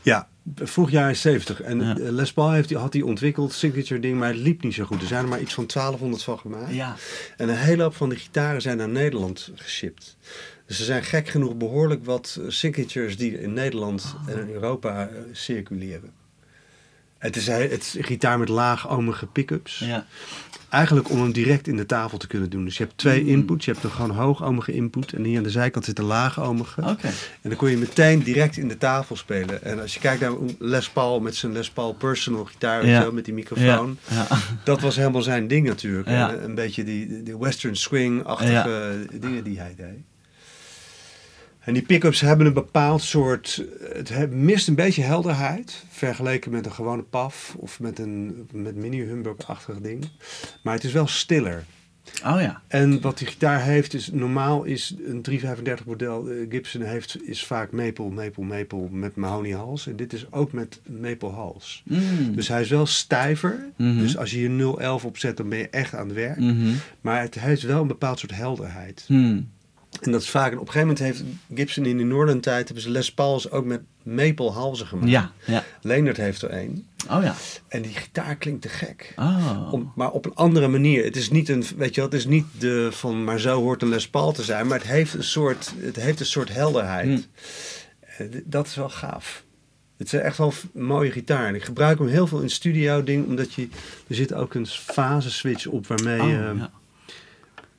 Ja, 0.03 0.29
Vroeg 0.57 0.91
jaren 0.91 1.16
70. 1.16 1.61
En 1.61 1.81
Ja. 1.81 1.97
eh, 1.97 2.11
Les 2.11 2.33
Paul 2.33 2.51
heeft, 2.51 2.69
die- 2.69 2.77
had 2.79 2.93
hij 2.93 3.03
ontwikkeld, 3.03 3.53
signature 3.53 4.01
ding, 4.01 4.19
maar 4.19 4.29
het 4.29 4.37
liep 4.37 4.62
niet 4.62 4.75
zo 4.75 4.85
goed. 4.85 5.01
Er 5.01 5.07
zijn 5.07 5.23
er 5.23 5.29
maar 5.29 5.41
iets 5.41 5.55
van 5.55 5.66
1200 5.66 6.23
van 6.23 6.39
gemaakt. 6.39 6.75
Ja. 6.75 6.97
En 7.37 7.49
een 7.49 7.57
hele 7.57 7.83
hoop 7.83 7.95
van 7.97 8.09
die 8.09 8.19
gitaren 8.19 8.62
zijn 8.62 8.77
naar 8.77 8.89
Nederland 8.89 9.51
geshipped. 9.55 10.16
Dus 10.66 10.78
er 10.78 10.85
zijn 10.85 11.05
gek 11.05 11.28
genoeg 11.28 11.57
behoorlijk 11.57 12.05
wat 12.05 12.39
eh, 12.41 12.45
signatures 12.49 13.16
die 13.16 13.41
in 13.41 13.53
Nederland 13.53 14.16
en 14.27 14.39
in 14.49 14.55
Europa 14.55 15.09
eh, 15.09 15.15
circuleren. 15.32 16.11
Het 17.19 17.36
is, 17.36 17.47
he- 17.47 17.69
het 17.69 17.82
is 17.82 17.95
een 17.95 18.05
gitaar 18.05 18.39
met 18.39 18.49
laag-omige 18.49 19.27
pick-ups. 19.27 19.78
Ja. 19.78 20.07
Eigenlijk 20.69 21.11
om 21.11 21.20
hem 21.20 21.32
direct 21.32 21.66
in 21.69 21.77
de 21.77 21.86
tafel 21.86 22.19
te 22.19 22.27
kunnen 22.27 22.51
doen. 22.51 22.65
Dus 22.65 22.77
je 22.77 22.85
hebt 22.85 22.99
twee 22.99 23.23
Mm. 23.23 23.28
inputs. 23.28 23.65
Je 23.65 23.70
hebt 23.73 23.85
een 23.85 23.91
gewoon 23.91 24.11
hoog-omige 24.11 24.73
input. 24.73 25.12
En 25.12 25.24
hier 25.24 25.36
aan 25.36 25.43
de 25.43 25.51
zijkant 25.51 25.85
zit 25.85 25.99
een 25.99 26.05
laag-omige. 26.05 26.82
En 26.82 26.97
dan 27.43 27.57
kon 27.57 27.70
je 27.70 27.77
meteen 27.77 28.23
direct 28.23 28.57
in 28.57 28.69
de 28.69 28.78
tafel 28.78 29.16
spelen. 29.16 29.62
En 29.62 29.81
als 29.81 29.95
je 29.95 30.01
kijkt 30.01 30.20
naar 30.20 30.32
Les 30.59 30.89
Paul 30.91 31.20
met 31.20 31.35
zijn 31.36 31.53
Les 31.53 31.70
Paul 31.70 31.93
Personal 31.93 32.45
gitaar, 32.45 32.86
Ja. 32.86 33.01
wel, 33.01 33.12
met 33.12 33.24
die 33.24 33.35
microfoon. 33.35 33.99
Ja. 34.11 34.27
Dat 34.65 34.81
was 34.81 34.97
helemaal 34.97 35.23
zijn 35.23 35.47
ding 35.49 35.66
natuurlijk. 35.66 36.09
Ja. 36.09 36.32
En 36.35 36.45
een 36.45 36.55
beetje 36.55 36.85
die, 36.85 37.23
die 37.23 37.39
western 37.39 37.77
swing-achtige 37.77 39.07
dingen 39.20 39.45
die 39.45 39.59
hij 39.59 39.74
deed. 39.77 39.99
En 41.65 41.73
die 41.73 41.82
pick-ups 41.82 42.20
hebben 42.20 42.47
een 42.47 42.53
bepaald 42.53 43.03
soort... 43.03 43.65
Het 43.93 44.09
he- 44.09 44.27
mist 44.27 44.69
een 44.69 44.74
beetje 44.74 45.03
helderheid. 45.03 45.85
Vergeleken 45.89 46.51
met 46.51 46.66
een 46.66 46.73
gewone 46.73 47.03
PAF 47.03 47.55
of 47.59 47.81
met 47.81 47.99
een 47.99 48.49
met 48.53 48.77
mini-Humbuck-achtig 48.77 49.81
ding. 49.81 50.05
Maar 50.62 50.74
het 50.74 50.85
is 50.85 50.93
wel 50.93 51.07
stiller. 51.07 51.65
Oh 52.24 52.41
ja. 52.41 52.62
En 52.69 53.01
wat 53.01 53.19
die 53.19 53.27
gitaar 53.27 53.62
heeft 53.62 53.95
is... 53.95 54.11
Normaal 54.12 54.65
is 54.65 54.95
een 55.07 55.23
335 55.23 55.86
model 55.86 56.28
eh, 56.28 56.36
Gibson 56.49 56.82
heeft, 56.82 57.16
is 57.23 57.45
vaak 57.45 57.73
maple, 57.73 58.11
maple, 58.11 58.45
maple 58.45 58.89
met 58.91 59.16
mahoniehals. 59.16 59.86
En 59.86 59.97
dit 59.97 60.12
is 60.12 60.32
ook 60.32 60.53
met 60.53 60.81
maple 61.01 61.28
hals. 61.28 61.82
Mm. 61.85 62.35
Dus 62.35 62.49
hij 62.49 62.61
is 62.61 62.69
wel 62.69 62.86
stijver. 62.86 63.69
Mhm. 63.77 63.99
Dus 63.99 64.16
als 64.16 64.31
je 64.31 64.36
hier 64.36 64.78
011 64.78 65.05
op 65.05 65.19
zet, 65.19 65.36
dan 65.36 65.49
ben 65.49 65.59
je 65.59 65.69
echt 65.69 65.95
aan 65.95 66.07
het 66.07 66.16
werk. 66.16 66.39
Mhm. 66.39 66.73
Maar 67.01 67.20
het 67.20 67.41
heeft 67.41 67.62
wel 67.62 67.81
een 67.81 67.86
bepaald 67.86 68.19
soort 68.19 68.35
helderheid. 68.35 69.05
En 70.07 70.13
dat 70.13 70.23
is 70.23 70.31
vaak... 70.31 70.53
En 70.53 70.59
op 70.59 70.67
een 70.67 70.73
gegeven 70.73 70.95
moment 70.95 71.05
heeft 71.07 71.25
Gibson 71.55 71.85
in 71.85 71.97
de 71.97 72.05
Northern 72.05 72.41
tijd... 72.41 72.65
hebben 72.65 72.83
ze 72.85 72.91
Les 72.91 73.13
Pauls 73.15 73.51
ook 73.51 73.65
met 73.65 73.81
maple 74.03 74.51
halzen 74.51 74.87
gemaakt. 74.87 75.11
Ja. 75.11 75.33
Ja. 75.47 75.65
Leonard 75.83 76.17
heeft 76.17 76.43
er 76.43 76.51
één. 76.51 76.87
Oh 77.11 77.23
ja. 77.23 77.35
En 77.69 77.83
die 77.83 77.93
gitaar 77.95 78.37
klinkt 78.37 78.63
te 78.63 78.69
gek. 78.69 79.13
Oh. 79.17 79.69
Om, 79.73 79.93
maar 79.95 80.11
op 80.11 80.25
een 80.25 80.35
andere 80.35 80.69
manier. 80.69 81.05
Het 81.05 81.17
is 81.17 81.31
niet 81.31 81.49
een, 81.49 81.65
weet 81.77 81.95
je 81.95 82.01
wel, 82.01 82.11
het 82.11 82.19
is 82.19 82.27
niet 82.27 82.47
de 82.59 82.89
van, 82.93 83.25
maar 83.25 83.39
zo 83.41 83.61
hoort 83.61 83.83
een 83.83 83.89
Les 83.89 84.09
Paul 84.09 84.33
te 84.33 84.43
zijn. 84.43 84.67
Maar 84.67 84.79
het 84.79 84.87
heeft 84.87 85.15
een 85.15 85.25
soort, 85.25 85.73
het 85.79 85.97
heeft 85.97 86.21
een 86.21 86.27
soort 86.27 86.53
helderheid. 86.53 87.07
Hmm. 87.07 87.25
Eh, 88.01 88.27
Dat 88.45 88.67
is 88.67 88.75
wel 88.75 88.89
gaaf. 88.91 89.45
Het 89.97 90.13
is 90.13 90.21
echt 90.21 90.39
wel 90.39 90.53
een 90.75 90.85
mooie 90.85 91.11
gitaar. 91.11 91.47
En 91.47 91.55
ik 91.55 91.65
gebruik 91.65 91.99
hem 91.99 92.09
heel 92.09 92.27
veel 92.27 92.41
in 92.41 92.51
studio 92.51 93.05
ding, 93.05 93.27
omdat 93.27 93.55
je, 93.55 93.69
er 94.09 94.15
zit 94.15 94.35
ook 94.35 94.55
een 94.55 94.67
fase 94.67 95.31
switch 95.31 95.67
op 95.67 95.87
waarmee 95.87 96.21
Oh, 96.21 96.29
je 96.29 96.35
ja. 96.57 96.71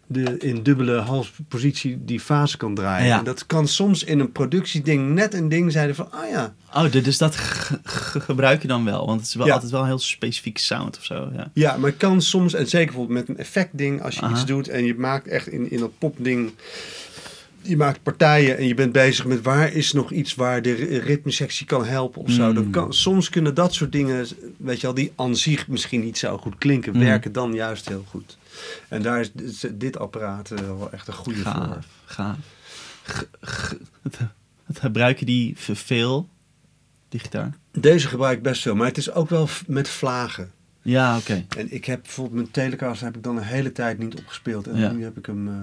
De, 0.07 0.38
in 0.38 0.64
dubbele 0.64 0.95
halspositie 0.98 1.98
die 2.06 2.19
fase 2.19 2.57
kan 2.57 2.76
draaien. 2.76 3.07
Ja. 3.07 3.18
En 3.18 3.23
dat 3.23 3.45
kan 3.45 3.68
soms 3.68 4.03
in 4.03 4.19
een 4.19 4.32
productieding 4.32 5.14
net 5.14 5.34
een 5.34 5.49
ding 5.49 5.72
zijn 5.72 5.95
van, 5.95 6.11
ah 6.11 6.30
ja, 6.30 6.53
Oh, 6.73 6.91
dus 6.91 7.18
dat 7.18 7.36
ge- 7.36 7.80
ge- 7.84 8.19
gebruik 8.19 8.61
je 8.61 8.68
dan 8.68 8.86
wel? 8.86 9.06
Want 9.06 9.19
het 9.19 9.30
is 9.30 9.36
wel 9.36 9.45
Ja. 9.48 9.53
altijd 9.53 9.72
wel 9.72 9.82
een 9.82 9.88
heel 9.88 9.99
specifiek 9.99 10.57
sound 10.57 10.98
of 10.98 11.03
zo. 11.06 11.30
Ja. 11.36 11.52
Ja, 11.53 11.77
maar 11.77 11.90
het 11.90 11.99
kan 11.99 12.22
soms, 12.22 12.53
en 12.53 12.68
zeker 12.68 12.86
bijvoorbeeld 12.86 13.19
met 13.19 13.30
een 13.30 13.38
effectding, 13.44 14.02
als 14.03 14.15
je 14.15 14.22
Aha. 14.22 14.32
iets 14.34 14.45
doet 14.45 14.68
en 14.68 14.86
je 14.86 14.95
maakt 14.95 15.27
echt 15.27 15.48
in, 15.48 15.72
in 15.72 15.80
dat 15.80 15.98
popding, 15.98 16.52
je 17.61 17.77
maakt 17.77 18.03
partijen 18.03 18.57
en 18.57 18.68
je 18.68 18.73
bent 18.73 18.91
bezig 18.91 19.26
met 19.26 19.41
waar 19.41 19.73
is 19.73 19.91
nog 19.94 20.11
iets 20.11 20.36
waar 20.36 20.61
de 20.61 20.73
ri- 20.73 20.98
ritmesectie 20.98 21.65
kan 21.65 21.86
helpen 21.86 22.22
of 22.22 22.32
zo. 22.32 22.48
Mm. 22.48 22.53
Dan 22.56 22.69
kan, 22.69 22.94
soms 22.94 23.30
kunnen 23.30 23.53
dat 23.53 23.73
soort 23.73 23.91
dingen, 23.91 24.26
weet 24.57 24.76
je 24.82 24.82
wel, 24.88 24.95
die 24.95 25.11
aan 25.15 25.36
zich 25.36 25.68
misschien 25.68 26.02
niet 26.03 26.18
zo 26.18 26.38
goed 26.38 26.57
klinken, 26.57 26.94
Mm. 26.94 26.99
werken 26.99 27.32
dan 27.32 27.53
juist 27.53 27.88
heel 27.90 28.06
goed. 28.10 28.38
En 28.88 29.02
daar 29.02 29.19
is 29.36 29.65
dit 29.73 29.98
apparaat 29.98 30.52
eh, 30.52 30.60
wel 30.60 30.91
echt 30.91 31.07
een 31.07 31.14
goede 31.14 31.40
voor. 31.40 31.77
Gaaf. 32.06 32.36
G- 33.41 33.76
gebruik 34.73 35.19
je 35.19 35.26
die 35.26 35.53
veel, 35.57 36.30
die 37.10 37.19
gitaar? 37.19 37.53
Deze 37.72 38.07
gebruik 38.07 38.38
ik 38.38 38.44
best 38.44 38.61
veel, 38.61 38.76
maar 38.76 38.88
het 38.88 38.98
is 38.98 39.11
ook 39.11 39.30
wel 39.30 39.48
met 39.68 39.90
vlagen. 39.90 40.52
Ja, 40.82 41.18
oké. 41.18 41.45
En 41.57 41.73
ik 41.73 41.86
heb 41.86 42.02
bijvoorbeeld 42.02 42.36
mijn 42.36 42.52
Telecaster 42.52 43.06
heb 43.06 43.15
ik 43.15 43.23
dan 43.23 43.38
een 43.38 43.44
hele 43.44 43.72
tijd 43.72 43.98
niet 43.99 44.15
opgespeeld. 44.15 44.68
En 44.68 44.77
Ja. 44.77 44.91
nu 44.91 45.03
heb 45.03 45.18
ik 45.18 45.26
hem 45.26 45.48
eh, 45.48 45.53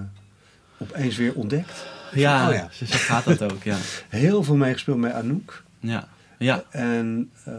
opeens 0.77 1.17
weer 1.17 1.33
ontdekt. 1.33 1.85
Ja, 2.13 2.47
Oh 2.47 2.53
ja. 2.53 2.69
Zo, 2.71 2.85
zo 2.85 2.97
gaat 2.97 3.23
dat 3.23 3.41
ook, 3.41 3.63
ja. 3.63 3.77
Heel 4.09 4.43
veel 4.43 4.55
meegespeeld 4.55 4.97
met 4.97 5.11
Anouk. 5.13 5.63
Ja, 5.79 6.07
ja. 6.37 6.63
En 6.69 7.31
eh, 7.45 7.53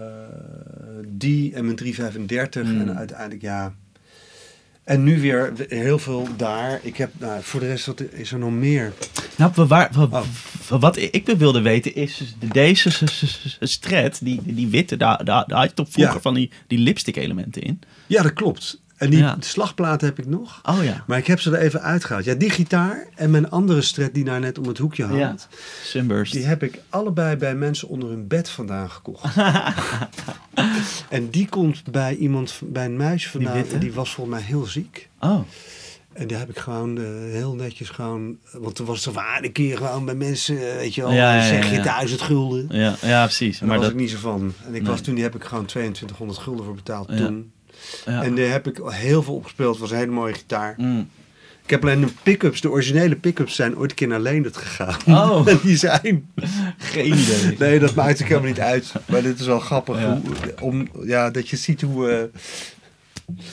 die 1.06 1.54
en 1.54 1.64
mijn 1.64 1.76
335. 1.76 2.62
Hmm. 2.62 2.80
En 2.80 2.96
uiteindelijk 2.96 3.42
ja. 3.42 3.74
En 4.84 5.04
nu 5.04 5.20
weer 5.20 5.52
heel 5.68 5.98
veel 5.98 6.28
daar. 6.36 6.80
Ik 6.82 6.96
heb, 6.96 7.10
nou, 7.18 7.42
voor 7.42 7.60
de 7.60 7.66
rest, 7.66 7.86
wat 7.86 8.00
is 8.00 8.32
er 8.32 8.38
nog 8.38 8.50
meer? 8.52 8.92
Nou, 9.36 9.52
wa- 9.54 9.66
waar, 9.66 9.90
wa- 9.92 10.02
Oh. 10.04 10.24
wa- 10.68 10.78
wat 10.78 10.96
ik 10.96 11.26
wilde 11.38 11.60
weten 11.60 11.94
is, 11.94 12.34
de- 12.38 12.46
deze 12.48 12.90
s- 12.90 13.02
s- 13.04 13.40
s- 13.46 13.56
strat, 13.60 14.18
die, 14.22 14.40
die 14.44 14.66
witte, 14.68 14.96
daar, 14.96 15.24
daar, 15.24 15.46
daar 15.46 15.58
had 15.58 15.68
je 15.68 15.74
toch 15.74 15.88
vroeger 15.90 16.14
Ja. 16.14 16.20
van 16.20 16.34
die, 16.34 16.50
die 16.66 16.78
lipstick 16.78 17.16
elementen 17.16 17.62
in? 17.62 17.80
Ja, 18.06 18.22
dat 18.22 18.32
klopt. 18.32 18.82
En 19.04 19.10
die 19.10 19.18
Ja. 19.18 19.36
slagplaten 19.40 20.06
heb 20.08 20.18
ik 20.18 20.26
nog. 20.26 20.60
Oh 20.62 20.84
ja. 20.84 21.04
Maar 21.06 21.18
ik 21.18 21.26
heb 21.26 21.40
ze 21.40 21.50
er 21.50 21.58
even 21.58 21.82
uitgehaald. 21.82 22.24
Ja, 22.24 22.34
die 22.34 22.50
gitaar 22.50 23.06
en 23.14 23.30
mijn 23.30 23.50
andere 23.50 23.82
stret 23.82 24.14
die 24.14 24.24
daar 24.24 24.40
net 24.40 24.58
om 24.58 24.66
het 24.68 24.78
hoekje 24.78 25.04
hangt. 25.04 25.18
Ja. 25.50 25.56
Sunburst. 25.84 26.32
Die 26.32 26.44
heb 26.44 26.62
ik 26.62 26.80
allebei 26.88 27.36
bij 27.36 27.54
mensen 27.54 27.88
onder 27.88 28.08
hun 28.08 28.26
bed 28.26 28.48
vandaan 28.48 28.90
gekocht. 28.90 29.34
en 31.08 31.30
die 31.30 31.48
komt 31.48 31.82
bij 31.90 32.16
iemand, 32.16 32.60
bij 32.64 32.84
een 32.84 32.96
meisje 32.96 33.30
vandaan. 33.30 33.52
witte? 33.54 33.74
en 33.74 33.80
die 33.80 33.92
was 33.92 34.14
volgens 34.14 34.36
mij 34.36 34.44
heel 34.46 34.64
ziek. 34.64 35.08
Oh, 35.20 35.40
En 36.12 36.26
die 36.26 36.36
heb 36.36 36.48
ik 36.50 36.58
gewoon 36.58 36.98
eh, 36.98 37.04
heel 37.30 37.54
netjes 37.54 37.88
gewoon... 37.88 38.36
Want 38.52 38.74
toen 38.74 38.86
was 38.86 39.06
er 39.06 39.12
van, 39.12 39.22
ah, 39.22 39.52
kun 39.52 39.64
je 39.64 39.76
gewoon 39.76 40.04
bij 40.04 40.14
mensen, 40.14 40.56
eh, 40.70 40.76
weet 40.76 40.94
je 40.94 41.00
wel, 41.02 41.12
Ja, 41.12 41.34
ja, 41.34 41.42
ja, 41.42 41.48
zeg 41.48 41.70
je 41.70 41.76
ja. 41.76 41.82
duizend 41.82 42.20
gulden. 42.22 42.66
ja, 42.70 42.94
ja 43.02 43.24
precies. 43.24 43.60
En 43.60 43.66
daar 43.66 43.68
Maar 43.68 43.76
was 43.76 43.86
dat, 43.86 43.94
ik 43.94 44.00
niet 44.00 44.10
zo 44.10 44.18
van. 44.18 44.40
En 44.66 44.74
ik 44.74 44.80
Nee. 44.82 44.90
was 44.90 45.00
toen, 45.00 45.14
die 45.14 45.22
heb 45.24 45.34
ik 45.34 45.44
gewoon 45.44 45.64
2200 45.66 46.38
gulden 46.40 46.64
voor 46.64 46.74
betaald 46.74 47.08
Ja. 47.10 47.16
toen. 47.16 47.52
Ja. 48.06 48.22
En 48.22 48.34
daar 48.34 48.50
heb 48.50 48.66
ik 48.66 48.80
heel 48.84 49.22
veel 49.22 49.34
opgespeeld. 49.34 49.70
Het 49.70 49.80
was 49.80 49.90
een 49.90 49.96
hele 49.96 50.10
mooie 50.10 50.34
gitaar. 50.34 50.74
Mm. 50.76 51.08
Ik 51.64 51.70
heb 51.70 51.82
alleen 51.82 52.00
de 52.00 52.12
pick-ups, 52.22 52.60
de 52.60 52.70
originele 52.70 53.16
pick-ups 53.16 53.54
zijn 53.54 53.76
ooit 53.76 53.90
een 53.90 53.96
keer 53.96 54.08
naar 54.08 54.20
Leendert 54.20 54.56
gegaan. 54.56 54.98
Oh. 55.06 55.46
en 55.48 55.58
die 55.62 55.76
zijn... 55.76 56.32
Geen 56.78 57.06
idee. 57.06 57.56
Nee, 57.58 57.78
dat 57.78 57.94
maakt 57.94 58.22
ook 58.22 58.28
helemaal 58.28 58.48
niet 58.48 58.60
uit. 58.60 58.92
Maar 59.06 59.22
dit 59.22 59.40
is 59.40 59.46
wel 59.46 59.60
grappig. 59.60 59.98
Ja. 59.98 60.20
Hoe, 60.24 60.54
om, 60.60 60.88
ja, 61.04 61.30
dat 61.30 61.48
je 61.48 61.56
ziet 61.56 61.80
hoe 61.80 62.10
uh, 62.10 62.18
Zo 62.18 62.83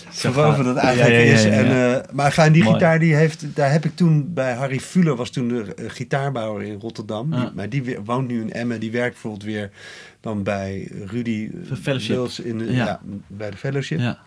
verwoven 0.09 0.63
dat 0.63 0.75
eigenlijk 0.75 1.15
Ja, 1.15 1.19
ja, 1.19 1.25
ja, 1.25 1.33
is. 1.33 1.45
En, 1.45 1.95
eh, 2.05 2.13
maar 2.13 2.31
fijn, 2.31 2.51
die 2.53 2.63
Mooi. 2.63 2.75
gitaar 2.75 2.99
die 2.99 3.15
heeft, 3.15 3.45
daar 3.55 3.71
heb 3.71 3.85
ik 3.85 3.95
toen 3.95 4.33
bij 4.33 4.53
Harry 4.53 4.79
Fuller, 4.79 5.15
was 5.15 5.29
toen 5.29 5.47
de 5.47 5.73
eh, 5.75 5.85
gitaarbouwer 5.89 6.63
in 6.63 6.79
Rotterdam. 6.79 7.31
Die- 7.31 7.49
maar 7.55 7.69
die 7.69 7.97
woont 8.05 8.27
nu 8.27 8.41
in 8.41 8.51
Emmen. 8.53 8.79
Die 8.79 8.91
werkt 8.91 9.11
bijvoorbeeld 9.11 9.43
weer 9.43 9.69
dan 10.21 10.43
bij 10.43 10.91
Rudy. 11.05 11.49
Wils 12.07 12.39
in 12.39 12.57
de, 12.57 12.73
Ja. 12.73 12.99
bij 13.27 13.49
de 13.51 13.57
Fellowship. 13.57 13.99
Ja. 13.99 14.17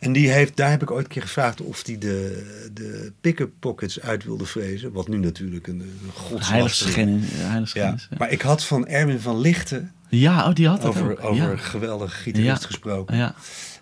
En 0.00 0.12
die 0.12 0.30
heeft, 0.30 0.56
daar 0.56 0.70
heb 0.70 0.82
ik 0.82 0.90
ooit 0.90 1.04
een 1.04 1.10
keer 1.10 1.22
gevraagd 1.22 1.60
of 1.60 1.82
die 1.82 1.98
de, 1.98 2.46
de 2.74 3.12
pick-up 3.20 3.50
pockets 3.58 4.00
uit 4.00 4.24
wilde 4.24 4.46
frezen. 4.46 4.92
Wat 4.92 5.08
nu 5.08 5.16
natuurlijk 5.18 5.66
een, 5.66 5.80
een 5.80 6.10
godslast 6.14 6.50
Heiligschennis. 6.50 7.72
Ja, 7.72 7.96
maar 8.18 8.30
ik 8.30 8.40
had 8.42 8.64
van 8.64 8.86
Erwin 8.86 9.20
van 9.20 9.40
Lichten 9.40 9.92
ja, 10.08 10.48
oh, 10.48 10.54
die 10.54 10.68
had 10.68 10.84
over, 10.84 11.10
ook. 11.10 11.24
over 11.24 11.42
ja. 11.44 11.50
een 11.50 11.58
geweldige 11.58 12.16
gitarist 12.16 12.60
Ja. 12.60 12.66
gesproken. 12.66 13.16
Ja. 13.16 13.34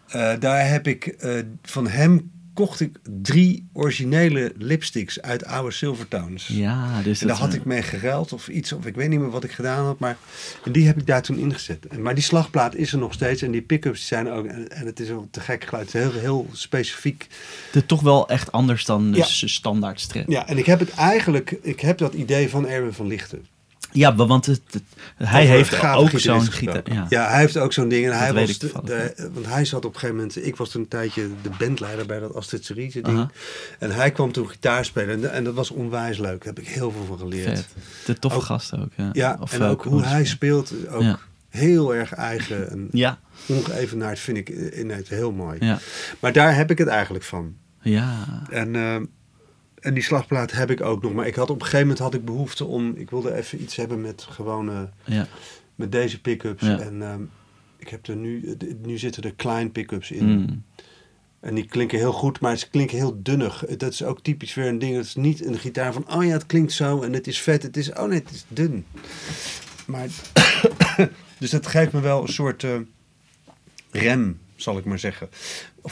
Eh, 0.08 0.32
daar 0.38 0.68
heb 0.68 0.86
ik 0.86 1.06
eh, 1.06 1.38
van 1.62 1.88
hem 1.88 2.30
kocht 2.54 2.80
ik 2.80 2.96
drie 3.22 3.68
originele 3.72 4.52
lipsticks 4.56 5.20
uit 5.22 5.44
oude 5.44 5.70
Silvertones. 5.74 6.46
ja, 6.46 7.02
dus 7.02 7.20
En 7.20 7.26
daar 7.26 7.36
had 7.36 7.48
eh, 7.52 7.54
ik 7.58 7.64
mee 7.64 7.82
geruild 7.82 8.32
of 8.32 8.48
iets, 8.48 8.72
of 8.72 8.86
ik 8.86 8.94
weet 8.94 9.08
niet 9.08 9.20
meer 9.20 9.30
wat 9.30 9.44
ik 9.44 9.50
gedaan 9.52 9.84
had, 9.84 9.98
maar 9.98 10.16
en 10.64 10.72
die 10.72 10.86
heb 10.86 10.96
ik 10.98 11.06
daar 11.06 11.22
toen 11.22 11.38
ingezet. 11.38 11.86
En, 11.86 12.02
maar 12.02 12.14
die 12.14 12.24
slagplaat 12.24 12.74
is 12.74 12.92
er 12.92 12.98
nog 12.98 13.12
steeds 13.12 13.42
en 13.42 13.50
die 13.50 13.62
pick-ups 13.62 14.06
zijn 14.06 14.28
ook, 14.30 14.46
en, 14.46 14.68
en 14.70 14.86
het 14.86 15.00
is 15.00 15.08
wel 15.08 15.28
te 15.30 15.40
gek 15.40 15.64
geluid, 15.64 15.92
het 15.92 16.02
is 16.04 16.10
heel, 16.10 16.20
heel 16.20 16.46
specifiek. 16.52 17.26
de- 17.72 17.86
toch 17.86 18.00
wel 18.02 18.28
echt 18.28 18.52
anders 18.52 18.84
dan 18.84 19.10
de 19.10 19.16
Ja. 19.18 19.24
s- 19.24 19.52
standaard 19.52 20.00
strip. 20.00 20.28
Ja, 20.28 20.46
en 20.48 20.58
ik 20.58 20.66
heb 20.66 20.78
het 20.78 20.90
eigenlijk, 20.94 21.50
ik 21.62 21.80
heb 21.80 21.98
dat 21.98 22.14
idee 22.14 22.48
van 22.50 22.66
Erwin 22.66 22.92
van 22.92 23.06
Lichten. 23.06 23.46
Ja, 23.98 24.14
wa- 24.14 24.26
want 24.26 24.46
het, 24.46 24.60
het- 24.70 24.82
hij 25.16 25.46
heeft 25.46 25.84
ook 25.84 26.10
zo'n 26.18 26.40
gitaar. 26.52 26.92
Ja. 26.92 27.06
Ja, 27.08 27.28
hij 27.30 27.40
heeft 27.40 27.56
ook 27.56 27.72
zo'n 27.72 27.88
ding. 27.88 28.06
En 28.06 28.18
hij 28.18 28.32
was 28.32 28.58
de, 28.58 28.70
want 29.32 29.46
hij 29.46 29.64
zat 29.64 29.84
op 29.84 29.92
een 29.94 30.00
gegeven 30.00 30.16
moment. 30.16 30.46
Ik 30.46 30.56
was 30.56 30.70
toen 30.70 30.80
een 30.82 30.88
tijdje 30.88 31.28
de 31.42 31.50
bandleider 31.58 32.06
bij 32.06 32.18
dat 32.18 32.34
Astrid 32.34 32.64
Cerise 32.64 33.00
ding. 33.00 33.28
En 33.78 33.90
hij 33.90 34.10
kwam 34.10 34.32
toen 34.32 34.48
gitaar 34.48 34.84
spelen. 34.84 35.22
En, 35.24 35.32
en 35.32 35.44
dat 35.44 35.54
was 35.54 35.70
onwijs 35.70 36.18
leuk. 36.18 36.44
Daar 36.44 36.54
heb 36.54 36.58
ik 36.58 36.68
heel 36.68 36.90
veel 36.90 37.04
van 37.04 37.18
geleerd. 37.18 37.58
Vet. 37.58 37.66
De 38.04 38.18
toffe 38.18 38.38
Ook- 38.38 38.44
gast 38.44 38.74
ook. 38.76 38.90
Ja, 38.96 39.08
Ja, 39.12 39.36
Of, 39.40 39.52
en 39.52 39.60
eh, 39.60 39.70
ook 39.70 39.84
hoe 39.84 40.02
hij 40.02 40.24
speelt. 40.24 40.72
Ook 40.90 41.02
Ja. 41.02 41.18
heel 41.48 41.94
erg 41.94 42.12
eigen 42.14 42.70
en 42.70 42.88
Ja, 43.04 43.18
ongeëvenaard 43.46 44.18
vind 44.18 44.36
ik 44.36 44.48
in 44.48 44.90
het 44.90 45.08
heel 45.08 45.32
mooi. 45.32 45.56
ja, 45.60 45.78
Maar 46.20 46.32
daar 46.32 46.54
heb 46.56 46.70
ik 46.70 46.78
het 46.78 46.88
eigenlijk 46.88 47.24
van. 47.24 47.54
ja. 47.82 48.26
En, 48.50 48.76
eh, 48.76 48.96
en 49.80 49.94
die 49.94 50.02
slagplaat 50.02 50.52
heb 50.52 50.70
ik 50.70 50.80
ook 50.80 51.02
nog. 51.02 51.12
Maar 51.12 51.26
ik 51.26 51.34
had 51.34 51.50
op 51.50 51.56
een 51.56 51.62
gegeven 51.62 51.86
moment 51.86 51.98
had 51.98 52.14
ik 52.14 52.24
behoefte 52.24 52.64
om... 52.64 52.92
Ik 52.96 53.10
wilde 53.10 53.34
even 53.34 53.62
iets 53.62 53.76
hebben 53.76 54.00
met 54.00 54.22
gewone 54.22 54.90
ja. 55.04 55.26
Met 55.74 55.92
deze 55.92 56.20
pick-ups. 56.20 56.66
Ja. 56.66 56.78
En 56.78 57.02
ehm, 57.02 57.22
ik 57.76 57.88
heb 57.88 58.06
er 58.06 58.16
nu, 58.16 58.56
nu 58.82 58.98
zitten 58.98 59.22
er 59.22 59.34
klein 59.34 59.72
pick-ups 59.72 60.10
in. 60.10 60.26
Mm. 60.26 60.64
En 61.40 61.54
die 61.54 61.66
klinken 61.66 61.98
heel 61.98 62.12
goed, 62.12 62.40
maar 62.40 62.56
ze 62.56 62.70
klinken 62.70 62.96
heel 62.96 63.22
dunnig. 63.22 63.64
Dat 63.76 63.92
is 63.92 64.02
ook 64.02 64.22
typisch 64.22 64.54
weer 64.54 64.66
een 64.66 64.78
ding. 64.78 64.94
Dat 64.94 65.04
is 65.04 65.14
niet 65.14 65.44
een 65.44 65.58
gitaar 65.58 65.92
van, 65.92 66.14
oh 66.14 66.24
ja, 66.24 66.30
het 66.30 66.46
klinkt 66.46 66.72
zo 66.72 67.02
en 67.02 67.12
het 67.12 67.26
is 67.26 67.40
vet. 67.40 67.62
Het 67.62 67.76
is, 67.76 67.92
oh 67.92 68.04
nee, 68.04 68.18
het 68.18 68.30
is 68.30 68.44
dun. 68.48 68.86
Maar, 69.86 70.08
dus 71.38 71.50
dat 71.50 71.66
geeft 71.66 71.92
me 71.92 72.00
wel 72.00 72.22
een 72.22 72.32
soort 72.32 72.64
eh, 72.64 72.76
rem, 73.90 74.38
zal 74.56 74.78
ik 74.78 74.84
maar 74.84 74.98
zeggen. 74.98 75.28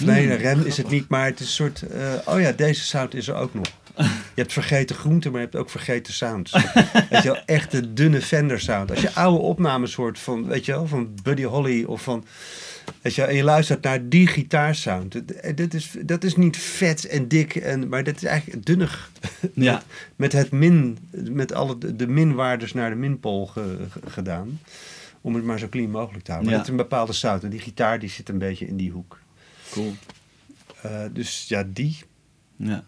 Of 0.00 0.04
nee, 0.06 0.24
Mm, 0.24 0.30
een 0.30 0.36
rem 0.38 0.60
is 0.62 0.76
het 0.76 0.88
niet, 0.90 1.08
maar 1.08 1.24
het 1.24 1.40
is 1.40 1.46
een 1.46 1.52
soort, 1.52 1.82
eh, 1.82 2.12
oh 2.24 2.40
ja, 2.40 2.52
deze 2.52 2.80
sound 2.84 3.14
is 3.14 3.28
er 3.28 3.34
ook 3.34 3.54
nog. 3.54 3.66
Je 4.34 4.40
hebt 4.42 4.52
vergeten 4.52 4.96
groenten, 4.96 5.30
maar 5.30 5.40
je 5.40 5.46
hebt 5.46 5.58
ook 5.58 5.70
vergeten 5.70 6.12
sounds. 6.12 6.52
weet 7.10 7.22
je 7.22 7.28
wel, 7.32 7.38
echte 7.46 7.92
dunne 7.92 8.20
Fender 8.22 8.60
sound. 8.60 8.90
Als 8.90 9.00
je 9.00 9.12
oude 9.14 9.38
opnames 9.42 9.94
hoort 9.94 10.18
van, 10.18 10.46
weet 10.46 10.64
je 10.64 10.72
wel, 10.72 10.86
van 10.86 11.14
Buddy 11.22 11.42
Holly 11.42 11.84
of 11.84 12.02
van... 12.02 12.24
Weet 13.02 13.14
je, 13.14 13.20
wel, 13.20 13.30
en 13.30 13.36
je 13.36 13.42
luistert 13.44 13.82
naar 13.82 14.08
die 14.08 14.26
gitaarsound. 14.26 15.12
Dat, 15.12 15.56
dat, 15.56 15.74
is, 15.74 15.90
dat 16.02 16.24
is 16.24 16.36
niet 16.36 16.56
vet 16.56 17.06
en 17.06 17.28
dik, 17.28 17.54
en, 17.56 17.88
maar 17.88 18.04
dat 18.04 18.16
is 18.16 18.24
eigenlijk 18.24 18.66
dunnig. 18.66 19.10
Ja. 19.54 19.82
Met 20.16 20.32
het 20.32 20.50
min, 20.50 20.98
met 21.30 21.52
alle 21.52 21.78
de, 21.78 21.96
de 21.96 22.06
minwaardes 22.06 22.72
naar 22.72 22.90
de 22.90 22.96
minpool 22.96 23.46
ge- 23.46 23.76
ge- 23.90 24.00
gedaan. 24.10 24.60
Om 25.20 25.34
het 25.34 25.44
maar 25.44 25.58
zo 25.58 25.68
clean 25.68 25.90
mogelijk 25.90 26.24
te 26.24 26.30
houden. 26.30 26.50
Ja. 26.52 26.56
Maar 26.56 26.66
het 26.66 26.74
is 26.74 26.80
een 26.82 26.88
bepaalde 26.88 27.12
sound. 27.12 27.42
En 27.44 27.50
die 27.50 27.60
gitaar 27.60 27.98
die 27.98 28.10
zit 28.10 28.28
een 28.28 28.38
beetje 28.38 28.66
in 28.66 28.76
die 28.76 28.90
hoek. 28.90 29.18
Cool. 29.76 29.94
Eh, 30.82 31.04
dus 31.12 31.44
ja, 31.48 31.64
die. 31.72 31.98
Ja. 32.56 32.84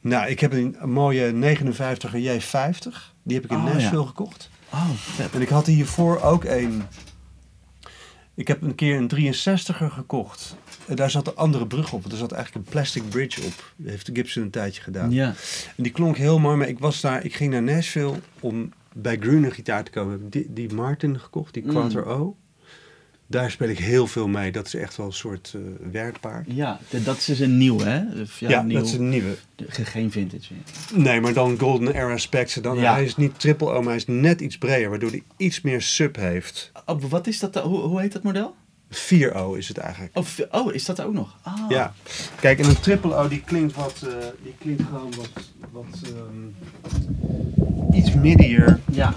Nou, 0.00 0.28
ik 0.28 0.40
heb 0.40 0.52
een, 0.52 0.76
een 0.78 0.92
mooie 0.92 1.32
59er 1.32 2.14
J50. 2.14 3.14
Die 3.22 3.34
heb 3.36 3.44
ik 3.44 3.50
in 3.50 3.56
Oh, 3.56 3.64
Nashville 3.64 4.00
ja. 4.00 4.06
gekocht. 4.06 4.50
Oh, 4.72 4.90
vet. 4.94 5.34
En 5.34 5.40
ik 5.40 5.48
had 5.48 5.66
hiervoor 5.66 6.20
ook 6.20 6.44
een. 6.44 6.82
Ik 8.34 8.48
heb 8.48 8.62
een 8.62 8.74
keer 8.74 8.96
een 8.96 9.34
63er 9.34 9.92
gekocht. 9.92 10.56
En 10.86 10.96
daar 10.96 11.10
zat 11.10 11.26
een 11.26 11.36
andere 11.36 11.66
brug 11.66 11.92
op. 11.92 12.04
Er 12.10 12.16
zat 12.16 12.32
eigenlijk 12.32 12.66
een 12.66 12.72
plastic 12.72 13.08
bridge 13.08 13.42
op. 13.42 13.72
Dat 13.76 13.90
heeft 13.90 14.10
Gibson 14.12 14.42
een 14.42 14.50
tijdje 14.50 14.82
gedaan. 14.82 15.10
Ja. 15.10 15.26
En 15.76 15.82
die 15.82 15.92
klonk 15.92 16.16
heel 16.16 16.38
mooi. 16.38 16.56
Maar 16.56 16.68
ik 16.68 16.78
was 16.78 17.00
daar. 17.00 17.24
Ik 17.24 17.34
ging 17.34 17.52
naar 17.52 17.62
Nashville 17.62 18.14
om 18.40 18.72
bij 18.92 19.16
Green 19.20 19.44
een 19.44 19.52
gitaar 19.52 19.84
te 19.84 19.90
komen. 19.90 20.14
Ik 20.14 20.20
heb 20.22 20.32
die, 20.32 20.52
die 20.52 20.74
Martin 20.74 21.20
gekocht, 21.20 21.54
die 21.54 21.62
Mm. 21.64 21.70
Quattro 21.70 22.02
O. 22.02 22.36
Daar 23.28 23.50
speel 23.50 23.68
ik 23.68 23.78
heel 23.78 24.06
veel 24.06 24.28
mee. 24.28 24.52
Dat 24.52 24.66
is 24.66 24.74
echt 24.74 24.96
wel 24.96 25.06
een 25.06 25.12
soort 25.12 25.52
eh, 25.54 25.60
werkpaard. 25.92 26.46
Ja, 26.48 26.78
dat 27.04 27.16
is 27.16 27.24
dus 27.24 27.38
een 27.38 27.58
nieuw, 27.58 27.78
hè? 27.78 28.00
Of 28.22 28.40
Ja, 28.40 28.62
nieuw. 28.62 28.78
dat 28.78 28.86
is 28.86 28.92
een 28.92 29.08
nieuwe. 29.08 29.36
Ge- 29.66 29.84
Geen 29.84 30.10
vintage 30.12 30.52
meer. 30.54 31.02
Nee, 31.04 31.20
maar 31.20 31.32
dan 31.32 31.58
Golden 31.58 31.94
Era 31.94 32.16
specs. 32.16 32.54
Dan, 32.54 32.78
Ja. 32.78 32.92
Hij 32.92 33.04
is 33.04 33.16
niet 33.16 33.40
triple 33.40 33.68
O, 33.70 33.78
maar 33.78 33.86
hij 33.88 33.96
is 33.96 34.06
net 34.06 34.40
iets 34.40 34.58
breder. 34.58 34.90
Waardoor 34.90 35.10
hij 35.10 35.22
iets 35.36 35.60
meer 35.60 35.82
sub 35.82 36.16
heeft. 36.16 36.72
Oh, 36.86 37.02
wat 37.02 37.26
is 37.26 37.38
dat? 37.38 37.52
dan? 37.52 37.62
Hoe, 37.68 37.78
hoe 37.80 38.00
heet 38.00 38.12
dat 38.12 38.22
model? 38.22 38.54
4O 38.90 39.56
is 39.56 39.68
het 39.68 39.78
eigenlijk. 39.78 40.16
Oh, 40.16 40.26
oh, 40.50 40.74
is 40.74 40.84
dat 40.84 41.00
ook 41.02 41.12
nog? 41.12 41.36
Ah. 41.42 41.54
Ja, 41.68 41.94
kijk, 42.40 42.58
en 42.58 42.68
een 42.68 42.80
triple 42.80 43.14
O 43.14 43.28
die 43.28 43.40
klinkt 43.44 43.74
wat, 43.74 44.02
eh, 44.06 44.14
die 44.42 44.54
klinkt 44.58 44.82
gewoon 44.82 45.12
wat, 45.16 45.30
wat 45.70 46.00
ehm, 46.02 47.96
iets 47.96 48.14
middier. 48.14 48.80
Ja. 48.92 49.14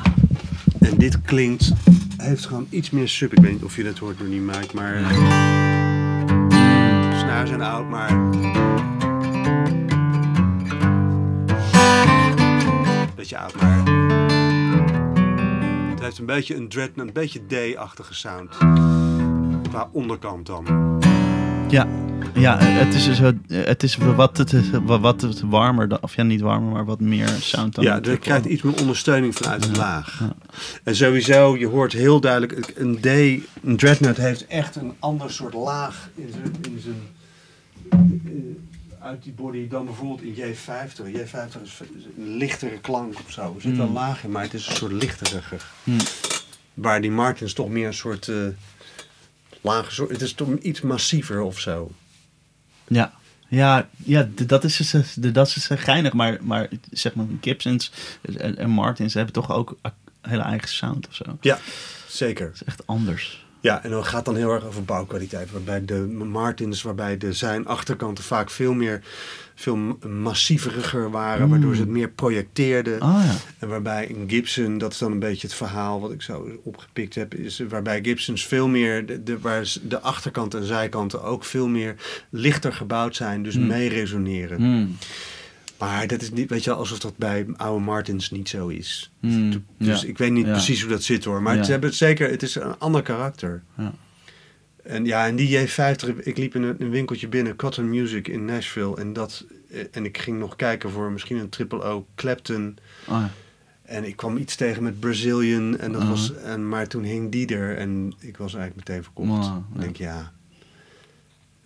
En 0.80 0.98
dit 0.98 1.22
klinkt, 1.22 1.72
heeft 2.22 2.46
gewoon 2.46 2.68
iets 2.70 2.90
meer 2.90 3.08
sub. 3.08 3.34
Ik 3.34 3.40
weet 3.40 3.52
niet 3.52 3.64
of 3.64 3.76
je 3.76 3.84
dat 3.84 3.98
hoort 3.98 4.18
door 4.18 4.30
die 4.30 4.42
mic, 4.42 4.74
maar 4.74 4.96
eh, 4.96 5.10
snaren 7.20 7.48
zijn 7.48 7.62
oud, 7.62 7.90
maar 7.90 8.28
beetje 13.16 13.38
oud, 13.38 13.56
maar 13.62 13.78
het 15.90 16.00
heeft 16.00 16.18
een 16.18 16.26
beetje 16.26 16.56
een 16.56 16.70
dread, 16.70 16.90
een 16.96 17.14
beetje 17.14 17.74
D-achtige 17.74 18.14
sound. 18.14 18.58
Qua 19.70 19.90
onderkant 19.92 20.46
dan. 20.46 20.66
Ja. 21.68 21.99
Ja, 22.34 22.58
het 22.60 22.94
is, 22.94 23.06
dus, 23.06 23.20
eh, 23.20 23.30
het 23.48 23.84
is 23.84 23.98
wat, 23.98 24.38
het, 24.38 24.54
wat, 24.84 25.22
het 25.22 25.42
warmer, 25.42 26.02
of 26.02 26.16
ja, 26.16 26.24
niet 26.24 26.42
warmer, 26.42 26.72
maar 26.72 26.86
wat 26.86 27.00
meer 27.00 27.28
sound 27.28 27.76
dan 27.76 27.84
Ja, 27.84 27.96
er 27.96 28.02
triple 28.02 28.22
krijgt 28.22 28.46
iets 28.46 28.62
meer 28.62 28.80
ondersteuning 28.80 29.36
vanuit 29.36 29.64
het 29.66 29.76
Ja, 29.76 29.82
laag. 29.82 30.20
ja. 30.20 30.36
En 30.84 30.96
sowieso, 30.96 31.58
je 31.58 31.68
hoort 31.68 31.94
heel 31.94 32.20
duidelijk, 32.20 32.72
een 32.76 33.00
D, 33.00 33.06
een 33.64 33.78
dreadnought 33.78 34.18
heeft 34.18 34.48
echt 34.48 34.76
een 34.76 34.94
ander 35.00 35.32
soort 35.32 35.54
laag 35.54 36.10
in 36.16 36.30
zijn, 36.32 36.56
in 36.74 36.80
zijn 36.84 36.96
eh, 37.90 39.06
uit 39.06 39.24
die 39.24 39.34
body 39.34 39.68
dan 39.68 39.86
bijvoorbeeld 39.86 40.22
in 40.22 40.36
J50. 40.36 41.06
J50 41.12 41.62
is 41.64 41.80
een 42.18 42.36
lichtere 42.38 42.80
klank 42.82 43.14
of 43.26 43.32
zo. 43.32 43.42
Er 43.56 43.62
zit 43.62 43.78
wel 43.78 43.88
Mm. 43.88 43.94
laag 43.94 44.24
in, 44.24 44.32
maar 44.32 44.44
het 44.44 44.54
is 44.54 44.68
een 44.68 44.76
soort 44.76 44.92
lichteriger. 44.92 45.66
Hmm. 45.84 45.98
Waar 46.74 47.02
die 47.02 47.12
Martins 47.12 47.54
toch 47.54 47.70
meer 47.70 47.88
een 47.88 47.94
soort 47.94 48.28
uh, 48.28 48.48
lage 49.62 49.92
soort, 49.94 50.10
het 50.12 50.22
is 50.22 50.34
toch 50.34 50.48
iets 50.62 50.82
massiever 50.82 51.42
of 51.42 51.60
zo. 51.60 51.92
Ja, 52.90 53.14
ja, 53.48 53.90
ja 54.04 54.28
dat 54.46 54.64
is 54.64 54.78
dus, 54.78 54.94
eh, 54.94 55.02
dat 55.34 55.48
is 55.48 55.54
dus, 55.54 55.70
eh, 55.70 55.78
geinig, 55.78 56.14
maar, 56.14 56.38
maar 56.42 56.68
zeg 56.92 57.16
maar 57.16 57.26
Gibsons 57.42 57.92
en, 58.38 58.58
en 58.58 58.70
Martins 58.70 59.14
hebben 59.14 59.34
toch 59.34 59.52
ook 59.52 59.78
een 59.82 59.92
hele 60.22 60.42
eigen 60.42 60.70
sound 60.70 61.08
of 61.08 61.16
zo. 61.16 61.38
Ja, 61.42 61.60
zeker. 62.08 62.52
is 62.54 62.64
echt 62.64 62.88
anders. 62.88 63.46
Ja, 63.62 63.84
en 63.84 63.90
dan 63.90 64.06
gaat 64.06 64.26
dan 64.26 64.36
heel 64.36 64.52
erg 64.54 64.66
over 64.66 64.84
bouwkwaliteit. 64.84 65.52
Waarbij 65.52 65.86
de 65.86 65.96
Martins, 66.32 66.82
waarbij 66.82 67.18
de 67.18 67.34
zijn 67.34 67.66
achterkanten 67.68 68.24
vaak 68.24 68.50
veel 68.50 68.74
meer, 68.74 69.02
veel 69.56 69.76
massieveriger 70.08 71.12
waren. 71.12 71.44
Mm. 71.44 71.50
Waardoor 71.50 71.76
ze 71.76 71.82
het 71.82 71.90
meer 71.90 72.10
projecteerden. 72.10 73.00
Ah 73.00 73.24
ja. 73.26 73.36
En 73.60 73.68
waarbij 73.68 74.10
een 74.10 74.30
Gibson, 74.30 74.78
dat 74.78 74.92
is 74.92 74.98
dan 74.98 75.12
een 75.12 75.20
beetje 75.20 75.48
het 75.48 75.56
verhaal 75.56 76.02
wat 76.02 76.12
ik 76.12 76.22
zo 76.22 76.48
opgepikt 76.64 77.16
heb. 77.16 77.34
Is 77.34 77.60
waarbij 77.70 78.00
Gibsons 78.04 78.46
veel 78.46 78.68
meer, 78.68 79.06
de, 79.06 79.24
de, 79.24 79.40
waar 79.40 79.74
de 79.82 80.00
achterkant 80.00 80.54
en 80.54 80.64
zijkanten 80.66 81.24
ook 81.24 81.44
veel 81.44 81.68
meer 81.68 81.96
lichter 82.30 82.74
gebouwd 82.74 83.16
zijn. 83.16 83.44
Dus 83.44 83.58
Mm. 83.58 83.68
mee 83.68 83.90
resoneren. 83.90 84.58
Hmm. 84.58 84.98
Maar 85.80 86.08
dat 86.08 86.22
is 86.22 86.32
niet, 86.32 86.50
weet 86.50 86.64
je 86.64 86.70
wel, 86.70 86.80
alsof 86.80 87.00
dat 87.00 87.18
bij 87.18 87.46
oude 87.58 87.84
Martins 87.86 88.32
niet 88.32 88.50
zo 88.50 88.68
is. 88.68 89.12
Hmm. 89.20 89.66
Dus 89.78 90.02
Ja. 90.02 90.08
ik 90.08 90.18
weet 90.18 90.32
niet 90.32 90.46
Ja. 90.46 90.52
precies 90.52 90.82
hoe 90.82 90.92
dat 90.92 91.04
zit 91.04 91.24
hoor. 91.26 91.42
Maar 91.42 91.56
Ja. 91.56 91.64
ze 91.64 91.72
hebben 91.72 91.90
het 91.90 91.98
zeker, 91.98 92.30
het 92.30 92.44
is 92.44 92.56
een 92.56 92.78
ander 92.78 93.02
karakter. 93.02 93.64
Ja. 93.78 93.94
En 94.84 95.06
ja, 95.06 95.28
en 95.28 95.36
die 95.36 95.68
J50, 95.68 96.20
ik 96.24 96.38
liep 96.38 96.56
in 96.56 96.64
een, 96.64 96.76
een 96.80 96.90
winkeltje 96.90 97.28
binnen, 97.28 97.56
Cotton 97.56 97.90
Music 97.90 98.28
in 98.28 98.46
Nashville. 98.46 98.96
En, 98.98 99.14
dat, 99.14 99.46
eh, 99.72 99.80
en 99.92 100.06
ik 100.06 100.18
ging 100.18 100.40
nog 100.40 100.56
kijken 100.56 100.90
voor 100.92 101.12
misschien 101.12 101.38
een 101.38 101.50
triple 101.50 101.84
O 101.84 102.06
Clapton. 102.16 102.78
Ja. 103.08 103.30
En 103.84 104.04
ik 104.04 104.16
kwam 104.16 104.38
iets 104.38 104.56
tegen 104.56 104.84
met 104.84 105.00
Brazilian. 105.00 105.78
En 105.78 105.92
dat 105.92 106.02
Uh-huh. 106.02 106.10
was, 106.10 106.34
en, 106.36 106.70
maar 106.70 106.88
toen 106.88 107.04
hing 107.04 107.32
die 107.32 107.48
er 107.56 107.78
en 107.78 108.14
ik 108.20 108.38
was 108.38 108.56
eigenlijk 108.56 108.88
meteen 108.88 109.04
verkocht. 109.04 109.46
Ik 109.46 109.54
ja. 109.74 109.80
denk 109.82 109.96
ja. 109.96 110.32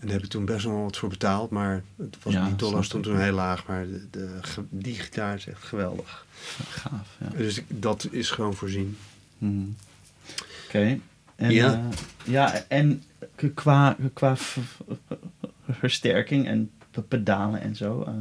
En 0.03 0.09
daar 0.09 0.15
heb 0.17 0.25
ik 0.25 0.31
toen 0.31 0.45
best 0.45 0.65
wel 0.65 0.83
wat 0.83 0.97
voor 0.97 1.09
betaald. 1.09 1.49
Maar 1.49 1.83
het 1.97 2.17
was 2.23 2.33
Ja, 2.33 2.45
die 2.45 2.55
dollar 2.55 2.83
stond 2.83 3.03
toen 3.03 3.19
heel 3.19 3.33
laag. 3.33 3.65
Maar 3.67 3.85
de, 3.87 4.07
de, 4.11 4.39
die 4.69 4.95
gitaar 4.95 5.35
is 5.35 5.47
echt 5.47 5.63
geweldig. 5.63 6.25
gaaf. 6.69 7.07
Ja. 7.19 7.27
Dus 7.37 7.57
ik- 7.57 7.65
dat 7.67 8.07
is 8.11 8.29
gewoon 8.31 8.53
voorzien. 8.53 8.97
Hmm. 9.37 9.75
Oké. 10.67 10.99
En, 11.35 11.51
Ja. 11.51 11.71
ja. 11.71 11.89
ja, 12.23 12.65
en 12.67 13.03
qua, 13.53 13.95
qua 14.13 14.35
versterking 15.69 16.47
en 16.47 16.71
p- 16.91 17.03
pedalen 17.07 17.61
en 17.61 17.75
zo. 17.75 18.03
eh, 18.03 18.13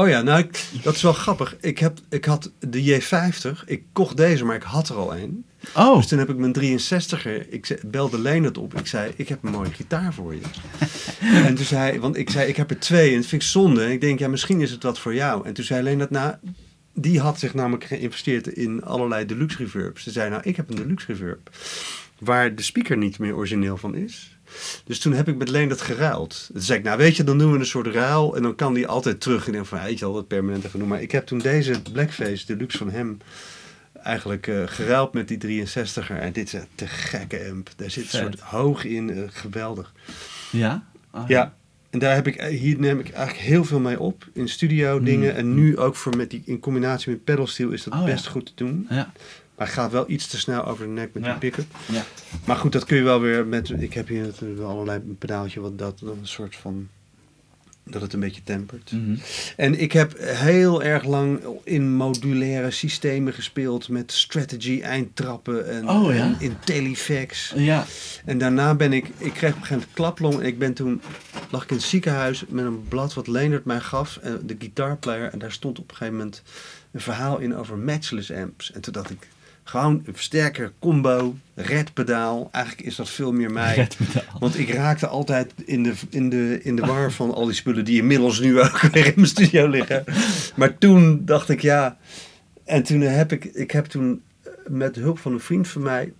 Oh 0.00 0.08
ja, 0.08 0.22
nou, 0.22 0.38
ik- 0.38 0.64
dat 0.82 0.94
is 0.94 1.02
wel 1.02 1.12
grappig. 1.12 1.56
Ik, 1.60 1.78
heb, 1.78 1.98
ik 2.08 2.24
had 2.24 2.50
de 2.58 3.00
J50. 3.00 3.64
Ik 3.66 3.82
kocht 3.92 4.16
deze, 4.16 4.44
maar 4.44 4.56
ik 4.56 4.62
had 4.62 4.88
er 4.88 4.96
al 4.96 5.16
een. 5.16 5.44
Oh, 5.74 5.96
Dus 5.96 6.06
toen 6.06 6.18
heb 6.18 6.28
ik 6.28 6.36
mijn 6.36 6.80
63er. 6.80 7.48
Ik 7.48 7.78
belde 7.86 8.18
Leonard 8.18 8.58
op. 8.58 8.78
Ik 8.78 8.86
zei, 8.86 9.12
ik 9.16 9.28
heb 9.28 9.38
een 9.42 9.50
mooie 9.50 9.70
gitaar 9.70 10.14
voor 10.14 10.34
je. 10.34 10.40
en 11.46 11.54
toen 11.54 11.64
zei 11.64 11.98
want 12.00 12.16
ik 12.16 12.30
zei, 12.30 12.48
ik 12.48 12.56
heb 12.56 12.70
er 12.70 12.78
twee. 12.78 13.10
En 13.10 13.16
dat 13.16 13.26
vind 13.26 13.42
ik 13.42 13.48
zonde. 13.48 13.84
En 13.84 13.90
ik 13.90 14.00
denk, 14.00 14.18
ja, 14.18 14.28
misschien 14.28 14.60
is 14.60 14.70
het 14.70 14.82
wat 14.82 14.98
voor 14.98 15.14
jou. 15.14 15.46
En 15.46 15.52
toen 15.52 15.64
zei 15.64 15.82
Leonard, 15.82 16.10
nou, 16.10 16.34
die 16.94 17.20
had 17.20 17.38
zich 17.38 17.54
namelijk 17.54 17.84
geïnvesteerd 17.84 18.46
in 18.46 18.82
allerlei 18.84 19.26
deluxe 19.26 19.56
reverbs. 19.56 20.02
Ze 20.02 20.10
zei, 20.10 20.30
nou, 20.30 20.42
ik 20.44 20.56
heb 20.56 20.70
een 20.70 20.76
deluxe 20.76 21.06
reverb. 21.06 21.50
Waar 22.18 22.54
de 22.54 22.62
speaker 22.62 22.96
niet 22.96 23.18
meer 23.18 23.34
origineel 23.34 23.76
van 23.76 23.94
is. 23.94 24.38
Dus 24.84 24.98
toen 24.98 25.12
heb 25.12 25.28
ik 25.28 25.36
met 25.36 25.48
Leen 25.48 25.68
dat 25.68 25.80
geruild. 25.80 26.48
Toen 26.52 26.62
zei 26.62 26.78
ik, 26.78 26.84
nou 26.84 26.98
weet 26.98 27.16
je, 27.16 27.24
dan 27.24 27.38
doen 27.38 27.52
we 27.52 27.58
een 27.58 27.66
soort 27.66 27.86
ruil. 27.86 28.36
En 28.36 28.42
dan 28.42 28.54
kan 28.54 28.74
die 28.74 28.86
altijd 28.86 29.20
terug. 29.20 29.40
En 29.40 29.46
ik 29.46 29.52
denk 29.52 29.66
van, 29.66 29.78
ja, 29.78 29.84
weet 29.84 29.98
je 29.98 30.04
al, 30.04 30.12
dat 30.12 30.28
permanente 30.28 30.68
genoeg. 30.68 30.88
Maar 30.88 31.02
ik 31.02 31.12
heb 31.12 31.26
toen 31.26 31.38
deze 31.38 31.82
Blackface 31.92 32.46
Deluxe 32.46 32.78
van 32.78 32.90
hem 32.90 33.18
eigenlijk 34.04 34.46
eh 34.46 34.62
geruild 34.66 35.12
met 35.12 35.28
die 35.28 35.38
63er. 35.38 36.16
En 36.20 36.32
dit 36.32 36.46
is 36.46 36.52
een 36.52 36.66
te 36.74 36.86
gekke 36.86 37.46
amp. 37.50 37.70
Daar 37.76 37.90
zit 37.90 38.04
een 38.04 38.18
soort 38.18 38.40
hoog 38.40 38.84
in. 38.84 39.10
eh, 39.10 39.22
geweldig. 39.28 39.92
ja? 40.52 40.84
Ah, 41.10 41.28
Ja. 41.28 41.54
En 41.90 41.98
daar 42.00 42.14
heb 42.14 42.26
ik, 42.26 42.36
eh, 42.36 42.58
hier 42.58 42.78
neem 42.78 42.98
ik 42.98 43.10
eigenlijk 43.10 43.46
heel 43.46 43.64
veel 43.64 43.80
mee 43.80 44.00
op. 44.00 44.28
In 44.32 44.48
studio 44.48 44.96
Hmm. 44.96 45.04
dingen. 45.04 45.34
En 45.36 45.54
nu 45.54 45.78
ook 45.78 45.96
voor 45.96 46.16
met 46.16 46.30
die, 46.30 46.42
in 46.46 46.60
combinatie 46.60 47.10
met 47.10 47.24
pedalsteel 47.24 47.70
is 47.70 47.82
dat 47.82 47.94
Oh, 47.94 48.00
ja. 48.00 48.04
best 48.06 48.26
goed 48.26 48.46
te 48.46 48.52
doen. 48.54 48.86
Ja. 48.90 49.12
Maar 49.56 49.66
gaat 49.68 49.90
wel 49.92 50.04
iets 50.10 50.26
te 50.26 50.38
snel 50.38 50.64
over 50.64 50.84
de 50.86 50.90
nek 50.90 51.14
met 51.14 51.24
Ja. 51.24 51.30
die 51.30 51.38
pick-up. 51.50 51.66
Ja. 51.92 52.02
Maar 52.46 52.56
goed, 52.56 52.72
dat 52.72 52.84
kun 52.84 52.96
je 52.96 53.02
wel 53.02 53.20
weer 53.20 53.46
met. 53.46 53.70
Ik 53.70 53.94
heb 53.94 54.08
hier 54.08 54.22
natuurlijk 54.22 54.60
allerlei 54.60 55.00
pedaaltje 55.18 55.60
wat 55.60 55.78
dat 55.78 56.00
een 56.00 56.18
soort 56.22 56.56
van 56.56 56.88
Dat 57.86 58.02
het 58.02 58.12
een 58.12 58.20
beetje 58.20 58.42
tempert. 58.42 58.92
Mhm. 58.92 59.16
En 59.56 59.80
ik 59.80 59.92
heb 59.92 60.18
heel 60.18 60.82
erg 60.82 61.04
lang 61.04 61.40
in 61.64 61.94
modulaire 61.94 62.70
systemen 62.70 63.32
gespeeld 63.32 63.88
met 63.88 64.12
strategy, 64.12 64.80
eindtrappen 64.82 65.68
en, 65.70 65.88
Oh, 65.88 66.14
ja? 66.14 66.20
en 66.20 66.36
in 66.38 66.56
telefax. 66.64 67.52
Ja. 67.56 67.84
En 68.24 68.38
daarna 68.38 68.74
ben 68.74 68.92
ik, 68.92 69.04
ik 69.18 69.32
kreeg 69.32 69.32
op 69.32 69.42
een 69.42 69.66
gegeven 69.66 69.68
moment 69.70 69.92
klaplong 69.92 70.40
en 70.40 70.46
ik 70.46 70.58
ben 70.58 70.74
toen, 70.74 71.00
lag 71.50 71.62
ik 71.62 71.70
in 71.70 71.76
het 71.76 71.84
ziekenhuis 71.84 72.44
met 72.48 72.64
een 72.64 72.88
blad 72.88 73.14
wat 73.14 73.26
Leendert 73.26 73.64
mij 73.64 73.80
gaf, 73.80 74.16
eh, 74.16 74.32
de 74.44 74.56
guitarplayer. 74.58 75.32
En 75.32 75.38
daar 75.38 75.52
stond 75.52 75.78
op 75.78 75.90
een 75.90 75.96
gegeven 75.96 76.18
moment 76.18 76.42
een 76.92 77.00
verhaal 77.00 77.38
in 77.38 77.56
over 77.56 77.78
matchless 77.78 78.32
amps. 78.32 78.72
En 78.72 78.80
toen 78.80 78.92
dacht 78.92 79.10
ik, 79.10 79.28
gewoon 79.64 80.02
een 80.06 80.14
versterker, 80.14 80.72
combo, 80.78 81.34
red 81.54 81.92
pedaal. 81.92 82.48
Eigenlijk 82.52 82.86
is 82.86 82.96
dat 82.96 83.08
veel 83.10 83.32
meer 83.32 83.50
mij. 83.50 83.74
Redpedaal. 83.74 84.38
Want 84.38 84.58
ik 84.58 84.70
raakte 84.70 85.06
altijd 85.06 85.52
in 85.64 85.82
de, 85.82 85.92
in, 86.08 86.28
de, 86.28 86.60
in 86.62 86.76
de 86.76 86.86
war 86.86 87.12
van 87.12 87.34
al 87.34 87.44
die 87.44 87.54
spullen 87.54 87.84
die 87.84 87.96
inmiddels 88.00 88.40
nu 88.40 88.60
ook 88.60 88.80
weer 88.92 89.06
in 89.06 89.12
mijn 89.16 89.26
studio 89.26 89.68
liggen. 89.68 90.04
Maar 90.56 90.78
toen 90.78 91.22
dacht 91.24 91.48
ik 91.48 91.60
ja. 91.62 91.96
En 92.64 92.82
toen 92.82 93.00
heb 93.00 93.32
ik, 93.32 93.44
ik 93.44 93.70
heb 93.70 93.84
toen 93.84 94.22
eh, 94.42 94.50
met 94.68 94.96
hulp 94.96 95.18
van 95.18 95.32
een 95.32 95.40
vriend 95.40 95.68
van 95.68 95.82
mij. 95.82 96.12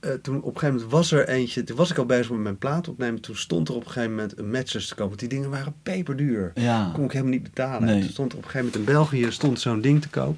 eh, 0.00 0.10
toen 0.12 0.36
op 0.36 0.44
een 0.54 0.60
gegeven 0.60 0.74
moment 0.74 0.92
was 0.92 1.12
er 1.12 1.28
eentje. 1.28 1.64
Toen 1.64 1.76
was 1.76 1.90
ik 1.90 1.98
al 1.98 2.06
bezig 2.06 2.30
met 2.30 2.40
mijn 2.40 2.58
plaat 2.58 2.88
opnemen. 2.88 3.20
Toen 3.20 3.36
stond 3.36 3.68
er 3.68 3.74
op 3.74 3.84
een 3.84 3.90
gegeven 3.90 4.14
moment 4.14 4.38
een 4.38 4.50
matches 4.50 4.86
te 4.88 4.94
kopen. 4.94 5.08
Want 5.08 5.20
die 5.20 5.28
dingen 5.28 5.50
waren 5.50 5.74
peperduur. 5.82 6.52
Ja. 6.54 6.90
kon 6.94 7.04
ik 7.04 7.12
helemaal 7.12 7.32
niet 7.32 7.42
betalen. 7.42 7.84
Nee. 7.84 8.00
Toen 8.00 8.10
stond 8.10 8.32
er 8.32 8.38
op 8.38 8.44
een 8.44 8.50
gegeven 8.50 8.72
moment 8.72 8.88
in 8.88 8.94
België 8.94 9.26
stond 9.32 9.60
zo'n 9.60 9.80
ding 9.80 10.02
te 10.02 10.08
koop. 10.08 10.36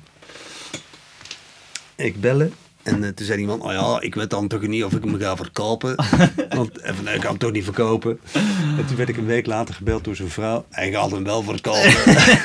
Ik 2.01 2.21
bellen. 2.21 2.53
En 2.83 3.05
eh, 3.05 3.11
toen 3.11 3.27
zei 3.27 3.41
iemand, 3.41 3.63
oh 3.63 3.73
ja, 3.73 4.01
ik 4.01 4.15
weet 4.15 4.31
dan 4.31 4.49
toch 4.49 4.67
niet 4.67 4.85
of 4.85 4.93
ik 4.93 5.05
hem 5.05 5.19
ga 5.19 5.37
verkopen. 5.37 5.95
Want 6.57 6.79
eh, 6.79 6.95
van, 6.95 7.05
nee, 7.05 7.15
ik 7.15 7.21
kan 7.21 7.31
hem 7.31 7.39
toch 7.39 7.53
niet 7.53 7.65
verkopen. 7.65 8.21
En 8.79 8.87
toen 8.87 8.97
werd 8.97 9.09
ik 9.09 9.17
een 9.17 9.27
week 9.27 9.47
later 9.47 9.75
gebeld 9.75 10.05
door 10.05 10.17
zijn 10.17 10.29
vrouw. 10.31 10.65
Hij 10.71 10.91
gaat 10.93 11.11
hem 11.11 11.25
wel 11.25 11.43
verkopen. 11.43 11.93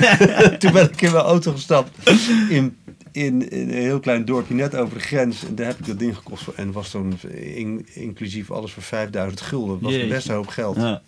toen 0.60 0.72
ben 0.72 0.90
ik 0.92 1.02
in 1.02 1.12
mijn 1.12 1.24
auto 1.24 1.52
gestapt. 1.52 2.10
In, 2.50 2.78
in, 3.12 3.50
in 3.52 3.70
een 3.70 3.70
heel 3.70 4.00
klein 4.00 4.26
dorpje 4.26 4.54
net 4.54 4.76
over 4.76 4.94
de 4.98 5.04
grens. 5.04 5.46
En 5.46 5.56
daar 5.56 5.66
heb 5.68 5.80
ik 5.80 5.86
dat 5.86 6.00
ding 6.00 6.16
gekost. 6.16 6.44
voor- 6.44 6.54
En 6.58 6.72
was 6.72 6.92
dan 6.92 7.18
in- 7.56 7.88
inclusief 7.94 8.52
alles 8.52 8.72
voor 8.72 8.84
5000 8.84 9.42
gulden. 9.42 9.74
Dat 9.74 9.82
was 9.82 9.92
Jeetje. 9.94 10.08
best 10.08 10.28
een 10.30 10.36
hoop 10.36 10.48
geld. 10.48 10.76
Ja. 10.76 11.02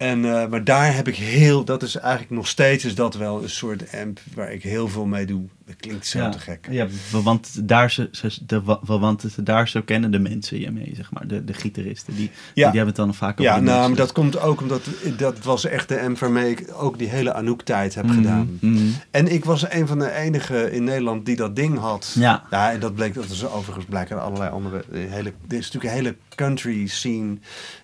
En, 0.00 0.24
eh, 0.24 0.46
maar 0.48 0.64
daar 0.64 0.94
heb 0.94 1.08
ik 1.08 1.16
heel, 1.16 1.64
dat 1.64 1.82
is 1.82 1.96
eigenlijk 1.96 2.30
nog 2.32 2.46
steeds 2.48 2.84
is 2.84 2.94
dat 2.94 3.14
wel 3.14 3.42
een 3.42 3.50
soort 3.50 3.84
amp 4.02 4.20
waar 4.34 4.52
ik 4.52 4.62
heel 4.62 4.88
veel 4.88 5.06
mee 5.06 5.26
doe. 5.26 5.42
Dat 5.66 5.76
klinkt 5.76 6.06
zo 6.06 6.18
ja. 6.18 6.28
te 6.28 6.38
gek. 6.38 6.66
Ja, 6.70 6.86
wa- 7.10 7.20
want 7.20 7.68
daar, 7.68 7.90
ze, 7.90 8.10
de, 8.46 8.62
wa- 8.62 8.78
wa- 8.82 8.98
want 8.98 9.46
daar 9.46 9.68
zo 9.68 9.82
kennen 9.82 10.10
de 10.10 10.18
mensen 10.18 10.60
je 10.60 10.70
mee, 10.70 10.92
zeg 10.96 11.10
maar. 11.12 11.26
De, 11.26 11.44
de 11.44 11.52
gitaristen, 11.52 12.14
die, 12.14 12.26
die, 12.26 12.30
Ja. 12.54 12.66
hebben 12.66 12.86
het 12.86 12.96
dan 12.96 13.14
vaak 13.14 13.32
over 13.32 13.44
Ja, 13.44 13.54
die 13.54 13.62
nou, 13.64 13.88
maar 13.88 13.96
dat 13.96 14.12
komt 14.12 14.40
ook 14.40 14.60
omdat 14.60 14.80
dat 15.16 15.38
was 15.44 15.64
echt 15.64 15.88
de 15.88 16.00
amp 16.00 16.18
waarmee 16.18 16.50
ik 16.50 16.64
ook 16.76 16.98
die 16.98 17.08
hele 17.08 17.32
Anouk-tijd 17.32 17.94
heb 17.94 18.04
Mhm, 18.04 18.14
gedaan. 18.14 18.58
mhm. 18.60 18.78
En 19.10 19.32
ik 19.32 19.44
was 19.44 19.70
een 19.72 19.86
van 19.86 19.98
de 19.98 20.12
enigen 20.12 20.72
in 20.72 20.84
Nederland 20.84 21.26
die 21.26 21.36
dat 21.36 21.56
ding 21.56 21.78
had. 21.78 22.14
Ja. 22.18 22.42
Ja, 22.50 22.72
en 22.72 22.80
dat 22.80 22.94
bleek, 22.94 23.14
dat 23.14 23.24
is 23.30 23.46
overigens 23.46 23.84
blijkt 23.84 24.12
uit 24.12 24.20
allerlei 24.20 24.50
andere. 24.50 24.84
eh, 24.92 25.00
Hele, 25.10 25.32
er 25.48 25.56
is 25.56 25.70
natuurlijk 25.70 25.84
een 25.84 26.04
hele 26.04 26.16
country 26.40 26.86
scene 26.86 27.36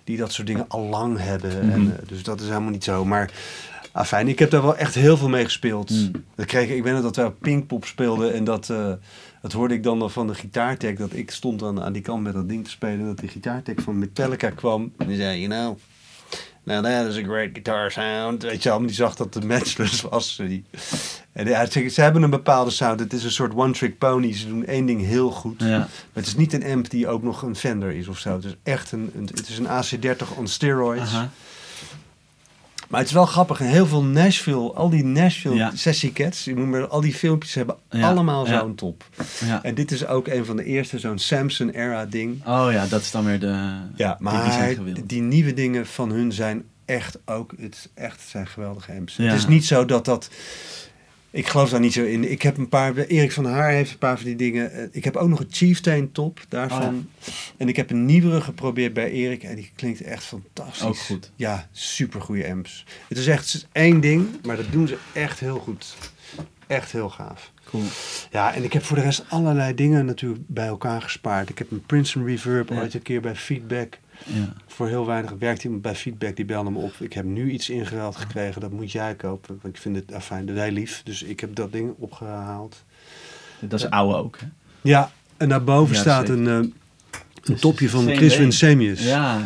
die 0.04 0.16
dat 0.16 0.32
soort 0.32 0.46
dingen 0.46 0.64
al 0.68 0.82
lang 0.82 1.18
hebben. 1.18 1.66
Mhm. 1.66 1.70
En, 1.70 1.96
eh, 1.96 2.08
dus 2.08 2.22
dat 2.22 2.40
is 2.40 2.48
helemaal 2.48 2.70
niet 2.70 2.84
zo. 2.84 3.04
Maar 3.04 3.30
fijn, 3.92 4.28
ik 4.28 4.38
heb 4.38 4.50
daar 4.50 4.62
wel 4.62 4.76
echt 4.76 4.94
heel 4.94 5.16
veel 5.16 5.28
mee 5.28 5.44
gespeeld. 5.44 5.90
Mm. 5.90 6.10
Dat 6.34 6.46
kreeg, 6.46 6.68
ik 6.68 6.82
weet 6.82 6.92
nog 6.92 7.02
dat 7.02 7.16
wij 7.16 7.24
op 7.24 7.40
Pinkpop 7.40 7.84
speelden 7.84 8.34
en 8.34 8.44
dat, 8.44 8.70
eh, 8.70 8.92
dat 9.42 9.52
hoorde 9.52 9.74
ik 9.74 9.82
dan 9.82 10.10
van 10.10 10.26
de 10.26 10.34
gitaartech. 10.34 10.96
Dat 10.96 11.14
ik 11.14 11.30
stond 11.30 11.58
dan 11.58 11.82
aan 11.82 11.92
die 11.92 12.02
kant 12.02 12.22
met 12.22 12.32
dat 12.32 12.48
ding 12.48 12.64
te 12.64 12.70
spelen. 12.70 13.00
En 13.00 13.06
dat 13.06 13.18
die 13.18 13.28
gitaartech 13.28 13.80
van 13.82 13.98
Metallica 13.98 14.50
kwam. 14.50 14.92
En 14.98 15.06
die 15.06 15.16
zei, 15.16 15.40
you 15.40 15.50
know, 15.50 15.78
now 16.66 16.84
that 16.84 17.06
is 17.06 17.16
a 17.16 17.22
great 17.22 17.50
guitar 17.52 17.90
sound. 17.90 18.42
Weet 18.42 18.62
je 18.62 18.68
wel, 18.68 18.80
die 18.80 18.92
zag 18.92 19.14
dat 19.14 19.34
het 19.34 19.44
matchless 19.44 20.02
was. 20.10 20.42
En 21.32 21.70
zegt, 21.72 21.94
ze 21.94 22.00
hebben 22.00 22.22
een 22.22 22.30
bepaalde 22.30 22.70
sound. 22.70 23.00
Het 23.00 23.12
is 23.12 23.24
een 23.24 23.30
soort 23.30 23.54
one-trick 23.54 23.98
pony. 23.98 24.32
Ze 24.32 24.48
doen 24.48 24.66
één 24.66 24.86
ding 24.86 25.04
heel 25.04 25.30
goed. 25.30 25.60
Ja. 25.60 25.78
Maar 25.78 25.88
het 26.12 26.26
is 26.26 26.36
niet 26.36 26.52
een 26.52 26.64
amp 26.64 26.90
die 26.90 27.08
ook 27.08 27.22
nog 27.22 27.42
een 27.42 27.56
Fender 27.56 27.90
is 27.90 28.08
of 28.08 28.18
zo. 28.18 28.32
Het 28.32 28.44
is 28.44 28.56
echt 28.62 28.92
een, 28.92 29.10
een 29.16 29.28
het 29.34 29.48
is 29.48 29.58
een 29.58 29.66
AC30 29.66 30.36
on 30.36 30.46
steroids. 30.46 31.12
Maar 32.88 33.00
het 33.00 33.08
is 33.08 33.14
wel 33.14 33.26
grappig. 33.26 33.60
En 33.60 33.66
heel 33.66 33.86
veel 33.86 34.02
Nashville, 34.04 34.72
al 34.72 34.90
die 34.90 35.04
Nashville 35.04 35.54
Ja. 35.54 35.70
sessiecats, 35.74 36.44
je 36.44 36.56
moet 36.56 36.66
maar, 36.66 36.86
al 36.86 37.00
die 37.00 37.14
filmpjes 37.14 37.54
hebben 37.54 37.76
Ja, 37.90 38.08
allemaal 38.08 38.46
zo'n 38.46 38.74
top. 38.74 39.04
Ja. 39.44 39.62
En 39.62 39.74
dit 39.74 39.90
is 39.92 40.06
ook 40.06 40.26
een 40.28 40.44
van 40.44 40.56
de 40.56 40.64
eerste 40.64 40.98
zo'n 40.98 41.18
Samson-era 41.18 42.04
ding. 42.06 42.46
Oh 42.46 42.68
ja, 42.72 42.86
dat 42.86 43.00
is 43.00 43.10
dan 43.10 43.24
weer 43.24 43.40
de... 43.40 43.46
Ja, 43.46 43.82
die, 43.94 44.06
die 44.16 44.16
maar 44.18 44.74
gewild. 44.74 45.08
die 45.08 45.22
nieuwe 45.22 45.54
dingen 45.54 45.86
van 45.86 46.10
hun 46.10 46.32
zijn 46.32 46.64
echt 46.84 47.18
ook, 47.24 47.52
het 47.60 47.88
echt 47.94 48.20
zijn 48.28 48.46
geweldige 48.46 48.92
amps. 48.92 49.16
Het 49.16 49.32
is 49.32 49.46
niet 49.46 49.64
zo 49.66 49.84
dat 49.84 50.04
dat, 50.04 50.30
ik 51.36 51.48
geloof 51.48 51.70
daar 51.70 51.80
niet 51.80 51.92
zo 51.92 52.04
in. 52.04 52.30
Ik 52.30 52.42
heb 52.42 52.56
een 52.56 52.68
paar, 52.68 52.96
Erik 52.96 53.32
van 53.32 53.44
Haar 53.44 53.70
heeft 53.70 53.92
een 53.92 53.98
paar 53.98 54.16
van 54.16 54.26
die 54.26 54.36
dingen. 54.36 54.72
Eh, 54.72 54.84
Ik 54.90 55.04
heb 55.04 55.16
ook 55.16 55.28
nog 55.28 55.40
een 55.40 55.46
Chieftain 55.50 56.12
top 56.12 56.40
daarvan. 56.48 57.08
Oh 57.28 57.28
En 57.56 57.68
ik 57.68 57.76
heb 57.76 57.90
een 57.90 58.04
nieuwere 58.04 58.40
geprobeerd 58.40 58.92
bij 58.92 59.10
Erik 59.10 59.42
en 59.42 59.54
die 59.56 59.70
klinkt 59.76 60.00
echt 60.00 60.24
fantastisch. 60.24 60.82
Ook 60.82 60.96
goed. 60.98 61.30
Ja, 61.36 61.68
super 61.72 62.20
goede 62.20 62.48
amps. 62.48 62.84
Het 63.08 63.18
is 63.18 63.26
echt 63.26 63.66
één 63.72 64.00
ding, 64.00 64.26
maar 64.44 64.56
dat 64.56 64.72
doen 64.72 64.88
ze 64.88 64.96
echt 65.12 65.40
heel 65.40 65.58
goed. 65.58 65.96
Echt 66.66 66.92
heel 66.92 67.08
gaaf. 67.10 67.52
Cool. 67.64 67.82
Ja, 68.30 68.54
en 68.54 68.64
ik 68.64 68.72
heb 68.72 68.84
voor 68.84 68.96
de 68.96 69.02
rest 69.02 69.24
allerlei 69.28 69.74
dingen 69.74 70.04
natuurlijk 70.04 70.42
bij 70.46 70.66
elkaar 70.66 71.02
gespaard. 71.02 71.48
Ik 71.48 71.58
heb 71.58 71.70
een 71.70 71.82
Princeton 71.86 72.26
Reverb 72.26 72.68
Ja. 72.68 72.76
ooit 72.80 72.94
een 72.94 73.02
keer 73.02 73.20
bij 73.20 73.36
Feedback. 73.36 73.98
Ja. 74.24 74.52
Voor 74.66 74.88
heel 74.88 75.06
weinig 75.06 75.32
werkt 75.38 75.64
iemand 75.64 75.82
bij 75.82 75.94
Feedback, 75.94 76.36
die 76.36 76.44
belde 76.44 76.70
me 76.70 76.78
op. 76.78 76.92
Ik 76.98 77.12
heb 77.12 77.24
nu 77.24 77.50
iets 77.50 77.70
ingeruild 77.70 78.16
gekregen, 78.16 78.60
dat 78.60 78.70
moet 78.70 78.92
jij 78.92 79.14
kopen. 79.14 79.58
Want 79.62 79.74
ik 79.74 79.80
vind 79.80 79.96
het 79.96 80.12
afijn, 80.12 80.46
dat 80.46 80.56
hij 80.56 80.72
lief. 80.72 81.02
Dus 81.04 81.22
ik 81.22 81.40
heb 81.40 81.54
dat 81.54 81.72
ding 81.72 81.94
opgehaald. 81.98 82.84
Dat 83.60 83.80
is 83.80 83.90
oude 83.90 84.16
ook, 84.16 84.38
hè? 84.40 84.46
Ja, 84.80 85.10
en 85.36 85.48
daarboven 85.48 85.94
Ja, 85.94 86.00
staat 86.00 86.28
een, 86.28 86.46
eh, 86.48 86.70
een 87.48 87.56
topje 87.56 87.90
van. 87.90 88.14
Chris 88.16 88.36
Winsemius. 88.36 89.02
Ja. 89.04 89.44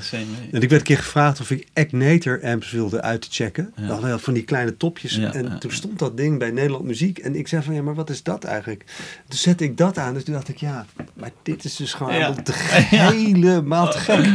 En 0.52 0.62
ik 0.62 0.68
werd 0.68 0.72
een 0.72 0.82
keer 0.82 0.96
gevraagd 0.98 1.40
of 1.40 1.50
ik 1.50 1.66
Agnator 1.74 2.40
amps 2.44 2.70
wilde 2.70 3.02
uitchecken. 3.02 3.72
Ja. 3.76 3.82
Dan 3.82 3.90
hadden 3.92 4.10
we 4.12 4.18
van 4.18 4.34
die 4.34 4.42
kleine 4.44 4.76
topjes. 4.76 5.14
Ja, 5.16 5.32
en 5.32 5.44
ja, 5.44 5.58
toen 5.58 5.72
stond 5.72 5.98
dat 5.98 6.16
ding 6.16 6.38
bij 6.38 6.50
Nederland 6.50 6.84
Muziek. 6.84 7.18
En 7.18 7.36
ik 7.36 7.48
zei 7.48 7.62
van, 7.62 7.74
ja, 7.74 7.82
maar 7.82 7.94
wat 7.94 8.10
is 8.10 8.22
dat 8.22 8.44
eigenlijk? 8.44 8.84
Toen 9.28 9.38
zette 9.38 9.64
ik 9.64 9.76
dat 9.76 9.98
aan. 9.98 10.14
Dus 10.14 10.24
toen 10.24 10.34
dacht 10.34 10.48
ik, 10.48 10.56
ja, 10.56 10.86
maar 11.14 11.30
dit 11.42 11.64
is 11.64 11.76
dus 11.76 11.94
gewoon 11.94 12.12
helemaal 12.20 12.42
te 12.42 12.52
gek. 12.52 14.26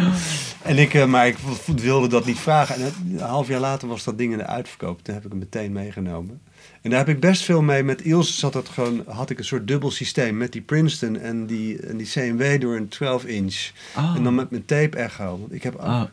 En 0.61 0.77
ik, 0.77 0.93
eh, 0.93 1.05
maar 1.05 1.27
ik 1.27 1.37
wilde 1.75 2.07
dat 2.07 2.25
niet 2.25 2.39
vragen. 2.39 2.75
En 2.75 2.81
het- 2.81 2.93
een 3.11 3.19
half 3.19 3.47
jaar 3.47 3.59
later 3.59 3.87
was 3.87 4.03
dat 4.03 4.17
ding 4.17 4.31
in 4.31 4.37
de 4.37 4.45
uitverkoop. 4.45 5.03
Toen 5.03 5.13
heb 5.13 5.23
ik 5.23 5.29
hem 5.29 5.39
meteen 5.39 5.71
meegenomen. 5.71 6.41
En 6.85 6.91
daar 6.91 6.99
heb 6.99 7.09
ik 7.15 7.19
best 7.19 7.43
veel 7.43 7.61
mee. 7.61 7.83
Met 7.83 8.01
Iels 8.01 8.39
zat 8.39 8.53
dat 8.53 8.69
gewoon, 8.69 9.03
had 9.07 9.29
ik 9.29 9.37
een 9.37 9.45
soort 9.45 9.67
dubbel 9.67 9.91
systeem. 9.91 10.37
Met 10.37 10.51
die 10.51 10.61
Princeton 10.61 11.19
en 11.19 11.45
die, 11.45 11.79
en 11.79 11.97
die 11.97 12.07
CMW 12.07 12.61
door 12.61 12.75
een 12.75 12.87
12 12.87 13.25
inch. 13.25 13.71
Oh. 13.97 14.13
En 14.15 14.23
dan 14.23 14.35
met 14.35 14.49
mijn 14.49 14.65
tape 14.65 14.97
echo. 14.97 15.39
Want 15.39 15.53
ik 15.53 15.63
heb 15.63 15.75
Oh, 15.75 16.03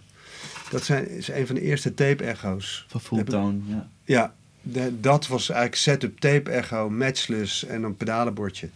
dat 0.70 0.84
zijn, 0.84 1.08
is 1.10 1.28
een 1.28 1.46
van 1.46 1.54
de 1.54 1.60
eerste 1.60 1.94
tape 1.94 2.24
echo's. 2.24 2.84
van 2.88 3.00
Full 3.00 3.24
Tone, 3.24 3.58
ja. 3.66 3.88
Ja, 4.04 4.34
de- 4.62 5.00
dat 5.00 5.26
was 5.26 5.48
eigenlijk 5.48 5.80
setup 5.80 6.20
tape 6.20 6.50
echo, 6.50 6.90
matchless 6.90 7.64
en 7.64 7.82
een 7.82 7.96
pedalenbordje. 7.96 8.68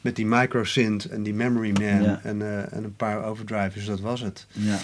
Met 0.00 0.16
die 0.16 0.26
microsynth 0.26 1.04
en 1.08 1.22
die 1.22 1.34
memory 1.34 1.70
man 1.80 2.02
Ja. 2.02 2.20
en, 2.22 2.42
eh, 2.42 2.72
en 2.72 2.84
een 2.84 2.96
paar 2.96 3.24
overdrives, 3.24 3.84
dat 3.84 4.00
was 4.00 4.20
het. 4.20 4.46
ja. 4.52 4.78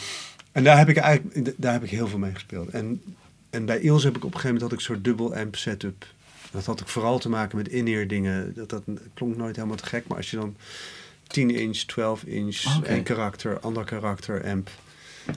En 0.52 0.64
daar 0.64 0.78
heb 0.78 0.88
ik 0.88 0.96
eigenlijk 0.96 1.52
daar 1.56 1.72
heb 1.72 1.82
ik 1.82 1.90
heel 1.90 2.08
veel 2.08 2.18
mee 2.18 2.32
gespeeld. 2.34 2.68
En, 2.68 3.02
en 3.50 3.64
bij 3.64 3.80
Iels 3.80 4.02
heb 4.04 4.16
ik 4.16 4.24
op 4.24 4.34
een 4.34 4.40
gegeven 4.40 4.54
moment 4.54 4.62
had 4.62 4.72
ik 4.72 4.78
een 4.78 4.94
soort 4.94 5.04
dubbel 5.04 5.34
amp 5.34 5.56
setup. 5.56 6.06
Dat 6.50 6.64
had 6.64 6.80
ook 6.82 6.88
vooral 6.88 7.18
te 7.18 7.28
maken 7.28 7.56
met 7.56 7.68
in-ear 7.68 8.06
dingen. 8.06 8.52
Dat, 8.54 8.68
dat 8.70 8.82
klonk 9.14 9.36
nooit 9.36 9.56
helemaal 9.56 9.76
te 9.76 9.86
gek, 9.86 10.06
maar 10.06 10.16
als 10.16 10.30
je 10.30 10.36
dan 10.36 10.56
10 11.26 11.50
inch, 11.50 11.76
12 11.78 12.22
inch, 12.22 12.76
Oké. 12.78 12.88
één 12.88 13.02
karakter, 13.02 13.60
ander 13.60 13.84
karakter 13.84 14.44
amp. 14.44 14.70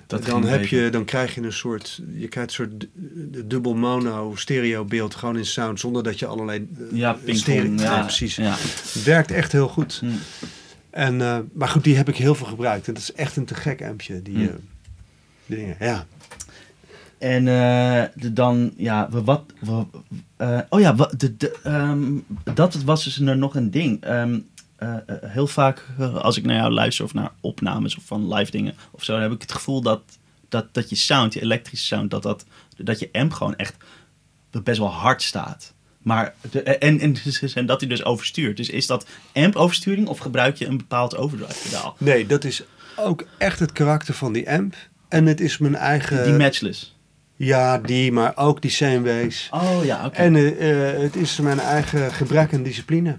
Dat 0.08 0.26
dan, 0.26 0.44
heb 0.46 0.66
je, 0.66 0.90
dan 0.90 1.06
krijg 1.06 1.36
je 1.36 1.42
een 1.42 1.54
soort, 1.54 2.02
je 2.14 2.28
krijgt 2.28 2.50
een 2.50 2.56
soort 2.56 2.88
dubbel 3.50 3.74
mono 3.76 4.36
stereo 4.36 4.86
beeld 4.86 5.16
gewoon 5.16 5.38
in 5.38 5.46
sound 5.46 5.80
zonder 5.80 6.04
dat 6.04 6.20
je 6.20 6.26
allerlei 6.26 6.68
eh, 6.92 6.98
Ja, 6.98 7.18
stereo- 7.28 7.74
ja. 7.78 8.02
Precies. 8.02 8.36
Ja. 8.36 8.56
Het 8.58 9.04
werkt 9.04 9.32
echt 9.32 9.52
heel 9.52 9.68
goed. 9.68 9.98
Hm. 10.00 10.08
En, 10.90 11.22
eh, 11.22 11.40
maar 11.54 11.68
goed, 11.68 11.84
die 11.84 11.96
heb 11.96 12.10
ik 12.10 12.16
heel 12.16 12.36
veel 12.36 12.48
gebruikt. 12.48 12.88
En 12.88 12.94
dat 12.94 13.04
is 13.04 13.14
echt 13.14 13.36
een 13.36 13.46
te 13.46 13.56
gek 13.56 13.84
ampje, 13.84 14.22
die, 14.22 14.36
Hm. 14.36 14.42
eh, 14.44 14.50
die 15.46 15.58
dingen. 15.58 15.76
Ja. 15.80 16.08
En 17.24 17.48
eh, 17.48 18.04
de, 18.16 18.34
dan, 18.34 18.74
ja, 18.78 19.10
wat... 19.10 19.44
we- 19.60 19.86
eh, 20.38 20.60
oh 20.70 20.80
ja, 20.80 20.96
wat, 20.96 21.20
de, 21.20 21.38
de, 21.38 21.60
ehm, 21.64 22.12
dat 22.54 22.76
was 22.76 23.04
dus 23.04 23.20
er 23.20 23.38
nog 23.38 23.56
een 23.56 23.72
ding. 23.72 24.04
Ehm, 24.04 24.40
eh, 24.76 24.96
heel 25.22 25.48
vaak 25.48 25.86
als 26.14 26.38
ik 26.38 26.46
naar 26.46 26.56
jou 26.56 26.72
luister 26.72 27.06
of 27.06 27.14
naar 27.14 27.32
opnames 27.42 27.98
of 27.98 28.04
van 28.04 28.34
live 28.34 28.52
dingen 28.52 28.74
of 28.92 29.04
zo, 29.04 29.14
dan 29.14 29.22
heb 29.22 29.32
ik 29.32 29.42
het 29.42 29.52
gevoel 29.52 29.82
dat, 29.82 30.02
dat, 30.50 30.74
dat 30.74 30.90
je 30.90 30.96
sound, 30.96 31.34
je 31.34 31.42
elektrische 31.42 31.86
sound, 31.86 32.12
dat, 32.12 32.24
dat, 32.24 32.46
dat 32.78 33.00
je 33.00 33.10
amp 33.12 33.34
gewoon 33.34 33.56
echt 33.56 33.76
best 34.64 34.80
wel 34.80 34.92
hard 34.92 35.22
staat. 35.22 35.74
Maar 35.98 36.34
de, 36.52 36.62
en, 36.62 37.00
en, 37.00 37.16
en 37.54 37.66
dat 37.66 37.80
hij 37.80 37.90
dus 37.90 38.04
overstuurt. 38.04 38.58
Dus 38.58 38.70
is 38.70 38.88
dat 38.88 39.06
amp 39.34 39.56
oversturing 39.56 40.08
of 40.08 40.18
gebruik 40.18 40.56
je 40.56 40.66
een 40.66 40.78
bepaald 40.78 41.18
overdrive 41.18 41.64
pedaal? 41.64 41.96
Nee, 42.00 42.26
dat 42.26 42.44
is 42.44 42.64
ook 42.96 43.26
echt 43.38 43.60
het 43.60 43.72
karakter 43.72 44.14
van 44.14 44.34
die 44.34 44.50
amp. 44.52 44.76
En 45.08 45.26
het 45.26 45.42
is 45.42 45.58
mijn 45.58 45.76
eigen... 45.76 46.24
Die 46.24 46.34
matchless. 46.34 46.93
Ja, 47.44 47.78
die, 47.78 48.12
maar 48.12 48.32
ook 48.36 48.62
die 48.62 48.72
CMW's. 48.72 49.50
Oh 49.52 49.84
ja, 49.84 50.06
oké. 50.06 50.16
En 50.16 50.36
eh, 50.36 50.90
eh, 50.90 51.02
het 51.02 51.16
is 51.16 51.40
mijn 51.40 51.60
eigen 51.60 52.12
gebrek 52.12 52.54
aan 52.54 52.64
discipline. 52.64 53.18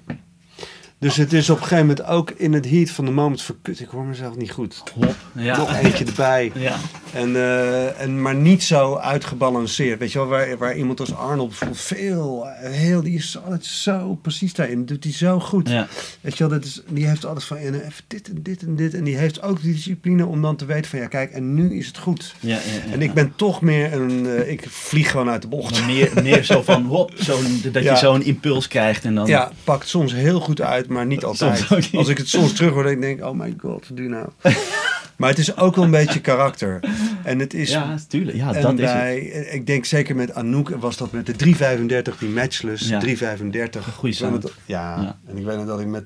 Dus 0.98 1.16
het 1.16 1.32
is 1.32 1.50
op 1.50 1.56
een 1.56 1.62
gegeven 1.62 1.86
moment 1.86 2.06
ook 2.06 2.30
in 2.30 2.52
het 2.52 2.70
heat 2.70 2.90
van 2.90 3.04
de 3.04 3.10
moment 3.10 3.42
verkut. 3.42 3.80
Ik 3.80 3.88
hoor 3.88 4.04
mezelf 4.04 4.36
niet 4.36 4.50
goed. 4.50 4.82
Hop. 4.94 5.14
Ja. 5.32 5.56
Nog 5.56 5.76
eentje 5.76 6.04
erbij. 6.04 6.52
Ja. 6.54 6.76
En, 7.12 7.36
eh, 7.36 8.00
en, 8.00 8.22
maar 8.22 8.34
niet 8.34 8.62
zo 8.62 8.96
uitgebalanceerd. 8.96 9.98
Weet 9.98 10.12
je 10.12 10.18
wel, 10.18 10.28
waar, 10.28 10.58
waar 10.58 10.76
iemand 10.76 11.00
als 11.00 11.14
Arnold 11.14 11.48
bijvoorbeeld 11.48 11.80
veel, 11.80 12.46
eh, 12.46 12.70
heel, 12.70 13.02
die 13.02 13.14
is 13.14 13.38
altijd 13.44 13.64
zo 13.64 14.18
precies 14.22 14.54
daarin. 14.54 14.86
Doet 14.86 15.04
hij 15.04 15.12
zo 15.12 15.40
goed. 15.40 15.68
Ja. 15.68 15.88
Weet 16.20 16.38
je 16.38 16.48
wel, 16.48 16.58
dat 16.58 16.64
is, 16.64 16.82
die 16.88 17.06
heeft 17.06 17.26
altijd 17.26 17.44
van, 17.44 17.56
en 17.56 17.74
even 17.74 18.04
dit 18.06 18.28
en 18.28 18.42
dit 18.42 18.62
en 18.62 18.76
dit. 18.76 18.94
En 18.94 19.04
die 19.04 19.16
heeft 19.16 19.42
ook 19.42 19.62
die 19.62 19.72
discipline 19.72 20.26
om 20.26 20.42
dan 20.42 20.56
te 20.56 20.64
weten 20.64 20.90
van, 20.90 20.98
ja 20.98 21.06
kijk, 21.06 21.32
en 21.32 21.54
nu 21.54 21.78
is 21.78 21.86
het 21.86 21.98
goed. 21.98 22.34
Ja, 22.40 22.56
ja. 22.56 22.92
En 22.92 23.02
ik 23.02 23.14
ben 23.14 23.32
toch 23.36 23.60
meer 23.60 23.92
een, 23.92 24.26
eh, 24.26 24.50
ik 24.50 24.66
vlieg 24.68 25.10
gewoon 25.10 25.30
uit 25.30 25.42
de 25.42 25.48
bocht. 25.48 25.72
Maar 25.72 25.86
meer, 25.86 26.10
meer 26.22 26.44
zo 26.44 26.62
van, 26.62 26.84
hop, 26.84 27.12
zo, 27.22 27.38
dat 27.72 27.82
je 27.82 27.96
zo'n 27.96 28.22
impuls 28.22 28.68
krijgt 28.68 29.04
en 29.04 29.14
dan... 29.14 29.26
Ja, 29.26 29.52
pakt 29.64 29.88
soms 29.88 30.12
heel 30.12 30.40
goed 30.40 30.60
uit, 30.60 30.83
maar 30.88 31.06
niet 31.06 31.24
altijd. 31.24 31.70
Niet. 31.70 31.94
Als 31.94 32.08
ik 32.08 32.18
het 32.18 32.28
soms 32.28 32.52
terug 32.52 32.72
hoor, 32.72 32.82
dan 32.82 33.00
denk 33.00 33.18
ik, 33.18 33.24
oh 33.24 33.32
my 33.38 33.54
god, 33.58 33.88
wat 33.88 33.96
doe 33.96 34.08
nou? 34.08 34.28
maar 35.16 35.28
het 35.28 35.38
is 35.38 35.56
ook 35.56 35.74
wel 35.74 35.84
een 35.84 35.90
beetje 35.90 36.20
karakter. 36.20 36.80
En 37.22 37.38
het 37.38 37.54
is... 37.54 37.70
Ja, 37.70 37.96
tuurlijk. 38.08 38.36
Ja, 38.36 38.54
en 38.54 38.62
dat 38.62 38.78
is 38.78 38.90
het. 38.90 39.54
Ik 39.54 39.66
denk 39.66 39.84
zeker 39.84 40.16
met 40.16 40.34
Anouk 40.34 40.68
was 40.68 40.96
dat 40.96 41.12
met 41.12 41.26
de 41.26 41.32
335, 41.32 42.18
die 42.18 42.28
matchless, 42.28 42.88
Ja. 42.88 42.98
335. 42.98 43.94
Goeie 43.94 44.14
sound. 44.14 44.52
Ja, 44.66 45.00
Ja. 45.02 45.18
en 45.26 45.36
ik 45.36 45.44
weet 45.44 45.56
nog 45.56 45.66
dat 45.66 45.80
ik 45.80 45.86
met 45.86 46.04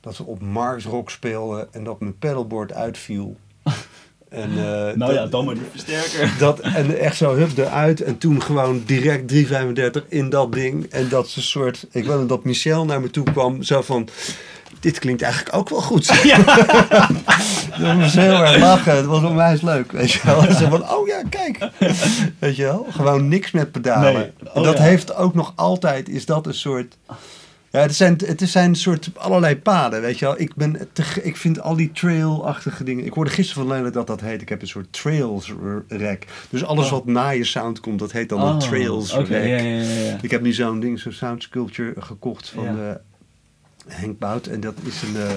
dat 0.00 0.16
we 0.16 0.24
op 0.24 0.40
Mars 0.42 0.84
Rock 0.84 1.10
speelden 1.10 1.68
en 1.72 1.84
dat 1.84 2.00
mijn 2.00 2.18
pedalboard 2.18 2.72
uitviel. 2.72 3.36
En, 4.28 4.50
eh, 4.50 4.64
Nou 4.66 4.98
dat- 4.98 5.14
ja, 5.14 5.26
dan 5.26 5.44
maar 5.44 5.54
die 5.54 5.64
versterker. 5.70 6.32
dat, 6.38 6.60
en 6.60 6.98
echt 6.98 7.16
zo 7.16 7.34
hup 7.34 7.58
eruit. 7.58 8.02
En 8.02 8.18
toen 8.18 8.42
gewoon 8.42 8.82
direct 8.86 9.28
335 9.28 10.04
in 10.08 10.30
dat 10.30 10.52
ding. 10.52 10.86
En 10.90 11.08
dat 11.08 11.26
is 11.26 11.36
een 11.36 11.42
soort... 11.42 11.86
Ik 11.90 12.04
weet 12.06 12.16
nog 12.18 12.26
dat 12.26 12.44
Michel 12.44 12.84
naar 12.84 13.00
me 13.00 13.10
toe 13.10 13.24
kwam. 13.32 13.62
Zo 13.62 13.82
van... 13.82 14.08
Dit 14.80 14.98
klinkt 14.98 15.22
eigenlijk 15.22 15.56
ook 15.56 15.68
wel 15.68 15.80
goed. 15.80 16.06
dat 17.80 17.96
was 17.96 18.14
heel 18.14 18.44
erg 18.44 18.58
lachen. 18.58 18.96
Het 18.96 19.06
was 19.06 19.22
onwijs 19.22 19.60
leuk. 19.62 19.92
Weet 19.92 20.12
je 20.12 20.20
wel. 20.24 20.42
Zo 20.42 20.68
van, 20.68 20.90
oh 20.90 21.06
ja, 21.06 21.22
kijk. 21.30 21.58
Weet 22.38 22.56
je 22.56 22.62
wel. 22.62 22.86
Gewoon 22.90 23.28
niks 23.28 23.50
met 23.50 23.72
pedalen. 23.72 24.12
Nee. 24.12 24.30
Oh 24.44 24.56
en 24.56 24.62
dat 24.62 24.76
ja. 24.76 24.82
heeft 24.82 25.14
ook 25.14 25.34
nog 25.34 25.52
altijd... 25.56 26.08
Is 26.08 26.26
dat 26.26 26.46
een 26.46 26.54
soort... 26.54 26.96
Ja, 27.76 27.82
het 27.82 27.94
zijn, 27.94 28.20
het 28.24 28.42
zijn 28.44 28.68
een 28.68 28.76
soort 28.76 29.10
allerlei 29.14 29.56
paden, 29.56 30.00
weet 30.00 30.18
je 30.18 30.24
wel. 30.24 30.40
Ik, 30.40 30.54
ben 30.54 30.88
te, 30.92 31.02
ik 31.22 31.36
vind 31.36 31.60
al 31.60 31.76
die 31.76 31.92
trail-achtige 31.92 32.84
dingen... 32.84 33.04
Ik 33.04 33.12
hoorde 33.12 33.30
gisteren 33.30 33.66
van 33.66 33.76
Lena 33.76 33.90
dat 33.90 34.06
dat 34.06 34.20
heet. 34.20 34.42
Ik 34.42 34.48
heb 34.48 34.60
een 34.62 34.68
soort 34.68 34.92
trails-rack. 34.92 36.22
Dus 36.50 36.64
alles 36.64 36.84
Oh. 36.86 36.90
wat 36.90 37.06
na 37.06 37.28
je 37.28 37.44
sound 37.44 37.80
komt, 37.80 37.98
dat 37.98 38.12
heet 38.12 38.28
dan 38.28 38.40
een 38.40 38.54
Oh, 38.54 38.58
trails-rack. 38.60 39.26
Ja, 39.26 39.36
ja, 39.36 39.56
ja, 39.56 39.80
ja. 39.82 40.18
Ik 40.22 40.30
heb 40.30 40.42
nu 40.42 40.52
zo'n 40.52 40.80
ding, 40.80 40.98
zo'n 41.00 41.12
sound 41.12 41.42
sculpture 41.42 41.94
gekocht 42.00 42.48
van 42.48 42.64
Ja. 42.64 43.00
Eh, 43.88 43.94
Henk 43.96 44.18
Bout. 44.18 44.46
En 44.46 44.60
dat 44.60 44.74
is 44.84 45.02
een, 45.02 45.16
eh, 45.16 45.30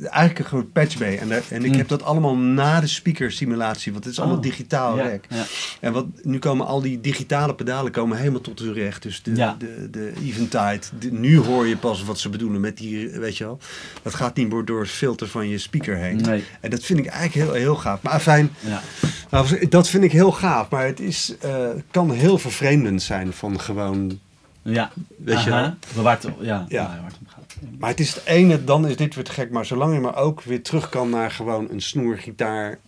eigenlijk 0.00 0.38
een 0.38 0.44
groot 0.44 0.72
patch 0.72 0.98
bay. 0.98 1.18
En, 1.18 1.28
daar- 1.28 1.42
en 1.50 1.64
ik 1.64 1.70
Mm. 1.70 1.76
heb 1.78 1.88
dat 1.88 2.02
allemaal 2.02 2.36
na 2.36 2.80
de 2.80 2.86
speaker 2.86 3.32
simulatie. 3.32 3.92
Want 3.92 4.04
het 4.04 4.12
is 4.12 4.18
allemaal 4.18 4.36
Oh. 4.36 4.42
digitaal 4.42 4.96
Ja, 4.98 5.04
ja. 5.28 5.44
En 5.80 5.92
wat, 5.92 6.06
nu 6.22 6.38
komen 6.38 6.66
al 6.66 6.80
die 6.80 7.00
digitale 7.00 7.54
pedalen 7.54 7.92
komen 7.92 8.18
helemaal 8.18 8.40
tot 8.40 8.58
hun 8.58 8.72
recht. 8.72 9.02
Dus 9.02 9.22
de, 9.22 9.34
Ja. 9.36 9.56
de, 9.58 9.88
de 9.90 10.12
Eventide, 10.24 10.80
de- 10.98 11.12
nu 11.12 11.38
hoor 11.38 11.66
je 11.66 11.76
pas 11.76 12.04
wat 12.04 12.18
ze 12.18 12.28
bedoelen 12.28 12.60
met 12.60 12.76
die, 12.76 13.08
weet 13.08 13.36
je 13.36 13.44
wel. 13.44 13.58
Dat 14.02 14.14
gaat 14.14 14.36
niet 14.36 14.52
meer 14.52 14.64
door 14.64 14.80
het 14.80 14.90
filter 14.90 15.28
van 15.28 15.48
je 15.48 15.58
speaker 15.58 15.96
heen. 15.96 16.16
Nee. 16.16 16.44
En 16.60 16.70
dat 16.70 16.82
vind 16.84 16.98
ik 16.98 17.06
eigenlijk 17.06 17.46
heel, 17.46 17.54
heel 17.62 17.76
gaaf. 17.76 18.02
Maar 18.02 18.20
fijn, 18.20 18.50
Ja. 18.60 18.82
nou, 19.30 19.68
dat 19.68 19.88
vind 19.88 20.04
ik 20.04 20.12
heel 20.12 20.32
gaaf. 20.32 20.70
Maar 20.70 20.86
het 20.86 21.00
is, 21.00 21.34
eh, 21.40 21.68
kan 21.90 22.10
heel 22.10 22.38
vervreemdend 22.38 23.02
zijn 23.02 23.32
van 23.32 23.60
gewoon... 23.60 24.18
Ja. 24.62 24.90
Weet 25.16 25.42
je. 25.42 25.50
Waar 25.94 26.18
het, 26.20 26.28
ja, 26.40 26.64
Ja. 26.68 26.82
waar 26.86 27.04
het 27.10 27.16
om 27.20 27.26
gaat. 27.28 27.43
Maar 27.78 27.90
het 27.90 28.00
is 28.00 28.14
het 28.14 28.24
ene, 28.24 28.64
dan 28.64 28.86
is 28.88 28.96
dit 28.96 29.14
weer 29.14 29.24
te 29.24 29.30
gek. 29.32 29.50
Maar 29.50 29.66
zolang 29.66 29.94
je 29.94 30.00
maar 30.00 30.16
ook 30.16 30.42
weer 30.42 30.62
terug 30.62 30.88
kan 30.88 31.10
naar 31.10 31.30
gewoon 31.30 31.70
een 31.70 31.80
snoergitaar... 31.82 32.78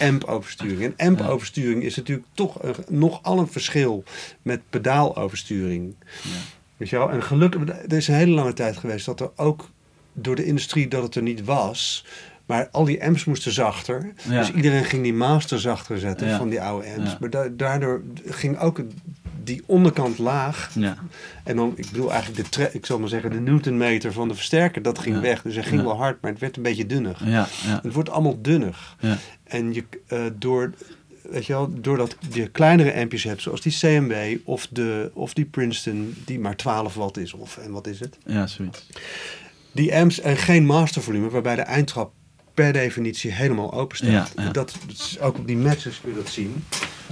amp 0.00 0.24
oversturing. 0.24 0.94
En 0.96 1.08
amp 1.08 1.18
Ja. 1.18 1.28
oversturing 1.28 1.82
is 1.82 1.96
natuurlijk 1.96 2.26
toch 2.34 2.62
een, 2.62 2.74
nogal 2.88 3.38
een 3.38 3.48
verschil 3.48 4.04
met 4.42 4.60
pedaaloversturing. 4.70 5.94
Ja. 6.22 6.30
Weet 6.76 6.88
je 6.88 6.98
wel? 6.98 7.10
En 7.10 7.22
gelukkig, 7.22 7.68
er 7.68 7.92
is 7.92 8.08
een 8.08 8.14
hele 8.14 8.34
lange 8.34 8.52
tijd 8.52 8.76
geweest 8.76 9.06
dat 9.06 9.20
er 9.20 9.30
ook 9.36 9.70
door 10.12 10.36
de 10.36 10.44
industrie 10.44 10.88
dat 10.88 11.02
het 11.02 11.14
er 11.14 11.22
niet 11.22 11.44
was. 11.44 12.04
Maar 12.54 12.68
al 12.72 12.84
die 12.84 13.04
amps 13.04 13.24
moesten 13.24 13.52
zachter. 13.52 14.12
Ja. 14.28 14.38
Dus 14.38 14.52
iedereen 14.52 14.84
ging 14.84 15.02
die 15.02 15.14
master 15.14 15.60
zachter 15.60 15.98
zetten 15.98 16.28
Ja. 16.28 16.36
van 16.38 16.48
die 16.48 16.60
oude 16.62 16.86
amps. 16.96 17.10
Ja. 17.10 17.16
Maar 17.20 17.30
da- 17.30 17.48
daardoor 17.48 18.02
ging 18.26 18.58
ook 18.58 18.80
die 19.44 19.62
onderkant 19.66 20.18
laag. 20.18 20.70
Ja. 20.74 20.96
En 21.44 21.56
dan, 21.56 21.72
ik 21.76 21.90
bedoel 21.90 22.12
eigenlijk 22.12 22.52
de, 22.52 22.68
ik 22.72 22.86
zal 22.86 22.98
maar 22.98 23.08
zeggen, 23.08 23.30
de 23.30 23.40
newtonmeter 23.40 24.12
van 24.12 24.28
de 24.28 24.34
versterker, 24.34 24.82
dat 24.82 24.98
ging 24.98 25.20
weg. 25.20 25.42
Dus 25.42 25.54
hij 25.54 25.64
ging 25.64 25.82
wel 25.82 25.96
hard, 25.96 26.20
maar 26.22 26.30
het 26.30 26.40
werd 26.40 26.56
een 26.56 26.62
beetje 26.62 26.86
dunnig. 26.86 27.20
Ja. 27.24 27.46
Ja. 27.66 27.80
Het 27.82 27.92
wordt 27.92 28.10
allemaal 28.10 28.38
dunnig. 28.42 28.96
Ja. 29.00 29.16
En 29.44 29.72
je, 29.74 29.84
eh, 30.06 30.20
door, 30.38 30.72
weet 31.22 31.46
je 31.46 31.52
wel, 31.52 31.80
doordat 31.80 32.16
je 32.32 32.48
kleinere 32.48 32.94
ampjes 33.00 33.24
hebt, 33.24 33.42
zoals 33.42 33.60
die 33.60 33.72
CMW 33.78 34.14
of, 34.44 34.66
de, 34.70 35.10
of 35.14 35.34
die 35.34 35.44
Princeton, 35.44 36.14
die 36.24 36.38
maar 36.40 36.56
12 36.56 36.94
watt 36.94 37.16
is, 37.16 37.32
of 37.32 37.56
en 37.56 37.70
wat 37.70 37.86
is 37.86 38.00
het? 38.00 38.18
Ja, 38.26 38.46
zoiets. 38.46 38.86
Die 39.72 39.94
amps 39.96 40.20
en 40.20 40.36
geen 40.36 40.66
mastervolume, 40.66 41.30
waarbij 41.30 41.54
de 41.56 41.62
eindtrap 41.62 42.12
per 42.54 42.72
definitie 42.72 43.30
helemaal 43.32 43.72
open 43.72 43.96
staat. 43.96 44.08
Ja, 44.36 44.42
ja. 44.44 44.50
Dat, 44.50 44.74
dat 44.86 44.96
is 44.98 45.20
ook 45.20 45.38
op 45.38 45.46
die 45.46 45.56
matches 45.56 46.00
kun 46.00 46.10
je 46.10 46.16
dat 46.16 46.28
zien. 46.32 46.64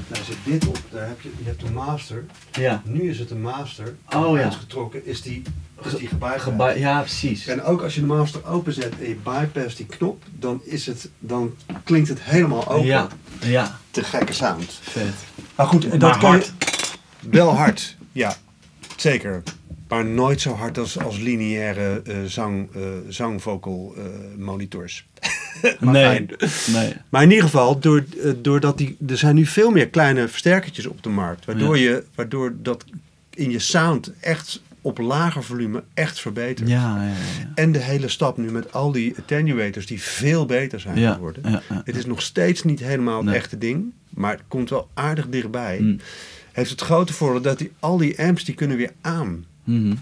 Daar 0.08 0.24
zit 0.24 0.36
dit 0.44 0.66
op, 0.66 0.78
daar 0.90 1.08
heb 1.08 1.20
je, 1.20 1.30
je 1.38 1.44
hebt 1.44 1.62
een 1.62 1.72
master. 1.72 2.24
Ja. 2.52 2.82
Nu 2.84 3.10
is 3.10 3.18
het 3.18 3.30
een 3.30 3.40
master. 3.42 3.96
Oh, 4.16 4.36
ja. 4.36 4.42
Uitgetrokken 4.44 5.06
is 5.06 5.22
die, 5.22 5.42
is 5.82 5.90
die 5.94 6.08
gebypassed. 6.08 6.40
Geba- 6.42 6.70
ja, 6.70 7.00
precies. 7.00 7.46
En 7.46 7.62
ook 7.62 7.82
als 7.82 7.94
je 7.94 8.00
de 8.00 8.06
master 8.06 8.46
openzet 8.46 8.92
en 9.00 9.08
je 9.08 9.16
bypass 9.22 9.76
die 9.76 9.86
knop, 9.86 10.22
dan, 10.38 10.60
is 10.64 10.86
het, 10.86 11.08
dan 11.18 11.54
klinkt 11.84 12.08
het 12.08 12.22
helemaal 12.22 12.68
open. 12.68 12.86
Ja. 12.86 13.08
Ja. 13.40 13.78
Te 13.90 14.04
gekke 14.04 14.32
sound. 14.32 14.78
Vet. 14.82 15.04
Maar 15.56 15.66
goed, 15.66 15.88
Maar 15.88 15.98
dat 15.98 16.18
kan 16.18 16.20
je- 16.20 16.26
hard. 16.36 16.52
wel 17.20 17.54
hard, 17.54 17.96
ja. 18.12 18.34
Zeker. 18.96 19.42
Maar 19.92 20.04
nooit 20.04 20.40
zo 20.40 20.54
hard 20.54 20.78
als, 20.78 20.98
als 20.98 21.18
lineaire 21.18 22.02
eh 22.04 22.16
zang, 22.26 22.68
eh 22.74 22.80
zangvocal 23.08 23.94
eh, 23.96 24.04
monitors. 24.38 25.06
maar 25.80 25.92
nee. 25.92 26.04
fijn. 26.04 26.30
Nee. 26.72 26.92
Maar 27.08 27.22
in 27.22 27.28
ieder 27.30 27.44
geval, 27.44 27.78
door, 27.78 28.04
doordat 28.42 28.78
die, 28.78 28.96
er 29.08 29.16
zijn 29.18 29.34
nu 29.34 29.46
veel 29.46 29.70
meer 29.70 29.88
kleine 29.88 30.28
versterkertjes 30.28 30.86
op 30.86 31.02
de 31.02 31.08
markt. 31.08 31.44
Waardoor, 31.44 31.78
Ja. 31.78 31.82
je, 31.90 32.04
waardoor 32.14 32.54
dat 32.62 32.84
in 33.30 33.50
je 33.50 33.58
sound 33.58 34.12
echt 34.20 34.62
op 34.80 34.98
lager 34.98 35.42
volume 35.44 35.82
echt 35.94 36.20
verbetert. 36.20 36.68
Ja, 36.68 36.96
ja, 37.04 37.08
ja. 37.08 37.52
En 37.54 37.72
de 37.72 37.78
hele 37.78 38.08
stap 38.08 38.36
nu 38.36 38.50
met 38.50 38.72
al 38.72 38.92
die 38.92 39.14
attenuators 39.18 39.86
die 39.86 40.02
veel 40.02 40.46
beter 40.46 40.80
zijn 40.80 40.98
Ja, 40.98 41.12
geworden. 41.14 41.50
ja, 41.50 41.62
ja. 41.68 41.82
Het 41.84 41.96
is 41.96 42.06
nog 42.06 42.22
steeds 42.22 42.62
niet 42.62 42.80
helemaal 42.80 43.16
het 43.16 43.24
Nee. 43.26 43.34
echte 43.34 43.58
ding. 43.58 43.92
Maar 44.08 44.32
het 44.32 44.42
komt 44.48 44.70
wel 44.70 44.88
aardig 44.94 45.28
dichtbij. 45.28 45.78
Mm. 45.80 45.98
Heeft 46.52 46.70
het 46.70 46.80
grote 46.80 47.12
voordeel 47.12 47.42
dat 47.42 47.58
die, 47.58 47.72
al 47.80 47.96
die 47.96 48.18
amps 48.22 48.44
die 48.44 48.54
kunnen 48.54 48.76
weer 48.76 48.92
aan. 49.00 49.44
Mhm. 49.64 49.94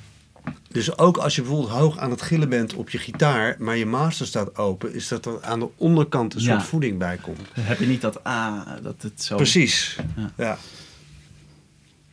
Dus 0.69 0.99
ook 0.99 1.17
als 1.17 1.35
je 1.35 1.41
bijvoorbeeld 1.43 1.71
hoog 1.73 1.99
aan 1.99 2.11
het 2.11 2.23
gillen 2.23 2.49
bent 2.49 2.75
op 2.75 2.91
je 2.91 2.99
gitaar, 2.99 3.57
maar 3.59 3.77
je 3.77 3.87
master 3.87 4.27
staat 4.27 4.57
open, 4.57 4.95
is 4.95 5.09
dat 5.09 5.27
er 5.27 5.43
aan 5.43 5.59
de 5.59 5.69
onderkant 5.77 6.35
een 6.35 6.41
Ja. 6.43 6.53
soort 6.53 6.69
voeding 6.69 6.99
bij 6.99 7.17
komt. 7.17 7.41
Heb 7.53 7.79
je 7.79 7.87
niet 7.87 8.01
dat 8.01 8.27
A, 8.27 8.79
dat 8.83 9.03
het 9.03 9.23
zo... 9.23 9.37
Precies. 9.37 9.97
Ja. 10.17 10.31
Ja. 10.37 10.59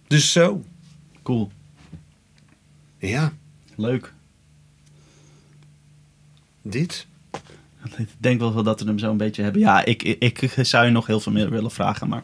Dus 0.07 0.31
zo. 0.31 0.63
Cool. 1.23 1.51
Ja, 2.97 3.33
Leuk. 3.75 4.13
dit. 6.61 7.07
Ik 7.97 8.09
denk 8.17 8.39
wel 8.39 8.63
dat 8.63 8.79
we 8.81 8.85
hem 8.87 8.99
zo 8.99 9.11
een 9.11 9.17
beetje 9.17 9.43
hebben. 9.43 9.61
Ja, 9.61 9.85
ik, 9.85 10.03
ik, 10.03 10.41
ik 10.41 10.65
zou 10.65 10.85
je 10.85 10.91
nog 10.91 11.05
heel 11.07 11.19
veel 11.19 11.31
meer 11.31 11.49
willen 11.49 11.71
vragen, 11.71 12.07
maar... 12.07 12.23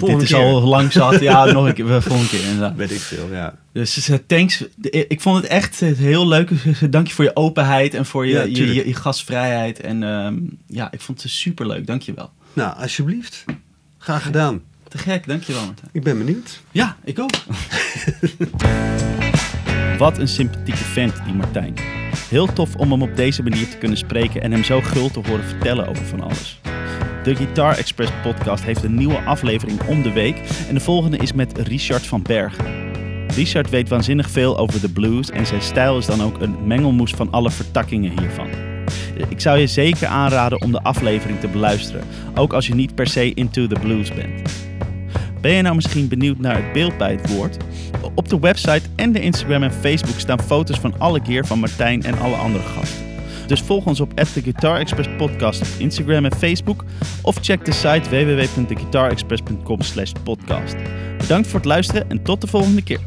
Dit, 0.00 0.22
is 0.22 0.34
al 0.34 0.60
lang 0.62 0.92
zat. 0.92 1.20
Ja, 1.20 1.44
nog 1.52 1.66
een 1.66 1.74
keer. 1.74 1.86
We 1.86 2.02
volgende 2.02 2.28
keer 2.28 2.44
inderdaad. 2.44 2.76
Weet 2.76 2.90
ik 2.90 3.00
veel, 3.00 3.28
ja. 3.32 3.54
Dus 3.72 4.08
eh, 4.08 4.18
thanks. 4.26 4.64
Ik 4.90 5.20
vond 5.20 5.36
het 5.36 5.46
echt 5.46 5.82
eh, 5.82 5.96
heel 5.96 6.28
leuk. 6.28 6.50
Dank 6.90 7.06
je 7.06 7.14
voor 7.14 7.24
je 7.24 7.36
openheid 7.36 7.94
en 7.94 8.06
voor 8.06 8.26
je, 8.26 8.32
Ja, 8.32 8.42
je, 8.42 8.52
tuurlijk. 8.52 8.78
je, 8.78 8.86
je 8.86 8.94
gastvrijheid. 8.94 9.80
En 9.80 10.02
ehm, 10.02 10.34
ja, 10.66 10.92
ik 10.92 11.00
vond 11.00 11.22
het 11.22 11.30
super 11.30 11.66
leuk. 11.66 11.86
Dank 11.86 12.02
je 12.02 12.14
wel. 12.14 12.30
Nou, 12.52 12.76
alsjeblieft. 12.76 13.44
Graag 13.98 14.22
gedaan. 14.22 14.62
Te 14.88 14.98
gek. 14.98 15.26
Dank 15.26 15.42
je 15.42 15.52
wel, 15.52 15.64
Martijn. 15.64 15.88
Ik 15.92 16.02
ben 16.02 16.18
benieuwd. 16.18 16.60
Ja, 16.70 16.96
ik 17.04 17.18
ook. 17.18 17.30
Wat 19.98 20.18
een 20.18 20.28
sympathieke 20.28 20.84
vent, 20.84 21.24
die 21.24 21.34
Martijn. 21.34 21.74
Heel 22.28 22.52
tof 22.52 22.74
om 22.74 22.90
hem 22.90 23.02
op 23.02 23.16
deze 23.16 23.42
manier 23.42 23.68
te 23.68 23.76
kunnen 23.76 23.98
spreken 23.98 24.42
en 24.42 24.52
hem 24.52 24.64
zo 24.64 24.80
gul 24.80 25.10
te 25.10 25.20
horen 25.26 25.44
vertellen 25.44 25.86
over 25.88 26.04
van 26.04 26.20
alles. 26.20 26.60
De 27.24 27.36
Guitar 27.36 27.76
Express 27.76 28.12
podcast 28.22 28.64
heeft 28.64 28.82
een 28.82 28.94
nieuwe 28.94 29.18
aflevering 29.18 29.82
om 29.86 30.02
de 30.02 30.12
week 30.12 30.36
en 30.68 30.74
de 30.74 30.80
volgende 30.80 31.16
is 31.16 31.32
met 31.32 31.58
Richard 31.58 32.06
van 32.06 32.22
Bergen. 32.22 32.64
Richard 33.26 33.70
weet 33.70 33.88
waanzinnig 33.88 34.30
veel 34.30 34.58
over 34.58 34.80
de 34.80 34.88
blues 34.88 35.30
en 35.30 35.46
zijn 35.46 35.62
stijl 35.62 35.98
is 35.98 36.06
dan 36.06 36.22
ook 36.22 36.40
een 36.40 36.66
mengelmoes 36.66 37.10
van 37.10 37.30
alle 37.30 37.50
vertakkingen 37.50 38.18
hiervan. 38.20 38.48
Ik 39.28 39.40
zou 39.40 39.58
je 39.58 39.66
zeker 39.66 40.06
aanraden 40.06 40.62
om 40.62 40.72
de 40.72 40.82
aflevering 40.82 41.40
te 41.40 41.48
beluisteren, 41.48 42.04
ook 42.34 42.52
als 42.52 42.66
je 42.66 42.74
niet 42.74 42.94
per 42.94 43.06
se 43.06 43.34
into 43.34 43.66
the 43.66 43.80
blues 43.80 44.14
bent. 44.14 44.52
Ben 45.40 45.52
je 45.52 45.62
nou 45.62 45.74
misschien 45.74 46.08
benieuwd 46.08 46.38
naar 46.38 46.56
het 46.56 46.72
beeld 46.72 46.98
bij 46.98 47.12
het 47.12 47.34
woord? 47.34 47.56
Op 48.14 48.28
de 48.28 48.38
website 48.38 48.88
en 48.96 49.12
de 49.12 49.20
Instagram 49.20 49.62
en 49.62 49.72
Facebook 49.72 50.18
staan 50.18 50.40
foto's 50.40 50.78
van 50.78 50.98
alle 50.98 51.20
gear 51.24 51.46
van 51.46 51.58
Martijn 51.58 52.02
en 52.02 52.18
alle 52.18 52.36
andere 52.36 52.64
gasten. 52.64 53.13
Dus 53.46 53.60
volg 53.60 53.86
ons 53.86 54.00
op 54.00 54.14
The 54.14 54.42
Guitar 54.42 54.78
Express 54.78 55.08
Podcast 55.16 55.60
op 55.60 55.68
Instagram 55.78 56.24
en 56.24 56.36
Facebook 56.36 56.84
of 57.22 57.36
check 57.40 57.64
de 57.64 57.72
site 57.72 58.10
www.theguitarexpress.com 58.10 59.78
podcast. 60.22 60.76
Bedankt 61.18 61.46
voor 61.46 61.58
het 61.58 61.68
luisteren 61.68 62.10
en 62.10 62.22
tot 62.22 62.40
de 62.40 62.46
volgende 62.46 62.82
keer. 62.82 63.00